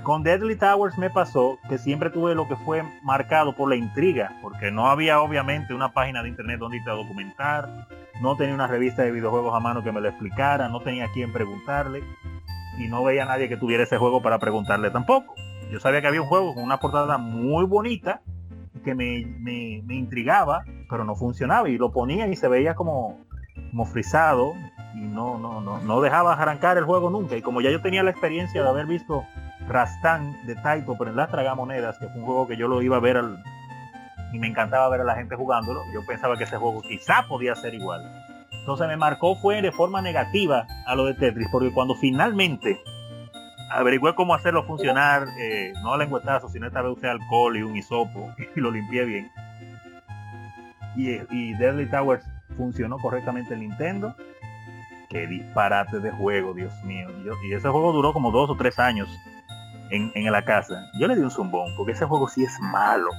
Con 0.03 0.23
Deadly 0.23 0.55
Towers 0.55 0.97
me 0.97 1.09
pasó 1.09 1.57
que 1.67 1.77
siempre 1.77 2.09
tuve 2.09 2.35
lo 2.35 2.47
que 2.47 2.55
fue 2.55 2.83
marcado 3.03 3.53
por 3.53 3.69
la 3.69 3.75
intriga, 3.75 4.31
porque 4.41 4.71
no 4.71 4.87
había 4.87 5.19
obviamente 5.19 5.73
una 5.73 5.91
página 5.91 6.23
de 6.23 6.29
internet 6.29 6.59
donde 6.59 6.77
irte 6.77 6.89
a 6.89 6.93
documentar, 6.93 7.87
no 8.21 8.35
tenía 8.35 8.53
una 8.53 8.67
revista 8.67 9.01
de 9.03 9.11
videojuegos 9.11 9.53
a 9.55 9.59
mano 9.59 9.83
que 9.83 9.91
me 9.91 10.01
lo 10.01 10.07
explicara, 10.07 10.69
no 10.69 10.81
tenía 10.81 11.07
quien 11.13 11.33
preguntarle 11.33 12.03
y 12.77 12.87
no 12.87 13.03
veía 13.03 13.23
a 13.23 13.25
nadie 13.25 13.49
que 13.49 13.57
tuviera 13.57 13.83
ese 13.83 13.97
juego 13.97 14.21
para 14.21 14.39
preguntarle 14.39 14.89
tampoco. 14.89 15.35
Yo 15.71 15.79
sabía 15.79 16.01
que 16.01 16.07
había 16.07 16.21
un 16.21 16.27
juego 16.27 16.53
con 16.53 16.63
una 16.63 16.79
portada 16.79 17.17
muy 17.17 17.65
bonita 17.65 18.21
que 18.83 18.95
me, 18.95 19.25
me, 19.39 19.81
me 19.85 19.95
intrigaba, 19.95 20.63
pero 20.89 21.03
no 21.03 21.15
funcionaba 21.15 21.69
y 21.69 21.77
lo 21.77 21.91
ponía 21.91 22.27
y 22.27 22.35
se 22.35 22.47
veía 22.47 22.75
como, 22.75 23.19
como 23.69 23.85
frisado 23.85 24.53
y 24.95 25.01
no, 25.01 25.37
no, 25.37 25.61
no, 25.61 25.79
no 25.79 26.01
dejaba 26.01 26.33
arrancar 26.33 26.77
el 26.77 26.85
juego 26.85 27.09
nunca. 27.09 27.35
Y 27.35 27.41
como 27.41 27.61
ya 27.61 27.69
yo 27.69 27.81
tenía 27.81 28.03
la 28.03 28.11
experiencia 28.11 28.63
de 28.63 28.69
haber 28.69 28.85
visto 28.85 29.23
Rastan 29.67 30.35
de 30.47 30.55
Taito, 30.55 30.95
pero 30.97 31.11
en 31.11 31.17
las 31.17 31.29
tragamonedas, 31.29 31.97
que 31.99 32.07
fue 32.07 32.19
un 32.19 32.25
juego 32.25 32.47
que 32.47 32.57
yo 32.57 32.67
lo 32.67 32.81
iba 32.81 32.97
a 32.97 32.99
ver 32.99 33.17
al, 33.17 33.43
y 34.33 34.39
me 34.39 34.47
encantaba 34.47 34.89
ver 34.89 35.01
a 35.01 35.05
la 35.05 35.15
gente 35.15 35.35
jugándolo, 35.35 35.81
yo 35.93 36.05
pensaba 36.05 36.37
que 36.37 36.45
ese 36.45 36.57
juego 36.57 36.81
quizá 36.81 37.25
podía 37.27 37.55
ser 37.55 37.73
igual. 37.73 38.01
Entonces 38.51 38.87
me 38.87 38.97
marcó 38.97 39.35
fue 39.35 39.61
de 39.61 39.71
forma 39.71 40.01
negativa 40.01 40.65
a 40.85 40.95
lo 40.95 41.05
de 41.05 41.13
Tetris, 41.13 41.47
porque 41.51 41.71
cuando 41.71 41.95
finalmente 41.95 42.79
averigüé 43.69 44.15
cómo 44.15 44.33
hacerlo 44.33 44.63
funcionar, 44.63 45.27
eh, 45.39 45.73
no 45.83 45.97
lengüetazo, 45.97 46.49
sino 46.49 46.67
esta 46.67 46.81
vez 46.81 46.97
usé 46.97 47.09
alcohol 47.09 47.57
y 47.57 47.63
un 47.63 47.75
hisopo 47.75 48.33
y 48.55 48.59
lo 48.59 48.71
limpié 48.71 49.05
bien. 49.05 49.31
Y, 50.95 51.11
y 51.29 51.53
Deadly 51.53 51.85
Towers 51.87 52.25
funcionó 52.57 52.97
correctamente 52.97 53.53
en 53.53 53.61
Nintendo. 53.61 54.15
Qué 55.09 55.27
disparate 55.27 55.99
de 55.99 56.11
juego, 56.11 56.53
Dios 56.53 56.73
mío. 56.83 57.09
Y 57.43 57.53
ese 57.53 57.69
juego 57.69 57.91
duró 57.93 58.13
como 58.13 58.31
dos 58.31 58.49
o 58.49 58.55
tres 58.55 58.77
años 58.79 59.09
en, 59.89 60.11
en 60.13 60.31
la 60.31 60.43
casa. 60.43 60.89
Yo 60.99 61.07
le 61.07 61.15
di 61.15 61.21
un 61.21 61.31
zumbón, 61.31 61.73
porque 61.75 61.93
ese 61.93 62.05
juego 62.05 62.27
sí 62.27 62.43
es 62.43 62.59
malo. 62.59 63.09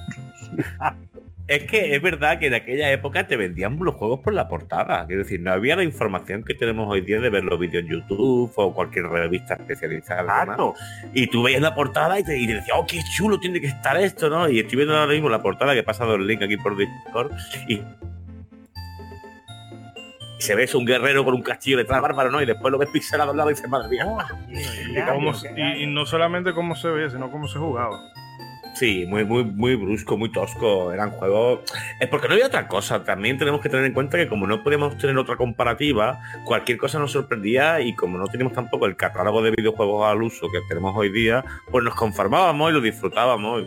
Es 1.51 1.63
que 1.65 1.93
es 1.93 2.01
verdad 2.01 2.39
que 2.39 2.47
en 2.47 2.53
aquella 2.53 2.89
época 2.91 3.27
te 3.27 3.35
vendían 3.35 3.77
los 3.81 3.95
juegos 3.95 4.21
por 4.21 4.33
la 4.33 4.47
portada. 4.47 5.05
Quiero 5.05 5.23
decir, 5.23 5.41
no 5.41 5.51
había 5.51 5.75
la 5.75 5.83
información 5.83 6.43
que 6.45 6.53
tenemos 6.53 6.87
hoy 6.89 7.01
día 7.01 7.19
de 7.19 7.29
ver 7.29 7.43
los 7.43 7.59
vídeos 7.59 7.83
en 7.83 7.89
YouTube 7.89 8.51
o 8.55 8.73
cualquier 8.73 9.07
revista 9.07 9.55
especializada. 9.55 10.21
Exacto. 10.43 10.73
Y 11.13 11.27
tú 11.27 11.43
veías 11.43 11.61
la 11.61 11.75
portada 11.75 12.17
y 12.19 12.23
te, 12.23 12.37
y 12.37 12.47
te 12.47 12.53
decías, 12.53 12.77
oh, 12.79 12.85
qué 12.87 13.01
chulo 13.17 13.37
tiene 13.37 13.59
que 13.59 13.67
estar 13.67 13.97
esto, 13.97 14.29
¿no? 14.29 14.47
Y 14.47 14.59
estoy 14.59 14.77
viendo 14.77 14.95
ahora 14.97 15.11
mismo 15.11 15.27
la 15.27 15.41
portada 15.41 15.73
que 15.73 15.79
he 15.79 15.83
pasado 15.83 16.15
el 16.15 16.25
link 16.25 16.41
aquí 16.41 16.55
por 16.55 16.77
Discord 16.77 17.31
y 17.67 17.81
se 20.39 20.55
ve 20.55 20.63
eso, 20.63 20.79
un 20.79 20.85
guerrero 20.85 21.23
con 21.25 21.33
un 21.35 21.41
castillo 21.43 21.77
detrás 21.77 22.01
bárbaro, 22.01 22.31
¿no? 22.31 22.41
Y 22.41 22.45
después 22.45 22.71
lo 22.71 22.77
ves 22.77 22.89
pixelado 22.89 23.31
al 23.31 23.37
lado 23.37 23.51
y 23.51 23.53
dices, 23.55 23.69
madre 23.69 23.89
mía. 23.89 24.05
Y, 24.49 24.95
cómo 25.05 25.33
y- 25.57 25.83
y 25.83 25.85
no 25.87 26.05
solamente 26.05 26.53
cómo 26.53 26.75
se 26.75 26.87
veía, 26.87 27.09
sino 27.09 27.29
cómo 27.29 27.47
se 27.47 27.59
jugaba. 27.59 27.99
Sí, 28.73 29.05
muy, 29.07 29.25
muy, 29.25 29.43
muy 29.43 29.75
brusco, 29.75 30.17
muy 30.17 30.31
tosco. 30.31 30.91
Eran 30.91 31.11
juegos. 31.11 31.59
Es 31.99 32.07
porque 32.07 32.27
no 32.27 32.33
había 32.33 32.47
otra 32.47 32.67
cosa. 32.67 33.03
También 33.03 33.37
tenemos 33.37 33.61
que 33.61 33.69
tener 33.69 33.85
en 33.85 33.93
cuenta 33.93 34.17
que 34.17 34.27
como 34.27 34.47
no 34.47 34.63
podíamos 34.63 34.97
tener 34.97 35.17
otra 35.17 35.35
comparativa, 35.35 36.19
cualquier 36.45 36.77
cosa 36.77 36.97
nos 36.97 37.11
sorprendía 37.11 37.81
y 37.81 37.93
como 37.95 38.17
no 38.17 38.27
teníamos 38.27 38.53
tampoco 38.53 38.85
el 38.85 38.95
catálogo 38.95 39.41
de 39.41 39.51
videojuegos 39.51 40.07
al 40.07 40.21
uso 40.23 40.47
que 40.51 40.59
tenemos 40.69 40.95
hoy 40.95 41.11
día, 41.11 41.43
pues 41.69 41.83
nos 41.83 41.95
conformábamos 41.95 42.71
y 42.71 42.73
lo 42.73 42.81
disfrutábamos. 42.81 43.65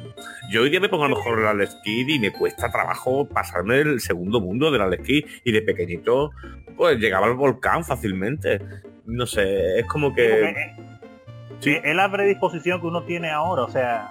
Yo 0.50 0.62
hoy 0.62 0.70
día 0.70 0.80
me 0.80 0.88
pongo 0.88 1.04
a 1.04 1.08
lo 1.08 1.16
mejor 1.16 1.38
el 1.38 1.46
Alex 1.46 1.76
Kidd 1.84 2.08
y 2.08 2.18
me 2.18 2.32
cuesta 2.32 2.70
trabajo 2.72 3.28
pasarme 3.28 3.80
el 3.80 4.00
segundo 4.00 4.40
mundo 4.40 4.70
del 4.70 4.80
Alex 4.80 5.06
Kidd 5.06 5.24
y 5.44 5.52
de 5.52 5.62
pequeñito 5.62 6.30
pues 6.76 6.98
llegaba 6.98 7.26
al 7.26 7.34
volcán 7.34 7.84
fácilmente. 7.84 8.60
No 9.04 9.26
sé, 9.26 9.80
es 9.80 9.86
como 9.86 10.14
que... 10.14 10.44
eh, 10.44 10.76
sí, 11.60 11.76
es 11.82 11.94
la 11.94 12.10
predisposición 12.10 12.80
que 12.80 12.86
uno 12.86 13.02
tiene 13.04 13.30
ahora, 13.30 13.62
o 13.62 13.70
sea, 13.70 14.10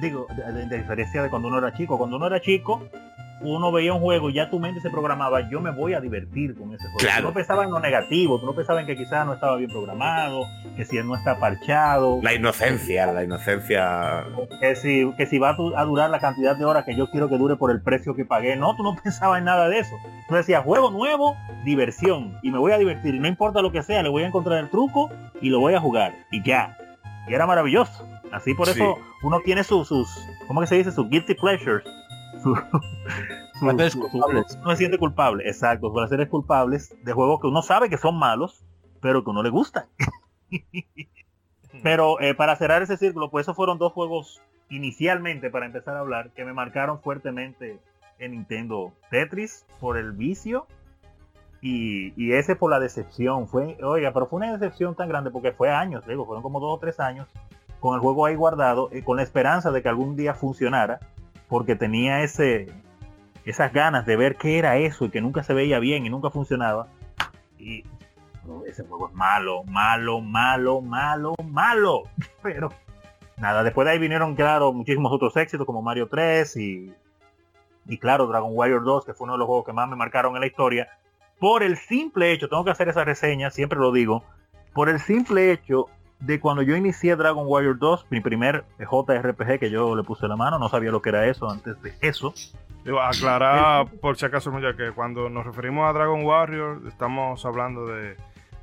digo, 0.00 0.26
de, 0.36 0.52
de- 0.52 0.66
de 0.66 0.76
diferencia 0.78 1.22
de 1.22 1.30
cuando 1.30 1.48
uno 1.48 1.58
era 1.58 1.72
chico. 1.74 1.98
Cuando 1.98 2.16
uno 2.16 2.26
era 2.26 2.40
chico, 2.40 2.82
uno 3.40 3.72
veía 3.72 3.92
un 3.92 4.00
juego 4.00 4.30
y 4.30 4.34
ya 4.34 4.48
tu 4.48 4.58
mente 4.58 4.80
se 4.80 4.88
programaba, 4.90 5.48
yo 5.50 5.60
me 5.60 5.70
voy 5.70 5.92
a 5.92 6.00
divertir 6.00 6.56
con 6.56 6.72
ese 6.72 6.84
juego. 6.84 6.98
Claro. 6.98 7.20
Tú 7.22 7.28
no 7.28 7.34
pensaba 7.34 7.64
en 7.64 7.70
lo 7.70 7.80
negativo, 7.80 8.38
tú 8.40 8.46
no 8.46 8.54
pensaba 8.54 8.80
en 8.80 8.86
que 8.86 8.96
quizás 8.96 9.26
no 9.26 9.34
estaba 9.34 9.56
bien 9.56 9.68
programado, 9.70 10.44
que 10.76 10.84
si 10.84 10.96
no 11.02 11.14
está 11.14 11.38
parchado, 11.38 12.20
La 12.22 12.32
inocencia, 12.32 13.12
la 13.12 13.22
inocencia... 13.24 14.24
que 14.60 14.76
si, 14.76 15.12
que 15.18 15.26
si 15.26 15.38
va 15.38 15.50
a, 15.50 15.52
du- 15.54 15.76
a 15.76 15.84
durar 15.84 16.08
la 16.10 16.20
cantidad 16.20 16.56
de 16.56 16.64
horas 16.64 16.84
que 16.84 16.94
yo 16.96 17.10
quiero 17.10 17.28
que 17.28 17.36
dure 17.36 17.56
por 17.56 17.70
el 17.70 17.82
precio 17.82 18.14
que 18.14 18.24
pagué. 18.24 18.56
No, 18.56 18.76
tú 18.76 18.82
no 18.82 18.96
pensabas 19.02 19.38
en 19.40 19.44
nada 19.44 19.68
de 19.68 19.80
eso. 19.80 19.96
Tú 20.28 20.36
decías, 20.36 20.64
juego 20.64 20.90
nuevo, 20.90 21.36
diversión. 21.64 22.38
Y 22.42 22.50
me 22.50 22.58
voy 22.58 22.72
a 22.72 22.78
divertir. 22.78 23.14
Y 23.14 23.20
no 23.20 23.28
importa 23.28 23.60
lo 23.60 23.72
que 23.72 23.82
sea, 23.82 24.02
le 24.02 24.08
voy 24.08 24.22
a 24.22 24.26
encontrar 24.28 24.58
el 24.58 24.70
truco 24.70 25.10
y 25.42 25.50
lo 25.50 25.60
voy 25.60 25.74
a 25.74 25.80
jugar. 25.80 26.14
Y 26.30 26.42
ya. 26.42 26.78
Y 27.28 27.34
era 27.34 27.46
maravilloso. 27.46 28.08
Así 28.34 28.52
por 28.54 28.66
Sí. 28.68 28.80
eso 28.80 28.96
uno 29.22 29.40
tiene 29.40 29.62
sus, 29.64 29.88
sus, 29.88 30.08
¿cómo 30.48 30.60
que 30.60 30.66
se 30.66 30.74
dice? 30.76 30.90
Sus 30.92 31.08
guilty 31.08 31.34
pleasures. 31.34 31.84
Su- 32.42 32.54
su- 32.56 33.60
Placeres 33.60 33.92
su- 33.92 34.02
su- 34.02 34.08
culpables. 34.10 34.58
uno 34.60 34.70
se 34.72 34.76
siente 34.76 34.98
culpable, 34.98 35.46
exacto, 35.48 35.92
por 35.92 36.02
placeres 36.02 36.28
culpables 36.28 36.94
de 37.04 37.12
juegos 37.12 37.40
que 37.40 37.46
uno 37.46 37.62
sabe 37.62 37.88
que 37.88 37.96
son 37.96 38.18
malos, 38.18 38.64
pero 39.00 39.22
que 39.24 39.30
uno 39.30 39.42
le 39.42 39.50
gustan. 39.50 39.84
Pero 41.82 42.20
eh, 42.20 42.34
para 42.34 42.54
cerrar 42.56 42.82
ese 42.82 42.96
círculo, 42.96 43.30
pues 43.30 43.44
esos 43.44 43.56
fueron 43.56 43.78
dos 43.78 43.92
juegos 43.92 44.40
inicialmente, 44.70 45.50
para 45.50 45.66
empezar 45.66 45.96
a 45.96 46.00
hablar, 46.00 46.30
que 46.30 46.44
me 46.44 46.52
marcaron 46.52 47.00
fuertemente 47.00 47.78
en 48.18 48.30
Nintendo. 48.32 48.92
Tetris 49.10 49.66
por 49.80 49.96
el 49.98 50.12
vicio 50.12 50.66
y, 51.60 52.12
y 52.22 52.32
ese 52.32 52.54
por 52.56 52.70
la 52.70 52.78
decepción. 52.78 53.48
Fue, 53.48 53.76
oiga, 53.82 54.12
pero 54.12 54.26
fue 54.26 54.36
una 54.38 54.56
decepción 54.56 54.94
tan 54.94 55.08
grande 55.08 55.30
porque 55.30 55.52
fue 55.52 55.70
años, 55.70 56.06
digo, 56.06 56.24
fueron 56.26 56.42
como 56.42 56.60
dos 56.60 56.76
o 56.76 56.78
tres 56.78 57.00
años 57.00 57.26
con 57.84 57.96
el 57.96 58.00
juego 58.00 58.24
ahí 58.24 58.34
guardado, 58.34 58.88
eh, 58.92 59.04
con 59.04 59.18
la 59.18 59.22
esperanza 59.22 59.70
de 59.70 59.82
que 59.82 59.90
algún 59.90 60.16
día 60.16 60.32
funcionara, 60.32 61.00
porque 61.50 61.76
tenía 61.76 62.22
ese 62.22 62.72
esas 63.44 63.74
ganas 63.74 64.06
de 64.06 64.16
ver 64.16 64.36
qué 64.36 64.58
era 64.58 64.78
eso 64.78 65.04
y 65.04 65.10
que 65.10 65.20
nunca 65.20 65.42
se 65.42 65.52
veía 65.52 65.78
bien 65.80 66.06
y 66.06 66.08
nunca 66.08 66.30
funcionaba. 66.30 66.88
Y 67.58 67.84
ese 68.66 68.84
juego 68.84 69.08
es 69.10 69.14
malo, 69.14 69.64
malo, 69.64 70.22
malo, 70.22 70.80
malo, 70.80 71.34
malo. 71.44 72.04
Pero 72.42 72.70
nada, 73.36 73.62
después 73.62 73.84
de 73.84 73.92
ahí 73.92 73.98
vinieron, 73.98 74.34
claro, 74.34 74.72
muchísimos 74.72 75.12
otros 75.12 75.36
éxitos 75.36 75.66
como 75.66 75.82
Mario 75.82 76.08
3 76.08 76.56
y, 76.56 76.90
y 77.84 77.98
claro, 77.98 78.26
Dragon 78.28 78.52
Warrior 78.54 78.82
2, 78.82 79.04
que 79.04 79.12
fue 79.12 79.26
uno 79.26 79.34
de 79.34 79.40
los 79.40 79.46
juegos 79.46 79.66
que 79.66 79.74
más 79.74 79.90
me 79.90 79.96
marcaron 79.96 80.34
en 80.36 80.40
la 80.40 80.46
historia. 80.46 80.88
Por 81.38 81.62
el 81.62 81.76
simple 81.76 82.32
hecho, 82.32 82.48
tengo 82.48 82.64
que 82.64 82.70
hacer 82.70 82.88
esa 82.88 83.04
reseña, 83.04 83.50
siempre 83.50 83.78
lo 83.78 83.92
digo, 83.92 84.24
por 84.72 84.88
el 84.88 85.00
simple 85.00 85.52
hecho 85.52 85.90
de 86.24 86.40
cuando 86.40 86.62
yo 86.62 86.74
inicié 86.76 87.16
Dragon 87.16 87.44
Warrior 87.46 87.78
2, 87.78 88.06
mi 88.10 88.20
primer 88.20 88.64
JRPG 88.78 89.58
que 89.58 89.70
yo 89.70 89.94
le 89.94 90.02
puse 90.04 90.26
la 90.28 90.36
mano, 90.36 90.58
no 90.58 90.68
sabía 90.68 90.90
lo 90.90 91.02
que 91.02 91.10
era 91.10 91.26
eso 91.26 91.50
antes 91.50 91.80
de 91.82 91.92
eso. 92.00 92.32
Digo, 92.84 93.00
aclarar 93.00 93.86
por 94.00 94.16
si 94.16 94.26
acaso, 94.26 94.50
ya 94.60 94.74
que 94.76 94.92
cuando 94.92 95.28
nos 95.30 95.44
referimos 95.46 95.88
a 95.88 95.92
Dragon 95.92 96.24
Warrior, 96.24 96.82
estamos 96.86 97.44
hablando 97.46 97.86
de, 97.86 98.16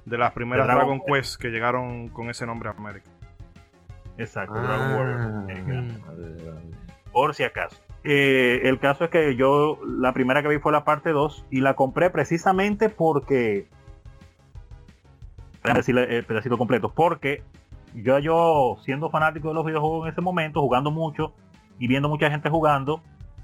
de 0.06 0.18
las 0.18 0.32
primeras 0.34 0.68
De 0.68 0.74
Dragon 0.74 0.98
Dragon 1.00 1.16
Quest 1.16 1.42
que 1.42 1.50
llegaron 1.50 2.10
con 2.10 2.30
ese 2.30 2.46
nombre 2.46 2.70
a 2.70 2.74
América. 2.74 3.10
Exacto, 4.18 4.54
Ah. 4.56 4.62
Dragon 4.62 4.96
Warrior. 4.96 5.22
americano. 5.22 5.94
por 7.12 7.34
si 7.36 7.44
acaso. 7.44 7.78
Eh, 8.04 8.62
el 8.64 8.80
caso 8.80 9.04
es 9.06 9.10
que 9.12 9.36
yo 9.36 9.78
la 9.86 10.14
primera 10.14 10.42
que 10.42 10.48
vi 10.50 10.58
fue 10.60 10.72
la 10.72 10.84
parte 10.84 11.12
2 11.12 11.46
y 11.52 11.62
la 11.62 11.76
compré 11.76 12.10
precisamente 12.10 12.90
porque 12.90 13.68
Decirle 15.64 16.18
el 16.18 16.24
pedacito 16.24 16.58
completo 16.58 16.92
porque 16.94 17.44
yo 17.94 18.18
yo 18.20 18.78
siendo 18.84 19.10
fanático 19.10 19.50
de 19.50 19.54
los 19.54 19.66
videojuegos 19.66 20.08
en 20.08 20.14
ese 20.14 20.22
momento 20.22 20.62
jugando 20.62 20.92
mucho 20.92 21.34
y 21.78 21.88
viendo 21.88 22.10
mucha 22.10 22.32
gente 22.32 22.50
jugando 22.50 23.02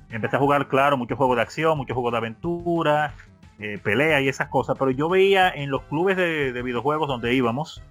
empecé 0.09 0.37
a 0.37 0.39
jugar 0.39 0.67
claro 0.67 0.97
muchos 0.97 1.17
juegos 1.17 1.35
de 1.35 1.41
acción 1.41 1.77
muchos 1.77 1.93
juegos 1.93 2.13
de 2.13 2.17
aventura 2.17 3.13
eh, 3.59 3.77
pelea 3.83 4.21
y 4.21 4.29
esas 4.29 4.47
cosas 4.47 4.77
pero 4.79 4.89
yo 4.89 5.09
veía 5.09 5.49
en 5.49 5.69
los 5.69 5.83
clubes 5.83 6.15
de, 6.15 6.53
de 6.53 6.61
videojuegos 6.63 7.07
donde 7.07 7.33
íbamos 7.33 7.83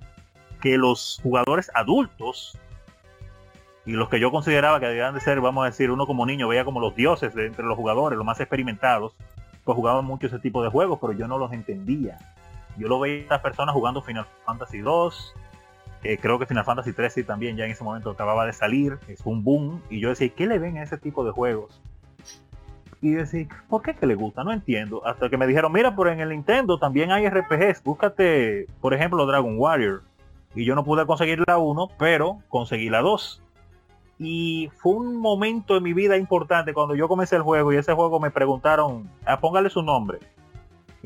que 0.60 0.78
los 0.78 1.20
jugadores 1.22 1.70
adultos 1.74 2.58
y 3.86 3.92
los 3.92 4.08
que 4.08 4.18
yo 4.18 4.32
consideraba 4.32 4.80
que 4.80 4.86
debían 4.86 5.14
de 5.14 5.20
ser, 5.20 5.40
vamos 5.40 5.62
a 5.62 5.66
decir, 5.66 5.92
uno 5.92 6.06
como 6.06 6.26
niño 6.26 6.48
veía 6.48 6.64
como 6.64 6.80
los 6.80 6.96
dioses 6.96 7.34
de 7.34 7.46
entre 7.46 7.64
los 7.64 7.76
jugadores, 7.76 8.16
los 8.16 8.26
más 8.26 8.40
experimentados, 8.40 9.14
pues 9.64 9.76
jugaban 9.76 10.04
mucho 10.04 10.26
ese 10.26 10.40
tipo 10.40 10.62
de 10.62 10.70
juegos, 10.70 10.98
pero 11.00 11.12
yo 11.12 11.28
no 11.28 11.38
los 11.38 11.52
entendía. 11.52 12.18
Yo 12.78 12.88
lo 12.88 13.00
veía 13.00 13.18
a 13.18 13.22
estas 13.22 13.40
personas 13.40 13.74
jugando 13.74 14.02
Final 14.02 14.26
Fantasy 14.44 14.78
2, 14.78 15.34
eh, 16.02 16.18
creo 16.18 16.38
que 16.38 16.46
Final 16.46 16.64
Fantasy 16.64 16.92
3 16.92 17.12
sí 17.12 17.24
también 17.24 17.56
ya 17.56 17.64
en 17.64 17.70
ese 17.70 17.82
momento 17.82 18.10
acababa 18.10 18.46
de 18.46 18.52
salir, 18.52 18.98
es 19.08 19.24
un 19.24 19.42
boom, 19.42 19.82
y 19.90 20.00
yo 20.00 20.10
decía, 20.10 20.28
¿qué 20.28 20.46
le 20.46 20.58
ven 20.58 20.78
a 20.78 20.82
ese 20.82 20.98
tipo 20.98 21.24
de 21.24 21.32
juegos? 21.32 21.80
Y 23.00 23.12
decía, 23.12 23.46
¿por 23.68 23.82
qué 23.82 23.94
que 23.94 24.06
le 24.06 24.14
gusta? 24.14 24.42
No 24.42 24.52
entiendo. 24.52 25.06
Hasta 25.06 25.28
que 25.28 25.36
me 25.36 25.46
dijeron, 25.46 25.72
mira, 25.72 25.94
pero 25.94 26.10
en 26.10 26.20
el 26.20 26.30
Nintendo 26.30 26.78
también 26.78 27.12
hay 27.12 27.28
RPGs, 27.28 27.82
búscate, 27.82 28.66
por 28.80 28.94
ejemplo, 28.94 29.26
Dragon 29.26 29.54
Warrior. 29.58 30.02
Y 30.54 30.64
yo 30.64 30.74
no 30.74 30.84
pude 30.84 31.06
conseguir 31.06 31.44
la 31.46 31.58
1, 31.58 31.90
pero 31.98 32.38
conseguí 32.48 32.88
la 32.88 33.02
2 33.02 33.42
y 34.18 34.70
fue 34.76 34.92
un 34.94 35.16
momento 35.16 35.76
en 35.76 35.82
mi 35.82 35.92
vida 35.92 36.16
importante 36.16 36.72
cuando 36.72 36.94
yo 36.94 37.08
comencé 37.08 37.36
el 37.36 37.42
juego 37.42 37.72
y 37.72 37.76
ese 37.76 37.92
juego 37.92 38.18
me 38.18 38.30
preguntaron, 38.30 39.10
ah, 39.24 39.40
póngale 39.40 39.68
su 39.70 39.82
nombre. 39.82 40.18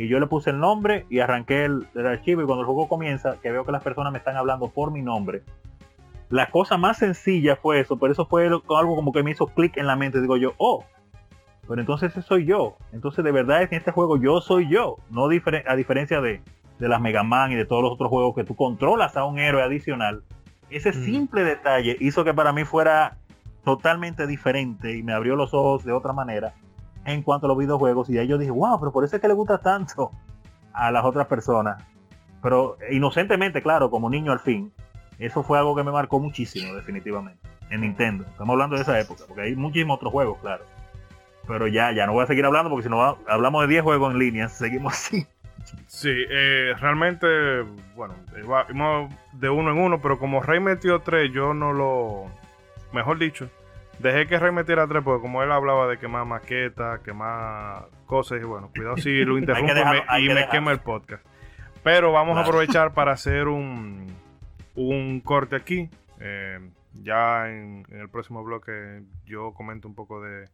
Y 0.00 0.08
yo 0.08 0.18
le 0.18 0.26
puse 0.26 0.50
el 0.50 0.58
nombre 0.58 1.06
y 1.10 1.20
arranqué 1.20 1.64
el, 1.64 1.86
archivo 2.06 2.42
y 2.42 2.46
cuando 2.46 2.62
el 2.62 2.66
juego 2.66 2.88
comienza, 2.88 3.36
que 3.40 3.50
veo 3.50 3.64
que 3.64 3.72
las 3.72 3.82
personas 3.82 4.12
me 4.12 4.18
están 4.18 4.36
hablando 4.36 4.68
por 4.68 4.90
mi 4.90 5.02
nombre. 5.02 5.42
La 6.28 6.50
cosa 6.50 6.76
más 6.76 6.98
sencilla 6.98 7.56
fue 7.56 7.80
eso, 7.80 7.98
por 7.98 8.10
eso 8.10 8.24
fue 8.24 8.46
algo 8.46 8.96
como 8.96 9.12
que 9.12 9.22
me 9.22 9.32
hizo 9.32 9.48
clic 9.48 9.76
en 9.76 9.86
la 9.86 9.96
mente. 9.96 10.20
Digo 10.20 10.36
yo, 10.36 10.54
oh, 10.58 10.84
pero 11.68 11.80
entonces 11.80 12.12
ese 12.12 12.22
soy 12.22 12.46
yo. 12.46 12.76
Entonces 12.92 13.24
de 13.24 13.32
verdad 13.32 13.62
en 13.62 13.68
este 13.72 13.90
juego 13.90 14.16
yo 14.16 14.40
soy 14.40 14.68
yo. 14.68 14.96
No 15.10 15.26
a 15.26 15.76
diferencia 15.76 16.20
de, 16.20 16.40
de 16.78 16.88
las 16.88 17.00
Mega 17.00 17.22
Man 17.22 17.52
y 17.52 17.56
de 17.56 17.66
todos 17.66 17.82
los 17.82 17.92
otros 17.92 18.08
juegos 18.08 18.34
que 18.34 18.44
tú 18.44 18.56
controlas 18.56 19.16
a 19.16 19.24
un 19.24 19.38
héroe 19.38 19.62
adicional 19.62 20.22
ese 20.70 20.90
mm. 20.90 21.04
simple 21.04 21.44
detalle 21.44 21.96
hizo 22.00 22.24
que 22.24 22.32
para 22.32 22.52
mí 22.52 22.64
fuera 22.64 23.18
totalmente 23.64 24.26
diferente 24.26 24.96
y 24.96 25.02
me 25.02 25.12
abrió 25.12 25.36
los 25.36 25.52
ojos 25.52 25.84
de 25.84 25.92
otra 25.92 26.12
manera 26.12 26.54
en 27.04 27.22
cuanto 27.22 27.46
a 27.46 27.48
los 27.48 27.58
videojuegos. 27.58 28.08
Y 28.10 28.18
ahí 28.18 28.26
yo 28.26 28.38
dije, 28.38 28.50
wow, 28.50 28.78
pero 28.78 28.92
por 28.92 29.04
eso 29.04 29.16
es 29.16 29.22
que 29.22 29.28
le 29.28 29.34
gusta 29.34 29.58
tanto 29.58 30.10
a 30.72 30.90
las 30.90 31.04
otras 31.04 31.26
personas. 31.26 31.82
Pero 32.42 32.76
inocentemente, 32.90 33.62
claro, 33.62 33.90
como 33.90 34.08
niño 34.08 34.32
al 34.32 34.40
fin, 34.40 34.72
eso 35.18 35.42
fue 35.42 35.58
algo 35.58 35.76
que 35.76 35.82
me 35.82 35.92
marcó 35.92 36.18
muchísimo, 36.18 36.74
definitivamente, 36.74 37.46
en 37.70 37.82
Nintendo. 37.82 38.24
Estamos 38.24 38.54
hablando 38.54 38.76
de 38.76 38.82
esa 38.82 38.98
época, 38.98 39.24
porque 39.26 39.42
hay 39.42 39.56
muchísimos 39.56 39.96
otros 39.96 40.12
juegos, 40.12 40.38
claro. 40.40 40.64
Pero 41.46 41.66
ya, 41.66 41.92
ya 41.92 42.06
no 42.06 42.12
voy 42.12 42.24
a 42.24 42.26
seguir 42.26 42.44
hablando 42.44 42.70
porque 42.70 42.84
si 42.84 42.88
no 42.88 43.18
hablamos 43.28 43.62
de 43.62 43.68
10 43.68 43.82
juegos 43.82 44.12
en 44.12 44.18
línea, 44.18 44.48
seguimos 44.48 44.94
así. 44.94 45.26
Sí, 45.86 46.10
eh, 46.30 46.72
realmente, 46.80 47.26
bueno, 47.94 48.14
íbamos 48.42 49.12
de 49.32 49.50
uno 49.50 49.70
en 49.72 49.78
uno, 49.78 50.00
pero 50.00 50.18
como 50.18 50.40
Rey 50.40 50.58
metió 50.58 51.00
tres, 51.00 51.30
yo 51.32 51.52
no 51.54 51.72
lo. 51.72 52.24
Mejor 52.92 53.18
dicho, 53.18 53.48
dejé 54.00 54.26
que 54.26 54.38
Rey 54.38 54.52
metiera 54.52 54.86
tres, 54.86 55.02
porque 55.02 55.22
como 55.22 55.42
él 55.42 55.52
hablaba 55.52 55.86
de 55.86 55.98
quemar 55.98 56.24
maquetas, 56.26 57.00
quemar 57.00 57.88
cosas, 58.06 58.40
y 58.40 58.44
bueno, 58.44 58.70
cuidado 58.74 58.96
si 58.96 59.24
lo 59.24 59.38
interrumpo 59.38 59.72
y 60.18 60.28
me 60.28 60.48
quema 60.48 60.72
el 60.72 60.80
podcast. 60.80 61.24
Pero 61.82 62.12
vamos 62.12 62.36
a 62.36 62.42
aprovechar 62.42 62.92
para 62.94 63.12
hacer 63.12 63.48
un, 63.48 64.06
un 64.74 65.20
corte 65.20 65.56
aquí. 65.56 65.88
Eh, 66.20 66.58
ya 66.92 67.48
en, 67.48 67.86
en, 67.88 68.00
el 68.00 68.08
próximo 68.08 68.42
bloque 68.42 69.02
yo 69.24 69.54
comento 69.54 69.88
un 69.88 69.94
poco 69.94 70.20
de, 70.20 70.48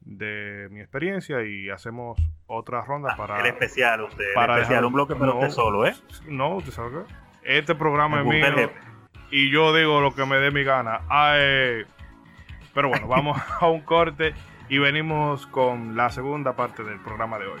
de 0.00 0.68
mi 0.70 0.80
experiencia 0.80 1.44
y 1.44 1.70
hacemos 1.70 2.18
otra 2.46 2.82
ronda 2.82 3.10
ah, 3.12 3.16
para. 3.16 3.40
El 3.40 3.46
especial, 3.46 4.02
usted. 4.02 4.24
Para 4.34 4.56
especial, 4.56 4.84
un 4.84 4.92
bloque, 4.92 5.14
pero 5.14 5.36
usted 5.36 5.50
solo, 5.50 5.86
¿eh? 5.86 5.94
No, 6.26 6.56
usted 6.56 6.72
sabe 6.72 6.90
qué. 6.90 7.58
Este 7.58 7.74
programa 7.74 8.20
es 8.20 8.26
mío. 8.26 8.70
Y 9.30 9.50
yo 9.50 9.74
digo 9.74 10.00
lo 10.00 10.14
que 10.14 10.26
me 10.26 10.36
dé 10.36 10.50
mi 10.50 10.62
gana. 10.62 11.00
Ay, 11.08 11.84
pero 12.74 12.88
bueno, 12.88 13.06
vamos 13.06 13.38
a 13.60 13.68
un 13.68 13.80
corte 13.80 14.34
y 14.68 14.78
venimos 14.78 15.46
con 15.46 15.96
la 15.96 16.10
segunda 16.10 16.54
parte 16.54 16.82
del 16.82 17.00
programa 17.00 17.38
de 17.38 17.46
hoy. 17.46 17.60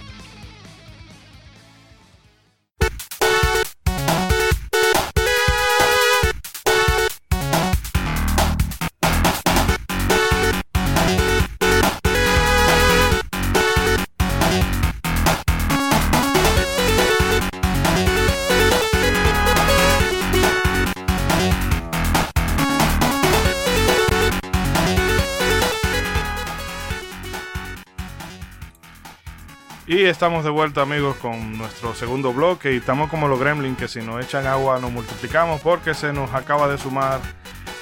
Estamos 30.11 30.43
de 30.43 30.49
vuelta 30.49 30.81
amigos 30.81 31.15
con 31.15 31.57
nuestro 31.57 31.95
segundo 31.95 32.33
bloque 32.33 32.73
y 32.73 32.77
estamos 32.77 33.09
como 33.09 33.29
los 33.29 33.39
gremlins 33.39 33.77
que 33.77 33.87
si 33.87 34.01
nos 34.01 34.23
echan 34.23 34.45
agua 34.45 34.77
nos 34.79 34.91
multiplicamos 34.91 35.61
porque 35.61 35.93
se 35.93 36.11
nos 36.11 36.33
acaba 36.33 36.67
de 36.67 36.77
sumar 36.77 37.21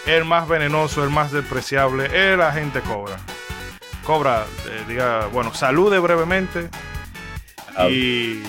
el 0.05 0.25
más 0.25 0.47
venenoso, 0.47 1.03
el 1.03 1.09
más 1.09 1.31
despreciable, 1.31 2.33
el 2.33 2.39
agente 2.41 2.81
Cobra. 2.81 3.17
Cobra, 4.05 4.45
eh, 4.67 4.83
diga, 4.87 5.25
bueno, 5.33 5.55
salude 5.55 5.97
brevemente 5.97 6.69
y 7.89 8.43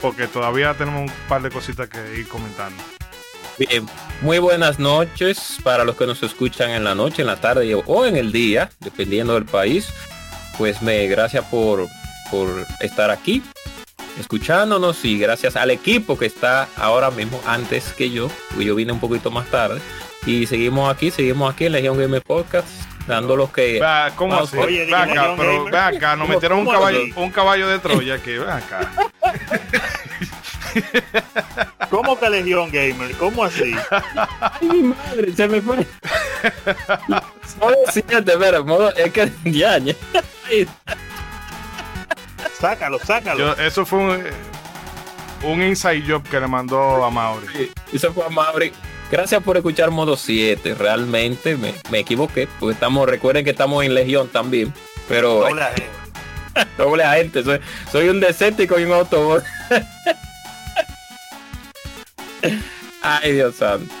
porque 0.00 0.26
todavía 0.26 0.72
tenemos 0.74 1.02
un 1.02 1.12
par 1.28 1.42
de 1.42 1.50
cositas 1.50 1.88
que 1.90 2.18
ir 2.18 2.26
comentando. 2.26 2.82
Bien, 3.58 3.86
muy 4.22 4.38
buenas 4.38 4.78
noches 4.78 5.58
para 5.62 5.84
los 5.84 5.94
que 5.96 6.06
nos 6.06 6.22
escuchan 6.22 6.70
en 6.70 6.84
la 6.84 6.94
noche, 6.94 7.20
en 7.20 7.26
la 7.26 7.36
tarde 7.36 7.74
o 7.74 8.06
en 8.06 8.16
el 8.16 8.32
día, 8.32 8.70
dependiendo 8.80 9.34
del 9.34 9.44
país. 9.44 9.92
Pues 10.56 10.80
me 10.80 11.06
gracias 11.06 11.44
por 11.46 11.86
por 12.30 12.66
estar 12.80 13.10
aquí 13.10 13.42
escuchándonos 14.18 15.04
y 15.04 15.18
gracias 15.18 15.56
al 15.56 15.70
equipo 15.70 16.18
que 16.18 16.26
está 16.26 16.68
ahora 16.76 17.10
mismo 17.10 17.40
antes 17.46 17.92
que 17.92 18.10
yo, 18.10 18.30
yo 18.58 18.74
vine 18.74 18.92
un 18.92 19.00
poquito 19.00 19.30
más 19.30 19.46
tarde 19.46 19.80
y 20.26 20.46
seguimos 20.46 20.94
aquí, 20.94 21.10
seguimos 21.10 21.52
aquí 21.52 21.66
en 21.66 21.72
Legion 21.72 21.98
Game 21.98 22.20
Podcast 22.20 22.68
dando 23.06 23.36
los 23.36 23.50
que 23.50 23.80
¿Cómo 24.16 24.36
así? 24.36 24.56
Oye, 24.56 24.94
acá, 24.94 25.34
pero 25.36 25.64
ve 25.64 25.78
acá, 25.78 26.16
nos 26.16 26.28
metieron 26.28 26.60
un 26.60 26.66
caballo, 26.66 27.00
un 27.16 27.30
caballo 27.30 27.68
de 27.68 27.78
Troya 27.78 28.22
que 28.22 28.38
ve 28.38 28.50
acá. 28.50 28.90
¿Cómo 31.90 32.18
que 32.18 32.30
Legion 32.30 32.70
Gamer? 32.70 33.12
¿Cómo 33.16 33.44
así? 33.44 33.74
Ay, 34.40 34.68
mi 34.68 34.82
madre, 34.82 35.32
se 35.34 35.48
me 35.48 35.60
fue. 35.60 35.78
Siete, 37.90 38.32
pero 38.38 38.64
modo, 38.64 38.94
es 38.94 39.12
que 39.12 39.32
ya, 39.44 39.78
ya. 39.78 39.94
Sácalo, 42.60 42.98
sácalo. 42.98 43.56
eso 43.56 43.86
fue 43.86 43.98
un, 43.98 44.22
un, 45.44 45.62
inside 45.62 46.04
job 46.06 46.22
que 46.28 46.38
le 46.38 46.46
mandó 46.46 47.04
a 47.04 47.10
Mauri. 47.10 47.46
Sí, 47.56 47.70
eso 47.92 48.12
fue 48.12 48.24
a 48.26 48.28
Mauri. 48.28 48.72
Gracias 49.10 49.42
por 49.42 49.56
escuchar 49.56 49.90
modo 49.90 50.16
7. 50.16 50.74
Realmente 50.74 51.56
me, 51.56 51.74
me 51.90 52.00
equivoqué. 52.00 52.46
Porque 52.58 52.74
estamos, 52.74 53.08
recuerden 53.08 53.44
que 53.44 53.50
estamos 53.50 53.84
en 53.84 53.94
Legión 53.94 54.28
también. 54.28 54.72
Pero. 55.08 55.40
Doble 55.40 55.62
agente. 55.62 55.88
Doble 56.78 57.02
agente. 57.04 57.42
Soy, 57.42 57.60
soy 57.90 58.08
un 58.08 58.20
desértico 58.20 58.78
y 58.78 58.84
un 58.84 58.92
autobot. 58.92 59.42
Ay, 63.02 63.32
Dios 63.32 63.56
santo. 63.56 63.92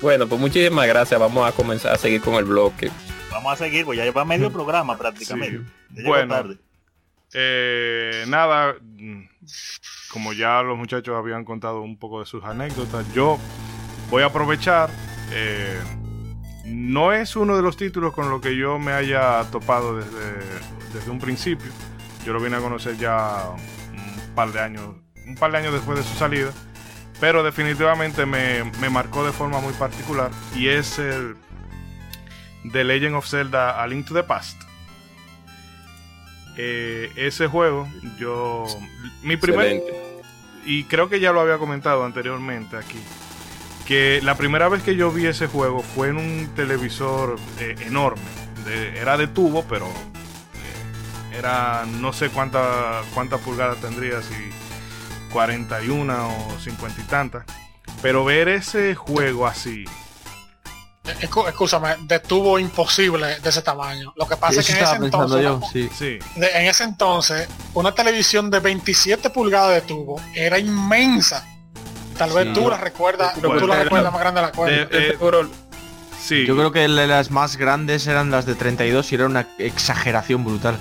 Bueno, 0.00 0.26
pues 0.26 0.40
muchísimas 0.40 0.86
gracias. 0.86 1.18
Vamos 1.18 1.46
a 1.48 1.52
comenzar 1.52 1.92
a 1.92 1.98
seguir 1.98 2.20
con 2.20 2.34
el 2.34 2.44
bloque. 2.44 2.90
Vamos 3.30 3.52
a 3.52 3.56
seguir, 3.56 3.84
pues 3.84 3.98
ya 3.98 4.04
lleva 4.04 4.24
medio 4.24 4.52
programa 4.52 4.96
prácticamente. 4.96 5.58
Sí. 5.94 6.02
Ya 6.02 6.08
Bueno. 6.08 6.34
tarde. 6.34 6.56
Eh, 7.34 8.24
nada, 8.28 8.76
como 10.10 10.32
ya 10.32 10.62
los 10.62 10.78
muchachos 10.78 11.16
habían 11.16 11.44
contado 11.44 11.80
un 11.82 11.98
poco 11.98 12.20
de 12.20 12.26
sus 12.26 12.44
anécdotas, 12.44 13.12
yo 13.12 13.38
voy 14.10 14.22
a 14.22 14.26
aprovechar. 14.26 14.90
eh, 15.32 15.80
no 16.66 17.12
es 17.12 17.36
uno 17.36 17.56
de 17.56 17.62
los 17.62 17.76
títulos 17.76 18.14
con 18.14 18.30
los 18.30 18.40
que 18.40 18.56
yo 18.56 18.78
me 18.78 18.92
haya 18.92 19.44
topado 19.50 19.98
desde, 19.98 20.38
desde 20.94 21.10
un 21.10 21.18
principio. 21.18 21.70
Yo 22.24 22.32
lo 22.32 22.40
vine 22.40 22.56
a 22.56 22.60
conocer 22.60 22.96
ya 22.96 23.50
un 23.92 24.34
par 24.34 24.50
de 24.50 24.60
años, 24.60 24.94
un 25.26 25.34
par 25.34 25.52
de 25.52 25.58
años 25.58 25.74
después 25.74 25.98
de 25.98 26.04
su 26.04 26.14
salida. 26.14 26.50
Pero 27.20 27.42
definitivamente 27.42 28.24
me, 28.24 28.64
me 28.80 28.88
marcó 28.88 29.26
de 29.26 29.32
forma 29.32 29.60
muy 29.60 29.74
particular. 29.74 30.30
Y 30.54 30.68
es 30.68 30.98
el 30.98 31.36
The 32.72 32.82
Legend 32.82 33.16
of 33.16 33.28
Zelda 33.28 33.82
A 33.82 33.86
Link 33.86 34.06
to 34.06 34.14
the 34.14 34.22
Past. 34.22 34.62
Eh, 36.56 37.10
ese 37.16 37.46
juego, 37.48 37.88
yo. 38.18 38.64
Mi 39.22 39.36
primer. 39.36 39.66
Excelente. 39.66 40.04
Y 40.66 40.84
creo 40.84 41.08
que 41.08 41.20
ya 41.20 41.32
lo 41.32 41.40
había 41.40 41.58
comentado 41.58 42.04
anteriormente 42.04 42.76
aquí. 42.76 42.98
Que 43.86 44.20
la 44.22 44.34
primera 44.36 44.68
vez 44.68 44.82
que 44.82 44.96
yo 44.96 45.10
vi 45.10 45.26
ese 45.26 45.46
juego 45.46 45.82
fue 45.82 46.08
en 46.08 46.16
un 46.16 46.48
televisor 46.56 47.36
eh, 47.60 47.74
enorme. 47.86 48.22
De- 48.64 48.98
era 48.98 49.16
de 49.18 49.26
tubo, 49.26 49.64
pero. 49.68 49.86
eh, 49.88 51.36
era. 51.38 51.84
No 52.00 52.12
sé 52.12 52.30
cuánta, 52.30 53.02
cuántas 53.12 53.40
pulgadas 53.40 53.78
tendría, 53.80 54.22
si 54.22 54.34
41 55.32 56.28
o 56.48 56.58
50 56.60 57.00
y 57.00 57.04
tantas. 57.04 57.44
Pero 58.00 58.24
ver 58.24 58.48
ese 58.48 58.94
juego 58.94 59.46
así. 59.46 59.84
Escúchame, 61.20 61.96
de 62.02 62.18
tubo 62.20 62.58
imposible 62.58 63.38
de 63.40 63.48
ese 63.50 63.60
tamaño. 63.62 64.12
Lo 64.16 64.26
que 64.26 64.36
pasa 64.36 64.60
es 64.60 64.66
que 64.66 64.72
en 64.72 64.84
ese 64.84 64.96
entonces, 64.96 65.42
yo, 65.42 65.60
sí. 65.72 65.88
Sí. 65.96 66.18
de- 66.36 66.50
en 66.54 66.66
ese 66.66 66.84
entonces, 66.84 67.46
una 67.74 67.92
televisión 67.94 68.50
de 68.50 68.60
27 68.60 69.28
pulgadas 69.30 69.74
de 69.74 69.80
tubo 69.82 70.20
era 70.34 70.58
inmensa. 70.58 71.46
Tal 72.16 72.30
vez 72.32 72.46
Sí. 72.48 72.52
tú 72.54 72.70
la 72.70 72.78
recuerdas, 72.78 73.34
Bueno, 73.40 73.60
tú 73.60 73.66
la 73.66 73.82
recuerdas 73.82 74.12
más 74.12 74.20
grande 74.20 74.40
de 74.40 74.46
la 74.46 74.52
cuenta. 74.52 74.96
Eh, 74.96 75.16
eh, 75.20 75.46
sí. 76.22 76.46
Yo 76.46 76.56
creo 76.56 76.72
que 76.72 76.88
la- 76.88 77.06
las 77.06 77.30
más 77.30 77.56
grandes 77.56 78.06
eran 78.06 78.30
las 78.30 78.46
de 78.46 78.54
32 78.54 79.12
y 79.12 79.16
era 79.16 79.26
una 79.26 79.46
exageración 79.58 80.42
brutal. 80.44 80.78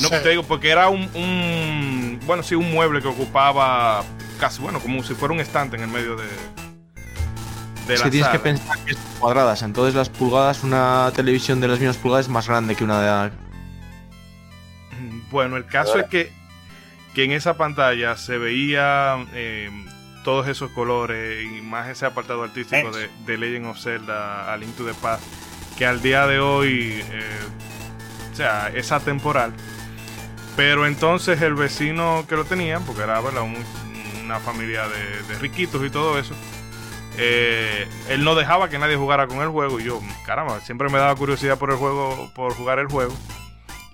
No, 0.00 0.08
Sí. 0.08 0.14
te 0.22 0.28
digo, 0.30 0.42
porque 0.42 0.70
era 0.70 0.88
un, 0.88 1.02
un- 1.14 2.20
bueno, 2.26 2.42
sí, 2.42 2.54
un 2.54 2.70
mueble 2.72 3.00
que 3.00 3.08
ocupaba 3.08 4.02
casi, 4.38 4.60
bueno, 4.60 4.80
como 4.80 5.02
si 5.02 5.14
fuera 5.14 5.32
un 5.34 5.40
estante 5.40 5.76
en 5.76 5.82
el 5.82 5.88
medio 5.88 6.16
de, 6.16 6.24
de 7.86 7.94
es 7.94 8.00
la 8.00 8.04
que 8.04 8.10
tienes 8.10 8.26
sala. 8.26 8.38
que 8.38 8.42
pensar 8.44 8.78
que 8.84 8.94
son 8.94 9.02
cuadradas, 9.18 9.62
entonces 9.62 9.94
las 9.94 10.08
pulgadas, 10.08 10.62
una 10.64 11.10
televisión 11.14 11.60
de 11.60 11.68
las 11.68 11.78
mismas 11.78 11.96
pulgadas 11.96 12.26
es 12.26 12.30
más 12.30 12.46
grande 12.48 12.74
que 12.76 12.84
una 12.84 13.00
de... 13.26 13.30
Bueno, 15.30 15.56
el 15.56 15.66
caso 15.66 15.98
es 15.98 16.06
que, 16.08 16.32
que 17.14 17.24
en 17.24 17.32
esa 17.32 17.56
pantalla 17.56 18.16
se 18.16 18.36
veía 18.38 19.16
eh, 19.32 19.70
todos 20.24 20.48
esos 20.48 20.70
colores 20.72 21.44
y 21.44 21.60
más 21.62 21.88
ese 21.88 22.04
apartado 22.06 22.42
artístico 22.42 22.90
de, 22.90 23.08
de 23.26 23.38
Legend 23.38 23.66
of 23.66 23.78
Zelda, 23.78 24.52
A 24.52 24.56
Link 24.56 24.76
to 24.76 24.84
the 24.84 24.94
Past, 24.94 25.22
que 25.78 25.86
al 25.86 26.02
día 26.02 26.26
de 26.26 26.40
hoy, 26.40 27.00
eh, 27.10 27.22
o 28.32 28.36
sea, 28.36 28.68
es 28.74 28.92
atemporal. 28.92 29.52
Pero 30.56 30.86
entonces 30.86 31.40
el 31.42 31.54
vecino 31.54 32.24
que 32.28 32.36
lo 32.36 32.44
tenía, 32.44 32.80
porque 32.80 33.02
era 33.02 33.20
¿verdad? 33.20 33.42
Un- 33.42 33.64
una 34.24 34.38
familia 34.40 34.86
de, 34.88 35.22
de 35.32 35.38
riquitos 35.40 35.84
y 35.84 35.90
todo 35.90 36.18
eso, 36.18 36.34
eh, 37.22 37.86
él 38.08 38.24
no 38.24 38.34
dejaba 38.34 38.70
que 38.70 38.78
nadie 38.78 38.96
jugara 38.96 39.26
con 39.26 39.42
el 39.42 39.48
juego 39.48 39.78
y 39.78 39.84
yo, 39.84 40.00
caramba, 40.24 40.58
siempre 40.60 40.88
me 40.88 40.96
daba 40.96 41.14
curiosidad 41.14 41.58
por 41.58 41.70
el 41.70 41.76
juego, 41.76 42.30
por 42.34 42.54
jugar 42.54 42.78
el 42.78 42.86
juego. 42.86 43.12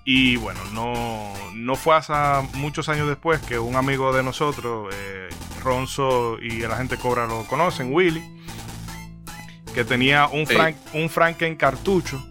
Y 0.05 0.37
bueno, 0.37 0.61
no, 0.71 1.33
no 1.53 1.75
fue 1.75 1.97
hasta 1.97 2.41
muchos 2.53 2.87
años 2.87 3.09
después 3.09 3.41
que 3.41 3.59
un 3.59 3.75
amigo 3.75 4.13
de 4.13 4.23
nosotros, 4.23 4.95
eh, 4.95 5.27
Ronzo 5.61 6.37
y 6.41 6.61
el 6.61 6.71
agente 6.71 6.95
Cobra 6.95 7.27
lo 7.27 7.43
conocen, 7.43 7.93
Willy, 7.93 8.23
que 9.73 9.83
tenía 9.83 10.27
un, 10.27 10.47
Sí. 10.47 10.53
Frank, 10.53 10.77
un 10.93 11.09
Franken 11.09 11.57
cartucho. 11.57 12.25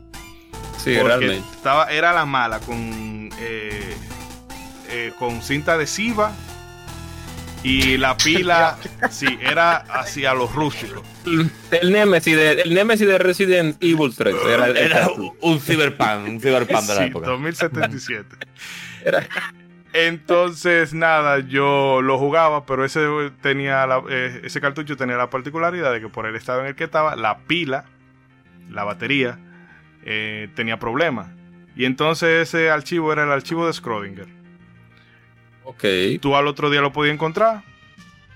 Sí, 0.78 0.94
porque 0.98 1.02
realmente. 1.02 1.50
Estaba, 1.54 1.90
era 1.90 2.14
la 2.14 2.24
mala 2.24 2.60
con, 2.60 3.28
eh, 3.38 5.12
con 5.18 5.42
cinta 5.42 5.74
adhesiva 5.74 6.32
y 7.62 7.96
la 7.96 8.16
pila, 8.24 8.76
sí, 9.10 9.38
era 9.40 9.76
hacia 9.76 10.34
los 10.34 10.54
rústicos. 10.54 11.02
El 11.70 11.92
Nemesis 11.92 12.36
de, 12.36 12.52
el 12.62 12.74
Nemesis 12.74 13.06
de 13.06 13.18
Resident 13.18 13.76
Evil 13.82 14.14
3. 14.16 14.34
Era, 14.48 14.66
el- 14.68 14.76
Era 14.76 15.08
un, 15.08 15.32
un 15.40 15.60
cyberpunk, 15.60 16.28
un 16.28 16.40
cyberpunk 16.40 16.82
de 16.82 16.94
la 16.94 17.00
Sí, 17.02 17.08
época. 17.08 17.26
2077. 17.28 18.36
era- 19.04 19.26
Entonces, 19.92 20.92
nada, 20.94 21.40
yo 21.40 22.00
lo 22.02 22.18
jugaba, 22.18 22.66
pero 22.66 22.84
ese 22.84 23.00
tenía 23.40 23.86
la- 23.86 24.02
eh, 24.08 24.42
ese 24.44 24.60
cartucho 24.60 24.96
tenía 24.96 25.16
la 25.16 25.30
particularidad 25.30 25.92
de 25.92 26.00
que 26.00 26.08
por 26.08 26.26
el 26.26 26.36
estado 26.36 26.60
en 26.60 26.66
el 26.66 26.74
que 26.76 26.84
estaba, 26.84 27.16
la 27.16 27.38
pila, 27.38 27.84
la 28.70 28.84
batería, 28.84 29.38
eh, 30.04 30.48
tenía 30.54 30.78
problemas. 30.78 31.28
Y 31.74 31.84
entonces 31.84 32.48
ese 32.48 32.70
archivo 32.70 33.12
era 33.12 33.24
el 33.24 33.32
archivo 33.32 33.66
de 33.66 33.72
Schrödinger. 33.72 34.26
Ok. 35.66 35.84
Tú 36.20 36.36
al 36.36 36.46
otro 36.46 36.70
día 36.70 36.80
lo 36.80 36.92
podías 36.92 37.14
encontrar. 37.14 37.62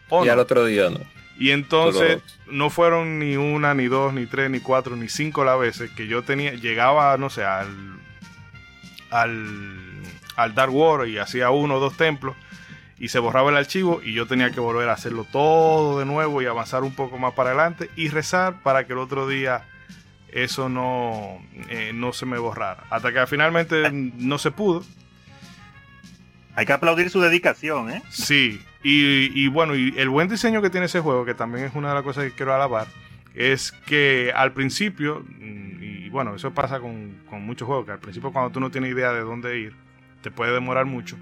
¿o 0.08 0.24
Y 0.24 0.26
no? 0.26 0.32
al 0.32 0.38
otro 0.40 0.64
día 0.64 0.90
no. 0.90 1.00
Y 1.38 1.52
entonces 1.52 2.20
no 2.48 2.68
fueron 2.68 3.18
ni 3.18 3.36
una, 3.36 3.72
ni 3.74 3.86
dos, 3.86 4.12
ni 4.12 4.26
tres, 4.26 4.50
ni 4.50 4.60
cuatro, 4.60 4.94
ni 4.94 5.08
cinco 5.08 5.42
las 5.42 5.58
veces 5.58 5.90
que 5.92 6.06
yo 6.06 6.22
tenía, 6.22 6.52
llegaba, 6.52 7.16
no 7.16 7.30
sé, 7.30 7.44
al, 7.44 7.68
al, 9.10 10.02
al 10.36 10.54
Dark 10.54 10.74
World 10.74 11.08
y 11.08 11.16
hacía 11.16 11.48
uno 11.48 11.76
o 11.76 11.80
dos 11.80 11.96
templos 11.96 12.36
y 12.98 13.08
se 13.08 13.18
borraba 13.18 13.50
el 13.50 13.56
archivo 13.56 14.02
y 14.04 14.12
yo 14.12 14.26
tenía 14.26 14.50
que 14.50 14.60
volver 14.60 14.90
a 14.90 14.92
hacerlo 14.92 15.24
todo 15.32 15.98
de 15.98 16.04
nuevo 16.04 16.42
y 16.42 16.46
avanzar 16.46 16.82
un 16.82 16.94
poco 16.94 17.16
más 17.16 17.32
para 17.32 17.50
adelante 17.50 17.88
y 17.96 18.10
rezar 18.10 18.62
para 18.62 18.86
que 18.86 18.92
el 18.92 18.98
otro 18.98 19.26
día 19.26 19.64
eso 20.28 20.68
no, 20.68 21.40
eh, 21.70 21.92
no 21.94 22.12
se 22.12 22.26
me 22.26 22.38
borrara. 22.38 22.84
Hasta 22.90 23.12
que 23.12 23.26
finalmente 23.26 23.90
no 23.90 24.36
se 24.38 24.50
pudo. 24.50 24.84
Hay 26.60 26.66
que 26.66 26.74
aplaudir 26.74 27.08
su 27.08 27.22
dedicación, 27.22 27.88
¿eh? 27.90 28.02
Sí, 28.10 28.60
y, 28.82 29.48
bueno, 29.48 29.74
y 29.74 29.94
el 29.96 30.10
buen 30.10 30.28
diseño 30.28 30.60
que 30.60 30.68
tiene 30.68 30.84
ese 30.84 31.00
juego, 31.00 31.24
que 31.24 31.32
también 31.32 31.64
es 31.64 31.74
una 31.74 31.88
de 31.88 31.94
las 31.94 32.02
cosas 32.02 32.24
que 32.24 32.32
quiero 32.32 32.54
alabar, 32.54 32.86
es 33.34 33.72
que 33.72 34.30
al 34.36 34.52
principio, 34.52 35.24
mm, 35.38 35.82
y 35.82 36.08
bueno, 36.10 36.34
eso 36.34 36.50
pasa 36.50 36.78
con, 36.78 37.16
muchos 37.40 37.66
juegos, 37.66 37.86
que 37.86 37.92
al 37.92 37.98
principio 37.98 38.30
cuando 38.30 38.50
tú 38.50 38.60
no 38.60 38.70
tienes 38.70 38.92
idea 38.92 39.10
de 39.14 39.20
dónde 39.22 39.58
ir, 39.58 39.72
te 40.20 40.30
puede 40.30 40.52
demorar 40.52 40.84
mucho. 40.84 41.16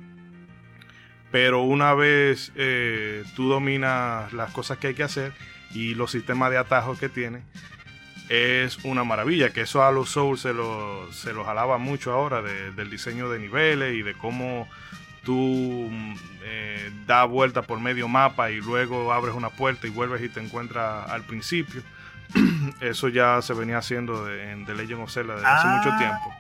Pero 1.31 1.63
una 1.63 1.95
vez 1.95 2.51
eh, 2.57 3.23
tú 3.37 3.49
dominas 3.49 4.33
las 4.33 4.51
cosas 4.51 4.79
que 4.79 4.89
hay 4.89 4.95
que 4.95 5.05
hacer 5.05 5.33
y 5.73 5.95
los 5.95 6.11
sistemas 6.11 6.51
de 6.51 6.59
atajos 6.59 6.99
que 6.99 7.09
tiene, 7.09 7.43
es 8.29 8.79
una 8.85 9.05
maravilla. 9.05 9.51
Que 9.51 9.61
eso 9.61 9.85
a 9.85 9.93
los 9.93 10.09
Souls 10.11 10.41
se, 10.41 10.53
lo- 10.53 11.13
se 11.13 11.33
los 11.33 11.47
alaba 11.47 11.79
mucho 11.79 12.11
ahora, 12.11 12.43
de- 12.43 12.73
del 12.73 12.91
diseño 12.91 13.31
de 13.31 13.39
niveles 13.39 13.95
y 13.95 14.03
de 14.03 14.15
cómo 14.15 14.69
tú 15.25 15.89
mm, 15.91 16.15
eh, 16.45 16.91
das 17.07 17.29
vuelta 17.29 17.63
por 17.63 17.81
medio 17.81 18.09
mapa 18.09 18.51
y 18.51 18.57
luego 18.61 19.13
abres 19.13 19.35
una 19.35 19.51
puerta 19.51 19.87
y 19.87 19.91
vuelves 19.91 20.23
y 20.23 20.29
te 20.29 20.41
encuentras 20.41 21.09
al 21.11 21.23
principio. 21.25 21.83
Eso 22.81 23.09
ya 23.09 23.41
se 23.43 23.55
venía 23.55 23.79
haciendo 23.79 24.25
de- 24.25 24.53
en 24.53 24.67
The 24.67 24.75
Legend 24.75 25.03
of 25.03 25.13
Zelda 25.13 25.35
desde 25.35 25.47
hace 25.49 25.67
Ah. 25.69 25.77
mucho 25.83 25.97
tiempo. 25.99 26.35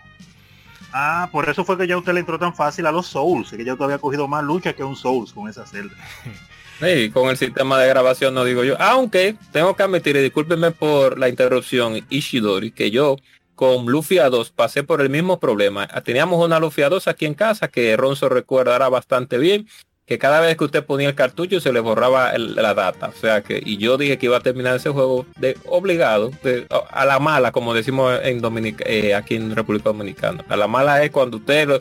Ah, 0.92 1.28
por 1.30 1.46
eso 1.50 1.66
fue 1.66 1.76
que 1.76 1.86
ya 1.86 1.98
usted 1.98 2.14
le 2.14 2.20
entró 2.20 2.38
tan 2.38 2.55
fácil 2.55 2.86
a 2.86 2.92
los 2.92 3.06
Souls, 3.06 3.50
que 3.50 3.62
ya 3.62 3.74
usted 3.74 3.84
había 3.84 3.98
cogido 3.98 4.26
más 4.26 4.42
lucha 4.42 4.72
que 4.72 4.82
un 4.82 4.96
Souls 4.96 5.32
con 5.32 5.48
esa 5.48 5.66
celda. 5.66 5.94
Sí, 6.80 7.10
con 7.10 7.28
el 7.28 7.36
sistema 7.36 7.76
de 7.76 7.88
grabación 7.88 8.34
no 8.34 8.44
digo 8.44 8.62
yo. 8.62 8.80
Aunque 8.80 9.34
tengo 9.50 9.74
que 9.74 9.82
admitir, 9.82 10.14
y 10.14 10.20
discúlpenme 10.20 10.70
por 10.70 11.18
la 11.18 11.28
interrupción, 11.28 12.06
Ishidori, 12.09 12.70
que 12.70 12.92
yo 12.92 13.16
con 13.59 13.86
Lufia 13.86 14.30
2 14.30 14.51
pasé 14.52 14.85
por 14.85 15.01
el 15.01 15.10
mismo 15.10 15.40
problema. 15.40 15.89
Teníamos 16.05 16.43
una 16.44 16.60
Lufia 16.60 16.89
2 16.89 17.09
aquí 17.09 17.26
en 17.26 17.35
casa 17.35 17.66
que 17.66 17.97
Ronzo 17.97 18.28
recordará 18.28 18.89
bastante 18.89 19.36
bien, 19.36 19.66
que 20.06 20.16
cada 20.16 20.40
vez 20.40 20.56
que 20.56 20.62
usted 20.62 20.85
ponía 20.85 21.09
el 21.09 21.16
cartucho 21.16 21.59
se 21.59 21.72
le 21.72 21.80
borraba 21.80 22.30
el- 22.30 22.55
la 22.55 22.72
data. 22.72 23.09
O 23.09 23.20
sea 23.20 23.43
que, 23.43 23.60
y 23.62 23.76
yo 23.78 23.98
dije 23.98 24.16
que 24.16 24.26
iba 24.26 24.36
a 24.36 24.43
terminar 24.43 24.76
ese 24.76 24.90
juego 24.90 25.26
de 25.39 25.56
obligado, 25.66 26.30
de- 26.44 26.68
a 26.90 27.05
la 27.05 27.18
mala, 27.18 27.51
como 27.51 27.74
decimos 27.74 28.20
en 28.22 28.40
Dominica, 28.40 28.85
eh, 28.86 29.12
aquí 29.16 29.35
en 29.35 29.56
República 29.56 29.89
Dominicana. 29.90 30.44
A 30.48 30.56
la 30.56 30.68
mala 30.68 31.02
es 31.02 31.10
cuando 31.10 31.39
usted 31.39 31.66
lo- 31.66 31.80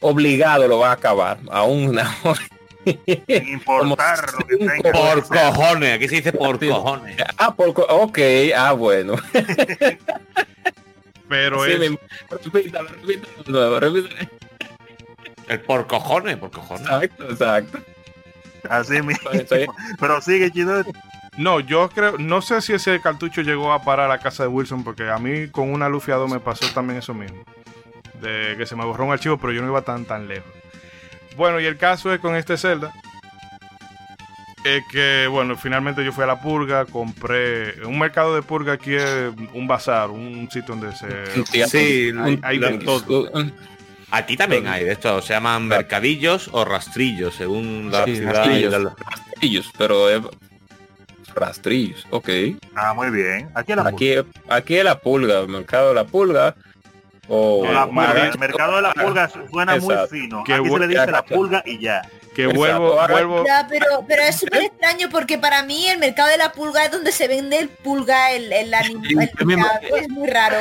obligado 0.00 0.66
lo 0.66 0.78
va 0.78 0.88
a 0.88 0.92
acabar. 0.94 1.36
Aún 1.50 1.90
una 1.90 2.10
Sin 2.84 2.96
importar 3.48 4.32
lo 4.32 4.46
que 4.46 4.56
tenga. 4.56 4.92
Por 4.92 5.28
cojones, 5.28 5.94
aquí 5.94 6.08
se 6.08 6.14
dice 6.16 6.32
por 6.32 6.58
cojones. 6.58 7.16
Ah, 7.36 7.54
por 7.54 7.74
co- 7.74 7.82
ok, 7.86 8.18
ah, 8.56 8.72
bueno. 8.72 9.14
Pero 11.32 11.64
Sí, 11.64 11.72
es, 11.72 11.90
nuevo. 13.46 13.78
El 15.48 15.60
por 15.60 15.86
cojones, 15.86 16.36
por 16.36 16.50
cojones. 16.50 16.82
Exacto, 16.82 17.30
exacto. 17.30 17.78
Así 18.68 19.00
mismo. 19.00 19.30
Pero 19.98 20.20
sigue, 20.20 20.50
Chidori. 20.50 20.92
No, 21.38 21.60
yo 21.60 21.88
creo, 21.88 22.18
no 22.18 22.42
sé 22.42 22.60
si 22.60 22.74
ese 22.74 23.00
cartucho 23.00 23.40
llegó 23.40 23.72
a 23.72 23.82
parar 23.82 24.10
a 24.10 24.16
la 24.16 24.18
casa 24.18 24.42
de 24.42 24.50
Wilson, 24.50 24.84
porque 24.84 25.08
a 25.08 25.16
mí 25.16 25.48
con 25.48 25.72
una 25.72 25.88
2 25.88 26.30
me 26.30 26.38
pasó 26.38 26.66
también 26.74 26.98
eso 26.98 27.14
mismo. 27.14 27.42
De 28.20 28.54
que 28.58 28.66
se 28.66 28.76
me 28.76 28.84
borró 28.84 29.06
un 29.06 29.12
archivo, 29.12 29.38
pero 29.38 29.54
yo 29.54 29.62
no 29.62 29.68
iba 29.68 29.80
tan 29.80 30.04
tan 30.04 30.28
lejos. 30.28 30.52
Bueno, 31.34 31.60
y 31.60 31.64
el 31.64 31.78
caso 31.78 32.12
es 32.12 32.20
con 32.20 32.36
este 32.36 32.58
Zelda. 32.58 32.92
Es 34.64 34.84
que, 34.86 35.26
bueno, 35.28 35.56
finalmente 35.56 36.04
yo 36.04 36.12
fui 36.12 36.22
a 36.22 36.28
la 36.28 36.40
purga, 36.40 36.84
compré. 36.84 37.84
Un 37.84 37.98
mercado 37.98 38.34
de 38.34 38.42
purga 38.42 38.74
aquí 38.74 38.94
es 38.94 39.32
un 39.54 39.66
bazar, 39.66 40.10
un 40.10 40.48
sitio 40.50 40.74
donde 40.76 40.92
se. 40.94 41.08
Sí, 41.66 42.12
hay- 42.16 42.38
hay 42.42 42.58
de 42.58 42.78
todo. 42.78 43.28
Aquí 44.12 44.36
también 44.36 44.66
hay 44.68 44.84
de 44.84 44.92
esto, 44.92 45.20
se 45.22 45.32
llaman 45.32 45.66
mercadillos 45.66 46.48
o 46.52 46.64
rastrillos, 46.64 47.34
según 47.34 47.90
la 47.90 48.04
Sí, 48.04 48.16
ciudad. 48.16 48.34
rastrillos. 48.34 48.74
y 48.74 48.84
la- 48.84 48.94
Rastrillos, 49.10 49.72
pero 49.78 50.10
es 50.10 50.20
rastrillos, 51.34 52.06
ok. 52.10 52.28
Ah, 52.74 52.92
muy 52.94 53.10
bien. 53.10 53.48
Aquí 53.54 53.72
en 53.72 53.78
la 53.82 53.88
Aquí, 53.88 54.14
aquí 54.48 54.76
es 54.76 54.84
la 54.84 54.98
pulga, 55.00 55.40
el 55.40 55.48
mercado 55.48 55.88
de 55.88 55.94
la 55.94 56.04
pulga. 56.04 56.54
O 57.28 57.60
pulga. 57.64 57.72
La 57.72 57.86
pulga, 57.86 58.28
el 58.28 58.38
mercado 58.38 58.76
de 58.76 58.82
la 58.82 58.92
pulga 58.92 59.30
suena 59.50 59.76
muy 59.76 59.94
fino. 60.10 60.44
Qué 60.44 60.54
Aquí 60.54 60.68
se 60.68 60.78
le 60.78 60.88
dice 60.88 61.10
la 61.10 61.24
pulga 61.24 61.62
y 61.64 61.78
ya. 61.78 62.02
Que 62.34 62.46
vuelvo, 62.46 62.96
vuelvo. 63.08 63.44
Ya, 63.44 63.66
pero, 63.68 64.04
pero 64.08 64.22
es 64.22 64.36
súper 64.36 64.62
extraño 64.62 65.08
porque 65.10 65.36
para 65.38 65.62
mí 65.62 65.86
el 65.88 65.98
mercado 65.98 66.30
de 66.30 66.38
la 66.38 66.52
pulga 66.52 66.84
es 66.84 66.90
donde 66.90 67.12
se 67.12 67.28
vende 67.28 67.58
el 67.58 67.68
pulga, 67.68 68.32
el, 68.32 68.52
el 68.52 68.72
animal, 68.72 69.30
el 69.82 70.02
es 70.02 70.08
muy 70.08 70.28
raro. 70.28 70.56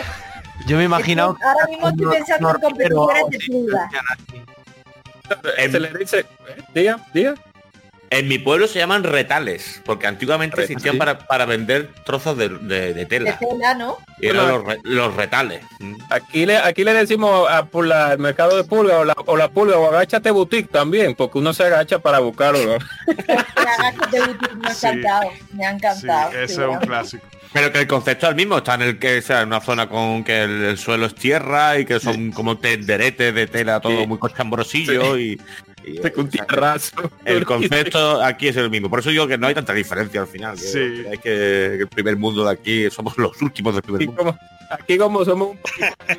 Yo 0.68 0.76
me 0.76 0.84
he 0.84 0.85
imaginado... 0.85 1.38
Ahora 1.43 1.68
mismo 1.68 1.89
estoy 1.89 2.07
pensando 2.07 2.49
en 2.49 2.61
competidores 2.61 3.23
de 3.30 3.39
pulga. 3.48 3.89
se 5.57 5.80
le 5.80 5.93
dice, 5.98 6.19
¿eh? 6.19 6.26
diga, 6.73 6.99
diga. 7.14 7.35
En 8.14 8.28
mi 8.28 8.38
pueblo 8.40 8.68
se 8.68 8.78
llaman 8.78 9.04
retales, 9.06 9.82
porque 9.86 10.06
antiguamente 10.06 10.58
Retales. 10.58 10.70
existían 10.72 10.98
para, 10.98 11.18
para 11.20 11.46
vender 11.46 11.90
trozos 12.06 12.38
de, 12.38 12.50
de- 12.50 12.60
de 12.60 12.94
De 12.94 13.06
tela. 13.06 13.40
tela, 13.40 13.74
¿no? 13.74 13.98
Y 14.20 14.28
eran 14.28 14.50
los, 14.50 14.64
re- 14.66 14.80
los 14.84 15.16
retales. 15.16 15.64
Mm. 15.80 15.96
Aquí 16.10 16.46
le, 16.46 16.58
aquí 16.58 16.84
le 16.84 16.94
decimos 16.94 17.50
a 17.50 17.64
por 17.66 17.88
la- 17.88 18.12
el 18.12 18.20
mercado 18.20 18.58
de 18.58 18.66
pulga 18.66 18.98
o 19.00 19.06
la, 19.06 19.16
o 19.26 19.38
la 19.38 19.48
pulga 19.48 19.78
o 19.78 19.88
agáchate 19.88 20.30
boutique 20.30 20.70
también, 20.70 21.16
porque 21.16 21.38
uno 21.38 21.54
se 21.54 21.64
agacha 21.64 22.00
para 22.00 22.20
buscarlo. 22.20 22.60
¿no? 22.78 22.86
Boutique 24.12 24.56
me 24.56 24.74
Sí. 24.76 24.88
encantado. 24.88 25.32
Me 25.54 25.64
Sí, 25.64 25.70
encantado. 25.74 26.32
ese 26.32 26.48
sí, 26.56 26.62
es 26.62 26.68
un 26.68 26.78
clásico. 26.80 27.26
Pero 27.53 27.72
que 27.72 27.80
el 27.80 27.88
concepto 27.88 28.28
es 28.28 28.30
el 28.30 28.36
mismo, 28.36 28.57
está 28.57 28.76
en 28.76 28.82
el 28.84 28.98
que 28.99 29.22
sea 29.22 29.41
en 29.41 29.48
una 29.49 29.60
zona 29.60 29.90
con 29.90 30.23
que 30.23 30.44
el, 30.44 30.64
el 30.64 30.78
suelo 30.78 31.06
es 31.06 31.15
tierra 31.15 31.78
y 31.80 31.86
que 31.86 31.99
son 31.99 32.32
como 32.32 32.57
tenderetes 32.57 33.34
de 33.36 33.48
tela 33.48 33.80
todo 33.82 33.99
Sí. 33.99 34.07
muy 34.07 34.18
cochambrosillo 34.19 35.18
y, 35.19 35.40
y, 35.86 35.98
sea, 35.98 36.11
tierrazo. 36.30 37.11
el 37.26 37.45
concepto 37.45 38.22
aquí 38.23 38.48
es 38.48 38.56
el 38.56 38.69
mismo. 38.69 38.90
Por 38.90 38.99
eso 38.99 39.10
digo 39.10 39.28
que 39.28 39.38
no 39.38 39.48
hay 39.48 39.53
tanta 39.53 39.73
diferencia 39.73 40.22
al 40.22 40.28
final. 40.28 40.56
que- 40.56 40.61
Sí. 40.61 40.80
que 41.03 41.07
hay 41.11 41.18
que, 41.18 41.22
que 41.23 41.82
el 41.82 41.88
primer 41.90 42.15
mundo 42.15 42.45
de 42.45 42.52
aquí 42.52 42.90
somos 42.90 43.18
los 43.18 43.41
últimos 43.41 43.73
del 43.73 43.84
primer 43.84 44.02
Aquí 44.02 44.07
mundo. 44.07 44.23
como, 44.23 44.38
aquí 44.69 44.98
como 44.98 45.26
somos 45.26 45.49
un 45.49 45.60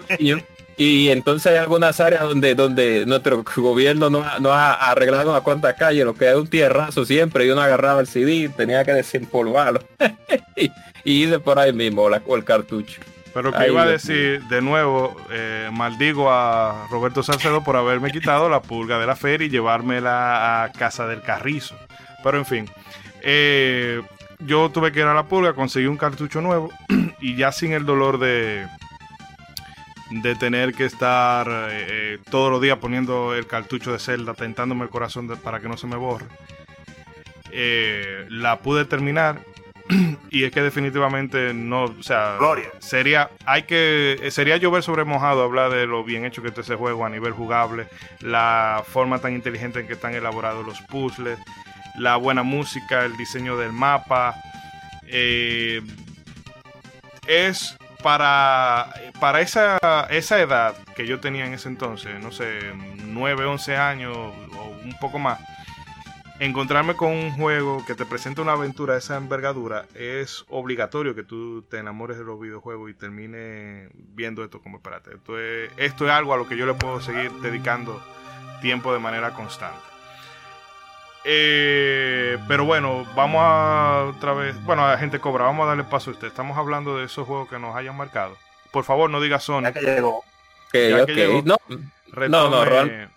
pequeño, 0.09 0.39
y 0.83 1.11
entonces 1.11 1.53
hay 1.53 1.59
algunas 1.59 2.01
áreas 2.01 2.23
donde 2.23 2.55
donde 2.55 3.07
nuestro 3.07 3.45
gobierno 3.57 4.11
no 4.11 4.23
ha, 4.23 4.41
no 4.41 4.53
ha 4.53 4.73
arreglado 4.73 5.31
una 5.31 5.41
cuantas 5.41 5.75
calles, 5.75 6.05
lo 6.05 6.15
que 6.15 6.29
es 6.29 6.35
un 6.35 6.49
tierrazo 6.49 7.05
siempre, 7.05 7.47
y 7.47 7.51
uno 7.51 7.61
agarraba 7.61 8.01
el 8.01 8.07
CD, 8.07 8.49
tenía 8.49 8.85
que 8.85 8.93
desempolvarlo. 8.93 9.81
y, 10.57 10.71
y 11.05 11.23
irse 11.23 11.39
por 11.39 11.59
ahí 11.59 11.73
mismo, 11.73 12.09
la, 12.09 12.21
o 12.27 12.37
el 12.37 12.45
cartucho. 12.45 13.01
Pero 13.33 13.53
que 13.53 13.69
iba 13.69 13.83
a 13.83 13.87
decir, 13.87 14.43
de 14.45 14.61
nuevo, 14.61 15.17
eh, 15.31 15.71
maldigo 15.73 16.31
a 16.31 16.87
Roberto 16.91 17.23
Salcedo 17.23 17.65
por 17.65 17.77
haberme 17.77 18.11
quitado 18.11 18.49
la 18.49 18.61
pulga 18.61 18.99
de 18.99 19.07
la 19.07 19.17
feria 19.17 19.47
y 19.47 19.51
llevármela 19.51 20.65
a 20.65 20.73
casa 20.73 21.07
del 21.07 21.23
carrizo. 21.23 21.75
Pero 22.23 22.39
en 22.39 22.45
fin, 22.45 22.71
eh, 23.23 24.03
yo 24.41 24.71
tuve 24.71 24.93
que 24.93 25.01
ir 25.01 25.07
a 25.07 25.15
la 25.15 25.25
pulga, 25.25 25.55
conseguí 25.55 25.87
un 25.87 25.97
cartucho 25.97 26.41
nuevo 26.43 26.71
y 27.21 27.37
ya 27.37 27.53
sin 27.53 27.73
el 27.73 27.87
dolor 27.87 28.19
de 28.19 28.67
de 30.21 30.35
tener 30.35 30.75
que 30.75 30.85
estar 30.85 31.47
eh, 31.49 31.87
eh, 31.89 32.19
todos 32.31 32.51
los 32.51 32.61
días 32.61 32.79
poniendo 32.79 33.35
el 33.35 33.47
cartucho 33.47 33.93
de 33.93 33.99
Zelda, 33.99 34.35
tentándome 34.35 34.85
el 34.85 34.91
corazón 34.91 35.27
de- 35.29 35.37
para 35.37 35.61
que 35.61 35.69
no 35.69 35.77
se 35.77 35.87
me 35.87 35.97
borre. 35.97 36.27
Eh, 37.51 38.27
la 38.31 38.61
pude 38.61 38.85
terminar 38.85 39.41
y 40.31 40.45
es 40.45 40.53
que 40.53 40.63
definitivamente 40.63 41.53
no, 41.55 41.85
o 41.85 42.03
sea, 42.03 42.37
Gloria. 42.39 42.71
sería, 42.79 43.31
hay 43.45 43.65
que, 43.65 44.19
eh, 44.23 44.31
sería 44.31 44.57
llover 44.57 44.83
sobre 44.83 45.05
mojado 45.05 45.43
hablar 45.43 45.71
de 45.71 45.87
lo 45.87 46.03
bien 46.05 46.25
hecho 46.25 46.41
que 46.43 46.49
está 46.49 46.61
ese 46.63 46.77
juego 46.77 47.05
a 47.05 47.11
nivel 47.11 47.33
jugable, 47.33 47.89
la 48.21 48.83
forma 48.87 49.19
tan 49.19 49.35
inteligente 49.35 49.81
en 49.81 49.87
que 49.87 49.93
están 49.95 50.15
elaborados 50.15 50.65
los 50.65 50.81
puzzles, 50.83 51.39
la 51.99 52.17
buena 52.17 52.43
música, 52.43 53.05
el 53.05 53.17
diseño 53.17 53.57
del 53.59 53.73
mapa, 53.73 54.35
eh, 55.09 55.83
es 57.27 57.77
para, 58.03 58.93
para 59.21 59.41
esa, 59.41 59.79
esa 60.11 60.41
edad 60.41 60.77
que 60.95 61.07
yo 61.07 61.21
tenía 61.21 61.47
en 61.47 61.55
ese 61.55 61.69
entonces, 61.69 62.21
no 62.23 62.33
sé, 62.33 62.73
9, 63.07 63.45
11 63.45 63.77
años 63.77 64.17
o 64.17 64.69
un 64.85 64.97
poco 65.01 65.19
más, 65.19 65.39
encontrarme 66.39 66.97
con 66.97 67.13
un 67.13 67.31
juego 67.33 67.85
que 67.87 67.95
te 67.95 68.05
presenta 68.05 68.43
una 68.43 68.53
aventura 68.53 68.95
de 68.95 68.99
esa 68.99 69.17
envergadura, 69.17 69.87
es 69.95 70.45
obligatorio 70.49 71.15
que 71.15 71.23
tú 71.23 71.63
te 71.63 71.79
enamores 71.79 72.19
de 72.19 72.25
los 72.25 72.41
videojuegos 72.41 72.91
y 72.91 72.95
termines 72.95 73.91
viendo 73.95 74.43
esto 74.43 74.61
como, 74.61 74.79
espérate, 74.79 75.15
esto 75.15 75.39
es, 75.39 75.71
esto 75.77 76.07
es 76.07 76.11
algo 76.11 76.35
a 76.35 76.37
lo 76.37 76.49
que 76.49 76.57
yo 76.57 76.67
le 76.67 76.75
puedo 76.75 77.01
seguir 77.01 77.31
dedicando 77.43 78.03
tiempo 78.61 78.93
de 78.93 78.99
manera 78.99 79.35
constante. 79.35 79.92
Eh, 81.25 82.37
pero 82.49 82.65
bueno, 82.65 83.07
vamos 83.15 83.41
a 83.45 84.13
otra 84.17 84.33
vez. 84.35 84.57
Bueno, 84.65 84.85
a 84.85 84.99
gente 84.99 85.21
cobra, 85.21 85.45
vamos 85.45 85.65
a 85.65 85.69
darle 85.69 85.85
paso 85.85 86.11
a 86.11 86.15
usted. 86.15 86.27
Estamos 86.29 86.57
hablando 86.59 86.99
de 86.99 87.05
esos 87.07 87.27
juegos 87.27 87.49
que 87.49 87.59
nos 87.59 87.77
hayan 87.77 87.97
marcado. 87.97 88.37
Por 88.71 88.85
favor, 88.85 89.09
no 89.11 89.21
diga 89.21 89.37
Ya 89.37 89.41
Sonic. 89.41 89.75
que 89.75 89.81
llegó. 89.83 90.19
Ok, 90.19 90.73
Ya 90.75 91.07
que 91.07 91.15
llegó. 91.15 91.43
No, 91.45 91.57
retome, 92.13 92.29
no, 92.29 92.51
no, 92.51 92.65
Ron. 92.65 92.91
eh, 92.91 93.09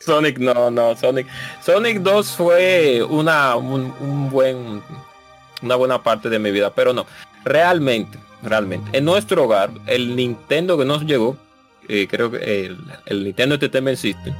Sonic 0.00 0.38
no, 0.38 0.70
no, 0.70 0.96
Sonic. 0.96 1.26
Sonic 1.62 1.98
2 1.98 2.36
fue 2.36 3.02
una 3.08 3.56
un, 3.56 3.94
un 4.00 4.30
buen 4.30 4.82
una 5.62 5.76
buena 5.76 6.02
parte 6.02 6.28
de 6.28 6.38
mi 6.38 6.50
vida, 6.50 6.70
pero 6.74 6.92
no. 6.92 7.06
Realmente, 7.44 8.18
realmente. 8.42 8.96
En 8.96 9.04
nuestro 9.04 9.44
hogar, 9.44 9.70
el 9.86 10.14
Nintendo 10.14 10.76
que 10.76 10.84
nos 10.84 11.02
llegó, 11.04 11.36
eh, 11.88 12.06
creo 12.08 12.30
que 12.30 12.66
el, 12.66 12.78
el 13.06 13.24
Nintendo 13.24 13.54
Entertainment 13.54 13.96
System, 13.96 14.34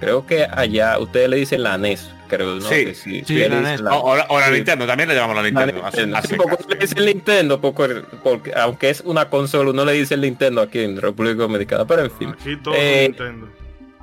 creo 0.00 0.26
que 0.26 0.44
allá 0.44 0.98
ustedes 0.98 1.30
le 1.30 1.36
dicen 1.36 1.62
la 1.62 1.78
NES, 1.78 2.10
creo, 2.26 2.56
¿no? 2.56 2.60
Sí, 2.60 2.84
Que 2.86 2.94
sí, 2.94 3.22
sí, 3.26 3.34
la 3.38 3.44
dicen 3.46 3.62
NES. 3.62 3.80
la- 3.80 3.94
O, 3.94 4.10
o 4.12 4.16
la, 4.16 4.26
o 4.28 4.38
la 4.40 4.46
Sí. 4.46 4.52
Nintendo, 4.52 4.86
también 4.86 5.08
le 5.08 5.14
llamamos 5.14 5.36
la 5.36 5.42
la 5.42 5.48
Nintendo. 5.48 5.86
así- 5.86 5.96
Nintendo. 5.98 6.16
así 6.18 6.28
Sí, 6.28 6.34
porque 6.36 6.56
casi. 6.56 6.68
le 6.68 6.76
dicen 6.80 7.04
Nintendo, 7.04 7.60
porque, 7.60 8.02
porque 8.22 8.52
aunque 8.54 8.90
es 8.90 9.00
una 9.02 9.28
consola, 9.30 9.70
uno 9.70 9.84
le 9.84 9.92
dice 9.92 10.14
el 10.14 10.20
Nintendo 10.22 10.60
aquí 10.60 10.80
en 10.80 11.00
República 11.00 11.36
Dominicana, 11.42 11.84
pero 11.86 12.02
en 12.04 12.10
fin. 12.10 12.28
aquí 12.30 12.56
todo 12.56 12.74
Eh, 12.76 13.08
Nintendo. 13.08 13.48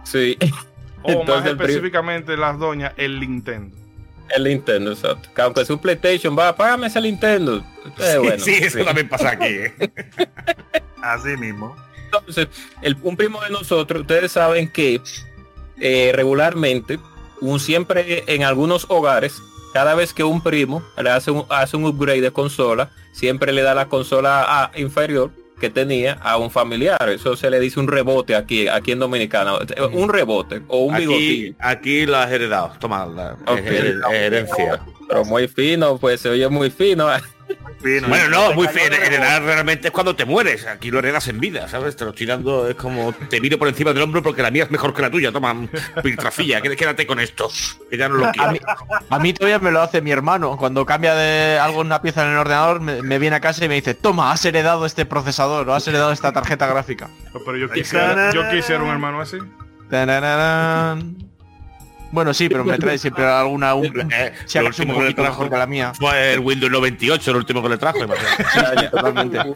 Sí, 0.03 0.37
O 1.05 1.09
más 1.11 1.19
entonces 1.19 1.51
específicamente 1.51 2.37
las 2.37 2.57
doñas, 2.59 2.93
el 2.97 3.19
Nintendo. 3.19 3.75
El 4.35 4.45
Nintendo, 4.45 4.93
exacto. 4.93 5.29
Que 5.35 5.41
aunque 5.41 5.61
es 5.61 5.69
un 5.69 5.77
PlayStation, 5.79 6.37
va, 6.37 6.55
págame 6.55 6.87
ese 6.87 7.01
Nintendo. 7.01 7.61
Eh, 7.99 8.17
bueno, 8.19 8.39
sí, 8.43 8.55
eso 8.61 8.79
sí. 8.79 8.85
también 8.85 9.09
pasa 9.09 9.31
aquí. 9.31 9.45
¿eh? 9.47 9.73
Así 11.01 11.35
mismo. 11.37 11.75
Entonces, 12.05 12.47
el, 12.81 12.95
un 13.03 13.17
primo 13.17 13.41
de 13.41 13.49
nosotros, 13.49 14.01
ustedes 14.01 14.31
saben 14.31 14.69
que 14.69 15.01
eh, 15.79 16.11
regularmente, 16.15 16.99
un, 17.43 17.59
siempre 17.59 18.23
en 18.27 18.43
algunos 18.43 18.85
hogares, 18.89 19.41
cada 19.73 19.95
vez 19.95 20.13
que 20.13 20.23
un 20.23 20.41
primo 20.41 20.83
le 21.01 21.09
hace 21.09 21.31
un, 21.31 21.45
hace 21.49 21.77
un 21.77 21.85
upgrade 21.85 22.21
de 22.21 22.31
consola, 22.31 22.89
siempre 23.11 23.51
le 23.53 23.61
da 23.63 23.73
la 23.73 23.87
consola 23.89 24.43
a- 24.47 24.71
inferior 24.77 25.31
que 25.59 25.69
tenía 25.69 26.13
a 26.21 26.37
un 26.37 26.51
familiar. 26.51 27.09
Eso 27.09 27.35
se 27.37 27.49
le 27.49 27.59
dice 27.59 27.79
un 27.79 27.87
rebote 27.87 28.35
aquí, 28.35 28.67
aquí 28.67 28.91
en 28.91 28.99
Dominicana. 28.99 29.53
Un 29.93 30.09
rebote 30.09 30.61
o 30.67 30.79
un 30.85 30.93
Aquí, 30.95 31.05
bigotillo. 31.05 31.55
aquí 31.59 32.05
lo 32.05 32.17
has 32.17 32.31
heredado. 32.31 32.73
Toma, 32.79 33.05
la 33.05 33.37
herencia. 34.11 34.79
Pero 35.07 35.25
muy 35.25 35.47
fino, 35.47 35.97
pues 35.97 36.21
se 36.21 36.29
oye 36.29 36.47
muy 36.49 36.69
fino. 36.69 37.07
Fino. 37.81 38.07
Bueno, 38.07 38.29
no, 38.29 38.53
muy 38.53 38.67
feo. 38.67 38.85
Heredar 38.91 39.43
realmente 39.43 39.87
es 39.87 39.91
cuando 39.93 40.15
te 40.15 40.25
mueres. 40.25 40.65
Aquí 40.67 40.91
lo 40.91 40.99
heredas 40.99 41.27
en 41.27 41.39
vida, 41.39 41.67
¿sabes? 41.67 41.95
Te 41.95 42.03
lo 42.05 42.11
estoy 42.11 42.25
dando, 42.25 42.67
es 42.69 42.75
como 42.75 43.11
te 43.13 43.39
miro 43.41 43.57
por 43.57 43.67
encima 43.67 43.93
del 43.93 44.03
hombro 44.03 44.21
porque 44.23 44.41
la 44.41 44.51
mía 44.51 44.63
es 44.63 44.71
mejor 44.71 44.93
que 44.93 45.01
la 45.01 45.09
tuya. 45.09 45.31
Toma, 45.31 45.55
piltrafilla, 46.01 46.61
qué- 46.61 46.75
quédate 46.75 47.05
con 47.07 47.19
esto. 47.19 47.49
Que 47.89 47.97
ya 47.97 48.07
no 48.09 48.15
lo 48.15 48.25
A 48.27 48.31
quiero. 48.31 48.51
mí, 48.51 48.59
a 49.09 49.19
mí 49.19 49.33
todavía 49.33 49.59
me 49.59 49.71
lo 49.71 49.81
hace 49.81 50.01
mi 50.01 50.11
hermano. 50.11 50.57
Cuando 50.57 50.85
cambia 50.85 51.15
de 51.15 51.59
algo 51.59 51.81
en 51.81 51.87
una 51.87 52.01
pieza 52.01 52.23
en 52.25 52.31
el 52.31 52.37
ordenador, 52.37 52.79
me, 52.81 53.01
me 53.01 53.19
viene 53.19 53.35
a 53.35 53.39
casa 53.41 53.63
y 53.65 53.69
me 53.69 53.75
dice, 53.75 53.93
toma, 53.93 54.31
has 54.31 54.43
heredado 54.45 54.85
este 54.85 55.05
procesador 55.05 55.67
o 55.69 55.73
has 55.75 55.87
heredado 55.87 56.11
esta 56.11 56.31
tarjeta 56.31 56.67
gráfica. 56.67 57.09
Pero 57.45 57.57
yo 57.57 57.69
quisiera, 57.69 58.31
yo 58.31 58.49
quisiera 58.49 58.81
un 58.83 58.89
hermano 58.89 59.21
así. 59.21 59.37
Tararán. 59.89 61.17
Bueno, 62.13 62.33
sí, 62.33 62.47
pero 62.47 62.63
me 62.63 62.77
trae 62.77 62.97
siempre 62.99 63.25
alguna... 63.25 63.73
Un, 63.73 63.85
Eh, 64.13 64.33
si 64.45 64.59
un 64.59 64.67
último 64.67 64.99
que 64.99 65.05
le 65.05 65.13
trajo 65.15 65.49
que 65.49 65.57
la 65.57 65.65
mía. 65.65 65.93
fue 65.99 66.33
el 66.33 66.39
Windows 66.41 66.71
98, 66.71 67.31
el 67.31 67.37
último 67.37 67.63
que 67.63 67.69
le 67.69 67.77
trajo. 67.77 67.97
imagínate. 68.03 68.87
Totalmente. 68.91 69.39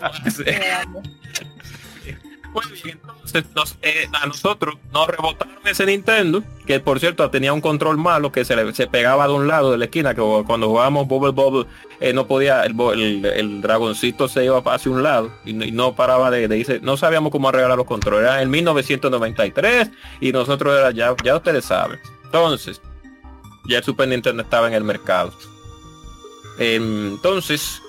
Bien, 2.83 2.99
entonces 3.05 3.43
nos- 3.55 3.77
eh, 3.83 4.07
a 4.19 4.25
nosotros 4.25 4.75
nos 4.91 5.05
rebotaron 5.07 5.53
ese 5.65 5.85
Nintendo, 5.85 6.41
que 6.65 6.79
por 6.79 6.99
cierto 6.99 7.29
tenía 7.29 7.53
un 7.53 7.61
control 7.61 7.97
malo 7.97 8.31
que 8.31 8.43
se, 8.45 8.55
le, 8.55 8.73
se 8.73 8.87
pegaba 8.87 9.27
de 9.27 9.33
un 9.33 9.47
lado 9.47 9.71
de 9.71 9.77
la 9.77 9.85
esquina, 9.85 10.15
que 10.15 10.21
cuando 10.47 10.67
jugábamos 10.69 11.07
Bubble 11.07 11.33
Bubble 11.33 11.67
eh, 11.99 12.13
no 12.13 12.25
podía, 12.25 12.63
el, 12.63 12.73
el- 12.95 13.25
el 13.25 13.61
dragoncito 13.61 14.27
se 14.27 14.45
iba 14.45 14.57
hacia 14.65 14.91
un 14.91 15.03
lado 15.03 15.31
y 15.45 15.53
no, 15.53 15.65
y 15.65 15.71
no 15.71 15.93
paraba 15.93 16.31
de, 16.31 16.47
de 16.47 16.57
irse, 16.57 16.79
no 16.81 16.97
sabíamos 16.97 17.31
cómo 17.31 17.49
arreglar 17.49 17.77
los 17.77 17.85
controles, 17.85 18.23
era 18.27 18.41
en 18.41 18.49
1993 18.49 19.91
y 20.21 20.31
nosotros 20.31 20.75
era 20.79 20.89
ya, 20.91 21.13
ya 21.23 21.35
ustedes 21.35 21.63
saben. 21.65 21.99
Entonces, 22.27 22.81
ya 23.67 23.77
el 23.79 23.83
Super 23.83 24.07
Nintendo 24.07 24.43
estaba 24.43 24.67
en 24.67 24.73
el 24.73 24.83
mercado. 24.83 25.33
Em, 26.59 27.13
Entonces, 27.13 27.81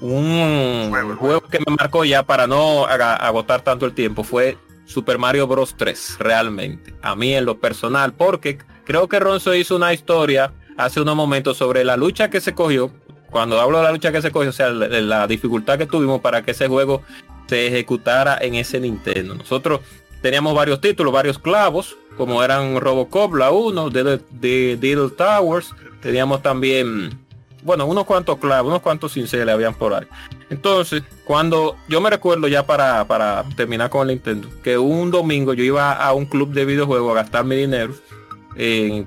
un 0.00 0.88
Juego, 0.90 1.16
juego, 1.16 1.40
que 1.42 1.58
me 1.60 1.76
marcó 1.78 2.04
ya 2.04 2.24
para 2.24 2.46
no 2.46 2.86
agotar 2.86 3.62
tanto 3.62 3.86
el 3.86 3.92
tiempo 3.92 4.24
fue 4.24 4.58
Super 4.84 5.18
Mario 5.18 5.46
Bros 5.46 5.74
3, 5.76 6.16
realmente. 6.18 6.94
A 7.02 7.14
mí 7.14 7.34
en 7.34 7.44
lo 7.44 7.58
personal, 7.58 8.12
porque 8.12 8.58
creo 8.84 9.08
que 9.08 9.20
Ronzo 9.20 9.54
hizo 9.54 9.76
una 9.76 9.92
historia 9.92 10.52
hace 10.76 11.00
unos 11.00 11.14
momentos 11.14 11.56
sobre 11.56 11.84
la 11.84 11.96
lucha 11.96 12.30
que 12.30 12.40
se 12.40 12.54
cogió. 12.54 12.92
Cuando 13.30 13.60
hablo 13.60 13.78
de 13.78 13.84
la 13.84 13.92
lucha 13.92 14.12
que 14.12 14.20
se 14.20 14.30
cogió, 14.30 14.50
o 14.50 14.52
sea, 14.52 14.70
la, 14.70 14.88
la 14.88 15.26
dificultad 15.26 15.78
que 15.78 15.86
tuvimos 15.86 16.20
para 16.20 16.42
que 16.42 16.50
ese 16.50 16.68
juego 16.68 17.02
se 17.46 17.68
ejecutara 17.68 18.38
en 18.40 18.56
ese 18.56 18.80
Nintendo. 18.80 19.34
Nosotros 19.34 19.80
teníamos 20.20 20.54
varios 20.54 20.80
títulos, 20.80 21.12
varios 21.12 21.38
clavos, 21.38 21.96
como 22.16 22.42
eran 22.42 22.80
Robocop, 22.80 23.34
la 23.34 23.50
1, 23.50 23.90
de, 23.90 24.20
de 24.30 25.10
Towers. 25.16 25.74
Teníamos 26.00 26.42
también, 26.42 27.18
bueno, 27.62 27.86
unos 27.86 28.04
cuantos 28.04 28.38
clavos, 28.38 28.70
unos 28.70 28.82
cuantos 28.82 29.12
cinceles 29.12 29.54
habían 29.54 29.74
por 29.74 29.94
ahí. 29.94 30.06
Entonces, 30.50 31.02
cuando 31.24 31.76
yo 31.88 32.00
me 32.00 32.10
recuerdo 32.10 32.48
ya 32.48 32.66
para, 32.66 33.06
para 33.06 33.44
terminar 33.56 33.90
con 33.90 34.02
el 34.02 34.16
Nintendo, 34.16 34.48
que 34.62 34.76
un 34.78 35.10
domingo 35.10 35.54
yo 35.54 35.64
iba 35.64 35.92
a 35.92 36.12
un 36.12 36.26
club 36.26 36.52
de 36.52 36.64
videojuegos 36.64 37.12
a 37.12 37.22
gastar 37.22 37.44
mi 37.44 37.56
dinero 37.56 37.94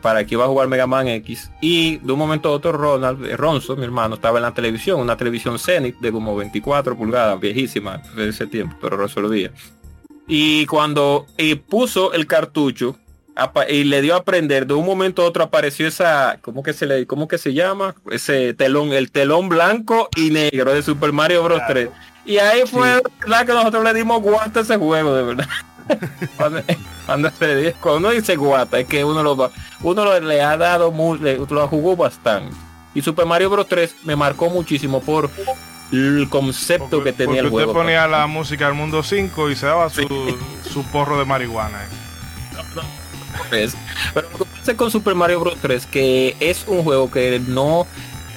para 0.02 0.26
que 0.26 0.36
iba 0.36 0.46
a 0.46 0.48
jugar 0.48 0.68
Mega 0.68 0.88
Man 0.88 1.08
X 1.08 1.52
y 1.62 1.98
de 1.98 2.12
un 2.12 2.20
momento 2.20 2.50
a 2.50 2.54
otro 2.54 2.72
Ronald, 2.72 3.26
eh, 3.26 3.76
mi 3.78 3.84
hermano, 3.84 4.16
estaba 4.16 4.40
en 4.40 4.44
la 4.44 4.54
televisión, 4.54 5.00
una 5.00 5.16
televisión 5.16 5.60
Zenith 5.60 5.98
de 6.00 6.12
como 6.12 6.36
24 6.36 6.98
pulgadas, 6.98 7.40
viejísima 7.40 8.02
de 8.16 8.30
ese 8.30 8.48
tiempo, 8.48 8.76
pero 8.82 8.98
resolvía. 8.98 9.52
Y 10.28 10.66
cuando 10.66 11.26
eh, 11.38 11.56
puso 11.56 12.14
el 12.14 12.26
cartucho 12.28 12.98
y 13.70 13.84
le 13.84 14.02
dio 14.02 14.16
a 14.16 14.24
prender, 14.24 14.66
de 14.66 14.74
un 14.74 14.86
momento 14.86 15.22
a 15.22 15.26
otro 15.26 15.44
apareció 15.44 15.88
esa, 15.88 16.40
¿cómo 16.42 16.64
que 16.64 16.74
se 16.74 16.86
le, 16.86 17.06
cómo 17.06 17.28
que 17.28 17.38
se 17.38 17.54
llama? 17.54 17.96
Ese 18.10 18.54
telón, 18.54 18.94
el 18.94 19.12
telón 19.12 19.50
blanco 19.50 20.10
y 20.16 20.32
negro 20.32 20.74
de 20.74 20.82
Super 20.82 21.12
Mario 21.12 21.44
Bros. 21.44 21.62
3. 21.68 21.90
Y 22.26 22.38
ahí 22.38 22.62
fue 22.66 23.04
la 23.28 23.46
que 23.46 23.54
nosotros 23.54 23.84
le 23.84 23.94
dimos 23.94 24.22
guata 24.22 24.62
a 24.62 24.64
ese 24.64 24.78
juego, 24.78 25.14
de 25.16 25.24
verdad. 25.24 25.48
cuando, 26.38 26.62
cuando 27.06 27.30
se 27.30 27.56
dice- 27.58 27.76
cuando 27.80 28.00
uno 28.00 28.10
dice 28.12 28.36
guata, 28.36 28.80
es 28.80 28.88
que 28.88 29.04
uno 29.06 29.22
lo 29.22 29.36
va, 29.38 29.52
uno 29.84 30.04
lo- 30.06 30.20
le 30.20 30.42
ha 30.42 30.58
dado 30.58 30.92
mu- 30.92 31.16
le- 31.18 31.38
lo 31.38 31.68
jugó 31.68 31.96
bastante. 31.96 32.56
Y 32.96 33.02
Super 33.02 33.26
Mario 33.28 33.50
Bros. 33.52 33.68
3 33.68 33.96
me 34.06 34.16
marcó 34.16 34.50
muchísimo 34.50 35.02
por 35.02 35.30
el 35.92 36.28
concepto 36.30 36.88
Porque, 36.98 37.12
que 37.12 37.18
tenía 37.26 37.42
el 37.42 37.50
juego. 37.50 37.72
usted 37.72 37.82
ponía 37.82 38.08
la 38.08 38.26
música 38.28 38.66
del 38.66 38.74
mundo 38.76 39.04
5 39.04 39.50
y 39.52 39.56
se 39.56 39.66
daba 39.68 39.90
su, 39.90 40.02
su 40.72 40.84
porro 40.86 41.18
de 41.20 41.26
marihuana. 41.26 41.84
eh. 41.84 43.64
es. 43.64 43.76
Pero 44.14 44.30
lo 44.32 44.38
que 44.40 44.46
pasa 44.46 44.76
con 44.78 44.92
Super 44.92 45.16
Mario 45.16 45.40
Bros. 45.40 45.58
3 45.62 45.86
que 45.86 46.36
es 46.40 46.66
un 46.68 46.84
juego 46.84 47.12
que 47.12 47.40
no 47.48 47.86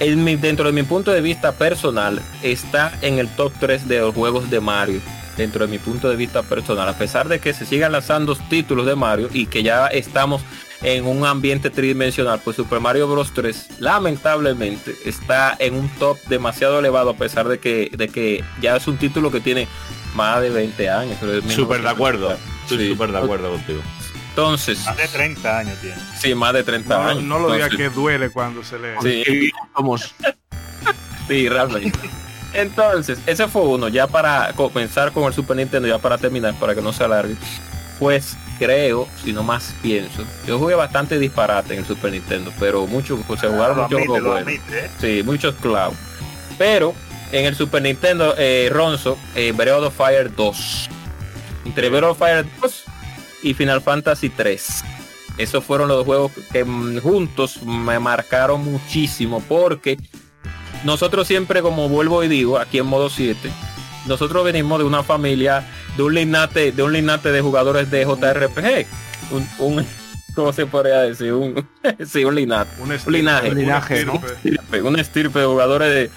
en 0.00 0.22
mi- 0.24 0.36
dentro 0.36 0.66
de 0.66 0.72
mi 0.72 0.82
punto 0.82 1.10
de 1.12 1.20
vista 1.20 1.52
personal 1.52 2.20
está 2.42 2.92
en 3.02 3.18
el 3.18 3.28
top 3.28 3.52
3 3.58 3.88
de 3.88 3.98
los 4.00 4.14
juegos 4.14 4.50
de 4.50 4.60
Mario 4.60 5.00
dentro 5.36 5.64
de 5.66 5.70
mi 5.70 5.78
punto 5.78 6.08
de 6.08 6.16
vista 6.16 6.42
personal 6.42 6.88
a 6.88 6.98
pesar 6.98 7.28
de 7.28 7.38
que 7.40 7.54
se 7.54 7.64
sigan 7.64 7.92
lanzando 7.92 8.34
títulos 8.36 8.86
de 8.86 8.96
Mario 8.96 9.28
y 9.32 9.46
que 9.46 9.62
ya 9.62 9.86
estamos 9.86 10.42
en 10.82 11.06
un 11.06 11.24
ambiente 11.26 11.70
tridimensional 11.70 12.40
pues 12.44 12.56
Super 12.56 12.78
Mario 12.80 13.08
Bros 13.08 13.32
3 13.34 13.80
lamentablemente 13.80 14.94
está 15.04 15.56
en 15.58 15.74
un 15.74 15.88
top 15.98 16.18
demasiado 16.28 16.78
elevado 16.78 17.10
a 17.10 17.14
pesar 17.16 17.48
de 17.48 17.58
que 17.58 17.90
de 17.96 18.08
que 18.08 18.44
ya 18.60 18.76
es 18.76 18.86
un 18.86 18.96
título 18.96 19.30
que 19.30 19.40
tiene 19.40 19.66
más 20.14 20.40
de 20.40 20.50
20 20.50 20.88
años 20.90 21.16
creo 21.20 21.40
que 21.42 21.48
es 21.48 21.54
Súper 21.54 21.82
de 21.82 21.88
acuerdo. 21.88 22.28
1990. 22.28 22.62
Estoy 22.62 22.78
Sí. 22.78 22.92
súper 22.92 23.12
de 23.12 23.18
acuerdo 23.18 23.50
contigo. 23.50 23.80
entonces 24.30 24.84
Más 24.84 24.96
de 24.96 25.08
30 25.08 25.58
años 25.58 25.78
tiene. 25.80 25.96
sí 26.16 26.34
más 26.34 26.52
de 26.52 26.62
30 26.62 26.96
No, 26.98 27.08
años 27.08 27.22
no 27.24 27.38
lo 27.38 27.52
diga 27.52 27.66
Entonces, 27.66 27.88
que 27.88 27.94
duele 27.94 28.30
cuando 28.30 28.62
se 28.62 28.78
le... 28.78 28.94
Sí, 29.02 29.50
somos. 29.76 30.14
sí, 31.28 31.48
realmente. 31.48 31.98
Entonces, 32.54 33.18
ese 33.26 33.46
fue 33.48 33.62
uno, 33.62 33.88
ya 33.88 34.06
para 34.06 34.52
comenzar 34.54 35.12
con 35.12 35.24
el 35.24 35.34
Super 35.34 35.56
Nintendo, 35.56 35.86
ya 35.88 35.98
para 35.98 36.16
terminar, 36.16 36.54
para 36.58 36.74
que 36.74 36.80
no 36.80 36.92
se 36.94 37.04
alargue. 37.04 37.36
Pues 37.98 38.36
creo, 38.58 39.08
si 39.22 39.32
no 39.32 39.42
más 39.42 39.74
pienso, 39.82 40.24
yo 40.46 40.58
jugué 40.58 40.74
bastante 40.74 41.18
disparate 41.18 41.74
en 41.74 41.80
el 41.80 41.86
Super 41.86 42.12
Nintendo, 42.12 42.52
pero 42.58 42.86
mucho, 42.86 43.16
pues, 43.26 43.40
se 43.40 43.48
jugaron 43.48 43.78
muchos 43.78 43.92
admite, 43.92 44.06
juegos 44.06 44.44
buenos. 44.44 44.52
¿eh? 44.72 44.90
Sí, 45.00 45.22
muchos 45.24 45.54
clavos. 45.56 45.96
Pero 46.56 46.94
en 47.32 47.46
el 47.46 47.54
Super 47.54 47.82
Nintendo, 47.82 48.34
eh, 48.36 48.68
Ronzo, 48.72 49.18
eh, 49.34 49.52
Breath 49.52 49.82
of 49.82 49.96
Fire 49.96 50.34
2. 50.34 50.88
Entre 51.64 51.88
Breath 51.88 52.04
of 52.04 52.18
Fire 52.18 52.46
2 52.60 52.84
y 53.42 53.54
Final 53.54 53.80
Fantasy 53.80 54.30
3. 54.30 54.84
Esos 55.38 55.62
fueron 55.64 55.88
los 55.88 56.04
juegos 56.04 56.32
que 56.52 56.64
mm, 56.64 56.98
juntos 57.00 57.62
me 57.62 57.98
marcaron 57.98 58.64
muchísimo 58.64 59.40
porque 59.48 59.98
nosotros 60.84 61.26
siempre, 61.26 61.62
como 61.62 61.88
vuelvo 61.88 62.24
y 62.24 62.28
digo, 62.28 62.58
aquí 62.58 62.78
en 62.78 62.86
modo 62.86 63.10
7, 63.10 63.50
nosotros 64.06 64.44
venimos 64.44 64.78
de 64.78 64.84
una 64.84 65.02
familia, 65.02 65.66
de 65.96 66.02
un 66.02 66.14
linaje, 66.14 66.72
de 66.72 66.82
un 66.82 66.92
linaje 66.92 67.30
de 67.30 67.40
jugadores 67.40 67.90
de 67.90 68.04
JRPG. 68.04 68.86
Un, 69.32 69.48
un 69.58 69.86
¿cómo 70.34 70.52
se 70.52 70.66
podría 70.66 71.00
decir? 71.02 71.32
Un, 71.32 71.66
sí, 72.06 72.24
un 72.24 72.34
linaje 72.34 72.70
Un, 72.80 72.90
Un 72.92 73.12
linaje. 73.12 73.50
un 73.50 73.58
Linaje, 73.58 74.04
¿no? 74.04 74.14
estirpe. 74.14 74.82
una 74.82 75.00
estirpe 75.00 75.38
de 75.40 75.46
jugadores 75.46 75.88
de... 75.92 76.10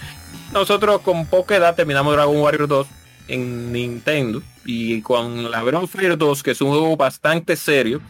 Nosotros 0.54 1.02
con 1.02 1.26
poca 1.26 1.56
edad 1.56 1.76
terminamos 1.76 2.14
Dragon 2.14 2.38
Warrior 2.38 2.68
2 2.68 2.88
en 3.30 3.72
Nintendo 3.72 4.42
y 4.66 5.02
con 5.02 5.50
la 5.50 5.64
Fire 5.88 6.18
2, 6.18 6.44
que 6.44 6.52
es 6.52 6.62
un 6.62 6.70
juego 6.70 6.96
bastante 6.98 7.56
serio, 7.56 8.02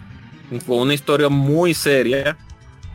con 0.66 0.80
una 0.80 0.94
historia 0.94 1.30
muy 1.30 1.74
seria, 1.74 2.38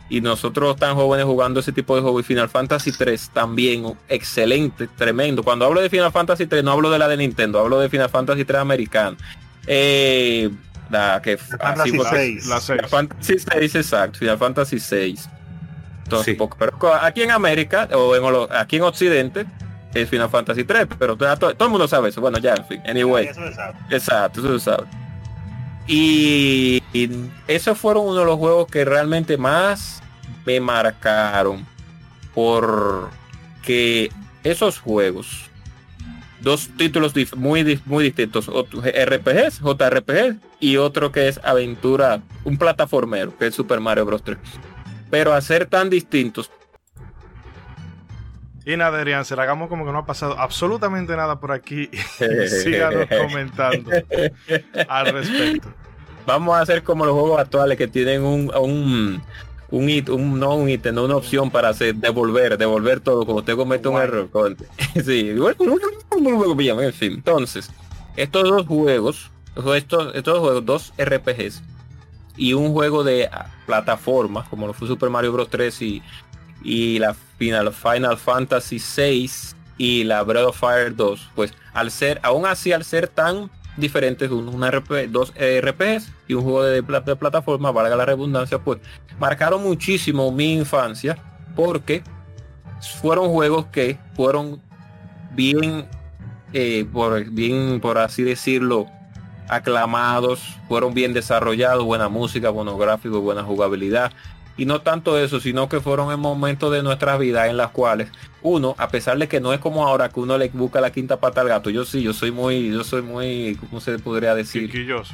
y 0.09 0.21
nosotros 0.21 0.75
tan 0.77 0.95
jóvenes 0.95 1.25
jugando 1.25 1.59
ese 1.59 1.71
tipo 1.71 1.95
de 1.95 2.01
juego 2.01 2.19
y 2.19 2.23
Final 2.23 2.49
Fantasy 2.49 2.91
3 2.91 3.29
también 3.33 3.93
excelente, 4.07 4.87
tremendo. 4.87 5.43
Cuando 5.43 5.65
hablo 5.65 5.81
de 5.81 5.89
Final 5.89 6.11
Fantasy 6.11 6.45
3 6.47 6.63
no 6.63 6.71
hablo 6.71 6.89
de 6.89 6.99
la 6.99 7.07
de 7.07 7.17
Nintendo, 7.17 7.59
hablo 7.59 7.79
de 7.79 7.89
Final 7.89 8.09
Fantasy 8.09 8.45
3 8.45 8.59
americano. 8.61 9.17
Eh, 9.65 10.49
la 10.89 11.21
que 11.21 11.37
Fantasy 11.37 11.91
fue- 11.91 12.27
VI. 12.27 12.39
La 12.47 12.59
6. 12.61 12.65
Final 12.67 12.89
Fantasy 12.89 13.35
6, 13.39 13.75
exacto, 13.75 14.19
Final 14.19 14.37
Fantasy 14.37 14.79
6. 14.79 15.29
Entonces, 16.03 16.33
Sí. 16.33 16.37
poco- 16.37 16.55
pero 16.57 16.73
aquí 17.01 17.23
en 17.23 17.31
América 17.31 17.89
o 17.93 18.15
en 18.15 18.23
Olo- 18.23 18.47
aquí 18.49 18.77
en 18.77 18.83
Occidente 18.83 19.45
es 19.93 20.09
Final 20.09 20.29
Fantasy 20.29 20.63
3, 20.63 20.87
pero 20.97 21.17
todo, 21.17 21.35
todo 21.37 21.65
el 21.65 21.69
mundo 21.69 21.85
sabe 21.89 22.09
eso. 22.09 22.21
Bueno, 22.21 22.37
ya, 22.37 22.53
en 22.53 22.65
fin, 22.65 22.81
anyway. 22.87 23.25
Eso 23.27 23.41
se 23.45 23.53
sabe. 23.53 23.73
Exacto, 23.89 24.39
eso 24.39 24.57
se 24.59 24.63
sabe. 24.65 24.83
Y, 25.87 26.83
esos 27.47 27.77
fueron 27.77 28.07
uno 28.07 28.19
de 28.19 28.25
los 28.25 28.37
juegos 28.37 28.67
que 28.67 28.83
realmente 28.83 29.37
más 29.37 30.01
me 30.45 30.59
marcaron 30.59 31.65
porque 32.33 34.11
esos 34.43 34.79
juegos, 34.79 35.49
dos 36.41 36.69
títulos 36.77 37.13
muy, 37.35 37.81
muy 37.85 38.03
distintos, 38.03 38.47
RPGs, 38.47 39.59
JRPG 39.59 40.37
y 40.59 40.77
otro 40.77 41.11
que 41.11 41.29
es 41.29 41.39
aventura, 41.43 42.21
un 42.43 42.57
plataformero, 42.57 43.35
que 43.37 43.47
es 43.47 43.55
Super 43.55 43.79
Mario 43.79 44.05
Bros. 44.05 44.23
3. 44.23 44.37
Pero 45.09 45.33
a 45.33 45.41
ser 45.41 45.65
tan 45.65 45.89
distintos, 45.89 46.51
Y 48.67 48.75
nada, 48.75 48.97
Adrián, 48.97 49.23
se 49.23 49.33
la 49.37 49.43
hagamos 49.43 49.69
como 49.69 49.85
que 49.85 49.93
no 49.93 49.99
ha 49.99 50.05
pasado 50.05 50.37
absolutamente 50.37 51.15
nada 51.15 51.39
por 51.39 51.53
aquí. 51.53 51.89
Síganos 52.63 53.07
comentando 53.07 53.91
al 54.89 55.05
respecto. 55.07 55.69
vamos 56.25 56.57
a 56.57 56.61
hacer 56.61 56.83
como 56.83 57.05
los 57.05 57.13
juegos 57.13 57.39
actuales 57.39 57.77
que 57.77 57.87
tienen 57.87 58.23
un 58.23 58.51
un 58.55 59.21
un, 59.69 59.87
hit- 59.87 60.09
un 60.09 60.37
no 60.37 60.55
un 60.55 60.69
ítem, 60.69 60.93
no 60.93 61.05
una 61.05 61.15
opción 61.15 61.49
para 61.49 61.69
hacer 61.69 61.95
devolver, 61.95 62.57
devolver 62.57 62.99
todo 62.99 63.25
como 63.25 63.39
usted 63.39 63.55
comete 63.55 63.87
un 63.87 64.01
error. 64.01 64.29
con- 64.29 64.57
sí, 65.05 65.29
en 65.29 66.93
fin. 66.93 67.13
Entonces, 67.13 67.69
estos 68.17 68.43
dos 68.43 68.65
juegos, 68.67 69.31
estos, 69.75 70.13
estos 70.15 70.33
dos 70.33 70.39
juegos, 70.39 70.65
dos 70.65 70.93
RPGs 70.97 71.63
y 72.35 72.51
un 72.53 72.73
juego 72.73 73.03
de 73.05 73.29
ah, 73.31 73.47
plataforma, 73.65 74.45
como 74.49 74.67
lo 74.67 74.73
fue 74.73 74.87
Super 74.89 75.09
Mario 75.09 75.31
Bros. 75.31 75.49
3 75.49 75.81
y, 75.81 76.03
y 76.63 76.99
la 76.99 77.15
Final, 77.37 77.73
Final 77.73 78.17
Fantasy 78.17 78.79
6 78.79 79.55
y 79.77 80.03
la 80.03 80.23
Breath 80.23 80.47
of 80.47 80.59
Fire 80.59 80.95
2, 80.95 81.31
pues 81.35 81.53
al 81.73 81.91
ser, 81.91 82.19
aún 82.23 82.45
así 82.45 82.71
al 82.71 82.83
ser 82.83 83.07
tan 83.07 83.49
diferentes, 83.77 84.31
un, 84.31 84.47
un 84.49 84.65
RP, 84.65 85.07
dos 85.09 85.33
RPGs 85.35 86.11
y 86.27 86.33
un 86.33 86.43
juego 86.43 86.63
de, 86.63 86.81
de 86.81 87.15
plataforma, 87.15 87.71
valga 87.71 87.95
la 87.95 88.05
redundancia, 88.05 88.57
pues 88.57 88.79
marcaron 89.19 89.63
muchísimo 89.63 90.31
mi 90.31 90.55
infancia 90.55 91.17
porque 91.55 92.03
fueron 93.01 93.29
juegos 93.29 93.67
que 93.67 93.97
fueron 94.15 94.61
bien, 95.31 95.87
eh, 96.53 96.85
por, 96.91 97.23
bien 97.29 97.79
por 97.79 97.97
así 97.97 98.23
decirlo, 98.23 98.87
aclamados, 99.47 100.41
fueron 100.67 100.93
bien 100.93 101.13
desarrollados, 101.13 101.85
buena 101.85 102.09
música, 102.09 102.49
buenos 102.49 102.77
gráficos, 102.77 103.21
buena 103.21 103.43
jugabilidad. 103.43 104.11
Y 104.57 104.65
no 104.65 104.81
tanto 104.81 105.17
eso, 105.19 105.39
sino 105.39 105.69
que 105.69 105.79
fueron 105.81 106.11
en 106.11 106.19
momentos 106.19 106.71
de 106.71 106.81
nuestra 106.81 107.17
vida 107.17 107.47
en 107.47 107.57
las 107.57 107.69
cuales 107.69 108.09
uno, 108.41 108.73
a 108.79 108.89
pesar 108.89 109.17
de 109.17 109.27
que 109.27 109.39
no 109.39 109.53
es 109.53 109.59
como 109.59 109.87
ahora 109.87 110.09
que 110.09 110.19
uno 110.19 110.37
le 110.37 110.49
busca 110.49 110.81
la 110.81 110.91
quinta 110.91 111.17
pata 111.19 111.41
al 111.41 111.47
gato, 111.47 111.69
yo 111.69 111.85
sí, 111.85 112.01
yo 112.01 112.11
soy 112.13 112.31
muy, 112.31 112.71
yo 112.71 112.83
soy 112.83 113.01
muy, 113.03 113.55
¿cómo 113.59 113.79
se 113.81 113.99
podría 113.99 114.33
decir? 114.33 114.63
Quisquilloso. 114.63 115.13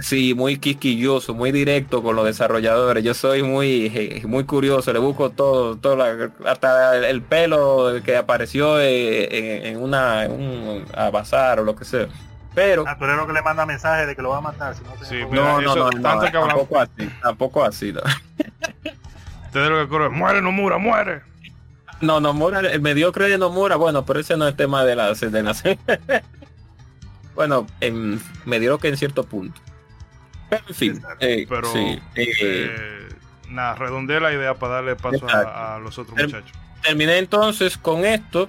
Sí, 0.00 0.32
muy 0.34 0.56
quisquilloso, 0.58 1.34
muy 1.34 1.52
directo 1.52 2.02
con 2.02 2.16
los 2.16 2.24
desarrolladores. 2.24 3.04
Yo 3.04 3.12
soy 3.12 3.42
muy 3.42 4.22
muy 4.26 4.44
curioso, 4.44 4.90
le 4.92 4.98
busco 4.98 5.28
todo, 5.30 5.76
todo 5.76 5.96
la- 5.96 6.30
hasta 6.46 6.96
el 7.08 7.20
pelo 7.20 7.92
que 8.02 8.16
apareció 8.16 8.80
eh, 8.80 9.66
en, 9.66 9.76
en 9.76 9.82
una 9.82 10.24
en 10.24 10.32
un 10.32 10.84
a 10.94 11.10
bazar 11.10 11.60
o 11.60 11.64
lo 11.64 11.76
que 11.76 11.84
sea. 11.84 12.08
Pero 12.54 12.84
Ah, 12.86 12.96
tú 12.98 13.04
eres 13.04 13.16
lo 13.16 13.26
que 13.26 13.32
le 13.32 13.42
manda 13.42 13.64
mensaje 13.64 14.06
de 14.06 14.14
que 14.14 14.22
lo 14.22 14.30
va 14.30 14.38
a 14.38 14.40
matar. 14.42 14.74
Si 14.76 14.82
no 14.82 14.90
Sí, 15.04 15.20
no, 15.30 15.60
no, 15.60 15.60
eso, 15.60 15.74
no, 15.76 15.90
tanto 15.90 16.26
no, 16.26 16.32
que 16.32 16.48
tampoco 16.48 16.78
así, 16.80 17.10
tampoco 17.22 17.64
así. 17.64 17.92
No, 17.92 18.00
Ustedes 19.46 19.68
lo 19.70 19.78
que 19.82 19.88
corren, 19.88 20.12
muere 20.12 20.40
Nomura, 20.42 20.78
muere. 20.78 21.22
no, 22.00 22.20
Nomura, 22.20 22.60
el 22.60 22.80
mediocre 22.80 23.28
de 23.28 23.38
Nomura, 23.38 23.76
bueno, 23.76 24.04
pero 24.04 24.20
ese 24.20 24.36
no 24.36 24.46
es 24.48 24.56
tema 24.56 24.84
de 24.84 24.96
la 24.96 25.12
de 25.14 25.42
la 25.42 25.54
Bueno, 27.34 27.66
en, 27.80 28.20
mediocre 28.44 28.90
en 28.90 28.96
cierto 28.96 29.24
punto. 29.24 29.60
Pero 30.50 30.64
en 30.68 30.74
fin, 30.74 31.02
eh, 31.20 31.46
Pero 31.48 31.72
sí, 31.72 31.78
eh, 32.14 32.34
eh, 32.40 33.08
nada, 33.48 33.74
redondeé 33.74 34.20
la 34.20 34.32
idea 34.34 34.54
para 34.54 34.74
darle 34.74 34.96
paso 34.96 35.26
a, 35.28 35.76
a 35.76 35.78
los 35.78 35.98
otros 35.98 36.14
Term- 36.16 36.26
muchachos. 36.26 36.52
terminé 36.82 37.16
entonces 37.18 37.78
con 37.78 38.04
esto, 38.04 38.48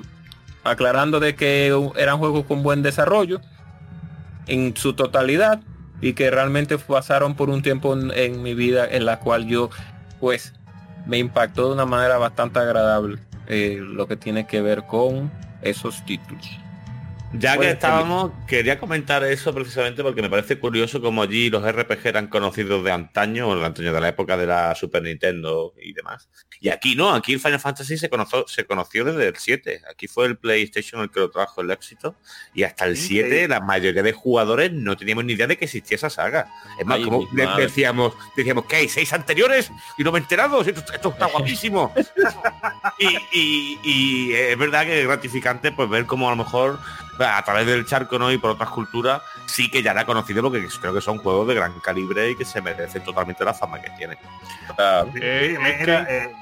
aclarando 0.65 1.21
de 1.21 1.35
que 1.35 1.67
eran 1.95 2.17
juegos 2.17 2.45
con 2.45 2.61
buen 2.63 2.81
desarrollo 2.83 3.39
en 4.47 4.75
su 4.75 4.93
totalidad 4.93 5.61
y 6.01 6.13
que 6.13 6.29
realmente 6.29 6.77
pasaron 6.77 7.35
por 7.35 7.49
un 7.49 7.61
tiempo 7.61 7.95
en, 7.95 8.41
mi 8.41 8.53
vida 8.53 8.85
en 8.89 9.05
la 9.05 9.19
cual 9.19 9.47
yo 9.47 9.69
pues 10.19 10.53
me 11.05 11.17
impactó 11.17 11.67
de 11.67 11.73
una 11.73 11.85
manera 11.85 12.17
bastante 12.17 12.59
agradable 12.59 13.19
eh, 13.47 13.79
lo 13.81 14.07
que 14.07 14.15
tiene 14.15 14.45
que 14.45 14.61
ver 14.61 14.83
con 14.85 15.31
esos 15.61 16.05
títulos. 16.05 16.62
Ya 17.35 17.57
que 17.57 17.69
estábamos, 17.71 18.31
quería 18.47 18.79
comentar 18.79 19.23
eso 19.23 19.53
precisamente 19.53 20.03
porque 20.03 20.21
me 20.21 20.29
parece 20.29 20.59
curioso 20.59 21.01
como 21.01 21.23
allí 21.23 21.49
los 21.49 21.63
RPG 21.69 22.05
eran 22.07 22.27
conocidos 22.27 22.83
de 22.83 22.91
antaño, 22.91 23.47
o 23.49 23.55
de 23.55 23.65
antaño 23.65 23.91
de 23.91 23.99
la 24.01 24.09
época 24.09 24.37
de 24.37 24.45
la 24.45 24.75
Super 24.75 25.01
Nintendo 25.01 25.73
y 25.81 25.93
demás. 25.93 26.29
Y 26.59 26.69
aquí 26.69 26.95
no, 26.95 27.13
aquí 27.13 27.33
el 27.33 27.39
Final 27.39 27.59
Fantasy 27.59 27.97
se 27.97 28.09
conoció, 28.09 28.45
se 28.47 28.65
conoció 28.65 29.03
desde 29.03 29.27
el 29.27 29.35
7. 29.35 29.81
Aquí 29.91 30.07
fue 30.07 30.27
el 30.27 30.37
PlayStation 30.37 31.01
el 31.01 31.09
que 31.09 31.19
lo 31.21 31.29
trajo 31.31 31.61
el 31.61 31.71
éxito. 31.71 32.15
Y 32.53 32.63
hasta 32.63 32.85
el 32.85 32.95
7 32.97 33.47
la 33.47 33.59
mayoría 33.59 34.03
de 34.03 34.13
jugadores 34.13 34.71
no 34.71 34.95
teníamos 34.95 35.25
ni 35.25 35.33
idea 35.33 35.47
de 35.47 35.57
que 35.57 35.65
existía 35.65 35.95
esa 35.95 36.09
saga. 36.09 36.47
Es 36.79 36.85
más, 36.85 36.99
Ay, 36.99 37.03
como 37.05 37.27
madre. 37.31 37.63
decíamos, 37.63 38.13
decíamos 38.37 38.65
que 38.65 38.75
hay 38.77 38.87
seis 38.87 39.11
anteriores 39.11 39.71
y 39.97 40.03
no 40.03 40.11
me 40.11 40.19
he 40.19 40.21
enterado, 40.21 40.61
esto, 40.61 40.83
esto 40.93 41.09
está 41.09 41.25
guapísimo. 41.33 41.91
y, 42.99 43.07
y- 43.33 43.79
y 43.83 44.33
es 44.33 44.57
verdad 44.57 44.85
que 44.85 45.01
es 45.01 45.07
gratificante 45.07 45.71
pues 45.71 45.89
ver 45.89 46.05
cómo 46.05 46.27
a 46.27 46.31
lo 46.31 46.37
mejor 46.43 46.79
a 47.19 47.41
través 47.43 47.65
del 47.67 47.85
charco 47.85 48.17
¿no? 48.17 48.31
y 48.31 48.37
por 48.37 48.51
otras 48.51 48.69
culturas 48.69 49.21
sí 49.45 49.69
que 49.69 49.83
ya 49.83 49.91
era 49.91 50.05
conocido 50.05 50.41
porque 50.43 50.67
creo 50.81 50.93
que 50.93 51.01
son 51.01 51.17
juegos 51.19 51.47
de 51.47 51.55
gran 51.55 51.79
calibre 51.79 52.31
y 52.31 52.35
que 52.35 52.45
se 52.45 52.61
merecen 52.61 53.03
totalmente 53.03 53.43
la 53.45 53.53
fama 53.53 53.79
que 53.81 53.89
tienen. 53.91 54.17
Ah, 54.77 55.05
Eh, 55.15 55.57
es 55.61 55.85
que- 55.85 56.05
eh, 56.09 56.35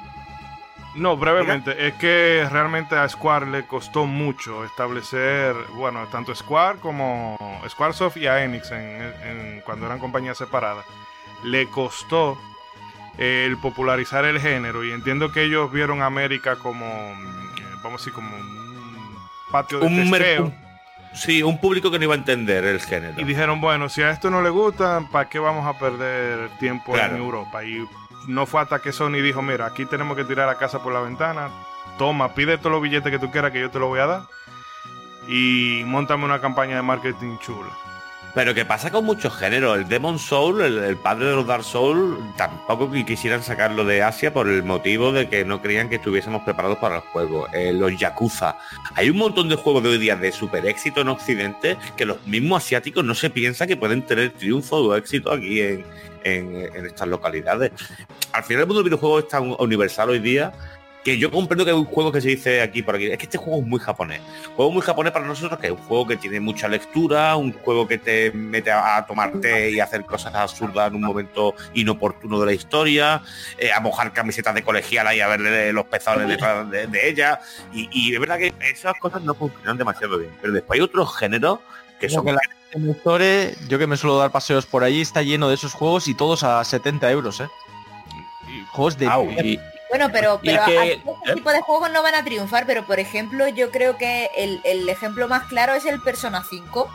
No, 0.96 1.16
brevemente, 1.16 1.88
es 1.88 1.94
que 1.94 2.46
realmente 2.52 2.96
a 2.98 3.08
Square 3.08 3.46
le 3.48 3.66
costó 3.66 4.06
mucho 4.06 4.66
establecer, 4.66 5.56
bueno, 5.76 6.06
tanto 6.08 6.36
Square 6.36 6.80
como 6.80 7.38
Squaresoft 7.70 8.18
y 8.18 8.28
a 8.28 8.44
Enix 8.44 8.72
en, 8.72 9.14
en- 9.24 9.62
cuando 9.66 9.86
eran 9.86 10.00
compañías 10.00 10.38
separadas, 10.38 10.86
le 11.44 11.68
costó 11.70 12.38
eh, 13.18 13.46
el 13.48 13.58
popularizar 13.58 14.26
el 14.26 14.40
género 14.42 14.84
y 14.84 14.92
entiendo 14.92 15.32
que 15.32 15.44
ellos 15.44 15.72
vieron 15.72 16.02
a 16.02 16.08
América 16.08 16.58
como, 16.58 16.86
mm, 17.16 17.58
eh, 17.58 17.64
vamos 17.84 18.02
a 18.02 18.04
decir, 18.04 18.12
como 18.14 18.36
un 18.36 18.61
patio 19.52 19.80
de 19.80 19.86
Un 19.88 20.10
testeo. 20.12 20.52
Sí, 21.14 21.44
un 21.44 21.58
público 21.60 21.92
que 21.92 21.98
no 22.00 22.06
iba 22.06 22.14
a 22.14 22.18
entender 22.18 22.64
el 22.64 22.80
género. 22.80 23.20
Y 23.20 23.26
dijeron, 23.26 23.60
bueno, 23.60 23.90
si 23.90 24.02
a 24.02 24.12
esto 24.12 24.30
no 24.30 24.42
le 24.42 24.50
gusta, 24.50 25.02
¿para 25.12 25.28
qué 25.28 25.40
vamos 25.40 25.66
a 25.68 25.78
perder 25.78 26.50
tiempo 26.60 26.94
Claro. 26.94 27.16
en 27.16 27.22
Europa? 27.22 27.64
Y 27.66 27.86
no 28.28 28.46
fue 28.46 28.62
hasta 28.62 28.80
que 28.80 28.94
Sony 28.94 29.22
dijo, 29.22 29.42
mira, 29.42 29.66
aquí 29.66 29.86
tenemos 29.86 30.16
que 30.16 30.24
tirar 30.24 30.48
la 30.48 30.56
casa 30.56 30.82
por 30.82 30.94
la 30.94 31.02
ventana, 31.02 31.50
toma, 31.98 32.34
pide 32.34 32.58
todos 32.58 32.72
los 32.72 32.82
billetes 32.82 33.12
que 33.12 33.20
tú 33.20 33.30
quieras 33.30 33.52
que 33.52 33.60
yo 33.60 33.70
te 33.70 33.80
lo 33.80 33.88
voy 33.88 34.00
a 34.00 34.06
dar 34.06 34.22
y 35.28 35.84
montame 35.86 36.24
una 36.26 36.40
campaña 36.40 36.78
de 36.78 36.82
marketing 36.82 37.38
chula. 37.40 37.70
Pero 38.34 38.54
que 38.54 38.66
pasa 38.66 38.92
con 38.92 39.06
muchos 39.06 39.36
géneros. 39.36 39.78
El 39.78 39.88
Demon 39.88 40.18
Soul, 40.18 40.62
el, 40.62 40.98
padre 40.98 41.26
de 41.26 41.36
los 41.36 41.46
Dark 41.46 41.64
Soul, 41.64 42.18
tampoco 42.38 42.90
quisieran 42.92 43.44
sacarlo 43.44 43.84
de 43.84 44.04
Asia 44.04 44.34
por 44.34 44.48
el 44.48 44.64
motivo 44.64 45.12
de 45.12 45.28
que 45.28 45.44
no 45.44 45.62
creían 45.62 45.90
que 45.90 45.96
estuviésemos 45.96 46.44
preparados 46.44 46.78
para 46.78 46.98
el 46.98 47.02
juego. 47.02 47.48
Eh, 47.54 47.74
los 47.74 47.98
Yakuza. 47.98 48.58
Hay 48.96 49.10
un 49.10 49.18
montón 49.18 49.50
de 49.50 49.56
juegos 49.56 49.84
de 49.84 49.90
hoy 49.90 49.98
día 49.98 50.16
de 50.16 50.32
super 50.32 50.66
éxito 50.66 51.02
en 51.02 51.10
Occidente 51.10 51.78
que 51.98 52.06
los 52.06 52.26
mismos 52.26 52.64
asiáticos 52.64 53.04
no 53.04 53.16
se 53.16 53.30
piensan 53.30 53.68
que 53.68 53.76
pueden 53.76 54.04
tener 54.04 54.32
triunfo 54.32 54.78
o 54.78 54.96
éxito 54.96 55.32
aquí 55.32 55.62
en, 55.62 55.86
estas 56.24 57.08
localidades. 57.08 57.72
Al 58.32 58.44
final 58.44 58.62
el 58.62 58.68
mundo 58.68 58.82
del 58.82 58.90
videojuego 58.92 59.20
es 59.20 59.28
tan 59.28 59.56
universal 59.60 60.10
hoy 60.10 60.20
día 60.20 60.54
que 61.04 61.18
yo 61.18 61.32
comprendo 61.32 61.66
que 61.66 61.72
hay 61.72 61.78
un 61.78 61.86
juego 61.86 62.12
que 62.12 62.22
se 62.22 62.30
dice 62.30 62.62
aquí 62.62 62.84
por 62.84 62.96
aquí. 62.96 63.08
Es 63.08 63.18
que 63.18 63.24
este 63.26 63.38
juego 63.38 63.60
es 63.62 63.66
muy 63.68 63.80
japonés. 63.80 64.22
Juego 64.56 64.72
muy 64.72 64.82
japonés 64.82 65.12
para 65.12 65.26
nosotros, 65.26 65.60
que 65.60 65.68
es 65.68 65.72
un 65.74 65.80
juego 65.80 66.06
que 66.08 66.18
tiene 66.18 66.40
mucha 66.40 66.68
lectura, 66.68 67.36
un 67.36 67.54
juego 67.54 67.88
que 67.88 67.98
te 67.98 68.32
mete 68.32 68.72
a, 68.72 68.98
a 68.98 69.06
tomar 69.06 69.32
té 69.42 69.72
y 69.72 69.80
a 69.80 69.86
hacer 69.86 70.06
cosas 70.06 70.34
absurdas 70.36 70.90
en 70.90 70.96
un 70.96 71.02
momento 71.02 71.56
inoportuno 71.74 72.40
de 72.40 72.46
la 72.46 72.54
historia, 72.54 73.22
eh, 73.58 73.72
a 73.72 73.80
mojar 73.80 74.14
camisetas 74.14 74.54
de 74.54 74.64
colegiala 74.64 75.16
y 75.16 75.22
a 75.22 75.28
verle 75.28 75.74
los 75.74 75.86
pezones 75.86 76.28
detrás 76.28 76.70
de, 76.70 76.86
de 76.88 77.10
ella. 77.10 77.40
Y, 77.74 77.90
y 77.92 78.14
es 78.14 78.20
verdad 78.20 78.38
que 78.38 78.54
esas 78.72 78.94
cosas 79.00 79.24
no 79.24 79.34
funcionan 79.34 79.78
demasiado 79.78 80.20
bien. 80.20 80.32
Pero 80.40 80.54
después 80.54 80.78
hay 80.80 80.84
otros 80.84 81.18
géneros 81.18 81.60
que 82.00 82.08
Como 82.10 82.18
son 82.20 82.26
que 82.26 82.32
la 82.34 82.40
en 82.74 82.90
Store, 82.92 83.54
yo 83.68 83.78
que 83.80 83.88
me 83.88 83.98
suelo 83.98 84.18
dar 84.18 84.32
paseos 84.32 84.66
por 84.66 84.84
allí, 84.84 85.02
está 85.02 85.22
lleno 85.24 85.50
de 85.50 85.56
esos 85.56 85.74
juegos 85.74 86.08
y 86.08 86.14
todos 86.16 86.44
a 86.44 86.64
70 86.64 87.12
euros, 87.12 87.42
¿eh? 87.42 87.48
Juegos 88.72 88.98
de... 88.98 89.08
Y- 89.44 89.60
Bueno, 89.92 90.10
pero, 90.12 90.40
pero 90.44 90.64
que- 90.66 90.94
este 90.94 91.34
tipo 91.36 91.52
de 91.52 91.62
juegos 91.62 91.92
no 91.92 92.02
van 92.02 92.16
a 92.16 92.24
triunfar, 92.24 92.66
pero 92.66 92.86
por 92.88 93.00
ejemplo, 93.00 93.48
yo 93.50 93.70
creo 93.72 93.98
que 93.98 94.30
el, 94.36 94.62
el 94.64 94.88
ejemplo 94.90 95.28
más 95.28 95.44
claro 95.48 95.74
es 95.74 95.86
el 95.86 96.02
Persona 96.02 96.44
5. 96.50 96.90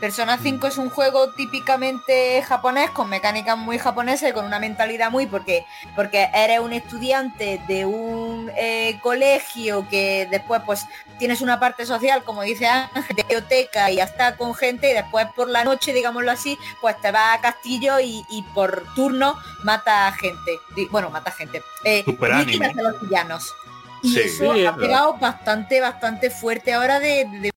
Persona 0.00 0.36
5 0.36 0.66
es 0.66 0.76
un 0.76 0.90
juego 0.90 1.30
típicamente 1.30 2.42
japonés, 2.42 2.90
con 2.90 3.08
mecánicas 3.08 3.56
muy 3.56 3.78
japonesas 3.78 4.28
y 4.28 4.32
con 4.32 4.44
una 4.44 4.58
mentalidad 4.58 5.10
muy 5.10 5.26
porque 5.26 5.64
porque 5.94 6.28
eres 6.34 6.60
un 6.60 6.74
estudiante 6.74 7.60
de 7.66 7.86
un 7.86 8.50
eh, 8.56 8.98
colegio 9.02 9.86
que 9.88 10.28
después 10.30 10.60
pues 10.66 10.84
tienes 11.18 11.40
una 11.40 11.58
parte 11.58 11.86
social, 11.86 12.22
como 12.24 12.42
dice 12.42 12.66
Ángel, 12.66 13.04
de 13.16 13.22
biblioteca 13.22 13.90
y 13.90 14.00
hasta 14.00 14.36
con 14.36 14.54
gente 14.54 14.90
y 14.90 14.92
después 14.94 15.26
por 15.34 15.48
la 15.48 15.64
noche, 15.64 15.94
digámoslo 15.94 16.30
así, 16.30 16.58
pues 16.82 17.00
te 17.00 17.10
vas 17.10 17.38
a 17.38 17.40
castillo 17.40 17.98
y, 17.98 18.22
y 18.28 18.42
por 18.54 18.84
turno 18.94 19.38
mata 19.64 20.08
a 20.08 20.12
gente. 20.12 20.58
Bueno, 20.90 21.08
mata 21.08 21.30
gente. 21.30 21.62
Eh, 21.84 22.04
anime. 22.32 22.66
a 22.66 22.82
los 22.82 23.00
villanos. 23.00 23.54
Y 24.02 24.10
Sí, 24.12 24.20
eso 24.20 24.52
sí, 24.54 24.60
es 24.60 24.68
ha 24.68 24.72
verdad. 24.72 24.76
pegado 24.86 25.14
bastante, 25.14 25.80
bastante 25.80 26.28
fuerte 26.30 26.74
ahora 26.74 27.00
de, 27.00 27.24
de- 27.40 27.50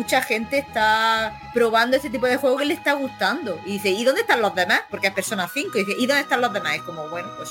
Mucha 0.00 0.22
gente 0.22 0.56
está 0.56 1.38
probando 1.52 1.94
este 1.96 2.08
tipo 2.08 2.24
de 2.26 2.38
juego 2.38 2.56
que 2.56 2.64
le 2.64 2.72
está 2.72 2.94
gustando. 2.94 3.60
Y 3.66 3.72
dice, 3.72 3.90
¿y 3.90 4.02
dónde 4.02 4.22
están 4.22 4.40
los 4.40 4.54
demás? 4.54 4.80
Porque 4.90 5.08
es 5.08 5.12
Persona 5.12 5.46
5. 5.46 5.76
Y 5.76 5.84
dice, 5.84 6.00
¿y 6.00 6.06
dónde 6.06 6.22
están 6.22 6.40
los 6.40 6.50
demás? 6.54 6.76
Es 6.76 6.82
como, 6.82 7.06
bueno, 7.10 7.28
pues... 7.36 7.50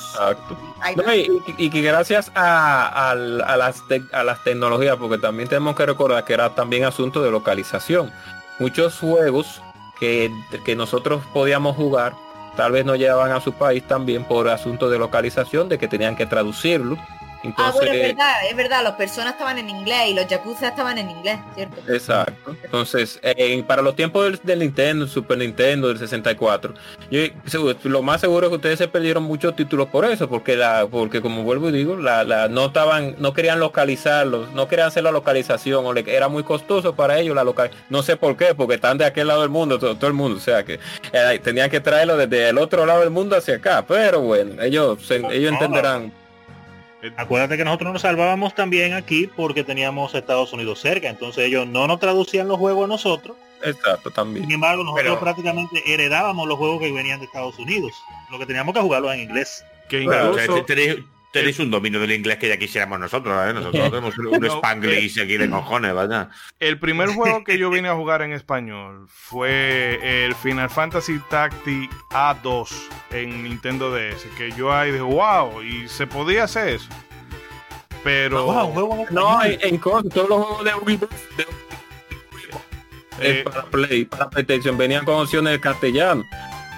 No, 0.95 1.13
y, 1.13 1.29
y 1.57 1.69
que 1.69 1.81
gracias 1.83 2.31
a, 2.33 3.13
las 3.15 3.83
tec- 3.83 4.11
a 4.13 4.23
las 4.23 4.43
tecnologías, 4.43 4.97
porque 4.97 5.19
también 5.19 5.47
tenemos 5.47 5.75
que 5.75 5.85
recordar 5.85 6.25
que 6.25 6.33
era 6.33 6.55
también 6.55 6.85
asunto 6.85 7.21
de 7.21 7.29
localización. 7.29 8.11
Muchos 8.57 8.97
juegos 8.97 9.61
que, 9.99 10.31
que 10.65 10.75
nosotros 10.75 11.21
podíamos 11.31 11.75
jugar, 11.75 12.13
tal 12.57 12.71
vez 12.71 12.83
no 12.83 12.95
llevaban 12.95 13.31
a 13.31 13.41
su 13.41 13.53
país 13.53 13.83
también 13.87 14.23
por 14.25 14.49
asunto 14.49 14.89
de 14.89 14.97
localización, 14.97 15.69
de 15.69 15.77
que 15.77 15.87
tenían 15.87 16.15
que 16.15 16.25
traducirlo. 16.25 16.97
Ah, 17.57 17.71
bueno, 17.73 17.93
es 17.93 18.01
verdad, 18.01 18.33
es 18.49 18.55
verdad, 18.55 18.83
los 18.83 18.93
personas 18.95 19.33
estaban 19.33 19.57
en 19.57 19.69
inglés 19.69 20.09
y 20.09 20.13
los 20.13 20.27
Yakuza 20.27 20.67
estaban 20.67 20.97
en 20.97 21.09
inglés, 21.09 21.37
¿cierto? 21.55 21.77
Exacto. 21.91 22.55
Entonces, 22.63 23.17
eh, 23.23 23.63
para 23.65 23.81
los 23.81 23.95
tiempos 23.95 24.25
del, 24.25 24.39
del 24.43 24.59
Nintendo, 24.59 25.07
Super 25.07 25.37
Nintendo, 25.37 25.87
del 25.87 25.97
64, 25.97 26.73
yo 27.09 27.21
seguro- 27.45 27.77
lo 27.83 28.01
más 28.01 28.19
seguro 28.19 28.47
es 28.47 28.49
que 28.49 28.55
ustedes 28.57 28.77
se 28.79 28.87
perdieron 28.89 29.23
muchos 29.23 29.55
títulos 29.55 29.87
por 29.87 30.03
eso, 30.05 30.27
porque 30.27 30.57
la, 30.57 30.87
porque 30.91 31.21
como 31.21 31.43
vuelvo 31.43 31.69
y 31.69 31.71
digo, 31.71 31.95
la, 31.95 32.23
la- 32.25 32.49
no 32.49 32.65
estaban, 32.65 33.15
no 33.19 33.31
querían 33.33 33.59
localizarlos, 33.59 34.51
no 34.51 34.67
querían 34.67 34.89
hacer 34.89 35.03
la 35.03 35.11
localización, 35.11 35.85
o 35.85 35.93
le, 35.93 36.03
era 36.13 36.27
muy 36.27 36.43
costoso 36.43 36.95
para 36.95 37.19
ellos 37.19 37.35
la 37.35 37.43
local, 37.45 37.71
no 37.89 38.03
sé 38.03 38.17
por 38.17 38.35
qué, 38.35 38.53
porque 38.53 38.75
están 38.75 38.97
de 38.97 39.05
aquel 39.05 39.27
lado 39.27 39.41
del 39.41 39.49
mundo, 39.49 39.79
todo, 39.79 39.95
todo 39.95 40.07
el 40.07 40.13
mundo, 40.13 40.37
o 40.37 40.41
sea 40.41 40.65
que 40.65 40.79
eh, 41.13 41.39
tenían 41.41 41.69
que 41.69 41.79
traerlo 41.79 42.17
desde 42.17 42.49
el 42.49 42.57
otro 42.57 42.85
lado 42.85 42.99
del 42.99 43.11
mundo 43.11 43.37
hacia 43.37 43.55
acá, 43.55 43.85
pero 43.87 44.19
bueno, 44.21 44.61
ellos, 44.61 45.05
se- 45.05 45.15
ellos 45.31 45.53
entenderán. 45.53 46.11
Acuérdate 47.17 47.55
que 47.57 47.63
nosotros 47.63 47.93
nos 47.93 48.01
salvábamos 48.01 48.53
también 48.55 48.93
aquí 48.93 49.29
porque 49.35 49.63
teníamos 49.63 50.13
Estados 50.15 50.51
Unidos 50.53 50.79
cerca, 50.81 51.07
entonces 51.09 51.45
ellos 51.45 51.65
no 51.67 51.87
nos 51.87 51.99
traducían 51.99 52.47
los 52.47 52.57
juegos 52.57 52.85
a 52.85 52.87
nosotros 52.87 53.37
Exacto, 53.63 54.09
también. 54.11 54.45
Sin 54.45 54.53
embargo, 54.55 54.83
nosotros 54.83 55.03
Pero- 55.05 55.19
prácticamente 55.19 55.81
heredábamos 55.85 56.47
los 56.47 56.57
juegos 56.57 56.79
que 56.81 56.91
venían 56.91 57.19
de 57.19 57.25
Estados 57.25 57.57
Unidos. 57.59 57.91
Lo 58.31 58.39
que 58.39 58.45
teníamos 58.45 58.73
que 58.73 58.79
jugarlos 58.81 59.13
en 59.13 59.21
inglés. 59.21 59.65
Que 59.89 60.01
incluso... 60.03 60.55
te- 60.63 60.75
tenéis, 60.75 60.95
tenéis 61.31 61.59
un 61.59 61.69
dominio 61.71 61.99
del 61.99 62.11
inglés 62.11 62.37
que 62.37 62.47
ya 62.47 62.57
quisiéramos 62.57 62.99
nosotros, 62.99 63.35
¿eh? 63.47 63.53
Nosotros 63.53 63.83
tenemos 63.91 64.17
un, 64.17 64.45
Spanglish 64.45 65.19
aquí 65.19 65.37
de 65.37 65.49
cojones, 65.49 65.93
vaya. 65.93 66.29
El 66.59 66.79
primer 66.79 67.09
juego 67.09 67.43
que 67.43 67.57
yo 67.57 67.69
vine 67.69 67.89
a 67.89 67.95
jugar 67.95 68.21
en 68.21 68.33
español 68.33 69.05
fue 69.09 70.25
el 70.25 70.33
Final 70.35 70.69
Fantasy 70.69 71.19
Tactics 71.29 71.95
A2 72.11 72.67
en 73.11 73.43
Nintendo 73.43 73.91
DS. 73.93 74.25
Que 74.37 74.51
yo 74.51 74.73
ahí 74.73 74.91
dije, 74.91 75.01
wow, 75.03 75.61
y 75.61 75.87
se 75.87 76.07
podía 76.07 76.45
hacer 76.45 76.69
eso. 76.69 76.89
Pero 78.03 78.71
No, 79.11 79.43
en, 79.43 79.59
en 79.61 79.79
todos 79.79 80.03
los 80.29 80.45
juegos 80.45 80.63
de 80.63 80.75
Ubisoft 80.75 81.11
de- 81.37 81.43
Eh, 83.21 83.39
eh, 83.39 83.43
para 83.43 83.65
Play, 83.65 84.05
para 84.05 84.29
PlayStation 84.29 84.77
venían 84.77 85.03
con 85.03 85.15
opciones 85.15 85.51
de 85.51 85.59
castellano. 85.59 86.23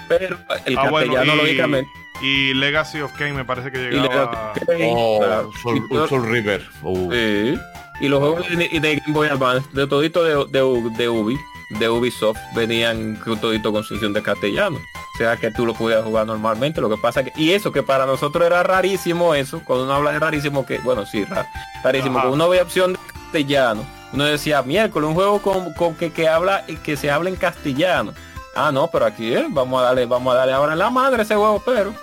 Pero 0.08 0.36
el 0.66 0.76
Ah, 0.76 0.90
bueno, 0.90 1.14
castellano, 1.14 1.34
y- 1.34 1.46
lógicamente. 1.46 1.90
Y 2.22 2.54
Legacy 2.54 3.00
of 3.00 3.12
Kain 3.12 3.34
me 3.34 3.44
parece 3.44 3.70
que 3.72 3.78
y 3.78 3.90
llegaba... 4.00 4.52
le- 4.68 4.90
Oh, 4.94 5.18
claro. 5.20 5.50
Soul, 5.62 5.76
Y 5.78 5.88
todo- 5.88 6.08
Soul 6.08 6.26
River. 6.30 6.62
Uh. 6.82 7.10
Sí. 7.12 7.58
Y 8.00 8.08
los 8.08 8.20
juegos 8.20 8.48
de, 8.48 8.56
de 8.56 8.96
Game 8.96 9.12
Boy 9.12 9.28
Advance, 9.28 9.68
de 9.72 9.86
todito 9.86 10.24
de, 10.24 10.34
de, 10.50 10.90
de 10.96 11.08
Ubi, 11.08 11.36
de 11.70 11.88
Ubisoft, 11.88 12.38
venían 12.54 13.18
todito 13.40 13.72
con 13.72 13.84
sección 13.84 14.12
de 14.12 14.22
castellano. 14.22 14.78
O 15.14 15.18
sea 15.18 15.36
que 15.36 15.50
tú 15.50 15.66
lo 15.66 15.74
podías 15.74 16.02
jugar 16.02 16.26
normalmente. 16.26 16.80
Lo 16.80 16.88
que 16.88 16.96
pasa 16.96 17.22
que, 17.22 17.32
y 17.36 17.52
eso 17.52 17.70
que 17.70 17.82
para 17.82 18.06
nosotros 18.06 18.44
era 18.46 18.62
rarísimo 18.62 19.34
eso, 19.34 19.60
cuando 19.64 19.84
uno 19.84 19.94
habla 19.94 20.12
de 20.12 20.18
rarísimo, 20.18 20.64
que, 20.66 20.78
bueno, 20.78 21.04
sí, 21.06 21.24
ra- 21.24 21.46
rarísimo, 21.84 22.14
cuando 22.14 22.32
uno 22.32 22.48
ve 22.48 22.62
opción 22.62 22.94
de 22.94 22.98
castellano, 23.12 23.84
uno 24.12 24.24
decía, 24.24 24.62
miércoles, 24.62 25.08
un 25.08 25.14
juego 25.14 25.40
con, 25.40 25.72
con 25.74 25.94
que, 25.94 26.10
que 26.12 26.28
habla, 26.28 26.64
que 26.82 26.96
se 26.96 27.10
habla 27.10 27.30
en 27.30 27.36
castellano. 27.36 28.12
Ah, 28.56 28.70
no, 28.72 28.88
pero 28.88 29.06
aquí 29.06 29.32
eh, 29.32 29.46
vamos 29.48 29.80
a 29.80 29.84
darle, 29.86 30.04
vamos 30.06 30.34
a 30.34 30.38
darle 30.38 30.52
ahora 30.54 30.72
en 30.72 30.78
la 30.78 30.90
madre 30.90 31.22
ese 31.22 31.34
juego, 31.36 31.62
pero 31.64 31.94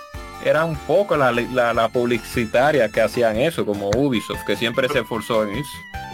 era 0.44 0.64
un 0.64 0.76
poco 0.76 1.16
la, 1.16 1.32
la, 1.32 1.72
la 1.74 1.88
publicitaria 1.88 2.88
que 2.88 3.00
hacían 3.00 3.36
eso, 3.38 3.66
como 3.66 3.90
Ubisoft, 3.90 4.44
que 4.46 4.56
siempre 4.56 4.88
se 4.88 5.00
esforzó 5.00 5.44
en 5.44 5.56
eso. 5.58 5.70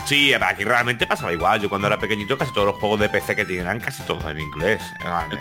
Sí, 0.06 0.32
aquí 0.34 0.64
realmente 0.64 1.06
pasaba 1.06 1.32
igual. 1.32 1.60
Yo 1.60 1.68
cuando 1.68 1.86
era 1.88 1.98
pequeñito 1.98 2.36
casi 2.38 2.52
todos 2.52 2.66
los 2.66 2.76
juegos 2.76 3.00
de 3.00 3.08
PC 3.08 3.34
que 3.36 3.44
tenían 3.44 3.80
casi 3.80 4.02
todos 4.04 4.24
en 4.26 4.40
inglés. 4.40 4.80
Eran, 5.00 5.32
eh, 5.32 5.36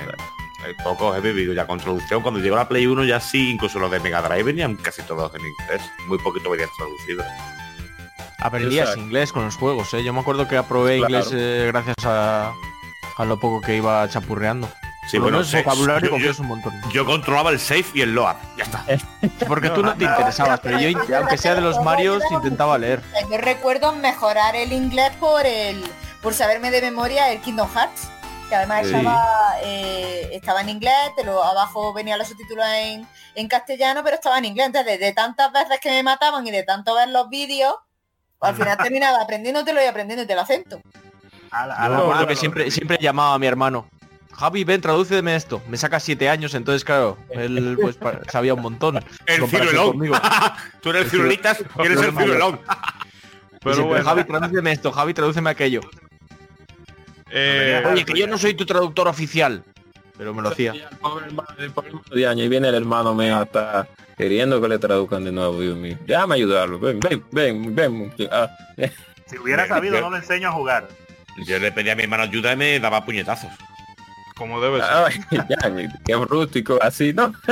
eh, 0.67 0.73
pocos 0.83 1.15
he 1.17 1.21
vivido 1.21 1.53
ya 1.53 1.67
con 1.67 1.79
traducción. 1.79 2.21
Cuando 2.23 2.39
llegó 2.39 2.55
la 2.55 2.67
Play 2.67 2.87
1 2.87 3.03
ya 3.05 3.19
sí, 3.19 3.51
incluso 3.51 3.77
los 3.79 3.91
de 3.91 3.99
Mega 3.99 4.21
Drive 4.21 4.43
venían 4.43 4.75
casi 4.75 5.01
todos 5.03 5.33
en 5.35 5.41
inglés. 5.41 5.81
Muy 6.07 6.17
poquito 6.17 6.49
venían 6.49 6.69
traducidos. 6.77 7.25
Aprendías 8.39 8.89
Exacto. 8.89 9.01
inglés 9.01 9.31
con 9.31 9.45
los 9.45 9.55
juegos, 9.55 9.93
¿eh? 9.93 10.03
Yo 10.03 10.13
me 10.13 10.19
acuerdo 10.19 10.47
que 10.47 10.57
aprobé 10.57 10.97
Claro. 10.97 11.13
inglés 11.15 11.29
eh, 11.33 11.65
gracias 11.71 11.95
a, 12.05 12.53
a 13.17 13.25
lo 13.25 13.39
poco 13.39 13.61
que 13.61 13.75
iba 13.77 14.07
chapurreando. 14.09 14.69
Sí, 15.09 15.19
bueno, 15.19 15.43
seis. 15.43 15.63
vocabulario 15.63 16.17
yo, 16.17 16.31
yo- 16.33 16.41
un 16.41 16.47
montón. 16.47 16.73
yo 16.91 17.05
controlaba 17.05 17.51
el 17.51 17.59
safe 17.59 17.85
y 17.93 18.01
el 18.01 18.15
load. 18.15 18.35
Ya 18.57 18.63
está. 18.63 18.83
Porque 19.47 19.69
tú 19.69 19.83
no 19.83 19.93
te 19.95 20.05
interesabas, 20.05 20.59
pero 20.61 20.79
yo, 20.79 20.97
aunque 21.17 21.37
sea 21.37 21.55
de 21.55 21.61
los 21.61 21.79
Marios, 21.83 22.23
intentaba 22.31 22.77
leer. 22.77 23.01
Yo 23.31 23.37
recuerdo 23.37 23.91
mejorar 23.93 24.55
el 24.55 24.73
inglés 24.73 25.11
por 25.19 25.45
el 25.45 25.83
por 26.21 26.33
saberme 26.33 26.71
de 26.71 26.81
memoria 26.81 27.31
el 27.31 27.39
Kingdom 27.41 27.69
Hearts, 27.71 28.09
que 28.49 28.55
además 28.55 28.87
Sí. 28.87 28.95
estaba, 28.95 29.23
eh, 29.61 30.29
estaba 30.33 30.61
en 30.61 30.69
inglés, 30.69 30.93
te 31.15 31.23
lo, 31.23 31.43
abajo 31.43 31.93
venía 31.93 32.17
los 32.17 32.27
subtítulos 32.27 32.65
en, 32.75 33.07
en 33.35 33.47
castellano, 33.47 34.01
pero 34.03 34.15
estaba 34.15 34.39
en 34.39 34.45
inglés. 34.45 34.67
Entonces, 34.67 34.99
de, 34.99 35.05
de 35.05 35.13
tantas 35.13 35.51
veces 35.51 35.79
que 35.79 35.89
me 35.91 36.01
mataban 36.01 36.45
y 36.47 36.49
de 36.51 36.63
tanto 36.63 36.95
ver 36.95 37.09
los 37.09 37.29
vídeos, 37.29 37.75
al 38.41 38.55
final 38.55 38.75
terminaba 38.81 39.21
aprendiéndotelo 39.21 39.83
y 39.83 39.85
aprendiéndote 39.85 40.33
el 40.33 40.39
acento. 40.39 40.81
A 41.51 41.67
la- 41.67 42.19
a 42.21 42.27
que 42.27 42.35
siempre, 42.35 42.69
siempre 42.71 42.97
llamaba 42.99 43.35
a 43.35 43.39
mi 43.39 43.45
hermano. 43.47 43.87
Javi, 44.37 44.63
ven, 44.65 44.81
tradúceme 44.81 45.35
esto. 45.35 45.61
Me 45.69 45.77
saca 45.77 45.99
siete 45.99 46.27
años, 46.29 46.53
entonces 46.55 46.83
claro, 46.83 47.17
él 47.29 47.77
pues 47.81 47.97
sabía 48.29 48.53
un 48.53 48.61
montón. 48.61 48.97
El 49.25 49.47
ciruelón. 49.47 49.91
conmigo. 49.93 50.15
Tú 50.81 50.89
eres 50.89 51.03
el 51.03 51.09
ciruelitas 51.09 51.63
eres 51.83 52.01
el 52.01 52.15
Ciruelón. 52.15 52.59
Pero 53.63 53.85
bueno, 53.85 54.03
Javi, 54.05 54.23
tradúceme 54.25 54.71
esto, 54.73 54.91
Javi, 54.91 55.13
tradúceme 55.13 55.49
aquello. 55.49 55.81
eh, 57.31 57.81
Oye, 57.91 58.05
que 58.05 58.13
yo 58.19 58.27
no 58.27 58.37
soy 58.37 58.53
tu 58.53 58.65
traductor 58.65 59.07
oficial. 59.07 59.63
Pero 60.17 60.33
me 60.33 60.41
lo 60.41 60.49
hacía. 60.49 60.73
Y 60.75 60.79
el 60.79 60.97
pobre 60.97 61.25
hermano, 61.25 61.49
el 61.57 61.71
pobre 61.71 61.89
hermano 61.89 62.05
de 62.15 62.27
año, 62.27 62.43
y 62.43 62.47
viene 62.47 62.69
el 62.69 62.75
hermano 62.75 63.13
mío 63.15 63.35
hasta 63.37 63.87
queriendo 64.17 64.61
que 64.61 64.67
le 64.69 64.79
traduzcan 64.79 65.23
de 65.25 65.31
nuevo, 65.31 65.59
Dios 65.59 65.75
mío. 65.75 65.97
Déjame 66.05 66.35
ayudarlo. 66.35 66.79
Ven, 66.79 66.99
ven, 66.99 67.23
ven, 67.31 67.75
ven. 67.75 68.13
Ah, 68.31 68.49
Si 69.25 69.37
hubiera 69.37 69.67
sabido, 69.67 69.99
no 69.99 70.11
le 70.11 70.17
enseño 70.17 70.49
a 70.49 70.51
jugar. 70.51 70.87
Yo 71.45 71.59
le 71.59 71.71
pedí 71.71 71.89
a 71.89 71.95
mi 71.95 72.03
hermano 72.03 72.23
ayuda 72.23 72.53
y 72.53 72.55
me 72.55 72.79
daba 72.79 73.03
puñetazos. 73.03 73.51
Como 74.37 74.61
debe 74.61 74.79
ser. 74.81 74.89
ay, 74.91 75.19
ya, 75.49 75.89
qué 76.05 76.15
rústico, 76.15 76.79
así, 76.81 77.13
¿no? 77.13 77.33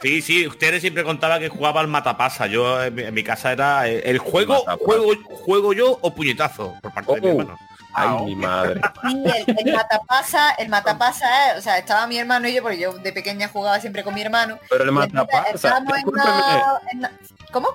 Sí, 0.00 0.22
sí, 0.22 0.46
ustedes 0.46 0.80
siempre 0.80 1.02
contaba 1.02 1.40
que 1.40 1.48
jugaba 1.48 1.80
al 1.80 1.88
matapasa. 1.88 2.46
Yo 2.46 2.80
en 2.84 2.94
mi, 2.94 3.02
en 3.02 3.12
mi 3.12 3.24
casa 3.24 3.50
era 3.50 3.88
eh, 3.88 4.00
el 4.04 4.18
juego, 4.18 4.58
juego, 4.78 5.10
juego 5.26 5.72
yo 5.72 5.98
o 6.00 6.14
puñetazo 6.14 6.76
por 6.80 6.94
parte 6.94 7.14
de 7.14 7.20
mi 7.20 7.26
Oh. 7.26 7.30
hermano. 7.40 7.58
Ay, 7.94 8.08
Ah, 8.08 8.22
mi 8.24 8.36
madre. 8.36 8.80
El, 9.02 9.56
el 9.66 9.74
matapasa, 9.74 10.50
el 10.52 10.68
matapasa 10.68 11.50
es, 11.50 11.58
o 11.58 11.62
sea, 11.62 11.78
estaba 11.78 12.06
mi 12.06 12.16
hermano 12.16 12.46
y 12.46 12.54
yo, 12.54 12.62
porque 12.62 12.78
yo 12.78 12.92
de 12.92 13.12
pequeña 13.12 13.48
jugaba 13.48 13.80
siempre 13.80 14.04
con 14.04 14.14
mi 14.14 14.20
hermano. 14.22 14.56
Pero 14.70 14.84
el 14.84 14.92
matapasa, 14.92 15.78
en 15.78 15.84
discúlpeme, 15.86 16.30
una- 16.30 16.80
en 16.92 16.98
una- 16.98 17.12
¿Cómo? 17.50 17.70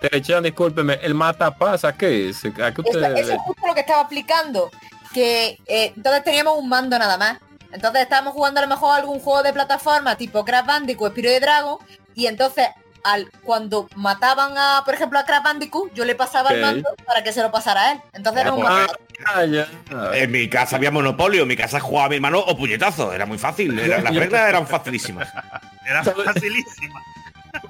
Terechan, 0.00 0.44
discúlpeme, 0.44 1.00
el 1.02 1.14
matapasa, 1.14 1.92
¿qué 1.96 2.28
es? 2.28 2.44
¿A 2.44 2.50
qué 2.72 2.82
Eso, 2.82 2.82
usted 2.84 3.16
eso 3.16 3.32
es 3.32 3.38
justo 3.40 3.66
lo 3.66 3.74
que 3.74 3.80
estaba 3.80 4.02
explicando. 4.02 4.70
Que 5.12 5.58
eh, 5.66 5.92
entonces 5.96 6.22
teníamos 6.22 6.56
un 6.56 6.68
mando 6.68 6.96
nada 6.98 7.16
más. 7.16 7.38
Entonces 7.74 8.02
estábamos 8.02 8.32
jugando 8.32 8.60
a 8.60 8.62
lo 8.62 8.68
mejor 8.68 8.94
algún 8.96 9.20
juego 9.20 9.42
de 9.42 9.52
plataforma 9.52 10.16
tipo 10.16 10.44
Crash 10.44 10.64
Bandicoot, 10.64 11.12
Spiro 11.12 11.28
de 11.30 11.40
Dragon. 11.40 11.76
Y 12.14 12.26
entonces 12.26 12.68
al 13.02 13.28
cuando 13.42 13.86
mataban 13.96 14.56
a, 14.56 14.80
por 14.84 14.94
ejemplo, 14.94 15.18
a 15.18 15.24
Crash 15.26 15.42
Bandicoot, 15.42 15.92
yo 15.92 16.04
le 16.06 16.14
pasaba 16.14 16.50
el 16.50 16.62
mando 16.62 16.88
para 17.04 17.22
que 17.22 17.32
se 17.32 17.42
lo 17.42 17.50
pasara 17.50 17.82
a 17.82 17.92
él. 17.92 18.00
Entonces 18.14 18.42
era 18.42 18.52
un 18.54 18.64
Ah, 18.64 18.70
mando. 18.70 18.94
ah, 19.26 19.44
ya. 19.44 20.14
En 20.16 20.30
mi 20.30 20.48
casa 20.48 20.76
había 20.76 20.90
monopolio, 20.90 21.42
en 21.42 21.48
mi 21.48 21.56
casa 21.56 21.80
jugaba 21.80 22.08
mi 22.08 22.14
hermano 22.16 22.38
o 22.38 22.56
puñetazo. 22.56 23.12
Era 23.12 23.26
muy 23.26 23.36
fácil, 23.38 23.78
era- 23.78 24.00
las 24.00 24.14
reglas 24.14 24.48
eran 24.48 24.66
facilísimas. 24.66 25.28
Era 25.86 26.02
facilísima. 26.02 27.02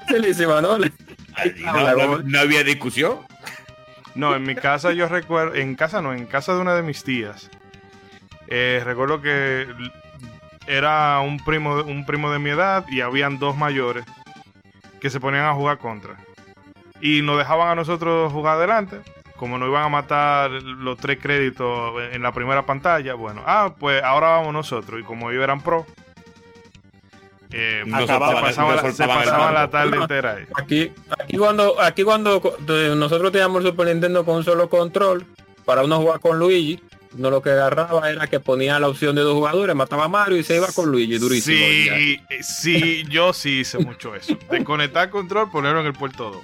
Facilísima, 0.06 0.60
¿no? 0.60 0.76
Y 0.78 1.62
no, 1.64 1.96
no- 1.96 2.18
no 2.18 2.38
había 2.40 2.62
discusión. 2.62 3.26
No, 4.14 4.36
en 4.36 4.44
mi 4.44 4.54
casa 4.54 4.92
yo 4.92 5.08
recuerdo, 5.08 5.56
en 5.56 5.74
casa 5.74 6.00
no, 6.00 6.12
en 6.12 6.26
casa 6.26 6.54
de 6.54 6.60
una 6.60 6.76
de 6.76 6.82
mis 6.82 7.02
tías. 7.02 7.50
Eh, 8.56 8.82
recuerdo 8.84 9.20
que 9.20 9.66
era 10.68 11.18
un 11.20 11.38
primo, 11.44 11.76
de- 11.76 11.90
un 11.90 12.06
primo 12.06 12.30
de 12.30 12.38
mi 12.38 12.50
edad 12.50 12.84
y 12.88 13.00
habían 13.00 13.38
dos 13.40 13.56
mayores 13.56 14.04
que 15.00 15.10
se 15.10 15.18
ponían 15.18 15.44
a 15.44 15.54
jugar 15.54 15.78
contra. 15.78 16.16
Y 17.00 17.20
nos 17.22 17.36
dejaban 17.36 17.68
a 17.68 17.74
nosotros 17.74 18.32
jugar 18.32 18.56
adelante. 18.58 19.00
Como 19.36 19.58
nos 19.58 19.68
iban 19.68 19.82
a 19.82 19.88
matar 19.88 20.50
los 20.52 20.96
tres 20.98 21.18
créditos 21.20 21.92
en 22.12 22.22
la 22.22 22.30
primera 22.32 22.64
pantalla, 22.64 23.14
bueno, 23.14 23.42
ah, 23.44 23.74
pues 23.78 24.00
ahora 24.02 24.28
vamos 24.28 24.52
nosotros. 24.52 25.00
Y 25.00 25.02
como 25.02 25.30
ellos 25.32 25.42
eran 25.42 25.60
pro, 25.60 25.84
eh, 27.50 27.82
No 27.86 28.00
se 28.00 28.06
pasaban, 28.06 28.32
no 28.66 29.52
la- 29.52 29.62
se 29.62 29.68
tarde 29.72 29.96
entera 29.96 30.32
ahí. 30.34 30.44
Aquí, 30.56 30.92
aquí 31.20 31.36
cuando, 31.36 31.80
aquí 31.80 32.02
cuando 32.04 32.40
de- 32.60 32.94
nosotros 32.96 33.32
teníamos 33.32 33.62
el 33.64 33.70
Super 33.70 33.88
Nintendo 33.88 34.24
con 34.24 34.36
un 34.36 34.44
solo 34.44 34.68
control, 34.70 35.26
para 35.64 35.82
uno 35.82 35.98
jugar 35.98 36.20
con 36.20 36.38
Luigi, 36.38 36.80
uno 37.16 37.30
lo 37.30 37.42
que 37.42 37.50
agarraba 37.50 38.10
era 38.10 38.26
que 38.26 38.40
ponía 38.40 38.78
la 38.78 38.88
opción 38.88 39.14
de 39.16 39.22
dos 39.22 39.34
jugadores, 39.34 39.74
mataba 39.74 40.04
a 40.04 40.08
Mario 40.08 40.36
y 40.38 40.44
se 40.44 40.56
iba 40.56 40.66
con 40.72 40.90
Luigi, 40.90 41.18
durísimo. 41.18 41.56
Sí, 41.56 41.88
eh, 42.30 42.42
sí, 42.42 43.04
yo 43.08 43.32
sí 43.32 43.60
hice 43.60 43.78
mucho 43.78 44.14
eso. 44.14 44.36
Desconectar 44.50 45.10
control, 45.10 45.50
ponerlo 45.50 45.80
en 45.80 45.86
el 45.86 45.92
puerto 45.92 46.30
2. 46.30 46.42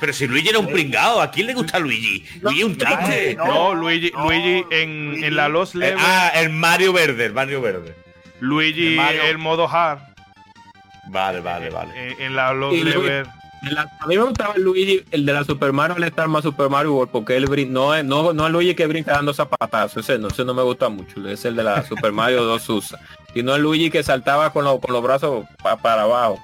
Pero 0.00 0.12
si 0.12 0.28
Luigi 0.28 0.50
era 0.50 0.60
un 0.60 0.68
pringado, 0.68 1.20
¿a 1.20 1.30
quién 1.32 1.48
le 1.48 1.54
gusta 1.54 1.78
Luigi? 1.80 2.24
Luigi 2.40 2.60
es 2.60 2.64
un 2.66 2.78
triste. 2.78 3.34
No, 3.34 3.46
No, 3.46 3.74
Luigi, 3.74 4.12
no, 4.12 4.24
Luigi 4.28 4.64
en, 4.70 5.06
Luigi. 5.10 5.24
en 5.24 5.36
la 5.36 5.48
Lost 5.48 5.74
Eh, 5.74 5.78
Level, 5.78 5.98
ah, 6.00 6.30
el 6.36 6.50
Mario 6.50 6.92
Verde, 6.92 7.24
el 7.26 7.32
Mario 7.32 7.60
Verde. 7.60 7.96
Luigi 8.40 8.86
el 8.88 8.96
Mario. 8.96 9.22
el 9.24 9.38
modo 9.38 9.68
hard, 9.68 9.98
Vale, 11.10 11.40
vale, 11.40 11.70
vale. 11.70 12.12
en, 12.12 12.20
en 12.22 12.36
la 12.36 12.52
Luigi- 12.52 12.84
Level. 12.84 13.26
A 14.00 14.06
mí 14.06 14.16
me 14.16 14.22
gustaba 14.22 14.54
el 14.54 14.62
Luigi, 14.62 15.02
el 15.10 15.26
de 15.26 15.32
la 15.32 15.42
Super 15.44 15.72
Mario 15.72 15.96
All 15.96 16.04
Star 16.04 16.28
más 16.28 16.44
Super 16.44 16.68
Mario 16.68 16.94
World, 16.94 17.10
porque 17.10 17.36
él 17.36 17.46
brin- 17.48 17.70
no 17.70 17.94
es 17.94 18.04
no, 18.04 18.32
no 18.32 18.46
el 18.46 18.52
Luigi 18.52 18.74
que 18.74 18.86
brinca 18.86 19.12
dando 19.12 19.34
zapatazos, 19.34 20.04
ese 20.04 20.18
no, 20.18 20.28
ese 20.28 20.44
no 20.44 20.54
me 20.54 20.62
gusta 20.62 20.88
mucho, 20.88 21.26
es 21.28 21.44
el 21.44 21.56
de 21.56 21.64
la 21.64 21.82
Super 21.84 22.12
Mario 22.12 22.44
2 22.44 22.68
USA. 22.68 23.00
Y 23.34 23.42
no 23.42 23.54
el 23.56 23.62
Luigi 23.62 23.90
que 23.90 24.02
saltaba 24.02 24.52
con, 24.52 24.64
los- 24.64 24.78
con 24.80 24.92
los 24.92 25.02
brazos 25.02 25.44
pa- 25.62 25.76
para 25.76 26.02
abajo, 26.02 26.38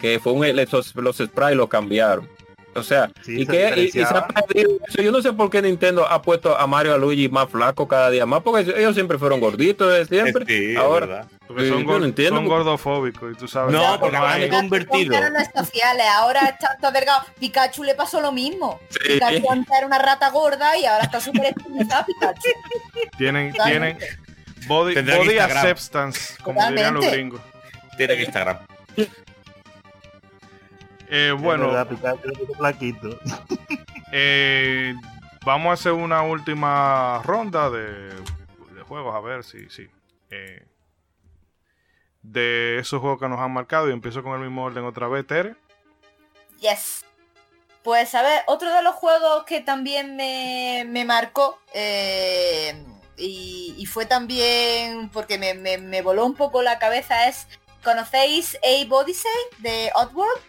que 0.00 0.20
fue 0.20 0.32
un 0.32 0.44
esos, 0.44 0.94
los 0.94 1.16
sprites 1.16 1.56
lo 1.56 1.68
cambiaron. 1.68 2.28
O 2.76 2.82
sea, 2.82 3.10
Sí, 3.24 3.40
y 3.42 3.46
se 3.46 3.52
que 3.52 3.74
y- 3.76 3.80
y, 3.84 3.90
se 3.90 4.02
ha 4.02 4.26
perdido 4.26 4.70
eso. 4.88 5.02
Yo 5.02 5.12
no 5.12 5.22
sé 5.22 5.32
por 5.32 5.48
qué 5.50 5.62
Nintendo 5.62 6.06
ha 6.06 6.20
puesto 6.22 6.56
a 6.58 6.66
Mario 6.66 6.94
a 6.94 6.98
Luigi 6.98 7.28
más 7.28 7.48
flaco 7.48 7.86
cada 7.88 8.10
día 8.10 8.26
más, 8.26 8.42
porque 8.42 8.62
ellos 8.76 8.94
siempre 8.94 9.18
fueron 9.18 9.40
gorditos 9.40 9.92
de 9.92 10.04
siempre. 10.06 10.44
Sí, 10.46 10.76
Ahora, 10.76 11.06
verdad. 11.06 11.28
Porque 11.46 11.68
son, 11.68 11.84
gor- 11.84 11.98
no 12.00 12.06
entiendo 12.06 12.36
son 12.36 12.44
porque- 12.46 12.56
gordofóbicos 12.64 13.32
y 13.32 13.36
tú 13.36 13.46
sabes. 13.48 13.72
No, 13.72 13.92
que 13.94 13.98
porque 13.98 14.16
han 14.16 14.24
hay- 14.24 14.48
convertido. 14.48 15.12
Caras 15.12 15.50
sociales, 15.54 16.06
ahora 16.14 16.40
están 16.46 16.78
todos 16.80 16.94
delgados. 16.94 17.24
Pikachu 17.38 17.84
le 17.84 17.94
pasó 17.94 18.20
lo 18.20 18.32
mismo. 18.32 18.80
Sí. 18.90 19.14
Pikachu 19.14 19.50
antes 19.50 19.76
era 19.76 19.86
una 19.86 19.98
rata 19.98 20.30
gorda 20.30 20.76
y 20.78 20.84
ahora 20.86 21.04
está 21.04 21.20
súper 21.20 21.54
Pikachu. 21.54 22.48
tienen, 23.18 23.52
Totalmente. 23.52 24.06
tienen 24.06 24.68
body, 24.68 24.94
body 24.94 25.38
acceptance, 25.38 26.34
como 26.42 26.60
dirían 26.68 26.94
los 26.94 27.04
Totalmente. 27.04 27.10
gringos. 27.10 27.40
Tiene 27.96 28.22
Instagram. 28.22 28.58
Eh, 31.08 31.32
bueno, 31.38 31.68
eh, 34.12 34.94
vamos 35.44 35.70
a 35.70 35.74
hacer 35.74 35.92
una 35.92 36.22
última 36.22 37.20
ronda 37.24 37.70
de, 37.70 38.08
de 38.10 38.82
juegos, 38.86 39.14
a 39.14 39.20
ver 39.20 39.44
si, 39.44 39.68
sí. 39.70 39.88
Eh, 40.30 40.66
de 42.22 42.78
esos 42.78 43.00
juegos 43.00 43.20
que 43.20 43.28
nos 43.28 43.38
han 43.38 43.52
marcado 43.52 43.88
y 43.88 43.92
empiezo 43.92 44.22
con 44.22 44.32
el 44.34 44.40
mismo 44.40 44.64
orden 44.64 44.84
otra 44.84 45.08
vez, 45.08 45.26
Tere. 45.26 45.56
Yes. 46.60 47.04
Pues 47.82 48.14
a 48.14 48.22
ver, 48.22 48.42
otro 48.46 48.72
de 48.72 48.82
los 48.82 48.94
juegos 48.94 49.44
que 49.44 49.60
también 49.60 50.16
me, 50.16 50.86
me 50.88 51.04
marcó 51.04 51.58
eh, 51.74 52.82
y, 53.18 53.74
y 53.76 53.84
fue 53.84 54.06
también 54.06 55.10
porque 55.10 55.36
me, 55.36 55.52
me- 55.52 55.76
me 55.76 56.00
voló 56.00 56.24
un 56.24 56.34
poco 56.34 56.62
la 56.62 56.78
cabeza 56.78 57.28
es, 57.28 57.46
¿conocéis 57.82 58.56
A 58.64 58.94
Odyssey 58.94 59.30
de 59.58 59.90
Oddworld? 59.96 60.40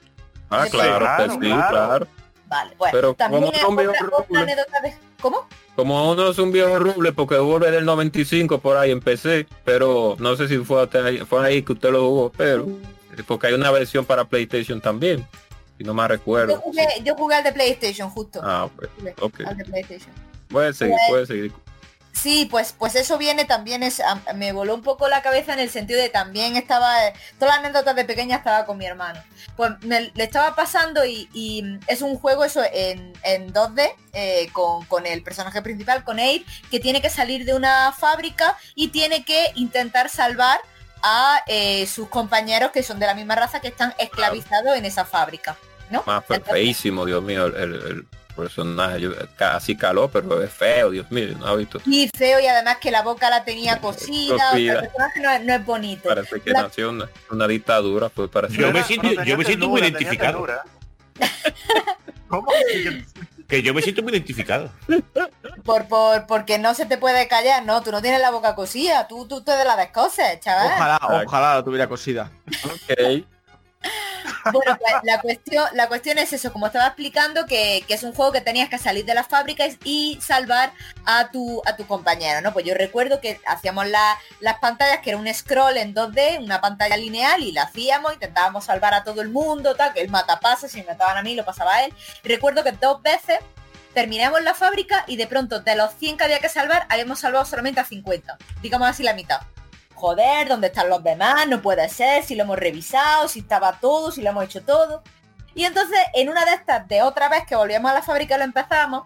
Ah, 0.49 0.65
Sí, 0.65 0.71
claro, 0.71 0.99
claro, 0.99 1.23
que 1.25 1.31
sí, 1.33 1.39
claro. 1.51 1.69
claro. 1.69 2.07
Vale, 2.47 2.75
bueno, 2.77 2.91
Pero 2.93 3.13
también 3.15 3.43
como 3.43 3.53
es 3.53 3.63
otra, 3.87 3.93
viejo 4.03 4.17
otra 4.17 4.41
anécdota 4.41 4.81
de... 4.81 4.93
¿Cómo? 5.19 5.47
Como 5.75 6.11
uno 6.11 6.29
es 6.29 6.37
un 6.37 6.51
viejo 6.51 6.77
ruble 6.79 7.11
porque 7.11 7.37
vuelve 7.37 7.71
del 7.71 7.83
95 7.85 8.59
por 8.59 8.77
ahí 8.77 8.91
empecé, 8.91 9.47
pero 9.65 10.15
no 10.19 10.35
sé 10.35 10.47
si 10.47 10.57
fue, 10.59 10.83
hasta 10.83 11.03
ahí, 11.05 11.17
fue 11.19 11.45
ahí 11.45 11.63
que 11.63 11.73
usted 11.73 11.91
lo 11.91 12.01
jugó, 12.07 12.31
pero 12.37 12.67
porque 13.27 13.47
hay 13.47 13.53
una 13.53 13.71
versión 13.71 14.05
para 14.05 14.25
PlayStation 14.25 14.79
también, 14.79 15.27
si 15.77 15.83
no 15.83 15.93
me 15.93 16.03
Yo 16.03 16.07
recuerdo. 16.07 16.57
jugué, 16.61 16.87
yo 17.03 17.15
jugué 17.15 17.35
al 17.35 17.43
de 17.43 17.51
PlayStation 17.51 18.09
justo. 18.09 18.39
Ah, 18.43 18.69
pues, 18.75 18.89
Jugué 18.97 19.15
ok. 19.19 19.39
Al 19.47 19.57
de 19.57 19.65
PlayStation. 19.65 20.11
Puede 20.47 20.73
seguir, 20.73 20.95
Pues- 20.95 21.09
puede 21.09 21.25
seguir. 21.25 21.53
Sí, 22.25 22.47
pues, 22.49 22.73
pues 22.75 22.95
eso 22.95 23.19
viene 23.19 23.45
también, 23.45 23.83
es, 23.83 24.01
me 24.33 24.51
voló 24.51 24.73
un 24.73 24.81
poco 24.81 25.07
la 25.07 25.21
cabeza 25.21 25.53
en 25.53 25.59
el 25.59 25.69
sentido 25.69 26.01
de 26.01 26.09
también 26.09 26.55
estaba, 26.55 26.91
todas 27.37 27.53
las 27.55 27.59
anécdotas 27.59 27.95
de 27.95 28.03
pequeña 28.03 28.37
estaba 28.37 28.65
con 28.65 28.79
mi 28.79 28.85
hermano. 28.87 29.21
Pues 29.55 29.73
me, 29.81 30.11
le 30.15 30.23
estaba 30.23 30.55
pasando 30.55 31.05
y, 31.05 31.29
y 31.33 31.63
es 31.85 32.01
un 32.01 32.17
juego 32.17 32.43
eso 32.43 32.63
en, 32.73 33.13
en 33.21 33.53
2D 33.53 33.93
eh, 34.13 34.49
con, 34.53 34.83
con 34.85 35.05
el 35.05 35.21
personaje 35.21 35.61
principal, 35.61 36.03
con 36.03 36.19
Abe, 36.19 36.43
que 36.71 36.79
tiene 36.79 36.99
que 36.99 37.11
salir 37.11 37.45
de 37.45 37.53
una 37.53 37.91
fábrica 37.91 38.57
y 38.73 38.87
tiene 38.87 39.23
que 39.23 39.51
intentar 39.53 40.09
salvar 40.09 40.59
a 41.03 41.43
eh, 41.45 41.85
sus 41.85 42.09
compañeros 42.09 42.71
que 42.71 42.81
son 42.81 42.97
de 42.97 43.05
la 43.05 43.13
misma 43.13 43.35
raza 43.35 43.59
que 43.61 43.67
están 43.67 43.93
esclavizados 43.99 44.75
en 44.75 44.85
esa 44.85 45.05
fábrica. 45.05 45.57
¿no? 45.91 46.01
Más 46.07 46.23
Dios 47.05 47.21
mío, 47.21 47.45
el, 47.45 47.55
el- 47.55 47.73
el 47.75 48.07
personaje, 48.35 49.01
yo- 49.01 49.11
así 49.39 49.75
caló, 49.75 50.09
pero 50.09 50.41
es 50.43 50.51
feo, 50.51 50.91
Dios 50.91 51.09
mío, 51.11 51.35
no 51.39 51.47
ha 51.47 51.55
visto. 51.55 51.79
y 51.85 52.09
feo 52.15 52.39
y 52.39 52.47
además 52.47 52.77
que 52.77 52.91
la 52.91 53.01
boca 53.01 53.29
la 53.29 53.43
tenía 53.43 53.79
cosida, 53.79 54.35
o 54.35 54.37
sea, 54.37 54.49
Cosida. 54.51 54.73
el 54.73 54.79
personaje 54.81 55.19
no, 55.21 55.31
es- 55.31 55.43
no 55.43 55.53
es 55.55 55.65
bonito. 55.65 56.09
Parece 56.09 56.41
que 56.41 56.51
La- 56.51 56.63
nació 56.63 56.89
una, 56.89 57.09
una 57.31 57.47
dictadura, 57.47 58.09
pues 58.09 58.29
parece. 58.29 58.55
Yo 58.57 58.71
me 58.71 58.83
siento- 58.83 59.07
no, 59.11 59.23
yo 59.23 59.37
me 59.37 59.45
siento 59.45 59.69
muy 59.69 59.81
identificado. 59.81 60.45
Que 63.47 63.61
yo 63.61 63.75
me 63.75 63.81
siento 63.83 64.01
muy 64.01 64.11
identificado. 64.11 64.71
Por, 65.63 65.87
por, 65.87 66.25
porque 66.25 66.57
no 66.57 66.73
se 66.73 66.87
te 66.87 66.97
puede 66.97 67.27
callar, 67.27 67.63
no, 67.63 67.83
tú 67.83 67.91
no 67.91 68.01
tienes 68.01 68.19
la 68.19 68.31
boca 68.31 68.55
cosida, 68.55 69.07
tú, 69.07 69.27
tú 69.27 69.43
te 69.43 69.51
de 69.51 69.63
la 69.63 69.75
descoses, 69.77 70.39
chaval. 70.39 70.65
Ojalá, 70.73 70.99
ojalá 71.25 71.55
la 71.55 71.63
tuviera 71.63 71.87
cosida. 71.87 72.31
Ok. 72.65 73.23
Bueno, 74.51 74.77
pues 74.79 74.93
la 75.03 75.21
cuestión, 75.21 75.65
la 75.73 75.87
cuestión 75.87 76.17
es 76.19 76.31
eso, 76.33 76.51
como 76.53 76.67
estaba 76.67 76.87
explicando, 76.87 77.45
que, 77.45 77.83
es 77.87 78.03
un 78.03 78.13
juego 78.13 78.31
que 78.31 78.41
tenías 78.41 78.69
que 78.69 78.77
salir 78.77 79.05
de 79.05 79.13
las 79.15 79.27
fábricas 79.27 79.77
y 79.83 80.19
salvar 80.21 80.71
a 81.05 81.29
tu, 81.31 81.61
a 81.65 81.75
tu 81.75 81.87
compañero, 81.87 82.41
¿no? 82.41 82.53
Pues 82.53 82.65
yo 82.65 82.75
recuerdo 82.75 83.21
que 83.21 83.39
hacíamos 83.47 83.87
la- 83.87 84.17
las 84.39 84.59
pantallas, 84.59 84.99
que 84.99 85.11
era 85.11 85.19
un 85.19 85.33
scroll 85.33 85.77
en 85.77 85.93
2D, 85.95 86.39
una 86.43 86.61
pantalla 86.61 86.97
lineal, 86.97 87.41
y 87.41 87.51
la 87.51 87.63
hacíamos, 87.63 88.13
intentábamos 88.13 88.65
salvar 88.65 88.93
a 88.93 89.03
todo 89.03 89.21
el 89.21 89.29
mundo, 89.29 89.75
tal, 89.75 89.93
que 89.93 90.01
el 90.01 90.09
matapase, 90.09 90.69
si 90.69 90.81
me 90.81 90.87
mataban 90.87 91.17
a 91.17 91.23
mí, 91.23 91.35
lo 91.35 91.45
pasaba 91.45 91.75
a 91.75 91.85
él. 91.85 91.93
Recuerdo 92.23 92.63
que 92.63 92.71
dos 92.73 93.01
veces 93.01 93.39
terminamos 93.93 94.43
la 94.43 94.53
fábrica 94.53 95.05
y 95.07 95.15
de 95.15 95.25
pronto 95.25 95.61
de 95.61 95.75
los 95.75 95.93
100 95.95 96.17
que 96.17 96.23
había 96.25 96.39
que 96.39 96.49
salvar, 96.49 96.85
habíamos 96.89 97.19
salvado 97.19 97.45
solamente 97.45 97.79
a 97.79 97.85
50, 97.85 98.37
digamos 98.61 98.89
así 98.89 99.03
la 99.03 99.13
mitad 99.13 99.39
joder, 100.05 100.47
¿dónde 100.47 100.67
están 100.67 100.87
los 100.87 101.03
demás? 101.03 101.47
No 101.47 101.63
puede 101.63 101.89
ser, 101.89 102.23
si 102.23 102.35
lo 102.35 102.43
hemos 102.43 102.59
revisado, 102.59 103.27
si 103.27 103.39
estaba 103.39 103.79
todo, 103.79 104.11
si 104.11 104.21
lo 104.21 104.29
hemos 104.29 104.43
hecho 104.43 104.61
todo. 104.63 105.01
Y 105.55 105.63
entonces, 105.63 105.97
en 106.13 106.29
una 106.29 106.45
de 106.45 106.53
estas, 106.53 106.87
de 106.87 107.01
otra 107.01 107.27
vez 107.27 107.43
que 107.47 107.55
volvíamos 107.55 107.89
a 107.89 107.95
la 107.95 108.03
fábrica 108.03 108.35
y 108.35 108.37
lo 108.37 108.43
empezamos, 108.43 109.01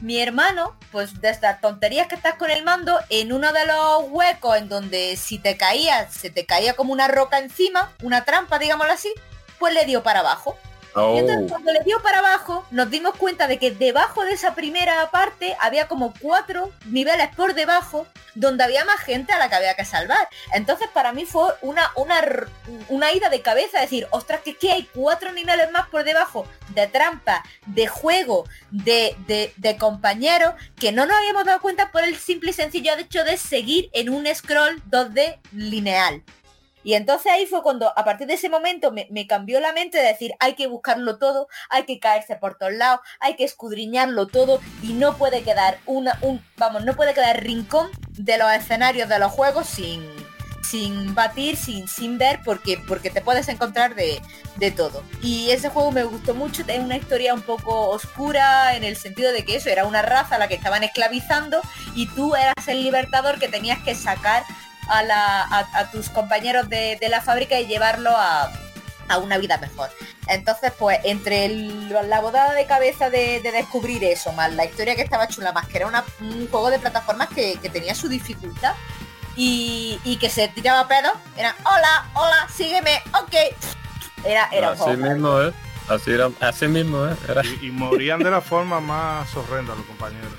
mi 0.00 0.18
hermano, 0.22 0.74
pues 0.90 1.20
de 1.20 1.28
estas 1.28 1.60
tonterías 1.60 2.06
que 2.06 2.14
estás 2.14 2.36
con 2.36 2.50
el 2.50 2.64
mando, 2.64 2.98
en 3.10 3.30
uno 3.30 3.52
de 3.52 3.66
los 3.66 4.04
huecos 4.08 4.56
en 4.56 4.70
donde 4.70 5.16
si 5.16 5.38
te 5.38 5.58
caías, 5.58 6.14
se 6.14 6.30
te 6.30 6.46
caía 6.46 6.72
como 6.72 6.94
una 6.94 7.08
roca 7.08 7.38
encima, 7.38 7.92
una 8.02 8.24
trampa, 8.24 8.58
digámoslo 8.58 8.94
así, 8.94 9.12
pues 9.58 9.74
le 9.74 9.84
dio 9.84 10.02
para 10.02 10.20
abajo. 10.20 10.56
Y 10.94 10.98
Oh, 10.98 11.18
entonces 11.18 11.50
cuando 11.50 11.72
le 11.72 11.80
dio 11.84 12.00
para 12.02 12.18
abajo, 12.18 12.66
nos 12.70 12.90
dimos 12.90 13.14
cuenta 13.16 13.46
de 13.46 13.58
que 13.58 13.70
debajo 13.70 14.24
de 14.24 14.32
esa 14.32 14.54
primera 14.54 15.10
parte 15.10 15.56
había 15.60 15.86
como 15.86 16.14
cuatro 16.20 16.72
niveles 16.86 17.28
por 17.36 17.54
debajo 17.54 18.06
donde 18.34 18.64
había 18.64 18.84
más 18.84 19.00
gente 19.00 19.32
a 19.32 19.38
la 19.38 19.48
que 19.48 19.56
había 19.56 19.74
que 19.74 19.84
salvar. 19.84 20.28
Entonces 20.52 20.88
para 20.92 21.12
mí 21.12 21.24
fue 21.24 21.52
una, 21.60 21.90
una, 21.96 22.22
una 22.88 23.12
ida 23.12 23.28
de 23.28 23.42
cabeza, 23.42 23.80
decir, 23.80 24.06
ostras, 24.10 24.40
que 24.42 24.56
que 24.56 24.72
hay 24.72 24.88
cuatro 24.94 25.32
niveles 25.32 25.70
más 25.72 25.88
por 25.88 26.04
debajo 26.04 26.46
de 26.68 26.86
trampa, 26.86 27.42
de 27.66 27.86
juego, 27.86 28.44
de, 28.70 29.16
de, 29.26 29.52
de 29.56 29.76
compañeros, 29.76 30.54
que 30.78 30.92
no 30.92 31.06
nos 31.06 31.16
habíamos 31.16 31.44
dado 31.44 31.60
cuenta 31.60 31.90
por 31.90 32.04
el 32.04 32.16
simple 32.16 32.50
y 32.50 32.54
sencillo 32.54 32.96
hecho 32.96 33.24
de 33.24 33.36
seguir 33.36 33.90
en 33.92 34.08
un 34.08 34.26
scroll 34.34 34.82
2D 34.90 35.38
lineal. 35.52 36.22
Y 36.88 36.94
entonces 36.94 37.30
ahí 37.30 37.44
fue 37.44 37.62
cuando, 37.62 37.92
a 37.98 38.02
partir 38.02 38.26
de 38.26 38.32
ese 38.32 38.48
momento, 38.48 38.92
me, 38.92 39.26
cambió 39.26 39.60
la 39.60 39.74
mente 39.74 39.98
de 39.98 40.04
decir, 40.04 40.32
hay 40.40 40.54
que 40.54 40.68
buscarlo 40.68 41.18
todo, 41.18 41.46
hay 41.68 41.82
que 41.82 42.00
caerse 42.00 42.34
por 42.36 42.56
todos 42.56 42.72
lados, 42.72 43.00
hay 43.20 43.36
que 43.36 43.44
escudriñarlo 43.44 44.26
todo 44.26 44.58
y 44.82 44.94
no 44.94 45.18
puede 45.18 45.42
quedar 45.42 45.80
una, 45.84 46.18
un, 46.22 46.42
vamos, 46.56 46.86
no 46.86 46.96
puede 46.96 47.12
quedar 47.12 47.44
rincón 47.44 47.90
de 48.12 48.38
los 48.38 48.50
escenarios 48.52 49.06
de 49.10 49.18
los 49.18 49.30
juegos 49.30 49.66
sin, 49.66 50.02
sin 50.62 51.14
batir, 51.14 51.58
sin, 51.58 51.88
sin 51.88 52.16
ver, 52.16 52.40
porque, 52.42 52.82
porque 52.88 53.10
te 53.10 53.20
puedes 53.20 53.48
encontrar 53.50 53.94
de, 53.94 54.22
de 54.56 54.70
todo. 54.70 55.02
Y 55.20 55.50
ese 55.50 55.68
juego 55.68 55.92
me 55.92 56.04
gustó 56.04 56.34
mucho, 56.34 56.62
es 56.66 56.78
una 56.80 56.96
historia 56.96 57.34
un 57.34 57.42
poco 57.42 57.90
oscura 57.90 58.74
en 58.76 58.82
el 58.82 58.96
sentido 58.96 59.30
de 59.32 59.44
que 59.44 59.56
eso 59.56 59.68
era 59.68 59.84
una 59.84 60.00
raza 60.00 60.36
a 60.36 60.38
la 60.38 60.48
que 60.48 60.54
estaban 60.54 60.84
esclavizando 60.84 61.60
y 61.94 62.06
tú 62.14 62.34
eras 62.34 62.66
el 62.66 62.82
libertador 62.82 63.38
que 63.38 63.48
tenías 63.48 63.78
que 63.80 63.94
sacar 63.94 64.42
a, 64.88 65.02
la, 65.02 65.42
a, 65.42 65.58
a 65.74 65.90
tus 65.90 66.08
compañeros 66.10 66.68
de, 66.68 66.96
de 67.00 67.08
la 67.08 67.20
fábrica 67.20 67.58
y 67.60 67.66
llevarlo 67.66 68.10
a, 68.16 68.50
a 69.08 69.18
una 69.18 69.38
vida 69.38 69.58
mejor. 69.58 69.90
Entonces, 70.26 70.72
pues, 70.78 70.98
entre 71.04 71.46
el- 71.46 71.88
la 72.10 72.20
bodada 72.20 72.52
de 72.54 72.66
cabeza 72.66 73.08
de, 73.10 73.40
de 73.40 73.52
descubrir 73.52 74.04
eso, 74.04 74.32
más 74.32 74.52
la 74.54 74.64
historia 74.66 74.94
que 74.94 75.02
estaba 75.02 75.26
chula, 75.28 75.52
más 75.52 75.66
que 75.66 75.78
era 75.78 75.86
una- 75.86 76.04
un 76.20 76.48
juego 76.50 76.70
de 76.70 76.78
plataformas 76.78 77.28
que, 77.28 77.58
que 77.60 77.70
tenía 77.70 77.94
su 77.94 78.08
dificultad 78.08 78.74
y, 79.36 79.98
y 80.04 80.16
que 80.16 80.28
se 80.30 80.48
tiraba 80.48 80.86
pedo, 80.88 81.10
era 81.36 81.54
hola, 81.64 82.06
hola, 82.14 82.48
sígueme, 82.54 83.00
ok. 83.14 83.34
Era, 84.24 84.48
era 84.52 84.72
un 84.72 84.80
así 84.82 84.96
mismo 84.96 85.40
es. 85.40 85.54
Así, 85.88 86.10
era, 86.12 86.28
así 86.40 86.66
mismo. 86.68 87.06
Era, 87.28 87.42
Y, 87.62 87.68
y 87.68 87.70
morían 87.70 88.18
de 88.18 88.30
la 88.30 88.40
forma 88.42 88.80
más 88.80 89.34
horrenda 89.36 89.74
los 89.74 89.86
compañeros. 89.86 90.32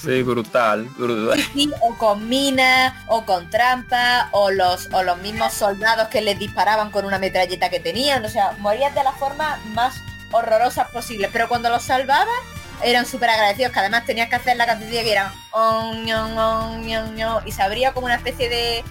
Sí, 0.00 0.22
brutal, 0.22 0.84
brutal. 0.96 1.40
O 1.80 1.94
con 1.96 2.28
minas, 2.28 2.94
o 3.06 3.24
con 3.24 3.50
trampa, 3.50 4.28
o 4.32 4.50
los, 4.50 4.88
o 4.92 5.02
los 5.02 5.18
mismos 5.18 5.52
soldados 5.52 6.08
que 6.08 6.20
les 6.20 6.38
disparaban 6.38 6.90
con 6.90 7.04
una 7.04 7.18
metralleta 7.18 7.68
que 7.70 7.80
tenían. 7.80 8.24
O 8.24 8.28
sea, 8.28 8.52
morías 8.58 8.94
de 8.94 9.04
la 9.04 9.12
forma 9.12 9.58
más 9.74 9.96
horrorosa 10.32 10.88
posible. 10.88 11.28
Pero 11.32 11.48
cuando 11.48 11.68
los 11.68 11.82
salvabas, 11.82 12.28
eran 12.82 13.04
súper 13.04 13.30
agradecidos, 13.30 13.72
que 13.72 13.78
además 13.78 14.04
tenías 14.06 14.28
que 14.28 14.36
hacer 14.36 14.56
la 14.56 14.66
cancioncilla 14.66 15.02
que 15.02 15.12
era 15.12 15.34
"On, 15.52 16.04
ñon, 16.04 16.38
on, 16.38 16.86
ñon, 16.86 17.14
ñon", 17.14 17.46
y 17.46 17.52
se 17.52 17.62
abría 17.62 17.92
como 17.92 18.06
una 18.06 18.14
especie 18.14 18.48
de, 18.48 18.84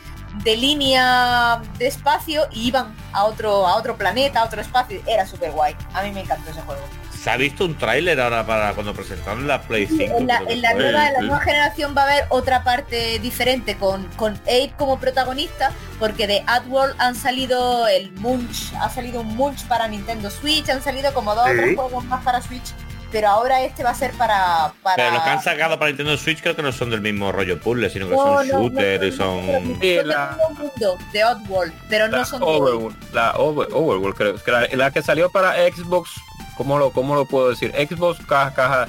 de 0.43 0.57
línea 0.57 1.59
de 1.79 1.87
espacio 1.87 2.47
y 2.51 2.67
iban 2.67 2.93
a 3.13 3.25
otro, 3.25 3.67
a 3.67 3.75
otro 3.75 3.97
planeta, 3.97 4.41
a 4.41 4.45
otro 4.45 4.61
espacio. 4.61 5.01
Era 5.07 5.25
súper 5.25 5.51
guay. 5.51 5.75
A 5.93 6.03
mí 6.03 6.11
me 6.11 6.21
encantó 6.21 6.51
ese 6.51 6.61
juego. 6.61 6.81
Se 7.21 7.29
ha 7.29 7.37
visto 7.37 7.65
un 7.65 7.75
tráiler 7.77 8.19
ahora 8.21 8.45
para 8.45 8.73
cuando 8.73 8.93
presentaron 8.93 9.45
la 9.47 9.61
Play 9.63 9.87
5. 9.87 10.17
En 10.19 10.27
la, 10.27 10.41
en 10.47 10.61
nueva, 10.77 11.11
la 11.21 11.39
generación 11.39 11.93
va 11.97 12.03
a 12.03 12.05
haber 12.05 12.25
otra 12.29 12.63
parte 12.63 13.19
diferente 13.19 13.75
con, 13.75 14.05
con 14.15 14.35
Abe 14.43 14.71
como 14.77 14.99
protagonista, 14.99 15.71
porque 15.99 16.27
de 16.27 16.43
Adworld 16.47 16.95
han 16.97 17.15
salido 17.15 17.87
el 17.87 18.11
Munch, 18.13 18.73
ha 18.79 18.89
salido 18.89 19.21
un 19.21 19.35
Munch 19.35 19.65
para 19.67 19.87
Nintendo 19.87 20.29
Switch, 20.29 20.69
han 20.69 20.81
salido 20.81 21.13
como 21.13 21.35
dos 21.35 21.45
o 21.45 21.49
Sí. 21.49 21.57
tres 21.57 21.75
juegos 21.75 22.05
más 22.05 22.23
para 22.23 22.41
Switch, 22.41 22.73
pero 23.11 23.27
ahora 23.29 23.61
este 23.63 23.83
va 23.83 23.89
a 23.91 23.95
ser 23.95 24.11
para... 24.13 24.71
para... 24.83 24.95
Pero 24.95 25.11
los 25.15 25.23
que 25.23 25.29
han 25.29 25.41
sacado 25.43 25.77
para 25.79 25.89
Nintendo 25.89 26.15
Switch 26.17 26.41
creo 26.41 26.55
que 26.55 26.61
no 26.61 26.71
son 26.71 26.89
del 26.89 27.01
mismo 27.01 27.31
rollo 27.31 27.59
puzzle, 27.59 27.89
sino 27.89 28.07
que 28.07 28.15
No, 28.15 28.17
son 28.17 28.47
no, 28.47 28.53
no, 28.53 28.63
shooter 28.69 29.03
y 29.03 29.11
no, 29.11 29.17
son... 29.17 29.79
del 29.79 30.07
la- 30.07 30.37
mundo 30.59 30.97
de 31.11 31.23
Oddworld, 31.25 31.73
pero 31.89 32.07
no 32.07 32.23
son 32.25 32.39
de- 32.39 32.45
Overworld, 32.45 33.13
la 33.13 33.33
Over- 33.35 33.67
Overworld, 33.71 34.15
creo. 34.15 34.35
que 34.43 34.51
La, 34.51 34.67
la 34.73 34.91
que 34.91 35.01
salió 35.01 35.29
para 35.29 35.53
Xbox, 35.71 36.11
¿cómo 36.57 36.77
lo, 36.77 36.91
cómo 36.91 37.15
lo 37.15 37.25
puedo 37.25 37.49
decir? 37.49 37.71
Xbox 37.75 38.19
caja, 38.25 38.53
caja, 38.53 38.87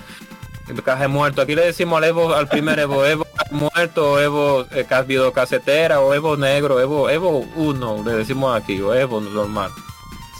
caja 0.85 1.03
de 1.03 1.09
muerto. 1.09 1.43
Aquí 1.43 1.55
le 1.55 1.67
decimos 1.67 1.99
al 1.99 2.05
Evo, 2.05 2.35
al 2.35 2.47
primer 2.49 2.79
Evo, 2.79 3.05
Evo 3.07 3.27
muerto, 3.51 4.13
o 4.13 4.21
Evo 4.21 4.67
eh, 4.73 4.85
cas- 4.89 5.07
videocasetera, 5.07 6.01
o 6.01 6.15
Evo 6.15 6.37
negro, 6.37 6.81
Evo, 6.81 7.09
Evo 7.11 7.39
1, 7.57 8.03
le 8.05 8.13
decimos 8.13 8.57
aquí, 8.61 8.81
o 8.81 8.95
Evo 8.95 9.21
normal. 9.21 9.71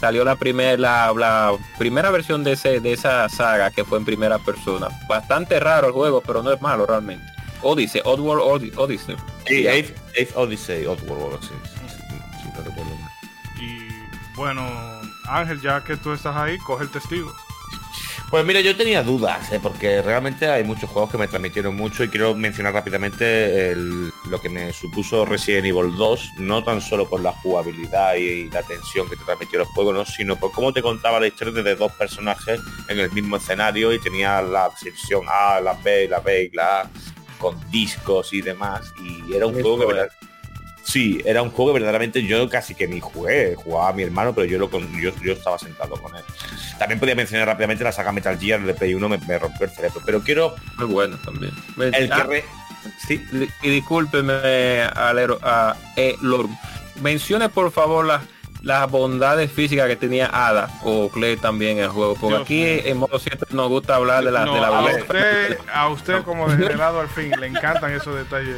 Salió 0.01 0.25
la 0.25 0.35
primera, 0.35 0.75
la, 0.77 1.13
la 1.15 1.53
primera 1.77 2.09
versión 2.09 2.43
de 2.43 2.53
ese, 2.53 2.79
de 2.81 2.91
esa 2.91 3.29
saga 3.29 3.69
que 3.71 3.85
fue 3.85 3.99
en 3.99 4.03
primera 4.05 4.39
persona. 4.39 4.87
Bastante 5.07 5.59
raro 5.59 5.87
el 5.87 5.93
juego, 5.93 6.21
pero 6.25 6.41
no 6.43 6.51
es 6.51 6.59
malo 6.59 6.85
realmente. 6.87 7.23
Odyssey, 7.61 8.01
Oddworld 8.03 8.41
Odyssey. 8.43 8.77
Odyssey. 8.77 9.15
Sí, 9.47 9.67
Age 9.67 9.93
Odyssey, 10.35 10.85
Oddworld, 10.87 11.21
o 11.21 11.25
algo 11.27 11.39
así, 11.39 11.49
si- 11.63 12.41
si 12.41 12.47
no 12.49 12.57
recuerdo 12.63 12.95
mal. 12.95 13.11
Y 13.61 13.87
bueno, 14.35 14.67
Ángel, 15.29 15.61
ya 15.61 15.83
que 15.83 15.95
tú 15.97 16.11
estás 16.13 16.35
ahí, 16.35 16.57
coge 16.57 16.85
el 16.85 16.89
testigo. 16.89 17.31
Pues 18.31 18.45
mira, 18.45 18.61
yo 18.61 18.77
tenía 18.77 19.03
dudas, 19.03 19.51
¿eh? 19.51 19.59
porque 19.61 20.01
realmente 20.01 20.47
hay 20.47 20.63
muchos 20.63 20.89
juegos 20.89 21.11
que 21.11 21.17
me 21.17 21.27
transmitieron 21.27 21.75
mucho 21.75 22.05
y 22.05 22.07
quiero 22.07 22.33
mencionar 22.33 22.73
rápidamente 22.73 23.71
el- 23.71 24.09
lo 24.29 24.39
que 24.39 24.47
me 24.47 24.71
supuso 24.71 25.25
Resident 25.25 25.65
Evil 25.65 25.93
2, 25.97 26.29
no 26.37 26.63
tan 26.63 26.79
solo 26.79 27.09
por 27.09 27.19
la 27.19 27.33
jugabilidad 27.33 28.15
y, 28.15 28.49
la 28.49 28.63
tensión 28.63 29.09
que 29.09 29.17
te 29.17 29.25
transmitió 29.25 29.59
el 29.59 29.65
juego, 29.65 29.91
¿no? 29.91 30.05
sino 30.05 30.37
por 30.37 30.53
cómo 30.53 30.71
te 30.71 30.81
contaba 30.81 31.19
la 31.19 31.27
historia 31.27 31.61
de 31.61 31.75
dos 31.75 31.91
personajes 31.91 32.61
en 32.87 32.99
el 32.99 33.11
mismo 33.11 33.35
escenario 33.35 33.91
y 33.91 33.99
tenía 33.99 34.41
la 34.41 34.69
sección 34.77 35.25
A, 35.27 35.59
la 35.59 35.73
B, 35.73 36.07
la 36.07 36.21
B 36.21 36.43
y 36.45 36.55
la 36.55 36.81
A 36.81 36.89
con 37.37 37.57
discos 37.69 38.31
y 38.31 38.41
demás 38.41 38.93
y 39.03 39.35
era 39.35 39.45
un 39.45 39.53
juego 39.53 39.89
que 39.89 39.99
es. 40.03 40.20
Sí, 40.83 41.21
era 41.25 41.41
un 41.41 41.51
juego 41.51 41.71
que 41.71 41.79
verdaderamente 41.79 42.23
yo 42.23 42.49
casi 42.49 42.73
que 42.75 42.87
ni 42.87 42.99
jugué, 42.99 43.55
jugaba 43.55 43.89
a 43.89 43.93
mi 43.93 44.03
hermano, 44.03 44.33
pero 44.33 44.45
yo 44.45 44.57
lo 44.57 44.69
con- 44.69 44.91
yo, 44.99 45.11
yo 45.23 45.33
estaba 45.33 45.57
sentado 45.59 45.91
con 45.95 46.15
él. 46.15 46.23
También 46.79 46.99
podía 46.99 47.15
mencionar 47.15 47.47
rápidamente 47.47 47.83
la 47.83 47.91
saga 47.91 48.11
Metal 48.11 48.37
Gear 48.39 48.61
de 48.63 48.73
Play 48.73 48.93
1, 48.95 49.07
me, 49.09 49.17
me 49.19 49.37
rompió 49.39 49.65
el 49.67 49.71
cerebro. 49.71 50.01
Pero 50.05 50.21
quiero 50.21 50.55
Muy 50.77 50.87
bueno 50.87 51.17
también. 51.23 51.51
el 51.79 51.91
que 52.07 52.13
Ah, 52.13 52.23
re- 52.23 52.45
Sí, 53.07 53.23
Y 53.61 53.69
discúlpeme, 53.69 54.81
Alero, 54.95 55.39
a 55.43 55.75
E. 55.95 56.15
Lorm. 56.21 56.55
Mencione 57.01 57.49
por 57.49 57.71
favor 57.71 58.05
las 58.05 58.21
las 58.63 58.91
bondades 58.91 59.51
físicas 59.51 59.87
que 59.87 59.95
tenía 59.95 60.29
Ada 60.31 60.69
o 60.83 61.09
Clay 61.09 61.35
también 61.35 61.79
en 61.79 61.85
el 61.85 61.89
juego. 61.89 62.13
Porque 62.13 62.29
Dios 62.35 62.41
aquí 62.43 62.89
en 62.89 62.97
modo 62.97 63.17
7 63.17 63.47
nos 63.51 63.69
gusta 63.69 63.95
hablar 63.95 64.23
de 64.23 64.29
la, 64.31 64.45
No, 64.45 64.53
de 64.53 64.61
la 64.61 64.67
a 64.67 64.81
usted, 64.85 65.57
a 65.73 65.87
usted 65.89 66.21
como 66.23 66.47
degenerado 66.47 66.99
al 66.99 67.09
fin, 67.09 67.31
le 67.39 67.47
encantan 67.47 67.91
esos 67.91 68.15
detalles. 68.15 68.57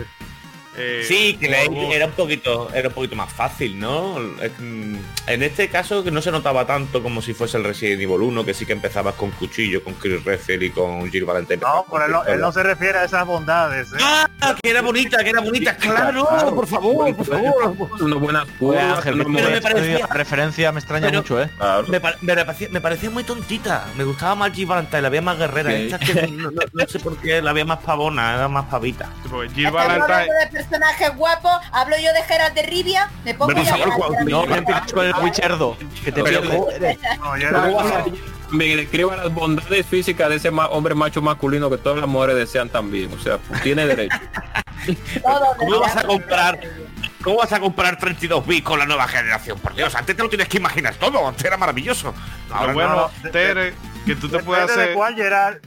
Eh, 0.78 1.04
sí, 1.08 1.38
que 1.40 1.48
era 1.96 2.06
un 2.06 2.12
poquito 2.14 2.70
era 2.74 2.88
un 2.90 2.94
poquito 2.94 3.16
más 3.16 3.32
fácil, 3.32 3.80
¿no? 3.80 4.20
Mm, 4.60 4.96
En 5.28 5.44
este 5.44 5.70
caso 5.70 6.04
que 6.04 6.12
no 6.12 6.22
se 6.22 6.32
notaba 6.32 6.66
tanto 6.66 7.02
como 7.04 7.22
si 7.22 7.34
fuese 7.34 7.58
el 7.58 7.64
Resident 7.64 8.02
Evil 8.02 8.22
1, 8.22 8.46
que 8.46 8.54
sí 8.54 8.66
que 8.66 8.74
empezabas 8.74 9.16
con 9.16 9.32
cuchillo, 9.32 9.84
con 9.84 9.94
Chris 9.94 10.24
Redfield 10.24 10.64
y 10.64 10.70
con 10.72 11.10
Jill 11.12 11.26
Valentine. 11.26 11.62
No, 11.62 11.86
pero 11.92 12.06
él 12.06 12.12
no, 12.12 12.26
él 12.26 12.40
no 12.40 12.52
se 12.52 12.64
refiere 12.64 12.98
a 13.00 13.04
esas 13.06 13.26
bondades. 13.26 13.92
¿eh? 13.94 13.98
Ah, 14.02 14.56
que 14.62 14.70
era 14.70 14.82
bonita, 14.82 15.24
que 15.24 15.30
era 15.30 15.42
bonita, 15.42 15.76
claro, 15.78 16.28
por 16.56 16.68
favor, 16.68 17.16
por 17.16 17.26
favor. 17.26 17.76
Ángel, 18.98 19.16
me 19.26 19.62
parecía- 19.62 20.00
la 20.08 20.14
referencia 20.14 20.72
me 20.72 20.80
extraña 20.80 21.08
pero- 21.08 21.20
mucho, 21.22 21.42
¿eh? 21.42 21.50
Claro. 21.58 21.88
Me, 21.88 22.00
me 22.22 22.46
parecía, 22.46 22.68
me 22.70 22.82
parecía 22.82 23.10
muy 23.10 23.24
tontita. 23.24 23.86
Me 23.98 24.04
gustaba 24.04 24.36
más 24.36 24.54
Jill 24.54 24.66
Valentine, 24.66 25.02
la 25.02 25.10
veía 25.10 25.22
más 25.22 25.38
guerrera. 25.38 25.70
Ok. 25.70 25.76
Esta 25.76 26.00
que 26.00 26.28
no, 26.28 26.52
no- 26.52 26.62
no 26.72 26.88
sé 26.88 27.00
por 27.00 27.18
qué 27.18 27.42
la 27.42 27.54
veía 27.54 27.66
más 27.66 27.80
pavona, 27.80 28.36
era 28.36 28.48
más 28.48 28.66
pavita. 28.66 29.10
Jill 29.56 29.72
Valentine, 29.72 30.63
personajes 30.66 31.16
guapos, 31.16 31.52
hablo 31.72 31.96
yo 31.98 32.12
de 32.14 32.24
Geralt 32.24 32.54
de 32.56 32.64
Rivia, 32.64 33.10
me 33.24 33.34
pongo 33.34 33.54
Por 33.54 33.64
ya 33.64 33.70
favor, 33.78 33.88
a- 33.88 33.92
Juan, 33.92 34.26
No 34.26 34.46
me 34.46 34.58
empieces 34.58 34.94
con 34.94 35.06
el 35.06 35.14
Wichardo, 35.22 35.78
que 36.04 36.12
te 36.12 36.24
Pero-. 36.24 36.42
No, 36.44 36.68
ya 36.72 37.18
¿Cómo 37.18 37.36
era- 37.38 37.60
vas 37.72 37.92
a- 37.92 38.06
Me 38.52 38.76
describa 38.76 39.16
las 39.16 39.34
bondades 39.34 39.86
físicas 39.86 40.30
de 40.30 40.36
ese 40.36 40.52
ma- 40.52 40.68
hombre 40.68 40.94
macho 40.96 41.22
masculino 41.22 41.70
que 41.70 41.78
todas 41.78 42.00
las 42.00 42.08
mujeres 42.08 42.36
desean 42.36 42.70
también. 42.70 43.12
O 43.14 43.20
sea, 43.20 43.40
tiene 43.64 43.86
derecho. 43.88 44.16
¿Cómo 45.58 45.80
vas 45.80 45.96
a 45.98 46.04
comprar? 46.04 46.60
¿Cómo 47.24 47.38
vas 47.38 47.52
a 47.54 47.60
comprar 47.60 47.98
32 47.98 48.46
bits 48.46 48.64
con 48.66 48.78
la 48.80 48.86
nueva 48.86 49.08
generación? 49.08 49.58
Por 49.58 49.74
Dios, 49.74 49.96
antes 49.96 50.16
te 50.16 50.22
lo 50.22 50.30
tienes 50.30 50.48
que 50.50 50.58
imaginar 50.58 50.94
todo, 50.96 51.26
antes 51.28 51.44
era 51.46 51.58
maravilloso. 51.58 52.14
Ahora 52.52 52.74
bueno, 52.74 53.12
no, 53.24 53.32
Tere, 53.32 53.74
que 54.06 54.16
tú 54.18 54.28
te 54.30 54.40
puedes 54.40 54.64
Depende 54.68 54.74
de 54.78 54.84
hacer... 54.84 54.96
cuál 54.96 55.16
Gerard. 55.16 55.58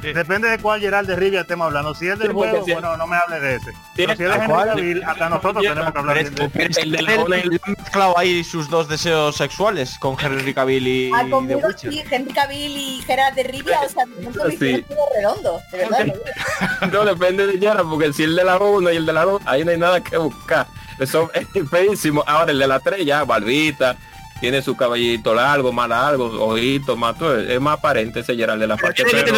Depende 0.00 0.48
de 0.48 0.58
cuál 0.58 0.80
Gerard 0.80 1.06
de 1.06 1.16
Rivia 1.16 1.42
estemos 1.42 1.66
hablando. 1.66 1.94
Si 1.94 2.08
es 2.08 2.18
del 2.18 2.28
Sí, 2.28 2.34
juego, 2.34 2.64
bueno, 2.66 2.96
no 2.96 3.06
me 3.06 3.16
hable 3.16 3.40
de 3.40 3.54
ese. 3.56 3.72
Pero 3.96 4.16
si 4.16 4.22
es 4.24 4.28
de 4.28 4.34
¿a 4.34 4.72
Henry 4.72 5.02
hasta 5.02 5.28
nosotros 5.28 5.62
tenemos 5.62 5.92
que 5.92 5.98
hablar 5.98 6.16
de 6.16 6.44
ese. 6.66 6.80
El 6.82 6.94
el- 6.94 7.10
Él 7.32 7.60
ha 7.64 7.70
mezclado 7.70 8.18
ahí 8.18 8.42
sus 8.44 8.68
dos 8.68 8.88
deseos 8.88 9.36
sexuales 9.36 9.96
con 9.98 10.16
Henry 10.20 10.54
Cavill 10.54 10.86
y 10.86 11.10
Ah, 11.14 11.22
The 11.24 11.30
conmigo 11.30 11.60
Witcher. 11.64 11.92
sí, 11.92 12.02
Henry 12.10 12.32
Cavill 12.32 12.76
y 12.76 13.02
Geralt 13.02 13.34
de 13.36 13.42
Rivia, 13.44 13.80
o 13.80 13.88
sea, 13.88 14.04
de 14.06 14.56
Sí. 14.58 14.84
redondo, 15.16 15.60
de 15.72 15.78
verdad. 15.78 16.06
No, 16.92 17.04
depende 17.04 17.46
de 17.46 17.58
Yara, 17.58 17.82
porque 17.84 18.12
si 18.12 18.22
el 18.24 18.34
de 18.36 18.44
la 18.44 18.56
1 18.58 18.90
y 18.90 18.96
el 18.96 19.06
de 19.06 19.12
la 19.12 19.24
2, 19.24 19.42
ahí 19.46 19.64
no 19.64 19.70
hay 19.70 19.78
nada 19.78 20.02
que 20.02 20.16
buscar. 20.16 20.66
Eso 20.98 21.30
es 21.34 21.46
feísimo. 21.70 22.22
Ahora 22.26 22.52
el 22.52 22.58
de 22.58 22.66
la 22.66 22.78
3 22.80 23.04
ya, 23.06 23.24
barbita, 23.24 23.96
tiene 24.40 24.62
su 24.62 24.76
caballito 24.76 25.34
largo, 25.34 25.72
más 25.72 25.88
largo, 25.88 26.26
ojitos, 26.46 26.96
más 26.98 27.16
todo. 27.18 27.38
Es 27.38 27.60
más 27.60 27.78
aparente 27.78 28.20
ese 28.20 28.34
Gerald 28.34 28.60
de 28.60 28.66
la 28.66 28.76
parte. 28.76 29.04
Pero- 29.04 29.32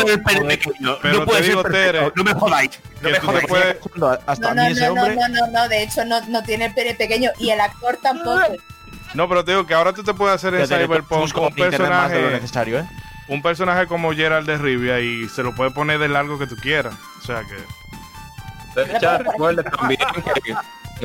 No 1.02 1.24
puede 1.24 1.38
ser 1.40 1.48
digo, 1.50 1.62
perfecto. 1.62 1.92
Tere, 1.98 2.12
No 2.14 2.24
me 2.24 2.34
jodáis. 2.34 2.80
No 3.00 3.10
me 3.10 3.18
jodáis. 3.20 3.46
puedes- 3.46 3.76
Hasta 4.26 4.42
No, 4.42 4.48
a 4.48 4.54
no, 4.54 4.62
mí 4.64 4.72
ese 4.72 4.86
no, 4.88 4.94
no, 4.94 5.02
hombre... 5.02 5.16
no, 5.16 5.28
no, 5.28 5.46
no, 5.52 5.68
de 5.68 5.82
hecho 5.82 6.04
no, 6.04 6.20
no 6.28 6.42
tiene 6.44 6.66
el 6.66 6.74
pene 6.74 6.94
pequeño 6.94 7.30
y 7.38 7.50
el 7.50 7.60
actor 7.60 7.98
tampoco. 8.02 8.40
No, 9.14 9.28
pero 9.28 9.44
te 9.44 9.50
digo 9.52 9.66
que 9.66 9.74
ahora 9.74 9.92
tú 9.92 10.02
te 10.04 10.14
puedes 10.14 10.36
hacer 10.36 10.54
en 10.54 10.66
Cyberpunk 10.66 11.20
busco 11.20 11.40
un 11.40 11.46
más 11.48 11.56
de 11.56 11.62
lo 11.64 11.70
personaje, 11.70 12.30
necesario, 12.30 12.78
¿eh? 12.78 12.86
un 13.28 13.42
personaje 13.42 13.86
como 13.86 14.12
Gerald 14.14 14.46
de 14.46 14.56
Rivia 14.58 15.00
y 15.00 15.28
se 15.28 15.42
lo 15.42 15.54
puede 15.54 15.70
poner 15.70 15.98
de 15.98 16.08
largo 16.08 16.38
que 16.38 16.46
tú 16.46 16.56
quieras. 16.56 16.94
O 17.22 17.26
sea 17.26 17.42
que... 17.42 17.56
Ya 19.02 19.18
recuerde 19.18 19.62
también 19.64 20.00
que, 20.14 20.40
que 20.40 20.54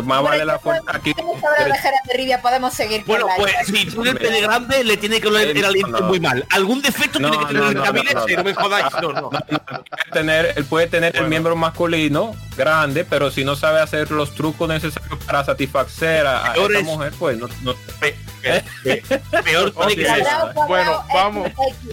más 0.01 0.21
vale 0.23 0.45
la 0.45 0.59
fuerza 0.59 0.83
aquí. 0.93 1.13
De 1.13 2.37
podemos 2.41 2.73
seguir 2.73 3.03
Bueno, 3.05 3.27
pues 3.37 3.53
si 3.65 3.71
tiene 3.85 4.09
el 4.11 4.17
pene 4.17 4.41
grande, 4.41 4.83
le 4.83 4.97
tiene 4.97 5.19
que 5.21 5.27
oler 5.27 5.55
el 5.55 5.65
aliento 5.65 5.99
No. 5.99 6.07
muy 6.07 6.19
mal. 6.19 6.45
Algún 6.51 6.81
defecto 6.81 7.19
No, 7.19 7.29
tiene 7.29 7.45
que 7.45 7.53
tener 7.53 7.63
no, 7.63 7.69
el 7.69 7.75
no, 7.77 7.83
Cavill 7.83 8.03
no, 8.13 8.23
ese, 8.25 8.31
no. 8.31 8.37
no 8.37 8.43
me 8.43 8.53
jodáis. 8.53 8.85
No, 9.01 9.11
no. 9.13 9.29
Puede 9.29 10.11
tener, 10.13 10.53
él 10.55 10.65
puede 10.65 10.87
tener 10.87 11.15
el 11.15 11.27
miembro 11.27 11.55
masculino 11.55 12.35
grande, 12.55 13.05
pero 13.05 13.31
si 13.31 13.43
no 13.45 13.55
sabe 13.55 13.79
hacer 13.81 14.11
los 14.11 14.33
trucos 14.35 14.67
necesarios 14.67 15.19
para 15.25 15.43
satisfacer 15.45 16.25
a, 16.27 16.47
a 16.51 16.53
Peor 16.53 16.71
esa 16.71 16.79
es- 16.79 16.85
mujer, 16.85 17.13
pues 17.17 17.37
no, 17.37 17.47
no- 17.63 17.75
Pe- 17.99 18.15
pe- 18.41 18.63
pe- 18.83 19.19
Peor 19.43 19.71
tiene 19.71 19.95
que 19.95 20.05
ser. 20.05 20.19
Cuadrado, 20.19 20.53
cuadrado, 20.53 20.67
Bueno, 20.67 21.03
vamos. 21.13 21.51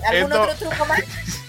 ¿Algún 0.09 0.33
otro 0.33 0.55
truco 0.57 0.87
más? 0.87 1.01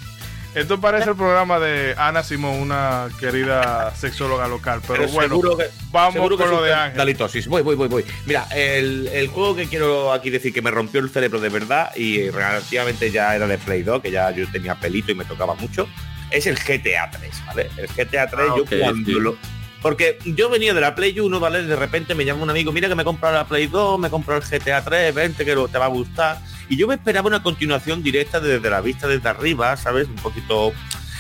Esto 0.56 0.80
parece 0.80 1.10
el 1.10 1.16
programa 1.18 1.60
de 1.60 1.94
Ana 1.98 2.24
Simón, 2.24 2.56
una 2.62 3.10
querida 3.20 3.94
sexóloga 3.96 4.48
local. 4.48 4.80
Pero, 4.88 5.02
Pero 5.02 5.12
bueno, 5.12 5.30
seguro 5.36 5.58
que- 5.58 5.66
vamos 5.92 6.14
Seguro 6.14 6.38
que 6.38 6.44
con 6.44 6.52
lo 6.54 6.62
de 6.64 6.74
Ángel. 6.74 6.96
de 6.96 7.02
halitosis. 7.02 7.48
Voy, 7.48 7.62
voy, 7.62 7.76
voy, 7.76 7.88
voy. 7.90 8.06
Mira, 8.26 8.48
el, 8.56 9.08
el 9.14 9.28
juego 9.28 9.56
que 9.56 9.68
quiero 9.68 10.14
aquí 10.14 10.30
decir 10.30 10.54
que 10.54 10.62
me 10.62 10.72
rompió 10.72 11.02
el 11.02 11.10
cerebro 11.10 11.40
de 11.42 11.50
verdad 11.50 11.94
y 11.96 12.30
relativamente 12.30 13.12
ya 13.12 13.36
era 13.36 13.48
de 13.48 13.58
Play 13.58 13.84
2, 13.84 14.02
que 14.02 14.12
ya 14.12 14.32
yo 14.32 14.50
tenía 14.50 14.76
pelito 14.76 15.12
y 15.12 15.16
me 15.16 15.26
tocaba 15.26 15.56
mucho, 15.56 15.90
es 16.32 16.48
el 16.48 16.56
GTA 16.58 17.10
3, 17.12 17.44
¿vale? 17.46 17.70
El 17.78 17.88
GTA 17.88 18.28
3 18.28 18.48
Ah, 18.50 18.54
yo 18.58 18.66
cuando 18.80 19.12
sí. 19.12 19.20
lo... 19.20 19.38
Porque 19.86 20.18
yo 20.26 20.50
venía 20.50 20.74
de 20.74 20.82
la 20.82 20.96
Play 20.96 21.20
1, 21.20 21.40
¿vale? 21.40 21.62
De 21.62 21.76
repente 21.76 22.16
me 22.16 22.26
llama 22.26 22.42
un 22.42 22.50
amigo, 22.50 22.72
mira 22.72 22.88
que 22.88 22.96
me 22.96 23.04
he 23.04 23.06
comprado 23.06 23.36
la 23.36 23.48
Play 23.48 23.68
2, 23.68 24.00
me 24.00 24.08
he 24.08 24.10
el 24.10 24.42
GTA 24.42 24.84
3, 24.84 25.14
vente 25.14 25.46
que 25.46 25.56
te 25.72 25.78
va 25.78 25.86
a 25.86 25.90
gustar. 25.90 26.40
Y 26.68 26.76
yo 26.76 26.88
me 26.88 26.96
esperaba 26.96 27.28
una 27.28 27.44
continuación 27.44 28.02
directa 28.02 28.40
desde 28.40 28.68
la 28.68 28.82
vista 28.82 29.08
desde 29.08 29.30
arriba, 29.30 29.78
¿sabes? 29.78 30.08
Un 30.08 30.16
poquito 30.16 30.74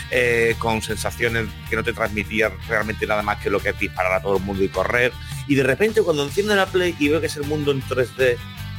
eh, 0.10 0.56
con 0.58 0.82
sensaciones 0.82 1.46
que 1.70 1.76
no 1.76 1.84
te 1.84 1.94
transmitían 1.94 2.54
realmente 2.68 3.06
nada 3.06 3.22
más 3.22 3.38
que 3.38 3.52
lo 3.52 3.60
que 3.60 3.70
es 3.70 3.80
disparar 3.80 4.14
a 4.14 4.22
todo 4.24 4.38
el 4.38 4.42
mundo 4.42 4.64
y 4.64 4.70
correr. 4.70 5.14
Y 5.48 5.54
de 5.54 5.62
repente 5.62 6.02
cuando 6.02 6.24
enciendo 6.24 6.56
la 6.56 6.66
Play 6.66 6.96
y 6.98 7.10
veo 7.10 7.22
que 7.22 7.28
es 7.28 7.38
el 7.38 7.44
mundo 7.44 7.72
en 7.72 7.84
3D, 7.84 8.36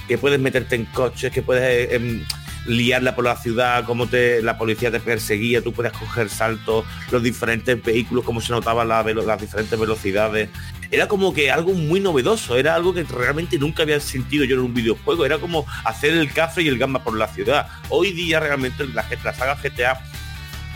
que 0.09 0.19
puedes 0.19 0.41
meterte 0.41 0.75
en 0.75 0.87
coches, 0.87 1.31
que 1.31 1.43
puedes 1.43 1.93
em, 1.93 2.25
liarla 2.67 3.15
por 3.15 3.25
la 3.25 3.37
ciudad, 3.37 3.85
cómo 3.85 4.07
te, 4.07 4.43
la 4.43 4.59
policía 4.59 4.91
te 4.91 5.01
perseguía, 5.01 5.63
tú 5.63 5.73
puedes 5.73 5.93
coger 5.93 6.29
saltos, 6.29 6.85
los 7.11 7.23
diferentes 7.23 7.83
vehículos, 7.83 8.25
cómo 8.25 8.41
se 8.41 8.53
notaban 8.53 8.89
la 8.89 9.03
velo- 9.03 9.25
las 9.25 9.41
diferentes 9.41 9.79
velocidades, 9.79 10.49
era 10.91 11.09
como 11.09 11.35
que 11.35 11.51
algo 11.51 11.73
muy 11.73 12.01
novedoso, 12.01 12.57
era 12.57 12.75
algo 12.75 12.95
que 12.95 13.03
realmente 13.05 13.59
nunca 13.59 13.83
había 13.83 13.99
sentido 14.01 14.45
yo 14.45 14.55
en 14.57 14.63
un 14.63 14.75
videojuego, 14.75 15.25
era 15.27 15.39
como 15.39 15.67
hacer 15.85 16.13
el 16.13 16.33
café 16.33 16.63
y 16.63 16.69
el 16.69 16.79
gamba 16.79 17.03
por 17.03 17.17
la 17.17 17.27
ciudad. 17.29 17.67
Hoy 17.89 18.13
día 18.13 18.39
realmente 18.41 18.87
la, 18.87 19.05
la 19.25 19.33
saga 19.35 19.57
GTA 19.57 20.01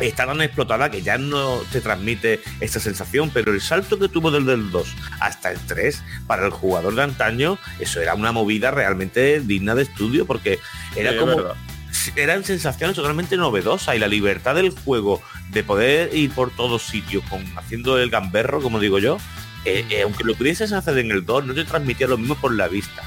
está 0.00 0.24
tan 0.26 0.40
explotada 0.40 0.90
que 0.90 1.02
ya 1.02 1.18
no 1.18 1.58
te 1.70 1.80
transmite 1.82 2.40
esta 2.60 2.80
sensación, 2.80 3.30
pero 3.30 3.52
el 3.52 3.60
salto 3.60 3.98
que 3.98 4.08
tuvo 4.08 4.30
desde 4.30 4.54
el 4.54 4.70
2 4.70 4.88
hasta 5.20 5.52
el 5.52 5.58
3 5.66 6.02
para 6.26 6.46
el 6.46 6.50
jugador 6.50 6.94
de 6.94 7.02
antaño, 7.02 7.58
eso 7.78 8.00
era 8.00 8.14
una 8.14 8.32
movida 8.32 8.70
realmente 8.70 9.40
digna 9.40 9.74
de 9.74 9.82
estudio 9.82 10.24
porque 10.26 10.58
era 10.96 11.12
Sí, 11.12 11.18
como. 11.18 11.36
Eran 12.16 12.44
sensaciones 12.44 12.96
totalmente 12.96 13.36
novedosas 13.36 13.96
y 13.96 13.98
la 13.98 14.08
libertad 14.08 14.54
del 14.54 14.70
juego 14.70 15.22
de 15.50 15.62
poder 15.62 16.14
ir 16.14 16.30
por 16.30 16.50
todos 16.50 16.82
sitios 16.82 17.24
con 17.28 17.44
haciendo 17.56 17.98
el 17.98 18.10
gamberro, 18.10 18.60
como 18.62 18.80
digo 18.80 18.98
yo, 18.98 19.18
eh, 19.64 19.84
eh, 19.90 20.02
aunque 20.02 20.24
lo 20.24 20.34
pudieses 20.34 20.72
hacer 20.72 20.98
en 20.98 21.10
el 21.10 21.24
2, 21.24 21.46
no 21.46 21.54
te 21.54 21.64
transmitía 21.64 22.06
lo 22.06 22.18
mismo 22.18 22.34
por 22.34 22.54
la 22.54 22.68
vista. 22.68 23.02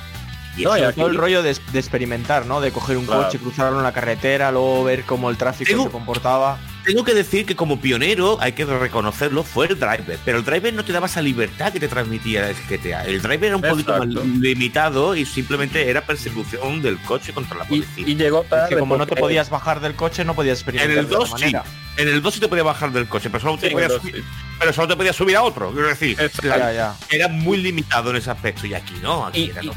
Y 0.56 0.64
No, 0.64 0.76
eso- 0.76 0.78
y 0.78 0.80
Sobre 0.82 0.96
todo 0.96 1.08
el 1.08 1.16
rollo 1.18 1.42
de, 1.44 1.58
de 1.72 1.80
experimentar, 1.80 2.46
¿no? 2.46 2.62
De 2.62 2.72
coger 2.72 2.98
un 2.98 3.06
Claro. 3.06 3.24
coche, 3.24 3.40
cruzarlo 3.40 3.78
en 3.80 3.84
la 3.84 3.92
carretera, 3.94 4.52
luego 4.52 4.84
ver 4.84 5.04
cómo 5.04 5.30
el 5.30 5.38
tráfico 5.38 5.70
Tengo- 5.70 5.84
se 5.86 5.90
comportaba. 5.92 6.60
Tengo 6.86 7.06
que 7.06 7.14
decir 7.14 7.46
que 7.46 7.56
como 7.56 7.80
pionero, 7.80 8.38
hay 8.42 8.52
que 8.52 8.66
reconocerlo, 8.66 9.44
fue 9.44 9.68
el 9.68 9.80
driver. 9.80 10.20
Pero 10.26 10.40
el 10.40 10.44
driver 10.44 10.74
no 10.74 10.84
te 10.84 10.92
daba 10.92 11.06
esa 11.08 11.22
libertad 11.22 11.72
que 11.72 11.80
te 11.80 11.88
transmitía 11.88 12.50
el 12.50 12.56
GTA. 12.68 13.06
El 13.06 13.22
driver 13.22 13.46
era 13.46 13.56
un 13.56 13.62
poquito 13.62 13.98
más 13.98 14.08
limitado 14.08 15.16
y 15.16 15.26
simplemente 15.26 15.90
era 15.90 16.02
persecución 16.02 16.82
del 16.82 17.00
coche 17.00 17.34
contra 17.34 17.58
la 17.60 17.64
policía. 17.66 18.04
y 18.06 18.16
llegó 18.16 18.42
Es 18.44 18.50
tarde. 18.50 18.70
que 18.70 18.78
como 18.78 18.98
no 18.98 19.08
te 19.08 19.16
podías 19.16 19.50
bajar 19.50 19.80
del 19.80 19.96
coche, 19.96 20.26
no 20.26 20.36
podías 20.36 20.58
en 20.60 20.62
experimentar 20.62 20.98
el 20.98 21.10
de 21.10 21.16
2 21.16 21.30
otra 21.32 21.38
sí. 21.48 21.54
manera. 21.56 21.64
En 21.96 22.08
el 22.10 22.22
2 22.22 22.34
sí 22.34 22.40
te 22.42 22.48
podía 22.48 22.64
bajar 22.64 22.92
del 22.92 23.08
coche, 23.08 23.30
pero 23.30 23.42
solo 23.42 23.58
te, 23.58 23.68
Sí, 23.70 23.74
podías 23.74 23.94
subir, 23.94 24.16
sí. 24.18 24.24
pero 24.60 24.74
solo 24.74 24.88
te 24.90 24.96
podías 24.98 25.16
subir 25.16 25.36
a 25.38 25.44
otro. 25.44 25.72
Quiero 25.72 25.88
decir, 25.88 26.18
Ya, 26.44 26.72
ya. 26.74 26.96
era 27.10 27.28
muy 27.30 27.58
limitado 27.58 28.10
en 28.10 28.18
ese 28.18 28.30
aspecto. 28.32 28.68
Y 28.68 28.74
aquí 28.74 28.96
no, 29.02 29.26
aquí 29.28 29.44
Y- 29.46 29.50
era 29.52 29.64
y-. 29.64 29.72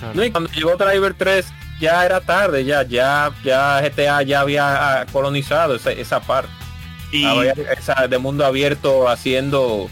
claro. 0.00 0.14
No, 0.14 0.24
y 0.24 0.30
cuando 0.30 0.50
llegó 0.50 0.76
Driver 0.76 1.14
3 1.14 1.46
ya 1.80 2.04
era 2.04 2.20
tarde, 2.20 2.64
ya, 2.64 2.82
ya, 2.82 3.32
ya 3.42 3.80
GTA 3.80 4.22
ya 4.22 4.40
había 4.40 5.00
ah, 5.00 5.06
colonizado 5.10 5.74
esa, 5.74 5.92
esa 5.92 6.20
parte. 6.20 6.52
Y 7.10 7.24
Había 7.24 7.54
esa 7.76 8.06
de 8.06 8.18
mundo 8.18 8.46
abierto 8.46 9.08
haciendo, 9.08 9.90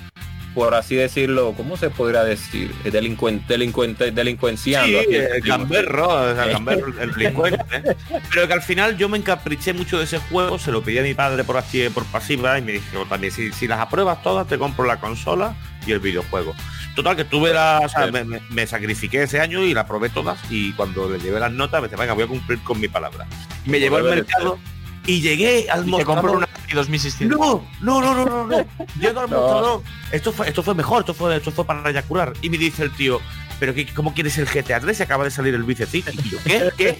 por 0.54 0.74
así 0.74 0.94
decirlo, 0.94 1.52
¿cómo 1.56 1.76
se 1.76 1.90
podría 1.90 2.22
decir? 2.22 2.72
Delincuente, 2.84 3.54
delincuente, 3.54 4.12
delincuenciando. 4.12 5.00
Sí, 5.00 5.16
el 5.16 5.40
gamberro, 5.40 6.30
el 6.30 6.52
gamberro, 6.52 6.94
el 7.00 7.12
delincuente. 7.12 7.64
¿eh? 7.72 7.96
Pero 8.32 8.46
que 8.46 8.52
al 8.52 8.62
final 8.62 8.96
yo 8.96 9.08
me 9.08 9.18
encapriché 9.18 9.72
mucho 9.72 9.98
de 9.98 10.04
ese 10.04 10.18
juego, 10.18 10.60
se 10.60 10.70
lo 10.70 10.82
pedí 10.82 10.98
a 10.98 11.02
mi 11.02 11.14
padre 11.14 11.42
por 11.42 11.56
así 11.56 11.88
por 11.88 12.04
pasiva 12.04 12.56
y 12.58 12.62
me 12.62 12.72
dijo 12.72 13.04
también, 13.08 13.32
si, 13.32 13.50
si 13.50 13.66
las 13.66 13.80
apruebas 13.80 14.22
todas, 14.22 14.46
te 14.46 14.58
compro 14.58 14.84
la 14.84 15.00
consola 15.00 15.56
y 15.88 15.92
el 15.92 16.00
videojuego. 16.00 16.54
Total, 16.94 17.16
que 17.16 17.24
tuve 17.24 17.52
la. 17.52 17.80
o 17.84 17.88
sea, 17.88 18.06
me, 18.08 18.24
me- 18.24 18.40
me 18.50 18.66
sacrifiqué 18.66 19.22
ese 19.22 19.40
año 19.40 19.62
y 19.64 19.72
la 19.74 19.86
probé 19.86 20.08
todas 20.10 20.38
y 20.50 20.72
cuando 20.72 21.08
le 21.08 21.18
llevé 21.18 21.38
las 21.40 21.52
notas 21.52 21.80
me 21.80 21.88
dije, 21.88 22.00
venga, 22.00 22.12
voy 22.14 22.24
a 22.24 22.26
cumplir 22.26 22.58
con 22.64 22.80
mi 22.80 22.88
palabra. 22.88 23.26
Y 23.64 23.70
me 23.70 23.78
llevó 23.80 23.96
al 23.96 24.04
mercado 24.04 24.58
y 25.06 25.20
llegué 25.20 25.66
al 25.70 25.86
Y 25.86 25.90
mostrador. 25.90 26.30
una 26.36 26.44
Atari 26.46 26.74
2600. 26.74 27.38
No, 27.38 27.64
no, 27.80 28.00
no, 28.00 28.14
no, 28.14 28.24
no, 28.24 28.46
no. 28.46 28.66
Llego 29.00 29.20
al 29.20 29.30
No. 29.30 29.40
mostrador. 29.40 29.82
Esto 30.12 30.32
fue, 30.32 30.48
esto 30.48 30.62
fue 30.62 30.74
mejor, 30.74 31.00
esto 31.00 31.14
fue, 31.14 31.36
esto 31.36 31.50
fue 31.52 31.64
para 31.64 31.88
eyacular. 31.88 32.32
Y 32.42 32.50
me 32.50 32.58
dice 32.58 32.82
el 32.82 32.90
tío, 32.90 33.20
pero 33.60 33.74
qué, 33.74 33.86
¿cómo 33.94 34.12
quieres 34.12 34.36
el 34.38 34.46
GTA 34.46 34.80
3? 34.80 34.96
Se 34.96 35.02
acaba 35.04 35.24
de 35.24 35.30
salir 35.30 35.54
el 35.54 35.62
Vice 35.62 35.86
City. 35.86 36.10
Y 36.24 36.30
yo, 36.30 36.38
¿qué? 36.44 36.70
¿Qué? 36.76 36.98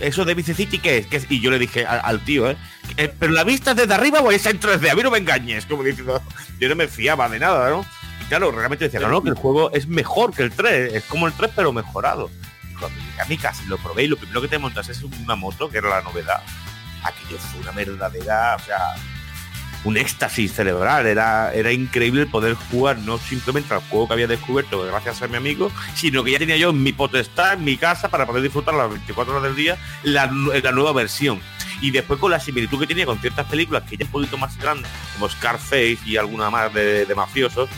¿Eso 0.00 0.24
de 0.24 0.34
Vice 0.34 0.54
City 0.54 0.78
qué 0.78 0.98
es? 0.98 1.06
¿Qué 1.06 1.16
es? 1.18 1.26
Y 1.30 1.40
yo 1.40 1.50
le 1.50 1.58
dije 1.58 1.84
al, 1.84 2.00
al 2.04 2.20
tío, 2.24 2.48
¿eh? 2.50 2.56
Eh, 2.96 3.12
¿Pero 3.18 3.32
la 3.32 3.44
vista 3.44 3.72
es 3.72 3.76
desde 3.78 3.92
arriba 3.94 4.20
o 4.20 4.30
es 4.32 4.46
en 4.46 4.58
3D? 4.60 4.90
A 4.90 4.94
mí 4.94 5.02
no 5.02 5.10
me 5.10 5.18
engañes. 5.18 5.66
Como 5.66 5.82
diciendo, 5.82 6.22
yo 6.58 6.68
no 6.68 6.76
me 6.76 6.88
fiaba 6.88 7.28
de 7.28 7.38
nada, 7.38 7.68
¿no? 7.70 7.84
Claro, 8.30 8.50
realmente 8.52 8.84
decía, 8.86 9.00
no, 9.00 9.08
no, 9.08 9.22
que 9.22 9.28
el 9.28 9.34
juego 9.34 9.70
es 9.72 9.86
mejor 9.86 10.32
que 10.32 10.42
el 10.42 10.52
3. 10.52 10.94
Es 10.94 11.04
como 11.04 11.26
el 11.26 11.34
3, 11.34 11.50
pero 11.54 11.72
mejorado. 11.72 12.30
Y 12.70 12.74
cuando 12.74 12.98
llegué 12.98 13.20
a 13.20 13.24
mi 13.26 13.36
casa 13.36 13.62
y 13.62 13.68
lo 13.68 13.76
probé 13.76 14.04
y 14.04 14.06
lo 14.08 14.16
primero 14.16 14.40
que 14.40 14.48
te 14.48 14.58
montas 14.58 14.88
es 14.88 15.02
una 15.02 15.34
moto, 15.36 15.68
que 15.68 15.76
era 15.78 15.90
la 15.90 16.00
novedad. 16.02 16.40
Aquello 17.02 17.38
fue 17.38 17.60
una 17.60 17.72
verdadera, 17.72 18.56
o 18.56 18.58
sea, 18.60 18.78
un 19.84 19.96
éxtasis 19.96 20.52
cerebral. 20.52 21.06
Era, 21.06 21.52
era 21.54 21.72
increíble 21.72 22.24
poder 22.26 22.54
jugar 22.54 22.98
no 22.98 23.18
simplemente 23.18 23.74
al 23.74 23.80
juego 23.80 24.06
que 24.06 24.12
había 24.14 24.26
descubierto 24.26 24.80
gracias 24.86 25.20
a 25.22 25.28
mi 25.28 25.36
amigo, 25.36 25.70
sino 25.94 26.22
que 26.22 26.30
ya 26.32 26.38
tenía 26.38 26.56
yo 26.56 26.70
en 26.70 26.82
mi 26.82 26.92
potestad, 26.92 27.54
en 27.54 27.64
mi 27.64 27.76
casa, 27.76 28.08
para 28.08 28.26
poder 28.26 28.42
disfrutar 28.42 28.74
las 28.74 28.88
24 28.90 29.32
horas 29.32 29.42
del 29.44 29.56
día 29.56 29.76
la, 30.02 30.26
nu- 30.28 30.52
la 30.62 30.72
nueva 30.72 30.92
versión. 30.92 31.40
Y 31.82 31.90
después 31.90 32.20
con 32.20 32.30
la 32.30 32.38
similitud 32.38 32.78
que 32.78 32.86
tenía 32.86 33.06
con 33.06 33.18
ciertas 33.20 33.46
películas 33.46 33.84
que 33.88 33.96
ya 33.96 34.04
un 34.04 34.10
poquito 34.12 34.36
más 34.36 34.56
grandes, 34.58 34.90
como 35.14 35.28
Scarface 35.30 35.98
y 36.04 36.16
alguna 36.18 36.50
más 36.50 36.72
de, 36.74 37.06
de 37.06 37.14
mafiosos, 37.14 37.70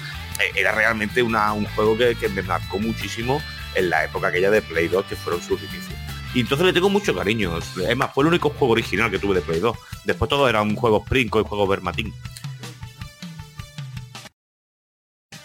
era 0.54 0.72
realmente 0.72 1.22
una- 1.22 1.52
un 1.52 1.64
juego 1.66 1.96
que, 1.96 2.14
que 2.14 2.28
me 2.28 2.42
marcó 2.42 2.78
muchísimo 2.78 3.40
en 3.74 3.90
la 3.90 4.04
época 4.04 4.28
aquella 4.28 4.50
de 4.50 4.62
Play 4.62 4.88
2, 4.88 5.04
que 5.06 5.16
fueron 5.16 5.40
sus 5.42 5.60
inicios. 5.62 5.94
Y 6.34 6.40
entonces 6.40 6.66
le 6.66 6.72
tengo 6.72 6.88
mucho 6.88 7.14
cariño. 7.14 7.58
Es 7.58 7.96
más, 7.96 8.12
fue 8.14 8.24
el 8.24 8.28
único 8.28 8.50
juego 8.50 8.72
original 8.72 9.10
que 9.10 9.18
tuve 9.18 9.34
de 9.34 9.42
Play 9.42 9.60
2. 9.60 9.76
Después 10.04 10.28
todo 10.28 10.48
era 10.48 10.62
un 10.62 10.74
juego 10.76 11.02
Sprinco 11.06 11.40
y 11.40 11.44
juego 11.44 11.66
Vermatín. 11.66 12.12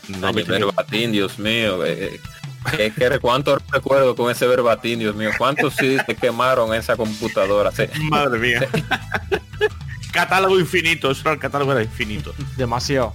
No 0.07 0.31
me 0.31 0.43
verbatín, 0.43 1.11
Dios 1.11 1.37
mío. 1.37 1.85
eh, 1.85 2.19
eh, 2.77 2.91
que, 2.97 3.19
¿Cuánto 3.19 3.57
recuerdo 3.71 4.15
con 4.15 4.31
ese 4.31 4.47
verbatín, 4.47 4.99
Dios 4.99 5.15
mío? 5.15 5.31
¿Cuántos 5.37 5.75
sí 5.75 5.97
te 6.05 6.15
quemaron 6.15 6.73
esa 6.73 6.95
computadora? 6.95 7.71
Sí. 7.71 7.83
Madre 8.09 8.39
mía. 8.39 8.67
catálogo 10.11 10.59
infinito, 10.59 11.11
eso 11.11 11.21
era 11.21 11.33
el 11.33 11.39
catálogo 11.39 11.73
era 11.73 11.83
infinito. 11.83 12.33
Demasiado. 12.55 13.13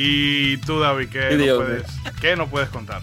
Y 0.00 0.58
tú, 0.58 0.78
David, 0.78 1.08
¿qué, 1.08 1.36
no 1.36 1.56
puedes, 1.56 1.84
¿qué 2.20 2.36
no 2.36 2.46
puedes 2.46 2.68
contar? 2.68 3.02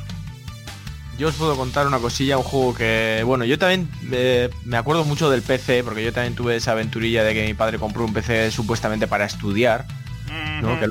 Yo 1.17 1.27
os 1.27 1.35
puedo 1.35 1.57
contar 1.57 1.87
una 1.87 1.99
cosilla, 1.99 2.37
un 2.37 2.43
juego 2.43 2.73
que, 2.73 3.21
bueno, 3.25 3.43
yo 3.43 3.59
también 3.59 3.89
eh, 4.13 4.49
me 4.63 4.77
acuerdo 4.77 5.03
mucho 5.03 5.29
del 5.29 5.41
PC, 5.41 5.83
porque 5.83 6.05
yo 6.05 6.13
también 6.13 6.35
tuve 6.35 6.55
esa 6.55 6.71
aventurilla 6.71 7.25
de 7.25 7.33
que 7.33 7.45
mi 7.45 7.53
padre 7.53 7.79
compró 7.79 8.05
un 8.05 8.13
PC 8.13 8.49
supuestamente 8.49 9.07
para 9.07 9.25
estudiar, 9.25 9.85
¿no? 10.61 10.79
Que 10.79 10.87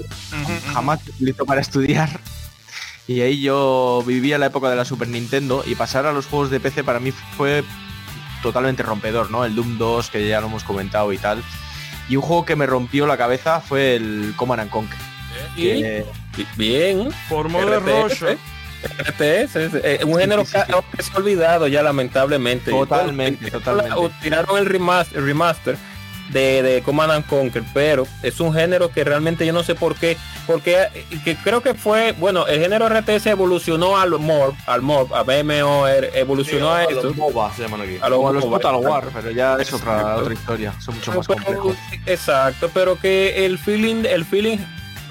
jamás 0.74 1.00
lo 1.06 1.14
utilizó 1.14 1.46
para 1.46 1.62
estudiar. 1.62 2.20
Y 3.06 3.22
ahí 3.22 3.40
yo 3.40 4.04
vivía 4.06 4.36
la 4.36 4.46
época 4.46 4.68
de 4.68 4.76
la 4.76 4.84
Super 4.84 5.08
Nintendo 5.08 5.64
y 5.66 5.74
pasar 5.74 6.04
a 6.04 6.12
los 6.12 6.26
juegos 6.26 6.50
de 6.50 6.60
PC 6.60 6.84
para 6.84 7.00
mí 7.00 7.12
fue 7.12 7.64
totalmente 8.42 8.82
rompedor, 8.82 9.30
¿no? 9.30 9.46
El 9.46 9.54
Doom 9.54 9.78
2, 9.78 10.10
que 10.10 10.28
ya 10.28 10.42
lo 10.42 10.48
hemos 10.48 10.64
comentado 10.64 11.14
y 11.14 11.16
tal. 11.16 11.42
Y 12.10 12.16
un 12.16 12.22
juego 12.22 12.44
que 12.44 12.56
me 12.56 12.66
rompió 12.66 13.06
la 13.06 13.16
cabeza 13.16 13.62
fue 13.62 13.96
el 13.96 14.34
Command 14.36 14.60
and 14.60 14.70
Conquer. 14.70 15.03
Y- 15.56 16.04
bien. 16.56 17.08
Por 17.28 17.48
modo 17.48 17.66
de 17.70 17.76
RTS, 17.78 18.20
rollo. 18.20 18.38
RTS, 18.98 19.56
es, 19.56 19.72
eh, 19.82 20.00
un 20.04 20.14
Sí, 20.14 20.20
género 20.20 20.44
sí, 20.44 20.52
sí, 20.52 20.58
sí. 20.66 20.74
que 20.96 21.02
se 21.02 21.12
ha 21.12 21.16
olvidado 21.16 21.66
ya 21.68 21.82
lamentablemente. 21.82 22.70
Totalmente, 22.70 23.50
totalmente. 23.50 23.94
o 23.96 24.10
Tiraron 24.22 24.58
el 24.58 24.66
remaster, 24.66 25.18
el 25.18 25.24
remaster 25.26 25.76
de, 26.30 26.62
de 26.62 26.82
Command 26.82 27.12
and 27.12 27.26
Conquer, 27.26 27.62
pero 27.72 28.06
es 28.22 28.40
un 28.40 28.52
género 28.52 28.90
que 28.90 29.04
realmente 29.04 29.46
yo 29.46 29.52
no 29.52 29.62
sé 29.62 29.74
por 29.74 29.94
qué, 29.94 30.16
porque 30.46 30.76
eh, 30.94 31.04
que 31.24 31.36
creo 31.36 31.62
que 31.62 31.74
fue, 31.74 32.12
bueno, 32.12 32.46
el 32.46 32.60
género 32.60 32.88
RTS 32.88 33.26
evolucionó 33.30 33.96
al 33.98 34.10
MOB, 34.18 34.54
al 34.66 34.82
MOB, 34.82 35.14
a 35.14 35.22
BMO 35.22 35.86
evolucionó 35.88 36.72
a 36.72 36.84
esto. 36.84 37.12
MOBA 37.14 37.54
se 37.54 37.62
llaman 37.62 37.82
aquí. 37.82 37.98
a 38.00 38.08
los 38.08 38.24
a 38.26 38.32
los 38.32 38.44
Total. 38.44 38.76
War, 38.76 39.04
pero 39.14 39.30
ya 39.30 39.56
es 39.56 39.72
otra, 39.72 40.16
historia, 40.32 40.74
son 40.80 40.94
mucho 40.96 41.10
Pero- 41.10 41.18
más 41.18 41.26
complejos. 41.28 41.76
Exacto, 42.06 42.70
pero 42.74 42.98
que 42.98 43.46
el 43.46 43.58
feeling, 43.58 44.04
el 44.06 44.24
feeling 44.24 44.58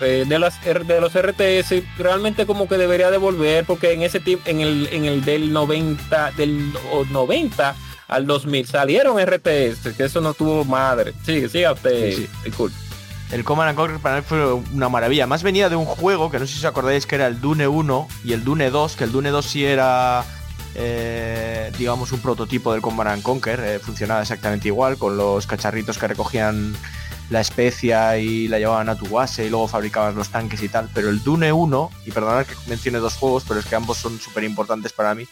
eh, 0.03 0.25
de 0.25 0.39
las 0.39 0.61
de 0.63 1.01
los 1.01 1.13
RTS 1.13 1.83
realmente 1.97 2.45
como 2.45 2.67
que 2.67 2.77
debería 2.77 3.11
devolver 3.11 3.65
porque 3.65 3.93
en 3.93 4.01
ese 4.01 4.19
tiempo, 4.19 4.49
en 4.49 4.61
el 4.61 4.87
en 4.91 5.05
el 5.05 5.23
del 5.23 5.51
90 5.53 6.31
del 6.31 6.73
o 6.91 7.05
90 7.05 7.75
al 8.07 8.27
2000 8.27 8.67
salieron 8.67 9.19
RTS, 9.19 9.95
que 9.97 10.03
eso 10.03 10.21
no 10.21 10.33
tuvo 10.33 10.65
madre. 10.65 11.13
Sí, 11.25 11.47
siga 11.49 11.73
usted. 11.73 12.15
Sí, 12.15 12.29
disculpe. 12.43 12.75
El 13.31 13.43
Command 13.43 13.69
and 13.69 13.77
Conquer 13.77 13.99
para 13.99 14.17
mí 14.17 14.21
fue 14.27 14.53
una 14.53 14.89
maravilla. 14.89 15.25
Más 15.25 15.41
venía 15.41 15.67
de 15.67 15.75
un 15.75 15.85
juego 15.85 16.29
que 16.29 16.37
no 16.37 16.45
sé 16.45 16.53
si 16.53 16.59
os 16.59 16.65
acordáis 16.65 17.07
que 17.07 17.15
era 17.15 17.25
el 17.25 17.41
Dune 17.41 17.67
1 17.67 18.07
y 18.23 18.33
el 18.33 18.43
Dune 18.43 18.69
2, 18.69 18.95
que 18.95 19.05
el 19.05 19.11
Dune 19.11 19.31
2 19.31 19.43
sí 19.43 19.65
era, 19.65 20.23
eh, 20.75 21.71
digamos, 21.77 22.11
un 22.11 22.19
prototipo 22.19 22.71
del 22.73 22.83
Command 22.83 23.09
and 23.09 23.23
Conquer. 23.23 23.59
eh, 23.61 23.79
funcionaba 23.79 24.21
exactamente 24.21 24.67
igual, 24.67 24.97
con 24.97 25.17
los 25.17 25.47
cacharritos 25.47 25.97
que 25.97 26.07
recogían 26.07 26.75
la 27.29 27.41
especia 27.41 28.17
y 28.17 28.47
la 28.47 28.59
llevaban 28.59 28.89
a 28.89 28.97
tu 28.97 29.07
base 29.07 29.45
y 29.45 29.49
luego 29.49 29.67
fabricabas 29.67 30.13
los 30.15 30.29
tanques 30.29 30.61
y 30.61 30.69
tal. 30.69 30.89
Pero 30.93 31.09
el 31.09 31.23
Dune 31.23 31.51
1, 31.51 31.89
y 32.05 32.11
perdonad 32.11 32.45
que 32.45 32.53
mencione 32.67 32.99
dos 32.99 33.15
juegos, 33.15 33.43
pero 33.47 33.59
es 33.59 33.65
que 33.65 33.75
ambos 33.75 33.97
son 33.97 34.19
súper 34.19 34.43
importantes 34.43 34.93
para 34.93 35.15
mí, 35.15 35.25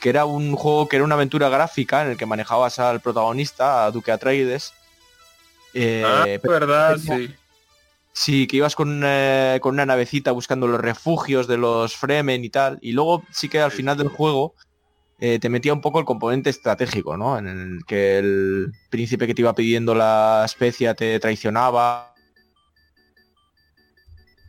que 0.00 0.08
era 0.08 0.24
un 0.24 0.54
juego 0.56 0.88
que 0.88 0.96
era 0.96 1.04
una 1.04 1.14
aventura 1.14 1.48
gráfica 1.48 2.02
en 2.02 2.10
el 2.12 2.16
que 2.16 2.26
manejabas 2.26 2.78
al 2.78 3.00
protagonista, 3.00 3.84
a 3.84 3.90
Duque 3.90 4.10
Atreides. 4.12 4.72
eh, 5.74 6.40
ah, 6.42 6.48
verdad, 6.48 6.96
tenía- 6.96 7.16
sí. 7.28 7.34
Sí, 8.12 8.46
que 8.48 8.56
ibas 8.56 8.74
con, 8.74 9.02
eh, 9.04 9.58
con 9.62 9.74
una 9.74 9.86
navecita 9.86 10.32
buscando 10.32 10.66
los 10.66 10.80
refugios 10.80 11.46
de 11.46 11.56
los 11.56 11.94
Fremen 11.94 12.44
y 12.44 12.48
tal. 12.50 12.78
Y 12.82 12.90
luego 12.92 13.22
sí 13.30 13.48
que 13.48 13.60
al 13.60 13.70
final 13.70 13.96
del 13.96 14.08
juego 14.08 14.54
eh, 15.20 15.40
te 15.40 15.48
metía 15.48 15.72
un 15.72 15.80
poco 15.80 15.98
el 15.98 16.04
componente 16.04 16.48
estratégico, 16.48 17.16
¿no? 17.16 17.38
En 17.38 17.48
el 17.48 17.84
que 17.86 18.18
el 18.18 18.72
príncipe 18.88 19.26
que 19.26 19.34
te 19.34 19.42
iba 19.42 19.54
pidiendo 19.54 19.94
la 19.94 20.42
especia 20.44 20.94
te 20.94 21.18
traicionaba. 21.18 22.14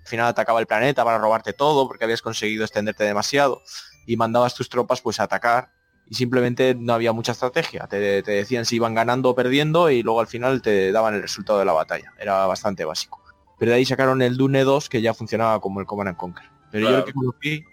final 0.06 0.28
atacaba 0.28 0.60
el 0.60 0.68
planeta 0.68 1.04
para 1.04 1.18
robarte 1.18 1.54
todo 1.54 1.88
porque 1.88 2.04
habías 2.04 2.22
conseguido 2.22 2.64
extenderte 2.64 3.04
demasiado 3.04 3.62
y 4.06 4.18
mandabas 4.18 4.56
tus 4.56 4.70
tropas 4.70 5.02
pues 5.02 5.20
a 5.20 5.24
atacar 5.24 5.72
y 6.08 6.16
simplemente 6.16 6.76
no 6.76 6.94
había 6.94 7.14
mucha 7.14 7.32
estrategia. 7.32 7.88
Te, 7.88 8.22
te 8.22 8.32
decían 8.32 8.66
si 8.66 8.76
iban 8.76 8.94
ganando 8.94 9.30
o 9.30 9.36
perdiendo 9.36 9.90
y 9.90 10.04
luego 10.04 10.20
al 10.20 10.28
final 10.28 10.62
te 10.62 10.92
daban 10.92 11.16
el 11.16 11.22
resultado 11.24 11.60
de 11.60 11.66
la 11.66 11.74
batalla. 11.74 12.14
Era 12.20 12.46
bastante 12.46 12.86
básico. 12.86 13.24
Pero 13.58 13.72
de 13.72 13.78
ahí 13.78 13.86
sacaron 13.86 14.22
el 14.22 14.38
Dune 14.38 14.64
2 14.64 14.88
que 14.88 15.02
ya 15.02 15.14
funcionaba 15.16 15.60
como 15.60 15.80
el 15.80 15.88
Command 15.88 16.10
and 16.10 16.18
Conquer. 16.18 16.46
Pero 16.72 16.90
yo 16.90 16.98
el 16.98 17.06
que 17.06 17.14
conocí 17.14 17.66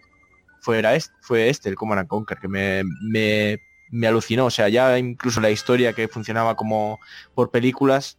fue, 0.66 0.78
era 0.80 0.96
este, 0.96 1.14
fue 1.22 1.48
este, 1.48 1.68
el 1.68 1.76
Command 1.76 2.00
and 2.00 2.08
Conquer, 2.08 2.38
que 2.38 2.48
me, 2.48 2.82
me, 3.00 3.60
me 3.92 4.08
alucinó. 4.08 4.46
O 4.46 4.50
sea, 4.50 4.68
ya 4.68 4.98
incluso 4.98 5.40
la 5.40 5.50
historia 5.52 5.92
que 5.92 6.08
funcionaba 6.08 6.56
como 6.56 6.98
por 7.36 7.52
películas 7.52 8.18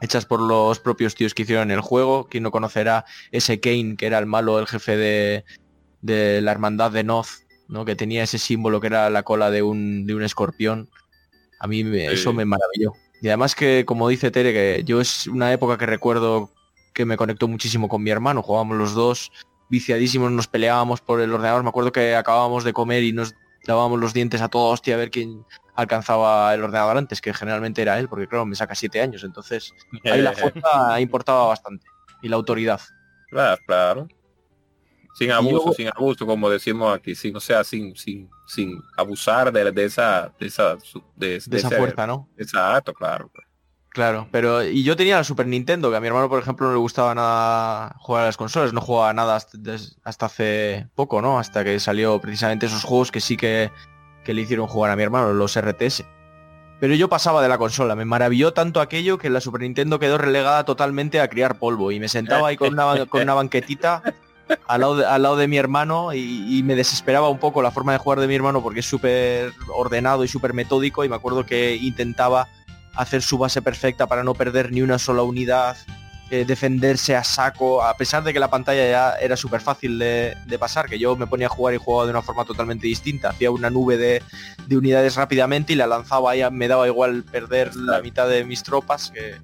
hechas 0.00 0.26
por 0.26 0.40
los 0.40 0.80
propios 0.80 1.14
tíos 1.14 1.34
que 1.34 1.42
hicieron 1.42 1.70
el 1.70 1.80
juego. 1.80 2.26
Quien 2.28 2.42
no 2.42 2.50
conocerá 2.50 3.04
ese 3.30 3.60
Kane, 3.60 3.94
que 3.96 4.06
era 4.06 4.18
el 4.18 4.26
malo, 4.26 4.58
el 4.58 4.66
jefe 4.66 4.96
de, 4.96 5.44
de 6.02 6.40
la 6.40 6.50
hermandad 6.50 6.90
de 6.90 7.04
Noz, 7.04 7.44
¿no? 7.68 7.84
que 7.84 7.94
tenía 7.94 8.24
ese 8.24 8.38
símbolo 8.38 8.80
que 8.80 8.88
era 8.88 9.08
la 9.08 9.22
cola 9.22 9.50
de 9.52 9.62
un, 9.62 10.04
de 10.04 10.16
un 10.16 10.24
escorpión. 10.24 10.90
A 11.60 11.68
mí 11.68 11.84
me- 11.84 12.08
Sí. 12.08 12.14
eso 12.14 12.32
me 12.32 12.44
maravilló. 12.44 12.92
Y 13.22 13.28
además 13.28 13.54
que, 13.54 13.84
como 13.84 14.08
dice 14.08 14.32
Tere, 14.32 14.52
que 14.52 14.82
yo 14.84 15.00
es 15.00 15.28
una 15.28 15.52
época 15.52 15.78
que 15.78 15.86
recuerdo 15.86 16.50
que 16.92 17.04
me 17.04 17.16
conectó 17.16 17.46
muchísimo 17.46 17.88
con 17.88 18.02
mi 18.02 18.10
hermano. 18.10 18.42
Jugábamos 18.42 18.76
los 18.78 18.94
dos 18.94 19.30
viciadísimos, 19.68 20.30
nos 20.30 20.46
peleábamos 20.48 21.00
por 21.00 21.20
el 21.20 21.32
ordenador. 21.32 21.62
Me 21.62 21.68
acuerdo 21.68 21.92
que 21.92 22.14
acabábamos 22.14 22.64
de 22.64 22.72
comer 22.72 23.02
y 23.02 23.12
nos 23.12 23.34
dábamos 23.66 23.98
los 24.00 24.14
dientes 24.14 24.40
a 24.40 24.48
toda 24.48 24.72
hostia 24.72 24.94
a 24.94 24.98
ver 24.98 25.10
quién 25.10 25.44
alcanzaba 25.74 26.52
el 26.54 26.62
ordenador 26.64 26.96
antes, 26.96 27.20
que 27.20 27.32
generalmente 27.34 27.82
era 27.82 27.98
él, 27.98 28.08
porque 28.08 28.26
claro, 28.26 28.46
me 28.46 28.56
saca 28.56 28.74
siete 28.74 29.00
años. 29.00 29.24
Entonces, 29.24 29.72
ahí 30.04 30.22
la 30.22 30.32
fuerza 30.62 31.00
importaba 31.00 31.46
bastante. 31.48 31.86
Y 32.22 32.28
la 32.28 32.36
autoridad. 32.36 32.80
Claro, 33.30 33.60
claro. 33.66 34.08
Sin 35.14 35.32
abuso, 35.32 35.52
luego- 35.56 35.72
sin 35.72 35.88
abuso, 35.88 36.26
como 36.26 36.48
decimos 36.48 36.94
aquí, 36.96 37.14
sin, 37.14 37.34
o 37.36 37.40
sea, 37.40 37.64
sin, 37.64 37.94
sin, 37.96 38.28
sin 38.46 38.80
abusar 38.96 39.52
de, 39.52 39.70
de 39.72 39.84
esa, 39.84 40.32
de 40.38 40.46
esa, 40.46 40.76
de, 41.16 41.28
De 41.30 41.34
esa 41.36 41.68
ese- 41.68 41.76
fuerza, 41.76 42.06
¿no? 42.06 42.28
Exacto, 42.36 42.92
claro. 42.94 43.30
Claro, 43.98 44.28
pero 44.30 44.62
y 44.62 44.84
yo 44.84 44.94
tenía 44.94 45.16
la 45.16 45.24
Super 45.24 45.48
Nintendo, 45.48 45.90
que 45.90 45.96
a 45.96 46.00
mi 46.00 46.06
hermano, 46.06 46.28
por 46.28 46.40
ejemplo, 46.40 46.68
no 46.68 46.72
le 46.72 46.78
gustaba 46.78 47.16
nada 47.16 47.96
jugar 47.98 48.22
a 48.22 48.26
las 48.26 48.36
consolas, 48.36 48.72
no 48.72 48.80
jugaba 48.80 49.12
nada 49.12 49.34
hasta, 49.34 49.58
hace 50.24 50.86
poco, 50.94 51.20
¿no? 51.20 51.40
Hasta 51.40 51.64
que 51.64 51.80
salió 51.80 52.20
precisamente 52.20 52.66
esos 52.66 52.84
juegos 52.84 53.10
que 53.10 53.20
sí 53.20 53.36
que, 53.36 53.72
que 54.22 54.34
le 54.34 54.42
hicieron 54.42 54.68
jugar 54.68 54.92
a 54.92 54.96
mi 54.96 55.02
hermano, 55.02 55.32
los 55.32 55.60
RTS. 55.60 56.04
Pero 56.78 56.94
yo 56.94 57.08
pasaba 57.08 57.42
de 57.42 57.48
la 57.48 57.58
consola, 57.58 57.96
me 57.96 58.04
maravilló 58.04 58.52
tanto 58.52 58.80
aquello 58.80 59.18
que 59.18 59.30
la 59.30 59.40
Super 59.40 59.62
Nintendo 59.62 59.98
quedó 59.98 60.16
relegada 60.16 60.64
totalmente 60.64 61.20
a 61.20 61.26
criar 61.26 61.58
polvo 61.58 61.90
y 61.90 61.98
me 61.98 62.06
sentaba 62.06 62.46
ahí 62.46 62.56
con 62.56 62.74
una, 62.74 63.04
con 63.06 63.22
una 63.22 63.34
banquetita 63.34 64.04
al 64.68 64.80
lado, 64.80 64.94
de, 64.94 65.06
al 65.06 65.22
lado 65.22 65.36
de 65.36 65.48
mi 65.48 65.56
hermano 65.56 66.14
y, 66.14 66.46
y 66.56 66.62
me 66.62 66.76
desesperaba 66.76 67.30
un 67.30 67.38
poco 67.38 67.62
la 67.62 67.72
forma 67.72 67.90
de 67.90 67.98
jugar 67.98 68.20
de 68.20 68.28
mi 68.28 68.36
hermano 68.36 68.62
porque 68.62 68.78
es 68.78 68.86
súper 68.86 69.52
ordenado 69.74 70.22
y 70.22 70.28
súper 70.28 70.54
metódico 70.54 71.04
y 71.04 71.08
me 71.08 71.16
acuerdo 71.16 71.44
que 71.44 71.74
intentaba 71.74 72.46
hacer 72.98 73.22
su 73.22 73.38
base 73.38 73.62
perfecta 73.62 74.06
para 74.06 74.24
no 74.24 74.34
perder 74.34 74.72
ni 74.72 74.82
una 74.82 74.98
sola 74.98 75.22
unidad, 75.22 75.76
eh, 76.30 76.44
defenderse 76.44 77.16
a 77.16 77.22
saco, 77.22 77.82
a 77.82 77.96
pesar 77.96 78.24
de 78.24 78.32
que 78.32 78.40
la 78.40 78.50
pantalla 78.50 78.90
ya 78.90 79.12
era 79.14 79.36
súper 79.36 79.60
fácil 79.60 79.98
de, 79.98 80.36
de 80.46 80.58
pasar, 80.58 80.88
que 80.88 80.98
yo 80.98 81.16
me 81.16 81.26
ponía 81.26 81.46
a 81.46 81.50
jugar 81.50 81.74
y 81.74 81.78
jugaba 81.78 82.06
de 82.06 82.10
una 82.10 82.22
forma 82.22 82.44
totalmente 82.44 82.86
distinta, 82.86 83.30
hacía 83.30 83.52
una 83.52 83.70
nube 83.70 83.96
de, 83.96 84.22
de 84.66 84.76
unidades 84.76 85.14
rápidamente 85.14 85.72
y 85.72 85.76
la 85.76 85.86
lanzaba 85.86 86.32
ahí, 86.32 86.42
me 86.50 86.66
daba 86.66 86.88
igual 86.88 87.22
perder 87.22 87.74
la 87.76 88.02
mitad 88.02 88.28
de 88.28 88.44
mis 88.44 88.64
tropas, 88.64 89.12
que 89.12 89.36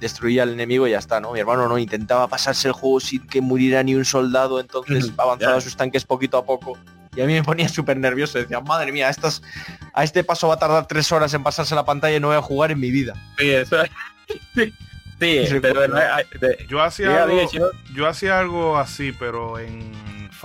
destruía 0.00 0.44
al 0.44 0.50
enemigo 0.50 0.86
y 0.86 0.92
ya 0.92 0.98
está, 0.98 1.20
¿no? 1.20 1.32
Mi 1.32 1.40
hermano 1.40 1.68
no 1.68 1.78
intentaba 1.78 2.26
pasarse 2.26 2.68
el 2.68 2.74
juego 2.74 3.00
sin 3.00 3.26
que 3.26 3.40
muriera 3.40 3.82
ni 3.82 3.94
un 3.94 4.04
soldado, 4.04 4.60
entonces 4.60 5.12
avanzaba 5.18 5.60
sus 5.60 5.76
tanques 5.76 6.04
poquito 6.04 6.38
a 6.38 6.44
poco. 6.44 6.78
Y 7.14 7.20
a 7.20 7.26
mí 7.26 7.34
me 7.34 7.42
ponía 7.42 7.68
súper 7.68 7.96
nervioso, 7.98 8.38
decía, 8.38 8.60
madre 8.60 8.90
mía, 8.90 9.08
estas, 9.10 9.42
a 9.92 10.02
este 10.02 10.24
paso 10.24 10.48
va 10.48 10.54
a 10.54 10.58
tardar 10.58 10.86
tres 10.86 11.12
horas 11.12 11.34
en 11.34 11.42
pasarse 11.42 11.74
la 11.74 11.84
pantalla 11.84 12.16
y 12.16 12.20
no 12.20 12.28
voy 12.28 12.36
a 12.36 12.42
jugar 12.42 12.70
en 12.70 12.80
mi 12.80 12.90
vida. 12.90 13.12
Sí, 13.38 13.50
eso 13.50 13.76
Sí, 14.56 14.72
sí, 15.46 15.60
pero 15.60 15.80
recuerdo. 15.82 15.96
de- 16.40 16.48
de- 16.48 16.66
Yo 16.68 16.82
hacía 16.82 17.08
algo, 17.22 17.36
yo 17.94 18.08
hacía 18.08 18.38
algo 18.40 18.76
así, 18.78 19.12
pero 19.12 19.58
en, 19.58 19.92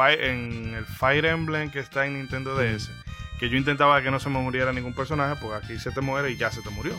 en 0.09 0.73
el 0.75 0.85
Fire 0.85 1.25
Emblem 1.25 1.71
que 1.71 1.79
está 1.79 2.05
en 2.05 2.13
Nintendo 2.15 2.55
DS, 2.55 2.91
que 3.39 3.49
yo 3.49 3.57
intentaba 3.57 4.01
que 4.03 4.11
no 4.11 4.19
se 4.19 4.29
me 4.29 4.39
muriera 4.39 4.71
ningún 4.73 4.93
personaje, 4.93 5.35
porque 5.41 5.65
aquí 5.65 5.79
se 5.79 5.91
te 5.91 6.01
muere 6.01 6.29
y 6.31 6.37
ya 6.37 6.51
se 6.51 6.61
te 6.61 6.69
murió. 6.69 6.93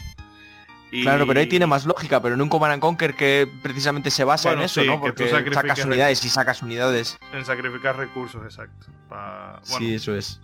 Y- 0.90 1.02
Claro, 1.02 1.26
pero 1.26 1.40
ahí 1.40 1.46
tiene 1.46 1.66
más 1.66 1.84
lógica, 1.84 2.20
pero 2.22 2.34
en 2.34 2.40
un 2.42 2.48
Command 2.48 2.72
and 2.74 2.80
Conquer 2.82 3.14
que 3.14 3.46
precisamente 3.62 4.10
se 4.10 4.24
basa 4.24 4.48
Bueno, 4.48 4.62
en 4.62 4.66
eso, 4.66 4.80
sí, 4.80 4.86
¿no? 4.86 5.00
Porque 5.00 5.28
sacas 5.52 5.84
unidades 5.84 6.24
y 6.24 6.28
sacas 6.30 6.62
unidades. 6.62 7.18
En 7.32 7.44
sacrificar 7.44 7.96
recursos, 7.96 8.42
exacto. 8.44 8.86
Pa- 9.08 9.60
bueno, 9.68 9.86
Sí, 9.86 9.94
eso 9.94 10.14
es. 10.14 10.40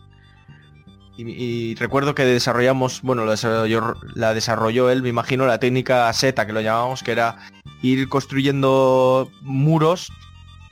Y, 1.16 1.22
y 1.30 1.74
recuerdo 1.76 2.14
que 2.14 2.24
desarrollamos, 2.24 3.00
bueno, 3.02 3.24
lo 3.24 3.32
desarrolló- 3.32 3.96
la 4.14 4.34
desarrolló 4.34 4.90
él, 4.90 5.02
me 5.02 5.08
imagino, 5.08 5.46
la 5.46 5.60
técnica 5.60 6.12
SETA, 6.12 6.44
que 6.46 6.52
lo 6.52 6.60
llamábamos, 6.60 7.02
que 7.02 7.12
era 7.12 7.36
ir 7.82 8.08
construyendo 8.08 9.30
muros 9.42 10.10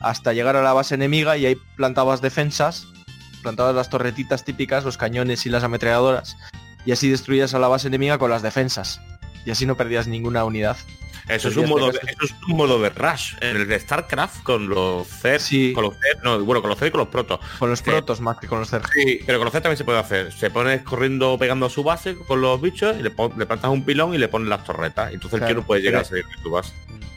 hasta 0.01 0.33
llegar 0.33 0.57
a 0.57 0.63
la 0.63 0.73
base 0.73 0.97
enemiga 0.97 1.37
y 1.37 1.47
ahí 1.47 1.57
plantabas 1.77 2.21
defensas, 2.21 2.89
plantabas 3.43 3.75
las 3.75 3.89
torretitas 3.89 4.45
típicas, 4.45 4.85
los 4.85 4.99
cañones 4.99 5.47
y 5.47 5.49
las 5.49 5.63
ametralladoras, 5.63 6.37
y 6.85 6.91
así 6.91 7.09
destruías 7.09 7.55
a 7.55 7.61
la 7.61 7.69
base 7.69 7.87
enemiga 7.87 8.19
con 8.19 8.29
las 8.31 8.43
defensas. 8.43 9.01
Y 9.45 9.51
así 9.51 9.67
no 9.67 9.77
perdías 9.77 10.07
ninguna 10.07 10.45
unidad. 10.45 10.77
Eso 11.29 11.49
es, 11.49 11.57
un 11.57 11.69
modo 11.69 11.91
eso 11.91 12.01
es 12.25 12.35
un 12.49 12.57
modo 12.57 12.81
de 12.83 12.91
Rush. 12.91 13.35
En 13.41 13.57
el 13.57 13.69
de 13.69 13.79
StarCraft 13.79 14.43
con 14.43 14.69
los 14.69 15.07
C, 15.07 15.39
Sí. 15.39 15.73
con 15.73 15.85
los 15.85 15.95
C, 15.95 16.01
no, 16.25 16.41
bueno, 16.45 16.61
con 16.61 16.69
los 16.69 16.79
C 16.79 16.89
y 16.89 16.91
con 16.91 16.99
los 16.99 17.09
protos. 17.09 17.39
Con 17.61 17.71
los 17.71 17.81
protos 17.81 18.21
más 18.21 18.39
que 18.39 18.49
con 18.49 18.59
los 18.59 18.69
CERG. 18.71 18.89
Sí, 18.93 19.21
pero 19.25 19.39
con 19.39 19.45
los 19.47 19.53
C 19.53 19.61
también 19.61 19.77
se 19.77 19.85
puede 19.85 20.01
hacer. 20.01 20.33
Se 20.33 20.51
pone 20.51 20.83
corriendo 20.83 21.39
pegando 21.39 21.67
a 21.67 21.71
su 21.71 21.85
base 21.85 22.17
con 22.17 22.41
los 22.41 22.61
bichos 22.61 22.97
y 22.99 23.03
le, 23.05 23.11
pon- 23.11 23.33
le 23.39 23.47
plantas 23.47 23.71
un 23.71 23.85
pilón 23.85 24.15
y 24.15 24.19
le 24.19 24.27
pones 24.27 24.49
las 24.49 24.65
torretas. 24.65 25.13
Entonces 25.13 25.39
Claro, 25.39 25.51
el 25.53 25.57
no 25.59 25.67
puede 25.67 25.83
llegar 25.83 26.03
pero- 26.03 26.07
a 26.07 26.23
salir 26.23 26.37
de 26.37 26.43
tu 26.43 26.51
base. 26.51 26.73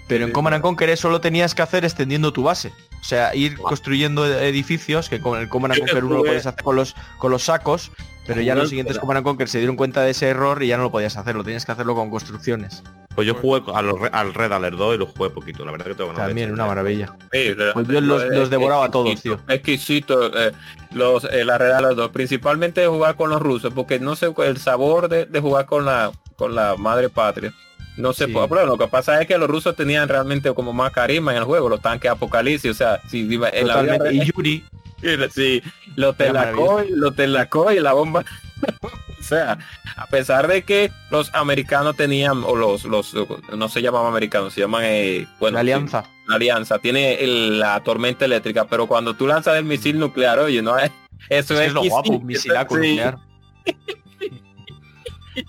Pero 0.08 0.24
en 0.26 0.32
Command 0.32 0.54
and 0.54 0.62
Conquer 0.64 0.90
eso 0.92 1.10
lo 1.10 1.20
tenías 1.20 1.56
que 1.56 1.64
hacer 1.64 1.84
extendiendo 1.84 2.32
tu 2.32 2.44
base. 2.44 2.72
O 3.02 3.04
sea, 3.04 3.34
ir 3.34 3.58
construyendo 3.58 4.24
edificios, 4.40 5.10
que 5.10 5.20
con 5.20 5.40
el 5.42 5.50
Command 5.50 5.76
Conquer 5.80 6.04
uno 6.04 6.14
lo 6.14 6.20
jugué- 6.22 6.28
podías 6.30 6.46
hacer 6.46 6.64
con 6.64 6.76
los, 6.76 6.96
con 7.18 7.32
los 7.32 7.44
sacos, 7.44 7.92
pero 8.26 8.42
ya 8.42 8.56
los 8.56 8.70
siguientes 8.70 8.98
Command 9.00 9.18
and 9.18 9.26
Conquer 9.26 9.48
se 9.48 9.58
dieron 9.60 9.76
cuenta 9.76 10.02
de 10.02 10.12
ese 10.12 10.28
error 10.28 10.62
y 10.64 10.68
ya 10.68 10.78
no 10.78 10.84
lo 10.84 10.92
podías 10.92 11.16
hacer, 11.18 11.36
lo 11.36 11.44
tenías 11.44 11.66
que 11.66 11.72
hacerlo 11.72 11.96
con 11.96 12.10
construcciones. 12.10 12.84
Pues 13.16 13.26
yo 13.28 13.34
jugué 13.36 13.62
a 13.74 13.82
los 13.82 13.98
re- 14.00 14.10
al 14.12 14.34
Red 14.34 14.52
Alert 14.52 14.76
2 14.78 14.96
y 14.96 14.98
lo 14.98 15.06
jugué 15.06 15.30
poquito. 15.30 15.64
La 15.64 15.72
verdad 15.72 15.86
que 15.86 15.96
tengo 15.96 16.10
de 16.12 16.18
También, 16.18 16.52
una 16.52 16.66
maravilla. 16.66 17.16
Sí, 17.32 17.56
Pues 17.74 17.88
yo 17.88 18.02
los- 18.02 18.50
devoraba 18.50 18.86
a 18.86 18.92
todos, 18.92 19.22
tío. 19.22 19.40
Exquisito, 19.48 20.38
eh, 20.38 20.52
los, 20.92 21.24
eh, 21.26 21.46
la 21.46 21.58
de 21.58 21.82
los 21.82 21.96
dos, 21.96 22.10
principalmente 22.12 22.86
jugar 22.88 23.16
con 23.16 23.30
los 23.30 23.42
rusos, 23.42 23.72
porque 23.74 24.00
no 24.00 24.16
sé 24.18 24.34
el 24.38 24.58
sabor 24.58 25.08
de, 25.08 25.26
de 25.26 25.40
jugar 25.40 25.66
con 25.66 25.86
la, 25.86 26.12
con 26.36 26.56
la 26.56 26.76
madre 26.78 27.10
patria. 27.10 27.54
No 27.98 28.12
Sí. 28.14 28.28
por- 28.28 28.50
pero 28.50 28.66
lo 28.66 28.78
que 28.78 28.88
pasa 28.88 29.22
es 29.22 29.28
que 29.28 29.38
los 29.38 29.50
rusos 29.50 29.76
tenían 29.76 30.08
realmente 30.10 30.54
como 30.54 30.74
más 30.74 30.92
carisma 30.92 31.32
en 31.32 31.38
el 31.38 31.44
juego, 31.46 31.70
los 31.70 31.82
tanques 31.82 32.12
apocalipsis, 32.12 32.72
o 32.72 32.74
sea, 32.74 33.00
si 33.10 33.22
en 33.22 33.68
la 33.68 33.82
vida 33.82 34.12
Y 34.12 34.26
Yuri, 34.26 34.64
Sí, 35.32 35.62
los 35.96 36.16
telacoy, 36.18 36.90
los 36.92 37.16
telacoy 37.16 37.78
y 37.78 37.80
la 37.80 37.94
bomba. 37.94 38.24
o 39.20 39.24
sea, 39.24 39.58
a 39.98 40.08
pesar 40.08 40.48
de 40.48 40.64
que 40.64 40.92
los 41.12 41.34
americanos 41.36 41.96
tenían, 41.96 42.44
o 42.44 42.56
los, 42.56 42.86
los 42.86 43.14
no 43.56 43.70
se 43.70 43.82
llaman 43.82 44.06
americanos, 44.08 44.54
se 44.54 44.62
llaman, 44.62 44.84
eh, 44.86 45.28
bueno, 45.40 45.56
la 45.56 45.60
sí, 45.60 45.72
alianza. 45.72 46.04
la 46.28 46.36
alianza, 46.36 46.80
tiene 46.80 47.16
el- 47.24 47.60
la 47.60 47.82
tormenta 47.84 48.26
eléctrica, 48.26 48.66
pero 48.66 48.88
cuando 48.88 49.14
tú 49.14 49.28
lanzas 49.28 49.58
el 49.58 49.66
misil 49.66 50.00
nuclear, 50.00 50.40
oye, 50.40 50.62
no 50.62 50.78
es, 50.80 50.92
eso 51.30 51.54
es, 51.56 51.68
es 51.68 51.74
lo 51.74 51.84
guapo, 51.84 52.20
misilaco 52.22 52.78
sí. 52.82 53.00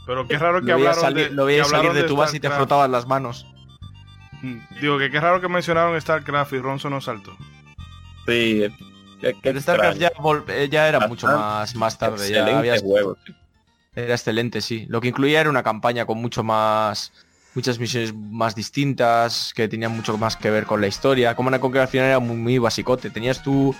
Pero 0.06 0.26
qué 0.26 0.38
raro 0.38 0.60
que 0.60 0.66
Lo 0.66 0.74
hablaron 0.74 1.00
salir, 1.00 1.28
de, 1.30 1.34
lo 1.34 1.42
que 1.42 1.52
veías 1.52 1.68
salir 1.68 1.92
de 1.92 2.04
tu 2.04 2.16
base 2.16 2.36
y 2.36 2.40
te 2.40 2.50
frotabas 2.50 2.90
las 2.90 3.06
manos. 3.06 3.46
Mm, 4.42 4.58
Digo 4.80 4.98
que 4.98 5.10
qué 5.10 5.20
raro 5.20 5.40
que 5.40 5.48
mencionaron 5.48 6.00
StarCraft 6.00 6.52
y 6.52 6.58
Ronzo 6.58 6.90
no 6.90 7.00
saltó. 7.00 7.36
Sí, 8.26 8.66
qué 9.20 9.34
Pero 9.42 9.60
StarCraft 9.60 9.98
ya, 9.98 10.12
eh, 10.48 10.68
ya 10.70 10.88
era 10.88 11.06
mucho 11.06 11.26
Bastante 11.26 11.46
más, 11.48 11.76
más 11.76 11.98
tarde. 11.98 12.30
Ya 12.30 12.78
juego. 12.80 13.16
sí. 13.24 13.34
Era 13.94 14.12
excelente, 14.12 14.60
sí. 14.60 14.84
Lo 14.88 15.00
que 15.00 15.08
incluía 15.08 15.40
era 15.40 15.48
una 15.48 15.62
campaña 15.62 16.04
con 16.04 16.18
mucho 16.18 16.44
más 16.44 17.12
muchas 17.56 17.78
misiones 17.80 18.14
más 18.14 18.54
distintas, 18.54 19.52
que 19.56 19.66
tenían 19.66 19.96
mucho 19.96 20.16
más 20.18 20.36
que 20.36 20.50
ver 20.50 20.66
con 20.66 20.80
la 20.80 20.86
historia. 20.86 21.34
Como 21.34 21.48
una 21.48 21.58
Conquer 21.58 21.80
al 21.80 21.88
final 21.88 22.06
era 22.06 22.18
muy, 22.20 22.36
muy 22.36 22.58
basicote. 22.58 23.08
Tenías 23.08 23.42
tu, 23.42 23.74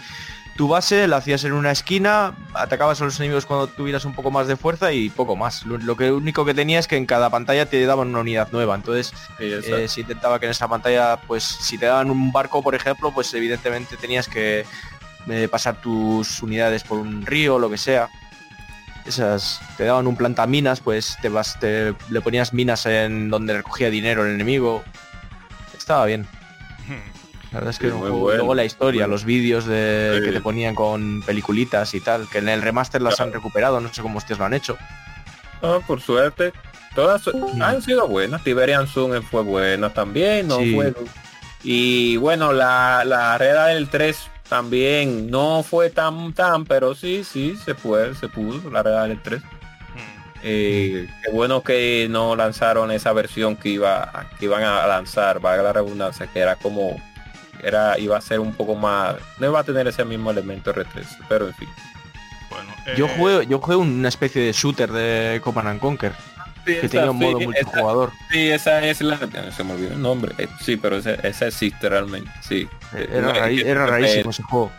tu 0.56 0.66
base, 0.66 1.06
la 1.06 1.18
hacías 1.18 1.44
en 1.44 1.52
una 1.52 1.70
esquina, 1.70 2.34
atacabas 2.54 3.02
a 3.02 3.04
los 3.04 3.20
enemigos 3.20 3.44
cuando 3.44 3.66
tuvieras 3.66 4.06
un 4.06 4.14
poco 4.14 4.30
más 4.30 4.48
de 4.48 4.56
fuerza 4.56 4.92
y 4.94 5.10
poco 5.10 5.36
más. 5.36 5.66
Lo, 5.66 5.76
lo 5.76 5.94
que 5.94 6.10
único 6.10 6.46
que 6.46 6.54
tenías 6.54 6.86
es 6.86 6.88
que 6.88 6.96
en 6.96 7.04
cada 7.04 7.28
pantalla 7.28 7.66
te 7.66 7.84
daban 7.84 8.08
una 8.08 8.20
unidad 8.20 8.50
nueva. 8.50 8.74
Entonces 8.74 9.12
Sí, 9.36 9.44
eh, 9.44 9.86
se 9.86 10.00
intentaba 10.00 10.40
que 10.40 10.46
en 10.46 10.52
esa 10.52 10.68
pantalla, 10.68 11.20
pues 11.26 11.44
si 11.44 11.76
te 11.76 11.84
daban 11.84 12.10
un 12.10 12.32
barco, 12.32 12.62
por 12.62 12.74
ejemplo, 12.74 13.12
pues 13.12 13.32
evidentemente 13.34 13.98
tenías 13.98 14.26
que 14.26 14.64
eh, 15.28 15.48
pasar 15.48 15.82
tus 15.82 16.42
unidades 16.42 16.82
por 16.82 16.98
un 16.98 17.26
río 17.26 17.56
o 17.56 17.58
lo 17.58 17.68
que 17.68 17.76
sea. 17.76 18.08
Esas 19.06 19.60
te 19.76 19.84
daban 19.84 20.06
un 20.06 20.16
plantaminas, 20.16 20.80
pues 20.80 21.16
te 21.22 21.28
vas, 21.28 21.58
te 21.60 21.94
le 22.10 22.20
ponías 22.20 22.52
minas 22.52 22.86
en 22.86 23.30
donde 23.30 23.54
recogía 23.56 23.88
dinero 23.90 24.24
el 24.26 24.34
enemigo. 24.34 24.82
Estaba 25.76 26.04
bien. 26.06 26.26
La 27.52 27.60
verdad 27.60 27.70
es 27.70 27.78
que 27.78 27.86
Sí, 27.90 27.96
juego- 27.96 28.18
bueno. 28.18 28.36
luego 28.38 28.54
la 28.54 28.64
historia, 28.64 29.06
los 29.06 29.24
vídeos 29.24 29.64
de 29.66 30.16
Sí. 30.18 30.24
que 30.26 30.32
te 30.32 30.40
ponían 30.40 30.74
con 30.74 31.22
peliculitas 31.22 31.94
y 31.94 32.00
tal, 32.00 32.28
que 32.28 32.38
en 32.38 32.48
el 32.48 32.60
remaster 32.60 33.00
las 33.00 33.20
han 33.20 33.32
recuperado, 33.32 33.80
no 33.80 33.92
sé 33.94 34.02
cómo 34.02 34.18
ustedes 34.18 34.38
lo 34.38 34.44
han 34.44 34.52
hecho. 34.54 34.76
Ah, 35.62 35.78
por 35.86 36.00
suerte. 36.02 36.52
Todas 36.94 37.22
Mm. 37.32 37.62
han 37.62 37.80
sido 37.82 38.08
buenas. 38.08 38.42
Tiberian 38.42 38.86
Sun 38.88 39.22
fue 39.22 39.42
buena 39.42 39.90
también, 39.90 40.48
no 40.48 40.58
Sí. 40.58 40.74
fue. 40.74 40.92
Y 41.62 42.16
bueno, 42.16 42.52
la, 42.52 43.04
la 43.04 43.38
del 43.38 43.88
3 43.88 44.28
también 44.48 45.30
no 45.30 45.62
fue 45.62 45.90
tan 45.90 46.32
tan, 46.32 46.64
pero 46.64 46.94
sí, 46.94 47.24
sí, 47.24 47.56
se 47.64 47.74
puede, 47.74 48.14
se 48.14 48.28
pudo, 48.28 48.70
la 48.70 48.82
Red 48.82 49.08
del 49.08 49.22
3. 49.22 49.42
Mm. 49.42 49.46
Eh, 50.42 51.08
qué 51.24 51.30
bueno 51.32 51.62
que 51.62 52.06
no 52.10 52.36
lanzaron 52.36 52.90
esa 52.90 53.12
versión 53.12 53.56
que 53.56 53.70
iba 53.70 54.02
a- 54.04 54.28
que 54.38 54.44
iban 54.44 54.62
a 54.62 54.86
lanzar, 54.86 55.40
valga 55.40 55.62
la 55.62 55.72
redundancia, 55.72 56.26
que 56.26 56.38
era 56.40 56.56
como 56.56 57.00
era 57.62 57.98
iba 57.98 58.16
a 58.16 58.20
ser 58.20 58.38
un 58.38 58.52
poco 58.52 58.74
más 58.74 59.16
no 59.40 59.46
iba 59.46 59.58
a 59.58 59.64
tener 59.64 59.88
ese 59.88 60.04
mismo 60.04 60.30
elemento 60.30 60.72
R3, 60.74 61.04
pero 61.28 61.48
en 61.48 61.54
fin. 61.54 61.68
Bueno, 62.50 62.70
Yo 62.96 63.06
eh, 63.06 63.14
jugué, 63.16 63.46
yo 63.46 63.58
jugué 63.58 63.76
una 63.76 64.08
especie 64.08 64.42
de 64.42 64.52
shooter 64.52 64.92
de 64.92 65.40
Command 65.42 65.68
and 65.68 65.80
Conquer, 65.80 66.12
que 66.66 66.88
tenía 66.88 67.10
un 67.10 67.18
modo 67.18 67.40
multijugador. 67.40 68.12
Sí, 68.30 68.50
esa 68.50 68.84
es 68.84 69.00
la 69.00 69.18
se 69.52 69.64
me 69.64 69.72
olvidó 69.74 69.92
el 69.94 70.02
nombre. 70.02 70.34
Eh, 70.38 70.48
sí, 70.60 70.76
pero 70.76 70.96
ese, 70.96 71.18
esa 71.26 71.46
existe 71.46 71.88
realmente, 71.88 72.30
sí. 72.40 72.68
Era, 72.92 73.20
No, 73.22 73.32
raí- 73.32 73.62
era 73.64 73.86
rarísimo 73.86 74.30
ese 74.30 74.42
juego. 74.42 74.72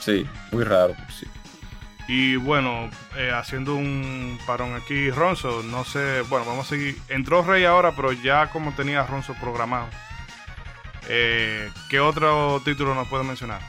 Sí, 0.00 0.26
muy 0.52 0.64
raro, 0.64 0.94
sí. 1.18 1.26
Y 2.08 2.36
bueno, 2.36 2.88
eh, 3.16 3.32
haciendo 3.34 3.74
un 3.74 4.38
parón 4.46 4.74
aquí, 4.76 5.10
Ronzo, 5.10 5.62
no 5.64 5.84
sé, 5.84 6.20
bueno, 6.28 6.46
vamos 6.46 6.66
a 6.66 6.68
seguir. 6.68 6.96
Entró 7.08 7.42
Rey 7.42 7.64
ahora, 7.64 7.92
pero 7.96 8.12
ya 8.12 8.46
como 8.50 8.72
tenía 8.72 9.02
Ronzo 9.04 9.34
programado. 9.34 9.88
Eh, 11.08 11.70
¿Qué 11.88 11.98
otro 12.00 12.60
título 12.64 12.94
nos 12.94 13.08
puede 13.08 13.24
mencionar? 13.24 13.60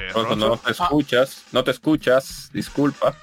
Eh, 0.00 0.12
Ronzo, 0.12 0.30
Ronzo, 0.30 0.48
no 0.48 0.56
te 0.56 0.70
escuchas, 0.72 1.42
no 1.52 1.64
te 1.64 1.70
escuchas, 1.72 2.50
disculpa. 2.52 3.14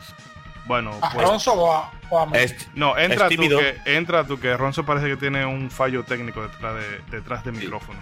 Bueno, 0.65 0.91
¿A 1.01 1.11
pues, 1.11 1.25
Alonso 1.25 1.53
o 1.53 1.71
a, 1.73 1.91
o 2.09 2.19
a 2.19 2.25
mí? 2.25 2.33
Es- 2.37 2.67
no, 2.75 2.97
entra 2.97 3.29
tú, 3.29 3.35
tímido. 3.35 3.57
que, 3.59 3.77
entra 3.85 4.25
tú 4.25 4.39
que 4.39 4.55
Ronzo 4.55 4.85
parece 4.85 5.07
que 5.07 5.17
tiene 5.17 5.45
un 5.45 5.71
fallo 5.71 6.03
técnico 6.03 6.41
detrás 6.41 6.75
de, 6.75 6.99
detrás 7.17 7.43
del 7.45 7.53
micrófono. 7.53 7.99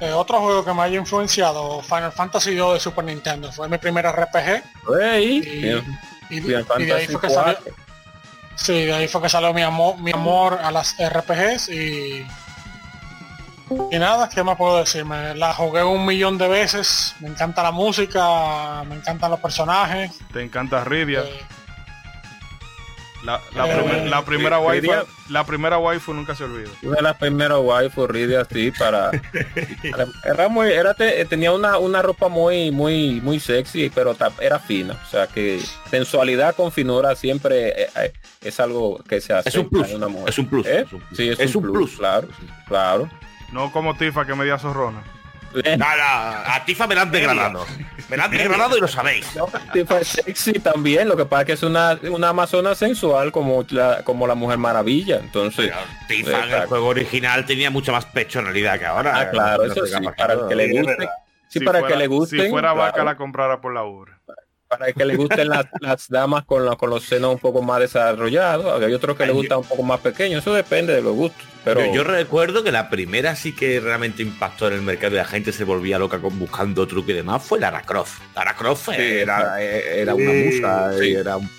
Eh, 0.00 0.10
otro 0.12 0.40
juego 0.40 0.62
que 0.64 0.74
me 0.74 0.82
haya 0.82 0.98
influenciado, 0.98 1.80
Final 1.80 2.12
Fantasy 2.12 2.54
2 2.54 2.74
de 2.74 2.80
Super 2.80 3.04
Nintendo. 3.04 3.50
Fue 3.50 3.66
mi 3.68 3.78
primer 3.78 4.04
RPG. 4.06 4.62
Y- 5.22 5.40
bien, 5.40 5.98
Y, 6.28 6.40
Final 6.42 6.64
y 6.78 6.84
de 6.84 6.92
ahí 6.92 7.06
fue 7.06 7.20
que 7.20 7.30
salió, 7.30 7.56
4. 7.62 7.74
sí, 8.56 8.72
de 8.84 8.92
ahí 8.94 9.08
fue 9.08 9.22
que 9.22 9.28
salió 9.30 9.54
mi 9.54 9.62
amor, 9.62 9.96
mi 10.00 10.10
amor 10.12 10.58
a 10.62 10.70
las 10.70 10.96
RPGs 10.98 11.68
y 11.70 12.26
y 13.90 13.98
nada, 13.98 14.28
¿qué 14.28 14.42
más 14.44 14.56
puedo 14.56 14.78
decir? 14.78 15.04
Me 15.04 15.34
la 15.34 15.52
jugué 15.54 15.82
un 15.82 16.04
millón 16.06 16.38
de 16.38 16.48
veces, 16.48 17.14
me 17.20 17.28
encanta 17.28 17.62
la 17.62 17.72
música, 17.72 18.84
me 18.88 18.94
encantan 18.96 19.30
los 19.30 19.40
personajes. 19.40 20.12
Te 20.32 20.42
encanta 20.42 20.84
Ridia. 20.84 21.20
eh, 21.20 21.40
La, 23.24 23.40
la, 23.56 23.66
eh, 23.68 23.76
primer- 23.82 24.06
la 24.08 24.24
primera 24.24 24.58
waifu, 24.60 24.92
la 25.30 25.42
primera 25.44 25.78
waifu 25.78 26.14
nunca 26.14 26.36
se 26.36 26.44
olvida. 26.44 26.70
Una 26.82 26.96
de 26.96 27.02
las 27.02 27.16
primeras 27.16 27.58
waifu 27.60 28.06
Ridia 28.06 28.42
así 28.42 28.70
para 28.70 29.10
era 30.22 30.48
muy 30.48 30.68
era 30.70 30.94
te- 30.94 31.24
tenía 31.24 31.50
una, 31.50 31.76
una 31.78 32.02
ropa 32.02 32.28
muy 32.28 32.70
muy 32.70 33.20
muy 33.22 33.40
sexy 33.40 33.90
pero 33.92 34.14
ta- 34.14 34.30
era 34.40 34.60
fina 34.60 34.94
o 35.04 35.10
sea 35.10 35.26
que 35.26 35.60
sensualidad 35.90 36.54
con 36.54 36.70
finura 36.70 37.16
siempre 37.16 37.86
eh, 37.96 38.12
es 38.42 38.60
algo 38.60 38.98
que 39.08 39.20
se 39.20 39.32
hace 39.32 39.48
Es 39.48 39.56
un 39.56 39.70
plus, 39.70 39.90
una 39.92 40.06
mujer 40.06 40.28
es 40.28 40.38
un 40.38 40.46
plus, 40.46 40.66
¿Eh? 40.66 40.80
es 40.86 40.92
un 40.92 41.00
plus. 41.00 41.16
sí 41.16 41.28
es, 41.28 41.40
Es 41.40 41.56
un, 41.56 41.66
un 41.66 41.72
plus, 41.72 41.88
plus. 41.90 41.98
claro 41.98 42.28
claro 42.68 43.10
No 43.52 43.70
como 43.72 43.94
Tifa 43.96 44.24
que 44.24 44.34
media 44.34 44.58
zorrona. 44.58 45.02
Eh, 45.64 45.76
No, 45.76 45.86
no, 45.86 46.02
a 46.02 46.62
Tifa 46.66 46.86
me 46.86 46.94
la 46.94 47.02
han 47.02 47.10
degradado. 47.10 47.64
Me 48.08 48.16
la 48.16 48.24
han 48.24 48.30
degradado 48.30 48.76
y 48.76 48.80
lo 48.80 48.88
sabéis. 48.88 49.26
no, 49.36 49.46
Tifa 49.72 50.00
es 50.00 50.08
sexy 50.08 50.54
también 50.54 51.08
lo 51.08 51.16
que 51.16 51.24
pasa 51.24 51.42
es 51.42 51.46
que 51.46 51.52
es 51.54 51.62
una, 51.62 51.98
una 52.10 52.28
amazona 52.30 52.74
sensual 52.74 53.32
como 53.32 53.64
la, 53.70 54.02
como 54.04 54.26
la 54.26 54.34
mujer 54.34 54.58
maravilla 54.58 55.16
entonces 55.16 55.66
Pero 55.72 55.78
Tifa 56.08 56.44
en 56.44 56.52
el 56.52 56.66
juego 56.66 56.88
original 56.88 57.46
tenía 57.46 57.70
mucha 57.70 57.92
más 57.92 58.04
pechonalidad 58.06 58.78
que 58.78 58.86
ahora. 58.86 59.18
ah 59.18 59.30
claro 59.30 59.64
No 59.66 59.72
eso 59.72 59.86
sí 59.86 59.94
para 60.16 60.34
el 60.34 60.46
que 60.48 60.54
le 60.56 60.72
guste 60.72 60.96
sí 61.48 61.58
Si 61.58 61.60
para 61.64 61.78
fuera- 61.80 61.94
que 61.94 61.98
le 62.00 62.06
guste 62.08 62.42
Si 62.44 62.50
fuera 62.50 62.72
vaca 62.74 63.02
la 63.04 63.16
comprara 63.16 63.60
por 63.60 63.72
la 63.72 63.84
UR. 63.84 64.15
Para 64.68 64.92
que 64.92 65.04
le 65.04 65.16
gusten 65.16 65.48
las, 65.48 65.66
las 65.80 66.08
damas 66.08 66.44
con, 66.44 66.64
los- 66.64 66.76
con 66.76 66.90
los 66.90 67.04
senos 67.04 67.32
un 67.34 67.38
poco 67.38 67.62
más 67.62 67.80
desarrollados 67.80 68.82
hay 68.82 68.92
otros 68.92 69.16
que 69.16 69.24
le 69.24 69.28
yo- 69.32 69.34
gustan 69.36 69.58
un 69.58 69.64
poco 69.64 69.82
más 69.82 70.00
pequeños 70.00 70.42
eso 70.42 70.52
depende 70.54 70.94
de 70.94 71.02
los 71.02 71.14
gustos 71.14 71.44
pero 71.64 71.84
Yo, 71.86 71.94
yo 71.94 72.04
recuerdo 72.04 72.62
que 72.62 72.70
la 72.72 72.88
primera 72.90 73.34
sí 73.34 73.52
que 73.54 73.80
realmente 73.80 74.22
impactó 74.22 74.68
en 74.68 74.74
el 74.74 74.82
mercado 74.82 75.14
y 75.14 75.16
la 75.18 75.24
gente 75.24 75.52
se 75.52 75.64
volvía 75.64 75.98
loca 75.98 76.18
con 76.20 76.38
buscando 76.38 76.86
truco 76.86 77.10
y 77.10 77.14
demás 77.14 77.42
fue 77.42 77.58
Lara 77.58 77.82
Croft. 77.82 78.20
Lara 78.36 78.54
Croft 78.54 78.90
Sí, 78.94 79.00
era, 79.02 79.60
era 79.60 80.14
una 80.14 80.30
Sí, 80.30 80.44
musa 80.54 80.92
sí. 80.96 81.04
y 81.06 81.14
era 81.14 81.36
un... 81.38 81.50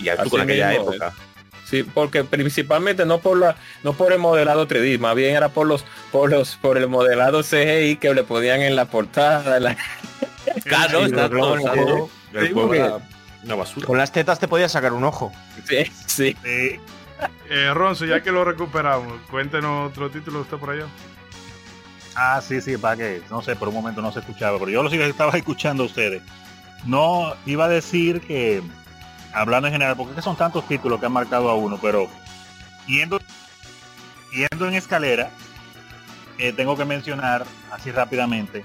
Y 0.00 0.08
Así 0.08 0.30
con 0.30 0.40
aquella 0.42 0.68
mismo 0.70 0.92
época. 0.92 1.12
Sí, 1.64 1.82
porque 1.82 2.22
principalmente 2.22 3.04
no 3.04 3.18
por 3.18 3.36
la, 3.38 3.56
no 3.82 3.92
por 3.92 4.12
el 4.12 4.20
modelado 4.20 4.68
3D, 4.68 5.00
más 5.00 5.16
bien 5.16 5.34
era 5.34 5.48
por 5.48 5.66
los, 5.66 5.84
por 6.12 6.30
los, 6.30 6.54
por 6.54 6.78
el 6.78 6.86
modelado 6.86 7.42
CGI 7.42 7.96
que 7.96 8.14
le 8.14 8.22
ponían 8.22 8.62
en 8.62 8.76
la 8.76 8.84
portada. 8.84 9.56
en 9.56 9.64
la- 9.64 9.76
Claro, 10.64 11.04
está 11.04 11.28
todo, 11.28 11.56
está. 11.56 11.72
El 12.32 12.74
era 12.74 12.98
una 13.44 13.54
basura. 13.54 13.86
Con 13.86 13.98
las 13.98 14.12
tetas 14.12 14.38
te 14.38 14.48
podías 14.48 14.72
sacar 14.72 14.92
un 14.92 15.04
ojo. 15.04 15.32
Sí, 15.66 15.84
sí. 16.06 16.36
Sí. 16.42 16.80
Eh, 17.50 17.72
Ronzo, 17.72 18.04
ya 18.04 18.22
que 18.22 18.30
lo 18.30 18.44
recuperamos, 18.44 19.20
cuéntenos 19.30 19.90
otro 19.90 20.10
título 20.10 20.40
usted 20.40 20.58
por 20.58 20.70
allá. 20.70 20.86
Ah, 22.14 22.40
sí, 22.46 22.60
sí, 22.60 22.76
para 22.76 22.96
que, 22.96 23.22
no 23.30 23.42
sé, 23.42 23.56
por 23.56 23.68
un 23.68 23.74
momento 23.74 24.02
no 24.02 24.12
se 24.12 24.20
escuchaba, 24.20 24.58
pero 24.58 24.70
yo 24.70 24.82
lo 24.82 24.90
estaba 24.90 25.32
escuchando 25.36 25.84
a 25.84 25.86
ustedes. 25.86 26.22
No, 26.84 27.34
iba 27.46 27.64
a 27.64 27.68
decir 27.68 28.20
que, 28.20 28.62
hablando 29.32 29.68
en 29.68 29.72
general, 29.72 29.96
porque 29.96 30.20
son 30.20 30.36
tantos 30.36 30.66
títulos 30.66 31.00
que 31.00 31.06
han 31.06 31.12
marcado 31.12 31.48
a 31.48 31.54
uno, 31.54 31.78
pero 31.80 32.08
yendo, 32.86 33.20
yendo 34.32 34.68
en 34.68 34.74
escalera, 34.74 35.30
eh, 36.38 36.52
tengo 36.52 36.76
que 36.76 36.84
mencionar, 36.84 37.46
así 37.70 37.90
rápidamente, 37.90 38.62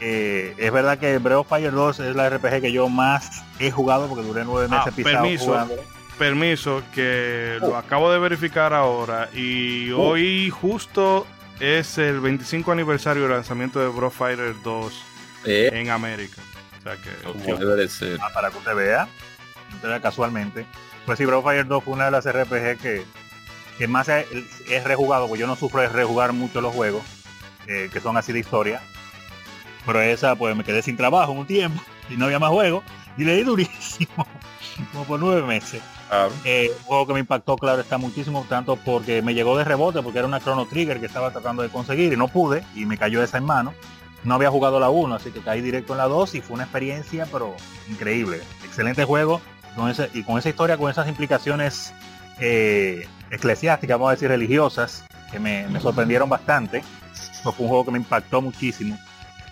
que 0.00 0.54
es 0.58 0.72
verdad 0.72 0.98
que 0.98 1.18
Breath 1.18 1.38
of 1.40 1.48
Fire 1.48 1.70
2 1.70 2.00
es 2.00 2.16
la 2.16 2.28
RPG 2.28 2.60
que 2.62 2.72
yo 2.72 2.88
más 2.88 3.42
he 3.60 3.70
jugado, 3.70 4.08
porque 4.08 4.24
duré 4.26 4.44
nueve 4.44 4.66
meses 4.66 4.86
Ah, 4.88 4.96
pisado 4.96 5.22
permiso. 5.22 5.44
jugando. 5.44 5.74
Permiso, 6.18 6.82
que 6.94 7.58
lo 7.60 7.76
acabo 7.76 8.10
de 8.12 8.18
verificar 8.18 8.74
ahora 8.74 9.28
y 9.32 9.90
hoy 9.92 10.50
justo 10.50 11.26
es 11.60 11.96
el 11.98 12.20
25 12.20 12.72
aniversario 12.72 13.22
del 13.22 13.32
lanzamiento 13.32 13.78
de 13.80 13.88
Bro 13.88 14.10
Fighter 14.10 14.54
2 14.62 15.02
Eh, 15.46 15.70
en 15.72 15.88
América. 15.90 16.42
O 16.78 16.82
sea 16.82 16.96
que 16.96 17.10
como 17.22 17.56
debe 17.58 17.76
de 17.76 17.88
ser. 17.88 18.18
Ah, 18.20 18.28
para 18.34 18.50
que 18.50 18.58
usted 18.58 18.74
vea, 18.74 19.08
usted 19.74 19.88
vea 19.88 20.00
casualmente. 20.00 20.66
Pues 21.06 21.16
sí, 21.18 21.24
Breath 21.24 21.38
of 21.38 21.44
Fire 21.44 21.66
2 21.66 21.84
fue 21.84 21.92
una 21.94 22.06
de 22.06 22.10
las 22.10 22.26
RPG 22.26 22.78
que, 22.80 23.02
que 23.78 23.88
más 23.88 24.08
he, 24.10 24.26
he 24.68 24.80
rejugado, 24.84 25.26
porque 25.26 25.40
yo 25.40 25.46
no 25.46 25.56
sufro 25.56 25.80
de 25.80 25.88
rejugar 25.88 26.32
mucho 26.34 26.60
los 26.60 26.74
juegos, 26.74 27.02
eh, 27.66 27.88
que 27.92 28.00
son 28.00 28.16
así 28.18 28.32
de 28.32 28.40
historia. 28.40 28.82
Pero 29.86 30.00
esa, 30.00 30.34
pues 30.36 30.54
me 30.56 30.64
quedé 30.64 30.82
sin 30.82 30.96
trabajo 30.96 31.32
un 31.32 31.46
tiempo 31.46 31.82
y 32.08 32.16
no 32.16 32.26
había 32.26 32.38
más 32.38 32.50
juegos. 32.50 32.84
Y 33.16 33.24
le 33.24 33.36
di 33.36 33.42
durísimo, 33.42 34.26
como 34.92 35.04
por 35.04 35.20
nueve 35.20 35.42
meses. 35.42 35.82
Claro. 36.08 36.32
Eh, 36.44 36.70
un 36.76 36.84
juego 36.84 37.06
que 37.06 37.14
me 37.14 37.20
impactó, 37.20 37.56
claro, 37.56 37.80
está 37.80 37.98
muchísimo, 37.98 38.44
tanto 38.48 38.76
porque 38.76 39.22
me 39.22 39.34
llegó 39.34 39.56
de 39.56 39.64
rebote, 39.64 40.02
porque 40.02 40.18
era 40.18 40.28
una 40.28 40.40
Chrono 40.40 40.66
Trigger 40.66 41.00
que 41.00 41.06
estaba 41.06 41.30
tratando 41.30 41.62
de 41.62 41.68
conseguir 41.68 42.12
y 42.12 42.16
no 42.16 42.28
pude, 42.28 42.64
y 42.74 42.86
me 42.86 42.98
cayó 42.98 43.22
esa 43.22 43.38
en 43.38 43.44
mano. 43.44 43.74
No 44.22 44.34
había 44.34 44.50
jugado 44.50 44.80
la 44.80 44.90
1, 44.90 45.14
así 45.14 45.30
que 45.30 45.40
caí 45.40 45.60
directo 45.60 45.92
en 45.94 45.98
la 45.98 46.06
2 46.06 46.34
y 46.34 46.40
fue 46.40 46.54
una 46.54 46.64
experiencia, 46.64 47.26
pero 47.30 47.54
increíble. 47.88 48.40
Excelente 48.64 49.04
juego, 49.04 49.40
con 49.76 49.88
ese, 49.88 50.10
y 50.12 50.22
con 50.22 50.38
esa 50.38 50.50
historia, 50.50 50.76
con 50.76 50.90
esas 50.90 51.08
implicaciones 51.08 51.94
eh, 52.38 53.06
eclesiásticas, 53.30 53.94
vamos 53.96 54.08
a 54.08 54.12
decir 54.12 54.28
religiosas, 54.28 55.04
que 55.30 55.38
me, 55.38 55.68
me 55.68 55.80
sorprendieron 55.80 56.28
bastante. 56.28 56.82
Pues 57.42 57.56
fue 57.56 57.64
un 57.64 57.68
juego 57.68 57.84
que 57.86 57.90
me 57.92 57.98
impactó 57.98 58.42
muchísimo. 58.42 58.98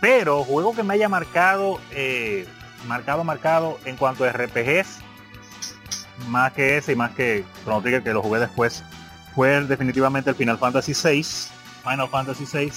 Pero 0.01 0.45
juego 0.45 0.75
que 0.75 0.83
me 0.83 0.95
haya 0.95 1.09
marcado, 1.09 1.81
eh, 1.91 2.47
marcado, 2.87 3.25
marcado 3.25 3.79
en 3.85 3.97
cuanto 3.97 4.25
a 4.25 4.33
RPGs, 4.33 5.01
más 6.27 6.53
que 6.53 6.77
ese 6.77 6.93
y 6.93 6.97
más 6.97 7.13
que 7.13 7.45
Chrono 7.65 7.81
Trigger 7.81 8.03
que 8.03 8.13
lo 8.13 8.23
jugué 8.23 8.41
después 8.41 8.85
fue 9.35 9.63
definitivamente 9.63 10.31
el 10.31 10.37
Final 10.37 10.59
Fantasy 10.59 10.93
VI 10.93 11.23
Final 11.23 12.09
Fantasy 12.09 12.45
VI 12.53 12.73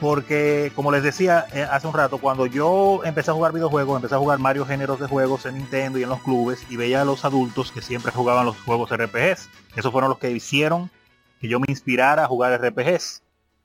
porque 0.00 0.72
como 0.74 0.92
les 0.92 1.02
decía 1.02 1.46
eh, 1.52 1.66
hace 1.70 1.86
un 1.86 1.94
rato 1.94 2.18
cuando 2.18 2.46
yo 2.46 3.00
empecé 3.04 3.30
a 3.30 3.34
jugar 3.34 3.52
videojuegos 3.52 3.96
empecé 3.96 4.14
a 4.14 4.18
jugar 4.18 4.38
varios 4.38 4.68
géneros 4.68 5.00
de 5.00 5.06
juegos 5.06 5.46
en 5.46 5.54
Nintendo 5.54 5.98
y 5.98 6.02
en 6.02 6.08
los 6.08 6.20
clubes 6.22 6.66
y 6.68 6.76
veía 6.76 7.02
a 7.02 7.04
los 7.04 7.24
adultos 7.24 7.72
que 7.72 7.80
siempre 7.80 8.12
jugaban 8.12 8.44
los 8.44 8.60
juegos 8.62 8.90
RPGs 8.90 9.48
esos 9.76 9.92
fueron 9.92 10.10
los 10.10 10.18
que 10.18 10.30
hicieron 10.30 10.90
que 11.40 11.48
yo 11.48 11.60
me 11.60 11.66
inspirara 11.68 12.24
a 12.24 12.28
jugar 12.28 12.60
RPGs 12.60 13.22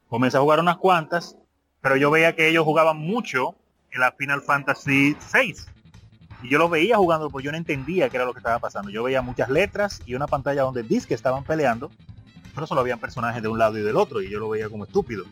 comencé 0.08 0.38
a 0.38 0.42
jugar 0.42 0.60
unas 0.60 0.78
cuantas 0.78 1.36
pero 1.82 1.96
yo 1.96 2.12
veía 2.12 2.36
que 2.36 2.48
ellos 2.48 2.64
jugaban 2.64 2.98
mucho 2.98 3.56
en 3.92 4.02
la 4.02 4.12
Final 4.14 4.42
Fantasy 4.42 5.16
VI 5.34 5.56
Y 6.44 6.50
yo 6.50 6.58
lo 6.58 6.70
veía 6.70 6.98
jugando, 6.98 7.30
pero 7.30 7.42
yo 7.42 7.52
no 7.52 7.58
entendía 7.58 8.10
qué 8.10 8.18
era 8.18 8.26
lo 8.26 8.34
que 8.34 8.40
estaba 8.40 8.60
pasando. 8.60 8.90
Yo 8.90 9.04
veía 9.04 9.22
muchas 9.22 9.50
letras 9.50 10.02
y 10.06 10.16
una 10.16 10.28
pantalla 10.28 10.62
donde 10.64 10.84
dice 10.84 11.08
que 11.08 11.14
estaban 11.14 11.44
peleando, 11.44 11.92
pero 12.56 12.68
solo 12.68 12.82
habían 12.82 13.00
personajes 13.00 13.42
de 13.42 13.48
un 13.48 13.60
lado 13.60 13.78
y 13.78 13.82
del 13.82 13.98
otro, 13.98 14.22
y 14.22 14.30
yo 14.30 14.40
lo 14.40 14.50
veía 14.50 14.70
como 14.70 14.86
estúpido. 14.86 15.26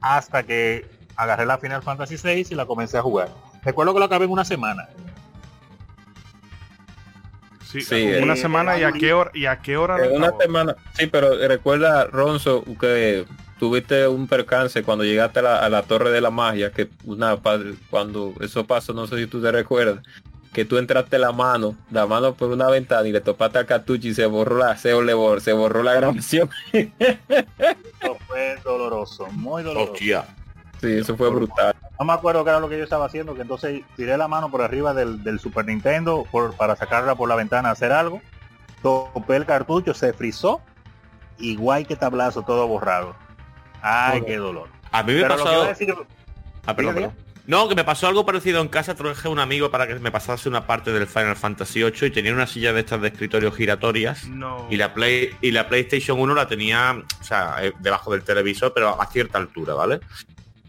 Hasta 0.00 0.42
que 0.44 0.86
agarré 1.16 1.44
la 1.44 1.58
Final 1.58 1.82
Fantasy 1.82 2.16
VI 2.22 2.46
y 2.50 2.54
la 2.54 2.66
comencé 2.66 2.98
a 2.98 3.02
jugar. 3.02 3.28
Recuerdo 3.62 3.92
que 3.92 3.98
lo 3.98 4.04
acabé 4.06 4.24
en 4.24 4.30
una 4.30 4.44
semana. 4.44 4.88
Sí, 7.64 7.82
Sí, 7.82 8.04
una 8.20 8.32
eh, 8.32 8.36
semana 8.36 8.78
y 8.78 8.82
a 8.82 8.90
qué 8.90 9.12
hora 9.12 9.30
y 9.32 9.46
a 9.46 9.60
qué 9.60 9.76
hora 9.76 9.96
lo 9.96 10.04
En 10.04 10.16
una 10.16 10.32
semana. 10.40 10.74
Sí, 10.94 11.06
pero 11.06 11.36
recuerda, 11.46 12.06
Ronzo, 12.06 12.64
que 12.80 13.26
tuviste 13.60 14.08
un 14.08 14.26
percance 14.26 14.82
cuando 14.82 15.04
llegaste 15.04 15.38
a 15.38 15.42
la, 15.42 15.56
a 15.58 15.68
la 15.68 15.82
Torre 15.82 16.10
de 16.10 16.20
la 16.20 16.30
Magia, 16.30 16.72
que 16.72 16.88
una 17.04 17.36
padre, 17.36 17.74
cuando 17.90 18.32
eso 18.40 18.64
pasó, 18.66 18.92
no 18.94 19.06
sé 19.06 19.18
si 19.18 19.26
tú 19.28 19.40
te 19.40 19.52
recuerdas, 19.52 20.00
que 20.52 20.64
tú 20.64 20.78
entraste 20.78 21.18
la 21.18 21.30
mano, 21.30 21.76
la 21.92 22.06
mano 22.06 22.34
por 22.34 22.50
una 22.50 22.68
ventana 22.68 23.06
y 23.06 23.12
le 23.12 23.20
topaste 23.20 23.58
al 23.58 23.66
cartucho 23.66 24.08
y 24.08 24.14
se 24.14 24.26
borró 24.26 24.56
la, 24.56 24.76
se, 24.76 24.92
borró, 24.94 25.38
se 25.38 25.52
borró 25.52 25.82
la 25.84 25.94
grabación. 25.94 26.50
Eso 26.72 28.16
fue 28.26 28.56
doloroso, 28.64 29.26
muy 29.32 29.62
doloroso. 29.62 29.92
Hostia. 29.92 30.24
Sí, 30.80 30.92
eso 30.94 31.14
fue 31.14 31.28
brutal. 31.28 31.76
No 31.98 32.06
me 32.06 32.14
acuerdo 32.14 32.42
qué 32.42 32.48
era 32.48 32.58
lo 32.58 32.66
que 32.70 32.78
yo 32.78 32.84
estaba 32.84 33.04
haciendo, 33.04 33.34
que 33.34 33.42
entonces 33.42 33.82
tiré 33.96 34.16
la 34.16 34.28
mano 34.28 34.50
por 34.50 34.62
arriba 34.62 34.94
del, 34.94 35.22
del 35.22 35.38
Super 35.38 35.66
Nintendo 35.66 36.24
por- 36.32 36.56
para 36.56 36.74
sacarla 36.74 37.14
por 37.16 37.28
la 37.28 37.34
ventana 37.36 37.68
a 37.68 37.72
hacer 37.72 37.92
algo. 37.92 38.22
Topé 38.82 39.36
el 39.36 39.44
cartucho, 39.44 39.92
se 39.92 40.14
frizó, 40.14 40.62
igual 41.38 41.86
que 41.86 41.96
tablazo, 41.96 42.42
todo 42.44 42.66
borrado. 42.66 43.14
Ay, 43.82 44.22
qué 44.26 44.36
dolor. 44.36 44.68
A 44.92 45.02
mí 45.02 45.12
me 45.14 45.22
Pero 45.22 45.36
pasó... 45.36 45.64
decir, 45.66 45.94
Ah, 46.66 46.74
perdón, 46.76 46.94
Diga, 46.96 47.08
perdón. 47.10 47.30
No, 47.46 47.68
que 47.68 47.74
me 47.74 47.82
pasó 47.84 48.06
algo 48.06 48.24
parecido 48.24 48.60
en 48.60 48.68
casa, 48.68 48.94
traje 48.94 49.26
a 49.26 49.30
un 49.30 49.38
amigo 49.40 49.70
para 49.70 49.86
que 49.88 49.94
me 49.94 50.12
pasase 50.12 50.48
una 50.48 50.66
parte 50.66 50.92
del 50.92 51.06
Final 51.08 51.34
Fantasy 51.36 51.82
VIII 51.82 52.06
y 52.06 52.10
tenía 52.10 52.32
una 52.32 52.46
silla 52.46 52.72
de 52.72 52.80
estas 52.80 53.00
de 53.00 53.08
escritorio 53.08 53.50
giratorias 53.50 54.28
No. 54.28 54.68
y 54.70 54.76
la 54.76 54.94
Play 54.94 55.30
y 55.40 55.50
la 55.50 55.66
PlayStation 55.68 56.20
1 56.20 56.34
la 56.34 56.46
tenía, 56.46 57.02
o 57.20 57.24
sea, 57.24 57.56
eh, 57.62 57.72
debajo 57.80 58.12
del 58.12 58.22
televisor, 58.22 58.72
pero 58.74 59.00
a 59.00 59.06
cierta 59.06 59.38
altura, 59.38 59.74
¿vale? 59.74 60.00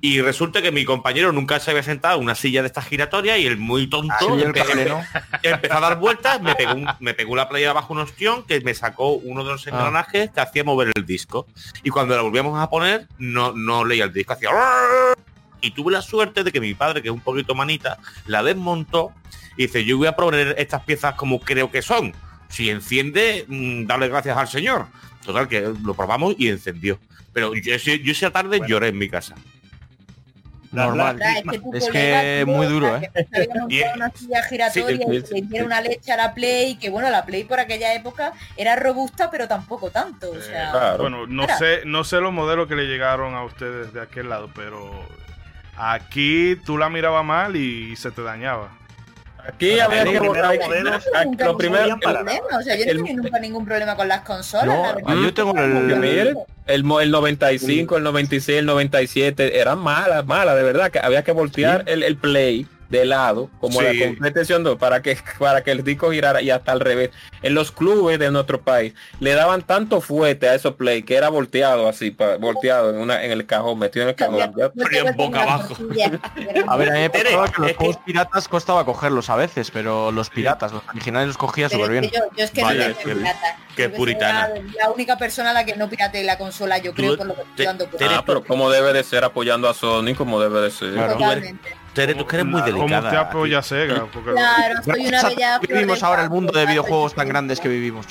Y 0.03 0.19
resulta 0.19 0.63
que 0.63 0.71
mi 0.71 0.83
compañero 0.83 1.31
nunca 1.31 1.59
se 1.59 1.69
había 1.69 1.83
sentado 1.83 2.17
en 2.17 2.23
una 2.23 2.33
silla 2.33 2.61
de 2.61 2.67
estas 2.67 2.85
giratorias 2.87 3.37
y 3.37 3.45
el 3.45 3.57
muy 3.57 3.87
tonto 3.87 4.13
empezó 5.43 5.73
a 5.77 5.79
dar 5.79 5.99
vueltas, 5.99 6.41
me 6.41 6.55
pegó, 6.55 6.73
un- 6.73 6.89
me 6.99 7.13
pegó 7.13 7.35
la 7.35 7.47
playa 7.47 7.69
abajo 7.69 7.93
un 7.93 7.99
ostión 7.99 8.43
que 8.45 8.59
me 8.61 8.73
sacó 8.73 9.11
uno 9.13 9.43
de 9.43 9.51
los 9.51 9.67
engranajes 9.67 10.31
que 10.31 10.41
hacía 10.41 10.63
mover 10.63 10.91
el 10.95 11.05
disco. 11.05 11.45
Y 11.83 11.91
cuando 11.91 12.15
la 12.15 12.23
volvíamos 12.23 12.59
a 12.59 12.69
poner, 12.69 13.07
no, 13.19 13.53
no 13.53 13.85
leía 13.85 14.05
el 14.05 14.13
disco, 14.13 14.33
hacía... 14.33 14.49
Y 15.61 15.71
tuve 15.71 15.91
la 15.91 16.01
suerte 16.01 16.43
de 16.43 16.51
que 16.51 16.59
mi 16.59 16.73
padre, 16.73 17.03
que 17.03 17.09
es 17.09 17.13
un 17.13 17.19
poquito 17.21 17.53
manita, 17.53 17.99
la 18.25 18.41
desmontó 18.41 19.11
y 19.55 19.63
dice, 19.67 19.85
yo 19.85 19.97
voy 19.97 20.07
a 20.07 20.15
poner 20.15 20.55
estas 20.57 20.81
piezas 20.83 21.13
como 21.13 21.39
creo 21.39 21.69
que 21.69 21.83
son. 21.83 22.13
Si 22.49 22.71
enciende, 22.71 23.45
mm, 23.47 23.85
dale 23.85 24.07
gracias 24.07 24.35
al 24.35 24.47
señor. 24.47 24.87
Total, 25.23 25.47
que 25.47 25.71
lo 25.83 25.93
probamos 25.93 26.33
y 26.39 26.47
encendió. 26.49 26.99
Pero 27.31 27.53
yo, 27.53 27.75
yo 27.77 28.11
esa 28.11 28.31
tarde 28.31 28.57
Bueno. 28.57 28.67
lloré 28.67 28.87
en 28.87 28.97
mi 28.97 29.07
casa. 29.07 29.35
La- 30.71 30.85
Normal. 30.85 31.17
la- 31.19 31.31
Es 31.39 31.43
que, 31.51 31.59
tu 31.59 31.73
Es 31.75 31.89
que 31.89 32.43
muy 32.47 32.65
duro, 32.67 32.99
que 32.99 33.05
¿eh? 33.05 33.47
montado 33.53 33.69
Y- 33.69 33.83
una 33.95 34.09
silla 34.11 34.43
giratoria 34.43 34.87
sí, 34.87 35.03
y 35.03 35.09
le 35.11 35.15
hicieron 35.17 35.49
sí. 35.51 35.59
una 35.65 35.81
leche 35.81 36.11
a 36.13 36.17
la 36.17 36.33
Play, 36.33 36.75
que 36.75 36.89
bueno, 36.89 37.09
la 37.09 37.25
Play 37.25 37.43
por 37.43 37.59
aquella 37.59 37.93
época 37.93 38.31
era 38.55 38.75
robusta, 38.75 39.29
pero 39.29 39.47
tampoco 39.47 39.89
tanto. 39.91 40.31
O 40.31 40.41
sea, 40.41 40.71
Claro. 40.71 40.97
Bueno, 41.03 41.27
no 41.27 41.45
sé, 41.57 41.81
no 41.85 42.03
sé 42.03 42.21
los 42.21 42.31
modelos 42.31 42.67
que 42.67 42.75
le 42.75 42.85
llegaron 42.85 43.35
a 43.35 43.43
ustedes 43.43 43.93
de 43.93 44.01
aquel 44.01 44.29
lado, 44.29 44.49
pero 44.55 44.89
aquí 45.77 46.55
tú 46.65 46.77
la 46.77 46.89
mirabas 46.89 47.25
mal 47.25 47.55
y 47.55 47.95
se 47.95 48.11
te 48.11 48.21
dañaba. 48.21 48.69
Aquí 49.47 49.79
había 49.79 50.03
que 50.03 50.19
primeros 50.19 50.55
modelos 50.67 51.05
lo 51.39 51.57
primero. 51.57 51.97
O 52.57 52.61
sea, 52.61 52.75
yo 52.75 52.85
no 52.85 52.91
el- 52.91 52.99
he 52.99 53.03
tenido 53.03 53.23
nunca 53.23 53.39
ningún 53.39 53.65
problema 53.65 53.95
con 53.95 54.07
las 54.07 54.21
consolas. 54.21 54.65
No, 54.67 55.15
la 55.15 55.21
yo 55.21 55.33
tengo 55.33 55.57
el, 55.57 56.35
el, 56.67 56.83
el 57.01 57.11
95, 57.11 57.97
el 57.97 58.03
96, 58.03 58.59
el 58.59 58.65
97 58.65 59.59
eran 59.59 59.79
malas, 59.79 60.25
malas, 60.25 60.55
de 60.55 60.63
verdad, 60.63 60.91
que 60.91 60.99
había 60.99 61.23
que 61.23 61.31
voltear 61.31 61.83
el, 61.87 62.03
el 62.03 62.15
play 62.17 62.67
de 62.91 63.05
lado, 63.05 63.49
como 63.59 63.79
Sí. 63.79 63.85
la 63.97 64.05
competición 64.05 64.63
2, 64.63 64.77
para 64.77 65.01
que, 65.01 65.17
para 65.39 65.63
que 65.63 65.71
el 65.71 65.83
disco 65.83 66.11
girara 66.11 66.41
y 66.41 66.49
hasta 66.51 66.71
al 66.73 66.81
revés. 66.81 67.09
En 67.41 67.55
los 67.55 67.71
clubes 67.71 68.19
de 68.19 68.29
nuestro 68.31 68.61
país 68.61 68.93
le 69.19 69.33
daban 69.33 69.63
tanto 69.63 70.01
fuerte 70.01 70.47
a 70.49 70.53
esos 70.55 70.75
play 70.75 71.01
que 71.03 71.15
era 71.15 71.29
volteado 71.29 71.87
así, 71.87 72.11
pa- 72.11 72.35
volteado 72.37 72.89
en 72.91 72.97
una 72.97 73.23
en 73.23 73.31
el 73.31 73.45
cajón, 73.45 73.79
metido 73.79 74.03
en 74.03 74.09
el 74.09 74.15
cajón. 74.15 74.53
Tengo 74.91 75.13
boca 75.15 75.41
abajo. 75.43 75.75
A 76.67 76.77
ver, 76.77 76.89
a 76.89 76.93
mí 76.93 76.99
me 76.99 77.09
pasaba 77.09 77.47
que 77.49 77.61
los 77.61 77.73
juegos 77.77 77.97
piratas 78.05 78.47
costaba 78.47 78.85
cogerlos 78.85 79.29
a 79.29 79.35
veces, 79.35 79.71
pero 79.71 80.11
los 80.11 80.29
piratas, 80.29 80.71
los 80.73 80.83
originales 80.89 81.27
los 81.27 81.37
cogía 81.37 81.69
súper 81.69 81.91
bien. 81.91 82.03
yo, 82.05 82.19
yo 82.37 82.43
es 82.43 82.51
que 82.51 82.61
Vaya, 82.61 82.89
no 82.89 82.95
qué- 82.97 83.13
pirata. 83.15 83.97
puritana. 83.97 84.49
La, 84.49 84.85
la 84.85 84.91
única 84.91 85.17
persona 85.17 85.51
a 85.51 85.53
la 85.53 85.65
que 85.65 85.75
no 85.77 85.89
pirate 85.89 86.23
la 86.23 86.37
consola, 86.37 86.77
yo 86.79 86.93
creo, 86.93 87.17
por 87.17 87.25
lo 87.27 87.35
que 87.35 87.41
estoy 87.41 87.65
dando. 87.65 87.87
Ah, 88.01 88.23
pero 88.25 88.43
como 88.43 88.69
debe 88.69 88.91
de 88.93 89.03
ser 89.03 89.23
apoyando 89.23 89.69
a 89.69 89.73
Sony, 89.73 90.13
como 90.17 90.41
debe 90.41 90.59
de 90.61 90.71
ser. 90.71 90.93
Claro. 90.93 91.13
Totalmente. 91.13 91.73
Tú 91.93 92.25
que 92.25 92.35
eres 92.37 92.45
muy 92.45 92.61
¿Cómo 92.61 92.65
delicada. 92.65 93.07
usted 93.09 93.17
apoya 93.17 93.59
a 93.59 93.63
Sega? 93.63 94.05
Porque 94.11 94.31
Claro, 94.31 94.81
soy 94.83 95.07
una 95.07 95.23
bella 95.23 95.59
vivimos 95.59 96.03
ahora 96.03 96.23
el 96.23 96.29
mundo 96.29 96.57
de 96.57 96.65
videojuegos 96.65 97.13
tan 97.13 97.27
grandes 97.27 97.59
que 97.59 97.67
vivimos. 97.67 98.05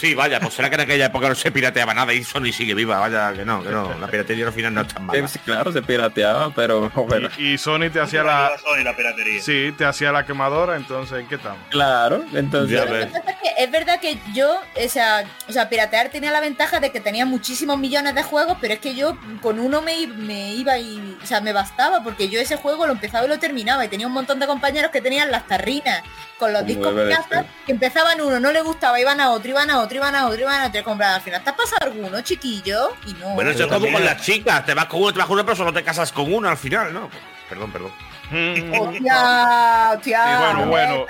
Sí, 0.00 0.14
vaya, 0.14 0.40
pues 0.40 0.54
será 0.54 0.68
que 0.70 0.76
en 0.76 0.80
aquella 0.80 1.06
época 1.06 1.28
no 1.28 1.34
se 1.34 1.50
pirateaba 1.52 1.92
nada 1.92 2.14
y 2.14 2.24
Sony 2.24 2.52
sigue 2.52 2.74
viva, 2.74 2.98
vaya 2.98 3.32
que 3.34 3.44
no, 3.44 3.62
que 3.62 3.68
no. 3.68 3.98
La 3.98 4.06
piratería 4.06 4.46
al 4.46 4.52
final 4.52 4.72
no 4.72 4.80
es 4.80 4.88
tan 4.88 5.02
Eh, 5.02 5.06
mala. 5.06 5.28
sí, 5.28 5.38
claro, 5.40 5.72
se 5.72 5.82
pirateaba, 5.82 6.50
pero 6.54 6.88
bueno, 6.90 7.28
y, 7.36 7.52
y 7.52 7.58
Sony 7.58 7.90
te 7.92 8.00
hacía 8.00 8.22
la 8.22 8.52
Sony, 8.58 8.82
la 8.82 8.96
piratería. 8.96 9.42
sí, 9.42 9.74
te 9.76 9.84
hacía 9.84 10.10
la 10.10 10.24
quemadora, 10.24 10.76
entonces 10.76 11.18
¿en 11.20 11.26
qué 11.28 11.34
estamos? 11.34 11.58
claro, 11.68 12.24
entonces 12.32 12.80
es 12.80 13.10
que 13.42 13.62
es 13.64 13.70
verdad 13.70 14.00
que 14.00 14.18
yo, 14.32 14.50
o 14.54 14.88
sea, 14.88 15.24
o 15.48 15.52
sea, 15.52 15.68
piratear 15.68 16.08
tenía 16.08 16.30
la 16.32 16.40
ventaja 16.40 16.80
de 16.80 16.90
que 16.90 17.00
tenía 17.00 17.26
muchísimos 17.26 17.78
millones 17.78 18.14
de 18.14 18.22
juegos, 18.22 18.56
pero 18.60 18.72
es 18.72 18.80
que 18.80 18.94
yo 18.94 19.18
con 19.42 19.60
uno 19.60 19.82
me, 19.82 20.06
me 20.06 20.54
iba 20.54 20.78
y, 20.78 21.18
o 21.22 21.26
sea, 21.26 21.40
me 21.42 21.52
bastaba, 21.52 22.02
porque 22.02 22.28
yo 22.30 22.40
ese 22.40 22.56
juego 22.56 22.86
lo 22.86 22.92
empezaba 22.92 23.26
y 23.26 23.28
lo 23.28 23.38
terminaba, 23.38 23.84
y 23.84 23.88
tenía 23.88 24.06
un 24.06 24.14
montón 24.14 24.38
de 24.40 24.46
compañeros 24.46 24.90
que 24.90 25.02
tenían 25.02 25.30
las 25.30 25.46
tarrinas 25.46 26.02
con 26.38 26.54
los 26.54 26.64
discos 26.64 26.94
de 26.96 27.14
ser. 27.28 27.44
que 27.66 27.72
empezaban 27.72 28.18
uno, 28.22 28.40
no 28.40 28.50
le 28.50 28.62
gustaba, 28.62 28.98
iban 28.98 29.20
a 29.20 29.30
otro, 29.30 29.50
iban 29.50 29.68
a 29.70 29.80
otro, 29.80 29.89
iban 29.96 30.14
a 30.14 30.26
otro, 30.26 30.40
iban 30.40 30.62
a 30.62 30.66
otro, 30.68 30.80
y 30.80 30.84
compraban 30.84 31.16
al 31.16 31.22
final. 31.22 31.42
¿Te 31.42 31.50
ha 31.50 31.56
pasado 31.56 31.86
alguno, 31.86 32.20
chiquillo? 32.22 32.96
Y 33.06 33.14
no. 33.14 33.30
Bueno, 33.30 33.50
eso 33.50 33.64
es 33.64 33.68
como 33.68 33.90
con 33.90 34.04
las 34.04 34.22
chicas, 34.22 34.64
te 34.64 34.74
vas 34.74 34.86
con 34.86 35.02
uno, 35.02 35.12
te 35.12 35.18
vas 35.18 35.26
con 35.26 35.34
una, 35.34 35.44
pero 35.44 35.56
solo 35.56 35.72
te 35.72 35.82
casas 35.82 36.12
con 36.12 36.32
una 36.32 36.50
al 36.50 36.58
final, 36.58 36.92
¿no? 36.92 37.10
Perdón, 37.48 37.72
perdón. 37.72 37.92
Hostia, 38.30 39.92
hostia. 39.94 40.20
Y 40.24 40.38
bueno, 40.38 40.66
bueno, 40.68 41.06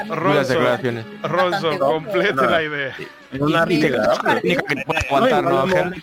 Bastante 1.23 1.77
gordo. 1.79 1.87
complete 1.93 2.35
la 2.47 2.63
idea. 2.63 2.97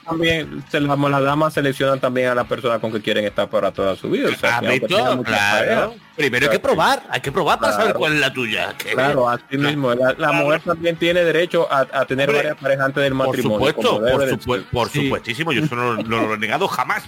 también, 0.06 0.64
se 0.70 0.80
las, 0.80 0.98
las 0.98 1.22
damas 1.24 1.54
seleccionan 1.54 2.00
también 2.00 2.30
a 2.30 2.36
las 2.36 2.46
personas 2.48 2.80
con 2.80 2.92
que 2.92 3.02
quieren 3.02 3.26
estar 3.26 3.50
para 3.50 3.72
toda 3.72 3.96
su 3.96 4.10
vida. 4.10 4.30
O 4.30 4.36
sea, 4.36 4.58
¿Has 4.58 4.62
que 4.62 4.80
muchas 4.80 5.18
Claro. 5.26 5.96
Primero 6.16 6.46
hay 6.46 6.52
que 6.52 6.60
probar, 6.60 7.04
hay 7.10 7.22
que 7.22 7.32
probar 7.32 7.60
para 7.60 7.72
saber 7.74 7.86
Claro. 7.88 8.00
cuál 8.00 8.14
es 8.14 8.20
la 8.20 8.34
tuya. 8.34 8.74
Que- 8.78 8.92
Claro, 8.94 9.30
así 9.30 9.58
mismo. 9.58 9.94
La, 9.94 10.14
la 10.18 10.32
mujer 10.32 10.62
también 10.62 10.96
tiene 10.96 11.24
derecho 11.24 11.68
a, 11.72 11.80
a 11.92 12.06
tener 12.06 12.30
Hombre, 12.30 12.44
varias 12.44 12.62
parejas 12.62 12.86
antes 12.86 13.04
del 13.04 13.14
Por 13.16 13.28
matrimonio. 13.28 13.58
supuesto, 13.68 14.00
por, 14.00 14.26
de 14.26 14.34
supu- 14.38 14.56
ser. 14.56 14.64
por 14.72 14.90
Sí. 14.90 15.04
supuestísimo, 15.04 15.52
yo 15.52 15.64
eso 15.64 15.76
no, 15.76 15.96
no 15.98 16.28
lo 16.28 16.34
he 16.34 16.38
negado 16.38 16.68
jamás. 16.68 17.04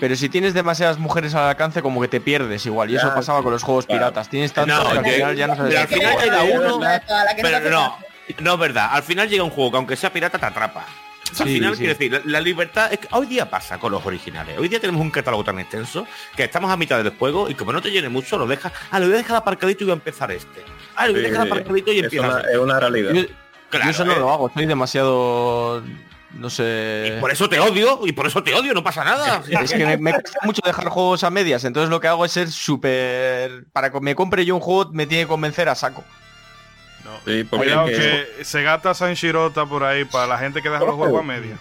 Pero 0.00 0.14
si 0.16 0.28
tienes 0.28 0.54
demasiadas 0.54 0.98
mujeres 0.98 1.34
al 1.34 1.48
alcance, 1.48 1.82
como 1.82 2.00
que 2.00 2.08
te 2.08 2.20
pierdes 2.20 2.64
igual. 2.66 2.90
Y 2.90 2.96
eso 2.96 3.12
pasaba 3.14 3.42
con 3.42 3.52
los 3.52 3.62
juegos 3.62 3.86
piratas. 3.86 4.28
Tienes 4.28 4.52
tantos 4.52 4.76
No, 4.84 4.90
que 4.92 4.98
al 4.98 5.04
final 5.14 5.36
ya 5.36 5.46
no 5.48 5.56
sabes. 5.56 5.74
pero 5.74 5.80
al 5.80 5.88
final 5.88 6.20
llega 6.22 6.42
uno- 6.60 6.80
Pero 7.42 7.70
no, 7.70 7.98
no 8.40 8.52
es 8.54 8.58
verdad. 8.60 8.88
Al 8.92 9.02
final 9.02 9.28
llega 9.28 9.42
un 9.42 9.50
juego 9.50 9.70
que 9.72 9.76
aunque 9.78 9.96
sea 9.96 10.12
pirata 10.12 10.38
te 10.38 10.46
atrapa. 10.46 10.84
Al 11.30 11.36
Sí, 11.46 11.54
final, 11.56 11.72
sí. 11.74 11.78
quiero 11.80 11.92
decir, 11.92 12.10
la, 12.12 12.20
la 12.24 12.40
libertad 12.40 12.90
es 12.90 13.00
que 13.00 13.08
hoy 13.10 13.26
día 13.26 13.50
pasa 13.50 13.78
con 13.78 13.92
los 13.92 14.04
originales. 14.06 14.56
Hoy 14.58 14.68
día 14.68 14.80
tenemos 14.80 15.02
un 15.02 15.10
catálogo 15.10 15.44
tan 15.44 15.58
extenso 15.58 16.06
que 16.34 16.44
estamos 16.44 16.70
a 16.70 16.76
mitad 16.78 17.02
del 17.02 17.12
juego 17.18 17.50
y 17.50 17.54
como 17.54 17.70
no 17.72 17.82
te 17.82 17.90
llene 17.90 18.08
mucho, 18.08 18.38
lo 18.38 18.46
dejas. 18.46 18.72
Ah, 18.90 18.98
lo 18.98 19.06
voy 19.06 19.14
a 19.14 19.18
dejar 19.18 19.36
aparcadito 19.36 19.84
y 19.84 19.86
voy 19.86 19.90
a 19.92 19.94
empezar 19.96 20.30
este. 20.32 20.62
Ah, 20.96 21.06
lo 21.06 21.12
voy 21.12 21.20
a 21.22 21.24
Sí, 21.26 21.30
dejar 21.32 21.46
aparcadito 21.48 21.92
y 21.92 21.98
es, 21.98 22.04
empiezas. 22.04 22.30
una, 22.30 22.40
es 22.50 22.56
una 22.58 22.80
realidad. 22.80 23.12
Yo, 23.12 23.22
Claro, 23.68 23.84
yo 23.84 23.90
eso 23.90 24.04
no 24.06 24.12
eh. 24.12 24.18
lo 24.18 24.32
hago. 24.32 24.50
Soy 24.54 24.64
demasiado... 24.64 25.82
No 26.38 26.48
sé... 26.50 27.14
Y 27.16 27.20
por 27.20 27.30
eso 27.32 27.48
te 27.48 27.58
odio, 27.58 28.00
y 28.04 28.12
por 28.12 28.26
eso 28.26 28.42
te 28.42 28.54
odio, 28.54 28.72
no 28.72 28.82
pasa 28.84 29.02
nada. 29.04 29.42
Es 29.48 29.72
que 29.72 29.84
me, 29.84 29.96
me 29.96 30.12
cuesta 30.12 30.38
mucho 30.44 30.60
dejar 30.64 30.88
juegos 30.88 31.24
a 31.24 31.30
medias, 31.30 31.64
entonces 31.64 31.90
lo 31.90 32.00
que 32.00 32.06
hago 32.08 32.24
es 32.24 32.32
ser 32.32 32.48
súper... 32.50 33.64
Para 33.72 33.90
que 33.90 34.00
me 34.00 34.14
compre 34.14 34.44
yo 34.44 34.54
un 34.54 34.60
juego 34.60 34.90
me 34.92 35.06
tiene 35.06 35.24
que 35.24 35.28
convencer 35.28 35.68
a 35.68 35.74
saco. 35.74 36.04
No. 37.04 37.10
Sí, 37.26 37.42
porque 37.44 37.66
Cuidado 37.66 37.86
que- 37.86 38.28
que 38.38 38.44
se 38.44 38.62
gata 38.62 38.94
San 38.94 39.14
Shirota 39.14 39.66
por 39.66 39.82
ahí 39.82 40.04
para 40.04 40.26
la 40.26 40.38
gente 40.38 40.62
que 40.62 40.68
deja 40.70 40.84
los 40.84 40.94
juegos 40.94 41.20
a 41.20 41.24
media. 41.24 41.56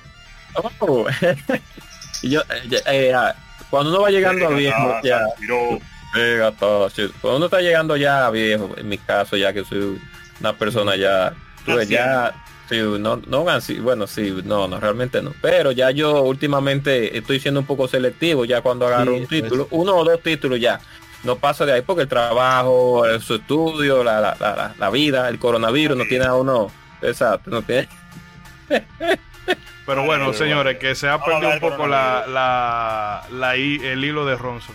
Oh. 0.80 1.06
Y 2.24 2.30
yo, 2.32 2.42
eh, 2.50 2.82
eh, 2.88 3.14
cuando 3.70 3.92
uno 3.92 4.02
va 4.02 4.10
llegando 4.10 4.48
a 4.48 4.50
viejo, 4.50 5.00
ya, 5.04 5.22
Pega 6.14 6.52
todo, 6.52 6.90
sí. 6.90 7.12
Cuando 7.22 7.38
uno 7.38 7.46
está 7.46 7.62
llegando 7.62 7.96
ya 7.96 8.26
a 8.26 8.32
viejo, 8.32 8.74
en 8.78 8.90
mi 8.90 8.98
caso, 8.98 9.38
ya 9.38 9.54
que 9.54 9.64
soy 9.66 10.02
una 10.40 10.54
persona 10.54 10.96
ya, 10.96 11.34
tú 11.66 11.76
ves, 11.76 11.88
ya, 11.90 12.34
sí, 12.70 12.78
no, 12.80 13.18
no, 13.28 13.46
ansi- 13.46 13.82
bueno, 13.82 14.08
sí, 14.08 14.36
no, 14.44 14.68
no, 14.68 14.80
realmente 14.80 15.22
no. 15.22 15.34
Pero 15.42 15.72
ya 15.72 15.92
yo 15.92 16.22
últimamente 16.24 17.18
estoy 17.18 17.40
siendo 17.40 17.60
un 17.60 17.66
poco 17.66 17.88
selectivo 17.88 18.46
ya 18.46 18.62
cuando 18.62 18.88
agarro 18.88 19.12
Sí, 19.14 19.18
un 19.18 19.24
es. 19.24 19.30
título, 19.30 19.68
uno 19.72 19.96
o 19.96 20.04
dos 20.04 20.22
títulos 20.22 20.60
ya. 20.60 20.80
no 21.24 21.36
pasa 21.38 21.66
de 21.66 21.74
ahí 21.74 21.82
porque 21.82 22.04
el 22.04 22.08
trabajo, 22.08 23.06
el- 23.06 23.22
su 23.22 23.36
estudio, 23.36 24.04
la, 24.04 24.22
la, 24.22 24.36
la, 24.40 24.76
la 24.78 24.90
vida, 24.90 25.28
el 25.30 25.40
coronavirus 25.40 25.98
no 25.98 26.06
tiene 26.06 26.26
a 26.26 26.36
uno. 26.36 26.72
Exacto, 27.02 27.50
no 27.52 27.62
tiene. 27.64 27.88
Pero 29.86 30.04
bueno, 30.04 30.26
Pero 30.26 30.34
señores, 30.38 30.78
que 30.78 30.96
se 30.96 31.08
ha 31.08 31.24
perdido 31.24 31.50
un 31.54 31.60
poco 31.60 31.88
la, 31.88 32.26
la, 32.28 33.24
la 33.32 33.56
el 33.56 34.04
hilo 34.04 34.26
de 34.26 34.36
Ronzo. 34.36 34.74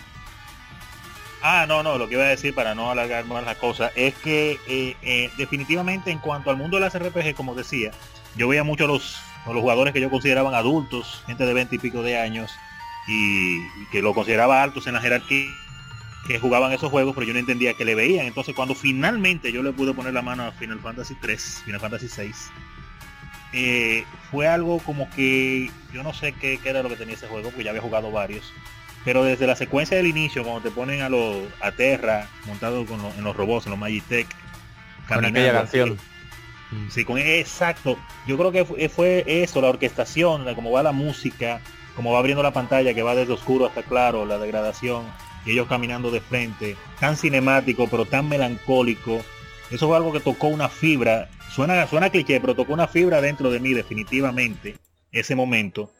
Ah, 1.45 1.65
no, 1.67 1.83
no, 1.83 1.97
lo 1.97 2.07
que 2.07 2.13
iba 2.13 2.23
a 2.23 2.29
decir 2.29 2.55
para 2.55 2.73
no 2.73 2.89
alargar 2.89 3.25
más 3.25 3.43
la 3.43 3.55
cosa 3.55 3.91
es 3.97 4.15
que 4.15 4.57
eh, 4.65 4.95
eh, 5.01 5.29
definitivamente 5.35 6.09
en 6.09 6.19
cuanto 6.19 6.49
al 6.49 6.55
mundo 6.55 6.77
de 6.77 6.81
las 6.81 6.97
RPG, 6.97 7.35
como 7.35 7.53
decía, 7.53 7.91
yo 8.37 8.47
veía 8.47 8.63
mucho 8.63 8.85
a 8.85 8.87
los, 8.87 9.17
a 9.45 9.51
los 9.51 9.61
jugadores 9.61 9.93
que 9.93 9.99
yo 9.99 10.09
consideraban 10.09 10.55
adultos, 10.55 11.21
gente 11.25 11.45
de 11.45 11.53
20 11.53 11.75
y 11.75 11.79
pico 11.79 12.01
de 12.01 12.17
años, 12.17 12.49
y, 13.09 13.57
que 13.91 14.01
lo 14.01 14.13
consideraba 14.13 14.63
altos 14.63 14.87
en 14.87 14.93
la 14.93 15.01
jerarquía, 15.01 15.49
que 16.27 16.39
jugaban 16.39 16.71
esos 16.71 16.89
juegos, 16.89 17.13
pero 17.13 17.27
yo 17.27 17.33
no 17.33 17.39
entendía 17.39 17.73
que 17.73 17.83
le 17.83 17.95
veían. 17.95 18.25
Entonces 18.25 18.55
cuando 18.55 18.73
finalmente 18.73 19.51
yo 19.51 19.63
le 19.63 19.73
pude 19.73 19.93
poner 19.93 20.13
la 20.13 20.21
mano 20.21 20.45
a 20.45 20.53
Final 20.53 20.79
Fantasy 20.79 21.15
3, 21.15 21.63
Final 21.65 21.81
Fantasy 21.81 22.07
6, 22.07 22.51
eh, 23.51 24.05
fue 24.31 24.47
algo 24.47 24.79
como 24.79 25.09
que 25.09 25.69
yo 25.93 26.03
no 26.03 26.13
sé 26.13 26.31
qué, 26.31 26.57
qué 26.63 26.69
era 26.69 26.83
lo 26.83 26.87
que 26.87 26.95
tenía 26.95 27.15
ese 27.15 27.27
juego, 27.27 27.49
porque 27.49 27.65
ya 27.65 27.71
había 27.71 27.81
jugado 27.81 28.11
varios. 28.11 28.53
Pero 29.05 29.23
desde 29.23 29.47
la 29.47 29.55
secuencia 29.55 29.97
del 29.97 30.07
inicio, 30.07 30.43
cuando 30.43 30.61
te 30.61 30.71
ponen 30.71 31.01
a 31.01 31.09
los 31.09 31.37
a 31.61 31.71
Terra, 31.71 32.27
montado 32.45 32.85
con 32.85 33.01
los- 33.01 33.15
en 33.17 33.23
los 33.23 33.35
robots, 33.35 33.65
en 33.65 33.71
los 33.71 33.79
Magitech, 33.79 34.27
Con 34.27 35.07
caminando 35.07 35.39
aquella 35.39 35.59
así. 35.59 35.77
canción. 35.77 35.99
Sí, 36.89 37.05
con 37.05 37.17
exacto. 37.19 37.97
Yo 38.25 38.37
creo 38.37 38.51
que 38.51 38.65
fue, 38.65 38.89
fue 38.89 39.23
eso, 39.27 39.61
la 39.61 39.67
orquestación, 39.69 40.45
la- 40.45 40.55
cómo 40.55 40.71
va 40.71 40.81
la 40.81 40.91
música, 40.91 41.59
cómo 41.95 42.11
va 42.13 42.19
abriendo 42.19 42.41
la 42.41 42.51
pantalla, 42.51 42.93
que 42.93 43.03
va 43.03 43.13
desde 43.13 43.33
oscuro 43.33 43.67
hasta 43.67 43.83
claro, 43.83 44.25
la 44.25 44.39
degradación, 44.39 45.05
y 45.45 45.51
ellos 45.51 45.67
caminando 45.67 46.09
de 46.09 46.21
frente, 46.21 46.75
tan 46.99 47.15
cinemático, 47.17 47.87
pero 47.89 48.05
tan 48.05 48.27
melancólico. 48.29 49.23
Eso 49.69 49.87
fue 49.87 49.97
algo 49.97 50.11
que 50.13 50.19
tocó 50.19 50.47
una 50.47 50.69
fibra, 50.69 51.29
suena, 51.51 51.85
suena 51.87 52.09
cliché, 52.09 52.39
pero 52.39 52.55
tocó 52.55 52.73
una 52.73 52.87
fibra 52.87 53.21
dentro 53.21 53.51
de 53.51 53.59
mí 53.59 53.73
definitivamente, 53.73 54.77
ese 55.11 55.35
momento. 55.35 55.91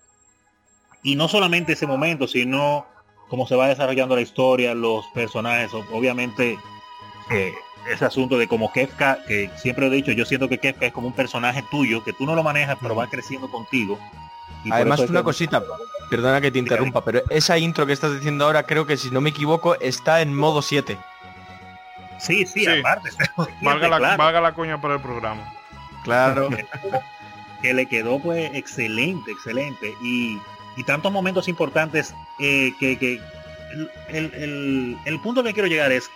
Y 1.04 1.16
no 1.16 1.28
solamente 1.28 1.74
ese 1.74 1.86
momento, 1.86 2.28
sino 2.28 2.88
cómo 3.34 3.48
se 3.48 3.56
va 3.56 3.68
desarrollando 3.68 4.14
la 4.16 4.22
historia, 4.22 4.76
los 4.76 5.08
personajes, 5.08 5.72
obviamente 5.92 6.60
eh, 7.32 7.52
ese 7.92 8.06
asunto 8.06 8.38
de 8.38 8.48
como 8.48 8.72
Kefka, 8.72 9.26
que 9.28 9.50
siempre 9.56 9.88
he 9.88 9.90
dicho, 9.90 10.12
yo 10.12 10.24
siento 10.24 10.48
que 10.48 10.60
Kefka 10.60 10.86
es 10.86 10.94
como 10.94 11.08
un 11.08 11.14
personaje 11.14 11.64
tuyo, 11.72 12.04
que 12.04 12.14
tú 12.14 12.28
no 12.28 12.36
lo 12.36 12.44
manejas, 12.44 12.78
pero 12.80 12.96
va 12.96 13.08
creciendo 13.08 13.50
contigo. 13.50 13.98
Y 14.64 14.72
Además, 14.72 15.00
una 15.00 15.22
que- 15.22 15.24
cosita, 15.24 15.64
perdona 16.12 16.42
que 16.42 16.52
te 16.52 16.60
interrumpa, 16.60 17.04
pero 17.04 17.24
esa 17.32 17.58
intro 17.58 17.88
que 17.88 17.94
estás 17.94 18.14
diciendo 18.14 18.46
ahora, 18.46 18.68
creo 18.68 18.86
que 18.86 18.98
si 18.98 19.10
no 19.10 19.20
me 19.20 19.32
equivoco, 19.32 19.80
está 19.80 20.22
en 20.22 20.36
modo 20.36 20.62
7. 20.62 20.96
Sí, 22.20 22.46
sí, 22.46 22.66
Sí. 22.66 22.80
aparte. 22.82 23.10
Valga 23.64 23.88
la, 23.88 23.98
claro, 23.98 24.18
valga 24.24 24.42
la 24.42 24.52
coña 24.54 24.80
para 24.80 24.94
el 24.94 25.02
programa. 25.02 25.52
Claro. 26.04 26.50
que 27.64 27.74
le 27.74 27.88
quedó 27.88 28.20
pues 28.20 28.52
excelente, 28.54 29.32
excelente. 29.32 29.96
Y, 30.04 30.38
y 30.76 30.84
tantos 30.84 31.12
momentos 31.12 31.48
importantes 31.48 32.14
eh, 32.40 32.74
que, 32.80 32.98
que 32.98 33.22
el, 34.10 34.32
el- 34.36 34.98
el- 35.06 35.20
punto 35.20 35.44
que 35.44 35.54
quiero 35.54 35.68
llegar 35.68 35.92
es 35.92 36.10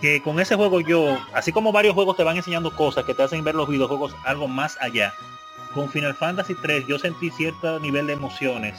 que 0.00 0.20
con 0.22 0.40
ese 0.40 0.56
juego 0.56 0.80
yo, 0.80 1.18
así 1.32 1.52
como 1.52 1.72
varios 1.72 1.94
juegos 1.94 2.16
te 2.16 2.24
van 2.24 2.36
enseñando 2.36 2.74
cosas 2.74 3.04
que 3.04 3.14
te 3.14 3.22
hacen 3.22 3.44
ver 3.44 3.54
los 3.54 3.68
videojuegos 3.68 4.14
algo 4.24 4.48
más 4.48 4.76
allá, 4.80 5.12
con 5.74 5.88
Final 5.90 6.14
Fantasy 6.14 6.54
3 6.60 6.86
yo 6.86 6.98
sentí 6.98 7.30
cierto 7.30 7.78
nivel 7.80 8.06
de 8.06 8.12
emociones 8.14 8.74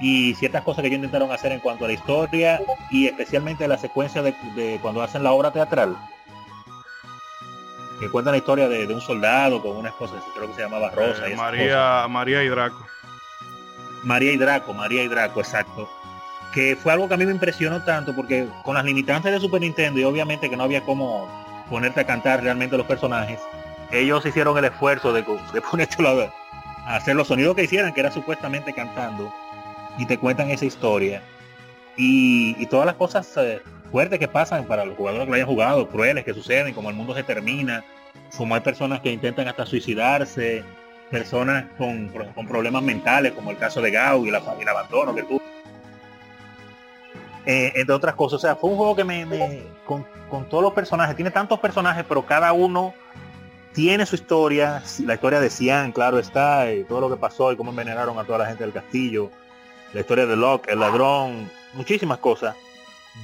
y 0.00 0.34
ciertas 0.34 0.62
cosas 0.64 0.82
que 0.82 0.88
ellos 0.88 0.96
intentaron 0.96 1.30
hacer 1.30 1.52
en 1.52 1.60
cuanto 1.60 1.84
a 1.84 1.88
la 1.88 1.94
historia 1.94 2.60
y 2.90 3.06
especialmente 3.06 3.68
la 3.68 3.78
secuencia 3.78 4.22
de, 4.22 4.34
de 4.56 4.78
cuando 4.82 5.02
hacen 5.02 5.22
la 5.22 5.30
obra 5.32 5.52
teatral 5.52 5.96
que 8.00 8.08
cuentan 8.10 8.32
la 8.32 8.38
historia 8.38 8.68
de, 8.68 8.86
de 8.86 8.94
un 8.94 9.00
soldado 9.00 9.62
con 9.62 9.76
una 9.76 9.90
esposa 9.90 10.14
creo 10.34 10.48
que 10.48 10.54
se 10.54 10.62
llamaba 10.62 10.90
Rosa 10.90 11.28
Eh, 11.28 11.32
y. 11.32 11.36
María, 11.36 12.06
María 12.08 12.42
y 12.42 12.48
Draco. 12.48 12.84
María 14.04 14.32
y 14.32 14.36
Draco, 14.36 14.72
María 14.74 15.02
y 15.02 15.08
Draco, 15.08 15.40
exacto. 15.40 15.88
Que 16.52 16.76
fue 16.76 16.92
algo 16.92 17.08
que 17.08 17.14
a 17.14 17.16
mí 17.16 17.26
me 17.26 17.32
impresionó 17.32 17.82
tanto 17.82 18.14
porque 18.14 18.46
con 18.62 18.74
las 18.74 18.84
limitantes 18.84 19.32
de 19.32 19.40
Super 19.40 19.60
Nintendo 19.60 19.98
y 20.00 20.04
obviamente 20.04 20.48
que 20.48 20.56
no 20.56 20.64
había 20.64 20.82
cómo 20.82 21.28
ponerte 21.68 22.00
a 22.00 22.06
cantar 22.06 22.42
realmente 22.42 22.76
los 22.76 22.86
personajes, 22.86 23.40
ellos 23.90 24.24
hicieron 24.24 24.56
el 24.58 24.66
esfuerzo 24.66 25.12
de, 25.12 25.24
de 25.52 25.60
ponértelo 25.70 26.08
a, 26.10 26.32
a 26.86 26.96
hacer 26.96 27.16
los 27.16 27.28
sonidos 27.28 27.56
que 27.56 27.64
hicieran, 27.64 27.92
que 27.92 28.00
era 28.00 28.10
supuestamente 28.10 28.72
cantando, 28.72 29.32
y 29.98 30.06
te 30.06 30.18
cuentan 30.18 30.50
esa 30.50 30.64
historia. 30.64 31.22
Y, 31.96 32.66
todas 32.66 32.86
las 32.86 32.96
cosas 32.96 33.36
eh, 33.36 33.60
fuertes 33.90 34.18
que 34.18 34.28
pasan 34.28 34.64
para 34.64 34.84
los 34.84 34.96
jugadores 34.96 35.26
que 35.26 35.30
lo 35.30 35.36
hayan 35.36 35.48
jugado, 35.48 35.88
crueles 35.88 36.24
que 36.24 36.34
suceden, 36.34 36.74
como 36.74 36.90
el 36.90 36.96
mundo 36.96 37.14
se 37.14 37.22
termina, 37.22 37.84
como 38.36 38.54
hay 38.54 38.60
personas 38.60 39.00
que 39.00 39.12
intentan 39.12 39.46
hasta 39.48 39.64
suicidarse, 39.64 40.64
personas 41.14 41.66
con, 41.78 42.08
con 42.08 42.46
problemas 42.48 42.82
mentales, 42.82 43.32
como 43.32 43.52
el 43.52 43.56
caso 43.56 43.80
de 43.80 43.92
Gau 43.92 44.26
y, 44.26 44.32
la, 44.32 44.42
y 44.58 44.62
el 44.62 44.68
abandono 44.68 45.14
que 45.14 45.22
tuvo. 45.22 45.40
Eh, 47.46 47.72
entre 47.76 47.94
otras 47.94 48.16
cosas, 48.16 48.38
o 48.38 48.40
sea, 48.40 48.56
fue 48.56 48.70
un 48.70 48.76
juego 48.76 48.96
que 48.96 49.04
me, 49.04 49.24
con, 49.86 50.04
con 50.28 50.48
todos 50.48 50.64
los 50.64 50.72
personajes, 50.72 51.14
tiene 51.14 51.30
tantos 51.30 51.60
personajes, 51.60 52.04
pero 52.08 52.26
cada 52.26 52.52
uno 52.52 52.94
tiene 53.72 54.06
su 54.06 54.16
historia, 54.16 54.82
la 55.04 55.14
historia 55.14 55.38
de 55.38 55.50
Cian, 55.50 55.92
claro 55.92 56.18
está, 56.18 56.72
y 56.72 56.82
todo 56.82 57.02
lo 57.02 57.10
que 57.10 57.16
pasó 57.16 57.52
y 57.52 57.56
cómo 57.56 57.70
envenenaron 57.70 58.18
a 58.18 58.24
toda 58.24 58.38
la 58.38 58.46
gente 58.46 58.64
del 58.64 58.72
castillo, 58.72 59.30
la 59.92 60.00
historia 60.00 60.26
de 60.26 60.34
Locke, 60.34 60.68
el 60.68 60.80
ladrón, 60.80 61.48
muchísimas 61.74 62.18
cosas. 62.18 62.56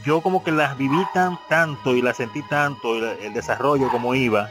Yo 0.04 0.20
como 0.20 0.44
que 0.44 0.52
las 0.52 0.78
viví 0.78 1.04
tan 1.12 1.36
tanto 1.48 1.96
y 1.96 2.02
las 2.02 2.18
sentí 2.18 2.42
tanto, 2.42 2.94
el 2.96 3.34
desarrollo 3.34 3.88
como 3.90 4.14
iba, 4.14 4.48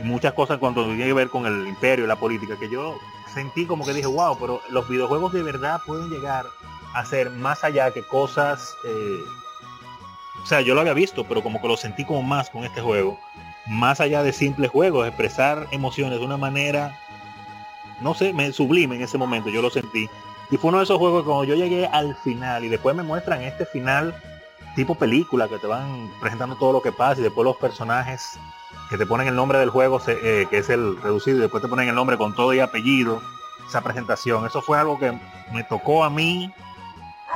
y 0.00 0.04
muchas 0.04 0.32
cosas 0.34 0.58
cuando 0.58 0.84
tenía 0.84 1.06
que 1.06 1.12
ver 1.12 1.28
con 1.28 1.46
el 1.46 1.66
imperio 1.66 2.06
la 2.06 2.16
política, 2.16 2.56
que 2.58 2.68
yo 2.68 2.98
sentí 3.32 3.66
como 3.66 3.84
que 3.84 3.92
dije, 3.92 4.06
wow, 4.06 4.36
pero 4.38 4.60
los 4.70 4.88
videojuegos 4.88 5.32
de 5.32 5.42
verdad 5.42 5.80
pueden 5.86 6.08
llegar 6.08 6.46
a 6.94 7.04
ser 7.04 7.30
más 7.30 7.64
allá 7.64 7.90
que 7.90 8.02
cosas, 8.02 8.74
eh, 8.86 9.20
o 10.42 10.46
sea, 10.46 10.60
yo 10.60 10.74
lo 10.74 10.80
había 10.80 10.94
visto, 10.94 11.24
pero 11.24 11.42
como 11.42 11.60
que 11.60 11.68
lo 11.68 11.76
sentí 11.76 12.04
como 12.04 12.22
más 12.22 12.50
con 12.50 12.64
este 12.64 12.80
juego, 12.80 13.18
más 13.66 14.00
allá 14.00 14.22
de 14.22 14.32
simples 14.32 14.70
juegos, 14.70 15.06
expresar 15.06 15.66
emociones 15.70 16.18
de 16.18 16.24
una 16.24 16.36
manera, 16.36 16.98
no 18.00 18.14
sé, 18.14 18.32
me 18.32 18.52
sublime 18.52 18.96
en 18.96 19.02
ese 19.02 19.18
momento, 19.18 19.50
yo 19.50 19.62
lo 19.62 19.70
sentí. 19.70 20.08
Y 20.50 20.56
fue 20.56 20.68
uno 20.68 20.78
de 20.78 20.84
esos 20.84 20.98
juegos 20.98 21.22
que 21.22 21.26
cuando 21.26 21.44
yo 21.44 21.54
llegué 21.54 21.86
al 21.86 22.14
final 22.16 22.64
y 22.64 22.68
después 22.68 22.94
me 22.94 23.02
muestran 23.02 23.42
este 23.42 23.64
final 23.66 24.14
tipo 24.76 24.94
película 24.94 25.48
que 25.48 25.58
te 25.58 25.66
van 25.66 26.10
presentando 26.20 26.56
todo 26.56 26.72
lo 26.72 26.82
que 26.82 26.92
pasa 26.92 27.20
y 27.20 27.24
después 27.24 27.44
los 27.44 27.56
personajes 27.56 28.38
que 28.90 28.98
te 28.98 29.06
ponen 29.06 29.28
el 29.28 29.34
nombre 29.34 29.58
del 29.58 29.70
juego 29.70 30.00
eh, 30.06 30.46
que 30.50 30.58
es 30.58 30.68
el 30.70 31.00
reducido 31.02 31.38
y 31.38 31.40
después 31.40 31.62
te 31.62 31.68
ponen 31.68 31.88
el 31.88 31.94
nombre 31.94 32.16
con 32.18 32.34
todo 32.34 32.52
y 32.52 32.60
apellido 32.60 33.22
esa 33.68 33.80
presentación. 33.82 34.46
Eso 34.46 34.60
fue 34.62 34.78
algo 34.78 34.98
que 34.98 35.12
me 35.52 35.64
tocó 35.64 36.04
a 36.04 36.10
mí 36.10 36.52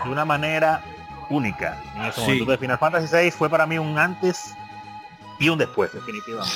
de 0.05 0.11
una 0.11 0.25
manera 0.25 0.83
única 1.31 1.83
en 1.97 2.03
ese 2.03 2.13
Sí. 2.13 2.21
momento. 2.21 2.43
Entonces, 2.45 2.61
Final 2.61 2.79
Fantasy 2.79 3.17
VI 3.17 3.31
fue 3.31 3.49
para 3.49 3.67
mí 3.67 3.79
un 3.79 3.99
antes 3.99 4.55
y 5.39 5.49
un 5.49 5.59
después 5.59 5.93
definitivamente. 5.93 6.53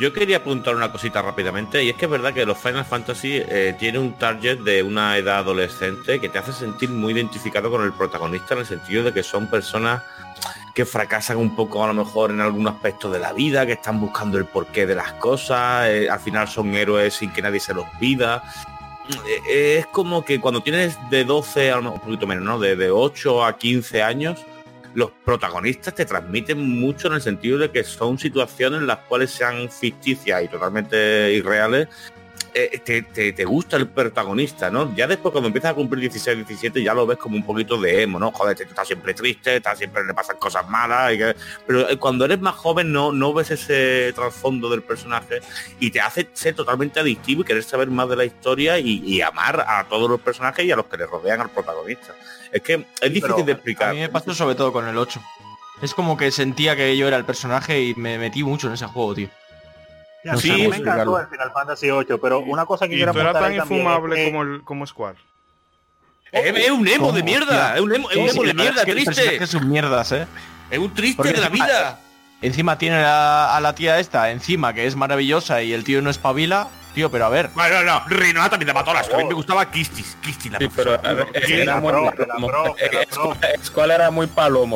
Yo 0.00 0.12
quería 0.12 0.38
apuntar 0.38 0.74
una 0.74 0.90
cosita 0.90 1.22
rápidamente 1.22 1.82
y 1.84 1.90
es 1.90 1.96
que 1.96 2.06
es 2.06 2.10
verdad 2.10 2.34
que 2.34 2.44
los 2.44 2.58
Final 2.58 2.84
Fantasy 2.84 3.36
eh, 3.48 3.76
tiene 3.78 3.98
un 4.00 4.14
target 4.14 4.58
de 4.58 4.82
una 4.82 5.16
edad 5.16 5.38
adolescente 5.38 6.20
que 6.20 6.28
te 6.28 6.38
hace 6.38 6.52
sentir 6.52 6.90
muy 6.90 7.12
identificado 7.12 7.70
con 7.70 7.82
el 7.84 7.92
protagonista 7.92 8.54
en 8.54 8.60
el 8.60 8.66
sentido 8.66 9.04
de 9.04 9.12
que 9.12 9.22
son 9.22 9.46
personas 9.48 10.02
que 10.76 10.84
fracasan 10.84 11.38
un 11.38 11.56
poco 11.56 11.82
a 11.82 11.86
lo 11.86 11.94
mejor 11.94 12.30
en 12.30 12.42
algún 12.42 12.68
aspecto 12.68 13.10
de 13.10 13.18
la 13.18 13.32
vida, 13.32 13.64
que 13.64 13.72
están 13.72 13.98
buscando 13.98 14.36
el 14.36 14.44
porqué 14.44 14.86
de 14.86 14.94
las 14.94 15.14
cosas, 15.14 15.88
eh, 15.88 16.10
al 16.10 16.20
final 16.20 16.46
son 16.48 16.74
héroes 16.74 17.14
sin 17.14 17.32
que 17.32 17.40
nadie 17.40 17.60
se 17.60 17.72
los 17.72 17.86
pida. 17.98 18.42
Eh, 19.48 19.78
es 19.78 19.86
como 19.86 20.22
que 20.22 20.38
cuando 20.38 20.62
tienes 20.62 20.98
de 21.08 21.24
12, 21.24 21.72
a 21.72 21.76
lo 21.76 21.82
mejor 21.82 22.00
un 22.00 22.04
poquito 22.04 22.26
menos, 22.26 22.44
¿no? 22.44 22.58
De, 22.58 22.76
de 22.76 22.90
8 22.90 23.46
a 23.46 23.56
15 23.56 24.02
años, 24.02 24.44
los 24.92 25.10
protagonistas 25.24 25.94
te 25.94 26.04
transmiten 26.04 26.60
mucho 26.60 27.08
en 27.08 27.14
el 27.14 27.22
sentido 27.22 27.56
de 27.56 27.70
que 27.70 27.82
son 27.82 28.18
situaciones 28.18 28.80
en 28.80 28.86
las 28.86 28.98
cuales 28.98 29.30
sean 29.30 29.70
ficticias 29.70 30.44
y 30.44 30.48
totalmente 30.48 31.32
irreales. 31.32 31.88
Eh, 32.58 32.80
te, 32.84 33.02
te- 33.02 33.32
te 33.32 33.44
gusta 33.44 33.76
el 33.76 33.86
protagonista, 33.88 34.70
¿no? 34.70 34.94
Ya 34.96 35.06
después 35.06 35.30
cuando 35.32 35.48
empiezas 35.48 35.72
a 35.72 35.74
cumplir 35.74 36.00
16, 36.00 36.38
17 36.38 36.82
ya 36.82 36.94
lo 36.94 37.06
ves 37.06 37.18
como 37.18 37.36
un 37.36 37.44
poquito 37.44 37.76
de 37.80 38.02
emo, 38.02 38.18
¿no? 38.18 38.32
Joder, 38.32 38.52
este 38.52 38.64
está 38.64 38.84
siempre 38.84 39.12
triste, 39.14 39.56
está 39.56 39.76
siempre 39.76 40.04
le 40.04 40.14
pasan 40.14 40.36
cosas 40.38 40.68
malas, 40.68 41.12
y 41.14 41.18
que- 41.18 41.36
pero 41.66 41.88
eh, 41.88 41.96
cuando 41.98 42.24
eres 42.24 42.40
más 42.40 42.54
joven 42.54 42.90
no, 42.92 43.12
no 43.12 43.34
ves 43.34 43.50
ese 43.50 44.12
trasfondo 44.14 44.70
del 44.70 44.82
personaje 44.82 45.40
y 45.80 45.90
te 45.90 46.00
hace 46.00 46.28
ser 46.32 46.54
totalmente 46.54 46.98
adictivo 47.00 47.42
y 47.42 47.44
querer 47.44 47.62
saber 47.62 47.88
más 47.90 48.08
de 48.08 48.16
la 48.16 48.24
historia 48.24 48.78
y, 48.78 49.02
y 49.04 49.20
amar 49.20 49.64
a 49.68 49.84
todos 49.88 50.08
los 50.10 50.20
personajes 50.20 50.64
y 50.64 50.72
a 50.72 50.76
los 50.76 50.86
que 50.86 50.96
le 50.96 51.06
rodean 51.06 51.40
al 51.40 51.50
protagonista. 51.50 52.14
Es 52.52 52.62
que 52.62 52.86
es 53.00 53.12
difícil 53.12 53.44
de 53.44 53.52
A 53.52 53.54
explicar. 53.56 53.94
mí 53.94 54.00
me 54.00 54.08
pasó 54.08 54.32
sobre 54.34 54.54
todo 54.54 54.72
con 54.72 54.86
el 54.86 54.96
8. 54.96 55.20
Es 55.82 55.92
como 55.92 56.16
que 56.16 56.30
sentía 56.30 56.74
que 56.74 56.96
yo 56.96 57.06
era 57.06 57.18
el 57.18 57.24
personaje 57.26 57.82
y 57.82 57.94
me 57.96 58.16
metí 58.18 58.42
mucho 58.42 58.66
en 58.68 58.72
ese 58.74 58.86
juego, 58.86 59.14
tío. 59.14 59.28
Ya, 60.26 60.32
No 60.32 60.38
sí, 60.40 60.66
me 60.68 60.76
encantó 60.76 61.20
el 61.20 61.28
Final 61.28 61.52
Fantasy 61.52 61.88
8 61.90 62.18
pero 62.20 62.40
una 62.40 62.66
cosa 62.66 62.88
que 62.88 62.94
Y 62.94 62.96
quiero 62.96 63.12
tú 63.12 63.20
apuntar 63.20 63.42
tan 63.42 63.52
ahí 63.52 63.58
también 63.58 63.78
infumable 63.80 64.14
es 64.16 64.24
que- 64.26 64.32
como, 64.32 64.42
el, 64.42 64.62
como 64.64 64.86
Square. 64.86 65.18
Es, 66.32 66.56
es 66.56 66.70
un 66.70 66.86
emo 66.88 67.12
de 67.12 67.22
mierda, 67.22 67.76
es 67.76 67.80
un 67.80 67.94
emo, 67.94 68.10
es 68.10 68.16
un 68.16 68.24
Sí, 68.24 68.30
emo 68.30 68.42
sí, 68.42 68.46
de 68.48 68.54
mierda, 68.54 68.80
es 68.80 68.84
que 68.86 68.92
triste. 68.92 69.14
personaje 69.14 69.46
son 69.46 69.68
mierdas, 69.68 70.12
eh. 70.12 70.26
Es 70.70 70.78
un 70.80 70.92
triste 70.92 71.16
Porque 71.16 71.32
de 71.32 71.40
la 71.40 71.46
encima- 71.46 71.64
vida. 71.66 72.00
Encima 72.42 72.76
tiene 72.76 72.96
a, 72.96 73.56
a 73.56 73.60
la 73.60 73.74
tía 73.74 73.98
esta 73.98 74.30
encima 74.30 74.74
que 74.74 74.86
es 74.86 74.94
maravillosa 74.96 75.62
y 75.62 75.72
el 75.72 75.84
tío 75.84 76.02
no 76.02 76.10
espabila. 76.10 76.68
Tío, 76.96 77.10
pero 77.10 77.26
a 77.26 77.28
ver. 77.28 77.50
Bueno, 77.54 77.82
no, 77.82 78.00
no, 78.00 78.08
Rinoa 78.08 78.48
también 78.48 78.68
te 78.68 78.72
mató 78.72 78.94
las. 78.94 79.06
A 79.12 79.18
mí 79.18 79.24
me 79.24 79.34
gustaba 79.34 79.70
Kistis, 79.70 80.16
Kistis 80.22 80.50
la 80.50 80.58
Sí, 80.58 80.68
pero 80.74 80.92
ver, 81.12 81.28
era 81.52 81.76
muy 81.78 81.92
palomo. 81.92 82.10
era 83.92 84.10
muy 84.10 84.26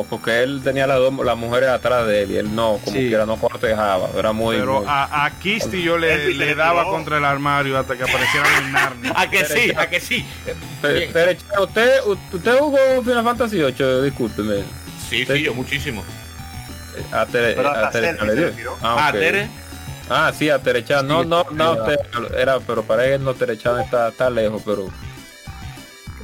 porque 0.07 0.43
él 0.43 0.61
tenía 0.63 0.85
las 0.85 0.99
dos 0.99 1.11
las 1.25 1.35
mujeres 1.35 1.69
atrás 1.69 2.05
de 2.05 2.21
él 2.21 2.31
y 2.31 2.37
él 2.37 2.53
no, 2.55 2.77
como 2.85 2.95
Sí. 2.95 3.07
quiera, 3.07 3.25
no 3.25 3.37
cortejaba. 3.37 4.09
Era 4.15 4.33
muy. 4.33 4.55
Pero 4.57 4.81
muy- 4.81 4.85
a, 4.87 5.25
a 5.25 5.31
Kisti 5.31 5.81
yo 5.81 5.97
le, 5.97 6.13
Elvis 6.13 6.37
le 6.37 6.45
le 6.45 6.53
daba 6.55 6.83
contra 6.83 7.17
el 7.17 7.25
armario 7.25 7.75
hasta 7.79 7.97
que 7.97 8.03
aparecieran 8.03 8.65
en 8.65 8.71
Narnia. 8.71 9.13
¿A 9.17 9.27
que 9.27 9.43
sí? 9.43 9.73
¿A 9.75 9.89
que 9.89 9.99
sí? 9.99 10.23
Pe- 10.79 11.09
pero, 11.11 11.63
usted, 11.63 11.91
usted 12.33 12.59
jugó 12.59 12.77
Final 13.03 13.23
Fantasy 13.23 13.63
8, 13.63 14.03
discúlpeme. 14.03 14.63
Sí, 15.09 15.25
sí, 15.25 15.41
yo 15.41 15.55
muchísimo. 15.55 16.03
A. 17.11 17.21
Ah, 17.21 17.25
Ah. 18.83 19.11
Tere. 19.11 19.49
Ah, 20.13 20.31
sí, 20.37 20.49
a 20.49 20.59
Terechan. 20.59 21.07
No, 21.07 21.23
Sí, 21.23 21.29
no, 21.29 21.45
no, 21.51 21.77
era- 22.37 22.59
pero 22.59 22.83
para 22.83 23.05
él 23.05 23.23
no 23.23 23.33
Terechan 23.33 23.79
está, 23.79 24.09
está 24.09 24.29
lejos, 24.29 24.61
pero. 24.65 24.87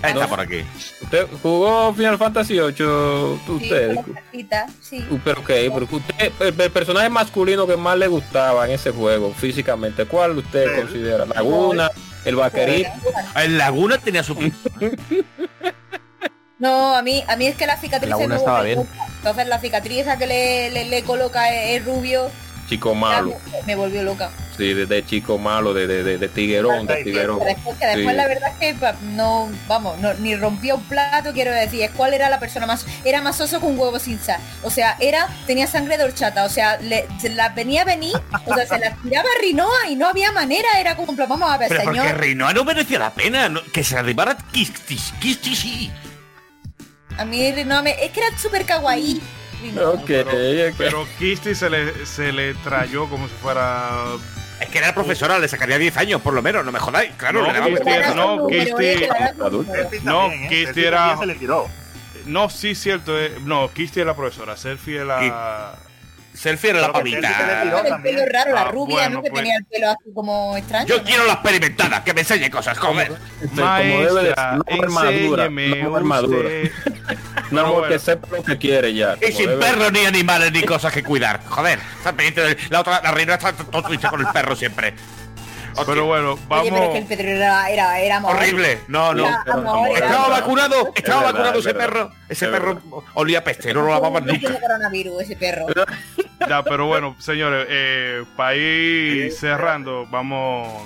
Ahí 0.03 0.11
está 0.13 0.27
por 0.27 0.39
aquí. 0.41 0.63
¿Usted 1.01 1.25
jugó 1.41 1.91
Final 1.93 2.17
Fantasy 2.17 2.59
8? 2.59 3.39
Sí, 3.47 3.51
Usted. 3.53 3.95
sí. 4.81 5.07
Uh, 5.09 5.17
Pero 5.23 5.39
ok, 5.41 5.47
pero 5.47 5.87
usted, 5.89 6.31
el, 6.39 6.61
el 6.61 6.71
personaje 6.71 7.09
masculino 7.09 7.65
que 7.65 7.77
más 7.77 7.97
le 7.97 8.07
gustaba 8.07 8.65
en 8.67 8.73
ese 8.73 8.91
juego, 8.91 9.33
físicamente, 9.33 10.05
¿cuál 10.05 10.37
usted 10.37 10.65
Sí. 10.75 10.81
considera? 10.81 11.25
¿Laguna? 11.25 11.89
¿El 12.25 12.35
vaquerito? 12.35 12.89
En 13.35 13.57
Laguna 13.57 13.97
tenía 13.97 14.21
su... 14.21 14.35
No, 16.59 16.95
a 16.95 17.01
mí, 17.03 17.23
a 17.27 17.35
mí 17.35 17.45
es 17.47 17.55
que 17.55 17.67
la 17.67 17.77
cicatriz 17.77 18.09
La 18.09 18.17
se 18.17 18.25
una 18.25 18.35
me 18.35 18.39
estaba 18.39 18.61
bien. 18.63 18.87
Entonces 19.17 19.47
la 19.47 19.59
cicatriz 19.59 19.99
esa 19.99 20.17
que 20.17 20.25
le, 20.27 20.71
le, 20.71 20.85
le 20.85 21.03
coloca 21.03 21.53
es, 21.53 21.79
es 21.79 21.85
rubio, 21.85 22.29
Chico 22.67 22.93
malo. 22.95 23.33
me, 23.51 23.63
me 23.63 23.75
volvió 23.75 24.03
loca. 24.03 24.29
Sí, 24.57 24.73
de, 24.73 24.85
de 24.87 25.05
chico 25.05 25.37
malo, 25.37 25.73
de, 25.73 25.85
de, 25.87 26.03
de, 26.03 26.17
de 26.17 26.27
tiguerón, 26.27 26.87
de 26.87 27.03
tiguerón. 27.03 27.37
Pero 27.39 27.53
después, 27.55 27.77
que 27.77 27.85
después 27.85 28.07
Sí. 28.09 28.15
la 28.15 28.27
verdad 28.27 28.51
es 28.59 28.75
que 28.75 28.87
no, 29.03 29.49
vamos, 29.67 29.99
no, 29.99 30.13
ni 30.15 30.35
rompió 30.35 30.75
un 30.75 30.83
plato, 30.83 31.31
quiero 31.31 31.51
decir, 31.53 31.83
es 31.83 31.91
cuál 31.91 32.13
era 32.15 32.27
la 32.29 32.39
persona 32.39 32.65
más, 32.65 32.85
era 33.05 33.21
más 33.21 33.39
oso 33.39 33.61
con 33.61 33.77
huevo 33.79 33.99
sin 33.99 34.19
sal. 34.19 34.41
O 34.63 34.71
sea, 34.71 34.97
era, 34.99 35.27
tenía 35.45 35.67
sangre 35.67 35.97
de 35.97 36.05
horchata, 36.05 36.43
o 36.43 36.49
sea, 36.49 36.77
le, 36.77 37.07
se 37.21 37.29
la 37.29 37.49
venía 37.49 37.83
a 37.83 37.85
venir, 37.85 38.15
o 38.45 38.53
sea, 38.55 38.65
se 38.65 38.79
la 38.79 38.95
tiraba 38.95 39.29
a 39.29 39.41
Rinoa 39.41 39.89
y 39.89 39.95
no 39.95 40.07
había 40.07 40.31
manera, 40.31 40.67
era 40.79 40.95
como, 40.97 41.13
vamos 41.15 41.49
a 41.51 41.57
ver, 41.59 41.69
Pero 41.69 41.83
porque 41.83 41.99
señor, 42.01 42.19
Rinoa 42.19 42.53
no 42.53 42.63
merecía 42.65 42.99
la 42.99 43.13
pena. 43.13 43.47
no- 43.49 43.61
que 43.71 43.83
se 43.83 43.95
arribara 43.97 44.35
Kistis, 44.51 45.13
Kistis 45.21 45.59
sí. 45.59 45.91
a 47.17 47.25
mí 47.25 47.51
Rinoa 47.51 47.81
me, 47.83 47.91
es 48.03 48.11
que 48.11 48.19
era 48.21 48.37
súper 48.37 48.65
kawaii. 48.65 49.21
Ok, 49.83 50.01
Pero, 50.05 50.29
ok. 50.29 50.75
pero 50.77 51.07
Kisti 51.17 51.55
se 51.55 51.69
le, 51.69 52.05
se 52.05 52.31
le 52.31 52.53
trayó 52.55 53.07
como 53.09 53.27
si 53.27 53.33
fuera... 53.35 54.03
Es 54.59 54.69
que 54.69 54.77
era 54.79 54.93
profesora, 54.93 55.37
le 55.39 55.47
sacaría 55.47 55.77
10 55.77 55.97
años 55.97 56.21
por 56.21 56.33
lo 56.33 56.41
menos, 56.41 56.65
no 56.65 56.71
me 56.71 56.79
jodáis. 56.79 57.11
Claro, 57.17 57.41
No, 57.45 57.51
le 57.53 57.75
Kisti 57.75 57.89
era- 57.91 58.13
no, 58.13 58.47
Kisti- 58.47 60.01
No, 60.03 60.31
¿eh? 60.31 60.47
Kisti 60.49 60.83
era-. 60.83 61.17
No, 62.25 62.49
sí, 62.49 62.75
cierto. 62.75 63.17
eh, 63.19 63.35
no, 63.45 63.71
Kisti 63.73 63.99
es 64.01 64.05
la 64.05 64.15
profesora. 64.15 64.57
Selfie 64.57 64.99
es 65.01 65.05
la... 65.05 65.75
Selfie 66.33 66.69
era 66.69 66.81
la 66.81 66.91
pavita. 66.91 67.17
el 67.83 68.01
pelo 68.03 68.21
raro, 68.31 68.53
la 68.53 68.61
Ah, 68.61 68.71
rubia, 68.71 68.95
bueno, 68.95 69.09
¿no? 69.17 69.23
Que 69.23 69.29
pues- 69.31 69.41
tenía 69.41 69.57
el 69.57 69.65
pelo 69.65 69.89
así 69.89 70.13
como 70.13 70.55
extraño. 70.55 70.85
Yo 70.87 70.97
¿no? 70.97 71.03
quiero 71.03 71.25
la 71.25 71.33
experimentada, 71.33 72.03
que 72.03 72.13
me 72.13 72.21
enseñe 72.21 72.49
cosas, 72.51 72.77
joder. 72.77 73.11
Sí, 73.41 73.47
como 73.49 73.63
debe 73.63 74.23
de 74.23 74.35
ser, 74.35 74.35
Maestra, 74.35 74.57
no 74.57 74.83
armadura, 74.83 75.49
no 75.49 75.95
armadura. 75.95 76.49
No, 77.51 77.63
porque 77.73 77.79
bueno. 77.89 77.99
sepa 77.99 78.27
lo 78.31 78.43
que 78.43 78.57
quiere 78.57 78.93
ya. 78.93 79.15
Y 79.27 79.31
sin 79.31 79.49
debe- 79.49 79.59
perros, 79.59 79.91
ni 79.91 80.05
animales, 80.05 80.51
ni 80.51 80.63
cosas 80.63 80.91
que 80.93 81.03
cuidar. 81.03 81.41
Joder, 81.47 81.79
está 81.97 82.11
pendiente 82.13 82.41
de- 82.41 82.57
La 82.69 82.81
otra, 82.81 83.01
la 83.01 83.11
reina 83.11 83.35
está 83.35 83.53
todo 83.53 83.83
triste 83.83 84.07
con 84.07 84.19
el 84.21 84.27
perro 84.27 84.55
siempre. 84.55 84.93
Hostia, 85.79 85.93
Pero 85.93 86.05
bueno, 86.07 86.39
Oye, 86.49 86.71
pero 86.71 86.83
es 86.95 87.05
que 87.05 87.13
el 87.13 87.39
vamos... 87.39 87.67
Era, 87.69 87.99
era, 87.99 88.19
horrible. 88.25 88.79
No, 88.87 89.13
no. 89.13 89.27
Era 89.27 89.43
amor, 89.53 89.89
Estaba 89.93 90.15
amor. 90.25 90.29
vacunado, 90.31 90.91
estaba 90.95 91.19
verdad, 91.21 91.33
vacunado 91.33 91.59
es 91.59 91.65
ese 91.65 91.73
verdad. 91.73 91.87
perro. 91.93 92.11
Ese 92.29 92.45
Es 92.45 92.51
perro 92.51 93.03
olía 93.13 93.43
peste, 93.43 93.73
no 93.75 93.81
lo 93.83 93.89
lavaban 93.89 94.25
No 94.25 94.31
tiene 94.33 94.49
nunca. 94.49 94.61
coronavirus 94.61 95.21
ese 95.21 95.35
perro. 95.35 95.67
Ya, 96.49 96.63
pero 96.63 96.87
bueno, 96.87 97.15
señores, 97.19 97.67
eh, 97.69 98.23
para 98.35 98.55
ir 98.55 99.31
cerrando, 99.31 100.07
vamos... 100.09 100.81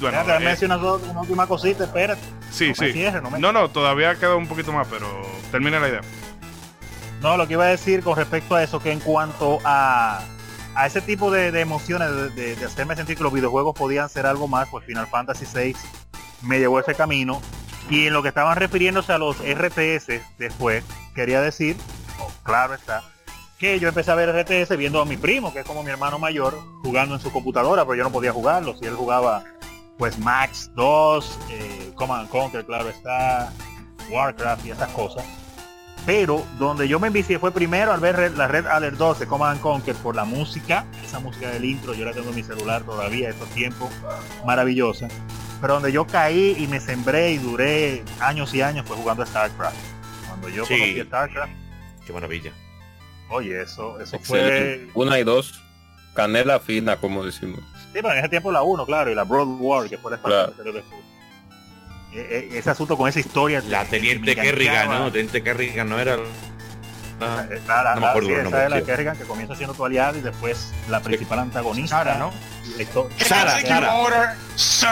Bueno, 0.00 0.18
Espérate, 0.20 0.64
eh, 0.64 0.66
una 1.10 1.20
última 1.20 1.46
cosita, 1.46 1.84
espérate. 1.84 2.20
sí, 2.50 2.68
no 2.68 2.74
me 2.86 2.92
sí. 2.92 3.04
no 3.22 3.30
me- 3.30 3.38
No, 3.38 3.52
no, 3.52 3.68
todavía 3.68 4.14
queda 4.14 4.34
un 4.36 4.46
poquito 4.46 4.72
más, 4.72 4.86
pero 4.88 5.06
termina 5.50 5.78
la 5.78 5.88
idea. 5.88 6.00
No, 7.20 7.36
lo 7.36 7.46
que 7.46 7.54
iba 7.54 7.64
a 7.64 7.68
decir 7.68 8.02
con 8.02 8.16
respecto 8.16 8.54
a 8.54 8.62
eso, 8.62 8.80
que 8.80 8.92
en 8.92 9.00
cuanto 9.00 9.58
a, 9.64 10.20
a 10.74 10.86
ese 10.86 11.00
tipo 11.00 11.30
de, 11.30 11.50
de 11.50 11.60
emociones, 11.60 12.08
de, 12.10 12.30
de- 12.30 12.56
de 12.56 12.64
hacerme 12.64 12.94
sentir 12.96 13.16
que 13.16 13.22
los 13.24 13.32
videojuegos 13.32 13.74
podían 13.76 14.08
ser 14.08 14.24
algo 14.26 14.46
más, 14.48 14.68
pues 14.68 14.84
Final 14.86 15.06
Fantasy 15.08 15.44
VI 15.52 15.74
me 16.42 16.58
llevó 16.58 16.78
ese 16.80 16.94
camino. 16.94 17.42
Y 17.90 18.06
en 18.06 18.12
lo 18.12 18.22
que 18.22 18.28
estaban 18.28 18.56
refiriéndose 18.56 19.12
a 19.12 19.18
los 19.18 19.36
RTS 19.38 20.20
después, 20.38 20.84
quería 21.14 21.40
decir, 21.40 21.76
oh, 22.20 22.30
claro 22.42 22.74
está, 22.74 23.02
que 23.58 23.80
yo 23.80 23.88
empecé 23.88 24.10
a 24.10 24.14
ver 24.14 24.28
RTS 24.30 24.76
viendo 24.76 25.00
a 25.00 25.04
mi 25.06 25.16
primo, 25.16 25.52
que 25.52 25.60
es 25.60 25.66
como 25.66 25.82
mi 25.82 25.90
hermano 25.90 26.18
mayor, 26.18 26.56
jugando 26.82 27.14
en 27.14 27.20
su 27.20 27.32
computadora, 27.32 27.82
pero 27.84 27.94
yo 27.96 28.04
no 28.04 28.12
podía 28.12 28.30
jugarlo. 28.32 28.76
Si 28.76 28.84
él 28.84 28.94
jugaba, 28.94 29.42
pues 29.98 30.18
Max 30.18 30.70
2, 30.76 31.38
eh, 31.50 31.92
Command 31.96 32.22
and 32.22 32.30
Conquer, 32.30 32.64
claro 32.64 32.88
está, 32.88 33.52
Warcraft 34.10 34.64
y 34.66 34.70
esas 34.70 34.88
cosas. 34.92 35.24
Pero 36.06 36.46
donde 36.58 36.88
yo 36.88 36.98
me 37.00 37.08
envicié 37.08 37.38
fue 37.38 37.50
primero 37.52 37.92
al 37.92 38.00
ver 38.00 38.16
Red- 38.16 38.36
la 38.36 38.46
Red 38.48 38.66
Alert 38.66 38.96
2 38.96 39.18
de 39.18 39.26
Command 39.26 39.54
and 39.54 39.60
Conquer 39.60 39.94
por 39.96 40.14
la 40.16 40.24
música, 40.24 40.86
esa 41.04 41.18
música 41.20 41.50
del 41.50 41.64
intro, 41.64 41.92
yo 41.92 42.04
la 42.06 42.12
tengo 42.12 42.30
en 42.30 42.36
mi 42.36 42.42
celular 42.42 42.82
todavía, 42.84 43.28
estos 43.28 43.48
tiempos, 43.50 43.90
maravillosa. 44.46 45.08
Pero 45.60 45.74
donde 45.74 45.90
yo 45.92 46.06
caí 46.06 46.54
y 46.58 46.66
me 46.68 46.80
sembré 46.80 47.32
y 47.32 47.38
duré 47.38 48.04
años 48.20 48.54
y 48.54 48.62
años 48.62 48.86
fue 48.86 48.96
jugando 48.96 49.24
a 49.24 49.26
StarCraft. 49.26 49.76
Cuando 50.28 50.48
yo 50.48 50.64
Sí. 50.64 50.74
conocí 50.78 51.00
a 51.00 51.04
StarCraft, 51.04 51.52
Qué 52.06 52.12
maravilla. 52.12 52.52
oye, 53.28 53.60
eso, 53.60 54.00
eso 54.00 54.16
Excelente. 54.16 54.90
fue... 54.92 55.04
Una 55.04 55.18
y 55.18 55.24
dos. 55.24 55.60
Canela 56.14 56.58
fina, 56.60 56.96
como 56.96 57.24
decimos. 57.24 57.60
Sí, 57.98 58.02
pero 58.02 58.12
en 58.14 58.20
ese 58.20 58.28
tiempo 58.28 58.52
la 58.52 58.62
1, 58.62 58.86
claro, 58.86 59.10
y 59.10 59.14
la 59.16 59.24
Broad 59.24 59.48
War, 59.58 59.88
que 59.88 59.98
fue 59.98 60.12
la 60.12 60.18
Claro. 60.18 60.52
E- 62.14 62.18
e- 62.52 62.58
ese 62.58 62.70
asunto 62.70 62.96
con 62.96 63.08
esa 63.08 63.18
historia. 63.18 63.60
La 63.66 63.84
teniente 63.84 64.36
Kerrigan. 64.36 64.88
¿no? 64.88 65.10
Teniente 65.10 65.42
Kerrigan 65.42 65.88
no 65.88 65.98
era. 65.98 66.16
Ah, 67.20 67.44
Eh, 67.50 67.60
la- 67.66 67.82
la- 67.82 67.90
No 67.90 67.96
me 67.96 68.00
la- 68.02 68.10
acuerdo 68.10 68.28
sí, 68.28 68.34
esa 68.34 68.64
es 68.64 68.70
la. 68.70 68.82
Kerrigan 68.82 69.16
que 69.18 69.24
comienza 69.24 69.56
siendo 69.56 69.74
tu 69.74 69.84
aliada 69.84 70.16
y 70.16 70.20
después 70.20 70.72
la 70.88 71.00
principal 71.00 71.40
antagonista. 71.40 71.96
Sara, 71.98 72.18
¿no? 72.18 72.32
Sara, 73.18 73.60
Sara. 73.60 73.94
order, 73.94 74.28
sir. 74.54 74.88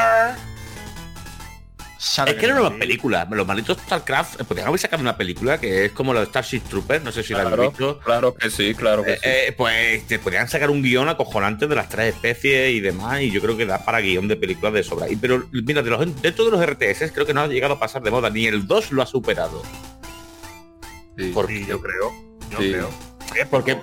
Es 1.98 2.34
que 2.34 2.44
era 2.46 2.60
una 2.60 2.76
película. 2.78 3.26
Los 3.30 3.46
malditos 3.46 3.78
StarCraft. 3.78 4.40
eh, 4.40 4.44
Podrían 4.44 4.68
haber 4.68 4.78
sacado 4.80 5.00
una 5.00 5.16
película 5.16 5.58
que 5.58 5.86
es 5.86 5.92
como 5.92 6.12
de 6.12 6.26
Starship 6.26 6.60
Troopers. 6.68 7.02
No 7.02 7.10
sé 7.10 7.22
si 7.22 7.32
la 7.32 7.40
habéis 7.40 7.54
Claro, 7.56 7.70
visto. 7.70 7.98
claro 8.00 8.34
que 8.34 8.50
sí, 8.50 8.74
claro 8.74 9.02
que 9.02 9.12
Eh, 9.14 9.18
sí. 9.22 9.28
eh, 9.28 9.54
pues 9.56 10.06
te 10.06 10.18
podrían 10.18 10.46
sacar 10.48 10.68
un 10.70 10.82
guion 10.82 11.08
acojonante 11.08 11.66
de 11.66 11.74
las 11.74 11.88
tres 11.88 12.14
especies 12.14 12.72
y 12.74 12.80
demás, 12.80 13.22
y 13.22 13.30
yo 13.30 13.40
creo 13.40 13.56
que 13.56 13.64
da 13.64 13.84
para 13.84 14.00
guion 14.00 14.28
de 14.28 14.36
películas 14.36 14.74
de 14.74 14.82
sobra. 14.82 15.08
Y, 15.08 15.16
pero 15.16 15.48
mira, 15.52 15.82
de, 15.82 15.88
los, 15.90 16.22
de 16.22 16.32
todos 16.32 16.52
los 16.52 16.60
RTS 16.64 17.12
creo 17.12 17.24
que 17.24 17.32
no 17.32 17.40
ha 17.40 17.46
llegado 17.46 17.74
a 17.74 17.78
pasar 17.80 18.02
de 18.02 18.10
moda, 18.10 18.28
ni 18.28 18.46
el 18.46 18.66
2 18.66 18.92
lo 18.92 19.00
ha 19.02 19.06
superado. 19.06 19.62
Sí. 21.16 21.30
Por- 21.32 21.46
Sí, 21.48 21.64
yo 21.66 21.80
creo. 21.80 22.12
Yo 22.50 22.58
Sí. 22.58 22.72
creo. 22.72 22.90
Porque- 23.50 23.78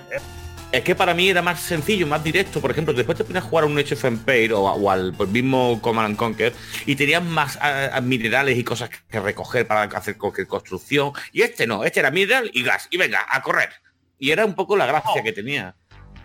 Es 0.74 0.82
que 0.82 0.96
para 0.96 1.14
mí 1.14 1.28
era 1.28 1.40
más 1.40 1.60
sencillo, 1.60 2.04
más 2.04 2.24
directo. 2.24 2.60
Por 2.60 2.72
ejemplo, 2.72 2.92
después 2.92 3.16
te 3.16 3.22
ponías 3.22 3.44
a 3.44 3.48
jugar 3.48 3.62
a 3.62 3.68
un 3.68 3.78
Age 3.78 3.94
of 3.94 4.04
Empire 4.04 4.52
o, 4.54 4.90
al 4.90 5.14
pues, 5.16 5.28
mismo 5.28 5.80
Command 5.80 6.06
and 6.06 6.16
Conquer 6.16 6.52
y 6.84 6.96
tenías 6.96 7.22
más 7.22 7.56
minerales 8.02 8.58
y 8.58 8.64
cosas 8.64 8.90
que 9.08 9.20
recoger 9.20 9.68
para 9.68 9.82
hacer 9.84 10.18
cualquier 10.18 10.48
construcción. 10.48 11.12
Y 11.30 11.42
este 11.42 11.68
no, 11.68 11.84
este 11.84 12.00
era 12.00 12.10
mineral 12.10 12.50
y 12.52 12.64
gas. 12.64 12.88
Y 12.90 12.96
venga, 12.96 13.24
a 13.30 13.40
correr. 13.40 13.68
Y 14.18 14.32
era 14.32 14.44
un 14.44 14.54
poco 14.54 14.76
la 14.76 14.86
gracia 14.86 15.22
que 15.22 15.32
tenía. 15.32 15.76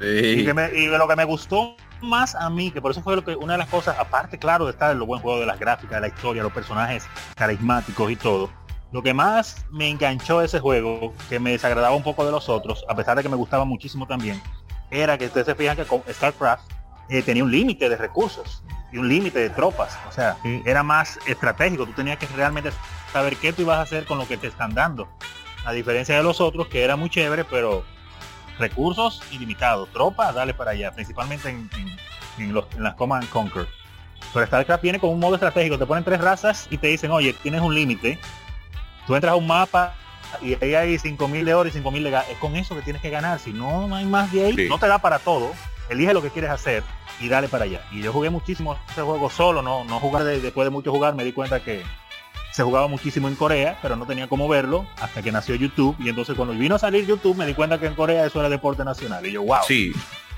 Y, 0.01 0.43
que 0.45 0.53
me- 0.55 0.71
y 0.75 0.87
de 0.87 0.97
lo 0.97 1.07
que 1.07 1.15
me 1.15 1.25
gustó 1.25 1.75
más 2.01 2.33
a 2.33 2.49
mí, 2.49 2.71
que 2.71 2.81
por 2.81 2.89
eso 2.89 3.03
fue 3.03 3.15
lo 3.15 3.23
que 3.23 3.35
una 3.35 3.53
de 3.53 3.59
las 3.59 3.69
cosas, 3.69 3.99
aparte 3.99 4.39
claro 4.39 4.65
de 4.65 4.71
estar 4.71 4.91
en 4.91 4.97
lo 4.97 5.05
buen 5.05 5.21
juego 5.21 5.39
de 5.41 5.45
las 5.45 5.59
gráficas, 5.59 5.91
de 5.91 6.01
la 6.01 6.07
historia, 6.07 6.41
los 6.41 6.53
personajes 6.53 7.03
carismáticos 7.35 8.09
y 8.11 8.15
todo, 8.15 8.49
lo 8.91 9.03
que 9.03 9.13
más 9.13 9.65
me 9.71 9.87
enganchó 9.89 10.39
de 10.39 10.45
ese 10.47 10.59
juego, 10.59 11.13
que 11.29 11.39
me 11.39 11.51
desagradaba 11.51 11.95
un 11.95 12.03
poco 12.03 12.25
de 12.25 12.31
los 12.31 12.49
otros, 12.49 12.83
a 12.89 12.95
pesar 12.95 13.15
de 13.17 13.23
que 13.23 13.29
me 13.29 13.35
gustaba 13.35 13.65
muchísimo 13.65 14.07
también, 14.07 14.41
era 14.89 15.17
que 15.17 15.25
ustedes 15.27 15.45
se 15.45 15.55
fijan 15.55 15.75
que 15.77 15.85
con 15.85 16.01
StarCraft 16.09 16.63
eh, 17.09 17.21
tenía 17.21 17.43
un 17.43 17.51
límite 17.51 17.87
de 17.89 17.95
recursos 17.97 18.63
y 18.91 18.97
un 18.97 19.07
límite 19.07 19.37
de 19.39 19.49
tropas, 19.51 19.97
o 20.07 20.11
sea, 20.11 20.37
era 20.65 20.81
más 20.81 21.19
estratégico, 21.27 21.85
tú 21.85 21.91
tenías 21.93 22.17
que 22.17 22.25
realmente 22.35 22.71
saber 23.13 23.35
qué 23.37 23.53
tú 23.53 23.61
ibas 23.61 23.77
a 23.77 23.81
hacer 23.81 24.05
con 24.05 24.17
lo 24.17 24.27
que 24.27 24.37
te 24.37 24.47
están 24.47 24.73
dando, 24.73 25.07
a 25.65 25.71
diferencia 25.73 26.15
de 26.17 26.23
los 26.23 26.41
otros 26.41 26.67
que 26.67 26.83
era 26.83 26.95
muy 26.95 27.09
chévere, 27.11 27.43
pero 27.45 27.83
recursos 28.57 29.21
ilimitados, 29.31 29.89
tropas, 29.89 30.33
dale 30.33 30.53
para 30.53 30.71
allá, 30.71 30.91
principalmente 30.91 31.49
en, 31.49 31.69
en- 31.77 31.99
en 32.43 32.53
los, 32.53 32.65
en 32.75 32.83
las 32.83 32.95
Command 32.95 33.23
and 33.23 33.31
Conquer. 33.31 33.67
Pero 34.33 34.45
StarCraft 34.45 34.81
viene 34.81 34.99
con 34.99 35.09
un 35.11 35.19
modo 35.19 35.35
estratégico, 35.35 35.77
te 35.77 35.85
ponen 35.85 36.03
tres 36.03 36.21
razas 36.21 36.67
y 36.69 36.77
te 36.77 36.87
dicen, 36.87 37.11
oye, 37.11 37.33
tienes 37.33 37.61
un 37.61 37.73
límite 37.75 38.17
Tú 39.09 39.15
entras 39.15 39.33
a 39.33 39.35
un 39.37 39.47
mapa 39.47 39.95
y 40.39 40.53
ahí 40.63 40.75
hay 40.75 40.95
5.000 40.99 41.43
de 41.43 41.53
oro 41.55 41.67
y 41.67 41.71
5.000 41.71 42.03
de 42.03 42.11
gas. 42.11 42.29
Es 42.29 42.37
con 42.37 42.55
eso 42.55 42.75
que 42.75 42.83
tienes 42.83 43.01
que 43.01 43.09
ganar. 43.09 43.39
Si 43.39 43.51
no, 43.51 43.87
no 43.87 43.95
hay 43.95 44.05
más 44.05 44.31
de 44.31 44.45
ahí. 44.45 44.55
Sí. 44.55 44.67
No 44.69 44.77
te 44.77 44.85
da 44.87 44.99
para 44.99 45.17
todo. 45.17 45.51
Elige 45.89 46.13
lo 46.13 46.21
que 46.21 46.29
quieres 46.29 46.51
hacer 46.51 46.83
y 47.19 47.27
dale 47.27 47.47
para 47.47 47.63
allá. 47.63 47.81
Y 47.91 48.03
yo 48.03 48.13
jugué 48.13 48.29
muchísimo 48.29 48.77
ese 48.91 49.01
juego 49.01 49.31
solo, 49.31 49.63
no, 49.63 49.83
no 49.85 49.99
jugar 49.99 50.25
de- 50.25 50.39
después 50.41 50.67
de 50.67 50.69
mucho 50.69 50.91
jugar, 50.91 51.15
me 51.15 51.23
di 51.23 51.31
cuenta 51.33 51.59
que 51.63 51.81
se 52.51 52.61
jugaba 52.61 52.87
muchísimo 52.87 53.27
en 53.27 53.33
Corea, 53.33 53.79
pero 53.81 53.95
no 53.95 54.05
tenía 54.05 54.27
cómo 54.29 54.47
verlo 54.47 54.85
hasta 55.01 55.23
que 55.23 55.31
nació 55.31 55.55
YouTube. 55.55 55.95
Y 55.97 56.09
entonces 56.09 56.35
cuando 56.35 56.53
vino 56.53 56.75
a 56.75 56.79
salir 56.79 57.07
YouTube 57.07 57.35
me 57.35 57.47
di 57.47 57.55
cuenta 57.55 57.79
que 57.79 57.87
en 57.87 57.95
Corea 57.95 58.27
eso 58.27 58.39
era 58.39 58.49
deporte 58.49 58.85
nacional. 58.85 59.25
Y 59.25 59.31
yo, 59.31 59.41
wow. 59.41 59.57
Sí. 59.67 59.91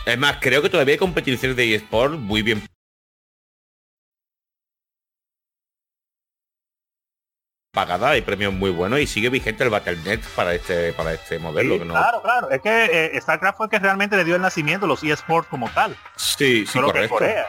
Es 0.05 0.17
más, 0.17 0.37
creo 0.39 0.61
que 0.61 0.69
todavía 0.69 0.93
hay 0.93 0.97
competiciones 0.97 1.57
de 1.57 1.75
eSport 1.75 2.13
muy 2.17 2.41
bien 2.41 2.63
pagada, 7.75 8.09
hay 8.09 8.21
premios 8.21 8.53
muy 8.53 8.69
buenos 8.69 8.99
y 8.99 9.07
sigue 9.07 9.29
vigente 9.29 9.63
el 9.63 9.69
Battle.net 9.69 10.19
para 10.35 10.53
este 10.53 10.91
para 10.91 11.13
este 11.13 11.39
modelo. 11.39 11.75
Sí, 11.75 11.79
que 11.79 11.85
no- 11.85 11.93
Claro, 11.93 12.21
claro. 12.21 12.49
Es 12.49 12.59
que 12.61 12.85
eh, 13.15 13.21
StarCraft 13.21 13.57
fue 13.57 13.69
que 13.69 13.79
realmente 13.79 14.17
le 14.17 14.25
dio 14.25 14.35
el 14.35 14.41
nacimiento 14.41 14.85
a 14.85 14.89
los 14.89 15.01
eSports 15.03 15.47
como 15.47 15.69
tal. 15.69 15.95
Sí, 16.17 16.65
sí, 16.65 16.73
que 16.73 16.79
en 16.79 16.85
correcto. 16.85 17.15
Corea. 17.15 17.45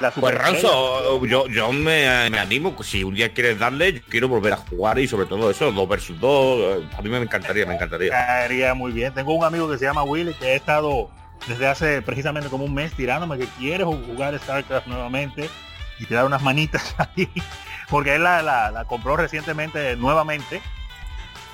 La 0.00 0.10
Pues 0.10 0.34
Ranzo, 0.36 1.24
yo, 1.24 1.46
yo 1.46 1.72
me, 1.72 2.28
me 2.28 2.38
animo, 2.40 2.76
si 2.82 3.04
un 3.04 3.14
día 3.14 3.32
quieres 3.32 3.58
darle, 3.60 3.92
yo 3.92 4.00
quiero 4.10 4.26
volver 4.28 4.52
a 4.52 4.56
jugar 4.56 4.98
y 4.98 5.06
sobre 5.06 5.26
todo 5.26 5.48
eso, 5.50 5.70
2 5.70 5.88
versus 5.88 6.18
2, 6.18 6.82
a 6.98 7.00
mí 7.00 7.08
me 7.08 7.18
encantaría, 7.18 7.64
me 7.64 7.74
encantaría. 7.76 8.10
caería 8.10 8.74
muy 8.74 8.90
bien. 8.90 9.14
Tengo 9.14 9.32
un 9.34 9.44
amigo 9.44 9.70
que 9.70 9.78
se 9.78 9.84
llama 9.84 10.02
Willy 10.02 10.34
que 10.34 10.46
he 10.46 10.56
estado 10.56 11.10
desde 11.46 11.68
hace 11.68 12.02
precisamente 12.02 12.48
como 12.50 12.64
un 12.64 12.74
mes 12.74 12.92
tirándome 12.94 13.38
que 13.38 13.46
quiere 13.56 13.84
ju- 13.84 14.04
jugar 14.04 14.36
StarCraft 14.36 14.88
nuevamente 14.88 15.48
y 16.00 16.06
tirar 16.06 16.24
unas 16.26 16.42
manitas 16.42 16.92
ahí. 16.98 17.30
Porque 17.88 18.14
él 18.14 18.22
la, 18.24 18.42
la- 18.42 18.70
la 18.70 18.84
compró 18.84 19.16
recientemente 19.16 19.96
nuevamente. 19.96 20.60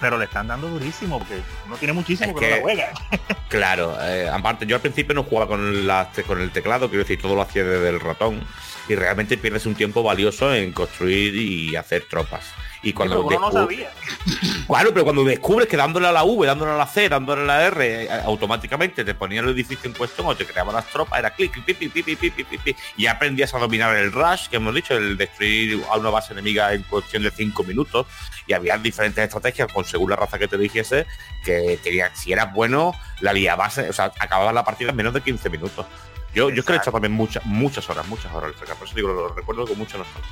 Pero 0.00 0.16
le 0.16 0.24
están 0.24 0.46
dando 0.48 0.68
durísimo 0.68 1.18
porque 1.18 1.42
no 1.68 1.76
tiene 1.76 1.92
muchísimo 1.92 2.30
Es 2.32 2.36
que, 2.40 2.48
no 2.50 2.56
la 2.56 2.62
juega. 2.62 2.88
Claro, 3.50 3.98
eh, 4.00 4.30
aparte 4.32 4.64
yo 4.64 4.76
al 4.76 4.80
principio 4.80 5.14
no 5.14 5.24
jugaba 5.24 5.48
con, 5.48 5.86
la- 5.86 6.08
con 6.26 6.40
el 6.40 6.50
teclado, 6.52 6.88
quiero 6.88 7.02
decir, 7.04 7.20
todo 7.20 7.34
lo 7.34 7.42
hacía 7.42 7.64
desde 7.64 7.88
el 7.90 8.00
ratón 8.00 8.42
y 8.88 8.94
realmente 8.94 9.38
pierdes 9.38 9.66
un 9.66 9.74
tiempo 9.74 10.02
valioso 10.02 10.54
en 10.54 10.72
construir 10.72 11.34
y 11.34 11.76
hacer 11.76 12.04
tropas. 12.08 12.44
Y 12.82 12.94
cuando 12.94 13.28
sí, 13.28 13.36
no 13.38 13.52
sabía. 13.52 13.90
Claro, 14.66 14.90
pero 14.92 15.04
cuando 15.04 15.24
descubres 15.24 15.68
que 15.68 15.76
dándole 15.76 16.06
a 16.06 16.12
la 16.12 16.24
V, 16.24 16.46
dándole 16.46 16.72
a 16.72 16.76
la 16.76 16.86
C, 16.86 17.08
dándole 17.08 17.42
a 17.42 17.44
la 17.44 17.66
R, 17.66 18.04
eh, 18.04 18.08
automáticamente 18.24 19.04
te 19.04 19.14
ponían 19.14 19.44
el 19.44 19.50
edificio 19.50 19.90
en 19.90 19.96
cuestión 19.96 20.26
o 20.28 20.34
te 20.34 20.46
creaban 20.46 20.74
las 20.74 20.86
tropas, 20.86 21.18
era 21.18 21.30
clic, 21.30 21.52
clic, 21.52 21.92
clic, 21.92 22.76
y 22.96 23.06
aprendías 23.06 23.52
a 23.52 23.58
dominar 23.58 23.94
el 23.96 24.12
rush, 24.12 24.48
que 24.48 24.56
hemos 24.56 24.74
dicho, 24.74 24.96
el 24.96 25.16
destruir 25.16 25.82
a 25.90 25.98
una 25.98 26.10
base 26.10 26.32
enemiga 26.32 26.72
en 26.72 26.82
cuestión 26.84 27.22
de 27.22 27.30
5 27.30 27.64
minutos, 27.64 28.06
y 28.46 28.52
había 28.52 28.78
diferentes 28.78 29.24
estrategias 29.24 29.70
con 29.72 29.84
según 29.84 30.10
la 30.10 30.16
raza 30.16 30.38
que 30.38 30.48
te 30.48 30.56
dijese 30.56 31.06
que 31.44 31.78
tenía, 31.82 32.14
si 32.14 32.32
eras 32.32 32.52
bueno, 32.54 32.94
la 33.20 33.32
liabas, 33.32 33.78
o 33.78 33.92
sea, 33.92 34.12
acababas 34.18 34.54
la 34.54 34.64
partida 34.64 34.90
en 34.90 34.96
menos 34.96 35.12
de 35.12 35.20
15 35.20 35.50
minutos. 35.50 35.86
Yo, 36.34 36.50
yo 36.50 36.60
es 36.60 36.66
que 36.66 36.72
he 36.74 36.76
hecho 36.76 36.92
también 36.92 37.12
muchas, 37.12 37.44
muchas 37.44 37.88
horas, 37.90 38.06
muchas 38.06 38.32
horas 38.32 38.52
FK, 38.52 38.74
por 38.76 38.86
eso 38.86 38.96
digo, 38.96 39.08
lo 39.08 39.28
recuerdo 39.34 39.66
con 39.66 39.78
mucha 39.78 39.98
nostalgia. 39.98 40.30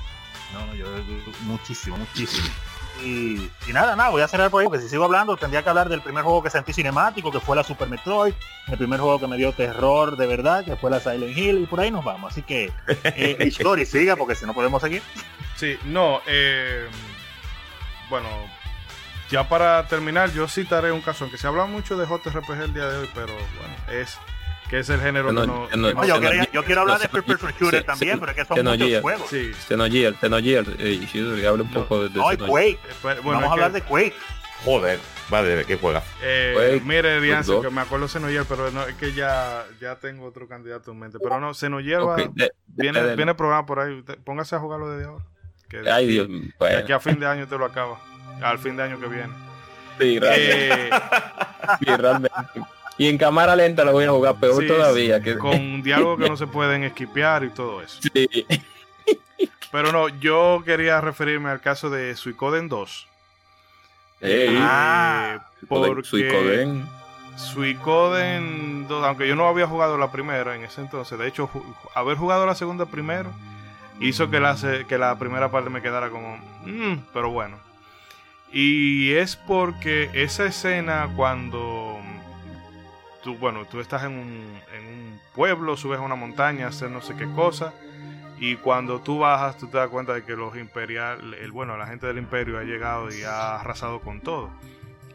No, 0.52 0.66
no, 0.66 0.74
yo 0.74 0.86
muchísimo, 1.42 1.96
muchísimo. 1.96 2.48
Y, 3.04 3.50
y 3.68 3.72
nada, 3.72 3.94
nada, 3.94 4.10
voy 4.10 4.22
a 4.22 4.28
cerrar 4.28 4.50
por 4.50 4.60
ahí 4.60 4.66
porque 4.66 4.82
si 4.82 4.88
sigo 4.88 5.04
hablando 5.04 5.36
tendría 5.36 5.62
que 5.62 5.68
hablar 5.68 5.88
del 5.88 6.00
primer 6.00 6.24
juego 6.24 6.42
que 6.42 6.50
sentí 6.50 6.72
cinemático, 6.72 7.30
que 7.30 7.38
fue 7.38 7.54
la 7.54 7.62
Super 7.62 7.88
Metroid, 7.88 8.34
el 8.66 8.78
primer 8.78 8.98
juego 8.98 9.20
que 9.20 9.28
me 9.28 9.36
dio 9.36 9.52
terror 9.52 10.16
de 10.16 10.26
verdad, 10.26 10.64
que 10.64 10.76
fue 10.76 10.90
la 10.90 10.98
Silent 10.98 11.36
Hill, 11.36 11.58
y 11.60 11.66
por 11.66 11.80
ahí 11.80 11.90
nos 11.90 12.04
vamos. 12.04 12.32
Así 12.32 12.42
que, 12.42 12.72
eh, 13.04 13.36
Ishtori, 13.46 13.86
siga 13.86 14.16
porque 14.16 14.34
si 14.34 14.46
no 14.46 14.54
podemos 14.54 14.82
seguir. 14.82 15.02
Sí, 15.56 15.78
no, 15.84 16.20
eh, 16.26 16.88
bueno, 18.08 18.28
ya 19.30 19.48
para 19.48 19.86
terminar, 19.86 20.32
yo 20.32 20.48
citaré 20.48 20.90
un 20.90 21.00
caso, 21.00 21.24
aunque 21.24 21.38
se 21.38 21.46
habla 21.46 21.66
mucho 21.66 21.96
de 21.96 22.06
JRPG 22.06 22.62
el 22.62 22.74
día 22.74 22.88
de 22.88 22.98
hoy, 22.98 23.10
pero 23.14 23.34
bueno, 23.34 24.00
es 24.00 24.18
que 24.68 24.78
es 24.80 24.88
el 24.90 25.00
género 25.00 25.32
No, 25.32 25.40
que 25.42 25.46
no, 25.46 25.54
no... 25.54 25.60
no, 25.62 25.68
que 25.68 25.76
No, 25.76 25.92
no- 25.92 26.06
yo, 26.06 26.20
quería- 26.20 26.48
yo 26.52 26.64
quiero 26.64 26.80
hablar 26.82 27.00
de 27.00 27.08
First 27.08 27.26
Person 27.26 27.52
Shooter 27.58 27.84
también, 27.84 28.18
pero 28.20 28.32
es 28.32 28.36
que 28.36 28.44
son 28.44 28.64
muchos 28.64 29.00
juegos. 29.00 29.30
Sí, 29.30 29.52
Xenogear, 29.66 30.14
Xenogear, 30.20 30.64
eh, 30.78 31.46
hable 31.48 31.62
un 31.62 31.72
poco 31.72 32.02
de, 32.02 32.08
de 32.10 32.18
No. 32.18 32.46
Quake. 32.46 32.78
Espera, 32.88 33.20
bueno, 33.20 33.40
Vamos 33.40 33.48
a 33.48 33.52
hablar 33.52 33.72
que, 33.72 33.80
de 33.80 33.86
Quake. 33.86 34.14
Joder, 34.64 34.98
madre, 35.30 35.64
qué 35.64 35.76
juegas. 35.78 36.04
eh, 36.22 36.52
Quake, 36.54 36.80
mire, 36.84 37.18
Quake 37.20 37.62
que 37.62 37.70
me 37.70 37.80
acuerdo 37.80 38.06
de 38.06 38.12
Xenogear, 38.12 38.44
pero 38.48 38.70
no, 38.72 38.82
es 38.84 38.94
que 38.96 39.12
ya, 39.12 39.64
ya 39.80 39.94
tengo 39.96 40.26
otro 40.26 40.48
candidato 40.48 40.90
en 40.92 40.98
mente. 40.98 41.18
Pero 41.22 41.38
no, 41.40 41.54
Xenogear 41.54 42.00
va- 42.06 42.14
Ok, 42.16 42.30
de- 42.34 42.52
viene, 42.66 43.02
de- 43.02 43.16
viene 43.16 43.30
el 43.30 43.36
programa 43.36 43.64
por 43.64 43.80
ahí. 43.80 43.94
Usted- 44.00 44.18
póngase 44.24 44.56
a 44.56 44.58
jugarlo 44.58 44.90
desde 44.90 45.08
ahora. 45.08 45.24
Que 45.68 45.78
Ay, 45.78 46.04
aquí- 46.04 46.06
Dios, 46.06 46.28
de 46.28 46.52
bueno, 46.58 46.78
aquí 46.78 46.92
a 46.92 47.00
fin 47.00 47.18
de 47.20 47.26
año 47.26 47.46
te 47.46 47.56
lo 47.56 47.64
acaba. 47.66 48.00
Al 48.42 48.58
fin 48.58 48.76
de 48.76 48.82
año 48.82 48.98
que 49.00 49.06
viene. 49.06 49.32
sí, 49.98 50.18
realmente, 50.18 50.86
Eh, 50.86 50.90
sí, 51.80 51.84
realmente. 51.96 52.34
Y 52.98 53.06
en 53.08 53.16
cámara 53.16 53.54
lenta 53.56 53.84
lo 53.84 53.92
voy 53.92 54.04
a 54.04 54.10
jugar 54.10 54.36
peor 54.40 54.60
Sí, 54.62 54.66
todavía. 54.68 55.22
Que, 55.22 55.38
con 55.38 55.82
diálogos 55.82 56.18
que 56.20 56.28
no 56.28 56.36
se 56.36 56.46
pueden 56.48 56.82
esquipear 56.84 57.44
y 57.44 57.50
todo 57.50 57.80
eso. 57.82 58.00
sí. 58.02 58.28
Pero 59.70 59.92
no, 59.92 60.08
yo 60.08 60.62
quería 60.64 61.00
referirme 61.00 61.50
al 61.50 61.60
caso 61.60 61.90
de 61.90 62.16
Suicoden 62.16 62.68
2. 62.68 63.06
Ey, 64.20 64.56
Ah, 64.58 65.46
porque 65.68 66.02
Suicoden. 66.04 66.88
Suicoden 67.36 68.88
2, 68.88 69.04
aunque 69.04 69.28
yo 69.28 69.36
no 69.36 69.46
había 69.46 69.66
jugado 69.66 69.96
la 69.98 70.10
primera 70.10 70.56
en 70.56 70.64
ese 70.64 70.80
entonces, 70.80 71.18
de 71.18 71.28
hecho, 71.28 71.48
ju- 71.48 71.62
haber 71.94 72.16
jugado 72.16 72.46
la 72.46 72.54
segunda 72.54 72.86
primero 72.86 73.30
hizo 74.00 74.30
que 74.30 74.40
la, 74.40 74.56
que 74.88 74.98
la 74.98 75.16
primera 75.18 75.50
parte 75.50 75.70
me 75.70 75.82
quedara 75.82 76.08
como, 76.10 76.36
"Mm", 76.64 76.98
pero 77.12 77.30
bueno. 77.30 77.58
Y 78.52 79.12
es 79.12 79.36
porque 79.36 80.10
esa 80.14 80.46
escena 80.46 81.10
cuando 81.14 81.98
tú, 83.22 83.36
bueno, 83.36 83.64
tú 83.66 83.80
estás 83.80 84.04
en 84.04 84.12
un, 84.12 84.60
en 84.74 84.86
un 84.86 85.20
pueblo, 85.34 85.76
subes 85.76 85.98
a 85.98 86.02
una 86.02 86.14
montaña, 86.14 86.68
hacer 86.68 86.90
no 86.90 87.00
sé 87.00 87.14
qué 87.16 87.26
cosa, 87.32 87.72
y 88.40 88.56
cuando 88.56 89.00
tú 89.00 89.18
bajas, 89.18 89.56
tú 89.58 89.66
te 89.66 89.78
das 89.78 89.88
cuenta 89.88 90.14
de 90.14 90.24
que 90.24 90.36
los 90.36 90.56
imperial, 90.56 91.34
el, 91.34 91.50
bueno, 91.50 91.76
la 91.76 91.86
gente 91.86 92.06
del 92.06 92.18
imperio 92.18 92.58
ha 92.58 92.62
llegado 92.62 93.12
y 93.12 93.22
ha 93.22 93.56
arrasado 93.56 94.00
con 94.00 94.20
todo. 94.20 94.50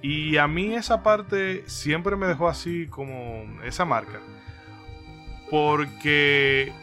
Y 0.02 0.36
a 0.38 0.48
mí 0.48 0.76
esa 0.76 1.02
parte 1.02 1.64
siempre 1.68 2.18
me 2.18 2.28
dejó 2.28 2.50
así 2.50 2.88
como 2.88 3.46
esa 3.64 3.86
marca. 3.86 4.20
Porque 5.50 6.74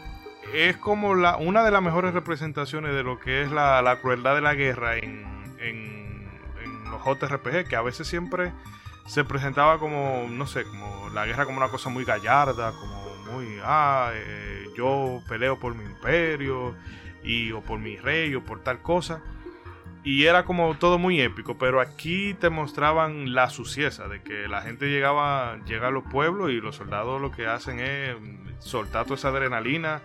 es 0.53 0.77
como 0.77 1.13
la, 1.13 1.37
una 1.37 1.63
de 1.63 1.69
las 1.69 1.83
mejores 1.83 2.15
representaciones 2.15 2.95
de 2.95 3.03
lo 3.03 3.19
que 3.19 3.43
es 3.43 3.51
la, 3.51 3.81
la 3.83 3.97
crueldad 3.97 4.33
de 4.33 4.41
la 4.41 4.55
guerra 4.55 4.97
en, 4.97 5.23
en, 5.59 6.27
en 6.63 6.91
los 6.91 7.03
JRPG, 7.03 7.67
que 7.67 7.75
a 7.75 7.83
veces 7.83 8.07
siempre 8.07 8.53
se 9.05 9.23
presentaba 9.23 9.79
como, 9.79 10.27
no 10.29 10.47
sé, 10.47 10.63
como 10.63 11.09
la 11.09 11.25
guerra 11.25 11.45
como 11.45 11.57
una 11.57 11.69
cosa 11.69 11.89
muy 11.89 12.05
gallarda, 12.05 12.71
como 12.73 13.15
muy, 13.31 13.57
ah, 13.63 14.11
eh, 14.13 14.65
yo 14.75 15.21
peleo 15.27 15.59
por 15.59 15.75
mi 15.75 15.83
imperio, 15.83 16.75
y, 17.23 17.51
o 17.51 17.61
por 17.61 17.79
mi 17.79 17.97
rey, 17.97 18.33
o 18.35 18.43
por 18.43 18.61
tal 18.63 18.81
cosa. 18.81 19.21
Y 20.03 20.25
era 20.25 20.45
como 20.45 20.75
todo 20.77 20.97
muy 20.97 21.21
épico, 21.21 21.59
pero 21.59 21.79
aquí 21.79 22.33
te 22.33 22.49
mostraban 22.49 23.35
la 23.35 23.49
suciedad 23.51 24.09
de 24.09 24.23
que 24.23 24.47
la 24.47 24.63
gente 24.63 24.87
llegaba, 24.89 25.59
llega 25.67 25.89
a 25.89 25.91
los 25.91 26.03
pueblos 26.05 26.49
y 26.49 26.59
los 26.59 26.77
soldados 26.77 27.21
lo 27.21 27.31
que 27.31 27.45
hacen 27.45 27.79
es 27.79 28.15
soltar 28.59 29.03
toda 29.03 29.15
esa 29.17 29.27
adrenalina. 29.27 30.01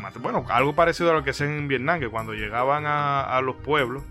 mate- 0.00 0.18
bueno, 0.18 0.44
algo 0.48 0.74
parecido 0.74 1.10
a 1.10 1.14
lo 1.14 1.22
que 1.24 1.30
hacen 1.30 1.50
en 1.50 1.68
Vietnam, 1.68 2.00
que 2.00 2.08
cuando 2.08 2.34
llegaban 2.34 2.86
a, 2.86 3.22
a 3.22 3.40
los 3.42 3.56
pueblos, 3.56 4.02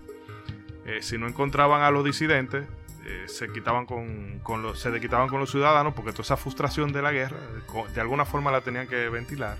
eh, 0.86 0.98
si 1.02 1.18
no 1.18 1.26
encontraban 1.26 1.82
a 1.82 1.90
los 1.90 2.04
disidentes, 2.04 2.64
eh, 3.06 3.24
se 3.26 3.48
quitaban 3.52 3.86
con, 3.86 4.38
con 4.42 4.62
los, 4.62 4.78
se 4.80 4.98
quitaban 5.00 5.28
con 5.28 5.40
los 5.40 5.50
ciudadanos, 5.50 5.94
porque 5.94 6.12
toda 6.12 6.22
esa 6.22 6.36
frustración 6.36 6.92
de 6.92 7.02
la 7.02 7.12
guerra, 7.12 7.36
de, 7.54 7.60
co- 7.66 7.86
de 7.94 8.00
alguna 8.00 8.24
forma 8.24 8.50
la 8.50 8.60
tenían 8.62 8.86
que 8.88 9.08
ventilar. 9.08 9.56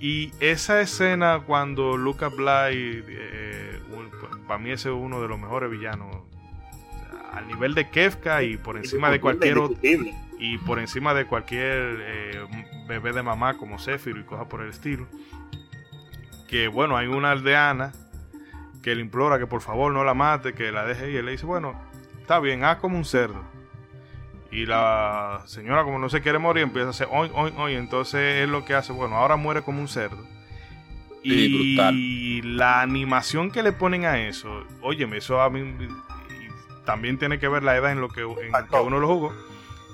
Y 0.00 0.32
esa 0.40 0.80
escena 0.80 1.40
cuando 1.46 1.96
Lucas 1.96 2.32
Bly, 2.34 3.04
eh, 3.08 3.80
un- 3.90 4.08
para 4.46 4.58
mí 4.58 4.70
ese 4.70 4.88
es 4.88 4.94
uno 4.94 5.20
de 5.20 5.28
los 5.28 5.38
mejores 5.38 5.70
villanos, 5.70 6.22
al 7.32 7.46
nivel 7.46 7.74
de 7.74 7.90
Kefka 7.90 8.42
y 8.42 8.56
por 8.56 8.76
encima 8.76 9.10
de 9.10 9.20
cualquier 9.20 9.58
otro 9.58 9.76
y 10.38 10.56
por 10.58 10.78
encima 10.78 11.12
de 11.14 11.26
cualquier 11.26 11.98
eh, 12.00 12.46
bebé 12.88 13.12
de 13.12 13.22
mamá 13.22 13.58
como 13.58 13.78
Zephyr 13.78 14.16
y 14.16 14.22
cosas 14.24 14.46
por 14.46 14.62
el 14.62 14.70
estilo. 14.70 15.06
Que 16.48 16.68
bueno, 16.68 16.96
hay 16.96 17.06
una 17.08 17.32
aldeana 17.32 17.92
que 18.88 18.94
le 18.94 19.02
implora 19.02 19.38
que 19.38 19.46
por 19.46 19.60
favor 19.60 19.92
no 19.92 20.02
la 20.02 20.14
mate, 20.14 20.54
que 20.54 20.72
la 20.72 20.86
deje 20.86 21.10
y 21.10 21.16
él 21.16 21.26
le 21.26 21.32
dice, 21.32 21.44
bueno, 21.44 21.78
está 22.22 22.40
bien, 22.40 22.64
haz 22.64 22.78
como 22.78 22.96
un 22.96 23.04
cerdo. 23.04 23.44
Y 24.50 24.64
la 24.64 25.42
señora 25.44 25.84
como 25.84 25.98
no 25.98 26.08
se 26.08 26.22
quiere 26.22 26.38
morir 26.38 26.62
empieza 26.62 26.86
a 26.86 26.90
hacer 26.90 27.08
hoy, 27.10 27.30
hoy, 27.34 27.52
hoy. 27.58 27.74
Entonces 27.74 28.42
es 28.42 28.48
lo 28.48 28.64
que 28.64 28.74
hace, 28.74 28.94
bueno, 28.94 29.16
ahora 29.16 29.36
muere 29.36 29.60
como 29.60 29.82
un 29.82 29.88
cerdo. 29.88 30.24
Y 31.22 32.40
la 32.42 32.80
animación 32.80 33.50
que 33.50 33.62
le 33.62 33.72
ponen 33.72 34.06
a 34.06 34.26
eso, 34.26 34.64
óyeme, 34.80 35.18
eso 35.18 35.42
a 35.42 35.50
mí 35.50 35.76
también 36.86 37.18
tiene 37.18 37.38
que 37.38 37.48
ver 37.48 37.62
la 37.62 37.76
edad 37.76 37.92
en 37.92 38.00
lo 38.00 38.08
que, 38.08 38.22
en 38.22 38.68
que 38.70 38.76
uno 38.76 39.00
lo 39.00 39.06
jugó. 39.06 39.34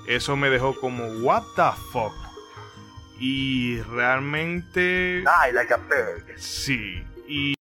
Eso 0.07 0.37
me 0.37 0.49
dejó 0.49 0.79
como, 0.79 1.05
what 1.21 1.43
the 1.57 1.69
fuck. 1.91 2.13
Y 3.19 3.81
realmente, 3.81 5.19
Die 5.19 5.51
like 5.53 5.73
a 5.73 5.77
bird. 5.77 6.23
sí. 6.37 7.03
Y 7.27 7.55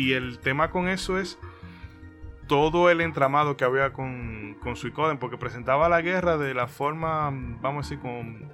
y 0.00 0.14
el 0.14 0.38
tema 0.38 0.70
con 0.70 0.88
eso 0.88 1.18
es 1.18 1.38
todo 2.46 2.88
el 2.90 3.02
entramado 3.02 3.56
que 3.56 3.64
había 3.64 3.92
con, 3.92 4.56
con 4.62 4.74
Suicoden, 4.74 5.18
porque 5.18 5.36
presentaba 5.36 5.90
la 5.90 6.00
guerra 6.00 6.38
de 6.38 6.54
la 6.54 6.66
forma, 6.66 7.30
vamos 7.60 7.86
a 7.86 7.88
decir, 7.88 8.00
con, 8.00 8.50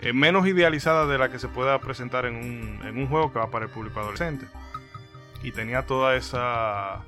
eh, 0.00 0.14
menos 0.14 0.46
idealizada 0.46 1.06
de 1.06 1.18
la 1.18 1.30
que 1.30 1.38
se 1.38 1.48
pueda 1.48 1.78
presentar 1.80 2.24
en 2.24 2.36
un, 2.36 2.80
en 2.86 2.96
un 2.96 3.06
juego 3.06 3.32
que 3.32 3.38
va 3.38 3.50
para 3.50 3.66
el 3.66 3.70
público 3.70 4.00
adolescente. 4.00 4.46
Y 5.42 5.52
tenía 5.52 5.84
toda 5.84 6.16
esa 6.16 7.04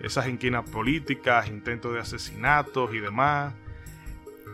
esas 0.00 0.26
inquinas 0.26 0.68
políticas, 0.68 1.48
intentos 1.48 1.92
de 1.92 2.00
asesinatos 2.00 2.92
y 2.94 2.98
demás. 2.98 3.52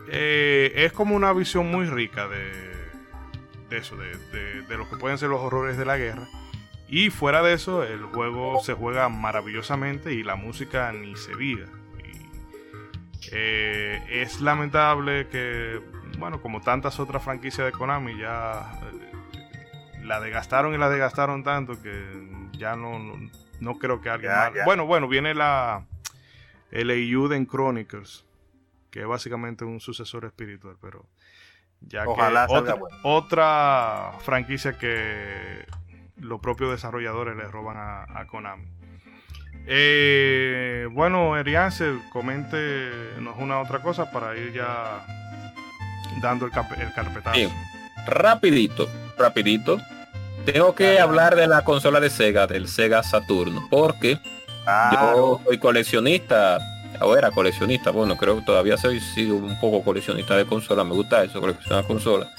Eh, 0.09 0.73
es 0.75 0.91
como 0.91 1.15
una 1.15 1.31
visión 1.33 1.71
muy 1.71 1.85
rica 1.85 2.27
de, 2.27 2.51
de 3.69 3.77
eso, 3.77 3.95
de, 3.95 4.15
de, 4.31 4.61
de, 4.63 4.77
lo 4.77 4.87
que 4.89 4.97
pueden 4.97 5.17
ser 5.17 5.29
los 5.29 5.39
horrores 5.39 5.77
de 5.77 5.85
la 5.85 5.97
guerra. 5.97 6.27
Y 6.89 7.11
fuera 7.11 7.43
de 7.43 7.53
eso, 7.53 7.83
el 7.83 8.03
juego 8.03 8.61
se 8.61 8.73
juega 8.73 9.09
maravillosamente 9.09 10.13
y 10.13 10.23
la 10.23 10.35
música 10.35 10.91
ni 10.91 11.15
se 11.15 11.35
diga. 11.35 11.67
Eh, 13.31 14.01
es 14.09 14.41
lamentable 14.41 15.27
que, 15.27 15.81
bueno, 16.17 16.41
como 16.41 16.61
tantas 16.61 16.99
otras 16.99 17.23
franquicias 17.23 17.65
de 17.67 17.71
Konami, 17.71 18.17
ya 18.17 18.71
eh, 18.91 20.01
la 20.03 20.19
desgastaron 20.19 20.73
y 20.73 20.77
la 20.77 20.89
desgastaron 20.89 21.43
tanto 21.43 21.79
que 21.79 22.49
ya 22.53 22.75
no, 22.75 22.97
no, 22.97 23.29
no 23.59 23.77
creo 23.77 24.01
que 24.01 24.09
alguien. 24.09 24.31
Bueno, 24.65 24.87
bueno, 24.87 25.07
viene 25.07 25.35
la 25.35 25.85
el 26.71 26.89
Eiyuden 26.89 27.45
Chronicles, 27.45 28.25
que 28.89 29.01
es 29.01 29.07
básicamente 29.07 29.63
un 29.63 29.79
sucesor 29.79 30.25
espiritual, 30.25 30.75
pero 30.81 31.05
ya 31.81 32.05
Ojalá 32.07 32.47
que 32.47 32.53
otra, 32.53 32.73
bueno. 32.75 32.97
otra 33.03 34.13
franquicia 34.21 34.77
que 34.77 35.65
los 36.19 36.39
propios 36.39 36.71
desarrolladores 36.71 37.35
le 37.35 37.45
roban 37.45 37.77
a, 37.77 38.03
a 38.19 38.27
Konami. 38.27 38.65
Eh, 39.67 40.87
bueno, 40.91 41.37
Eriance, 41.37 41.85
coméntenos 42.11 43.35
una 43.37 43.59
otra 43.59 43.81
cosa 43.81 44.11
para 44.11 44.35
ir 44.35 44.53
ya 44.53 45.05
dando 46.21 46.45
el, 46.45 46.51
el 46.81 46.93
carpetazo. 46.93 47.35
Sí. 47.35 47.49
rapidito, 48.07 48.87
rapidito. 49.17 49.77
Tengo 50.45 50.73
que 50.73 50.99
hablar 50.99 51.35
de 51.35 51.47
la 51.47 51.63
consola 51.63 51.99
de 51.99 52.09
Sega, 52.09 52.47
del 52.47 52.67
Sega 52.67 53.03
Saturno, 53.03 53.67
porque 53.69 54.17
Ah, 54.65 55.13
yo 55.15 55.41
soy 55.45 55.57
coleccionista, 55.57 56.59
o 57.01 57.15
era 57.15 57.31
coleccionista, 57.31 57.91
bueno, 57.91 58.15
creo 58.17 58.37
que 58.39 58.45
todavía 58.45 58.77
soy 58.77 58.99
sigo 58.99 59.35
un 59.37 59.59
poco 59.59 59.83
coleccionista 59.83 60.35
de 60.35 60.45
consola, 60.45 60.83
me 60.83 60.93
gusta 60.93 61.23
eso, 61.23 61.39
coleccionar 61.41 61.85
consolas. 61.85 62.29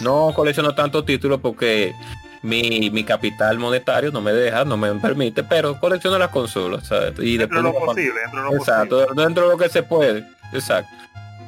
No 0.00 0.32
colecciono 0.34 0.74
tantos 0.74 1.04
títulos 1.04 1.40
porque 1.40 1.92
mi, 2.42 2.90
mi 2.90 3.04
capital 3.04 3.58
monetario 3.58 4.10
no 4.10 4.20
me 4.20 4.32
deja, 4.32 4.64
no 4.64 4.76
me 4.76 4.92
permite, 4.94 5.44
pero 5.44 5.78
colecciono 5.78 6.18
las 6.18 6.30
consolas. 6.30 6.86
¿sabes? 6.86 7.14
Y 7.18 7.36
dentro 7.36 7.58
de 7.58 7.62
lo 7.64 7.74
posible, 7.74 8.20
dentro 8.20 8.42
de 8.42 8.50
lo 8.50 8.56
Exacto, 8.56 9.00
posible. 9.02 9.22
dentro 9.22 9.44
de 9.44 9.50
lo 9.50 9.58
que 9.58 9.68
se 9.68 9.82
puede. 9.82 10.26
Exacto. 10.52 10.90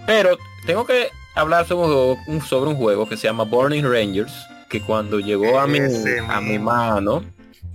Pero 0.06 0.36
tengo 0.66 0.84
que 0.86 1.08
hablar 1.34 1.66
sobre 1.66 2.16
un, 2.26 2.40
sobre 2.42 2.70
un 2.70 2.76
juego 2.76 3.08
que 3.08 3.16
se 3.16 3.26
llama 3.26 3.44
Burning 3.44 3.84
Rangers, 3.84 4.32
que 4.68 4.80
cuando 4.80 5.18
llegó 5.20 5.58
a 5.58 5.66
mi, 5.66 5.78
a 6.28 6.40
mi 6.40 6.58
mano, 6.58 7.22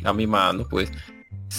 a 0.03 0.13
mi 0.13 0.27
mano, 0.27 0.65
pues 0.69 0.91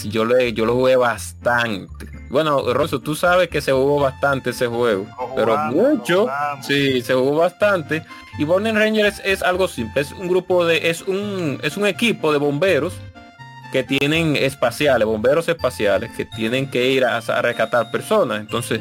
yo 0.04 0.24
lo, 0.24 0.38
yo 0.40 0.66
lo 0.66 0.74
jugué 0.74 0.96
bastante. 0.96 2.06
Bueno, 2.30 2.72
Rosso, 2.74 3.00
tú 3.00 3.14
sabes 3.14 3.48
que 3.48 3.60
se 3.60 3.72
jugó 3.72 4.00
bastante 4.00 4.50
ese 4.50 4.66
juego, 4.66 5.06
pero 5.34 5.56
mucho, 5.72 6.28
sí, 6.60 7.00
se 7.00 7.14
jugó 7.14 7.36
bastante. 7.36 8.04
Y 8.38 8.44
Burning 8.44 8.74
Rangers 8.74 9.20
es, 9.24 9.42
algo 9.42 9.66
simple, 9.66 10.02
es 10.02 10.12
un 10.12 10.28
grupo 10.28 10.64
de, 10.64 10.90
es 10.90 11.02
un, 11.02 11.58
es 11.62 11.76
un 11.76 11.86
equipo 11.86 12.32
de 12.32 12.38
bomberos 12.38 12.94
que 13.72 13.82
tienen 13.82 14.36
espaciales, 14.36 15.06
bomberos 15.06 15.48
espaciales, 15.48 16.10
que 16.16 16.24
tienen 16.24 16.70
que 16.70 16.90
ir 16.90 17.04
a, 17.04 17.16
a 17.16 17.42
rescatar 17.42 17.90
personas. 17.90 18.40
Entonces, 18.40 18.80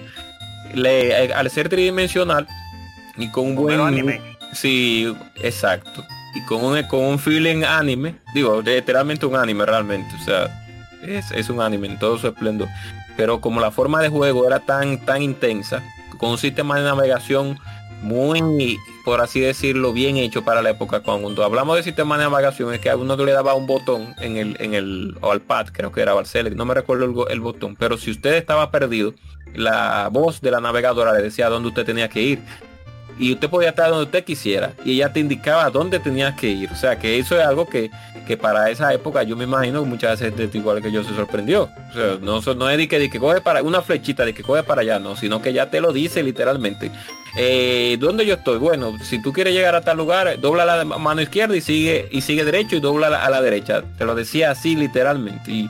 le, 0.74 1.26
eh, 1.26 1.34
al 1.34 1.50
ser 1.50 1.69
tridimensional 1.69 2.48
y 3.18 3.30
con 3.30 3.48
un 3.48 3.56
buen 3.56 3.80
anime. 3.80 4.22
Sí, 4.53 5.14
exacto. 5.42 6.06
Y 6.36 6.42
con 6.45 6.64
un, 6.64 6.82
con 6.84 7.00
un 7.00 7.19
feeling 7.19 7.64
anime, 7.64 8.16
digo, 8.34 8.61
literalmente 8.61 9.26
un 9.26 9.36
anime 9.36 9.66
realmente, 9.66 10.14
o 10.22 10.24
sea, 10.24 10.67
es, 11.03 11.32
es 11.32 11.50
un 11.50 11.61
anime 11.61 11.88
en 11.88 12.00
todo 12.00 12.17
su 12.17 12.27
esplendor. 12.27 12.67
Pero 13.16 13.42
como 13.42 13.61
la 13.61 13.72
forma 13.72 14.01
de 14.01 14.09
juego 14.09 14.45
era 14.45 14.59
tan, 14.59 15.00
tan 15.00 15.22
intensa, 15.22 15.84
con 16.17 16.32
un 16.32 16.38
sistema 16.38 16.77
de 16.77 16.84
navegación 16.84 17.58
muy, 18.01 18.77
por 19.03 19.22
así 19.22 19.40
decirlo, 19.40 19.92
bien 19.92 20.17
hecho 20.17 20.43
para 20.43 20.61
la 20.61 20.69
época. 20.69 21.01
Cuando 21.01 21.43
hablamos 21.43 21.76
de 21.77 21.84
sistema 21.84 22.17
de 22.17 22.26
navegación 22.26 22.74
es 22.74 22.80
que 22.80 22.90
a 22.90 22.95
uno 22.95 23.16
le 23.17 23.32
daba 23.32 23.56
un 23.56 23.66
botón 23.66 24.14
en 24.19 24.38
el, 24.38 24.58
en 24.59 24.74
el, 24.74 25.17
o 25.22 25.32
al 25.32 25.42
pad, 25.42 25.67
creo 25.72 25.92
que 25.92 26.01
era 26.01 26.16
o 26.16 26.24
no 26.56 26.66
me 26.66 26.74
recuerdo 26.74 27.06
el, 27.06 27.32
el 27.32 27.40
botón, 27.40 27.76
pero 27.76 27.98
si 27.98 28.11
usted 28.11 28.35
estaba 28.35 28.69
perdido, 28.72 29.14
la 29.56 30.09
voz 30.11 30.42
de 30.42 30.51
la 30.51 30.61
navegadora 30.61 31.14
le 31.14 31.24
decía 31.24 31.50
dónde 31.50 31.69
usted 31.69 31.85
tenía 31.85 32.09
que 32.09 32.22
ir 32.22 32.42
y 33.20 33.34
usted 33.34 33.50
podía 33.50 33.70
estar 33.70 33.90
donde 33.90 34.06
usted 34.06 34.24
quisiera 34.24 34.74
y 34.86 34.94
ella 34.94 35.12
te 35.12 35.20
indicaba 35.20 35.70
dónde 35.70 36.00
tenías 36.00 36.36
que 36.36 36.48
ir. 36.50 36.70
O 36.72 36.76
sea 36.76 36.98
que 37.00 37.18
eso 37.20 37.40
es 37.40 37.46
algo 37.46 37.68
que, 37.68 37.90
que 38.28 38.38
para 38.38 38.70
esa 38.70 38.94
época 38.94 39.24
yo 39.24 39.36
me 39.36 39.46
imagino 39.46 39.82
que 39.84 39.90
muchas 39.90 40.20
veces 40.20 40.54
igual 40.56 40.82
que 40.82 40.92
yo 40.92 41.04
se 41.04 41.16
sorprendió. 41.16 41.64
O 41.90 41.94
sea, 41.94 42.18
no, 42.22 42.42
no 42.56 42.70
es 42.70 42.78
de 42.78 42.88
que, 42.88 43.00
de 43.00 43.10
que 43.10 43.20
coge 43.20 43.42
para 43.42 43.62
una 43.64 43.82
flechita 43.82 44.26
de 44.26 44.34
que 44.34 44.44
coge 44.44 44.64
para 44.64 44.82
allá, 44.82 45.00
no, 45.00 45.16
sino 45.16 45.42
que 45.42 45.54
ya 45.54 45.70
te 45.70 45.82
lo 45.82 45.92
dice 45.94 46.22
literalmente. 46.24 46.92
Eh, 47.40 47.98
¿Dónde 48.00 48.26
yo 48.26 48.34
estoy? 48.36 48.58
Bueno, 48.58 48.94
si 49.04 49.22
tú 49.22 49.32
quieres 49.32 49.54
llegar 49.54 49.76
a 49.76 49.82
tal 49.82 49.98
lugar, 49.98 50.40
dobla 50.40 50.66
la 50.66 50.84
mano 50.86 51.22
izquierda 51.22 51.56
y 51.56 51.62
sigue 51.62 52.08
y 52.12 52.22
sigue 52.22 52.44
derecho 52.44 52.76
y 52.76 52.80
dobla 52.80 53.10
la- 53.10 53.24
a 53.26 53.30
la 53.30 53.42
derecha. 53.42 53.84
Te 53.98 54.06
lo 54.06 54.16
decía 54.16 54.50
así 54.52 54.76
literalmente. 54.76 55.52
Y, 55.52 55.70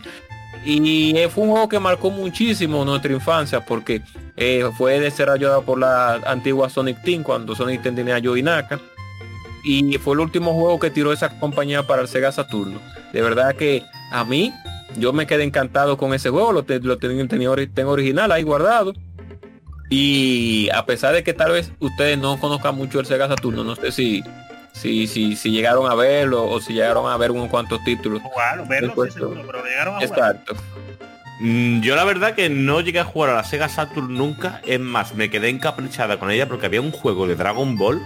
y 0.65 1.13
fue 1.33 1.43
un 1.45 1.51
juego 1.51 1.69
que 1.69 1.79
marcó 1.79 2.09
muchísimo 2.11 2.83
nuestra 2.85 3.13
infancia 3.13 3.61
porque 3.65 4.01
eh, 4.35 4.63
fue 4.77 4.99
desarrollado 4.99 5.63
por 5.63 5.79
la 5.79 6.15
antigua 6.25 6.69
Sonic 6.69 7.01
Team 7.03 7.23
cuando 7.23 7.55
Sonic 7.55 7.81
Team 7.81 7.95
tenía 7.95 8.19
Joey 8.23 8.43
Naka 8.43 8.79
y 9.63 9.97
fue 9.97 10.13
el 10.13 10.19
último 10.21 10.53
juego 10.53 10.79
que 10.79 10.89
tiró 10.89 11.11
esa 11.13 11.39
compañía 11.39 11.83
para 11.85 12.01
el 12.01 12.07
Sega 12.07 12.31
Saturno. 12.31 12.79
De 13.13 13.21
verdad 13.21 13.55
que 13.55 13.83
a 14.11 14.23
mí 14.23 14.53
yo 14.97 15.11
me 15.13 15.27
quedé 15.27 15.43
encantado 15.43 15.97
con 15.97 16.13
ese 16.13 16.29
juego, 16.29 16.51
lo, 16.53 16.63
te- 16.63 16.79
lo 16.79 16.97
tengo 16.97 17.91
original 17.91 18.31
ahí 18.31 18.43
guardado. 18.43 18.93
Y 19.89 20.69
a 20.73 20.85
pesar 20.85 21.13
de 21.13 21.23
que 21.23 21.33
tal 21.33 21.51
vez 21.53 21.71
ustedes 21.79 22.17
no 22.17 22.37
conozcan 22.39 22.75
mucho 22.75 22.99
el 22.99 23.05
Sega 23.05 23.27
Saturno, 23.29 23.63
no 23.63 23.75
sé 23.75 23.91
si 23.91 24.21
si, 24.81 25.07
si, 25.07 25.35
si 25.35 25.51
llegaron 25.51 25.89
a 25.91 25.95
verlo 25.95 26.45
o 26.47 26.59
si 26.61 26.73
llegaron 26.73 27.09
a 27.11 27.17
ver 27.17 27.31
unos 27.31 27.49
cuantos 27.49 27.83
títulos. 27.83 28.21
Jugarlo, 28.21 28.65
verlo, 28.65 28.87
sí, 28.87 28.91
Supuesto. 28.91 29.19
seguro, 29.19 29.43
pero 29.45 29.63
llegaron 29.65 29.95
a 29.95 29.99
jugar. 30.07 30.35
Exacto. 30.35 30.55
Mm, 31.39 31.81
Yo 31.81 31.95
la 31.95 32.03
verdad 32.03 32.33
que 32.33 32.49
no 32.49 32.81
llegué 32.81 32.99
a 32.99 33.03
jugar 33.03 33.31
a 33.31 33.35
la 33.35 33.43
Sega 33.43 33.69
Saturn 33.69 34.13
nunca, 34.13 34.61
es 34.65 34.79
más, 34.79 35.13
me 35.15 35.29
quedé 35.29 35.49
encaprichada 35.49 36.17
con 36.19 36.31
ella 36.31 36.47
porque 36.47 36.65
había 36.65 36.81
un 36.81 36.91
juego 36.91 37.27
de 37.27 37.35
Dragon 37.35 37.75
Ball 37.77 38.01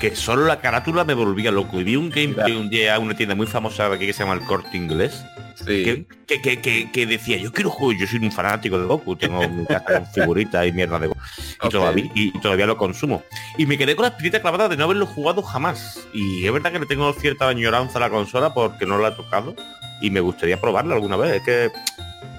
que 0.00 0.16
solo 0.16 0.46
la 0.46 0.58
carátula 0.60 1.04
me 1.04 1.14
volvía 1.14 1.52
loco. 1.52 1.78
Y 1.80 1.84
vi 1.84 1.94
un 1.96 2.10
gameplay 2.10 2.56
un 2.56 2.68
día 2.68 2.96
en 2.96 3.02
una 3.02 3.14
tienda 3.14 3.36
muy 3.36 3.46
famosa 3.46 3.88
de 3.88 3.94
aquí 3.94 4.06
que 4.06 4.12
se 4.12 4.24
llama 4.24 4.34
el 4.34 4.40
Corte 4.46 4.76
Inglés, 4.76 5.24
Sí. 5.56 6.06
que, 6.26 6.40
que, 6.40 6.60
que, 6.60 6.90
que- 6.92 7.06
decía, 7.06 7.36
yo 7.36 7.52
quiero 7.52 7.70
jugar, 7.70 7.98
yo 7.98 8.06
soy 8.06 8.18
un 8.20 8.32
fanático 8.32 8.78
de 8.78 8.86
Goku, 8.86 9.16
tengo 9.16 9.40
mi 9.48 9.64
casa 9.66 9.84
con 9.84 10.06
figuritas 10.06 10.66
y 10.66 10.72
mierda 10.72 10.98
de 10.98 11.06
Goku. 11.08 11.20
Y, 11.20 11.66
Ok. 11.66 11.70
todavía, 11.72 12.10
y 12.14 12.38
todavía 12.40 12.66
lo 12.66 12.76
consumo. 12.76 13.22
Y 13.58 13.66
me 13.66 13.76
quedé 13.78 13.94
con 13.96 14.04
la 14.04 14.08
espinita 14.10 14.40
clavada 14.40 14.68
de 14.68 14.76
no 14.76 14.84
haberlo 14.84 15.06
jugado 15.06 15.42
jamás. 15.42 16.06
Y 16.12 16.44
es 16.46 16.52
verdad 16.52 16.72
que 16.72 16.78
le 16.80 16.86
tengo 16.86 17.12
cierta 17.12 17.48
añoranza 17.48 17.98
a 17.98 18.00
la 18.00 18.10
consola 18.10 18.52
porque 18.54 18.86
no 18.86 18.98
la 18.98 19.08
he 19.08 19.12
tocado 19.12 19.54
y 20.00 20.10
me 20.10 20.20
gustaría 20.20 20.60
probarla 20.60 20.94
alguna 20.94 21.16
vez. 21.16 21.36
Es 21.36 21.42
que 21.42 21.70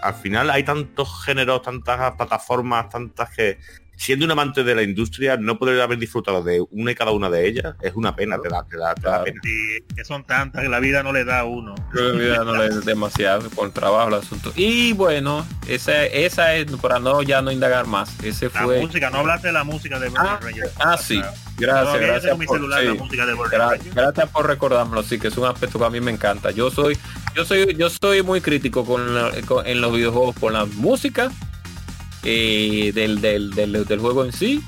al 0.01 0.13
final 0.15 0.49
hay 0.49 0.63
tantos 0.63 1.23
géneros, 1.23 1.61
tantas 1.61 2.13
plataformas, 2.15 2.89
tantas 2.89 3.29
que 3.35 3.57
siendo 3.95 4.25
un 4.25 4.31
amante 4.31 4.63
de 4.63 4.75
la 4.75 4.83
industria 4.83 5.37
no 5.37 5.57
poder 5.57 5.79
haber 5.81 5.97
disfrutado 5.97 6.43
de 6.43 6.63
una 6.71 6.91
y 6.91 6.95
cada 6.95 7.11
una 7.11 7.29
de 7.29 7.47
ellas 7.47 7.75
es 7.81 7.93
una 7.95 8.15
pena, 8.15 8.37
te 8.41 8.49
da, 8.49 8.63
te 8.63 8.77
da, 8.77 8.93
te 8.95 9.01
da 9.01 9.09
Claro. 9.11 9.23
pena. 9.25 9.41
Sí, 9.43 9.83
que 9.95 10.03
son 10.03 10.23
tantas 10.25 10.61
que 10.63 10.69
la 10.69 10.79
vida 10.79 11.03
no 11.03 11.13
le 11.13 11.23
da 11.23 11.39
a 11.39 11.45
uno. 11.45 11.75
Creo 11.91 12.17
que 12.17 12.29
ya 12.29 12.43
no 12.43 12.55
le 12.55 12.65
es 12.67 12.85
demasiado 12.85 13.49
por 13.49 13.71
trabajo 13.71 14.09
el 14.09 14.15
asunto. 14.15 14.51
Y 14.55 14.93
bueno, 14.93 15.45
esa, 15.67 16.05
esa 16.05 16.55
es 16.55 16.65
para 16.81 16.99
no 16.99 17.21
ya 17.21 17.41
no 17.41 17.51
indagar 17.51 17.87
más. 17.87 18.11
Ese 18.23 18.45
La 18.53 18.63
fue. 18.63 18.81
música, 18.81 19.09
no 19.09 19.19
hablaste 19.19 19.47
de 19.47 19.53
la 19.53 19.63
música 19.63 19.99
de 19.99 20.09
Burning 20.09 20.27
Ah, 20.27 20.39
Rangers. 20.41 20.71
ah, 20.79 20.97
sí. 20.97 21.21
Gracias, 21.55 21.93
yo 21.93 21.99
gracias 22.07 22.35
por, 22.35 22.47
celular 22.57 22.81
sí. 22.81 22.87
la 22.87 22.93
música 22.95 23.25
de 23.27 23.33
Burning 23.35 23.57
Gra- 23.59 23.79
gracias 23.93 24.29
por 24.29 24.47
recordármelo, 24.47 25.03
sí, 25.03 25.19
que 25.19 25.27
es 25.27 25.37
un 25.37 25.45
aspecto 25.45 25.77
que 25.77 25.85
a 25.85 25.89
mí 25.91 26.01
me 26.01 26.09
encanta. 26.11 26.49
Yo 26.51 26.71
soy, 26.71 26.97
yo 27.35 27.45
soy, 27.45 27.75
yo 27.75 27.89
soy 27.91 28.23
muy 28.23 28.41
crítico 28.41 28.83
con, 28.85 29.13
la- 29.13 29.31
con- 29.45 29.65
en 29.67 29.79
los 29.79 29.93
videojuegos 29.93 30.35
con 30.39 30.53
la 30.53 30.65
música 30.65 31.31
eh, 32.23 32.91
del, 32.93 33.21
del, 33.21 33.51
del, 33.51 33.85
del 33.85 33.99
juego 33.99 34.23
en 34.25 34.31
sí. 34.31 34.63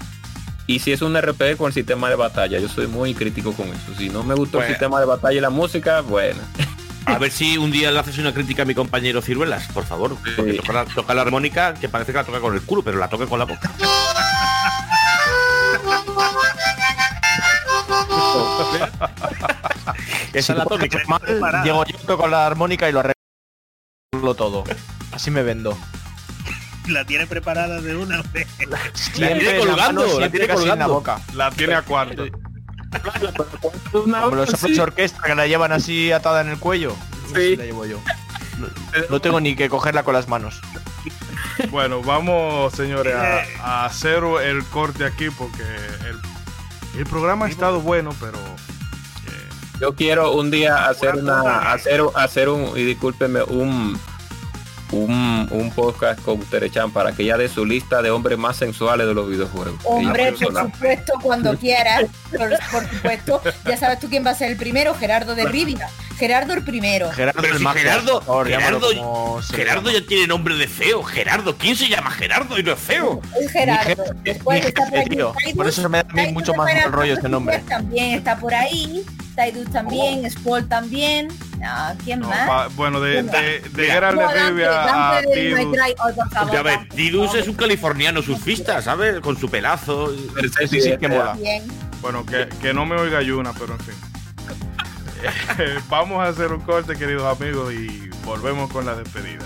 Y 0.67 0.79
si 0.79 0.91
es 0.91 1.01
un 1.03 1.15
RPG 1.19 1.57
con 1.57 1.67
el 1.67 1.73
sistema 1.73 2.09
de 2.09 2.15
batalla, 2.15 2.59
yo 2.59 2.67
soy 2.67 2.87
muy 2.87 3.13
crítico 3.13 3.53
con 3.53 3.67
eso. 3.67 3.93
Si 3.97 4.09
no 4.09 4.23
me 4.23 4.33
gusta 4.33 4.59
el 4.63 4.67
sistema 4.69 4.99
de 4.99 5.05
batalla 5.05 5.37
y 5.37 5.41
la 5.41 5.49
música, 5.51 6.01
bueno. 6.01 6.41
A 7.07 7.19
ver 7.19 7.31
si 7.31 7.59
un 7.59 7.69
día 7.71 7.91
le 7.91 7.99
haces 7.99 8.17
una 8.17 8.33
crítica 8.33 8.63
a 8.63 8.65
mi 8.65 8.73
compañero 8.73 9.21
Ciruelas, 9.21 9.67
por 9.71 9.83
favor. 9.85 10.17
Porque 10.35 10.53
Sí. 10.53 10.57
toca 10.57 10.73
la, 10.73 10.85
toca 10.85 11.13
la 11.13 11.21
armónica 11.21 11.75
que 11.75 11.87
parece 11.87 12.11
que 12.11 12.17
la 12.17 12.23
toca 12.23 12.39
con 12.39 12.55
el 12.55 12.63
culo, 12.63 12.81
pero 12.81 12.97
la 12.97 13.07
toca 13.09 13.27
con 13.27 13.37
la 13.37 13.45
boca. 13.45 13.71
Esa 20.33 20.53
es 20.53 20.57
la 20.59 20.65
tónica. 20.65 20.99
Llego 21.63 21.83
yo 21.85 22.17
con 22.17 22.31
la 22.31 22.45
armónica 22.45 22.89
y 22.89 22.91
lo 22.91 22.99
arreglo. 22.99 24.35
todo. 24.35 24.63
Así 25.11 25.31
me 25.31 25.43
vendo. 25.43 25.77
La 26.87 27.03
tiene 27.05 27.25
preparada 27.27 27.81
de 27.81 27.95
una 27.95 28.21
vez. 28.33 28.47
Siempre 28.93 29.39
tiene 29.39 29.49
en 29.49 29.67
la 29.67 29.73
colgando, 29.73 30.01
mano, 30.07 30.19
la 30.19 30.29
tiene 30.29 30.47
casi 30.47 30.61
en 30.63 30.67
la 30.67 30.73
colgando. 30.75 30.93
boca. 30.93 31.19
La 31.33 31.51
tiene 31.51 31.73
a 31.73 31.81
cuarto. 31.81 32.25
Como 33.91 34.35
los 34.35 34.61
de 34.61 34.81
orquesta 34.81 35.21
que 35.23 35.35
la 35.35 35.47
llevan 35.47 35.71
así 35.71 36.11
atada 36.11 36.41
en 36.41 36.49
el 36.49 36.59
cuello. 36.59 36.95
Sí. 37.27 37.33
Así 37.35 37.55
la 37.55 37.65
llevo 37.65 37.85
yo. 37.85 37.99
No, 38.59 38.67
no 39.09 39.19
tengo 39.19 39.39
ni 39.41 39.55
que 39.55 39.67
cogerla 39.69 40.03
con 40.03 40.13
las 40.13 40.27
manos. 40.27 40.61
Bueno, 41.71 42.01
vamos, 42.01 42.73
señores, 42.73 43.15
a, 43.15 43.43
a 43.61 43.85
hacer 43.85 44.23
el 44.43 44.63
corte 44.65 45.05
aquí 45.05 45.29
porque 45.29 45.63
el, 46.07 46.99
el 46.99 47.05
programa 47.05 47.45
ha 47.45 47.49
estado 47.49 47.81
bueno, 47.81 48.13
pero 48.19 48.37
eh, 48.37 49.49
Yo 49.79 49.95
quiero 49.95 50.33
un 50.33 50.51
día 50.51 50.87
hacer 50.87 51.15
una, 51.15 51.71
hacer, 51.71 52.01
hacer 52.15 52.49
un, 52.49 52.77
y 52.77 52.83
discúlpeme, 52.83 53.43
un, 53.43 53.99
un, 54.91 55.47
un 55.51 55.71
podcast 55.71 56.21
con 56.21 56.39
Terechan 56.39 56.91
para 56.91 57.11
que 57.11 57.23
ella 57.23 57.37
dé 57.37 57.49
su 57.49 57.65
lista 57.65 58.01
de 58.01 58.11
hombres 58.11 58.37
más 58.37 58.57
sensuales 58.57 59.07
de 59.07 59.13
los 59.13 59.29
videojuegos. 59.29 59.79
Hombre, 59.83 60.33
por 60.33 60.53
supuesto, 60.53 61.13
cuando 61.21 61.57
quieras. 61.57 62.05
Por, 62.31 62.49
por 62.71 62.89
supuesto. 62.89 63.41
Ya 63.65 63.77
sabes 63.77 63.99
tú 63.99 64.09
quién 64.09 64.25
va 64.25 64.31
a 64.31 64.35
ser 64.35 64.51
el 64.51 64.57
primero, 64.57 64.93
Gerardo 64.93 65.35
de 65.35 65.45
Rivia. 65.45 65.89
Gerardo 66.17 66.53
el 66.53 66.63
primero. 66.63 67.11
Gerardo 67.11 67.41
Pero 67.41 67.53
el 67.55 67.59
si 67.59 67.65
Gerardo- 67.65 68.21
Gerardo- 68.45 69.41
Gerardo 69.53 69.91
ya 69.91 70.01
tiene 70.05 70.27
nombre 70.27 70.55
de 70.55 70.67
feo. 70.67 71.03
Gerardo, 71.03 71.57
¿quién 71.57 71.75
se 71.75 71.87
llama 71.89 72.09
Gerardo 72.11 72.57
y 72.57 72.63
no 72.63 72.71
es 72.73 72.79
feo? 72.79 73.21
Es 73.39 73.51
Gerardo. 73.51 73.83
Jefe, 73.85 74.01
Después 74.23 74.65
está 74.65 74.85
por 74.87 74.97
aquí 74.99 75.09
tío. 75.09 75.33
Tidus. 75.37 75.53
Por 75.55 75.67
eso 75.67 75.89
me 75.89 76.03
da 76.03 76.07
a 76.09 76.13
mí 76.13 76.31
mucho 76.31 76.53
más 76.53 76.73
mal 76.73 76.91
rollo 76.91 77.13
este 77.13 77.29
nombre. 77.29 77.59
También 77.67 78.11
está 78.15 78.37
por 78.37 78.53
ahí. 78.53 79.03
Tidus 79.35 79.69
también, 79.71 80.29
Spol 80.31 80.65
también. 80.69 81.27
Ah, 81.61 81.93
¿Quién 82.05 82.19
no, 82.21 82.29
más? 82.29 82.47
pa- 82.47 82.67
bueno, 82.75 83.01
de, 83.01 83.23
de, 83.23 83.59
de. 83.59 83.85
Geralt 83.87 84.15
No, 84.19 84.27
de 84.29 84.33
Dante, 84.35 84.49
Rivia 84.51 84.83
a 84.83 84.85
Dante 84.85 85.29
de 85.29 85.33
Tidus. 85.35 85.59
Oh, 87.27 87.31
por 87.31 87.39
es 87.39 87.47
un 87.49 87.55
californiano 87.55 88.21
surfista, 88.21 88.81
¿sabes? 88.81 89.19
Con 89.19 89.37
su 89.37 89.49
pelazo. 89.49 90.13
Sí, 90.69 90.79
sí, 90.81 90.97
que 90.97 91.07
mola. 91.09 91.25
favor. 91.25 91.41
Bien. 91.41 91.63
Bueno, 92.01 92.25
que, 92.25 92.47
que 92.61 92.73
no 92.73 92.85
me 92.85 92.95
oiga 92.95 93.21
Yuna, 93.21 93.51
pero 93.53 93.73
en 93.73 93.79
fin. 93.79 93.95
Eh, 95.57 95.79
Vamos 95.89 96.19
a 96.19 96.27
hacer 96.27 96.51
un 96.51 96.61
corte, 96.61 96.95
queridos 96.95 97.23
amigos, 97.23 97.73
y 97.73 98.09
volvemos 98.23 98.71
con 98.71 98.85
la 98.85 98.95
despedida. 98.95 99.45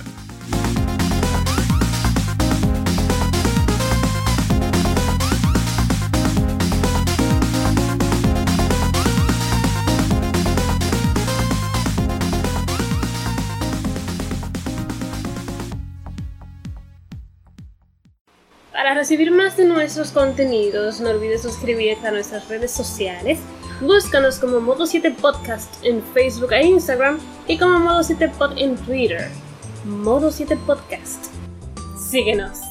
Para 18.74 18.93
recibir 18.93 19.32
más 19.32 19.56
de 19.58 19.66
nuestros 19.66 20.11
contenidos, 20.11 20.99
no 20.99 21.09
olvides 21.09 21.41
suscribirte 21.43 22.08
a 22.08 22.11
nuestras 22.11 22.48
redes 22.48 22.72
sociales. 22.72 23.40
Búscanos 23.82 24.40
como 24.40 24.59
Modo 24.59 24.85
7 24.85 25.16
Podcast 25.22 25.74
en 25.85 26.03
Facebook 26.14 26.51
e 26.51 26.66
Instagram 26.66 27.17
y 27.48 27.58
como 27.58 27.80
Modo 27.80 28.03
7 28.03 28.30
Pod 28.38 28.58
en 28.58 28.75
Twitter. 28.75 29.30
Modo 29.85 30.32
7 30.32 30.58
Podcast. 30.66 31.27
Síguenos. 31.98 32.68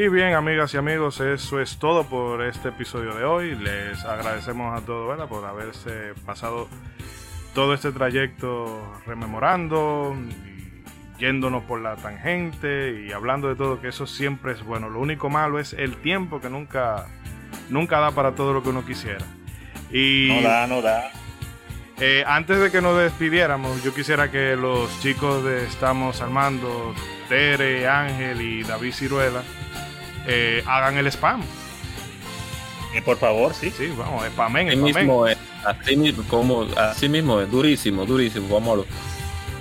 Y 0.00 0.08
bien, 0.08 0.32
amigas 0.32 0.72
y 0.72 0.78
amigos, 0.78 1.20
eso 1.20 1.60
es 1.60 1.76
todo 1.78 2.04
por 2.04 2.42
este 2.42 2.70
episodio 2.70 3.14
de 3.14 3.22
hoy. 3.22 3.54
Les 3.54 4.02
agradecemos 4.06 4.74
a 4.80 4.82
todos 4.82 5.06
¿verdad? 5.06 5.28
por 5.28 5.44
haberse 5.44 6.14
pasado 6.24 6.68
todo 7.54 7.74
este 7.74 7.92
trayecto 7.92 8.94
rememorando, 9.06 10.16
y 10.48 11.20
yéndonos 11.20 11.64
por 11.64 11.82
la 11.82 11.96
tangente 11.96 13.04
y 13.06 13.12
hablando 13.12 13.48
de 13.48 13.56
todo, 13.56 13.82
que 13.82 13.88
eso 13.88 14.06
siempre 14.06 14.52
es 14.52 14.64
bueno. 14.64 14.88
Lo 14.88 15.00
único 15.00 15.28
malo 15.28 15.58
es 15.58 15.74
el 15.74 15.96
tiempo 15.98 16.40
que 16.40 16.48
nunca, 16.48 17.04
nunca 17.68 18.00
da 18.00 18.10
para 18.12 18.34
todo 18.34 18.54
lo 18.54 18.62
que 18.62 18.70
uno 18.70 18.86
quisiera. 18.86 19.26
Y 19.92 20.30
No 20.32 20.48
da, 20.48 20.66
no 20.66 20.80
da. 20.80 21.10
eh, 21.98 22.24
antes 22.26 22.58
de 22.58 22.70
que 22.70 22.80
nos 22.80 22.96
despidiéramos, 22.96 23.84
yo 23.84 23.92
quisiera 23.92 24.30
que 24.30 24.56
los 24.56 24.98
chicos 25.02 25.44
de 25.44 25.66
Estamos 25.66 26.22
Armando, 26.22 26.94
Tere, 27.28 27.86
Ángel 27.86 28.40
y 28.40 28.62
David 28.62 28.94
Ciruela, 28.94 29.42
eh, 30.26 30.62
hagan 30.66 30.96
el 30.98 31.06
spam. 31.08 31.42
Eh, 32.94 33.02
por 33.02 33.18
favor, 33.18 33.54
sí. 33.54 33.70
Sí, 33.76 33.92
vamos, 33.96 34.24
spamen, 34.26 34.68
Así 34.68 34.76
spamen. 34.76 34.94
mismo 34.96 35.26
es, 35.26 35.38
así 35.64 35.96
mismo, 35.96 36.24
como, 36.28 36.62
así 36.76 37.08
mismo 37.08 37.40
es, 37.40 37.50
durísimo, 37.50 38.04
durísimo, 38.04 38.48
vámonos. 38.48 38.86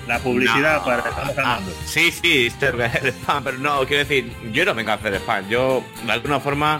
La 0.08 0.18
publicidad 0.18 0.78
No. 0.80 0.86
para 0.86 0.98
estamos 1.10 1.30
Ah, 1.30 1.34
ganando. 1.36 1.72
sí, 1.86 2.12
sí, 2.12 2.48
este 2.48 2.70
es 2.70 2.96
el 3.04 3.10
spam, 3.14 3.44
pero 3.44 3.58
no, 3.60 3.86
quiero 3.86 4.00
decir, 4.08 4.32
yo 4.52 4.66
no 4.66 4.74
vengo 4.74 4.90
a 4.92 4.96
hacer 4.96 5.14
spam. 5.16 5.48
Yo, 5.50 5.84
de 6.04 6.12
alguna 6.12 6.40
forma, 6.40 6.80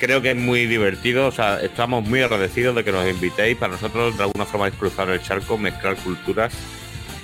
creo 0.00 0.22
que 0.22 0.30
es 0.30 0.36
muy 0.36 0.64
divertido. 0.64 1.26
O 1.26 1.32
sea, 1.32 1.60
estamos 1.60 2.02
muy 2.08 2.22
agradecidos 2.22 2.74
de 2.74 2.82
que 2.82 2.92
nos 2.92 3.06
invitéis. 3.06 3.58
Para 3.58 3.72
nosotros, 3.74 4.16
de 4.16 4.22
alguna 4.24 4.46
forma, 4.46 4.68
es 4.68 4.74
cruzar 4.74 5.10
el 5.10 5.20
charco, 5.22 5.58
mezclar 5.58 5.96
culturas. 5.96 6.54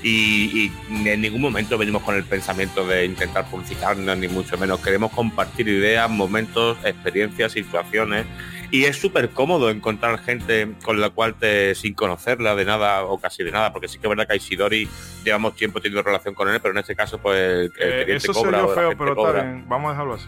Y, 0.02 0.72
y 0.90 1.08
en 1.08 1.20
ningún 1.20 1.40
momento 1.40 1.78
venimos 1.78 2.02
con 2.02 2.16
el 2.16 2.24
pensamiento 2.24 2.86
de 2.86 3.05
intentar 3.05 3.47
publicitarnos, 3.47 4.18
ni 4.18 4.28
mucho 4.28 4.58
menos. 4.58 4.81
Queremos 4.81 5.12
compartir 5.12 5.68
ideas, 5.68 6.10
momentos, 6.10 6.76
experiencias, 6.84 7.52
situaciones. 7.52 8.26
Y 8.72 8.84
es 8.84 8.97
súper 8.97 9.28
cómodo 9.28 9.68
encontrar 9.68 10.18
gente 10.18 10.66
con 10.82 10.98
la 10.98 11.10
cual 11.10 11.34
te, 11.34 11.74
sin 11.74 11.92
conocerla 11.92 12.55
de 12.56 12.64
nada 12.64 13.05
o 13.05 13.18
casi 13.18 13.44
de 13.44 13.50
nada, 13.50 13.70
porque 13.70 13.86
sí 13.86 13.98
que 13.98 14.06
es 14.06 14.08
verdad 14.08 14.26
que 14.26 14.32
a 14.32 14.36
Isidori 14.36 14.89
llevamos 15.24 15.55
tiempo 15.55 15.78
teniendo 15.78 16.02
relación 16.02 16.34
con 16.34 16.48
él, 16.48 16.58
pero 16.58 16.72
en 16.72 16.78
este 16.78 16.97
caso, 16.97 17.18
pues 17.18 17.39
el, 17.39 17.66
Eh, 17.66 17.70
teniente 17.78 18.14
eso 18.16 18.32
cobra 18.32 18.62
la 18.62 18.68
feo, 18.68 18.97
pero 18.97 19.14
cobra. 19.14 19.62
Vamos 19.68 19.89
a 19.89 19.92
dejarlo 19.92 20.14
así. 20.14 20.26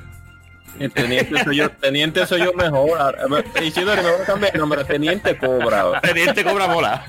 El 0.79 0.91
Teniente 0.93 1.45
soy 1.45 1.57
yo, 1.57 1.71
teniente 1.71 2.27
soy 2.27 2.41
yo 2.41 2.53
mejor. 2.53 3.17
Isidoro, 3.63 4.03
me 4.03 4.11
voy 4.11 4.23
a 4.23 4.25
cambiar 4.25 4.53
el 4.55 4.61
nombre, 4.61 4.85
teniente 4.85 5.37
cobra. 5.37 6.01
Teniente 6.01 6.43
cobra 6.45 6.67
mola. 6.67 7.07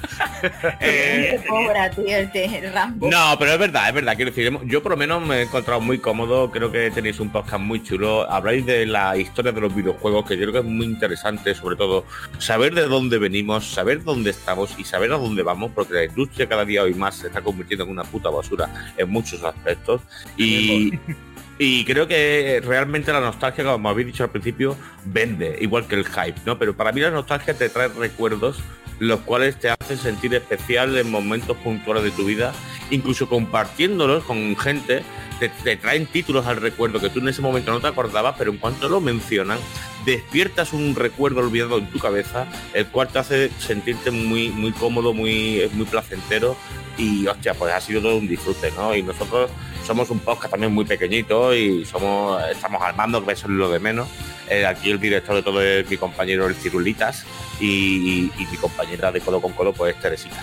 Eh, 0.79 1.39
Qué 1.41 1.47
cobra, 1.47 1.89
tío, 1.89 2.05
el, 2.17 2.31
te- 2.31 2.45
el 2.59 2.71
Rambo. 2.73 3.09
No, 3.09 3.35
pero 3.39 3.53
es 3.53 3.59
verdad, 3.59 3.89
es 3.89 3.95
verdad. 3.95 4.15
Quiero 4.15 4.31
decir, 4.31 4.57
yo 4.65 4.83
por 4.83 4.91
lo 4.91 4.97
menos 4.97 5.25
me 5.25 5.37
he 5.37 5.41
encontrado 5.43 5.81
muy 5.81 5.97
cómodo. 5.99 6.51
Creo 6.51 6.71
que 6.71 6.91
tenéis 6.91 7.19
un 7.19 7.31
podcast 7.31 7.61
muy 7.61 7.81
chulo. 7.81 8.29
Habláis 8.29 8.65
de 8.65 8.85
la 8.85 9.17
historia 9.17 9.51
de 9.51 9.61
los 9.61 9.73
videojuegos, 9.75 10.25
que 10.27 10.35
yo 10.35 10.41
creo 10.43 10.53
que 10.53 10.59
es 10.59 10.65
muy 10.65 10.85
interesante, 10.85 11.55
sobre 11.55 11.75
todo 11.75 12.05
saber 12.37 12.75
de 12.75 12.83
dónde 12.87 13.17
venimos, 13.17 13.65
saber 13.71 14.03
dónde 14.03 14.29
estamos 14.31 14.77
y 14.77 14.83
saber 14.83 15.11
a 15.13 15.17
dónde 15.17 15.41
vamos, 15.43 15.71
porque 15.73 15.93
la 15.93 16.03
industria 16.05 16.47
cada 16.47 16.65
día 16.65 16.83
hoy 16.83 16.93
más 16.93 17.15
se 17.15 17.27
está 17.27 17.41
convirtiendo 17.41 17.85
en 17.85 17.91
una 17.91 18.03
puta 18.03 18.29
basura 18.29 18.69
en 18.97 19.09
muchos 19.09 19.43
aspectos. 19.43 20.01
Y. 20.37 20.91
Y 21.57 21.85
creo 21.85 22.07
que 22.07 22.61
realmente 22.65 23.13
la 23.13 23.21
nostalgia, 23.21 23.63
como 23.63 23.89
habéis 23.89 24.07
dicho 24.07 24.23
al 24.23 24.29
principio, 24.29 24.75
vende, 25.05 25.57
igual 25.61 25.87
que 25.87 25.95
el 25.95 26.05
hype, 26.05 26.41
¿no? 26.45 26.59
Pero 26.59 26.75
para 26.75 26.91
mí 26.91 26.99
la 26.99 27.11
nostalgia 27.11 27.53
te 27.53 27.69
trae 27.69 27.87
recuerdos 27.87 28.61
los 28.99 29.19
cuales 29.21 29.59
te 29.59 29.69
hacen 29.69 29.97
sentir 29.97 30.33
especial 30.33 30.97
en 30.97 31.11
momentos 31.11 31.57
puntuales 31.57 32.03
de 32.03 32.11
tu 32.11 32.25
vida, 32.25 32.53
incluso 32.91 33.27
compartiéndolos 33.27 34.23
con 34.23 34.55
gente, 34.55 35.03
te, 35.39 35.49
te 35.49 35.75
traen 35.75 36.05
títulos 36.05 36.45
al 36.45 36.57
recuerdo 36.57 36.99
que 36.99 37.09
tú 37.09 37.19
en 37.19 37.27
ese 37.27 37.41
momento 37.41 37.71
no 37.71 37.81
te 37.81 37.87
acordabas, 37.87 38.35
pero 38.37 38.51
en 38.51 38.57
cuanto 38.57 38.87
lo 38.87 39.01
mencionan, 39.01 39.59
despiertas 40.05 40.71
un 40.71 40.95
recuerdo 40.95 41.41
olvidado 41.41 41.77
en 41.77 41.87
tu 41.87 41.99
cabeza, 41.99 42.47
el 42.73 42.85
cual 42.87 43.09
te 43.09 43.19
hace 43.19 43.49
sentirte 43.59 44.11
muy, 44.11 44.49
muy 44.49 44.71
cómodo, 44.71 45.13
muy, 45.13 45.69
muy 45.73 45.85
placentero 45.85 46.55
y 46.97 47.27
hostia, 47.27 47.53
pues 47.53 47.73
ha 47.73 47.81
sido 47.81 48.01
todo 48.01 48.15
un 48.15 48.27
disfrute, 48.27 48.71
¿no? 48.71 48.95
Y 48.95 49.03
nosotros 49.03 49.51
somos 49.85 50.09
un 50.09 50.19
podcast 50.19 50.51
también 50.51 50.73
muy 50.73 50.85
pequeñito 50.85 51.53
y 51.55 51.85
somos, 51.85 52.41
estamos 52.49 52.81
armando, 52.81 53.25
que 53.25 53.33
eso 53.33 53.47
es 53.47 53.53
lo 53.53 53.69
de 53.69 53.79
menos. 53.79 54.07
Eh, 54.49 54.65
aquí 54.65 54.91
el 54.91 54.99
director 54.99 55.35
de 55.35 55.41
todo 55.43 55.61
es 55.61 55.89
mi 55.89 55.97
compañero 55.97 56.47
el 56.47 56.55
Cirulitas 56.55 57.25
y, 57.59 58.31
y 58.37 58.47
mi 58.51 58.57
compañera 58.57 59.11
de 59.11 59.21
codo 59.21 59.41
con 59.41 59.53
codo 59.53 59.73
pues 59.73 59.99
Teresita. 59.99 60.41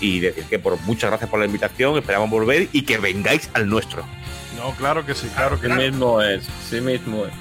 Y 0.00 0.20
decir 0.20 0.44
que 0.44 0.58
por 0.58 0.80
muchas 0.82 1.10
gracias 1.10 1.28
por 1.30 1.38
la 1.40 1.46
invitación, 1.46 1.96
esperamos 1.98 2.30
volver 2.30 2.68
y 2.72 2.82
que 2.82 2.98
vengáis 2.98 3.50
al 3.54 3.68
nuestro. 3.68 4.04
No, 4.56 4.72
claro 4.72 5.04
que 5.06 5.14
sí, 5.14 5.28
claro 5.34 5.58
que 5.60 5.68
Sí 5.68 5.72
mismo 5.72 6.20
es, 6.22 6.46
sí 6.68 6.80
mismo 6.80 7.24
es. 7.26 7.32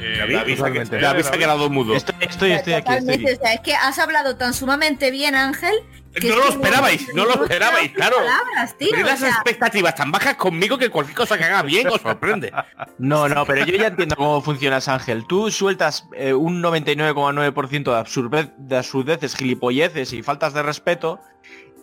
Eh, 0.00 0.16
David, 0.18 0.34
David, 0.36 0.46
se 0.46 0.52
ha- 0.52 0.56
totalmente. 0.66 0.98
David 1.00 1.22
se 1.22 1.28
ha 1.28 1.38
quedado 1.38 1.70
mudo. 1.70 1.94
Estoy, 1.94 2.14
estoy, 2.20 2.52
estoy 2.52 2.72
aquí, 2.74 2.92
estoy 2.92 3.00
Totalmente, 3.06 3.30
aquí. 3.32 3.40
o 3.40 3.42
sea, 3.42 3.54
es 3.54 3.60
que 3.60 3.74
has 3.74 3.98
hablado 3.98 4.36
tan 4.36 4.52
sumamente 4.52 5.10
bien, 5.10 5.34
Ángel, 5.34 5.74
no 6.22 6.28
es 6.28 6.36
lo 6.36 6.48
esperabais, 6.48 7.14
no 7.14 7.24
lo 7.24 7.42
esperabais, 7.42 7.92
claro. 7.92 8.16
palabras, 8.16 8.76
tío, 8.78 8.90
o 8.94 9.00
las 9.00 9.18
sea- 9.20 9.30
expectativas 9.30 9.94
tan 9.94 10.10
bajas 10.12 10.36
conmigo 10.36 10.78
que 10.78 10.88
cualquier 10.90 11.16
cosa 11.16 11.36
que 11.38 11.44
haga 11.44 11.62
bien 11.62 11.88
os 11.88 12.00
sorprende. 12.00 12.52
No, 12.98 13.28
no, 13.28 13.44
pero 13.44 13.64
yo 13.66 13.76
ya 13.76 13.88
entiendo 13.88 14.16
cómo 14.16 14.40
funcionas, 14.40 14.88
Ángel. 14.88 15.26
Tú 15.26 15.50
sueltas 15.50 16.06
eh, 16.14 16.32
un 16.34 16.62
99,9% 16.62 17.84
de, 17.84 17.96
absurdez, 17.98 18.50
de 18.56 18.76
absurdeces, 18.76 19.34
gilipolleces 19.36 20.12
y 20.12 20.22
faltas 20.22 20.54
de 20.54 20.62
respeto 20.62 21.20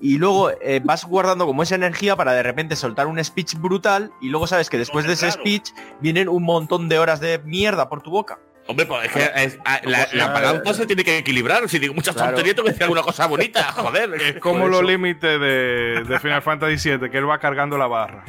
y 0.01 0.17
luego 0.17 0.49
eh, 0.49 0.81
vas 0.83 1.05
guardando 1.05 1.45
como 1.45 1.61
esa 1.63 1.75
energía 1.75 2.15
para 2.15 2.33
de 2.33 2.41
repente 2.41 2.75
soltar 2.75 3.07
un 3.07 3.23
speech 3.23 3.55
brutal 3.55 4.11
y 4.21 4.29
luego 4.29 4.47
sabes 4.47 4.69
que 4.69 4.77
después 4.79 5.05
de 5.05 5.13
ese 5.13 5.31
speech 5.31 5.69
vienen 5.99 6.27
un 6.27 6.43
montón 6.43 6.89
de 6.89 6.97
horas 6.97 7.19
de 7.19 7.39
mierda 7.39 7.87
por 7.87 8.01
tu 8.01 8.09
boca. 8.09 8.39
Hombre, 8.67 8.85
pues 8.85 9.05
es 9.07 9.11
que 9.11 9.31
es- 9.43 9.57
a- 9.65 9.81
la, 9.83 10.07
la 10.13 10.27
balanza 10.27 10.73
se 10.73 10.85
tiene 10.85 11.03
que 11.03 11.17
equilibrar. 11.17 11.67
Si 11.67 11.79
digo 11.79 11.93
muchas 11.93 12.13
Claro. 12.15 12.29
tonterías, 12.29 12.55
tengo 12.55 12.65
que 12.67 12.71
decir 12.71 12.83
alguna 12.83 13.01
cosa 13.01 13.25
bonita. 13.27 13.63
Joder. 13.75 14.13
Es 14.21 14.39
como 14.39 14.67
los 14.67 14.83
límites 14.83 15.39
de, 15.39 16.03
de 16.07 16.19
Final 16.19 16.41
Fantasy 16.41 16.89
VII, 16.97 17.09
que 17.09 17.17
él 17.17 17.29
va 17.29 17.39
cargando 17.39 17.77
la 17.77 17.87
barra. 17.87 18.23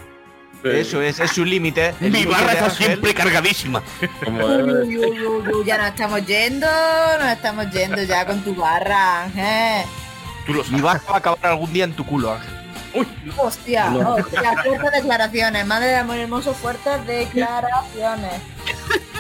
Eso 0.65 1.03
es, 1.03 1.19
es 1.19 1.31
su 1.33 1.45
límite. 1.45 1.93
Mi 2.01 2.25
barra 2.25 2.53
está 2.53 2.71
siempre 2.71 3.13
cargadísima. 3.15 3.83
Uy, 4.27 4.97
uy, 4.97 5.27
uy, 5.27 5.47
uy, 5.53 5.65
ya 5.65 5.77
nos 5.77 5.89
estamos 5.89 6.25
yendo, 6.25 6.69
nos 7.19 7.33
estamos 7.33 7.69
yendo 7.73 8.01
ya 8.05 8.25
con 8.25 8.41
tu 8.45 8.55
barra, 8.55 9.25
Ángel. 9.25 9.85
Tú 10.47 10.55
lo 10.55 10.65
Mi 10.65 10.81
barra 10.81 11.01
va 11.11 11.15
a 11.15 11.19
acabar 11.19 11.39
algún 11.47 11.73
día 11.73 11.83
en 11.85 11.95
tu 11.95 12.07
culo, 12.07 12.33
Ángel. 12.35 13.07
Hostia, 13.39 13.91
hostia, 13.91 14.53
fuertes 14.65 14.93
declaraciones, 15.03 15.67
madre 15.67 15.89
de 15.89 15.97
amor 15.97 16.17
hermoso, 16.19 16.55
fuertes 16.55 17.05
declaraciones. 17.09 18.35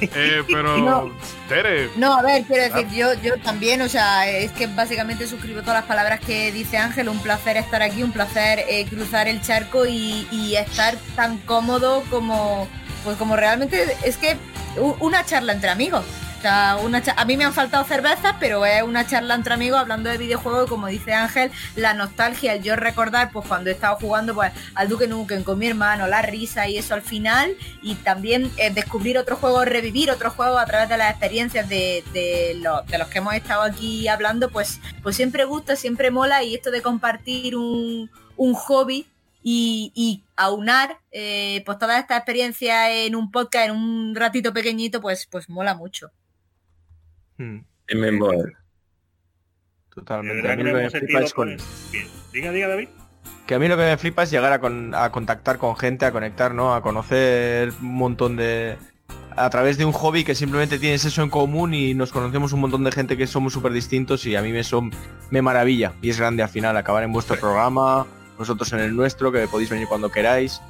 Eh, 0.00 0.42
pero, 0.48 0.78
No. 0.78 1.10
Tere, 1.48 1.90
No, 1.96 2.16
a 2.16 2.22
ver, 2.22 2.44
quiero 2.44 2.74
decir, 2.74 2.88
yo, 2.96 3.14
yo 3.22 3.36
también, 3.40 3.82
o 3.82 3.88
sea, 3.88 4.28
es 4.28 4.52
que 4.52 4.66
básicamente 4.66 5.26
suscribo 5.26 5.60
todas 5.60 5.76
las 5.76 5.84
palabras 5.84 6.20
que 6.20 6.52
dice 6.52 6.78
Ángel, 6.78 7.08
un 7.08 7.18
placer 7.20 7.56
estar 7.56 7.82
aquí, 7.82 8.02
un 8.02 8.12
placer 8.12 8.64
eh, 8.68 8.86
cruzar 8.88 9.28
el 9.28 9.40
charco 9.42 9.86
y, 9.86 10.28
y 10.30 10.56
estar 10.56 10.96
tan 11.16 11.38
cómodo 11.38 12.02
como, 12.10 12.68
pues 13.04 13.16
como 13.16 13.36
realmente, 13.36 13.96
es 14.04 14.16
que 14.16 14.36
una 15.00 15.24
charla 15.24 15.52
entre 15.52 15.70
amigos. 15.70 16.04
Una 16.42 17.02
a 17.16 17.24
mí 17.26 17.36
me 17.36 17.44
han 17.44 17.52
faltado 17.52 17.84
cervezas, 17.84 18.34
pero 18.40 18.64
es 18.64 18.82
una 18.82 19.06
charla 19.06 19.34
entre 19.34 19.52
amigos 19.52 19.78
hablando 19.78 20.08
de 20.08 20.16
videojuegos, 20.16 20.70
como 20.70 20.86
dice 20.86 21.12
Ángel, 21.12 21.50
la 21.76 21.92
nostalgia, 21.92 22.54
el 22.54 22.62
yo 22.62 22.76
recordar, 22.76 23.30
pues 23.30 23.46
cuando 23.46 23.68
he 23.68 23.74
estado 23.74 23.96
jugando 23.96 24.34
pues, 24.34 24.50
al 24.74 24.88
Duke 24.88 25.06
Nukem 25.06 25.42
con 25.44 25.58
mi 25.58 25.66
hermano, 25.66 26.06
la 26.06 26.22
risa 26.22 26.66
y 26.66 26.78
eso 26.78 26.94
al 26.94 27.02
final, 27.02 27.54
y 27.82 27.94
también 27.96 28.50
eh, 28.56 28.70
descubrir 28.70 29.18
otros 29.18 29.38
juegos, 29.38 29.66
revivir 29.66 30.10
otros 30.10 30.32
juegos 30.32 30.58
a 30.62 30.64
través 30.64 30.88
de 30.88 30.96
las 30.96 31.10
experiencias 31.10 31.68
de, 31.68 32.02
de 32.14 32.54
lo- 32.60 32.82
de 32.82 32.96
los 32.96 33.08
que 33.08 33.18
hemos 33.18 33.34
estado 33.34 33.62
aquí 33.62 34.08
hablando, 34.08 34.48
pues, 34.50 34.80
pues 35.02 35.16
siempre 35.16 35.44
gusta, 35.44 35.76
siempre 35.76 36.10
mola, 36.10 36.42
y 36.42 36.54
esto 36.54 36.70
de 36.70 36.80
compartir 36.80 37.54
un, 37.54 38.10
hobby 38.54 39.06
y, 39.42 39.92
y 39.94 40.24
aunar 40.36 40.98
eh, 41.12 41.62
pues 41.66 41.78
todas 41.78 42.00
estas 42.00 42.16
experiencias 42.18 42.88
en 42.90 43.14
un 43.14 43.30
podcast, 43.30 43.66
en 43.68 43.72
un 43.76 44.14
ratito 44.14 44.54
pequeñito, 44.54 45.02
pues, 45.02 45.26
pues 45.30 45.48
mola 45.50 45.74
mucho. 45.74 46.10
Hmm, 47.40 47.60
en 47.88 48.00
memoria. 48.00 48.42
De 48.42 48.52
totalmente. 49.94 50.52
A 50.52 50.56
mí 50.56 50.62
que 50.62 50.70
lo 50.70 50.76
que 50.76 50.82
me 50.84 50.90
flipa 50.90 51.20
es 51.20 51.32
con... 51.32 51.56
bien. 51.90 52.06
Diga, 52.34 52.52
diga, 52.52 52.68
David. 52.68 52.88
Que 53.46 53.54
a 53.54 53.58
mí 53.58 53.66
lo 53.66 53.76
que 53.78 53.82
me 53.84 53.96
flipa 53.96 54.24
es 54.24 54.30
llegar 54.30 54.52
a, 54.52 54.60
con- 54.60 54.94
a 54.94 55.10
contactar 55.10 55.56
con 55.56 55.74
gente, 55.74 56.04
a 56.04 56.12
conectar, 56.12 56.54
¿no? 56.54 56.74
A 56.74 56.82
conocer 56.82 57.72
un 57.80 57.94
montón 57.94 58.36
de... 58.36 58.76
A 59.36 59.48
través 59.48 59.78
de 59.78 59.86
un 59.86 59.92
hobby 59.92 60.22
que 60.22 60.34
simplemente 60.34 60.78
tienes 60.78 61.04
eso 61.06 61.22
en 61.22 61.30
común 61.30 61.72
y 61.72 61.94
nos 61.94 62.12
conocemos 62.12 62.52
un 62.52 62.60
montón 62.60 62.84
de 62.84 62.92
gente 62.92 63.16
que 63.16 63.26
somos 63.26 63.54
súper 63.54 63.72
distintos 63.72 64.26
y 64.26 64.36
a 64.36 64.42
mí 64.42 64.52
me, 64.52 64.62
son, 64.62 64.90
me 65.30 65.40
maravilla. 65.40 65.94
Y 66.02 66.10
es 66.10 66.18
grande 66.18 66.42
al 66.42 66.50
final 66.50 66.76
acabar 66.76 67.04
en 67.04 67.12
vuestro 67.12 67.36
programa, 67.40 68.06
vosotros 68.36 68.70
en 68.74 68.80
el 68.80 68.94
nuestro, 68.94 69.32
que 69.32 69.46
podéis 69.48 69.70
venir 69.70 69.88
cuando 69.88 70.10
queráis. 70.10 70.60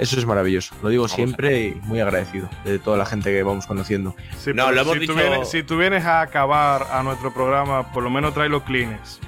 Eso 0.00 0.18
es 0.18 0.24
maravilloso. 0.26 0.74
Lo 0.82 0.88
digo 0.88 1.06
siempre 1.08 1.60
y 1.60 1.74
muy 1.82 2.00
agradecido 2.00 2.48
de 2.64 2.78
toda 2.78 2.96
la 2.96 3.04
gente 3.06 3.30
que 3.30 3.42
vamos 3.42 3.66
conociendo. 3.66 4.16
sí, 4.38 4.50
No, 4.54 4.72
lo 4.72 4.80
hemos 4.80 4.94
si, 4.94 5.06
tú 5.06 5.12
dicho- 5.12 5.14
vienes, 5.14 5.50
si 5.50 5.62
tú 5.62 5.76
vienes 5.76 6.04
a 6.06 6.22
acabar 6.22 6.86
a 6.90 7.02
nuestro 7.02 7.32
programa, 7.34 7.92
por 7.92 8.02
lo 8.02 8.10
menos 8.10 8.32
trae 8.34 8.48
los 8.48 8.62
cleans. 8.62 9.20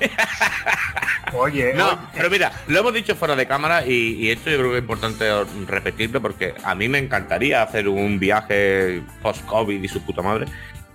Oye, 1.34 1.72
No, 1.74 1.88
oye, 1.88 1.98
pero 2.14 2.30
mira, 2.30 2.52
lo 2.68 2.78
hemos 2.80 2.92
dicho 2.94 3.14
fuera 3.16 3.34
de 3.36 3.46
cámara 3.46 3.84
y, 3.86 4.14
y 4.16 4.30
esto 4.30 4.50
yo 4.50 4.58
creo 4.58 4.70
que 4.70 4.76
es 4.78 4.82
importante 4.82 5.24
repetirlo 5.66 6.20
porque 6.20 6.54
a 6.62 6.74
mí 6.74 6.88
me 6.88 6.98
encantaría 6.98 7.62
hacer 7.62 7.88
un 7.88 8.18
viaje 8.18 9.02
post-COVID 9.22 9.82
y 9.82 9.88
su 9.88 10.02
puta 10.02 10.22
madre, 10.22 10.46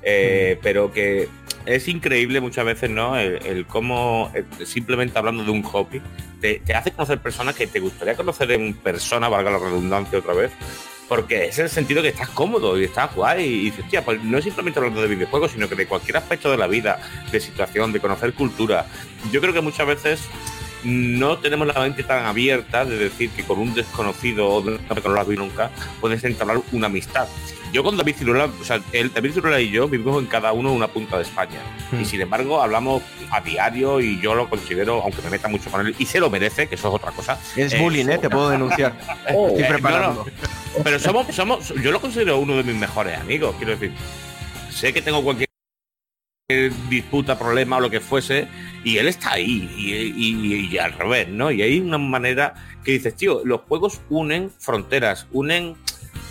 eh, 0.02 0.58
pero 0.62 0.92
que 0.92 1.28
es 1.66 1.88
increíble 1.88 2.42
muchas 2.42 2.66
veces, 2.66 2.90
¿no? 2.90 3.18
El, 3.18 3.66
cómo 3.68 4.32
eh, 4.34 4.46
simplemente 4.66 5.18
hablando 5.18 5.44
de 5.44 5.52
un 5.52 5.64
hobby 5.64 6.02
te, 6.42 6.62
hace 6.74 6.92
conocer 6.92 7.20
personas 7.20 7.56
que 7.56 7.68
te 7.68 7.80
gustaría 7.80 8.16
conocer 8.16 8.52
en 8.52 8.74
persona, 8.74 9.30
valga 9.30 9.52
la 9.52 9.60
redundancia 9.60 10.20
otra 10.20 10.34
vez, 10.34 10.52
porque 11.08 11.46
es 11.46 11.60
el 11.60 11.70
sentido 11.70 12.02
que 12.02 12.10
estás 12.10 12.30
cómodo 12.30 12.80
y 12.80 12.86
estás 12.86 13.14
guay 13.16 13.44
y 13.44 13.60
dices, 13.66 13.88
tía, 13.90 14.04
pues 14.04 14.24
no 14.24 14.38
es 14.38 14.44
simplemente 14.44 14.80
hablando 14.80 15.02
de 15.02 15.08
videojuegos, 15.08 15.52
sino 15.52 15.68
que 15.68 15.76
de 15.76 15.88
cualquier 15.88 16.18
aspecto 16.18 16.52
de 16.52 16.58
la 16.58 16.68
vida, 16.68 17.00
de 17.32 17.40
situación, 17.40 17.92
de 17.92 18.00
conocer 18.00 18.34
cultura. 18.34 18.86
Yo 19.32 19.42
creo 19.42 19.54
que 19.54 19.62
muchas 19.62 19.88
veces 19.88 20.22
no 20.84 21.38
tenemos 21.38 21.68
la 21.68 21.74
mente 21.80 22.04
tan 22.04 22.26
abierta 22.26 22.86
de 22.86 22.98
decir 22.98 23.30
que 23.32 23.44
con 23.44 23.60
un 23.60 23.74
desconocido 23.74 24.48
o 24.50 24.62
de 24.62 24.78
que 24.78 25.02
no 25.08 25.14
lo 25.16 25.22
has 25.22 25.28
visto 25.28 25.44
nunca 25.44 25.70
puedes 26.00 26.24
entablar 26.24 26.62
una 26.72 26.88
amistad. 26.88 27.28
Yo 27.72 27.84
con 27.84 27.98
David 27.98 28.16
Ciruela, 28.18 28.46
o 28.46 28.64
sea, 28.64 28.82
el 28.94 29.14
David 29.14 29.34
Ciruela 29.34 29.62
y 29.62 29.70
yo 29.70 29.88
vivimos 29.88 30.20
en 30.22 30.28
cada 30.28 30.54
uno 30.54 30.74
una 30.74 30.88
punta 30.88 31.18
de 31.18 31.24
España. 31.24 31.60
Hmm. 31.92 32.02
Y 32.02 32.06
sin 32.06 32.20
embargo 32.22 32.62
hablamos 32.62 33.04
a 33.30 33.42
diario 33.42 34.02
y 34.02 34.20
yo 34.20 34.34
lo 34.34 34.50
considero, 34.50 35.04
aunque 35.04 35.22
me 35.22 35.30
meta 35.30 35.48
mucho 35.48 35.70
con 35.70 35.86
él, 35.86 35.96
y 36.00 36.06
se 36.08 36.20
lo 36.20 36.32
merece, 36.32 36.68
que 36.68 36.74
eso 36.76 36.88
es 36.88 36.96
otra 36.96 37.12
cosa. 37.12 37.38
Es 37.56 37.74
Eh, 37.74 37.80
bullying, 37.80 38.08
¿eh? 38.08 38.18
Te 38.18 38.30
puedo 38.30 38.50
denunciar. 38.50 38.98
Estoy 39.28 39.62
eh, 39.62 39.66
preparando. 39.70 40.26
no, 40.26 40.26
no. 40.26 40.84
Pero 40.84 40.98
somos, 40.98 41.28
somos, 41.36 41.70
yo 41.76 41.92
lo 41.92 42.02
considero 42.02 42.40
uno 42.40 42.56
de 42.56 42.64
mis 42.64 42.76
mejores 42.76 43.20
amigos, 43.20 43.54
quiero 43.58 43.74
decir. 43.74 43.92
Sé 44.72 44.92
que 44.92 45.02
tengo 45.04 45.24
cualquier 45.24 45.50
disputa, 46.90 47.38
problema 47.38 47.78
o 47.78 47.80
lo 47.82 47.92
que 47.92 48.00
fuese, 48.00 48.48
y 48.84 48.98
él 48.98 49.08
está 49.08 49.34
ahí, 49.34 49.70
y, 49.78 50.78
al 50.78 50.94
revés, 50.94 51.28
¿no? 51.28 51.52
Y 51.52 51.62
hay 51.62 51.80
una 51.80 51.98
manera 51.98 52.54
que 52.84 52.94
dices, 52.94 53.16
tío, 53.16 53.42
los 53.44 53.62
juegos 53.62 54.02
unen 54.10 54.50
fronteras, 54.58 55.28
unen 55.32 55.76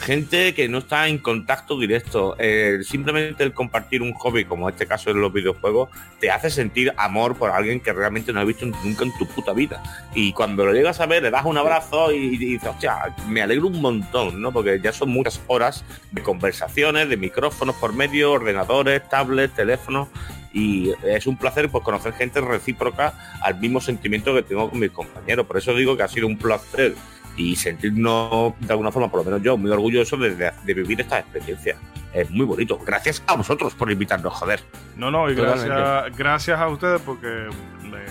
gente 0.01 0.55
que 0.55 0.68
no 0.68 0.78
está 0.78 1.09
en 1.09 1.18
contacto 1.18 1.78
directo. 1.78 2.36
Simplemente 2.83 3.44
el 3.44 3.52
compartir 3.52 4.02
un 4.02 4.15
hobby, 4.15 4.44
como 4.44 4.68
este 4.68 4.86
caso 4.86 5.10
en 5.10 5.20
los 5.20 5.33
videojuegos, 5.33 5.91
te 6.20 6.31
hace 6.31 6.51
sentir 6.51 6.93
amor 6.97 7.36
por 7.36 7.51
alguien 7.51 7.81
que 7.81 7.93
realmente 7.93 8.33
no 8.33 8.41
has 8.41 8.47
visto 8.47 8.67
nunca 8.67 9.05
en 9.05 9.17
tu 9.18 9.27
puta 9.27 9.52
vida. 9.52 9.83
Y 10.15 10.33
cuando 10.33 10.65
lo 10.65 10.73
llegas 10.73 11.01
a 11.01 11.07
ver, 11.07 11.23
le 11.23 11.31
das 11.31 11.44
un 11.44 11.59
abrazo 11.59 12.12
y, 12.12 12.17
y 12.17 12.36
dices, 12.36 12.68
hostia, 12.68 13.15
me 13.28 13.43
alegro 13.43 13.67
un 13.67 13.81
montón, 13.81 14.41
¿no? 14.41 14.52
Porque 14.52 14.81
ya 14.81 14.93
son 14.93 15.10
muchas 15.10 15.41
horas 15.47 15.85
de 16.12 16.23
conversaciones, 16.23 17.09
de 17.09 17.17
micrófonos 17.17 17.77
por 17.77 17.93
medio, 17.93 18.33
ordenadores, 18.33 19.07
tablets, 19.09 19.55
teléfonos. 19.55 20.09
Y 20.52 20.93
es 21.05 21.27
un 21.27 21.36
placer 21.36 21.68
pues, 21.68 21.85
conocer 21.85 22.15
gente 22.15 22.41
recíproca 22.41 23.12
al 23.43 23.59
mismo 23.60 23.81
sentimiento 23.81 24.35
que 24.35 24.43
tengo 24.43 24.70
con 24.70 24.78
mis 24.78 24.91
compañeros. 24.91 25.47
Por 25.47 25.59
eso 25.59 25.75
digo 25.75 25.97
que 25.97 26.02
ha 26.02 26.09
sido 26.09 26.27
un 26.27 26.39
placer 26.39 26.94
y 27.36 27.55
sentirnos 27.57 28.55
de 28.59 28.73
alguna 28.73 28.91
forma, 28.91 29.10
por 29.10 29.20
lo 29.20 29.25
menos 29.25 29.43
yo, 29.43 29.57
muy 29.57 29.70
orgulloso 29.70 30.17
de, 30.17 30.35
de- 30.35 30.52
de 30.65 30.75
vivir 30.75 31.01
esta 31.01 31.18
experiencia. 31.20 31.77
Es 32.12 32.31
muy 32.31 32.47
bonito. 32.47 32.78
Gracias 32.85 33.23
a 33.27 33.35
vosotros 33.36 33.75
por 33.75 33.93
invitarnos, 33.93 34.33
joder. 34.33 34.60
No, 34.97 35.10
no, 35.10 35.31
y 35.31 35.35
gracias, 35.35 36.17
gracias 36.17 36.59
a 36.59 36.67
ustedes 36.68 37.01
porque 37.02 37.28
eh, 37.28 38.07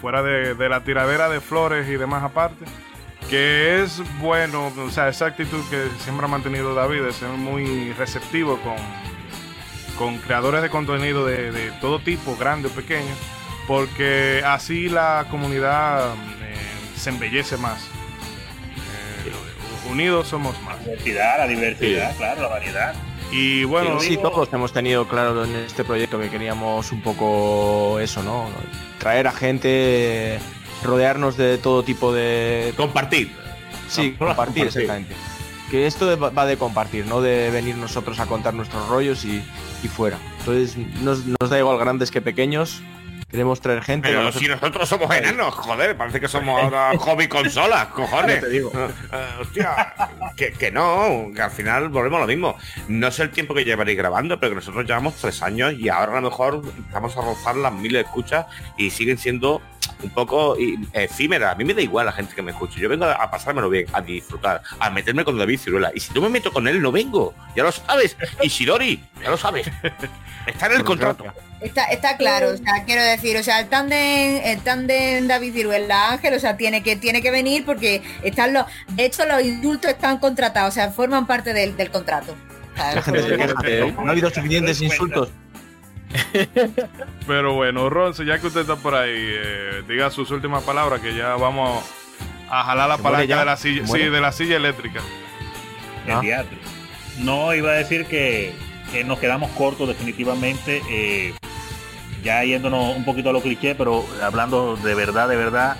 fuera 0.00 0.22
de, 0.22 0.54
de 0.54 0.68
la 0.68 0.82
tiradera 0.84 1.28
de 1.28 1.40
flores 1.40 1.88
y 1.88 1.96
demás 1.96 2.22
aparte, 2.22 2.64
que 3.28 3.82
es 3.82 4.00
bueno, 4.20 4.72
o 4.78 4.90
sea, 4.90 5.08
esa 5.08 5.26
actitud 5.26 5.60
que 5.68 5.88
siempre 5.98 6.24
ha 6.24 6.28
mantenido 6.28 6.74
David, 6.74 7.02
de 7.02 7.12
ser 7.12 7.28
muy 7.30 7.92
receptivo 7.94 8.58
con, 8.60 8.76
con 9.98 10.18
creadores 10.18 10.62
de 10.62 10.70
contenido 10.70 11.26
de, 11.26 11.50
de 11.52 11.70
todo 11.80 11.98
tipo, 11.98 12.36
grande 12.36 12.68
o 12.68 12.70
pequeño, 12.70 13.14
porque 13.66 14.42
así 14.44 14.88
la 14.88 15.26
comunidad 15.30 16.14
eh, 16.42 16.54
se 16.96 17.10
embellece 17.10 17.56
más. 17.56 17.80
Eh, 18.76 19.90
unidos 19.90 20.28
somos 20.28 20.60
más. 20.62 20.76
la 20.76 20.82
diversidad, 20.84 21.38
la 21.38 21.46
diversidad, 21.46 22.16
claro, 22.16 22.42
la 22.42 22.48
variedad. 22.48 22.94
Y 23.30 23.64
bueno, 23.64 23.98
Sí, 24.00 24.16
todos 24.16 24.48
hemos 24.52 24.72
tenido 24.72 25.08
claro 25.08 25.44
en 25.44 25.56
este 25.56 25.82
proyecto 25.82 26.20
que 26.20 26.30
queríamos 26.30 26.92
un 26.92 27.00
poco 27.02 27.98
eso, 27.98 28.22
¿no? 28.22 28.48
Traer 28.98 29.26
a 29.26 29.32
gente, 29.32 30.38
rodearnos 30.84 31.36
de 31.36 31.58
todo 31.58 31.82
tipo 31.82 32.12
de... 32.12 32.72
Compartir. 32.76 33.32
Sí, 33.88 34.12
compartir, 34.12 34.26
compartir. 34.26 34.66
exactamente. 34.66 35.14
Que 35.74 35.88
esto 35.88 36.06
de- 36.06 36.14
va 36.14 36.46
de 36.46 36.56
compartir, 36.56 37.04
no 37.06 37.20
de 37.20 37.50
venir 37.50 37.74
nosotros 37.76 38.20
a 38.20 38.26
contar 38.26 38.54
nuestros 38.54 38.86
rollos 38.88 39.24
y, 39.24 39.44
y 39.82 39.88
fuera. 39.88 40.18
Entonces, 40.38 40.76
nos, 41.02 41.26
nos 41.26 41.50
da 41.50 41.58
igual 41.58 41.78
grandes 41.78 42.12
que 42.12 42.20
pequeños, 42.22 42.80
Queremos 43.28 43.60
traer 43.60 43.82
gente. 43.82 44.06
Pero 44.08 44.20
si 44.30 44.46
nosotros. 44.46 44.60
nosotros 44.60 44.88
somos 44.88 45.16
enanos, 45.16 45.52
joder, 45.56 45.96
parece 45.96 46.20
que 46.20 46.28
somos 46.28 46.62
ahora 46.62 46.92
hobby 46.98 47.26
consolas, 47.26 47.86
cojones. 47.86 48.40
te 48.40 48.48
digo. 48.48 48.70
Eh, 49.12 49.28
hostia, 49.40 49.92
que, 50.36 50.52
que 50.52 50.70
no, 50.70 51.32
que 51.34 51.42
al 51.42 51.50
final 51.50 51.88
volvemos 51.88 52.18
a 52.18 52.20
lo 52.20 52.26
mismo. 52.28 52.56
No 52.86 53.10
sé 53.10 53.24
el 53.24 53.30
tiempo 53.30 53.52
que 53.52 53.64
llevaréis 53.64 53.98
grabando, 53.98 54.38
pero 54.38 54.50
que 54.50 54.56
nosotros 54.56 54.84
llevamos 54.86 55.14
tres 55.16 55.42
años 55.42 55.72
y 55.76 55.88
ahora 55.88 56.12
a 56.12 56.20
lo 56.20 56.30
mejor 56.30 56.62
vamos 56.92 57.16
a 57.16 57.22
rozar 57.22 57.56
las 57.56 57.72
miles 57.72 58.04
de 58.04 58.06
escuchas 58.08 58.46
y 58.78 58.90
siguen 58.90 59.18
siendo 59.18 59.60
un 60.02 60.10
poco 60.10 60.56
y- 60.58 60.78
efímeras. 60.92 61.52
A 61.52 61.54
mí 61.56 61.64
me 61.64 61.74
da 61.74 61.80
igual 61.82 62.06
la 62.06 62.12
gente 62.12 62.34
que 62.34 62.42
me 62.42 62.50
escuche. 62.52 62.80
Yo 62.80 62.88
vengo 62.88 63.04
a 63.06 63.30
pasármelo 63.30 63.68
bien, 63.70 63.86
a 63.92 64.00
disfrutar, 64.00 64.62
a 64.78 64.90
meterme 64.90 65.24
con 65.24 65.38
David 65.38 65.58
Ciruela. 65.60 65.90
Y 65.94 66.00
si 66.00 66.12
no 66.14 66.20
me 66.20 66.28
meto 66.28 66.52
con 66.52 66.66
él, 66.68 66.80
no 66.82 66.92
vengo. 66.92 67.34
Ya 67.56 67.62
lo 67.62 67.72
sabes. 67.72 68.16
Y 68.42 68.48
Shidori, 68.48 69.02
ya 69.22 69.30
lo 69.30 69.36
sabes. 69.36 69.66
Está 70.46 70.66
en 70.66 70.72
el 70.72 70.84
contrato. 70.84 71.24
Está, 71.60 71.84
está 71.84 72.18
claro, 72.18 72.50
o 72.50 72.56
sea, 72.58 72.84
quiero 72.84 73.02
decir, 73.02 73.38
o 73.38 73.42
sea, 73.42 73.58
el 73.60 73.68
tándem, 73.70 74.42
el 74.44 74.60
tándem 74.60 75.26
David 75.26 75.54
Ciruela 75.54 76.10
Ángel, 76.12 76.34
o 76.34 76.38
sea, 76.38 76.58
tiene 76.58 76.82
que, 76.82 76.96
tiene 76.96 77.22
que 77.22 77.30
venir 77.30 77.64
porque 77.64 78.02
están 78.22 78.52
los, 78.52 78.66
de 78.88 79.06
hecho 79.06 79.24
los 79.24 79.42
indultos 79.42 79.90
están 79.92 80.18
contratados, 80.18 80.68
o 80.68 80.74
sea, 80.74 80.90
forman 80.90 81.26
parte 81.26 81.54
del, 81.54 81.74
del 81.74 81.90
contrato. 81.90 82.36
O 82.72 82.76
sea, 82.76 82.94
La 82.96 83.02
gente 83.02 83.22
se 83.22 83.36
queja. 83.36 83.54
Eh, 83.64 83.94
No 83.96 84.08
ha 84.08 84.10
habido 84.10 84.28
suficientes 84.28 84.82
insultos. 84.82 85.30
Pero 87.26 87.54
bueno, 87.54 87.90
Ronzo, 87.90 88.22
ya 88.22 88.38
que 88.38 88.46
usted 88.46 88.60
está 88.60 88.76
por 88.76 88.94
ahí, 88.94 89.12
eh, 89.14 89.82
diga 89.88 90.10
sus 90.10 90.30
últimas 90.30 90.62
palabras 90.62 91.00
que 91.00 91.14
ya 91.14 91.36
vamos 91.36 91.84
a 92.48 92.64
jalar 92.64 92.88
la 92.88 92.96
¿Se 92.96 93.02
muere 93.02 93.16
palanca 93.16 93.38
de 93.38 93.44
la 93.44 93.56
¿Se 93.56 93.68
silla, 93.68 93.86
sí, 93.86 93.98
de 93.98 94.20
la 94.20 94.32
silla 94.32 94.56
eléctrica. 94.56 95.00
El 96.06 96.20
diatre. 96.20 96.58
No, 97.18 97.54
iba 97.54 97.70
a 97.70 97.74
decir 97.74 98.06
que, 98.06 98.54
que 98.92 99.04
nos 99.04 99.18
quedamos 99.18 99.50
cortos 99.52 99.88
definitivamente, 99.88 100.82
eh, 100.90 101.34
ya 102.22 102.44
yéndonos 102.44 102.96
un 102.96 103.04
poquito 103.04 103.30
a 103.30 103.32
lo 103.32 103.40
cliché, 103.40 103.74
pero 103.74 104.04
hablando 104.22 104.76
de 104.76 104.94
verdad, 104.94 105.28
de 105.28 105.36
verdad, 105.36 105.76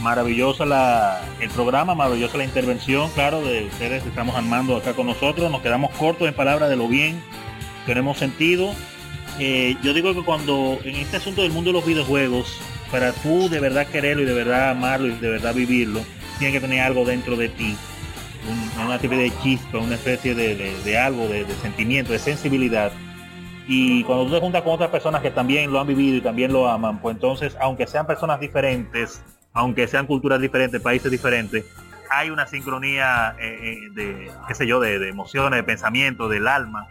maravillosa 0.00 0.64
la, 0.66 1.20
el 1.40 1.50
programa, 1.50 1.94
maravillosa 1.94 2.36
la 2.36 2.44
intervención, 2.44 3.10
claro, 3.10 3.40
de 3.40 3.64
ustedes 3.64 4.02
que 4.02 4.08
estamos 4.08 4.34
armando 4.34 4.76
acá 4.76 4.94
con 4.94 5.06
nosotros, 5.06 5.50
nos 5.50 5.62
quedamos 5.62 5.90
cortos 5.92 6.28
en 6.28 6.34
palabras 6.34 6.68
de 6.68 6.76
lo 6.76 6.88
bien 6.88 7.22
que 7.86 7.94
no 7.94 8.00
hemos 8.00 8.18
sentido. 8.18 8.74
Eh, 9.38 9.76
yo 9.82 9.94
digo 9.94 10.14
que 10.14 10.22
cuando 10.22 10.78
en 10.84 10.96
este 10.96 11.16
asunto 11.16 11.42
del 11.42 11.52
mundo 11.52 11.70
de 11.70 11.74
los 11.74 11.86
videojuegos, 11.86 12.60
para 12.90 13.12
tú 13.12 13.48
de 13.48 13.60
verdad 13.60 13.86
quererlo 13.86 14.22
y 14.22 14.26
de 14.26 14.34
verdad 14.34 14.70
amarlo 14.70 15.08
y 15.08 15.12
de 15.12 15.30
verdad 15.30 15.54
vivirlo, 15.54 16.00
tiene 16.38 16.52
que 16.52 16.60
tener 16.60 16.80
algo 16.80 17.04
dentro 17.04 17.36
de 17.36 17.48
ti 17.48 17.76
un- 18.48 18.84
una 18.84 18.96
especie 18.96 19.16
de 19.16 19.32
chispa, 19.42 19.78
una 19.78 19.94
especie 19.94 20.34
de, 20.34 20.74
de- 20.84 20.98
algo, 20.98 21.28
de, 21.28 21.46
sentimiento, 21.62 22.12
de 22.12 22.18
sensibilidad. 22.18 22.92
Y 23.68 24.02
cuando 24.04 24.26
tú 24.26 24.32
te 24.32 24.40
juntas 24.40 24.62
con 24.62 24.72
otras 24.74 24.90
personas 24.90 25.22
que 25.22 25.30
también 25.30 25.70
lo 25.70 25.80
han 25.80 25.86
vivido 25.86 26.16
y 26.16 26.20
también 26.20 26.52
lo 26.52 26.68
aman, 26.68 26.98
pues 27.00 27.14
entonces, 27.14 27.56
aunque 27.60 27.86
sean 27.86 28.06
personas 28.06 28.40
diferentes, 28.40 29.22
aunque 29.52 29.86
sean 29.86 30.06
culturas 30.06 30.40
diferentes, 30.40 30.80
países 30.82 31.10
diferentes, 31.10 31.64
hay 32.10 32.28
una 32.30 32.46
sincronía 32.46 33.34
eh, 33.40 33.58
eh, 33.62 33.90
de, 33.94 34.30
qué 34.48 34.54
sé 34.54 34.66
yo, 34.66 34.80
de 34.80 35.08
emociones, 35.08 35.56
de 35.58 35.62
pensamiento, 35.62 36.28
del 36.28 36.48
alma, 36.48 36.88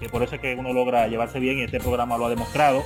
que 0.00 0.08
por 0.08 0.22
eso 0.22 0.34
es 0.36 0.40
que 0.40 0.54
uno 0.54 0.72
logra 0.72 1.06
llevarse 1.08 1.38
bien 1.40 1.58
y 1.58 1.62
este 1.62 1.80
programa 1.80 2.16
lo 2.18 2.26
ha 2.26 2.30
demostrado. 2.30 2.82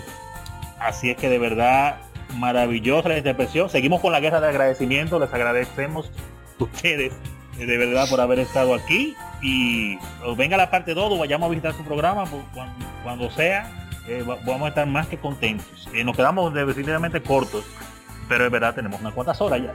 Así 0.78 1.10
es 1.10 1.16
que 1.16 1.28
de 1.28 1.38
verdad, 1.38 1.96
maravillosa 2.36 3.08
la 3.08 3.18
interpretación. 3.18 3.68
Seguimos 3.70 4.00
con 4.00 4.12
la 4.12 4.20
guerra 4.20 4.40
de 4.40 4.48
agradecimiento, 4.48 5.18
les 5.18 5.32
agradecemos 5.32 6.10
a 6.58 6.64
ustedes 6.64 7.12
eh, 7.58 7.66
de 7.66 7.76
verdad 7.78 8.08
por 8.08 8.20
haber 8.20 8.38
estado 8.38 8.74
aquí 8.74 9.14
y 9.42 9.98
venga 10.36 10.56
la 10.56 10.70
parte 10.70 10.94
2 10.94 11.12
o 11.12 11.18
vayamos 11.18 11.46
a 11.46 11.50
visitar 11.50 11.74
su 11.74 11.84
programa 11.84 12.24
pues, 12.26 12.42
cuando, 12.54 12.86
cuando 13.02 13.30
sea 13.30 13.70
eh, 14.06 14.22
va- 14.22 14.36
vamos 14.46 14.62
a 14.66 14.68
estar 14.68 14.86
más 14.86 15.06
que 15.08 15.16
contentos 15.18 15.88
Eh, 15.94 16.04
nos 16.04 16.14
quedamos 16.16 16.52
definitivamente 16.54 17.20
cortos 17.22 17.64
pero 18.28 18.44
es 18.46 18.50
verdad 18.52 18.74
tenemos 18.74 19.00
unas 19.00 19.12
cuantas 19.14 19.40
horas 19.40 19.60
ya 19.62 19.72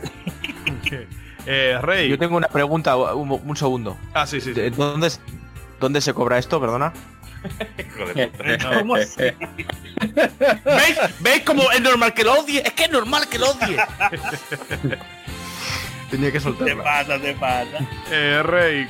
Eh, 1.48 1.78
Rey. 1.82 2.10
Yo 2.10 2.18
tengo 2.18 2.38
una 2.38 2.48
pregunta, 2.48 2.96
un, 3.14 3.30
un 3.32 3.56
segundo. 3.58 3.98
Ah, 4.16 4.26
sí, 4.26 4.42
sí. 4.42 4.54
sí. 4.56 4.60
¿De 4.62 4.72
¿Dónde, 4.72 5.08
es- 5.08 5.22
¿Dónde 5.80 6.02
se 6.02 6.12
cobra 6.14 6.40
esto? 6.40 6.60
Perdona. 6.60 6.92
De 8.16 8.28
puta. 8.28 8.80
¿Cómo 8.80 8.96
así? 8.98 9.16
¿Veis? 10.66 10.98
¿Veis 11.20 11.42
cómo 11.46 11.72
es 11.72 11.82
normal 11.82 12.14
que 12.14 12.24
lo 12.24 12.34
odie? 12.40 12.62
Es 12.66 12.74
que 12.74 12.86
es 12.86 12.92
normal 12.92 13.28
que 13.28 13.40
lo 13.40 13.50
odie. 13.52 13.78
Tenía 16.12 16.32
que 16.32 16.38
te 16.40 16.44
soltarla. 16.44 16.84
pasa 16.84 17.20
te 17.20 17.34
pasa 17.34 17.78
Eh, 18.12 18.42
Rey, 18.44 18.88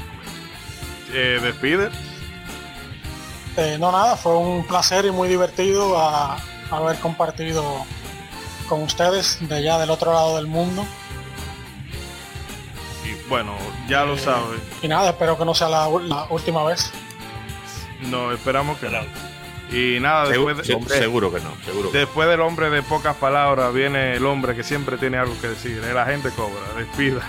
eh, 1.13 1.39
despide. 1.41 1.89
Eh, 3.57 3.77
no 3.79 3.91
nada, 3.91 4.17
fue 4.17 4.35
un 4.37 4.65
placer 4.67 5.05
y 5.05 5.11
muy 5.11 5.29
divertido 5.29 5.97
a- 5.97 6.37
haber 6.71 6.97
compartido 6.99 7.85
con 8.67 8.81
ustedes 8.83 9.37
de 9.47 9.55
allá 9.55 9.77
del 9.77 9.89
otro 9.91 10.11
lado 10.13 10.35
del 10.35 10.47
mundo. 10.47 10.85
Y 13.05 13.13
bueno, 13.29 13.55
ya 13.87 14.03
lo 14.03 14.17
sabe. 14.17 14.57
Y 14.81 14.87
nada, 14.87 15.11
espero 15.11 15.37
que 15.37 15.45
no 15.45 15.53
sea 15.53 15.69
la 15.69 15.87
última 16.29 16.63
vez. 16.63 16.91
No, 18.09 18.31
esperamos 18.31 18.77
que 18.79 18.89
no. 18.89 18.99
Y 19.75 19.99
nada, 19.99 20.27
Seguro, 20.27 20.53
después, 20.55 20.87
de- 20.87 20.93
se- 20.93 20.99
seguro 21.01 21.33
que 21.33 21.39
no, 21.39 21.51
seguro 21.65 21.91
que 21.91 21.97
no. 21.97 22.05
después 22.05 22.29
del 22.29 22.39
hombre 22.41 22.69
de 22.69 22.83
pocas 22.83 23.15
palabras 23.15 23.73
viene 23.73 24.13
el 24.15 24.25
hombre 24.25 24.55
que 24.55 24.63
siempre 24.63 24.97
tiene 24.97 25.17
algo 25.17 25.33
que 25.41 25.47
decir. 25.49 25.81
La 25.93 26.05
gente 26.05 26.29
cobra, 26.29 26.61
despida. 26.77 27.21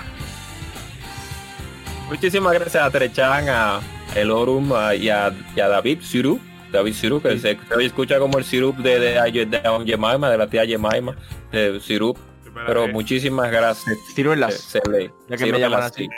Muchísimas 2.08 2.52
gracias 2.52 2.82
a 2.84 2.90
Trechan, 2.90 3.48
a 3.48 3.80
Elorum 4.14 4.72
a- 4.74 4.94
y, 4.94 5.08
a, 5.08 5.32
y 5.56 5.60
a 5.60 5.68
David 5.68 6.00
Sirup. 6.02 6.40
David 6.70 6.94
Sirup, 6.94 7.22
que 7.22 7.38
se, 7.38 7.56
se 7.56 7.84
escucha 7.84 8.18
como 8.18 8.38
el 8.38 8.44
Sirup 8.44 8.76
de, 8.78 8.98
de, 9.00 9.46
de, 9.46 9.60
Jemima, 9.86 10.30
de 10.30 10.36
la 10.38 10.46
tía 10.48 10.66
Jemima, 10.66 11.16
de 11.50 11.80
Sirup. 11.80 12.18
Pero 12.66 12.88
muchísimas 12.88 13.50
gracias. 13.50 13.96
Ciruelas. 14.14 14.54
Se, 14.54 14.80
se 14.80 14.90
lee. 14.90 15.10
Ya 15.28 15.36
que 15.36 15.46
me 15.52 15.58
llaman 15.60 15.82
así. 15.82 16.04
sí. 16.04 16.08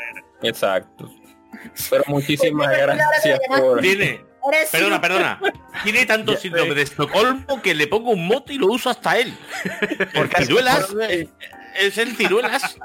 Exacto. 0.43 1.11
Pero 1.91 2.05
muchísimas 2.07 2.69
gracias 2.79 3.41
por... 3.49 3.81
Tiene, 3.81 4.21
perdona, 4.73 4.95
un- 4.97 5.01
perdona. 5.01 5.41
Tiene 5.85 6.07
tanto 6.07 6.33
Ya, 6.35 6.39
síndrome 6.39 6.71
eh. 6.71 6.75
de 6.75 6.83
Estocolmo 6.83 7.63
que 7.63 7.75
le 7.75 7.87
pongo 7.87 8.11
un 8.11 8.27
mote 8.27 8.55
y 8.55 8.59
lo 8.59 8.67
uso 8.69 8.91
hasta 8.91 9.19
él. 9.19 9.37
Porque 10.15 10.45
ciruelas 10.45 10.95
eh, 11.09 11.29
es 11.79 11.99
el 11.99 12.17
ciruelas. 12.17 12.77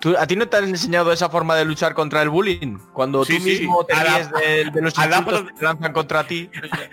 ¿Tú- 0.00 0.16
¿A 0.18 0.26
ti 0.26 0.34
no 0.34 0.48
te 0.48 0.56
han 0.56 0.64
enseñado 0.64 1.12
esa 1.12 1.28
forma 1.28 1.54
de 1.56 1.64
luchar 1.64 1.94
contra 1.94 2.22
el 2.22 2.28
bullying? 2.28 2.76
Cuando 2.92 3.24
Sí, 3.24 3.36
tú 3.38 3.44
sí. 3.44 3.50
mismo 3.60 3.84
te 3.84 3.94
ríes 3.94 4.30
de, 4.32 4.70
de 4.70 4.82
los 4.82 4.98
adapta- 4.98 5.18
insultos 5.30 5.52
que 5.52 5.58
te 5.58 5.64
lanzan 5.64 5.92
contra 5.92 6.24
ti. 6.26 6.50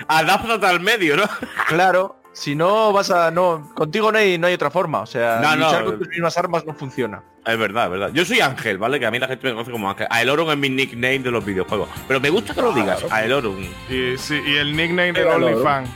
Adáptate 0.08 0.66
al 0.66 0.80
medio, 0.80 1.18
¿no? 1.18 1.24
Claro, 1.68 2.22
si 2.34 2.54
no 2.56 2.92
vas 2.94 3.10
a... 3.10 3.32
no 3.32 3.72
Contigo 3.74 4.12
no 4.12 4.18
hay, 4.20 4.38
no 4.38 4.46
hay 4.48 4.54
otra 4.54 4.70
forma. 4.70 5.02
O 5.02 5.06
sea, 5.08 5.40
No, 5.42 5.56
no. 5.56 5.66
luchar 5.66 5.86
con 5.86 5.98
tus 6.00 6.08
mismas 6.10 6.38
armas 6.38 6.66
no 6.66 6.74
funciona. 6.76 7.24
Es 7.52 7.58
verdad, 7.58 7.86
es 7.86 7.92
verdad. 7.92 8.10
Yo 8.14 8.26
soy 8.26 8.40
Ángel, 8.42 8.78
¿vale? 8.78 9.00
Que 9.00 9.06
a 9.06 9.12
mí 9.12 9.20
la 9.20 9.28
gente 9.28 9.48
me 9.48 9.54
conoce 9.54 9.72
como 9.72 9.90
Ángel. 9.90 10.08
Aelorum 10.10 10.52
es 10.52 10.58
mi 10.58 10.70
nickname 10.70 11.20
de 11.20 11.32
los 11.32 11.44
videojuegos. 11.44 11.90
Pero 12.08 12.20
me 12.20 12.30
gusta 12.30 12.54
que 12.54 12.62
lo 12.62 12.74
digas, 12.74 13.04
Aelorum. 13.10 13.64
Y, 13.90 14.18
sí, 14.18 14.42
y 14.46 14.58
el 14.58 14.76
nickname 14.76 15.14
no, 15.14 15.30
OnlyFans. 15.30 15.90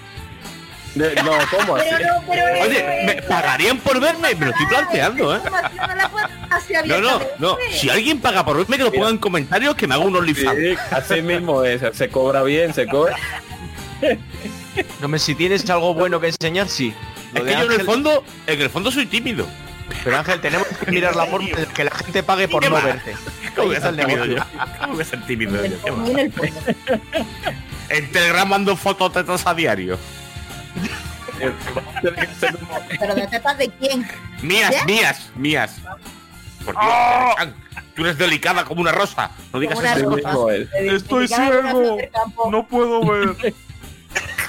De- 0.95 1.15
no, 1.15 1.31
¿cómo 1.49 1.75
así? 1.75 1.87
Pero 1.89 2.07
no, 2.07 2.23
pero 2.29 2.47
eso 2.47 2.69
Oye, 2.69 3.03
¿me 3.05 3.21
pagarían 3.23 3.77
por 3.79 3.99
verme? 3.99 4.35
Me 4.35 4.45
lo 4.45 4.51
estoy 4.51 4.65
planteando, 4.67 5.35
¿eh? 5.35 5.39
No 6.85 7.01
No, 7.01 7.21
no. 7.39 7.57
Si 7.71 7.89
alguien 7.89 8.19
paga 8.19 8.45
por 8.45 8.57
verme, 8.57 8.77
que 8.77 8.83
lo 8.83 8.91
ponga 8.91 9.09
en 9.09 9.17
comentarios 9.17 9.75
que 9.75 9.87
me 9.87 9.95
haga 9.95 10.03
un 10.03 10.15
OnlyFans. 10.15 10.57
Sí, 10.59 10.75
así 10.91 11.21
mismo 11.21 11.63
es, 11.63 11.81
se 11.95 12.09
cobra 12.09 12.43
bien, 12.43 12.73
se 12.73 12.87
cobra. 12.87 13.15
No 15.01 15.07
me 15.07 15.17
si 15.19 15.33
tienes 15.35 15.67
algo 15.69 15.93
bueno 15.93 16.19
que 16.19 16.27
enseñar, 16.27 16.67
sí. 16.67 16.93
Lo 17.33 17.39
Es 17.39 17.45
de 17.45 17.51
que 17.51 17.57
yo 17.59 17.65
en 17.65 17.79
el 17.79 17.85
fondo, 17.85 18.23
en 18.45 18.61
el 18.61 18.69
fondo 18.69 18.91
soy 18.91 19.05
tímido. 19.05 19.47
Pero 20.03 20.17
Ángel, 20.17 20.41
tenemos 20.41 20.67
que 20.67 20.91
mirar 20.91 21.15
la 21.15 21.25
forma 21.25 21.47
de 21.55 21.65
que 21.67 21.83
la 21.83 21.91
gente 21.91 22.23
pague 22.23 22.47
por 22.47 22.61
¿Qué 22.63 22.69
no 22.69 22.75
verte. 22.81 23.15
¿Cómo 23.55 23.67
voy 23.67 23.75
a 23.77 23.81
ser 23.81 23.95
tímido 23.95 24.25
yo? 24.25 24.37
¿Cómo 24.79 24.93
voy 24.93 25.01
a 25.01 25.05
ser 25.05 25.25
tímido 25.25 25.65
yo? 25.65 25.77
en 27.89 28.11
Telegram 28.11 28.47
mando 28.49 28.75
fotos 28.75 29.13
tetas 29.13 29.45
a 29.47 29.53
diario. 29.53 29.97
Pero 32.99 33.15
de 33.15 33.27
tetas 33.27 33.57
de 33.57 33.69
quién? 33.69 34.07
Mías, 34.41 34.85
mías, 34.85 35.29
mías. 35.35 35.75
Por 36.65 36.73
Dios, 36.75 36.85
¡Ah! 36.85 37.35
Telegram, 37.37 37.53
tú 37.95 38.01
eres 38.03 38.17
delicada 38.17 38.65
como 38.65 38.81
una 38.81 38.91
rosa. 38.91 39.31
No 39.51 39.59
digas 39.59 39.75
Como 39.75 39.87
una 39.87 39.95
esas 39.95 40.03
Así 40.03 40.15
rosa. 40.15 40.31
cosas. 40.37 40.59
mismo 40.59 40.73
es. 40.73 40.93
Estoy 40.93 41.27
ciego. 41.27 41.97
No 42.51 42.67
puedo 42.67 43.01
ver. 43.05 43.53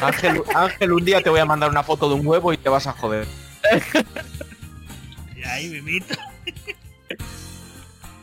Ángel, 0.00 0.42
Ángel, 0.54 0.92
un 0.92 1.04
día 1.04 1.20
te 1.22 1.30
voy 1.30 1.40
a 1.40 1.44
mandar 1.44 1.70
una 1.70 1.82
foto 1.82 2.08
de 2.08 2.14
un 2.14 2.26
huevo 2.26 2.52
y 2.52 2.56
te 2.56 2.68
vas 2.68 2.86
a 2.86 2.92
joder. 2.92 3.26
Y 5.44 5.48
ahí 5.48 5.68
mimito 5.68 6.14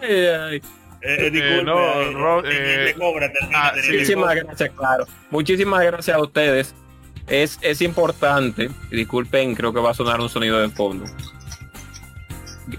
Ay, 0.01 0.09
ay. 0.25 0.55
eh, 0.57 0.61
eh, 1.01 1.29
disculpe, 1.29 1.63
no, 1.63 1.77
eh, 2.01 2.11
Ro- 2.13 2.45
eh, 2.45 2.89
eh, 2.89 2.95
cobra, 2.97 3.31
termina, 3.31 3.67
ah, 3.67 3.71
termina, 3.73 3.83
sí. 3.87 3.91
Muchísimas 3.93 4.29
cobra. 4.29 4.43
gracias, 4.43 4.69
claro. 4.75 5.07
Muchísimas 5.29 5.83
gracias 5.83 6.17
a 6.17 6.21
ustedes. 6.21 6.75
Es, 7.27 7.59
es 7.61 7.81
importante, 7.81 8.69
disculpen, 8.89 9.55
creo 9.55 9.71
que 9.73 9.79
va 9.79 9.91
a 9.91 9.93
sonar 9.93 10.19
un 10.19 10.29
sonido 10.29 10.59
de 10.59 10.69
fondo. 10.69 11.05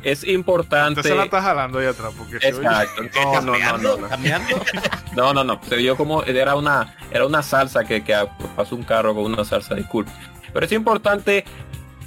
Es 0.02 0.24
importante. 0.24 1.00
Usted 1.00 1.10
se 1.10 1.16
la 1.16 1.24
está 1.24 1.42
jalando 1.42 1.78
ahí 1.78 1.86
atrás 1.86 2.12
porque 2.16 2.40
se 2.40 2.54
oye. 2.54 2.66
Exacto. 2.66 3.02
No, 3.14 3.40
no, 3.42 3.58
no, 3.78 3.96
no. 3.98 4.08
No, 5.16 5.34
no, 5.34 5.44
no. 5.44 5.60
Se 5.68 5.76
vio 5.76 5.96
como 5.96 6.22
era 6.24 6.54
una, 6.56 6.96
era 7.10 7.26
una 7.26 7.42
salsa 7.42 7.84
que, 7.84 8.02
que 8.02 8.14
pasó 8.56 8.74
un 8.74 8.82
carro 8.84 9.14
con 9.14 9.24
una 9.24 9.44
salsa, 9.44 9.74
disculpe. 9.74 10.10
Pero 10.52 10.64
es 10.66 10.72
importante 10.72 11.44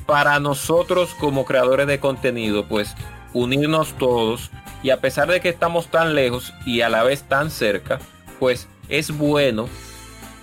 para 0.06 0.40
nosotros 0.40 1.16
como 1.20 1.46
creadores 1.46 1.88
de 1.88 2.00
contenido, 2.00 2.66
pues 2.66 2.96
unirnos 3.34 3.94
todos 3.98 4.52
y 4.84 4.92
a 4.92 5.02
pesar 5.02 5.28
de 5.30 5.42
que 5.42 5.50
estamos 5.50 5.88
tan 5.88 6.16
lejos 6.16 6.54
y 6.66 6.82
a 6.82 6.90
la 6.90 7.04
vez 7.04 7.24
tan 7.24 7.50
cerca, 7.52 8.00
pues 8.40 8.68
es 8.88 9.12
bueno 9.12 9.68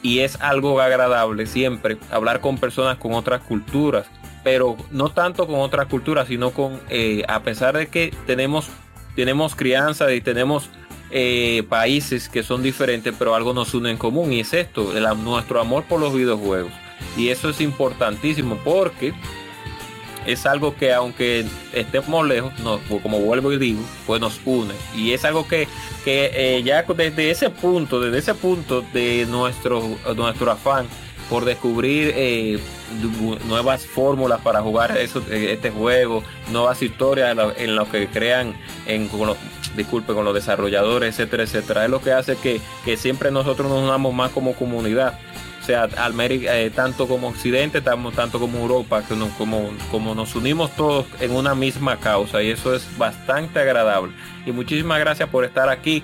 y 0.02 0.20
es 0.20 0.40
algo 0.40 0.80
agradable 0.80 1.46
siempre 1.46 1.96
hablar 2.10 2.40
con 2.40 2.58
personas 2.58 2.98
con 2.98 3.14
otras 3.14 3.40
culturas, 3.42 4.06
pero 4.42 4.76
no 4.90 5.10
tanto 5.10 5.46
con 5.46 5.60
otras 5.60 5.86
culturas, 5.86 6.26
sino 6.28 6.50
con, 6.50 6.80
eh, 6.88 7.22
a 7.28 7.42
pesar 7.42 7.76
de 7.76 7.86
que 7.86 8.12
tenemos, 8.26 8.68
tenemos 9.14 9.54
crianza 9.54 10.12
y 10.12 10.20
tenemos 10.20 10.68
eh, 11.12 11.62
países 11.68 12.28
que 12.28 12.42
son 12.42 12.62
diferentes, 12.62 13.14
pero 13.16 13.34
algo 13.34 13.52
nos 13.54 13.74
une 13.74 13.90
en 13.90 13.96
común 13.96 14.32
y 14.32 14.40
es 14.40 14.52
esto, 14.54 14.92
nuestro 15.16 15.60
amor 15.60 15.84
por 15.84 16.00
los 16.00 16.14
videojuegos. 16.14 16.72
Y 17.16 17.28
eso 17.28 17.50
es 17.50 17.60
importantísimo 17.60 18.58
porque 18.64 19.12
es 20.26 20.46
algo 20.46 20.76
que 20.76 20.92
aunque 20.92 21.44
estemos 21.72 22.26
lejos, 22.26 22.52
no, 22.60 22.78
como 23.02 23.18
vuelvo 23.20 23.52
y 23.52 23.58
digo, 23.58 23.82
pues 24.06 24.20
nos 24.20 24.40
une. 24.44 24.74
Y 24.94 25.12
es 25.12 25.24
algo 25.24 25.46
que, 25.48 25.68
que 26.04 26.30
eh, 26.34 26.62
ya 26.62 26.82
desde 26.82 27.30
ese 27.30 27.50
punto, 27.50 28.00
desde 28.00 28.18
ese 28.18 28.34
punto 28.34 28.84
de 28.92 29.26
nuestro, 29.28 29.96
nuestro 30.14 30.50
afán 30.50 30.86
por 31.28 31.44
descubrir 31.44 32.12
eh, 32.14 32.58
nuevas 33.48 33.86
fórmulas 33.86 34.40
para 34.40 34.60
jugar 34.60 34.96
eso, 34.98 35.22
eh, 35.30 35.52
este 35.52 35.70
juego, 35.70 36.22
nuevas 36.50 36.82
historias 36.82 37.36
en 37.56 37.74
lo, 37.74 37.90
que 37.90 38.06
crean 38.08 38.54
en 38.86 39.08
con 39.08 39.26
los, 39.26 39.36
disculpe, 39.76 40.12
con 40.12 40.24
los 40.24 40.34
desarrolladores, 40.34 41.14
etcétera, 41.14 41.44
etcétera. 41.44 41.84
Es 41.84 41.90
lo 41.90 42.02
que 42.02 42.12
hace 42.12 42.36
que, 42.36 42.60
que 42.84 42.96
siempre 42.96 43.30
nosotros 43.30 43.70
nos 43.70 43.82
unamos 43.82 44.12
más 44.12 44.30
como 44.30 44.54
comunidad 44.54 45.18
o 45.62 45.64
sea, 45.64 45.88
América, 45.96 46.58
eh, 46.58 46.70
tanto 46.70 47.06
como 47.06 47.28
Occidente, 47.28 47.80
tanto 47.80 48.40
como 48.40 48.58
Europa, 48.58 49.04
que 49.06 49.14
como, 49.38 49.70
como 49.92 50.12
nos 50.12 50.34
unimos 50.34 50.72
todos 50.72 51.06
en 51.20 51.30
una 51.30 51.54
misma 51.54 51.98
causa 51.98 52.42
y 52.42 52.50
eso 52.50 52.74
es 52.74 52.84
bastante 52.98 53.60
agradable. 53.60 54.12
Y 54.44 54.50
muchísimas 54.50 54.98
gracias 54.98 55.28
por 55.28 55.44
estar 55.44 55.68
aquí 55.68 56.02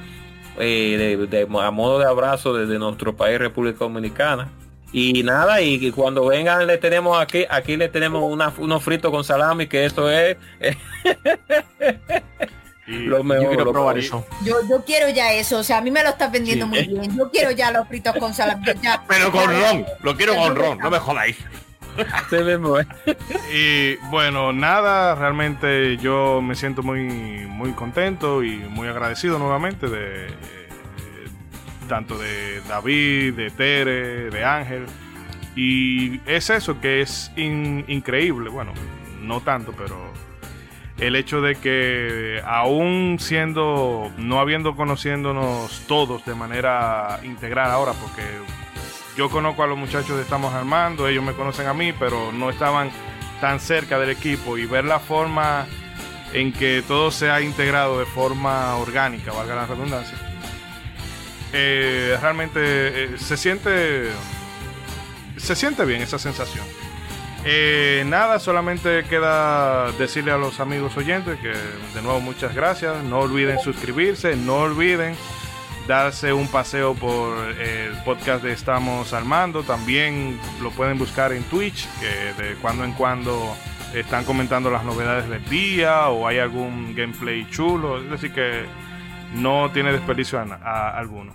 eh, 0.60 1.26
de, 1.28 1.48
a 1.60 1.70
modo 1.72 1.98
de 1.98 2.04
abrazo 2.04 2.54
desde 2.54 2.78
nuestro 2.78 3.16
país, 3.16 3.40
República 3.40 3.80
Dominicana. 3.80 4.48
Y 4.92 5.24
nada, 5.24 5.60
y 5.60 5.90
cuando 5.90 6.24
vengan 6.26 6.66
le 6.68 6.78
tenemos 6.78 7.20
aquí, 7.20 7.44
aquí 7.50 7.76
le 7.76 7.88
tenemos 7.88 8.22
una, 8.22 8.52
unos 8.58 8.82
fritos 8.82 9.10
con 9.10 9.24
salami, 9.24 9.66
que 9.66 9.86
eso 9.86 10.08
es... 10.08 10.36
yo 12.88 13.48
quiero 13.48 13.72
probar 13.72 13.98
eso. 13.98 14.26
Yo, 14.42 14.56
quiero 14.84 15.08
ya 15.10 15.32
eso, 15.32 15.58
o 15.58 15.62
sea, 15.62 15.78
a 15.78 15.80
mí 15.80 15.90
me 15.90 16.02
lo 16.02 16.10
estás 16.10 16.32
vendiendo 16.32 16.66
muy 16.66 16.86
bien. 16.86 17.16
Yo 17.16 17.30
quiero 17.30 17.50
ya 17.50 17.70
los 17.70 17.86
fritos 17.86 18.16
con 18.16 18.32
salami. 18.32 18.64
Pero 19.08 19.30
con 19.30 19.46
ron, 19.46 19.86
lo 20.02 20.16
quiero 20.16 20.34
con 20.36 20.56
ron, 20.56 20.78
no 20.78 20.90
me 20.90 20.98
jodáis. 20.98 21.36
¿eh? 21.38 21.58
y 23.52 23.96
bueno, 24.10 24.52
nada, 24.52 25.14
realmente 25.14 25.96
yo 25.96 26.40
me 26.40 26.54
siento 26.54 26.82
muy, 26.82 27.02
muy 27.46 27.72
contento 27.72 28.42
y 28.44 28.56
muy 28.56 28.88
agradecido 28.88 29.38
nuevamente 29.38 29.88
de 29.88 30.28
tanto 31.88 32.18
de 32.18 32.60
David, 32.68 33.34
de 33.34 33.50
Tere, 33.50 34.30
de 34.30 34.44
Ángel. 34.44 34.86
Y 35.56 36.20
es 36.24 36.50
eso 36.50 36.80
que 36.80 37.00
es 37.00 37.32
increíble, 37.36 38.48
bueno, 38.48 38.72
no 39.20 39.40
tanto, 39.40 39.74
pero 39.76 39.96
el 40.98 41.14
hecho 41.16 41.40
de 41.40 41.54
que 41.56 42.42
aún 42.44 43.18
siendo, 43.20 44.10
no 44.16 44.40
habiendo 44.40 44.74
conociéndonos 44.74 45.82
todos 45.86 46.24
de 46.24 46.34
manera 46.34 47.20
integral 47.22 47.70
ahora, 47.70 47.92
porque 47.92 48.22
yo 49.16 49.28
conozco 49.30 49.62
a 49.62 49.66
los 49.66 49.78
muchachos 49.78 50.16
de 50.16 50.22
Estamos 50.22 50.52
Armando, 50.54 51.08
ellos 51.08 51.24
me 51.24 51.34
conocen 51.34 51.66
a 51.66 51.74
mí, 51.74 51.92
pero 51.92 52.32
no 52.32 52.50
estaban 52.50 52.90
tan 53.40 53.60
cerca 53.60 53.98
del 53.98 54.10
equipo 54.10 54.58
y 54.58 54.66
ver 54.66 54.84
la 54.84 54.98
forma 54.98 55.66
en 56.32 56.52
que 56.52 56.82
todo 56.86 57.10
se 57.10 57.30
ha 57.30 57.40
integrado 57.40 57.98
de 57.98 58.06
forma 58.06 58.76
orgánica, 58.76 59.32
valga 59.32 59.54
la 59.54 59.66
redundancia, 59.66 60.18
eh, 61.52 62.18
realmente 62.20 62.60
eh, 62.60 63.18
se 63.18 63.36
siente 63.36 64.10
se 65.36 65.54
siente 65.54 65.84
bien 65.84 66.02
esa 66.02 66.18
sensación. 66.18 66.64
Eh, 67.50 68.04
nada, 68.04 68.38
solamente 68.40 69.04
queda 69.04 69.90
decirle 69.92 70.32
a 70.32 70.36
los 70.36 70.60
amigos 70.60 70.94
oyentes 70.98 71.40
que 71.40 71.48
de 71.48 72.02
nuevo 72.02 72.20
muchas 72.20 72.54
gracias. 72.54 73.02
No 73.04 73.20
olviden 73.20 73.58
suscribirse, 73.58 74.36
no 74.36 74.56
olviden 74.56 75.16
darse 75.86 76.34
un 76.34 76.46
paseo 76.48 76.92
por 76.92 77.38
el 77.58 77.96
podcast 78.04 78.44
de 78.44 78.52
Estamos 78.52 79.14
Armando. 79.14 79.62
También 79.62 80.38
lo 80.60 80.70
pueden 80.72 80.98
buscar 80.98 81.32
en 81.32 81.42
Twitch, 81.44 81.88
que 82.00 82.42
de 82.42 82.54
cuando 82.56 82.84
en 82.84 82.92
cuando 82.92 83.56
están 83.94 84.24
comentando 84.24 84.68
las 84.68 84.84
novedades 84.84 85.26
del 85.30 85.42
día 85.48 86.10
o 86.10 86.28
hay 86.28 86.40
algún 86.40 86.94
gameplay 86.94 87.48
chulo. 87.48 88.02
Es 88.02 88.10
decir, 88.10 88.30
que 88.30 88.66
no 89.36 89.70
tiene 89.72 89.90
desperdicio 89.90 90.38
alguno. 90.38 91.34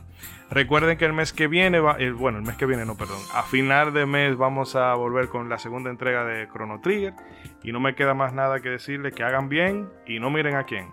Recuerden 0.54 1.00
que 1.00 1.06
el 1.06 1.14
mes 1.14 1.34
que 1.34 1.48
viene, 1.48 1.80
va, 1.80 1.98
bueno, 2.16 2.38
el 2.38 2.44
mes 2.44 2.56
que 2.58 2.68
viene 2.68 2.86
no, 2.86 2.96
perdón, 2.96 3.18
a 3.34 3.42
final 3.42 3.92
de 3.92 4.06
mes 4.06 4.38
vamos 4.38 4.76
a 4.76 4.94
volver 4.94 5.28
con 5.28 5.50
la 5.50 5.58
segunda 5.58 5.90
entrega 5.90 6.26
de 6.26 6.48
Chrono 6.48 6.80
Trigger 6.80 7.16
y 7.64 7.72
no 7.72 7.80
me 7.80 7.96
queda 7.96 8.14
más 8.14 8.34
nada 8.34 8.60
que 8.60 8.70
decirle 8.70 9.12
que 9.12 9.24
hagan 9.24 9.50
bien 9.50 9.90
y 10.06 10.20
no 10.20 10.30
miren 10.30 10.56
a 10.56 10.66
quién. 10.66 10.92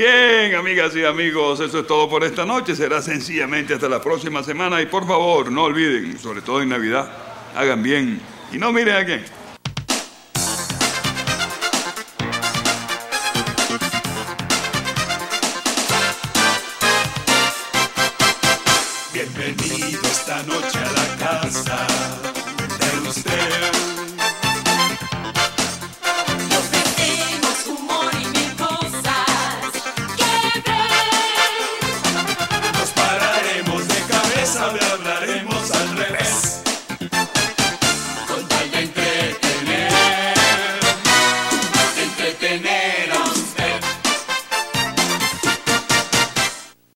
Bien, 0.00 0.54
amigas 0.54 0.96
y 0.96 1.04
amigos, 1.04 1.60
eso 1.60 1.80
es 1.80 1.86
todo 1.86 2.08
por 2.08 2.24
esta 2.24 2.46
noche. 2.46 2.74
Será 2.74 3.02
sencillamente 3.02 3.74
hasta 3.74 3.86
la 3.86 4.00
próxima 4.00 4.42
semana. 4.42 4.80
Y 4.80 4.86
por 4.86 5.06
favor, 5.06 5.52
no 5.52 5.64
olviden, 5.64 6.18
sobre 6.18 6.40
todo 6.40 6.62
en 6.62 6.70
Navidad, 6.70 7.06
hagan 7.54 7.82
bien 7.82 8.18
y 8.50 8.56
no 8.56 8.72
miren 8.72 8.96
a 8.96 9.04
quién. 9.04 9.24
Bienvenido 19.12 20.00
esta 20.04 20.42
noche. 20.44 20.69